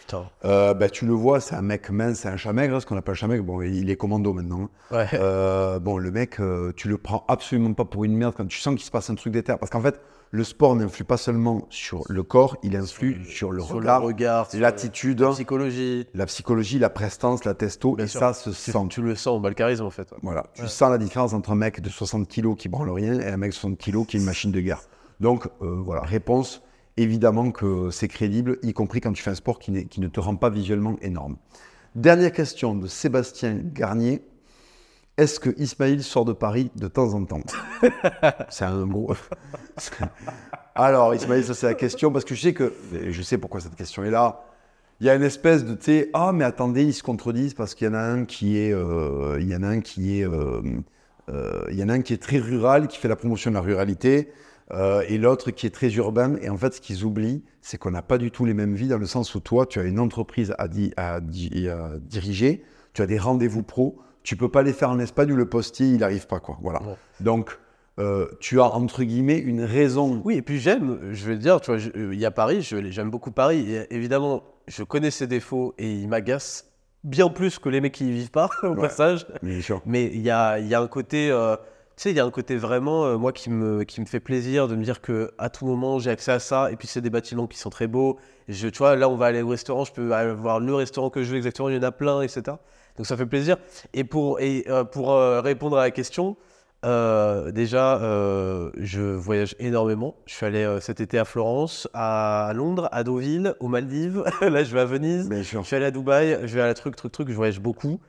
Putain. 0.00 0.24
Euh, 0.44 0.74
bah, 0.74 0.88
tu 0.90 1.06
le 1.06 1.12
vois, 1.14 1.40
c'est 1.40 1.54
un 1.54 1.62
mec 1.62 1.88
mince, 1.90 2.18
c'est 2.20 2.28
un 2.28 2.36
chat 2.36 2.52
maigre, 2.52 2.78
ce 2.80 2.86
qu'on 2.86 2.96
appelle 2.96 3.14
chat 3.14 3.26
maigre. 3.26 3.42
Bon, 3.42 3.62
il 3.62 3.88
est 3.90 3.96
commando 3.96 4.32
maintenant. 4.34 4.68
hein. 4.92 4.96
Ouais. 4.96 5.08
Euh, 5.14 5.78
bon, 5.78 5.96
le 5.96 6.10
mec, 6.10 6.38
tu 6.76 6.88
le 6.88 6.98
prends 6.98 7.24
absolument 7.26 7.72
pas 7.72 7.86
pour 7.86 8.04
une 8.04 8.14
merde 8.16 8.34
quand 8.36 8.46
tu 8.46 8.58
sens 8.60 8.74
qu'il 8.74 8.84
se 8.84 8.90
passe 8.90 9.08
un 9.10 9.14
truc 9.14 9.32
d'éther. 9.32 9.58
Parce 9.58 9.70
qu'en 9.70 9.80
fait, 9.80 9.98
le 10.34 10.42
sport 10.42 10.74
n'influe 10.74 11.04
pas 11.04 11.16
seulement 11.16 11.64
sur 11.70 12.02
le 12.08 12.24
corps, 12.24 12.56
il 12.64 12.74
influe 12.76 13.24
sur 13.24 13.52
le 13.52 13.62
Sur 13.62 13.76
regard, 13.76 14.48
l'attitude, 14.54 15.20
la 15.20 15.30
psychologie. 15.30 16.08
la 16.12 16.26
psychologie, 16.26 16.80
la 16.80 16.90
prestance, 16.90 17.44
la 17.44 17.54
testo, 17.54 17.94
Bien 17.94 18.06
et 18.06 18.08
sûr. 18.08 18.18
ça 18.18 18.34
se 18.34 18.50
sent. 18.50 18.72
tu 18.90 19.00
le 19.00 19.14
sens, 19.14 19.40
le 19.40 19.54
charisme 19.54 19.84
en 19.84 19.90
fait. 19.90 20.10
ouais. 20.10 20.18
Voilà, 20.22 20.44
tu 20.54 20.66
sens 20.66 20.90
la 20.90 20.98
différence 20.98 21.34
entre 21.34 21.52
un 21.52 21.54
mec 21.54 21.80
de 21.80 21.88
60 21.88 22.26
kilos 22.26 22.56
qui 22.58 22.68
branle 22.68 22.90
rien 22.90 23.20
et 23.20 23.26
un 23.28 23.36
mec 23.36 23.50
de 23.50 23.54
60 23.54 23.78
kilos 23.78 24.08
qui 24.08 24.16
est 24.16 24.20
une 24.20 24.26
machine 24.26 24.50
de 24.50 24.60
guerre. 24.60 24.80
Donc, 25.20 25.46
euh, 25.62 25.80
voilà, 25.84 26.00
réponse, 26.02 26.62
évidemment 26.96 27.52
que 27.52 27.90
c'est 27.92 28.08
crédible, 28.08 28.58
y 28.64 28.72
compris 28.72 29.00
quand 29.00 29.12
tu 29.12 29.22
fais 29.22 29.30
un 29.30 29.36
sport 29.36 29.60
qui 29.60 29.70
ne 29.70 30.08
te 30.08 30.18
rend 30.18 30.34
pas 30.34 30.50
visuellement 30.50 30.96
énorme. 31.00 31.36
Dernière 31.94 32.32
question 32.32 32.74
de 32.74 32.88
Sébastien 32.88 33.60
Garnier. 33.62 34.24
Est-ce 35.16 35.38
que 35.38 35.50
Ismaïl 35.60 36.02
sort 36.02 36.24
de 36.24 36.32
Paris 36.32 36.70
de 36.74 36.88
temps 36.88 37.14
en 37.14 37.24
temps 37.24 37.40
C'est 38.48 38.64
un 38.64 38.84
gros. 38.86 39.14
Alors, 40.74 41.14
Ismaïl, 41.14 41.44
ça 41.44 41.54
c'est 41.54 41.66
la 41.66 41.74
question 41.74 42.10
parce 42.10 42.24
que 42.24 42.34
je 42.34 42.40
sais 42.42 42.52
que. 42.54 42.72
et 42.92 43.12
Je 43.12 43.22
sais 43.22 43.38
pourquoi 43.38 43.60
cette 43.60 43.76
question 43.76 44.02
est 44.04 44.10
là. 44.10 44.40
Il 45.00 45.06
y 45.06 45.10
a 45.10 45.14
une 45.14 45.22
espèce 45.22 45.64
de, 45.64 45.74
tu 45.74 45.84
sais, 45.84 46.10
ah, 46.14 46.32
mais 46.32 46.44
attendez, 46.44 46.82
ils 46.84 46.94
se 46.94 47.02
contredisent 47.02 47.54
parce 47.54 47.74
qu'il 47.74 47.86
y 47.86 47.90
en 47.90 47.94
a 47.94 48.00
un 48.02 48.24
qui 48.24 48.58
est. 48.58 48.72
euh, 48.72 49.38
il 49.40 49.48
y 49.48 49.54
en 49.54 49.62
a 49.62 49.68
un 49.68 49.80
qui 49.80 50.20
est. 50.20 50.26
euh, 50.26 50.62
euh, 51.30 51.64
il 51.70 51.78
y 51.78 51.82
en 51.84 51.88
a 51.88 51.94
un 51.94 52.00
qui 52.02 52.12
est 52.12 52.22
très 52.22 52.38
rural, 52.38 52.86
qui 52.88 52.98
fait 52.98 53.08
la 53.08 53.16
promotion 53.16 53.50
de 53.50 53.54
la 53.56 53.60
ruralité, 53.62 54.30
et 55.08 55.18
l'autre 55.18 55.50
qui 55.52 55.66
est 55.66 55.70
très 55.70 55.92
urbain. 55.94 56.36
Et 56.42 56.48
en 56.48 56.56
fait, 56.56 56.74
ce 56.74 56.80
qu'ils 56.80 57.04
oublient, 57.04 57.44
c'est 57.60 57.78
qu'on 57.78 57.90
n'a 57.92 58.02
pas 58.02 58.18
du 58.18 58.30
tout 58.30 58.44
les 58.44 58.54
mêmes 58.54 58.74
vies 58.74 58.88
dans 58.88 58.98
le 58.98 59.06
sens 59.06 59.34
où 59.34 59.40
toi, 59.40 59.66
tu 59.66 59.78
as 59.78 59.84
une 59.84 59.98
entreprise 60.00 60.54
à, 60.58 60.68
di- 60.68 60.92
à 60.96 61.20
di- 61.20 61.68
à 61.68 61.90
diriger, 62.00 62.64
tu 62.92 63.00
as 63.02 63.06
des 63.06 63.18
rendez-vous 63.18 63.62
pro, 63.62 63.98
tu 64.24 64.36
peux 64.36 64.48
pas 64.48 64.62
les 64.62 64.72
faire 64.72 64.90
en 64.90 64.98
Espagne 64.98 65.30
où 65.32 65.36
le 65.36 65.48
postier, 65.48 65.86
il 65.86 65.98
n'arrive 65.98 66.26
pas, 66.26 66.40
quoi. 66.40 66.58
Voilà. 66.60 66.82
Ouais. 66.82 66.96
Donc, 67.20 67.56
euh, 68.00 68.26
tu 68.40 68.60
as, 68.60 68.64
entre 68.74 69.04
guillemets, 69.04 69.38
une 69.38 69.62
raison. 69.62 70.20
Oui, 70.24 70.34
et 70.38 70.42
puis 70.42 70.58
j'aime, 70.58 70.98
je 71.12 71.26
te 71.30 71.36
dire, 71.36 71.60
tu 71.60 71.70
vois, 71.70 71.80
euh, 71.96 72.12
il 72.12 72.18
y 72.18 72.26
a 72.26 72.32
Paris, 72.32 72.62
j'aime 72.62 73.10
beaucoup 73.10 73.30
Paris. 73.30 73.70
Et 73.72 73.94
évidemment, 73.94 74.42
je 74.66 74.82
connais 74.82 75.12
ses 75.12 75.28
défauts 75.28 75.74
et 75.78 75.92
il 75.92 76.08
m'agace 76.08 76.72
bien 77.04 77.28
plus 77.28 77.58
que 77.60 77.68
les 77.68 77.80
mecs 77.80 77.92
qui 77.92 78.08
y 78.08 78.10
vivent 78.10 78.30
pas, 78.32 78.48
au 78.64 78.68
Ouais. 78.68 78.80
passage. 78.80 79.26
Mais 79.86 80.06
il 80.06 80.22
y 80.22 80.30
a, 80.30 80.58
il 80.58 80.66
y 80.66 80.74
a 80.74 80.80
un 80.80 80.88
côté, 80.88 81.30
euh, 81.30 81.54
tu 81.56 81.62
sais, 82.04 82.10
il 82.10 82.16
y 82.16 82.20
a 82.20 82.24
un 82.24 82.30
côté 82.30 82.56
vraiment, 82.56 83.04
euh, 83.04 83.16
moi, 83.18 83.30
qui 83.32 83.50
me, 83.50 83.84
qui 83.84 84.00
me 84.00 84.06
fait 84.06 84.20
plaisir 84.20 84.66
de 84.68 84.74
me 84.74 84.82
dire 84.82 85.00
que 85.02 85.30
à 85.38 85.50
tout 85.50 85.66
moment, 85.66 85.98
j'ai 86.00 86.10
accès 86.10 86.32
à 86.32 86.38
ça. 86.40 86.72
Et 86.72 86.76
puis, 86.76 86.88
c'est 86.88 87.02
des 87.02 87.10
bâtiments 87.10 87.46
qui 87.46 87.58
sont 87.58 87.70
très 87.70 87.86
beaux. 87.86 88.16
Je, 88.48 88.68
tu 88.68 88.78
vois, 88.78 88.96
là, 88.96 89.08
on 89.08 89.16
va 89.16 89.26
aller 89.26 89.42
au 89.42 89.48
restaurant, 89.48 89.84
je 89.84 89.92
peux 89.92 90.12
aller 90.12 90.32
voir 90.32 90.58
le 90.60 90.74
restaurant 90.74 91.10
que 91.10 91.22
je 91.22 91.30
veux 91.30 91.36
exactement, 91.36 91.68
il 91.68 91.76
y 91.76 91.78
en 91.78 91.82
a 91.82 91.92
plein, 91.92 92.22
etc. 92.22 92.56
Donc, 92.96 93.06
ça 93.06 93.16
fait 93.16 93.26
plaisir. 93.26 93.56
Et 93.92 94.04
pour, 94.04 94.40
et, 94.40 94.64
euh, 94.68 94.84
pour 94.84 95.12
euh, 95.12 95.40
répondre 95.40 95.76
à 95.78 95.82
la 95.82 95.90
question, 95.90 96.36
euh, 96.84 97.50
déjà, 97.50 97.98
je 98.78 99.00
voyage 99.00 99.56
énormément. 99.58 100.16
Je 100.26 100.34
suis 100.34 100.46
allé 100.46 100.78
cet 100.80 101.00
été 101.00 101.18
à 101.18 101.24
Florence, 101.24 101.88
à 101.94 102.52
Londres, 102.54 102.88
à 102.92 103.04
Deauville, 103.04 103.54
aux 103.60 103.68
Maldives. 103.68 104.24
là, 104.40 104.64
je 104.64 104.74
vais 104.74 104.80
à 104.80 104.84
Venise. 104.84 105.28
Je 105.30 105.62
suis 105.62 105.76
allé 105.76 105.86
à 105.86 105.90
Dubaï, 105.90 106.38
je 106.44 106.54
vais 106.54 106.60
à 106.60 106.66
la 106.66 106.74
truc, 106.74 106.96
truc, 106.96 107.12
truc, 107.12 107.28
je 107.28 107.34
voyage 107.34 107.60
beaucoup. 107.60 108.00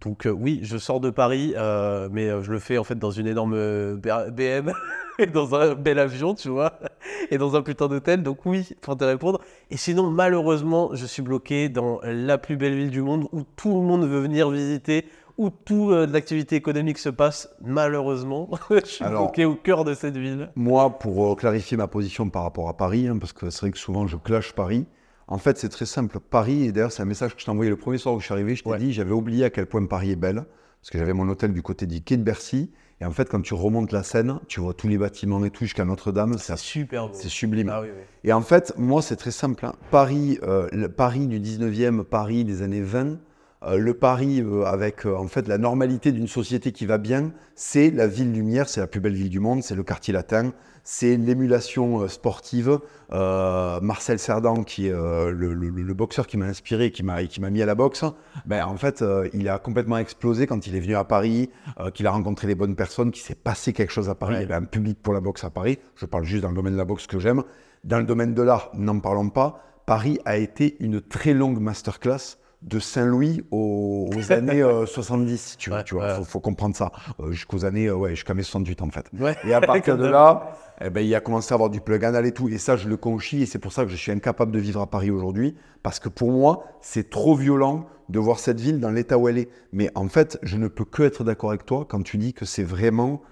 Donc 0.00 0.26
euh, 0.26 0.30
oui, 0.30 0.60
je 0.62 0.78
sors 0.78 1.00
de 1.00 1.10
Paris, 1.10 1.54
euh, 1.56 2.08
mais 2.12 2.28
euh, 2.28 2.42
je 2.42 2.52
le 2.52 2.58
fais 2.60 2.78
en 2.78 2.84
fait 2.84 2.96
dans 2.98 3.10
une 3.10 3.26
énorme 3.26 3.96
BM, 3.96 4.72
et 5.18 5.26
dans 5.26 5.54
un 5.56 5.74
bel 5.74 5.98
avion, 5.98 6.34
tu 6.34 6.48
vois, 6.48 6.78
et 7.30 7.38
dans 7.38 7.56
un 7.56 7.62
putain 7.62 7.88
d'hôtel. 7.88 8.22
Donc 8.22 8.46
oui, 8.46 8.68
pour 8.80 8.96
te 8.96 9.04
répondre. 9.04 9.40
Et 9.70 9.76
sinon, 9.76 10.10
malheureusement, 10.10 10.90
je 10.94 11.04
suis 11.04 11.22
bloqué 11.22 11.68
dans 11.68 12.00
la 12.04 12.38
plus 12.38 12.56
belle 12.56 12.74
ville 12.76 12.90
du 12.90 13.02
monde 13.02 13.26
où 13.32 13.42
tout 13.56 13.74
le 13.74 13.82
monde 13.86 14.04
veut 14.06 14.20
venir 14.20 14.50
visiter, 14.50 15.06
où 15.36 15.50
toute 15.50 15.90
euh, 15.90 16.06
l'activité 16.06 16.54
économique 16.56 16.98
se 16.98 17.08
passe. 17.08 17.48
Malheureusement, 17.60 18.48
je 18.70 18.84
suis 18.86 19.04
Alors- 19.04 19.24
bloqué 19.26 19.44
au 19.46 19.54
cœur 19.56 19.84
de 19.84 19.94
cette 19.94 20.16
ville. 20.16 20.50
Moi, 20.54 20.90
pour 20.98 21.36
clarifier 21.36 21.76
ma 21.76 21.88
position 21.88 22.30
par 22.30 22.44
rapport 22.44 22.68
à 22.68 22.76
Paris, 22.76 23.08
hein, 23.08 23.18
parce 23.18 23.32
que 23.32 23.50
c'est 23.50 23.60
vrai 23.62 23.70
que 23.72 23.78
souvent 23.78 24.06
je 24.06 24.16
clash 24.16 24.52
Paris, 24.52 24.86
en 25.28 25.38
fait 25.38 25.58
c'est 25.58 25.68
très 25.68 25.86
simple. 25.86 26.18
Paris, 26.20 26.64
et 26.64 26.72
d'ailleurs 26.72 26.92
c'est 26.92 27.02
un 27.02 27.06
message 27.06 27.34
que 27.34 27.40
je 27.40 27.44
t'ai 27.44 27.50
envoyé 27.50 27.70
le 27.70 27.76
premier 27.76 27.98
soir 27.98 28.14
où 28.14 28.20
je 28.20 28.24
suis 28.24 28.34
arrivé, 28.34 28.54
je 28.56 28.64
t'ai 28.64 28.70
Ouais. 28.70 28.78
dit 28.78 28.92
j'avais 28.92 29.12
oublié 29.12 29.44
à 29.44 29.50
quel 29.50 29.66
point 29.66 29.84
Paris 29.86 30.10
est 30.10 30.16
belle, 30.16 30.44
parce 30.80 30.90
que 30.90 30.98
j'avais 30.98 31.12
mon 31.12 31.28
hôtel 31.28 31.52
du 31.52 31.62
côté 31.62 31.86
du 31.86 32.00
quai 32.02 32.16
de 32.16 32.22
Bercy, 32.22 32.70
et 33.00 33.04
en 33.04 33.10
fait 33.12 33.28
quand 33.28 33.40
tu 33.40 33.54
remontes 33.54 33.92
la 33.92 34.02
Seine, 34.02 34.40
tu 34.48 34.60
vois 34.60 34.74
tous 34.74 34.88
les 34.88 34.98
bâtiments 34.98 35.44
et 35.44 35.50
tout 35.50 35.64
jusqu'à 35.64 35.84
Notre-Dame, 35.84 36.36
c'est 36.38 36.56
super 36.58 37.08
beau. 37.08 37.14
c'est 37.14 37.28
sublime. 37.28 37.68
Ah 37.72 37.80
oui, 37.82 37.88
oui. 37.94 38.02
Et 38.24 38.32
en 38.32 38.40
fait, 38.42 38.72
moi, 38.76 39.02
c'est 39.02 39.14
très 39.16 39.30
simple. 39.30 39.64
hein. 39.66 39.74
Paris, 39.92 40.38
euh, 40.42 40.66
le 40.72 40.88
Paris 40.88 41.28
du 41.28 41.38
19e, 41.38 42.02
Paris 42.02 42.44
des 42.44 42.62
années 42.62 42.80
20, 42.82 43.18
euh, 43.64 43.76
le 43.76 43.94
Paris 43.94 44.40
euh, 44.40 44.64
avec 44.64 45.04
euh, 45.06 45.16
en 45.16 45.28
fait 45.28 45.46
la 45.48 45.58
normalité 45.58 46.10
d'une 46.12 46.26
société 46.28 46.72
qui 46.72 46.86
va 46.86 46.98
bien, 46.98 47.32
c'est 47.54 47.90
la 47.90 48.06
ville 48.08 48.32
lumière, 48.32 48.68
c'est 48.68 48.80
la 48.80 48.86
plus 48.88 49.00
belle 49.00 49.14
ville 49.14 49.30
du 49.30 49.40
monde, 49.40 49.62
c'est 49.62 49.74
le 49.76 49.82
quartier 49.84 50.12
latin, 50.14 50.52
c'est 50.90 51.18
l'émulation 51.18 52.00
euh, 52.00 52.08
sportive. 52.08 52.78
Euh, 53.12 53.78
Marcel 53.82 54.18
Cerdan, 54.18 54.64
qui 54.64 54.86
est 54.86 54.92
euh, 54.92 55.30
le, 55.30 55.52
le- 55.52 55.68
le 55.68 55.94
boxeur 55.94 56.26
qui 56.26 56.38
m'a 56.38 56.46
inspiré, 56.46 56.90
qui 56.90 57.02
m'a 57.02 57.22
qui 57.24 57.42
m'a 57.42 57.50
mis 57.50 57.60
à 57.60 57.66
la 57.66 57.74
boxe, 57.74 58.04
ben, 58.46 58.64
en 58.64 58.76
fait, 58.78 59.02
euh, 59.02 59.28
il 59.34 59.50
a 59.50 59.58
complètement 59.58 59.98
explosé 59.98 60.46
quand 60.46 60.66
il 60.66 60.74
est 60.74 60.80
venu 60.80 60.96
à 60.96 61.04
Paris, 61.04 61.50
qu'il 61.92 62.06
a 62.06 62.10
rencontré 62.10 62.46
les 62.46 62.54
bonnes 62.54 62.74
personnes, 62.74 63.10
qu'il 63.10 63.22
s'est 63.22 63.34
passé 63.34 63.74
quelque 63.74 63.92
chose 63.92 64.08
à 64.08 64.14
Paris. 64.14 64.34
Ouais. 64.36 64.40
Il 64.40 64.48
y 64.48 64.52
avait 64.52 64.64
un 64.64 64.66
public 64.66 64.98
pour 65.02 65.12
la 65.12 65.20
boxe 65.20 65.44
à 65.44 65.50
Paris. 65.50 65.78
Je 65.94 66.06
parle 66.06 66.24
juste 66.24 66.42
dans 66.42 66.48
le 66.48 66.54
domaine 66.54 66.72
de 66.72 66.78
la 66.78 66.86
boxe 66.86 67.06
que 67.06 67.18
j'aime. 67.18 67.42
Dans 67.84 67.98
le 67.98 68.04
domaine 68.04 68.32
de 68.32 68.42
l'art, 68.42 68.70
n'en 68.72 68.98
parlons 68.98 69.28
pas. 69.28 69.60
Paris 69.84 70.18
a 70.24 70.38
été 70.38 70.76
une 70.80 71.02
très 71.02 71.34
longue 71.34 71.60
masterclass 71.60 72.38
de 72.62 72.78
Saint-Louis 72.78 73.44
aux, 73.50 74.10
aux 74.14 74.32
années 74.32 74.62
euh, 74.62 74.86
70, 74.86 75.56
tu 75.58 75.70
vois. 75.70 75.78
Ouais, 75.78 75.84
tu 75.84 75.94
vois, 75.94 76.04
ouais. 76.04 76.14
faut, 76.16 76.24
faut 76.24 76.40
comprendre 76.40 76.76
ça. 76.76 76.90
Euh, 77.20 77.30
jusqu'aux 77.30 77.64
années, 77.64 77.86
euh, 77.86 77.94
ouais, 77.94 78.10
jusqu'à 78.10 78.34
mes 78.34 78.42
68 78.42 78.82
en 78.82 78.90
fait. 78.90 79.06
Ouais. 79.18 79.36
Et 79.44 79.54
à 79.54 79.60
partir 79.62 79.96
de 79.96 80.06
là, 80.06 80.52
eh 80.80 80.90
ben, 80.90 81.00
il 81.00 81.14
a 81.14 81.20
commencé 81.20 81.52
à 81.52 81.54
avoir 81.54 81.70
du 81.70 81.80
plug 81.80 82.04
anal 82.04 82.26
et 82.26 82.32
tout. 82.32 82.48
Et 82.48 82.58
ça, 82.58 82.76
je 82.76 82.88
le 82.88 82.96
conchis. 82.96 83.42
Et 83.42 83.46
c'est 83.46 83.58
pour 83.58 83.72
ça 83.72 83.84
que 83.84 83.90
je 83.90 83.96
suis 83.96 84.12
incapable 84.12 84.52
de 84.52 84.58
vivre 84.58 84.80
à 84.80 84.86
Paris 84.86 85.10
aujourd'hui. 85.10 85.56
Parce 85.82 86.00
que 86.00 86.08
pour 86.08 86.32
moi, 86.32 86.64
c'est 86.80 87.10
trop 87.10 87.34
violent 87.34 87.86
de 88.08 88.18
voir 88.18 88.38
cette 88.38 88.60
ville 88.60 88.80
dans 88.80 88.90
l'état 88.90 89.18
où 89.18 89.28
elle 89.28 89.38
est. 89.38 89.48
Mais 89.72 89.90
en 89.94 90.08
fait, 90.08 90.38
je 90.42 90.56
ne 90.56 90.68
peux 90.68 90.84
que 90.84 91.02
être 91.02 91.24
d'accord 91.24 91.50
avec 91.50 91.66
toi 91.66 91.86
quand 91.88 92.02
tu 92.02 92.18
dis 92.18 92.32
que 92.32 92.44
c'est 92.44 92.64
vraiment. 92.64 93.22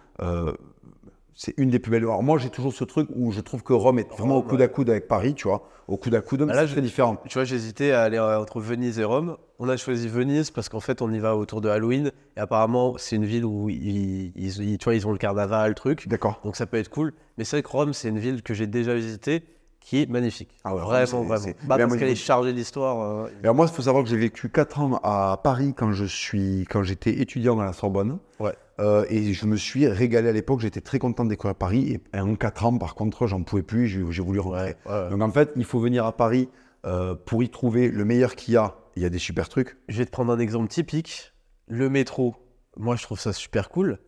C'est 1.37 1.55
une 1.59 1.71
des 1.71 1.79
plus 1.79 1.91
belles. 1.93 2.03
Alors 2.03 2.23
moi, 2.23 2.39
j'ai 2.39 2.49
toujours 2.51 2.73
ce 2.73 2.83
truc 2.83 3.09
où 3.15 3.31
je 3.31 3.41
trouve 3.41 3.63
que 3.63 3.73
Rome 3.75 3.99
est 4.01 4.11
vraiment 4.11 4.37
au 4.37 4.41
Rome, 4.41 4.49
coude 4.49 4.63
à 4.63 4.69
coude 4.69 4.91
avec 4.91 5.07
Paris, 5.07 5.35
tu 5.35 5.47
vois. 5.47 5.69
Au 5.87 5.97
coude 5.97 6.15
à 6.17 6.21
coude, 6.21 6.41
mais 6.43 6.53
Ah, 6.53 6.57
là, 6.57 6.61
c'est 6.63 6.69
je- 6.69 6.73
très 6.73 6.83
différent. 6.83 7.17
Tu 7.29 7.35
vois, 7.35 7.45
j'hésitais 7.45 7.93
à 7.93 8.03
aller 8.03 8.17
euh, 8.17 8.41
entre 8.41 8.59
Venise 8.61 8.99
et 8.99 9.05
Rome. 9.05 9.37
On 9.61 9.69
a 9.69 9.77
choisi 9.77 10.09
Venise 10.09 10.51
parce 10.51 10.69
qu'en 10.69 10.81
fait, 10.81 11.01
on 11.03 11.13
y 11.13 11.19
va 11.21 11.37
autour 11.37 11.61
de 11.61 11.69
Halloween. 11.69 12.11
Et 12.37 12.41
apparemment, 12.41 12.95
c'est 12.99 13.15
une 13.17 13.25
ville 13.25 13.45
où 13.45 13.69
ils, 13.71 14.33
ils- 14.35 14.63
ils- 14.63 14.79
tu 14.79 14.85
vois, 14.85 14.95
ils 14.97 15.07
ont 15.07 15.13
le 15.13 15.19
carnaval, 15.19 15.69
le 15.69 15.75
truc. 15.77 16.09
D'accord. 16.09 16.41
Donc 16.43 16.57
ça 16.57 16.67
peut 16.67 16.79
être 16.79 16.89
cool. 16.89 17.13
Mais 17.39 17.45
c'est 17.45 17.57
vrai 17.57 17.63
que 17.63 17.69
Rome, 17.69 17.93
c'est 17.93 18.09
une 18.09 18.19
ville 18.19 18.43
que 18.43 18.53
j'ai 18.55 18.67
déjà 18.67 18.95
visitée, 18.95 19.45
qui 19.79 20.03
est 20.03 20.11
magnifique. 20.11 20.49
Ah 20.65 20.75
ouais, 20.75 20.81
vraiment, 20.81 21.23
vraiment. 21.23 21.47
Bah, 21.69 21.77
parce 21.79 21.97
qu'elle 21.97 22.09
est 22.09 22.15
chargée 22.17 22.53
d'histoire. 22.53 23.01
euh, 23.03 23.29
Alors 23.45 23.55
moi, 23.55 23.67
il 23.71 23.73
faut 23.73 23.83
savoir 23.83 24.03
que 24.03 24.11
j'ai 24.11 24.17
vécu 24.17 24.49
4 24.49 24.81
ans 24.81 24.99
à 25.05 25.39
Paris 25.45 25.75
quand 25.77 25.93
je 25.93 26.05
suis, 26.07 26.67
quand 26.69 26.83
j'étais 26.83 27.21
étudiant 27.21 27.61
à 27.61 27.65
la 27.65 27.73
Sorbonne. 27.73 28.19
Ouais. 28.41 28.55
Euh, 28.79 29.07
et 29.09 29.33
je 29.33 29.47
me 29.47 29.57
suis 29.57 29.87
régalé 29.87 30.29
à 30.29 30.33
l'époque. 30.33 30.61
J'étais 30.61 30.81
très 30.81 30.99
content 30.99 31.25
de 31.25 31.31
découvrir 31.31 31.55
Paris. 31.55 32.01
Et 32.15 32.21
en 32.21 32.35
4 32.35 32.67
ans, 32.67 32.79
par 32.79 32.95
contre, 32.95 33.27
j'en 33.27 33.43
pouvais 33.43 33.63
plus. 33.63 33.87
J'ai 33.89 34.23
voulu 34.23 34.41
rentrer. 34.41 34.77
Ouais, 34.87 34.93
ouais. 34.93 35.11
Donc 35.11 35.23
en 35.23 35.31
fait, 35.31 35.53
il 35.57 35.65
faut 35.65 35.81
venir 35.81 36.05
à 36.05 36.17
Paris 36.17 36.49
euh, 36.85 37.15
pour 37.15 37.43
y 37.43 37.49
trouver 37.49 37.89
le 37.91 38.05
meilleur 38.05 38.37
qu'il 38.37 38.55
y 38.55 38.57
a. 38.57 38.77
Il 38.97 39.03
y 39.03 39.07
a 39.07 39.11
des 39.11 39.19
super 39.19 39.49
trucs. 39.49 39.77
Je 39.89 39.99
vais 39.99 40.07
te 40.07 40.11
prendre 40.11 40.33
un 40.33 40.39
exemple 40.39 40.69
typique. 40.69 41.33
Le 41.69 41.91
métro, 41.91 42.37
moi 42.77 42.97
je 42.97 43.03
trouve 43.03 43.19
ça 43.19 43.33
super 43.33 43.69
cool, 43.69 43.99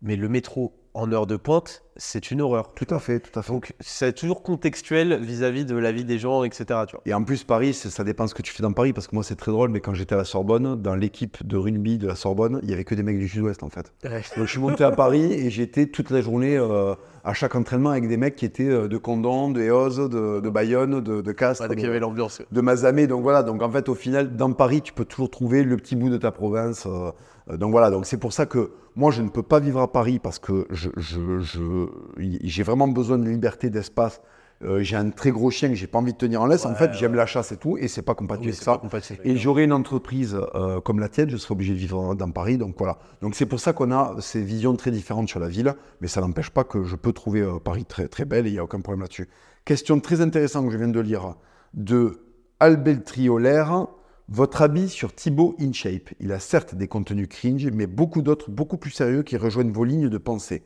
mais 0.00 0.16
le 0.16 0.28
métro 0.28 0.81
en 0.94 1.10
heure 1.12 1.26
de 1.26 1.36
pointe, 1.36 1.82
c'est 1.96 2.30
une 2.30 2.40
horreur. 2.42 2.72
Tout 2.74 2.86
à 2.94 2.98
fait, 2.98 3.20
tout 3.20 3.38
à 3.38 3.42
fait. 3.42 3.50
Donc 3.52 3.72
c'est 3.80 4.14
toujours 4.14 4.42
contextuel 4.42 5.18
vis-à-vis 5.22 5.64
de 5.64 5.74
la 5.76 5.90
vie 5.92 6.04
des 6.04 6.18
gens, 6.18 6.44
etc. 6.44 6.64
Tu 6.86 6.92
vois. 6.96 7.02
Et 7.06 7.14
en 7.14 7.22
plus, 7.24 7.44
Paris, 7.44 7.72
ça 7.74 8.04
dépend 8.04 8.26
ce 8.26 8.34
que 8.34 8.42
tu 8.42 8.52
fais 8.52 8.62
dans 8.62 8.72
Paris, 8.72 8.92
parce 8.92 9.06
que 9.06 9.14
moi, 9.14 9.24
c'est 9.24 9.36
très 9.36 9.52
drôle, 9.52 9.70
mais 9.70 9.80
quand 9.80 9.94
j'étais 9.94 10.14
à 10.14 10.18
la 10.18 10.24
Sorbonne, 10.24 10.80
dans 10.80 10.94
l'équipe 10.94 11.46
de 11.46 11.56
rugby 11.56 11.96
de 11.98 12.08
la 12.08 12.14
Sorbonne, 12.14 12.60
il 12.62 12.70
y 12.70 12.74
avait 12.74 12.84
que 12.84 12.94
des 12.94 13.02
mecs 13.02 13.18
du 13.18 13.28
Sud-Ouest, 13.28 13.62
en 13.62 13.70
fait. 13.70 13.92
Donc, 14.04 14.44
je 14.46 14.50
suis 14.50 14.60
monté 14.60 14.84
à 14.84 14.90
Paris 14.90 15.32
et 15.32 15.50
j'étais 15.50 15.86
toute 15.86 16.10
la 16.10 16.20
journée 16.20 16.56
euh, 16.58 16.94
à 17.24 17.32
chaque 17.34 17.54
entraînement 17.54 17.90
avec 17.90 18.06
des 18.08 18.16
mecs 18.16 18.36
qui 18.36 18.44
étaient 18.44 18.68
euh, 18.68 18.88
de 18.88 18.96
Condon, 18.98 19.50
de 19.50 19.62
Eoz, 19.62 19.96
de, 20.10 20.40
de 20.40 20.50
Bayonne, 20.50 21.00
de, 21.00 21.20
de 21.22 21.32
Castres, 21.32 21.62
Ouais, 21.62 21.68
donc 21.68 21.78
il 21.78 21.80
y 21.80 21.84
de, 21.84 21.90
avait 21.90 22.00
l'ambiance. 22.00 22.42
de 22.50 22.60
Mazamet. 22.60 23.06
Donc 23.06 23.22
voilà, 23.22 23.42
donc 23.42 23.62
en 23.62 23.70
fait, 23.70 23.88
au 23.88 23.94
final, 23.94 24.36
dans 24.36 24.52
Paris, 24.52 24.82
tu 24.82 24.92
peux 24.92 25.04
toujours 25.04 25.30
trouver 25.30 25.62
le 25.62 25.76
petit 25.76 25.96
bout 25.96 26.10
de 26.10 26.16
ta 26.18 26.30
province. 26.32 26.84
euh, 26.86 27.10
donc 27.50 27.70
voilà, 27.72 27.90
donc 27.90 28.06
c'est 28.06 28.18
pour 28.18 28.32
ça 28.32 28.46
que 28.46 28.70
moi, 28.94 29.10
je 29.10 29.22
ne 29.22 29.28
peux 29.28 29.42
pas 29.42 29.58
vivre 29.60 29.80
à 29.80 29.90
Paris 29.90 30.18
parce 30.18 30.38
que 30.38 30.66
je, 30.70 30.90
je- 30.96 31.40
je- 31.40 31.86
j'ai 32.18 32.62
vraiment 32.62 32.88
besoin 32.88 33.18
de 33.18 33.28
liberté, 33.28 33.70
d'espace. 33.70 34.20
Euh, 34.64 34.80
j'ai 34.80 34.94
un 34.94 35.10
très 35.10 35.32
gros 35.32 35.50
chien 35.50 35.70
que 35.70 35.74
j'ai 35.74 35.88
pas 35.88 35.98
envie 35.98 36.12
de 36.12 36.18
tenir 36.18 36.40
en 36.40 36.46
laisse. 36.46 36.64
en 36.66 36.70
Ouais, 36.70 36.76
fait, 36.76 36.92
j'aime 36.94 37.14
la 37.16 37.26
chasse 37.26 37.50
et 37.50 37.56
tout, 37.56 37.76
et 37.78 37.88
c'est 37.88 38.02
pas 38.02 38.14
compatible 38.14 38.46
Oui, 38.50 38.52
avec 38.52 38.62
ça. 38.62 38.78
compatible. 38.78 39.18
Et 39.24 39.36
j'aurais 39.36 39.64
une 39.64 39.72
entreprise 39.72 40.38
euh, 40.54 40.80
comme 40.80 41.00
la 41.00 41.08
tienne, 41.08 41.28
je 41.30 41.36
serais 41.36 41.52
obligé 41.52 41.72
de 41.72 41.78
vivre 41.78 42.14
dans 42.14 42.30
Paris. 42.30 42.58
Donc 42.58 42.76
voilà. 42.78 42.98
Donc 43.22 43.34
c'est 43.34 43.46
pour 43.46 43.58
ça 43.58 43.72
qu'on 43.72 43.90
a 43.90 44.14
ces 44.20 44.40
visions 44.40 44.76
très 44.76 44.92
différentes 44.92 45.28
sur 45.28 45.40
la 45.40 45.48
ville, 45.48 45.74
mais 46.00 46.06
ça 46.06 46.20
n'empêche 46.20 46.50
pas 46.50 46.62
que 46.62 46.84
je 46.84 46.94
peux 46.94 47.12
trouver 47.12 47.40
euh, 47.40 47.58
Paris 47.58 47.84
très, 47.84 48.06
très 48.06 48.24
belle 48.24 48.46
et 48.46 48.50
il 48.50 48.52
n'y 48.52 48.58
a 48.60 48.64
aucun 48.64 48.80
problème 48.80 49.00
là-dessus. 49.00 49.28
Question 49.64 49.98
très 49.98 50.20
intéressante 50.20 50.66
que 50.66 50.72
je 50.72 50.78
viens 50.78 50.86
de 50.88 51.00
lire 51.00 51.34
de 51.74 52.20
Albeltriolaire. 52.60 53.86
Votre 54.34 54.62
avis 54.62 54.88
sur 54.88 55.14
Thibaut 55.14 55.54
InShape. 55.60 56.08
Il 56.18 56.32
a 56.32 56.38
certes 56.38 56.74
des 56.74 56.88
contenus 56.88 57.28
cringe, 57.28 57.66
mais 57.66 57.86
beaucoup 57.86 58.22
d'autres 58.22 58.50
beaucoup 58.50 58.78
plus 58.78 58.90
sérieux 58.90 59.22
qui 59.22 59.36
rejoignent 59.36 59.72
vos 59.72 59.84
lignes 59.84 60.08
de 60.08 60.16
pensée. 60.16 60.62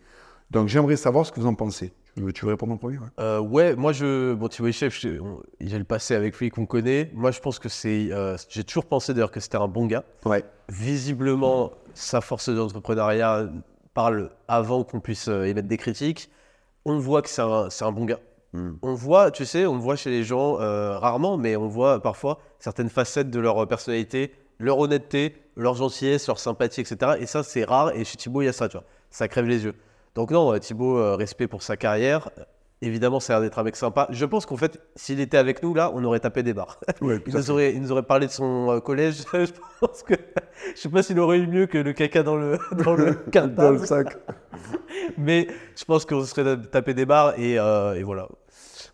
Donc 0.53 0.69
j'aimerais 0.69 0.95
savoir 0.95 1.27
ce 1.27 1.33
que 1.33 1.41
vous 1.41 1.49
en 1.49 1.57
pensez. 1.57 1.93
Tu 2.15 2.23
veux, 2.23 2.51
répondre 2.53 2.73
en 2.75 2.77
premier 2.77 2.99
ouais? 2.99 3.09
Euh, 3.19 3.41
ouais, 3.41 3.75
moi 3.75 3.93
je. 3.93 4.35
Bon, 4.35 4.47
Thibaut 4.47 4.71
Chef, 4.71 4.97
j'ai 5.01 5.19
le 5.19 5.85
passé 5.85 6.15
avec 6.15 6.39
lui 6.39 6.49
qu'on 6.51 6.65
connaît. 6.65 7.11
Moi 7.13 7.33
je 7.33 7.41
pense 7.41 7.59
que 7.59 7.69
c'est. 7.69 8.13
euh, 8.13 8.37
j'ai 8.49 8.63
toujours 8.63 8.87
pensé 8.87 9.13
d'ailleurs 9.13 9.33
que 9.33 9.41
c'était 9.41 9.59
un 9.59 9.67
bon 9.67 9.87
gars. 9.87 10.05
Ouais. 10.25 10.45
Visiblement, 10.69 11.73
sa 11.93 12.21
force 12.21 12.49
d'entrepreneuriat 12.49 13.49
parle 13.95 14.31
avant 14.47 14.85
qu'on 14.85 15.01
puisse 15.01 15.27
euh, 15.27 15.43
émettre 15.43 15.67
des 15.67 15.77
critiques. 15.77 16.31
On 16.85 17.01
voit 17.01 17.21
que 17.21 17.29
c'est 17.29 17.43
un, 17.43 17.69
c'est 17.71 17.85
un 17.85 17.91
bon 17.91 18.05
gars. 18.05 18.21
Hmm. 18.53 18.75
On 18.83 18.95
voit, 18.95 19.31
tu 19.31 19.45
sais, 19.45 19.67
on 19.67 19.79
voit 19.79 19.97
chez 19.97 20.11
les 20.11 20.25
gens 20.25 20.61
euh, 20.61 20.99
rarement, 20.99 21.37
mais 21.37 21.57
on 21.57 21.69
voit 21.69 22.01
parfois 22.01 22.39
certaines 22.59 22.89
facettes 22.89 23.31
de 23.31 23.41
leur 23.41 23.67
personnalité, 23.69 24.33
leur 24.59 24.79
honnêteté, 24.79 25.37
leur 25.57 25.75
gentillesse, 25.75 26.27
leur 26.27 26.39
sympathie, 26.39 26.81
etc. 26.81 27.13
Et 27.21 27.27
ça, 27.27 27.43
c'est 27.43 27.65
rare. 27.65 27.95
Et 27.95 28.05
chez 28.05 28.17
Thibaut, 28.17 28.43
il 28.43 28.47
y 28.47 28.49
a 28.49 28.53
ça, 28.53 28.69
tu 28.69 28.77
vois. 28.77 28.87
Ça 29.11 29.29
crève 29.29 29.47
les 29.47 29.65
yeux. 29.65 29.75
Donc 30.15 30.31
non, 30.31 30.53
euh, 30.53 30.59
Thibaut, 30.59 30.99
euh, 30.99 31.17
respect 31.17 31.47
pour 31.47 31.63
sa 31.63 31.77
carrière. 31.77 32.31
Évidemment, 32.83 33.21
ça 33.21 33.33
a 33.35 33.37
l'air 33.41 33.49
d'être 33.49 33.59
un 33.59 33.63
mec 33.63 33.75
sympa. 33.75 34.07
Je 34.11 34.25
pense 34.27 34.45
qu'en 34.45 34.59
fait, 34.59 34.79
s'il 34.97 35.19
était 35.21 35.39
avec 35.39 35.63
nous, 35.63 35.73
là, 35.73 35.91
on 35.95 36.05
aurait 36.05 36.21
tapé 36.21 36.43
des 36.43 36.53
barres. 36.53 36.79
Ouais, 37.01 37.19
Il 37.27 37.35
nous, 37.35 37.51
aurait, 37.51 37.73
il 37.73 37.81
nous 37.81 37.91
aurait 37.91 38.03
parlé 38.03 38.27
de 38.27 38.33
son 38.33 38.71
euh, 38.71 38.81
collège. 38.81 39.23
je 39.33 39.47
pense 39.81 40.03
que. 40.03 40.13
Je 40.75 40.81
sais 40.81 40.89
pas 40.91 41.03
s'il 41.03 41.19
aurait 41.19 41.39
eu 41.39 41.47
mieux 41.47 41.67
que 41.67 41.79
le 41.79 41.95
caca 41.95 42.23
dans 42.23 42.37
le, 42.37 42.59
dans 42.85 42.95
le 42.95 43.17
Dans 43.49 43.71
le 43.71 43.79
sac. 43.79 44.19
Mais 45.17 45.47
je 45.75 45.85
pense 45.85 46.05
qu'on 46.05 46.21
se 46.21 46.27
serait 46.35 46.57
tapé 46.71 46.93
des 46.93 47.07
barres 47.07 47.39
et, 47.39 47.59
euh, 47.59 47.95
et 47.95 48.03
voilà. 48.03 48.29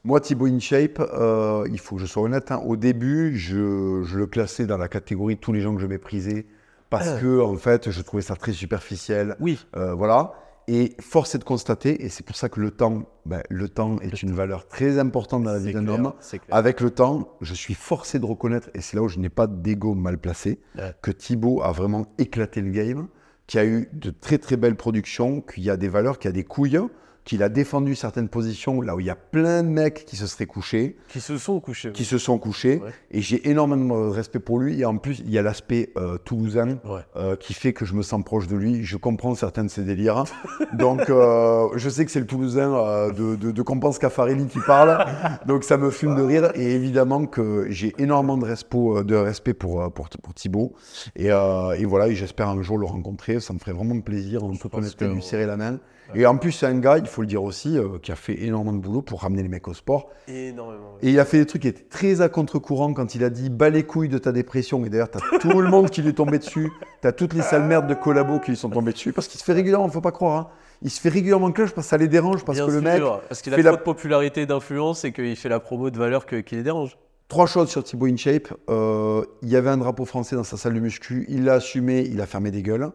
Moi, 0.05 0.21
Thibaut 0.21 0.47
InShape, 0.47 1.01
euh, 1.01 1.67
il 1.71 1.79
faut 1.81 1.97
que 1.97 2.03
je 2.03 2.07
sois 2.07 2.23
honnête. 2.23 2.53
hein, 2.53 2.61
au 2.65 2.77
début, 2.77 3.37
je, 3.37 4.03
je 4.05 4.17
le 4.19 4.27
classais 4.27 4.67
dans 4.67 4.79
la 4.79 4.89
catégorie 4.89 5.35
de 5.37 5.41
tous 5.41 5.53
les 5.53 5.61
gens 5.61 5.75
que 5.75 5.81
je 5.81 5.87
méprisais 5.87 6.47
parce 6.91 7.21
que, 7.21 7.41
en 7.41 7.57
fait, 7.57 7.91
je 7.91 8.03
trouvais 8.03 8.23
ça 8.23 8.37
très 8.37 8.53
superficiel. 8.53 9.37
Oui, 9.41 9.65
voilà. 9.73 10.35
Et 10.69 10.95
force 11.01 11.35
est 11.35 11.39
de 11.39 11.45
constater, 11.45 12.05
et 12.05 12.09
c'est 12.09 12.25
pour 12.25 12.37
ça 12.37 12.49
que 12.49 12.61
le 12.61 12.71
temps, 12.71 13.03
ben, 13.27 13.43
le 13.51 13.69
temps 13.69 13.99
est 14.01 14.23
une 14.23 14.33
valeur 14.33 14.69
très 14.69 14.99
importante 14.99 15.43
dans 15.43 15.51
la 15.53 15.59
vie 15.59 15.73
d'un 15.73 15.89
homme. 15.89 16.13
Avec 16.51 16.81
le 16.81 16.91
temps, 16.91 17.37
je 17.41 17.53
suis 17.55 17.75
forcé 17.75 18.19
de 18.21 18.25
reconnaître, 18.27 18.71
et 18.75 18.81
c'est 18.81 18.97
là 18.97 19.03
où 19.03 19.09
je 19.09 19.19
n'ai 19.19 19.29
pas 19.29 19.47
d'ego 19.49 19.95
mal 19.95 20.19
placé, 20.19 20.61
Ouais. 20.79 20.95
que 21.03 21.11
Thibaut 21.11 21.63
a 21.63 21.73
vraiment 21.73 22.07
éclaté 22.19 22.61
le 22.61 22.71
game, 22.71 23.09
qu'il 23.49 23.59
y 23.59 23.63
a 23.63 23.67
eu 23.67 23.89
de 23.93 24.11
très 24.11 24.39
très 24.39 24.57
belles 24.57 24.77
productions, 24.77 25.41
qu'il 25.41 25.65
y 25.65 25.71
a 25.71 25.77
des 25.77 25.89
valeurs, 25.89 26.19
qu'il 26.21 26.29
y 26.29 26.33
a 26.33 26.33
des 26.33 26.45
couilles, 26.45 26.79
qu'il 27.25 27.43
a 27.43 27.49
défendu 27.49 27.95
certaines 27.95 28.29
positions 28.29 28.81
là 28.81 28.97
où 28.97 29.01
il 29.01 29.07
y 29.07 29.11
a 29.11 29.15
plein 29.15 29.63
de 29.63 29.69
mecs 29.69 30.05
qui 30.07 30.17
se 30.17 30.27
seraient 30.27 30.47
couchés, 30.47 30.97
Qui 31.09 31.21
se 31.21 31.39
sont 31.39 31.61
couchés. 31.61 31.93
qui 31.93 32.05
se 32.05 32.19
sont 32.19 32.37
couchés, 32.39 32.81
Ouais. 32.83 32.91
et 33.13 33.21
j'ai 33.21 33.49
énormément 33.49 34.07
de 34.07 34.11
respect 34.11 34.41
pour 34.41 34.59
lui. 34.59 34.81
Et 34.81 34.85
en 34.85 34.97
plus, 34.97 35.21
il 35.21 35.31
y 35.31 35.39
a 35.39 35.43
l'aspect 35.43 35.91
euh, 35.97 36.19
toulousain 36.19 36.79
Ouais. 36.85 37.01
euh, 37.17 37.37
qui 37.37 37.55
fait 37.55 37.73
que 37.73 37.85
je 37.85 37.95
me 37.95 38.03
sens 38.03 38.25
proche 38.25 38.49
de 38.49 38.57
lui. 38.57 38.83
Je 38.85 38.97
comprends 38.97 39.35
certains 39.37 39.63
de 39.65 39.69
ses 39.71 39.83
délires. 39.85 40.25
Donc, 40.73 41.09
euh, 41.11 41.69
je 41.77 41.89
sais 41.89 42.05
que 42.05 42.11
c'est 42.11 42.19
le 42.21 42.27
Toulousain 42.27 42.73
euh, 42.75 43.13
de, 43.13 43.37
de, 43.37 43.51
de 43.53 43.63
Compense 43.63 43.99
Caffarelli 43.99 44.47
qui 44.47 44.59
parle. 44.67 45.05
Donc, 45.47 45.63
ça 45.65 45.77
me 45.77 45.91
fume 45.91 46.17
de 46.17 46.23
rire. 46.23 46.51
Et 46.55 46.73
évidemment 46.75 47.27
que 47.27 47.67
j'ai 47.71 47.95
énormément 47.99 48.37
de 48.39 48.45
respect, 48.47 49.05
de 49.05 49.15
respect 49.15 49.55
pour, 49.55 49.83
euh, 49.83 49.89
pour, 49.91 50.09
pour 50.09 50.35
Thibaut. 50.35 50.73
Et, 51.15 51.31
euh, 51.31 51.73
et 51.79 51.85
voilà, 51.85 52.09
et 52.09 52.15
j'espère 52.15 52.49
un 52.49 52.61
jour 52.63 52.79
le 52.79 52.87
rencontrer. 52.87 53.39
Ça 53.39 53.53
me 53.53 53.59
ferait 53.59 53.73
vraiment 53.73 54.01
plaisir, 54.01 54.43
en 54.43 54.53
toute 54.57 54.75
honnêteté, 54.75 55.07
lui 55.07 55.23
serrer 55.23 55.47
la 55.47 55.57
main. 55.57 55.79
Et 56.15 56.27
en 56.27 56.37
plus, 56.37 56.53
c'est 56.53 56.67
un 56.67 56.79
gars, 56.79 56.99
il 56.99 57.07
faut 57.07 57.23
le 57.23 57.27
dire 57.27 57.43
aussi, 57.43 57.79
euh, 57.79 57.99
qui 58.03 58.13
a 58.13 58.17
fait 58.17 58.43
énormément 58.43 58.77
de 58.77 58.83
boulot 58.83 59.01
pour 59.03 59.23
ramener 59.23 59.43
les 59.43 59.49
mecs 59.49 59.67
au 59.69 59.73
sport. 59.75 60.11
Énormément. 60.29 60.97
Et 61.01 61.11
il 61.11 61.19
a 61.19 61.25
fait 61.25 61.39
des 61.39 61.47
trucs 61.47 61.63
qui 61.63 61.69
étaient 61.69 61.85
très 61.89 62.21
à 62.21 62.29
contre-courant 62.29 62.93
quand 62.93 63.15
il 63.15 63.25
a 63.25 63.31
dit 63.31 63.49
bas 63.49 63.71
les 63.71 63.83
couilles 63.85 64.09
de 64.11 64.19
ta 64.19 64.31
dépression. 64.33 64.85
Et 64.85 64.91
d'ailleurs, 64.91 65.11
t'as 65.11 65.21
tout 65.41 65.61
le 65.61 65.69
monde 65.71 65.89
qui 65.91 66.03
lui 66.03 66.11
est 66.11 66.15
tombé 66.15 66.39
dessus. 66.39 66.71
T'as 67.01 67.13
toutes 67.13 67.33
les 67.35 67.43
sales 67.43 67.65
merdes 67.65 67.87
de 67.87 67.95
collabos 67.95 68.41
qui 68.41 68.51
lui 68.51 68.57
sont 68.59 68.69
tombées 68.71 68.93
dessus. 68.93 69.13
Parce 69.13 69.27
qu'il 69.29 69.41
se 69.41 69.45
fait 69.45 69.53
régulièrement, 69.55 69.89
faut 69.89 70.01
pas 70.01 70.13
croire. 70.13 70.37
hein. 70.39 70.49
Il 70.83 70.91
se 70.91 71.01
fait 71.01 71.09
régulièrement 71.09 71.51
cloche 71.53 71.73
parce 71.73 71.87
que 71.87 71.91
ça 71.91 71.97
les 71.97 72.09
dérange. 72.09 72.45
Parce 72.45 72.59
Bien 72.59 72.67
que 72.67 72.73
le 72.73 72.81
mec. 72.81 73.03
parce 73.29 73.41
qu'il 73.41 73.55
a 73.55 73.57
trop 73.57 73.65
la- 73.65 73.73
de 73.77 73.83
popularité 73.83 74.45
d'influence 74.47 75.05
et 75.05 75.13
qu'il 75.13 75.37
fait 75.37 75.49
la 75.49 75.61
promo 75.61 75.91
de 75.91 75.99
valeur 75.99 76.27
que- 76.27 76.41
qui 76.41 76.57
les 76.57 76.63
dérange. 76.63 76.99
Trois 77.29 77.47
choses 77.47 77.71
sur 77.71 77.83
Thibaut 77.85 78.07
InShape. 78.07 78.53
Euh, 78.69 79.25
il 79.43 79.49
y 79.49 79.57
avait 79.57 79.71
un 79.71 79.79
drapeau 79.79 80.05
français 80.05 80.37
dans 80.37 80.45
sa 80.45 80.57
salle 80.59 80.75
de 80.75 80.81
muscu. 80.81 81.25
Il 81.31 81.45
l'a 81.45 81.55
assumé, 81.55 82.01
il 82.03 82.21
a 82.21 82.27
fermé 82.27 82.51
des 82.51 82.63
gueules. 82.63 82.91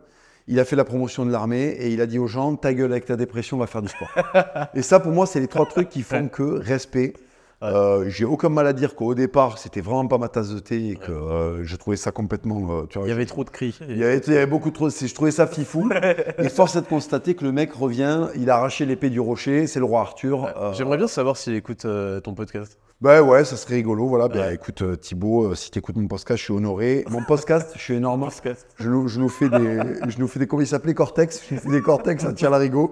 Il 0.48 0.60
a 0.60 0.66
fait 0.66 0.76
la 0.78 0.86
promotion 0.86 1.26
de 1.26 1.32
l'armée 1.32 1.76
et 1.80 1.90
il 1.92 2.00
a 2.02 2.06
dit 2.06 2.20
aux 2.20 2.28
gens 2.28 2.56
ta 2.56 2.74
gueule 2.74 2.92
avec 2.92 3.06
ta 3.06 3.16
dépression, 3.18 3.58
on 3.58 3.60
va 3.60 3.68
faire 3.68 3.82
du 3.82 3.90
sport. 3.90 4.08
et 4.74 4.82
ça, 4.82 5.00
pour 5.00 5.12
moi, 5.12 5.26
c'est 5.26 5.40
les 5.42 5.48
trois 5.48 5.66
trucs 5.66 5.90
qui 5.90 6.04
font 6.04 6.28
que 6.30 6.44
respect. 6.44 7.14
Ouais. 7.62 7.70
Euh, 7.70 8.06
J'ai 8.08 8.24
aucun 8.24 8.50
mal 8.50 8.68
à 8.68 8.74
dire 8.74 8.96
qu'au 8.96 9.16
départ, 9.16 9.58
c'était 9.58 9.82
vraiment 9.82 10.08
pas 10.08 10.20
ma 10.20 10.30
tasse 10.30 10.50
de 10.50 10.60
thé 10.60 10.90
et 10.90 10.96
que 10.96 11.12
euh, 11.12 11.64
je 11.66 11.76
trouvais 11.76 11.98
ça 11.98 12.12
complètement. 12.12 12.60
euh, 12.70 12.86
tu 12.88 13.00
vois, 13.00 13.08
Il 13.08 13.10
y 13.10 13.14
avait 13.14 13.26
trop 13.26 13.44
de 13.44 13.50
cris. 13.50 13.78
il 13.90 13.98
y 13.98 14.04
avait, 14.04 14.20
il 14.20 14.34
y 14.34 14.38
avait 14.38 14.46
beaucoup 14.46 14.70
trop. 14.70 14.90
Je 14.90 15.14
trouvais 15.14 15.32
ça 15.32 15.48
fifou. 15.48 15.90
et 16.38 16.50
force 16.50 16.76
est 16.76 16.82
de 16.82 16.86
constater 16.88 17.34
que 17.34 17.44
le 17.44 17.52
mec 17.52 17.74
revient, 17.74 18.28
il 18.36 18.50
a 18.52 18.56
arraché 18.58 18.86
l'épée 18.86 19.10
du 19.10 19.20
rocher, 19.20 19.66
c'est 19.66 19.80
le 19.80 19.86
roi 19.86 20.02
Arthur. 20.02 20.74
J'aimerais 20.74 20.98
bien 20.98 21.08
savoir 21.08 21.36
s'il 21.36 21.56
écoute 21.56 21.86
ton 22.24 22.34
podcast. 22.36 22.78
Bah 23.00 23.22
ouais, 23.22 23.46
ça 23.46 23.56
serait 23.58 23.76
rigolo. 23.76 24.08
Voilà. 24.08 24.28
Ouais. 24.28 24.56
écoute, 24.56 24.82
euh, 24.82 24.96
Thibaut, 24.96 25.52
euh, 25.52 25.56
si 25.56 25.70
tu 25.70 25.78
écoutes 25.78 25.98
mon 25.98 26.08
podcast, 26.08 26.40
je 26.40 26.44
suis 26.46 26.54
honoré. 26.54 27.06
Mon 27.10 27.24
podcast, 27.24 27.72
je 27.76 27.80
suis 27.80 27.94
énorme. 27.94 28.22
Podcast. 28.22 28.66
Je 28.80 28.90
nous, 28.90 29.08
je 29.08 29.20
nous 29.20 29.30
fais 29.30 29.50
des, 29.50 29.80
je 30.08 30.18
nous 30.20 30.28
fais 30.28 30.40
des, 30.40 30.48
comment 30.48 30.62
il 30.64 30.68
s'appelait, 30.68 30.96
Cortex? 30.96 31.44
Je 31.48 31.56
nous 31.56 31.62
fais 31.62 31.70
des 31.70 31.82
Cortex, 31.82 32.24
ça 32.24 32.34
tire 32.34 32.50
l'arigot. 32.50 32.92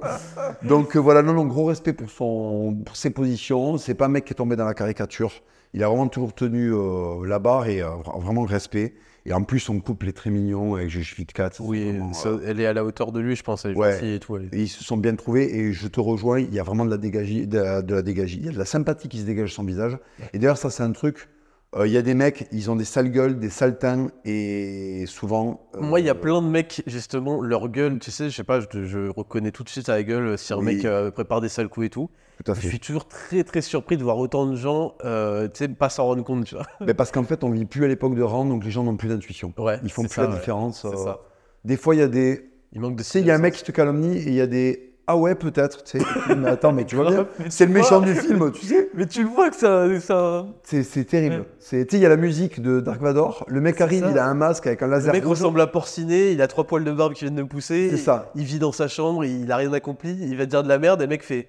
Donc 0.61 0.95
euh, 0.95 0.99
voilà, 0.99 1.23
non, 1.23 1.33
non, 1.33 1.45
gros 1.45 1.65
respect 1.65 1.93
pour 1.93 2.09
son, 2.11 2.77
pour 2.85 2.95
ses 2.95 3.09
positions. 3.09 3.77
C'est 3.77 3.95
pas 3.95 4.05
un 4.05 4.09
mec 4.09 4.25
qui 4.25 4.33
est 4.33 4.35
tombé 4.35 4.55
dans 4.55 4.65
la 4.65 4.75
caricature. 4.75 5.31
Il 5.73 5.83
a 5.83 5.87
vraiment 5.89 6.07
toujours 6.07 6.33
tenu 6.33 6.71
euh, 6.71 7.25
la 7.25 7.39
barre 7.39 7.67
et 7.67 7.81
euh, 7.81 7.87
vra- 7.89 8.21
vraiment 8.21 8.43
respect. 8.43 8.93
Et 9.27 9.33
en 9.33 9.41
plus, 9.43 9.59
son 9.59 9.79
couple 9.79 10.07
est 10.07 10.13
très 10.13 10.29
mignon 10.29 10.75
avec 10.75 10.89
Justificat 10.89 11.49
4. 11.49 11.61
Oui, 11.61 11.99
ça- 12.13 12.37
elle 12.45 12.59
est 12.59 12.65
à 12.67 12.73
la 12.73 12.85
hauteur 12.85 13.11
de 13.11 13.19
lui, 13.19 13.35
je 13.35 13.41
pense. 13.43 13.65
Elle 13.65 13.75
Ouais. 13.75 14.15
et 14.15 14.19
tout. 14.19 14.37
elle 14.37 14.49
ils 14.53 14.67
se 14.67 14.83
sont 14.83 14.97
bien 14.97 15.15
trouvés 15.15 15.55
et 15.57 15.73
je 15.73 15.87
te 15.87 15.99
rejoins, 15.99 16.39
il 16.39 16.53
y 16.53 16.59
a 16.59 16.63
vraiment 16.63 16.85
de 16.85 16.91
la 16.91 16.97
dégagie, 16.97 17.47
de 17.47 17.57
la, 17.57 17.81
de 17.81 17.95
la 17.95 18.01
dégagie. 18.03 18.37
Il 18.39 18.45
y 18.45 18.49
a 18.49 18.51
de 18.51 18.57
la 18.59 18.65
sympathie 18.65 19.07
qui 19.09 19.17
se 19.19 19.25
dégage 19.25 19.49
de 19.49 19.53
son 19.55 19.63
visage. 19.63 19.97
Et 20.33 20.37
d'ailleurs, 20.39 20.57
ça, 20.57 20.69
c'est 20.69 20.83
un 20.83 20.91
truc. 20.91 21.27
Euh, 21.75 21.87
il 21.87 21.93
y 21.93 21.97
a 21.97 22.01
des 22.01 22.13
mecs, 22.13 22.47
ils 22.51 22.69
ont 22.71 22.75
des 22.75 22.85
sales 22.85 23.09
gueules, 23.11 23.37
des 23.39 23.49
sales 23.49 23.77
teints 23.77 24.07
et 24.23 25.05
souvent. 25.07 25.67
euh, 25.75 25.81
Moi, 25.81 25.99
il 25.99 26.05
y 26.05 26.09
a 26.09 26.15
plein 26.15 26.41
de 26.41 26.47
mecs, 26.47 26.83
justement, 26.87 27.41
leur 27.41 27.67
gueule, 27.69 27.99
tu 27.99 28.11
sais, 28.11 28.29
je 28.29 28.35
sais 28.35 28.43
pas, 28.43 28.59
je, 28.61 28.83
je 28.85 29.09
reconnais 29.09 29.51
tout 29.51 29.63
de 29.63 29.69
suite 29.69 29.89
à 29.89 29.95
la 29.95 30.03
gueule 30.03 30.37
si 30.37 30.53
un 30.53 30.57
Oui. 30.57 30.65
mec 30.75 30.85
euh, 30.85 31.11
prépare 31.11 31.41
des 31.41 31.49
sales 31.49 31.67
coups 31.69 31.87
et 31.87 31.89
tout. 31.89 32.09
Tout 32.43 32.51
à 32.51 32.55
Je 32.55 32.61
fait. 32.61 32.67
suis 32.67 32.79
toujours 32.79 33.07
très 33.07 33.43
très 33.45 33.61
surpris 33.61 33.95
de 33.97 34.03
voir 34.03 34.17
autant 34.17 34.45
de 34.45 34.55
gens, 34.55 34.95
tu 35.01 35.05
sais, 35.53 35.67
pas 35.69 35.89
s'en 35.89 36.05
rendre 36.05 36.23
compte, 36.23 36.45
tu 36.45 36.55
vois. 36.55 36.65
Mais 36.81 36.93
parce 36.93 37.11
qu'en 37.11 37.23
fait, 37.23 37.43
on 37.43 37.49
vit 37.49 37.65
plus 37.65 37.85
à 37.85 37.87
l'époque 37.87 38.15
de 38.15 38.23
rang, 38.23 38.43
donc 38.45 38.63
les 38.65 38.71
gens 38.71 38.83
n'ont 38.83 38.97
plus 38.97 39.07
d'intuition. 39.09 39.53
Ouais, 39.57 39.79
Ils 39.83 39.91
font 39.91 40.03
plus 40.03 40.11
ça, 40.13 40.23
la 40.23 40.29
ouais. 40.29 40.35
différence. 40.35 40.81
C'est 40.89 40.97
ça. 40.97 41.19
Des 41.63 41.77
fois, 41.77 41.95
il 41.95 41.99
y 41.99 42.01
a 42.03 42.07
des. 42.09 42.49
Il 42.73 42.81
manque 42.81 42.97
de 42.97 43.03
Tu 43.03 43.09
sais, 43.09 43.21
il 43.21 43.25
y 43.25 43.31
a 43.31 43.35
un 43.35 43.39
mec 43.39 43.53
qui 43.53 43.63
te 43.63 43.71
calomnie 43.71 44.17
et 44.17 44.27
il 44.27 44.33
y 44.33 44.41
a 44.41 44.47
des. 44.47 44.84
Ah 45.07 45.15
ouais, 45.17 45.35
peut-être, 45.35 45.83
tu 45.83 45.99
sais. 45.99 46.05
Mais 46.35 46.49
attends, 46.49 46.71
mais 46.71 46.83
tu 46.85 46.95
vois 46.95 47.09
bien, 47.11 47.27
c'est 47.49 47.65
le 47.67 47.73
méchant 47.73 47.99
vois. 47.99 48.07
du 48.07 48.15
film, 48.15 48.51
tu 48.51 48.65
sais. 48.65 48.89
Mais 48.95 49.05
tu 49.05 49.23
le 49.23 49.29
vois 49.29 49.49
que 49.49 49.55
ça. 49.55 49.85
ça... 49.99 50.45
C'est 50.63 50.83
c'est 50.83 51.03
terrible. 51.05 51.35
Ouais. 51.35 51.45
C'est- 51.59 51.85
Tu 51.85 51.91
sais, 51.91 51.99
il 51.99 52.03
y 52.03 52.05
a 52.05 52.09
la 52.09 52.17
musique 52.17 52.61
de 52.61 52.79
Dark 52.79 53.01
Vador. 53.01 53.45
Le 53.47 53.61
mec 53.61 53.81
arrive, 53.81 54.03
ça. 54.03 54.11
il 54.11 54.17
a 54.17 54.25
un 54.25 54.33
masque 54.33 54.65
avec 54.67 54.81
un 54.81 54.87
Le 54.87 54.91
laser 54.93 55.13
mec 55.13 55.23
rouge. 55.23 55.37
ressemble 55.39 55.61
à 55.61 55.67
Porcinet, 55.67 56.33
il 56.33 56.41
a 56.41 56.47
trois 56.47 56.63
poils 56.63 56.83
de 56.83 56.91
barbe 56.91 57.13
qui 57.13 57.25
viennent 57.25 57.35
de 57.35 57.43
pousser. 57.43 57.89
C'est 57.91 57.97
ça. 57.97 58.31
Il 58.35 58.43
vit 58.45 58.57
dans 58.59 58.71
sa 58.71 58.87
chambre, 58.87 59.23
il 59.25 59.51
a 59.51 59.57
rien 59.57 59.71
accompli, 59.73 60.17
il 60.21 60.35
va 60.37 60.45
dire 60.45 60.63
de 60.63 60.69
la 60.69 60.79
merde, 60.79 61.01
et 61.01 61.05
le 61.05 61.09
mec 61.09 61.23
fait. 61.23 61.47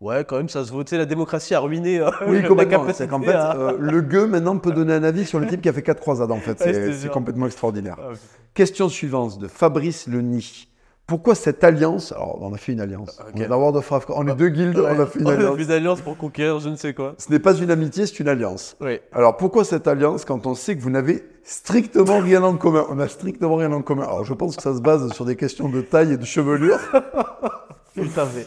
Ouais, 0.00 0.24
quand 0.24 0.36
même, 0.36 0.48
ça 0.48 0.64
se 0.64 0.70
vote. 0.72 0.90
La 0.92 1.06
démocratie 1.06 1.54
a 1.56 1.60
ruiné 1.60 1.98
euh, 2.00 2.08
Oui, 2.28 2.42
complètement. 2.44 2.86
C'est 2.94 3.08
qu'en 3.08 3.20
fait, 3.20 3.32
à- 3.32 3.56
euh, 3.56 3.76
le 3.80 4.00
gueux 4.00 4.26
maintenant 4.28 4.56
peut 4.58 4.70
donner 4.70 4.92
un 4.94 5.02
avis 5.02 5.24
sur 5.24 5.40
le 5.40 5.46
type 5.48 5.60
qui 5.60 5.68
a 5.68 5.72
fait 5.72 5.82
4 5.82 6.00
croisades. 6.00 6.30
En 6.30 6.38
fait, 6.38 6.56
c'est 6.94 7.10
complètement 7.10 7.46
extraordinaire. 7.46 7.96
Ah, 8.00 8.12
Question 8.54 8.88
suivante 8.88 9.38
de 9.40 9.48
Fabrice 9.48 10.06
Leni. 10.06 10.68
Pourquoi 11.08 11.34
cette 11.34 11.64
alliance? 11.64 12.12
Alors, 12.12 12.36
on 12.42 12.52
a 12.52 12.58
fait 12.58 12.72
une 12.72 12.82
alliance. 12.82 13.18
Ok. 13.18 13.32
On 13.34 13.40
est 13.40 14.04
On 14.10 14.28
est 14.28 14.34
deux 14.36 14.50
guildes, 14.50 14.78
on 14.78 15.00
a 15.00 15.06
fait 15.06 15.20
une 15.20 15.26
On 15.26 15.30
a 15.30 15.32
alliance. 15.32 15.56
fait 15.56 15.62
une 15.64 15.70
alliance 15.70 16.00
pour 16.02 16.18
conquérir 16.18 16.60
je 16.60 16.68
ne 16.68 16.76
sais 16.76 16.92
quoi. 16.92 17.14
Ce 17.16 17.32
n'est 17.32 17.38
pas 17.38 17.54
une 17.56 17.70
amitié, 17.70 18.04
c'est 18.06 18.20
une 18.20 18.28
alliance. 18.28 18.76
Oui. 18.82 19.00
Alors, 19.12 19.38
pourquoi 19.38 19.64
cette 19.64 19.88
alliance 19.88 20.26
quand 20.26 20.46
on 20.46 20.54
sait 20.54 20.76
que 20.76 20.82
vous 20.82 20.90
n'avez 20.90 21.24
strictement 21.44 22.18
rien 22.18 22.42
en 22.42 22.58
commun? 22.58 22.84
On 22.90 22.96
n'a 22.96 23.08
strictement 23.08 23.56
rien 23.56 23.72
en 23.72 23.80
commun. 23.80 24.02
Alors, 24.02 24.26
je 24.26 24.34
pense 24.34 24.54
que 24.56 24.62
ça 24.62 24.76
se 24.76 24.82
base 24.82 25.10
sur 25.14 25.24
des 25.24 25.34
questions 25.36 25.70
de 25.70 25.80
taille 25.80 26.12
et 26.12 26.18
de 26.18 26.26
chevelure. 26.26 26.78
Tout 27.94 28.20
à 28.20 28.26
fait. 28.26 28.46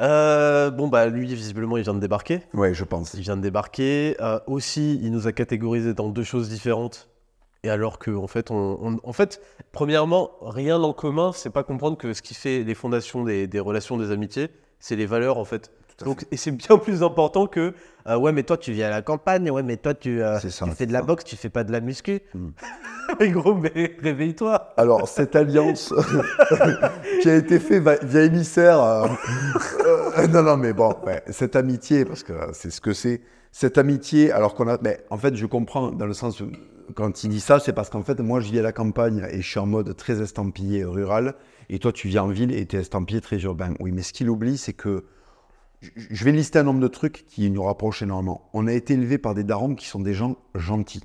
Euh, 0.00 0.70
bon, 0.70 0.88
bah, 0.88 1.06
lui, 1.06 1.26
visiblement, 1.34 1.76
il 1.76 1.82
vient 1.82 1.94
de 1.94 2.00
débarquer. 2.00 2.40
Ouais, 2.54 2.72
je 2.72 2.84
pense. 2.84 3.12
Il 3.12 3.20
vient 3.20 3.36
de 3.36 3.42
débarquer. 3.42 4.16
Euh, 4.22 4.40
aussi, 4.46 4.98
il 5.02 5.12
nous 5.12 5.26
a 5.26 5.32
catégorisé 5.32 5.92
dans 5.92 6.08
deux 6.08 6.24
choses 6.24 6.48
différentes. 6.48 7.10
Et 7.62 7.70
alors 7.70 7.98
que, 7.98 8.10
en 8.10 8.26
fait, 8.26 8.50
on, 8.50 8.78
on- 8.80 9.00
en 9.02 9.12
fait, 9.12 9.40
premièrement, 9.72 10.30
rien 10.42 10.80
en 10.80 10.92
commun, 10.92 11.32
c'est 11.34 11.50
pas 11.50 11.62
comprendre 11.64 11.96
que 11.98 12.12
ce 12.12 12.22
qui 12.22 12.34
fait 12.34 12.62
les 12.64 12.74
fondations 12.74 13.24
des, 13.24 13.46
des 13.46 13.60
relations, 13.60 13.96
des 13.96 14.10
amitiés, 14.12 14.48
c'est 14.78 14.96
les 14.96 15.06
valeurs, 15.06 15.38
en 15.38 15.44
fait. 15.44 15.70
Tout 15.96 16.04
à 16.04 16.08
Donc, 16.08 16.26
et 16.30 16.36
c'est 16.36 16.50
bien 16.52 16.76
plus 16.78 17.02
important 17.02 17.46
que, 17.46 17.72
euh, 18.06 18.16
ouais, 18.18 18.30
mais 18.32 18.42
toi, 18.42 18.56
tu 18.58 18.70
vis 18.72 18.82
à 18.82 18.90
la 18.90 19.02
campagne, 19.02 19.50
ouais, 19.50 19.62
mais 19.62 19.78
toi, 19.78 19.94
tu, 19.94 20.22
euh, 20.22 20.38
ça, 20.38 20.66
tu 20.66 20.70
fais 20.72 20.86
de 20.86 20.92
la 20.92 21.02
boxe, 21.02 21.24
tu 21.24 21.36
fais 21.36 21.48
pas 21.48 21.64
de 21.64 21.72
la 21.72 21.80
muscu. 21.80 22.20
Hmm. 22.34 22.50
mais 23.20 23.30
gros, 23.30 23.54
mais 23.54 23.96
réveille-toi. 24.02 24.74
Alors, 24.76 25.08
cette 25.08 25.34
alliance 25.34 25.92
qui 27.22 27.30
a 27.30 27.34
été 27.36 27.58
faite 27.58 27.82
via 28.04 28.22
émissaire. 28.24 28.80
euh, 28.82 29.06
euh, 30.18 30.26
non, 30.28 30.42
non, 30.42 30.56
mais 30.56 30.72
bon, 30.72 30.94
ouais, 31.06 31.22
cette 31.30 31.56
amitié, 31.56 32.04
parce 32.04 32.22
que 32.22 32.32
c'est 32.52 32.70
ce 32.70 32.80
que 32.80 32.92
c'est. 32.92 33.22
Cette 33.58 33.78
amitié, 33.78 34.32
alors 34.32 34.54
qu'on 34.54 34.68
a. 34.68 34.76
Mais 34.82 35.00
en 35.08 35.16
fait, 35.16 35.34
je 35.34 35.46
comprends 35.46 35.90
dans 35.90 36.04
le 36.04 36.12
sens 36.12 36.40
où, 36.42 36.50
quand 36.94 37.24
il 37.24 37.30
dit 37.30 37.40
ça, 37.40 37.58
c'est 37.58 37.72
parce 37.72 37.88
qu'en 37.88 38.02
fait, 38.02 38.20
moi, 38.20 38.38
je 38.40 38.50
vis 38.52 38.58
à 38.58 38.62
la 38.62 38.72
campagne 38.72 39.26
et 39.30 39.40
je 39.40 39.48
suis 39.48 39.58
en 39.58 39.64
mode 39.64 39.96
très 39.96 40.20
estampillé 40.20 40.84
rural. 40.84 41.36
Et 41.70 41.78
toi, 41.78 41.90
tu 41.90 42.08
vis 42.08 42.18
en 42.18 42.28
ville 42.28 42.52
et 42.52 42.66
tu 42.66 42.76
es 42.76 42.80
estampillé 42.80 43.22
très 43.22 43.38
urbain. 43.38 43.72
Oui, 43.80 43.92
mais 43.92 44.02
ce 44.02 44.12
qu'il 44.12 44.28
oublie, 44.28 44.58
c'est 44.58 44.74
que. 44.74 45.04
je- 45.80 46.22
vais 46.26 46.32
lister 46.32 46.58
un 46.58 46.64
nombre 46.64 46.80
de 46.80 46.88
trucs 46.88 47.24
qui 47.26 47.50
nous 47.50 47.62
rapprochent 47.62 48.02
énormément. 48.02 48.50
On 48.52 48.66
a 48.66 48.74
été 48.74 48.92
élevé 48.92 49.16
par 49.16 49.34
des 49.34 49.42
darons 49.42 49.74
qui 49.74 49.86
sont 49.86 50.00
des 50.00 50.12
gens 50.12 50.36
gentils. 50.54 51.04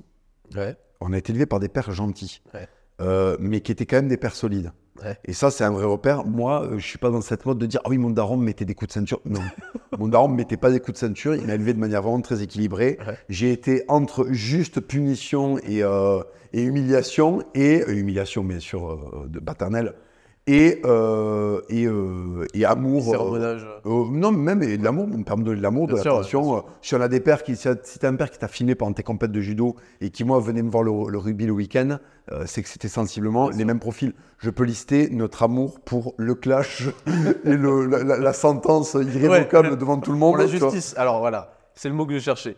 Ouais. 0.54 0.76
On 1.00 1.14
a 1.14 1.16
été 1.16 1.32
élevé 1.32 1.46
par 1.46 1.58
des 1.58 1.68
pères 1.68 1.90
gentils, 1.90 2.42
Ouais. 2.52 2.68
euh, 3.00 3.38
mais 3.40 3.62
qui 3.62 3.72
étaient 3.72 3.86
quand 3.86 3.96
même 3.96 4.08
des 4.08 4.18
pères 4.18 4.34
solides. 4.34 4.72
Ouais. 5.02 5.16
Et 5.24 5.32
ça, 5.32 5.50
c'est 5.50 5.64
un 5.64 5.70
vrai 5.70 5.84
repère. 5.84 6.24
Moi, 6.24 6.64
euh, 6.64 6.78
je 6.78 6.86
suis 6.86 6.98
pas 6.98 7.10
dans 7.10 7.22
cette 7.22 7.46
mode 7.46 7.58
de 7.58 7.66
dire 7.66 7.80
ah 7.84 7.88
oui, 7.88 7.98
mon 7.98 8.10
daron 8.10 8.36
me 8.36 8.44
mettait 8.44 8.64
des 8.64 8.74
coups 8.74 8.88
de 8.88 8.92
ceinture. 8.92 9.20
Non, 9.24 9.40
mon 9.98 10.08
daron 10.08 10.28
me 10.28 10.36
mettait 10.36 10.56
pas 10.56 10.70
des 10.70 10.80
coups 10.80 10.92
de 10.92 10.98
ceinture. 10.98 11.34
Il 11.34 11.46
m'a 11.46 11.54
élevé 11.54 11.72
de 11.72 11.78
manière 11.78 12.02
vraiment 12.02 12.20
très 12.20 12.42
équilibrée. 12.42 12.98
Ouais. 13.06 13.16
J'ai 13.28 13.52
été 13.52 13.84
entre 13.88 14.26
juste 14.30 14.80
punition 14.80 15.58
et, 15.58 15.82
euh, 15.82 16.22
et 16.52 16.62
humiliation 16.62 17.42
et 17.54 17.82
euh, 17.82 17.94
humiliation 17.94 18.44
bien 18.44 18.60
sûr 18.60 18.90
euh, 18.90 19.26
de 19.28 19.40
paternelle 19.40 19.94
et 20.48 20.80
euh, 20.84 21.60
et, 21.68 21.86
euh, 21.86 22.44
et 22.52 22.64
amour. 22.64 23.14
euh, 23.14 23.58
euh, 23.86 24.04
non, 24.10 24.32
même 24.32 24.62
et 24.62 24.76
de 24.76 24.82
l'amour, 24.84 25.06
on 25.16 25.22
parle 25.22 25.44
de 25.44 25.52
l'amour, 25.52 25.86
de 25.86 25.94
l'attention. 25.96 26.56
Euh, 26.56 26.60
Si 26.80 26.94
on 26.96 27.00
a 27.00 27.06
des 27.08 27.20
pères 27.20 27.42
qui, 27.44 27.54
si 27.54 27.68
t'as 28.00 28.08
un 28.08 28.16
père 28.16 28.30
qui 28.30 28.38
t'a 28.38 28.48
filmé 28.48 28.74
pendant 28.74 28.92
tes 28.92 29.04
compètes 29.04 29.30
de 29.30 29.40
judo 29.40 29.76
et 30.00 30.10
qui, 30.10 30.24
moi, 30.24 30.40
venait 30.40 30.62
me 30.62 30.70
voir 30.70 30.82
le, 30.82 30.90
le 31.10 31.18
rugby 31.18 31.46
le 31.46 31.52
week-end, 31.52 31.98
euh, 32.32 32.42
c'est 32.46 32.62
que 32.62 32.68
c'était 32.68 32.88
sensiblement 32.88 33.50
les 33.50 33.64
mêmes 33.64 33.78
profils. 33.78 34.14
Je 34.38 34.50
peux 34.50 34.64
lister 34.64 35.10
notre 35.10 35.44
amour 35.44 35.78
pour 35.80 36.14
le 36.16 36.34
clash 36.34 36.88
et 37.44 37.54
le, 37.56 37.86
la, 37.86 38.02
la- 38.02 38.18
la 38.18 38.32
sentence 38.32 38.94
irrévocable 38.94 39.68
Ouais. 39.70 39.76
devant 39.76 39.98
tout 40.00 40.10
le 40.12 40.18
monde. 40.18 40.34
Pour 40.34 40.42
la 40.42 40.48
justice. 40.48 40.94
Alors 40.98 41.20
voilà, 41.20 41.54
c'est 41.74 41.88
le 41.88 41.94
mot 41.94 42.04
que 42.04 42.14
je 42.14 42.18
cherchais. 42.18 42.56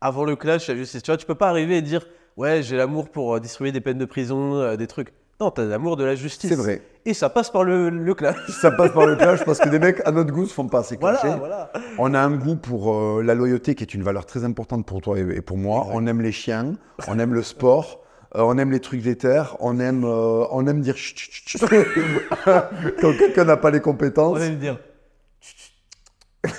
Avant 0.00 0.24
le 0.24 0.34
clash, 0.34 0.66
la 0.68 0.74
justice. 0.74 1.02
Tu 1.04 1.10
vois, 1.12 1.16
tu 1.16 1.26
peux 1.26 1.36
pas 1.36 1.48
arriver 1.50 1.76
et 1.78 1.82
dire 1.82 2.04
Ouais, 2.36 2.62
j'ai 2.62 2.76
l'amour 2.76 3.10
pour 3.10 3.38
distribuer 3.38 3.70
des 3.70 3.80
peines 3.80 3.98
de 3.98 4.04
prison, 4.06 4.74
des 4.74 4.86
trucs. 4.88 5.12
Non, 5.40 5.50
t'as 5.50 5.64
l'amour 5.64 5.96
de 5.96 6.04
la 6.04 6.14
justice. 6.14 6.50
C'est 6.50 6.56
vrai. 6.56 6.82
Et 7.04 7.14
ça 7.14 7.28
passe 7.28 7.50
par 7.50 7.64
le, 7.64 7.90
le 7.90 8.14
clash. 8.14 8.36
Ça 8.60 8.70
passe 8.70 8.92
par 8.92 9.06
le 9.06 9.16
clash 9.16 9.44
parce 9.44 9.58
que 9.58 9.68
des 9.68 9.80
mecs 9.80 10.00
à 10.06 10.12
notre 10.12 10.32
goût 10.32 10.46
se 10.46 10.54
font 10.54 10.68
pas 10.68 10.80
assez 10.80 10.96
clasher. 10.96 11.34
Voilà, 11.36 11.70
voilà. 11.72 11.72
On 11.98 12.14
a 12.14 12.20
un 12.20 12.36
goût 12.36 12.54
pour 12.54 12.94
euh, 12.94 13.22
la 13.22 13.34
loyauté 13.34 13.74
qui 13.74 13.82
est 13.82 13.92
une 13.92 14.04
valeur 14.04 14.24
très 14.24 14.44
importante 14.44 14.86
pour 14.86 15.00
toi 15.00 15.18
et, 15.18 15.40
pour 15.40 15.58
moi. 15.58 15.88
On 15.90 16.06
aime 16.06 16.20
les 16.20 16.30
chiens, 16.30 16.74
on 17.08 17.18
aime 17.18 17.34
le 17.34 17.42
sport, 17.42 18.02
euh, 18.36 18.42
on 18.42 18.56
aime 18.56 18.70
les 18.70 18.78
trucs 18.78 19.02
d'éther, 19.02 19.56
on 19.58 19.80
aime, 19.80 20.04
euh, 20.04 20.44
on 20.52 20.66
aime 20.68 20.80
dire 20.80 20.96
chut, 20.96 21.18
chut, 21.18 21.58
chut, 21.58 21.60
quand 22.44 23.18
quelqu'un 23.18 23.44
n'a 23.44 23.56
pas 23.56 23.70
les 23.70 23.80
compétences. 23.80 24.36
On 24.36 24.40
va 24.40 24.48
me 24.48 24.56
dire. 24.56 24.78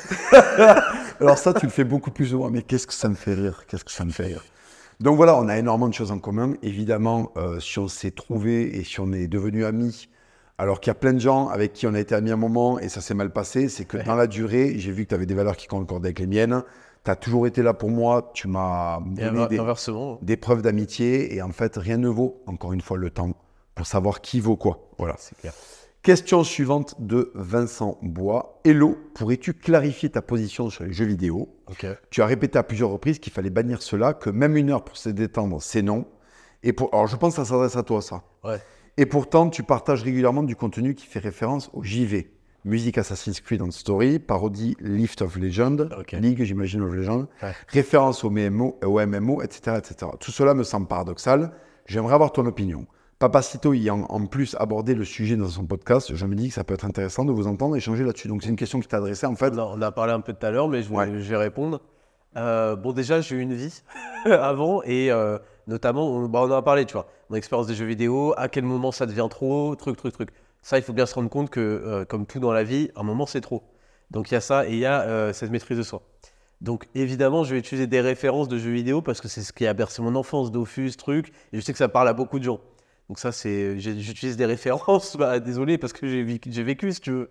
Alors 1.21 1.37
ça, 1.37 1.53
tu 1.53 1.65
le 1.65 1.71
fais 1.71 1.85
beaucoup 1.85 2.11
plus 2.11 2.27
souvent, 2.27 2.49
mais 2.49 2.63
qu'est-ce 2.63 2.87
que 2.87 2.93
ça 2.93 3.07
me 3.07 3.15
fait 3.15 3.33
rire, 3.33 3.63
qu'est-ce 3.67 3.85
que 3.85 3.91
ça 3.91 4.03
me 4.03 4.11
fait 4.11 4.25
rire? 4.25 4.43
Donc 5.03 5.17
voilà, 5.17 5.37
on 5.37 5.49
a 5.49 5.57
énormément 5.57 5.89
de 5.89 5.93
choses 5.93 6.11
en 6.11 6.19
commun. 6.19 6.53
Évidemment, 6.63 7.31
euh, 7.35 7.59
si 7.59 7.77
on 7.77 7.89
s'est 7.89 8.11
trouvé 8.11 8.77
et 8.77 8.85
si 8.85 9.01
on 9.01 9.11
est 9.11 9.27
devenu 9.27 9.65
amis, 9.65 10.07
alors 10.57 10.79
qu'il 10.79 10.91
y 10.91 10.91
a 10.91 10.95
plein 10.95 11.11
de 11.11 11.19
gens 11.19 11.49
avec 11.49 11.73
qui 11.73 11.85
on 11.87 11.93
a 11.93 11.99
été 11.99 12.15
amis 12.15 12.31
un 12.31 12.37
moment 12.37 12.79
et 12.79 12.87
ça 12.87 13.01
s'est 13.01 13.13
mal 13.13 13.33
passé, 13.33 13.67
c'est 13.67 13.83
que 13.83 13.97
Ouais. 13.97 14.03
dans 14.05 14.15
la 14.15 14.27
durée, 14.27 14.75
j'ai 14.77 14.93
vu 14.93 15.03
que 15.03 15.09
tu 15.09 15.15
avais 15.15 15.25
des 15.25 15.33
valeurs 15.33 15.57
qui 15.57 15.67
concordaient 15.67 16.07
avec 16.07 16.19
les 16.19 16.27
miennes. 16.27 16.63
Tu 17.03 17.11
as 17.11 17.17
toujours 17.17 17.47
été 17.47 17.61
là 17.61 17.73
pour 17.73 17.89
moi, 17.89 18.31
tu 18.33 18.47
m'as 18.47 19.01
donné 19.01 19.45
des, 19.49 19.57
des 20.21 20.37
preuves 20.37 20.61
d'amitié 20.61 21.35
et 21.35 21.41
en 21.41 21.51
fait, 21.51 21.75
rien 21.75 21.97
ne 21.97 22.07
vaut, 22.07 22.41
encore 22.47 22.71
une 22.71 22.79
fois, 22.79 22.95
le 22.95 23.09
temps 23.09 23.31
pour 23.75 23.85
savoir 23.85 24.21
qui 24.21 24.39
vaut 24.39 24.55
quoi. 24.55 24.87
Voilà. 24.97 25.15
C'est 25.17 25.37
clair. 25.37 25.51
Question 26.03 26.43
suivante 26.43 26.95
de 26.99 27.31
Vincent 27.33 27.97
Bois. 28.01 28.59
Hello, 28.65 28.97
pourrais-tu 29.13 29.53
clarifier 29.53 30.09
ta 30.09 30.21
position 30.21 30.69
sur 30.69 30.83
les 30.83 30.91
jeux 30.91 31.05
vidéo 31.05 31.55
tu 32.09 32.21
as 32.21 32.25
répété 32.25 32.59
à 32.59 32.63
plusieurs 32.63 32.89
reprises 32.89 33.19
qu'il 33.19 33.31
fallait 33.31 33.49
bannir 33.49 33.81
cela, 33.81 34.13
que 34.13 34.29
même 34.29 34.57
une 34.57 34.69
heure 34.69 34.83
pour 34.83 34.97
se 34.97 35.07
détendre, 35.07 35.61
c'est 35.61 35.81
non. 35.81 36.05
Et 36.61 36.73
pour... 36.73 36.89
Alors, 36.93 37.07
je 37.07 37.15
pense 37.15 37.35
que 37.37 37.41
ça 37.41 37.45
s'adresse 37.45 37.77
à 37.77 37.83
toi, 37.83 38.01
ça. 38.01 38.23
Ouais. 38.43 38.57
Et 38.97 39.05
pourtant, 39.05 39.49
tu 39.49 39.63
partages 39.63 40.03
régulièrement 40.03 40.43
du 40.43 40.57
contenu 40.57 40.93
qui 40.93 41.05
fait 41.07 41.19
référence 41.19 41.69
au 41.71 41.83
JV. 41.83 42.31
Musique 42.65 42.97
Assassin's 42.97 43.39
Creed 43.39 43.61
on 43.61 43.71
Story, 43.71 44.19
parodie 44.19 44.75
Lift 44.81 45.21
of 45.21 45.37
Legend. 45.37 45.89
League, 46.11 46.43
j'imagine, 46.43 46.81
of 46.81 46.93
Legend, 46.93 47.27
Ouais. 47.41 47.53
référence 47.69 48.25
au 48.25 48.29
MMO, 48.29 48.77
au 48.83 48.99
MMO, 48.99 49.41
etc., 49.41 49.77
etc. 49.77 50.11
Tout 50.19 50.31
cela 50.31 50.53
me 50.53 50.63
semble 50.63 50.87
paradoxal. 50.87 51.53
J'aimerais 51.85 52.13
avoir 52.13 52.33
ton 52.33 52.45
opinion. 52.45 52.87
Papacito 53.19 53.73
y 53.73 53.89
a 53.89 53.95
en, 53.95 54.01
en 54.03 54.25
plus 54.25 54.55
abordé 54.59 54.95
le 54.95 55.05
sujet 55.05 55.35
dans 55.35 55.47
son 55.47 55.65
podcast. 55.65 56.13
Je 56.15 56.25
me 56.25 56.35
dis 56.35 56.49
que 56.49 56.53
ça 56.53 56.63
peut 56.63 56.73
être 56.73 56.85
intéressant 56.85 57.23
de 57.25 57.31
vous 57.31 57.47
entendre 57.47 57.75
échanger 57.75 58.03
là-dessus. 58.03 58.27
Donc, 58.27 58.43
c'est 58.43 58.49
une 58.49 58.55
question 58.55 58.79
qui 58.79 58.87
t'a 58.87 58.97
adressée, 58.97 59.25
en 59.25 59.35
fait. 59.35 59.53
On 59.53 59.59
a, 59.59 59.63
on 59.77 59.81
a 59.81 59.91
parlé 59.91 60.13
un 60.13 60.19
peu 60.19 60.33
tout 60.33 60.45
à 60.45 60.51
l'heure, 60.51 60.67
mais 60.67 60.81
je 60.83 60.89
vais, 60.89 60.95
Ouais. 60.95 61.07
je 61.19 61.29
vais 61.29 61.37
répondre. 61.37 61.79
Euh, 62.35 62.75
bon, 62.75 62.91
déjà, 62.91 63.21
j'ai 63.21 63.35
eu 63.35 63.41
une 63.41 63.53
vie 63.53 63.81
avant, 64.25 64.81
et 64.83 65.11
euh, 65.11 65.37
notamment, 65.67 66.07
on, 66.09 66.27
bah, 66.27 66.39
on 66.41 66.51
en 66.51 66.55
a 66.57 66.61
parlé, 66.63 66.85
tu 66.85 66.93
vois, 66.93 67.07
mon 67.29 67.35
expérience 67.37 67.67
des 67.67 67.75
jeux 67.75 67.85
vidéo, 67.85 68.33
à 68.37 68.49
quel 68.49 68.63
moment 68.65 68.91
ça 68.91 69.05
devient 69.05 69.27
trop, 69.29 69.75
truc, 69.75 69.95
truc, 69.97 70.13
truc. 70.13 70.29
Ça, 70.61 70.77
il 70.77 70.83
faut 70.83 70.93
bien 70.93 71.05
se 71.05 71.13
rendre 71.15 71.29
compte 71.29 71.49
que, 71.49 71.59
euh, 71.59 72.05
comme 72.05 72.25
tout 72.25 72.39
dans 72.39 72.51
la 72.51 72.63
vie, 72.63 72.89
à 72.95 73.01
un 73.01 73.03
moment, 73.03 73.25
c'est 73.25 73.41
trop. 73.41 73.63
Donc, 74.11 74.31
il 74.31 74.33
y 74.33 74.37
a 74.37 74.41
ça, 74.41 74.67
et 74.67 74.73
il 74.73 74.79
y 74.79 74.85
a 74.85 75.31
cette 75.33 75.51
maîtrise 75.51 75.77
de 75.77 75.83
soi. 75.83 76.01
Donc, 76.61 76.87
évidemment, 76.95 77.43
je 77.43 77.53
vais 77.53 77.59
utiliser 77.59 77.87
des 77.87 78.01
références 78.01 78.47
de 78.47 78.57
jeux 78.57 78.71
vidéo 78.71 79.01
parce 79.01 79.19
que 79.21 79.27
c'est 79.27 79.41
ce 79.41 79.51
qui 79.53 79.67
a 79.67 79.73
bercé 79.73 80.01
mon 80.01 80.15
enfance, 80.15 80.51
Dofus, 80.51 80.91
truc, 80.97 81.29
et 81.51 81.57
je 81.59 81.61
sais 81.61 81.71
que 81.73 81.77
ça 81.77 81.89
parle 81.89 82.07
à 82.07 82.13
beaucoup 82.13 82.39
de 82.39 82.43
gens. 82.45 82.59
Donc, 83.09 83.19
ça, 83.19 83.31
c'est. 83.31 83.79
J'utilise 83.79 84.37
des 84.37 84.45
références, 84.45 85.17
bah, 85.19 85.39
désolé, 85.39 85.77
parce 85.77 85.93
que 85.93 86.07
j'ai 86.07 86.23
vécu, 86.63 86.91
si 86.91 87.01
tu 87.01 87.11
veux. 87.11 87.29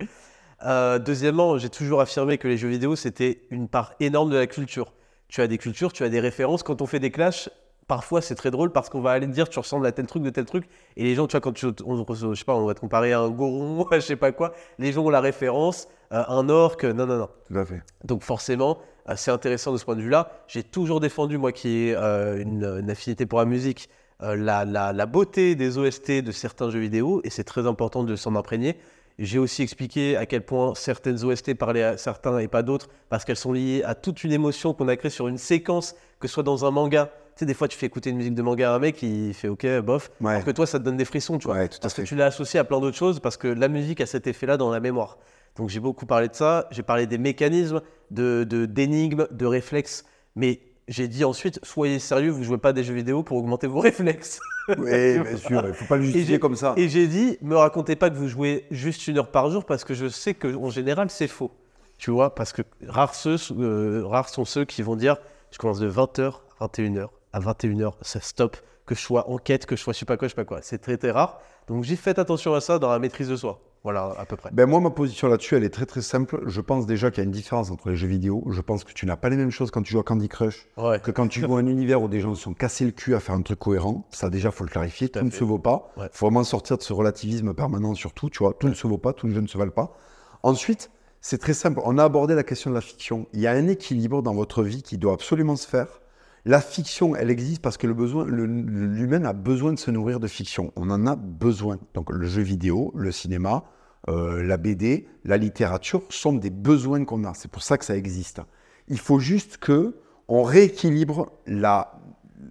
Euh, 0.64 0.98
deuxièmement, 0.98 1.58
j'ai 1.58 1.70
toujours 1.70 2.00
affirmé 2.00 2.38
que 2.38 2.48
les 2.48 2.56
jeux 2.56 2.68
vidéo, 2.68 2.96
c'était 2.96 3.42
une 3.50 3.68
part 3.68 3.94
énorme 4.00 4.30
de 4.30 4.36
la 4.36 4.46
culture. 4.46 4.92
Tu 5.28 5.40
as 5.40 5.46
des 5.46 5.58
cultures, 5.58 5.92
tu 5.92 6.04
as 6.04 6.08
des 6.08 6.20
références. 6.20 6.62
Quand 6.62 6.82
on 6.82 6.86
fait 6.86 7.00
des 7.00 7.10
clashs, 7.10 7.48
parfois 7.88 8.20
c'est 8.20 8.34
très 8.34 8.50
drôle 8.50 8.70
parce 8.70 8.88
qu'on 8.88 9.00
va 9.00 9.10
aller 9.10 9.26
te 9.26 9.32
dire 9.32 9.48
tu 9.48 9.58
ressembles 9.58 9.86
à 9.86 9.92
tel 9.92 10.06
truc, 10.06 10.22
de 10.22 10.30
tel 10.30 10.44
truc. 10.44 10.68
Et 10.96 11.04
les 11.04 11.14
gens, 11.14 11.26
tu 11.26 11.32
vois, 11.32 11.40
quand 11.40 11.52
tu, 11.52 11.66
on, 11.84 12.04
je 12.06 12.34
sais 12.34 12.44
pas, 12.44 12.54
on 12.54 12.66
va 12.66 12.74
te 12.74 12.80
comparer 12.80 13.12
à 13.12 13.20
un 13.20 13.30
goron, 13.30 13.86
je 13.92 14.00
sais 14.00 14.16
pas 14.16 14.32
quoi, 14.32 14.52
les 14.78 14.92
gens 14.92 15.04
ont 15.04 15.10
la 15.10 15.20
référence, 15.20 15.88
euh, 16.12 16.22
un 16.28 16.48
orc, 16.48 16.84
non, 16.84 17.06
non, 17.06 17.18
non. 17.18 17.28
Tout 17.48 17.58
à 17.58 17.64
fait. 17.64 17.82
Donc 18.04 18.22
forcément, 18.22 18.78
euh, 19.08 19.14
c'est 19.16 19.30
intéressant 19.30 19.72
de 19.72 19.78
ce 19.78 19.84
point 19.84 19.96
de 19.96 20.02
vue-là. 20.02 20.30
J'ai 20.46 20.62
toujours 20.62 21.00
défendu, 21.00 21.38
moi 21.38 21.50
qui 21.50 21.88
ai 21.88 21.94
une, 21.94 22.64
une 22.80 22.90
affinité 22.90 23.26
pour 23.26 23.38
la 23.38 23.46
musique, 23.46 23.88
la, 24.22 24.64
la- 24.64 24.92
la 24.92 25.06
beauté 25.06 25.54
des 25.54 25.78
OST 25.78 26.22
de 26.22 26.32
certains 26.32 26.70
jeux 26.70 26.78
vidéo, 26.80 27.20
et 27.24 27.30
c'est 27.30 27.44
très 27.44 27.66
important 27.66 28.04
de 28.04 28.16
s'en 28.16 28.34
imprégner. 28.36 28.76
J'ai 29.18 29.38
aussi 29.38 29.62
expliqué 29.62 30.16
à 30.16 30.24
quel 30.26 30.42
point 30.42 30.74
certaines 30.74 31.22
OST 31.24 31.54
parlaient 31.54 31.82
à 31.82 31.96
certains 31.98 32.38
et 32.38 32.48
pas 32.48 32.62
d'autres, 32.62 32.88
parce 33.10 33.24
qu'elles 33.24 33.36
sont 33.36 33.52
liées 33.52 33.82
à 33.84 33.94
toute 33.94 34.24
une 34.24 34.32
émotion 34.32 34.72
qu'on 34.74 34.88
a 34.88 34.96
créée 34.96 35.10
sur 35.10 35.28
une 35.28 35.38
séquence, 35.38 35.94
que 36.18 36.28
ce 36.28 36.34
soit 36.34 36.42
dans 36.42 36.64
un 36.64 36.70
manga, 36.70 37.10
sais, 37.36 37.46
des 37.46 37.54
fois, 37.54 37.66
tu 37.68 37.76
fais 37.78 37.86
écouter 37.86 38.10
une 38.10 38.16
musique 38.16 38.34
de 38.34 38.42
manga 38.42 38.72
à 38.72 38.74
un 38.74 38.78
mec, 38.78 39.02
il 39.02 39.32
fait 39.34 39.48
ok, 39.48 39.66
bof. 39.80 40.10
Ouais. 40.20 40.32
Alors 40.32 40.44
que 40.44 40.50
toi, 40.50 40.66
ça 40.66 40.78
te 40.78 40.84
donne 40.84 40.96
des 40.96 41.04
frissons, 41.04 41.38
tu 41.38 41.46
vois. 41.46 41.56
Ouais, 41.56 41.68
tout 41.68 41.78
à 41.78 41.80
parce 41.80 41.94
que 41.94 42.02
fait. 42.02 42.08
tu 42.08 42.14
l'as 42.14 42.26
associé 42.26 42.58
à 42.60 42.64
plein 42.64 42.78
d'autres 42.80 42.96
choses, 42.96 43.20
parce 43.20 43.36
que 43.36 43.48
la 43.48 43.68
musique 43.68 44.00
a 44.00 44.06
cet 44.06 44.26
effet-là 44.26 44.56
dans 44.56 44.70
la 44.70 44.80
mémoire. 44.80 45.18
Donc 45.56 45.68
j'ai 45.68 45.80
beaucoup 45.80 46.06
parlé 46.06 46.28
de 46.28 46.34
ça, 46.34 46.66
j'ai 46.70 46.82
parlé 46.82 47.06
des 47.06 47.18
mécanismes, 47.18 47.82
de 48.10 48.44
de- 48.44 48.64
d'énigmes, 48.66 49.26
de, 49.30 49.46
réflexes, 49.46 50.04
mais 50.36 50.60
j'ai 50.88 51.08
dit 51.08 51.24
ensuite, 51.24 51.60
soyez 51.62 51.98
sérieux, 51.98 52.30
vous 52.30 52.44
jouez 52.44 52.58
pas 52.58 52.70
à 52.70 52.72
des 52.72 52.84
jeux 52.84 52.94
vidéo 52.94 53.22
pour 53.22 53.36
augmenter 53.36 53.66
vos 53.66 53.80
réflexes. 53.80 54.40
Oui, 54.68 55.18
bien 55.18 55.36
sûr, 55.36 55.64
il 55.66 55.74
faut 55.74 55.86
pas 55.86 55.96
le 55.96 56.02
justifier 56.02 56.38
comme 56.38 56.56
ça. 56.56 56.74
Et 56.76 56.88
j'ai 56.88 57.06
dit, 57.06 57.38
me 57.40 57.56
racontez 57.56 57.96
pas 57.96 58.10
que 58.10 58.16
vous 58.16 58.28
jouez 58.28 58.66
juste 58.70 59.06
une 59.08 59.18
heure 59.18 59.30
par 59.30 59.50
jour, 59.50 59.64
parce 59.64 59.84
que 59.84 59.94
je 59.94 60.08
sais 60.08 60.34
qu'en 60.34 60.70
général, 60.70 61.10
c'est 61.10 61.28
faux. 61.28 61.50
Tu 61.98 62.10
vois, 62.10 62.34
parce 62.34 62.52
que 62.52 62.62
rares, 62.86 63.14
ceux, 63.14 63.36
euh, 63.52 64.04
rares 64.06 64.28
sont 64.28 64.44
ceux 64.44 64.64
qui 64.64 64.82
vont 64.82 64.96
dire, 64.96 65.16
je 65.50 65.58
commence 65.58 65.78
de 65.78 65.90
20h 65.90 66.34
à 66.58 66.66
21h, 66.66 67.08
à 67.32 67.40
21h, 67.40 67.92
ça 68.02 68.20
stop, 68.20 68.56
que 68.86 68.94
je 68.94 69.00
sois 69.00 69.28
en 69.30 69.38
quête, 69.38 69.66
que 69.66 69.76
je 69.76 69.82
sois 69.82 69.92
je 69.92 70.00
sais 70.00 70.04
pas 70.04 70.16
quoi, 70.16 70.28
je 70.28 70.32
sais 70.32 70.36
pas 70.36 70.44
quoi. 70.44 70.60
C'est 70.62 70.78
très 70.78 70.96
très 70.96 71.10
rare. 71.10 71.40
Donc 71.68 71.84
j'ai 71.84 71.96
fait 71.96 72.18
attention 72.18 72.54
à 72.54 72.60
ça 72.60 72.78
dans 72.78 72.90
la 72.90 72.98
maîtrise 72.98 73.28
de 73.28 73.36
soi. 73.36 73.60
Voilà, 73.84 74.14
à 74.16 74.24
peu 74.26 74.36
près. 74.36 74.50
Ben 74.52 74.66
moi, 74.66 74.78
ma 74.80 74.90
position 74.90 75.26
là-dessus, 75.26 75.56
elle 75.56 75.64
est 75.64 75.70
très 75.74 75.86
très 75.86 76.02
simple. 76.02 76.42
Je 76.46 76.60
pense 76.60 76.86
déjà 76.86 77.10
qu'il 77.10 77.18
y 77.18 77.22
a 77.22 77.24
une 77.24 77.32
différence 77.32 77.70
entre 77.72 77.90
les 77.90 77.96
jeux 77.96 78.06
vidéo. 78.06 78.44
Je 78.50 78.60
pense 78.60 78.84
que 78.84 78.92
tu 78.92 79.06
n'as 79.06 79.16
pas 79.16 79.28
les 79.28 79.36
mêmes 79.36 79.50
choses 79.50 79.72
quand 79.72 79.82
tu 79.82 79.90
joues 79.92 79.98
à 79.98 80.04
Candy 80.04 80.28
Crush 80.28 80.68
Ouais. 80.76 81.00
que 81.00 81.10
quand 81.10 81.26
tu 81.26 81.40
joues 81.40 81.56
à 81.56 81.58
un 81.58 81.66
univers 81.66 82.00
où 82.00 82.06
des 82.06 82.20
gens 82.20 82.34
se 82.36 82.42
sont 82.42 82.54
cassés 82.54 82.84
le 82.84 82.92
cul 82.92 83.14
à 83.16 83.20
faire 83.20 83.34
un 83.34 83.42
truc 83.42 83.58
cohérent. 83.58 84.06
Ça, 84.10 84.30
déjà, 84.30 84.52
faut 84.52 84.62
le 84.62 84.70
clarifier. 84.70 85.08
Tout 85.08 85.24
ne 85.24 85.30
se 85.30 85.42
vaut 85.42 85.58
pas. 85.58 85.92
Il 85.96 86.02
Ouais. 86.02 86.08
faut 86.12 86.26
vraiment 86.26 86.44
sortir 86.44 86.78
de 86.78 86.82
ce 86.82 86.92
relativisme 86.92 87.54
permanent 87.54 87.94
sur 87.94 88.12
tout. 88.12 88.30
Tu 88.30 88.38
vois, 88.38 88.54
tout 88.54 88.68
ne 88.68 88.74
se 88.74 88.86
vaut 88.86 88.98
pas, 88.98 89.12
tout 89.12 89.26
ne 89.26 89.46
se 89.48 89.58
valent 89.58 89.72
pas. 89.72 89.96
Ensuite, 90.44 90.90
c'est 91.20 91.38
très 91.38 91.54
simple. 91.54 91.80
On 91.84 91.98
a 91.98 92.04
abordé 92.04 92.34
la 92.36 92.44
question 92.44 92.70
de 92.70 92.74
la 92.76 92.80
fiction. 92.80 93.26
Il 93.32 93.40
y 93.40 93.46
a 93.48 93.52
un 93.52 93.66
équilibre 93.66 94.22
dans 94.22 94.34
votre 94.34 94.62
vie 94.62 94.82
qui 94.82 94.96
doit 94.98 95.14
absolument 95.14 95.56
se 95.56 95.66
faire. 95.68 96.01
La 96.44 96.60
fiction, 96.60 97.14
elle 97.14 97.30
existe 97.30 97.62
parce 97.62 97.76
que 97.76 97.86
le 97.86 97.94
besoin, 97.94 98.26
l'humain 98.26 99.24
a 99.24 99.32
besoin 99.32 99.72
de 99.72 99.78
se 99.78 99.92
nourrir 99.92 100.18
de 100.18 100.26
fiction. 100.26 100.72
On 100.74 100.90
en 100.90 101.06
a 101.06 101.14
besoin. 101.14 101.78
Donc 101.94 102.10
le 102.10 102.26
jeu 102.26 102.42
vidéo, 102.42 102.92
le 102.96 103.12
cinéma, 103.12 103.64
euh, 104.08 104.42
la 104.42 104.56
BD, 104.56 105.06
la 105.24 105.36
littérature 105.36 106.02
sont 106.10 106.32
des 106.32 106.50
besoins 106.50 107.04
qu'on 107.04 107.24
a. 107.24 107.34
C'est 107.34 107.50
pour 107.50 107.62
ça 107.62 107.78
que 107.78 107.84
ça 107.84 107.96
existe. 107.96 108.40
Il 108.88 108.98
faut 108.98 109.20
juste 109.20 109.58
que 109.58 109.96
on 110.26 110.42
rééquilibre 110.42 111.30
la, 111.46 112.00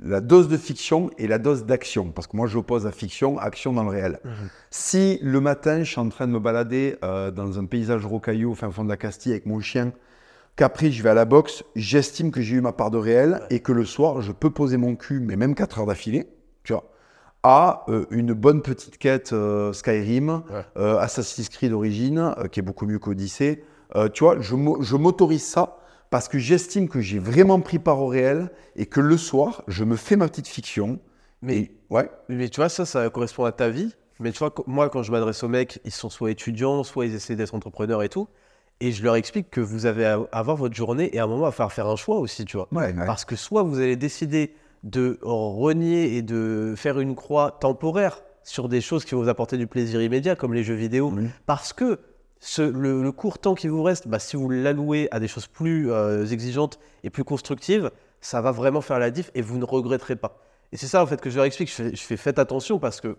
la 0.04 0.22
dose 0.22 0.48
de 0.48 0.56
fiction 0.56 1.10
et 1.18 1.28
la 1.28 1.38
dose 1.38 1.66
d'action. 1.66 2.12
Parce 2.12 2.28
que 2.28 2.38
moi, 2.38 2.48
j'oppose 2.48 2.88
à 2.88 2.92
fiction, 2.92 3.38
action 3.40 3.74
dans 3.74 3.84
le 3.84 3.90
réel. 3.90 4.20
Si 4.70 5.20
le 5.22 5.42
matin, 5.42 5.84
je 5.84 5.92
suis 5.92 6.00
en 6.00 6.08
train 6.08 6.28
de 6.28 6.32
me 6.32 6.40
balader 6.40 6.96
euh, 7.04 7.32
dans 7.32 7.60
un 7.60 7.66
paysage 7.66 8.06
rocailleux 8.06 8.48
au 8.48 8.56
fin 8.56 8.72
fond 8.72 8.86
de 8.86 8.90
la 8.90 8.98
Castille 8.98 9.34
avec 9.34 9.46
mon 9.46 9.60
chien, 9.60 9.92
qu'après 10.56 10.92
je 10.92 11.02
vais 11.04 11.10
à 11.10 11.14
la 11.14 11.26
boxe, 11.26 11.64
j'estime 11.76 12.32
que 12.32 12.42
j'ai 12.42 12.56
eu 12.58 12.62
ma 12.62 12.72
part 12.74 12.92
de 12.92 12.98
réel 12.98 13.42
et 13.50 13.60
que 13.62 13.72
le 13.72 13.86
soir, 13.86 14.22
je 14.22 14.32
peux 14.32 14.50
poser 14.50 14.78
mon 14.78 14.96
cul, 14.96 15.20
mais 15.20 15.36
même 15.36 15.56
4 15.56 15.80
heures 15.80 15.86
d'affilée, 15.86 16.28
tu 16.64 16.74
vois, 16.74 16.90
à 17.44 17.84
euh, 17.90 18.06
une 18.12 18.34
bonne 18.34 18.62
petite 18.62 18.98
quête 18.98 19.34
euh, 19.34 19.74
Skyrim, 19.74 20.30
Ouais. 20.30 20.64
euh, 20.78 20.98
Assassin's 21.00 21.50
Creed 21.50 21.72
d'origine, 21.72 22.36
qui 22.52 22.60
est 22.60 22.64
beaucoup 22.64 22.86
mieux 22.86 23.00
qu'Odyssey. 23.00 23.64
Euh, 23.96 24.08
tu 24.10 24.24
vois, 24.24 24.40
je 24.40 24.56
m'au- 24.56 24.82
je 24.82 24.96
m'autorise 24.96 25.44
ça 25.46 25.78
parce 26.12 26.28
que 26.28 26.38
j'estime 26.38 26.88
que 26.88 27.02
j'ai 27.02 27.20
vraiment 27.20 27.60
pris 27.60 27.80
part 27.80 28.00
au 28.02 28.08
réel 28.08 28.52
et 28.76 28.86
que 28.86 29.00
le 29.00 29.18
soir, 29.18 29.64
je 29.68 29.84
me 29.84 29.96
fais 29.96 30.16
ma 30.18 30.28
petite 30.28 30.48
fiction. 30.48 31.00
Mais, 31.42 31.58
Et- 31.58 31.72
ouais, 31.90 32.10
mais 32.30 32.50
tu 32.50 32.60
vois, 32.60 32.70
ça, 32.70 32.86
ça 32.86 33.10
correspond 33.10 33.46
à 33.46 33.52
ta 33.52 33.70
vie. 33.70 33.96
Mais 34.20 34.32
tu 34.32 34.38
vois, 34.38 34.54
moi, 34.68 34.90
quand 34.90 35.02
je 35.02 35.12
m'adresse 35.12 35.42
aux 35.44 35.48
mecs, 35.48 35.80
ils 35.84 35.92
sont 35.92 36.10
soit 36.12 36.30
étudiants, 36.30 36.84
soit 36.84 37.08
ils 37.08 37.16
essaient 37.16 37.36
d'être 37.36 37.56
entrepreneurs 37.56 38.04
et 38.04 38.10
tout. 38.10 38.28
Et 38.82 38.92
je 38.92 39.04
leur 39.04 39.16
explique 39.16 39.50
que 39.50 39.62
vous 39.62 39.86
avez 39.86 40.06
à 40.06 40.20
avoir 40.32 40.58
votre 40.58 40.76
journée 40.76 41.10
et 41.16 41.20
à 41.20 41.24
un 41.24 41.28
moment 41.28 41.46
à 41.46 41.52
faire 41.52 41.72
faire 41.72 41.88
un 41.88 41.96
choix 41.96 42.18
aussi, 42.18 42.44
tu 42.46 42.58
vois. 42.58 42.68
ouais, 42.72 42.94
ouais. 42.94 43.06
Parce 43.06 43.24
que 43.26 43.36
soit 43.36 43.64
vous 43.64 43.78
allez 43.80 43.96
décider 43.96 44.54
de 44.84 45.20
renier 45.22 46.18
et 46.18 46.22
de 46.24 46.74
faire 46.76 47.00
une 47.00 47.16
croix 47.16 47.52
temporaire 47.62 48.24
sur 48.44 48.68
des 48.68 48.82
choses 48.82 49.06
qui 49.06 49.14
vont 49.14 49.22
vous 49.22 49.30
apporter 49.30 49.58
du 49.58 49.68
plaisir 49.68 50.02
immédiat, 50.02 50.36
comme 50.36 50.54
les 50.56 50.64
jeux 50.64 50.74
vidéo, 50.74 51.14
parce 51.46 51.74
que 51.74 52.00
ce- 52.40 52.64
le, 52.64 53.04
le 53.04 53.12
court 53.12 53.38
temps 53.38 53.54
qui 53.54 53.68
vous 53.68 53.84
reste, 53.84 54.08
bah, 54.08 54.18
si 54.18 54.36
vous 54.36 54.50
l'allouez 54.50 55.08
à 55.12 55.20
des 55.20 55.28
choses 55.28 55.46
plus 55.46 55.92
euh, 55.92 56.26
exigeantes 56.26 56.80
et 57.04 57.12
plus 57.12 57.24
constructives, 57.24 57.92
ça 58.20 58.42
va 58.42 58.52
vraiment 58.52 58.82
faire 58.82 58.98
la 58.98 59.12
diff 59.12 59.30
et 59.36 59.44
vous 59.44 59.60
ne 59.60 59.66
regretterez 59.66 60.16
pas. 60.16 60.40
Et 60.72 60.78
c'est 60.78 60.88
ça 60.88 61.04
en 61.04 61.06
fait 61.06 61.22
que 61.22 61.30
je 61.30 61.36
leur 61.36 61.46
explique. 61.46 61.70
Je 61.70 61.76
fais, 61.76 61.96
je 61.96 62.02
fais 62.02 62.18
faites 62.18 62.40
attention 62.40 62.80
parce 62.80 63.00
que 63.02 63.18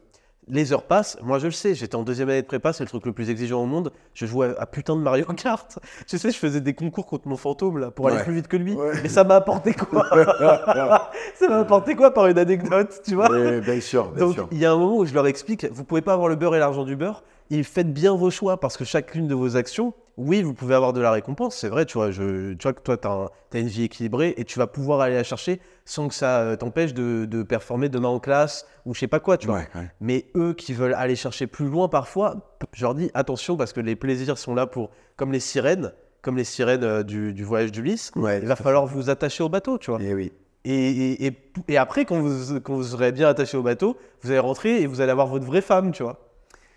les 0.49 0.73
heures 0.73 0.85
passent. 0.85 1.17
Moi 1.23 1.39
je 1.39 1.47
le 1.47 1.53
sais, 1.53 1.75
j'étais 1.75 1.95
en 1.95 2.03
deuxième 2.03 2.29
année 2.29 2.43
de 2.43 2.47
prépa, 2.47 2.73
c'est 2.73 2.85
le 2.85 2.89
truc 2.89 3.07
le 3.07 3.13
plus 3.13 3.31
exigeant 3.31 3.63
au 3.63 3.67
monde. 3.67 3.93
Je 4.15 4.27
jouais 4.27 4.55
à, 4.57 4.63
à 4.63 4.67
putain 4.67 4.97
de 4.97 5.01
Mario 5.01 5.25
Kart. 5.27 5.79
Tu 6.07 6.19
sais, 6.19 6.31
je 6.31 6.37
faisais 6.37 6.61
des 6.61 6.75
concours 6.75 7.07
contre 7.07 7.29
mon 7.29 7.37
fantôme 7.37 7.79
là 7.79 7.91
pour 7.91 8.09
aller 8.09 8.23
plus 8.23 8.35
vite 8.35 8.49
que 8.49 8.57
lui. 8.57 8.75
Ouais. 8.75 8.93
Mais 9.03 9.09
ça 9.09 9.25
m'a 9.25 9.37
apporté 9.37 9.73
quoi 9.73 10.07
Ça 11.35 11.49
m'a 11.49 11.61
apporté 11.61 11.95
quoi 11.95 12.13
par 12.13 12.27
une 12.27 12.39
anecdote, 12.39 13.01
tu 13.05 13.15
vois 13.15 13.29
bien 13.29 13.81
sûr, 13.81 14.11
bien 14.11 14.27
donc, 14.27 14.37
il 14.51 14.59
y 14.59 14.67
a 14.67 14.73
un 14.73 14.77
moment 14.77 14.97
où 14.97 15.07
je 15.07 15.15
leur 15.15 15.27
explique, 15.27 15.67
vous 15.71 15.85
pouvez 15.85 16.03
pas 16.03 16.13
avoir 16.13 16.29
le 16.29 16.37
beurre 16.37 16.57
et 16.57 16.59
l'argent 16.59 16.85
du 16.85 16.97
beurre. 16.97 17.23
Et 17.51 17.63
faites 17.63 17.93
bien 17.93 18.15
vos 18.15 18.31
choix 18.31 18.59
parce 18.59 18.77
que 18.77 18.85
chacune 18.85 19.29
de 19.29 19.35
vos 19.35 19.57
actions, 19.57 19.95
oui, 20.17 20.43
vous 20.43 20.55
pouvez 20.55 20.75
avoir 20.75 20.93
de 20.93 21.01
la 21.01 21.11
récompense, 21.11 21.57
c'est 21.57 21.69
vrai. 21.69 21.87
Tu 21.87 21.95
vois, 21.95 22.11
je, 22.11 22.53
tu 22.53 22.63
vois 22.63 22.73
que 22.73 22.81
toi, 22.83 22.97
tu 22.97 23.09
as, 23.09 23.59
une 23.59 23.67
vie 23.67 23.85
équilibrée 23.85 24.35
et 24.37 24.45
tu 24.45 24.59
vas 24.59 24.67
pouvoir 24.67 25.01
aller 25.01 25.15
la 25.15 25.25
chercher 25.25 25.61
sans 25.85 26.09
que 26.09 26.15
ça 26.15 26.41
euh, 26.41 26.57
t'empêche 26.57 26.95
de, 26.95 27.25
de 27.25 27.43
performer 27.43 27.89
demain 27.89 28.09
en 28.09 28.21
classe 28.21 28.67
ou 28.85 28.95
je 28.95 29.01
sais 29.01 29.09
pas 29.09 29.21
quoi, 29.21 29.39
tu 29.39 29.47
vois. 29.47 29.57
Ouais, 29.57 29.69
ouais. 29.75 29.91
Mais 30.01 30.27
eux 30.37 30.55
qui 30.55 30.75
veulent 30.75 30.95
aller 30.95 31.17
chercher 31.17 31.47
plus 31.47 31.69
loin 31.69 31.89
parfois, 31.89 32.57
je 32.73 32.83
leur 32.83 32.95
dis 32.95 33.11
attention 33.15 33.57
parce 33.57 33.73
que 33.73 33.81
les 33.81 33.97
plaisirs 33.97 34.39
sont 34.39 34.55
là 34.55 34.67
pour, 34.67 34.91
comme 35.17 35.33
les 35.33 35.41
sirènes, 35.41 35.93
comme 36.21 36.37
les 36.37 36.45
sirènes 36.45 36.85
euh, 36.85 37.03
du, 37.03 37.33
du 37.33 37.45
voyage 37.45 37.73
d'Ulysse, 37.73 38.13
Ouais, 38.17 38.39
il 38.41 38.47
va 38.47 38.57
falloir 38.57 38.87
vous 38.87 39.11
attacher 39.11 39.43
au 39.43 39.49
bateau, 39.49 39.79
tu 39.79 39.91
vois. 39.91 40.01
Eh 40.03 40.15
oui. 40.15 40.33
Et, 40.65 40.91
et, 40.91 41.27
et, 41.27 41.37
et 41.69 41.77
après, 41.77 42.05
quand 42.05 42.21
vous, 42.21 42.61
quand 42.61 42.75
vous 42.75 42.85
serez 42.85 43.11
bien 43.11 43.29
attaché 43.29 43.57
au 43.57 43.63
bateau, 43.63 43.97
vous 44.23 44.31
allez 44.31 44.39
rentrer 44.39 44.83
et 44.83 44.87
vous 44.87 45.01
allez 45.01 45.11
avoir 45.11 45.27
votre 45.27 45.45
vraie 45.45 45.61
femme, 45.61 45.91
tu 45.91 46.03
vois. 46.05 46.32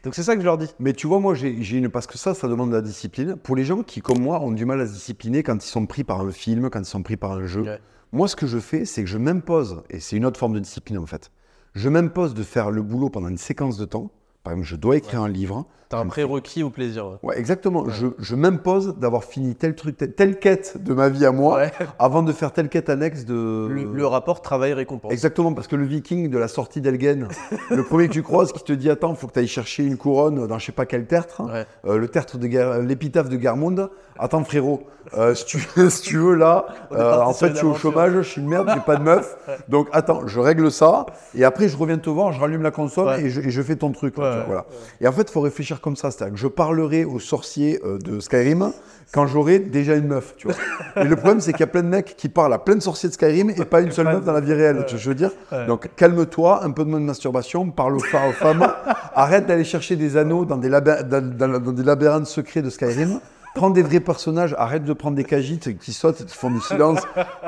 Donc 0.06 0.14
c'est 0.16 0.24
ça 0.24 0.36
que 0.36 0.42
je 0.42 0.46
leur 0.46 0.58
dis. 0.60 0.70
Mais 0.80 0.94
tu 0.94 1.08
vois, 1.08 1.20
moi, 1.20 1.34
j'ai 1.34 1.50
une. 1.78 1.90
Parce 1.90 2.06
que 2.08 2.18
ça, 2.18 2.34
ça 2.36 2.48
demande 2.48 2.70
de 2.70 2.76
la 2.76 2.82
discipline. 2.84 3.36
Pour 3.36 3.56
les 3.56 3.66
gens 3.66 3.82
qui, 3.82 4.02
comme 4.02 4.20
moi, 4.20 4.40
ont 4.40 4.52
du 4.52 4.64
mal 4.64 4.80
à 4.80 4.86
se 4.88 4.94
discipliner 4.94 5.42
quand 5.44 5.56
ils 5.66 5.68
sont 5.68 5.88
pris 5.88 6.04
par 6.04 6.22
un 6.22 6.32
film, 6.32 6.70
quand 6.70 6.80
ils 6.80 6.86
sont 6.86 7.02
pris 7.04 7.18
par 7.18 7.32
un 7.32 7.46
jeu, 7.48 7.64
Ouais. 7.64 7.80
moi, 8.12 8.28
ce 8.28 8.36
que 8.36 8.46
je 8.46 8.60
fais, 8.60 8.86
c'est 8.86 9.04
que 9.04 9.10
je 9.10 9.18
m'impose, 9.18 9.82
et 9.90 10.00
c'est 10.00 10.16
une 10.16 10.26
autre 10.26 10.40
forme 10.40 10.54
de 10.54 10.60
discipline 10.60 11.00
en 11.00 11.08
fait, 11.08 11.32
je 11.74 11.90
m'impose 11.90 12.34
de 12.36 12.44
faire 12.44 12.70
le 12.72 12.82
boulot 12.84 13.10
pendant 13.10 13.28
une 13.30 13.38
séquence 13.40 13.78
de 13.78 13.86
temps. 13.86 14.12
Par 14.46 14.54
exemple, 14.54 14.68
je 14.70 14.76
dois 14.76 14.96
écrire 14.96 15.22
un 15.24 15.28
livre. 15.28 15.66
T'as 15.90 16.00
un 16.00 16.08
prérequis 16.08 16.64
au 16.64 16.72
plaisir. 16.72 17.06
ouais. 17.08 17.18
Ouais, 17.22 17.40
exactement. 17.40 17.88
Je, 17.90 18.08
je 18.18 18.36
m'impose 18.36 18.96
d'avoir 18.98 19.24
fini 19.24 19.54
tel 19.54 19.76
truc, 19.76 19.98
telle, 19.98 20.14
telle 20.16 20.40
quête 20.40 20.82
de 20.84 20.94
ma 20.96 21.10
vie 21.10 21.26
à 21.28 21.32
moi, 21.32 21.62
avant 22.00 22.24
de 22.24 22.32
faire 22.32 22.52
telle 22.54 22.70
quête 22.70 22.90
annexe 22.90 23.26
de. 23.26 23.68
Le, 23.70 23.84
le 23.94 24.08
rapport 24.08 24.42
travail-récompense. 24.42 25.12
Exactement, 25.12 25.54
parce 25.54 25.68
que 25.68 25.76
le 25.76 25.86
viking 25.86 26.30
de 26.30 26.38
la 26.40 26.48
sortie 26.48 26.82
d'Elgen, 26.82 27.28
le 27.70 27.84
premier 27.84 28.08
que 28.08 28.14
tu 28.14 28.24
croises 28.24 28.52
qui 28.52 28.64
te 28.64 28.74
dit 28.74 28.90
Attends, 28.90 29.14
faut 29.14 29.28
que 29.28 29.34
tu 29.34 29.40
ailles 29.40 29.48
chercher 29.48 29.84
une 29.84 29.98
couronne 29.98 30.48
dans 30.48 30.58
je 30.58 30.66
sais 30.66 30.72
pas 30.72 30.86
quel 30.88 31.06
tertre, 31.06 31.44
euh, 31.86 31.98
le 31.98 32.08
tertre 32.08 32.38
de 32.40 32.48
l'épitaphe 32.82 33.30
de 33.30 33.36
Garmonde. 33.38 33.92
Attends, 34.18 34.44
frérot, 34.46 34.84
euh, 35.18 35.36
si, 35.36 35.46
tu, 35.46 35.60
si 35.90 36.02
tu 36.02 36.18
veux, 36.18 36.36
là, 36.36 36.66
euh, 36.94 37.20
en 37.20 37.34
fait, 37.34 37.50
je 37.50 37.56
suis 37.58 37.66
au 37.66 37.76
chômage, 37.76 38.14
je 38.14 38.22
suis 38.22 38.42
une 38.42 38.48
merde, 38.48 38.72
j'ai 38.74 38.80
pas 38.80 38.96
de 38.96 39.04
meuf. 39.04 39.36
Donc, 39.70 39.90
attends, 39.92 40.26
je 40.26 40.40
règle 40.40 40.72
ça, 40.72 41.06
et 41.36 41.44
après, 41.44 41.68
je 41.68 41.76
reviens 41.78 41.98
te 41.98 42.10
voir, 42.10 42.32
je 42.32 42.40
rallume 42.40 42.62
la 42.64 42.72
console 42.72 43.20
et, 43.20 43.30
je, 43.30 43.42
et 43.42 43.50
je 43.50 43.62
fais 43.62 43.76
ton 43.76 43.92
truc. 43.92 44.18
là, 44.18 44.35
Ouais, 44.40 44.44
voilà. 44.48 44.66
Et 45.02 45.08
en 45.08 45.12
fait, 45.12 45.24
il 45.24 45.32
faut 45.32 45.42
réfléchir 45.42 45.82
comme 45.82 45.96
ça 45.96 46.12
c'est-à-dire 46.12 46.34
que 46.36 46.40
je 46.40 46.48
parlerai 46.48 47.06
aux 47.06 47.20
sorciers 47.20 47.80
euh, 47.86 47.98
de 47.98 48.20
Skyrim 48.20 48.72
quand 49.14 49.28
j'aurai 49.28 49.60
déjà 49.60 49.96
une 49.96 50.08
meuf, 50.08 50.34
tu 50.38 50.48
vois. 50.48 50.56
Et 51.02 51.06
le 51.08 51.16
problème, 51.16 51.40
c'est 51.40 51.52
qu'il 51.52 51.60
y 51.62 51.64
a 51.64 51.68
plein 51.68 51.84
de 51.84 51.88
mecs 51.88 52.16
qui 52.18 52.28
parlent 52.28 52.54
à 52.54 52.58
plein 52.60 52.76
de 52.76 52.82
sorciers 52.82 53.08
de 53.10 53.14
Skyrim 53.14 53.50
et 53.52 53.64
pas 53.66 53.82
une 53.82 53.92
seule 53.92 54.08
meuf 54.08 54.26
dans 54.26 54.34
la 54.34 54.42
vie 54.42 54.54
réelle, 54.54 54.84
tu 54.88 54.96
vois 54.96 55.00
je 55.04 55.10
veux 55.10 55.16
dire. 55.16 55.32
Donc, 55.68 55.90
calme-toi, 55.96 56.64
un 56.64 56.72
peu 56.72 56.84
de 56.84 56.90
moins 56.90 57.00
de 57.00 57.06
masturbation, 57.06 57.70
parle 57.70 57.96
aux, 57.96 58.00
femmes, 58.00 58.68
arrête 59.16 59.46
d'aller 59.46 59.64
chercher 59.64 59.96
des 59.96 60.18
anneaux 60.18 60.44
dans 60.46 60.58
des, 60.58 60.70
labyrinthes- 60.70 61.08
dans- 61.08 61.22
dans- 61.22 61.60
dans 61.60 61.72
des 61.72 61.84
labyrinthes 61.84 62.26
secrets 62.28 62.62
de 62.64 62.70
Skyrim. 62.70 63.20
Prends 63.56 63.70
des 63.70 63.82
vrais 63.84 64.02
personnages, 64.02 64.54
arrête 64.58 64.84
de 64.84 64.92
prendre 64.94 65.16
des 65.16 65.24
cagites 65.24 65.78
qui 65.80 65.94
sautent 65.94 66.20
et 66.22 66.26
qui 66.26 66.36
font 66.36 66.52
du 66.52 66.60
silence 66.60 67.00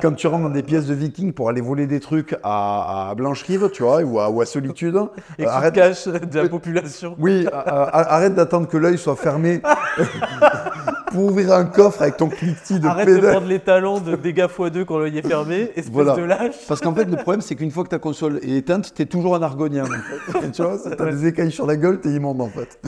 quand 0.01 0.13
tu 0.13 0.25
rentres 0.27 0.43
dans 0.43 0.49
des 0.49 0.63
pièces 0.63 0.85
de 0.85 0.93
vikings 0.93 1.33
pour 1.33 1.49
aller 1.49 1.59
voler 1.59 1.85
des 1.85 1.99
trucs 1.99 2.33
à, 2.43 3.09
à 3.09 3.15
Blanche-Rive, 3.15 3.69
tu 3.73 3.83
vois, 3.83 4.01
ou 4.03 4.17
à, 4.21 4.29
ou 4.29 4.39
à 4.41 4.45
Solitude. 4.45 4.97
Et 5.37 5.45
Euh, 5.45 5.49
arrête, 5.49 5.73
cache 5.75 6.07
de 6.07 6.39
la 6.39 6.47
population. 6.47 7.15
oui, 7.19 7.45
arrête 7.51 8.35
d'attendre 8.35 8.67
que 8.69 8.77
l'œil 8.77 8.97
soit 8.97 9.17
fermé 9.17 9.61
pour 11.11 11.25
ouvrir 11.25 11.53
un 11.53 11.65
coffre 11.65 12.01
avec 12.01 12.17
ton 12.17 12.29
cliquetis 12.29 12.79
de 12.79 12.87
Arrête 12.87 13.07
de 13.07 13.19
prendre 13.19 13.47
les 13.47 13.59
talents 13.59 13.99
de 13.99 14.15
dégâts 14.15 14.45
x2 14.45 14.85
quand 14.85 14.97
l'œil 14.97 15.17
est 15.17 15.27
fermé, 15.27 15.61
espèce 15.75 15.89
Voilà. 15.91 16.15
de 16.15 16.23
lâche. 16.23 16.55
Parce 16.67 16.81
qu'en 16.81 16.93
fait, 16.93 17.05
le 17.05 17.17
problème, 17.17 17.41
c'est 17.41 17.55
qu'une 17.55 17.71
fois 17.71 17.83
que 17.83 17.89
ta 17.89 17.99
console 17.99 18.39
est 18.43 18.57
éteinte, 18.57 18.93
t'es 18.93 19.05
toujours 19.05 19.35
un 19.35 19.41
argonien. 19.41 19.85
En 19.85 20.31
fait. 20.41 20.51
tu 20.51 20.61
vois, 20.61 20.77
t'as 20.77 21.11
des 21.11 21.27
écailles 21.27 21.51
sur 21.51 21.65
la 21.65 21.75
gueule, 21.77 21.99
t'es 21.99 22.09
immonde 22.11 22.41
en 22.41 22.49
fait. 22.49 22.79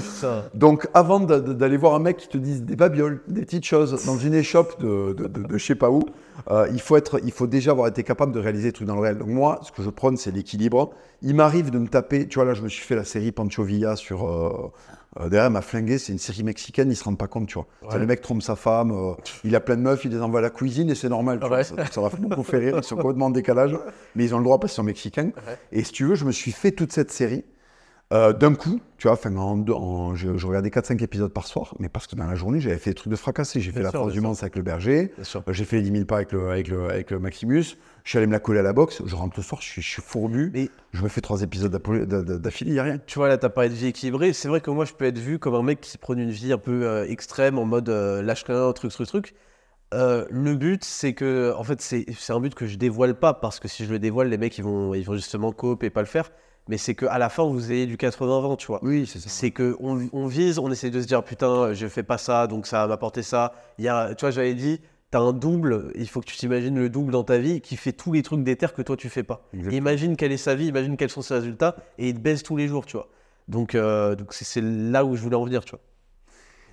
Donc, 0.53 0.87
avant 0.93 1.19
d'aller 1.19 1.77
voir 1.77 1.95
un 1.95 1.99
mec 1.99 2.17
qui 2.17 2.27
te 2.27 2.37
dise 2.37 2.63
des 2.63 2.75
babioles, 2.75 3.21
des 3.27 3.41
petites 3.41 3.65
choses 3.65 4.05
dans 4.05 4.17
une 4.17 4.33
échoppe 4.33 4.81
de, 4.81 5.13
de, 5.13 5.27
de- 5.27 5.43
de 5.47 5.57
je 5.57 5.65
sais 5.65 5.75
pas 5.75 5.89
où, 5.89 6.01
euh, 6.51 6.67
il, 6.71 6.79
faut 6.81 6.95
être, 6.97 7.19
il 7.23 7.31
faut 7.31 7.47
déjà 7.47 7.71
avoir 7.71 7.87
été 7.87 8.03
capable 8.03 8.31
de 8.31 8.39
réaliser 8.39 8.69
des 8.69 8.73
trucs 8.73 8.87
dans 8.87 8.95
le 8.95 9.01
réel. 9.01 9.17
Donc, 9.17 9.27
moi, 9.29 9.59
ce 9.63 9.71
que 9.71 9.81
je 9.83 9.89
prône, 9.89 10.17
c'est 10.17 10.31
l'équilibre. 10.31 10.91
Il 11.21 11.35
m'arrive 11.35 11.69
de 11.69 11.79
me 11.79 11.87
taper, 11.87 12.27
tu 12.27 12.35
vois, 12.39 12.45
là, 12.45 12.53
je 12.53 12.61
me 12.61 12.69
suis 12.69 12.83
fait 12.83 12.95
la 12.95 13.03
série 13.03 13.31
Pancho 13.31 13.63
Villa 13.63 13.95
sur, 13.95 14.27
euh, 14.27 14.71
Euh, 15.19 15.27
derrière, 15.27 15.49
m'a 15.49 15.61
flingué, 15.61 15.97
c'est 15.97 16.11
une 16.11 16.19
série 16.19 16.43
mexicaine, 16.43 16.91
ils 16.91 16.95
se 16.95 17.03
rendent 17.03 17.17
pas 17.17 17.27
compte, 17.27 17.47
tu 17.47 17.55
vois. 17.55 17.67
Ouais. 17.81 17.97
Le 17.97 18.05
mec 18.05 18.21
trompe 18.21 18.43
sa 18.43 18.55
femme, 18.55 18.91
euh, 18.91 19.13
il 19.43 19.55
a 19.55 19.59
plein 19.59 19.75
de 19.75 19.81
meufs, 19.81 20.05
il 20.05 20.11
les 20.11 20.21
envoie 20.21 20.39
à 20.39 20.43
la 20.43 20.51
cuisine 20.51 20.89
et 20.91 20.95
c'est 20.95 21.09
normal. 21.09 21.39
tu 21.39 21.47
vois. 21.47 21.57
Ouais. 21.57 21.63
Ça, 21.63 21.75
ça 21.91 22.01
va 22.01 22.09
beaucoup 22.09 22.43
faire 22.43 22.59
rire, 22.59 22.75
ils 22.77 22.83
sont 22.83 22.95
complètement 22.95 23.25
en 23.27 23.31
décalage, 23.31 23.75
mais 24.15 24.25
ils 24.25 24.35
ont 24.35 24.37
le 24.37 24.43
droit 24.43 24.59
parce 24.59 24.73
qu'ils 24.73 24.77
sont 24.77 24.83
mexicains. 24.83 25.31
Ouais. 25.47 25.57
Et 25.71 25.83
si 25.83 25.91
tu 25.91 26.05
veux, 26.05 26.15
je 26.15 26.25
me 26.25 26.31
suis 26.31 26.51
fait 26.51 26.71
toute 26.71 26.91
cette 26.91 27.11
série 27.11 27.43
euh, 28.11 28.33
d'un 28.33 28.55
coup, 28.55 28.79
tu 28.97 29.07
vois, 29.07 29.13
enfin, 29.13 29.35
en, 29.35 29.63
en- 29.69 30.15
je, 30.15 30.35
je 30.37 30.47
regardais 30.47 30.69
4-5 30.69 31.03
épisodes 31.03 31.31
par 31.31 31.45
soir, 31.45 31.75
mais 31.79 31.89
parce 31.89 32.07
que 32.07 32.15
dans 32.15 32.25
la 32.25 32.35
journée, 32.35 32.59
j'avais 32.59 32.77
fait 32.77 32.89
des 32.91 32.95
trucs 32.95 33.11
de 33.11 33.15
fracassé. 33.17 33.59
J'ai 33.61 33.71
fait 33.71 33.83
la 33.83 33.91
sûr, 33.91 33.99
force 34.01 34.13
du. 34.13 34.21
Mans 34.21 34.33
avec 34.41 34.55
le 34.55 34.63
berger, 34.63 35.13
euh, 35.19 35.53
j'ai 35.53 35.63
fait 35.65 35.77
les 35.77 35.83
10 35.83 35.91
000 35.91 36.05
pas 36.05 36.15
avec 36.17 36.31
le, 36.31 36.49
avec 36.49 36.67
le, 36.69 36.89
avec 36.89 37.11
le 37.11 37.19
Maximus, 37.19 37.63
je 38.03 38.09
suis 38.09 38.17
allé 38.17 38.25
me 38.25 38.31
la 38.31 38.39
coller 38.39 38.59
à 38.59 38.63
la 38.63 38.73
boxe, 38.73 39.03
je 39.05 39.15
rentre 39.15 39.35
le 39.37 39.43
soir, 39.43 39.61
je 39.61 39.67
suis, 39.67 39.81
je 39.83 39.89
suis 39.89 40.01
fourbu, 40.01 40.49
Mais 40.53 40.69
je 40.91 41.03
me 41.03 41.07
fais 41.09 41.21
trois 41.21 41.43
épisodes 41.43 41.71
d'affilée, 41.71 42.71
il 42.71 42.73
n'y 42.73 42.79
a 42.79 42.83
rien. 42.83 42.97
tu 43.05 43.19
vois, 43.19 43.27
là, 43.27 43.37
t'as 43.37 43.49
parlé 43.49 43.69
de 43.69 43.75
vie 43.75 43.87
équilibrée. 43.87 44.33
C'est 44.33 44.47
vrai 44.47 44.59
que 44.61 44.71
moi, 44.71 44.85
je 44.85 44.93
peux 44.93 45.05
être 45.05 45.19
vu 45.19 45.37
comme 45.37 45.53
un 45.53 45.63
mec 45.63 45.79
qui 45.81 45.97
prône 45.99 46.19
une 46.19 46.31
vie 46.31 46.51
un 46.51 46.57
peu 46.57 46.87
euh, 46.87 47.05
extrême, 47.07 47.59
en 47.59 47.65
mode 47.65 47.89
euh, 47.89 48.21
lâche 48.23 48.43
rien, 48.43 48.71
truc, 48.73 48.91
truc, 48.91 49.07
truc. 49.07 49.35
Euh, 49.93 50.25
le 50.29 50.55
but, 50.55 50.83
c'est 50.83 51.13
que, 51.13 51.53
en 51.57 51.63
fait, 51.63 51.81
c'est 51.81 52.05
c'est 52.17 52.33
un 52.33 52.39
but 52.39 52.53
que 52.55 52.67
je 52.67 52.77
dévoile 52.77 53.15
pas 53.19 53.33
parce 53.33 53.59
que 53.59 53.67
si 53.67 53.85
je 53.85 53.91
le 53.91 53.99
dévoile, 53.99 54.29
les 54.29 54.37
mecs, 54.37 54.57
ils 54.57 54.63
vont, 54.63 54.93
ils 54.93 55.03
vont 55.03 55.15
justement 55.15 55.51
coop 55.51 55.83
et 55.83 55.89
pas 55.89 56.01
le 56.01 56.07
faire. 56.07 56.31
Mais 56.69 56.77
c'est 56.77 56.93
qu'à 56.93 57.17
la 57.17 57.29
fin, 57.29 57.43
vous 57.43 57.71
ayez 57.71 57.87
du 57.87 57.97
80-20, 57.97 58.57
tu 58.57 58.67
vois. 58.67 58.79
Oui, 58.83 59.07
c'est 59.07 59.17
ça. 59.17 59.27
C'est 59.27 59.49
que 59.49 59.75
on, 59.79 60.27
vise, 60.27 60.59
on 60.59 60.71
essaie 60.71 60.91
de 60.91 61.01
se 61.01 61.07
dire 61.07 61.23
putain, 61.23 61.73
je 61.73 61.87
fais 61.87 62.03
pas 62.03 62.19
ça, 62.19 62.45
donc 62.45 62.67
ça 62.67 62.81
va 62.81 62.87
m'apporter 62.87 63.23
ça. 63.23 63.53
Il 63.79 63.85
y 63.85 63.87
a, 63.87 64.13
tu 64.13 64.21
vois, 64.21 64.29
j'avais 64.29 64.53
dit, 64.53 64.79
t'as 65.09 65.19
un 65.19 65.33
double, 65.33 65.91
il 65.95 66.07
faut 66.07 66.21
que 66.21 66.27
tu 66.27 66.37
t'imagines 66.37 66.77
le 66.77 66.87
double 66.87 67.11
dans 67.11 67.23
ta 67.23 67.39
vie 67.39 67.59
qui 67.59 67.75
fait 67.75 67.91
tous 67.91 68.13
les 68.13 68.21
trucs 68.21 68.43
d'éther 68.43 68.71
que 68.75 68.83
toi 68.83 68.95
tu 68.95 69.09
fais 69.09 69.23
pas. 69.23 69.49
Imagine 69.71 70.15
quelle 70.15 70.31
est 70.31 70.37
sa 70.37 70.53
vie, 70.53 70.67
imagine 70.67 70.95
quels 70.95 71.09
sont 71.09 71.23
ses 71.23 71.33
résultats, 71.33 71.75
et 71.97 72.09
il 72.09 72.13
te 72.13 72.19
baise 72.19 72.43
tous 72.43 72.55
les 72.55 72.67
jours, 72.67 72.85
tu 72.85 72.97
vois. 72.97 73.09
Donc, 73.47 73.73
euh, 73.73 74.15
donc 74.15 74.31
c'est, 74.31 74.45
c'est 74.45 74.61
là 74.61 75.03
où 75.03 75.15
je 75.15 75.23
voulais 75.23 75.37
en 75.37 75.45
venir, 75.45 75.65
tu 75.65 75.71
vois. 75.71 75.81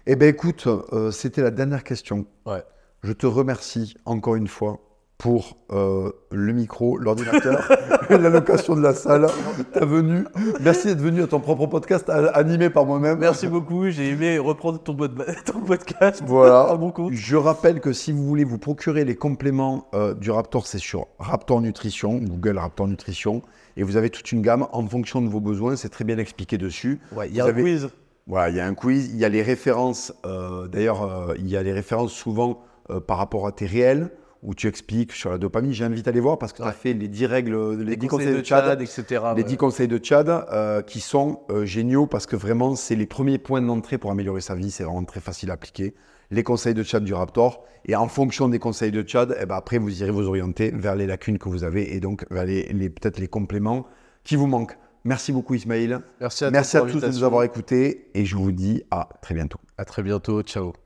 Eh 0.05 0.15
ben 0.15 0.29
écoute, 0.29 0.67
euh, 0.67 1.11
c'était 1.11 1.41
la 1.41 1.51
dernière 1.51 1.85
question. 1.85 2.27
Ouais. 2.45 2.63
Je 3.03 3.15
te 3.15 3.27
remercie 3.27 3.95
encore 4.05 4.37
une 4.37 4.47
fois 4.47 4.79
pour 5.19 5.57
euh, 5.73 6.13
le 6.31 6.53
micro, 6.53 6.99
l'ordinateur, 6.99 7.73
la 8.11 8.29
location 8.29 8.77
de 8.77 8.83
la 8.83 8.93
salle, 8.93 9.27
ta 9.73 9.85
venue. 9.87 10.25
Merci 10.61 10.89
d'être 10.89 11.01
venu 11.01 11.23
à 11.23 11.27
ton 11.27 11.41
propre 11.41 11.67
podcast 11.67 12.11
animé 12.11 12.69
par 12.69 12.85
moi-même. 12.85 13.19
Merci 13.19 13.47
beaucoup, 13.49 13.89
j'ai 13.89 14.11
aimé 14.11 14.39
reprendre 14.39 14.79
ton, 14.79 14.95
pod- 14.95 15.25
ton 15.47 15.61
podcast. 15.61 16.23
Voilà. 16.27 16.61
À 16.65 16.77
mon 16.77 16.91
compte. 16.91 17.15
Je 17.15 17.37
rappelle 17.37 17.81
que 17.81 17.95
si 17.95 18.13
vous 18.13 18.25
voulez 18.27 18.45
vous 18.45 18.59
procurer 18.59 19.07
les 19.07 19.17
compléments 19.17 19.89
euh, 19.95 20.13
du 20.13 20.31
Raptor, 20.31 20.67
c'est 20.67 20.79
sur 20.79 21.07
Raptor 21.19 21.63
Nutrition, 21.63 22.17
Google 22.19 22.59
Raptor 22.59 22.87
Nutrition, 22.87 23.41
et 23.79 23.83
vous 23.85 23.97
avez 23.97 24.11
toute 24.11 24.31
une 24.33 24.43
gamme 24.43 24.67
en 24.73 24.87
fonction 24.87 25.23
de 25.23 25.29
vos 25.29 25.41
besoins. 25.41 25.77
C'est 25.77 25.89
très 25.89 26.05
bien 26.05 26.19
expliqué 26.19 26.59
dessus. 26.59 27.01
Ouais, 27.17 27.29
il 27.31 27.35
y 27.35 27.41
a 27.41 27.45
Vous 27.45 27.49
un 27.51 27.53
avez- 27.53 27.63
quiz. 27.63 27.89
Voilà, 28.27 28.51
il 28.51 28.57
y 28.57 28.61
a 28.61 28.67
un 28.67 28.75
quiz, 28.75 29.09
il 29.15 29.17
y 29.19 29.25
a 29.25 29.29
les 29.31 29.41
références. 29.43 30.13
euh, 30.27 30.67
D'ailleurs, 30.69 31.35
il 31.39 31.49
y 31.49 31.57
a 31.57 31.63
les 31.63 31.73
références 31.73 32.13
souvent 32.13 32.61
par 33.07 33.17
rapport 33.19 33.47
à 33.47 33.53
tes 33.53 33.67
réels, 33.67 34.11
où 34.47 34.55
tu 34.55 34.67
expliques 34.69 35.13
sur 35.13 35.29
la 35.31 35.37
dopamine. 35.39 35.73
J'invite 35.73 36.07
à 36.07 36.11
aller 36.11 36.21
voir 36.21 36.39
parce 36.39 36.53
que 36.53 36.59
tu 36.59 36.63
as 36.63 36.67
Ouais. 36.69 36.73
fait 36.73 36.93
les 36.95 37.09
10 37.09 37.27
règles, 37.27 37.75
les, 37.81 37.85
Les 37.85 37.97
10 37.97 38.07
conseils 38.07 38.35
de 38.35 38.41
Tchad, 38.41 38.81
etc. 38.81 39.05
les 39.37 39.43
ouais. 39.43 39.49
10 39.49 39.57
conseils 39.59 39.89
de 39.89 39.99
Tchad 39.99 40.29
euh, 40.31 40.81
qui 40.83 41.01
sont 41.01 41.41
euh, 41.51 41.65
géniaux 41.67 42.07
parce 42.07 42.27
que 42.27 42.37
vraiment, 42.37 42.75
c'est 42.77 42.95
les 42.95 43.07
premiers 43.07 43.39
points 43.39 43.61
d'entrée 43.61 43.99
pour 43.99 44.11
améliorer 44.11 44.41
sa 44.41 44.55
vie. 44.55 44.71
C'est 44.71 44.85
vraiment 44.85 45.05
très 45.05 45.21
facile 45.21 45.51
à 45.51 45.55
appliquer. 45.55 45.95
Les 46.31 46.43
conseils 46.43 46.75
de 46.75 46.83
Tchad 46.83 47.05
du 47.05 47.13
Raptor. 47.13 47.65
Et 47.89 47.95
en 47.97 48.09
fonction 48.09 48.49
des 48.49 48.59
conseils 48.59 48.91
de 48.91 49.03
Tchad, 49.03 49.37
eh 49.41 49.47
ben, 49.47 49.55
après, 49.57 49.79
vous 49.79 50.01
irez 50.03 50.11
vous 50.11 50.27
orienter 50.27 50.73
vers 50.75 50.95
les 50.97 51.07
lacunes 51.07 51.39
que 51.39 51.49
vous 51.49 51.63
avez 51.65 51.95
et 51.95 52.01
donc 52.01 52.25
vers 52.31 52.45
les, 52.45 52.65
les- 52.73 52.91
peut-être 52.91 53.19
les 53.19 53.29
compléments 53.29 53.87
qui 54.25 54.35
vous 54.37 54.47
manquent. 54.49 54.77
Merci 55.05 55.31
beaucoup, 55.33 55.55
Ismaïl. 55.55 56.01
Merci 56.21 56.45
à, 56.45 56.51
Merci 56.51 56.77
à 56.79 56.81
tous 56.81 57.01
de 57.01 57.07
nous 57.07 57.23
avoir 57.23 57.45
écoutés 57.45 58.09
et 58.15 58.25
je 58.25 58.35
vous 58.37 58.51
dis 58.51 58.83
à 58.91 59.09
très 59.23 59.35
bientôt. 59.37 59.59
À 59.79 59.85
très 59.85 60.03
bientôt, 60.03 60.43
ciao. 60.43 60.86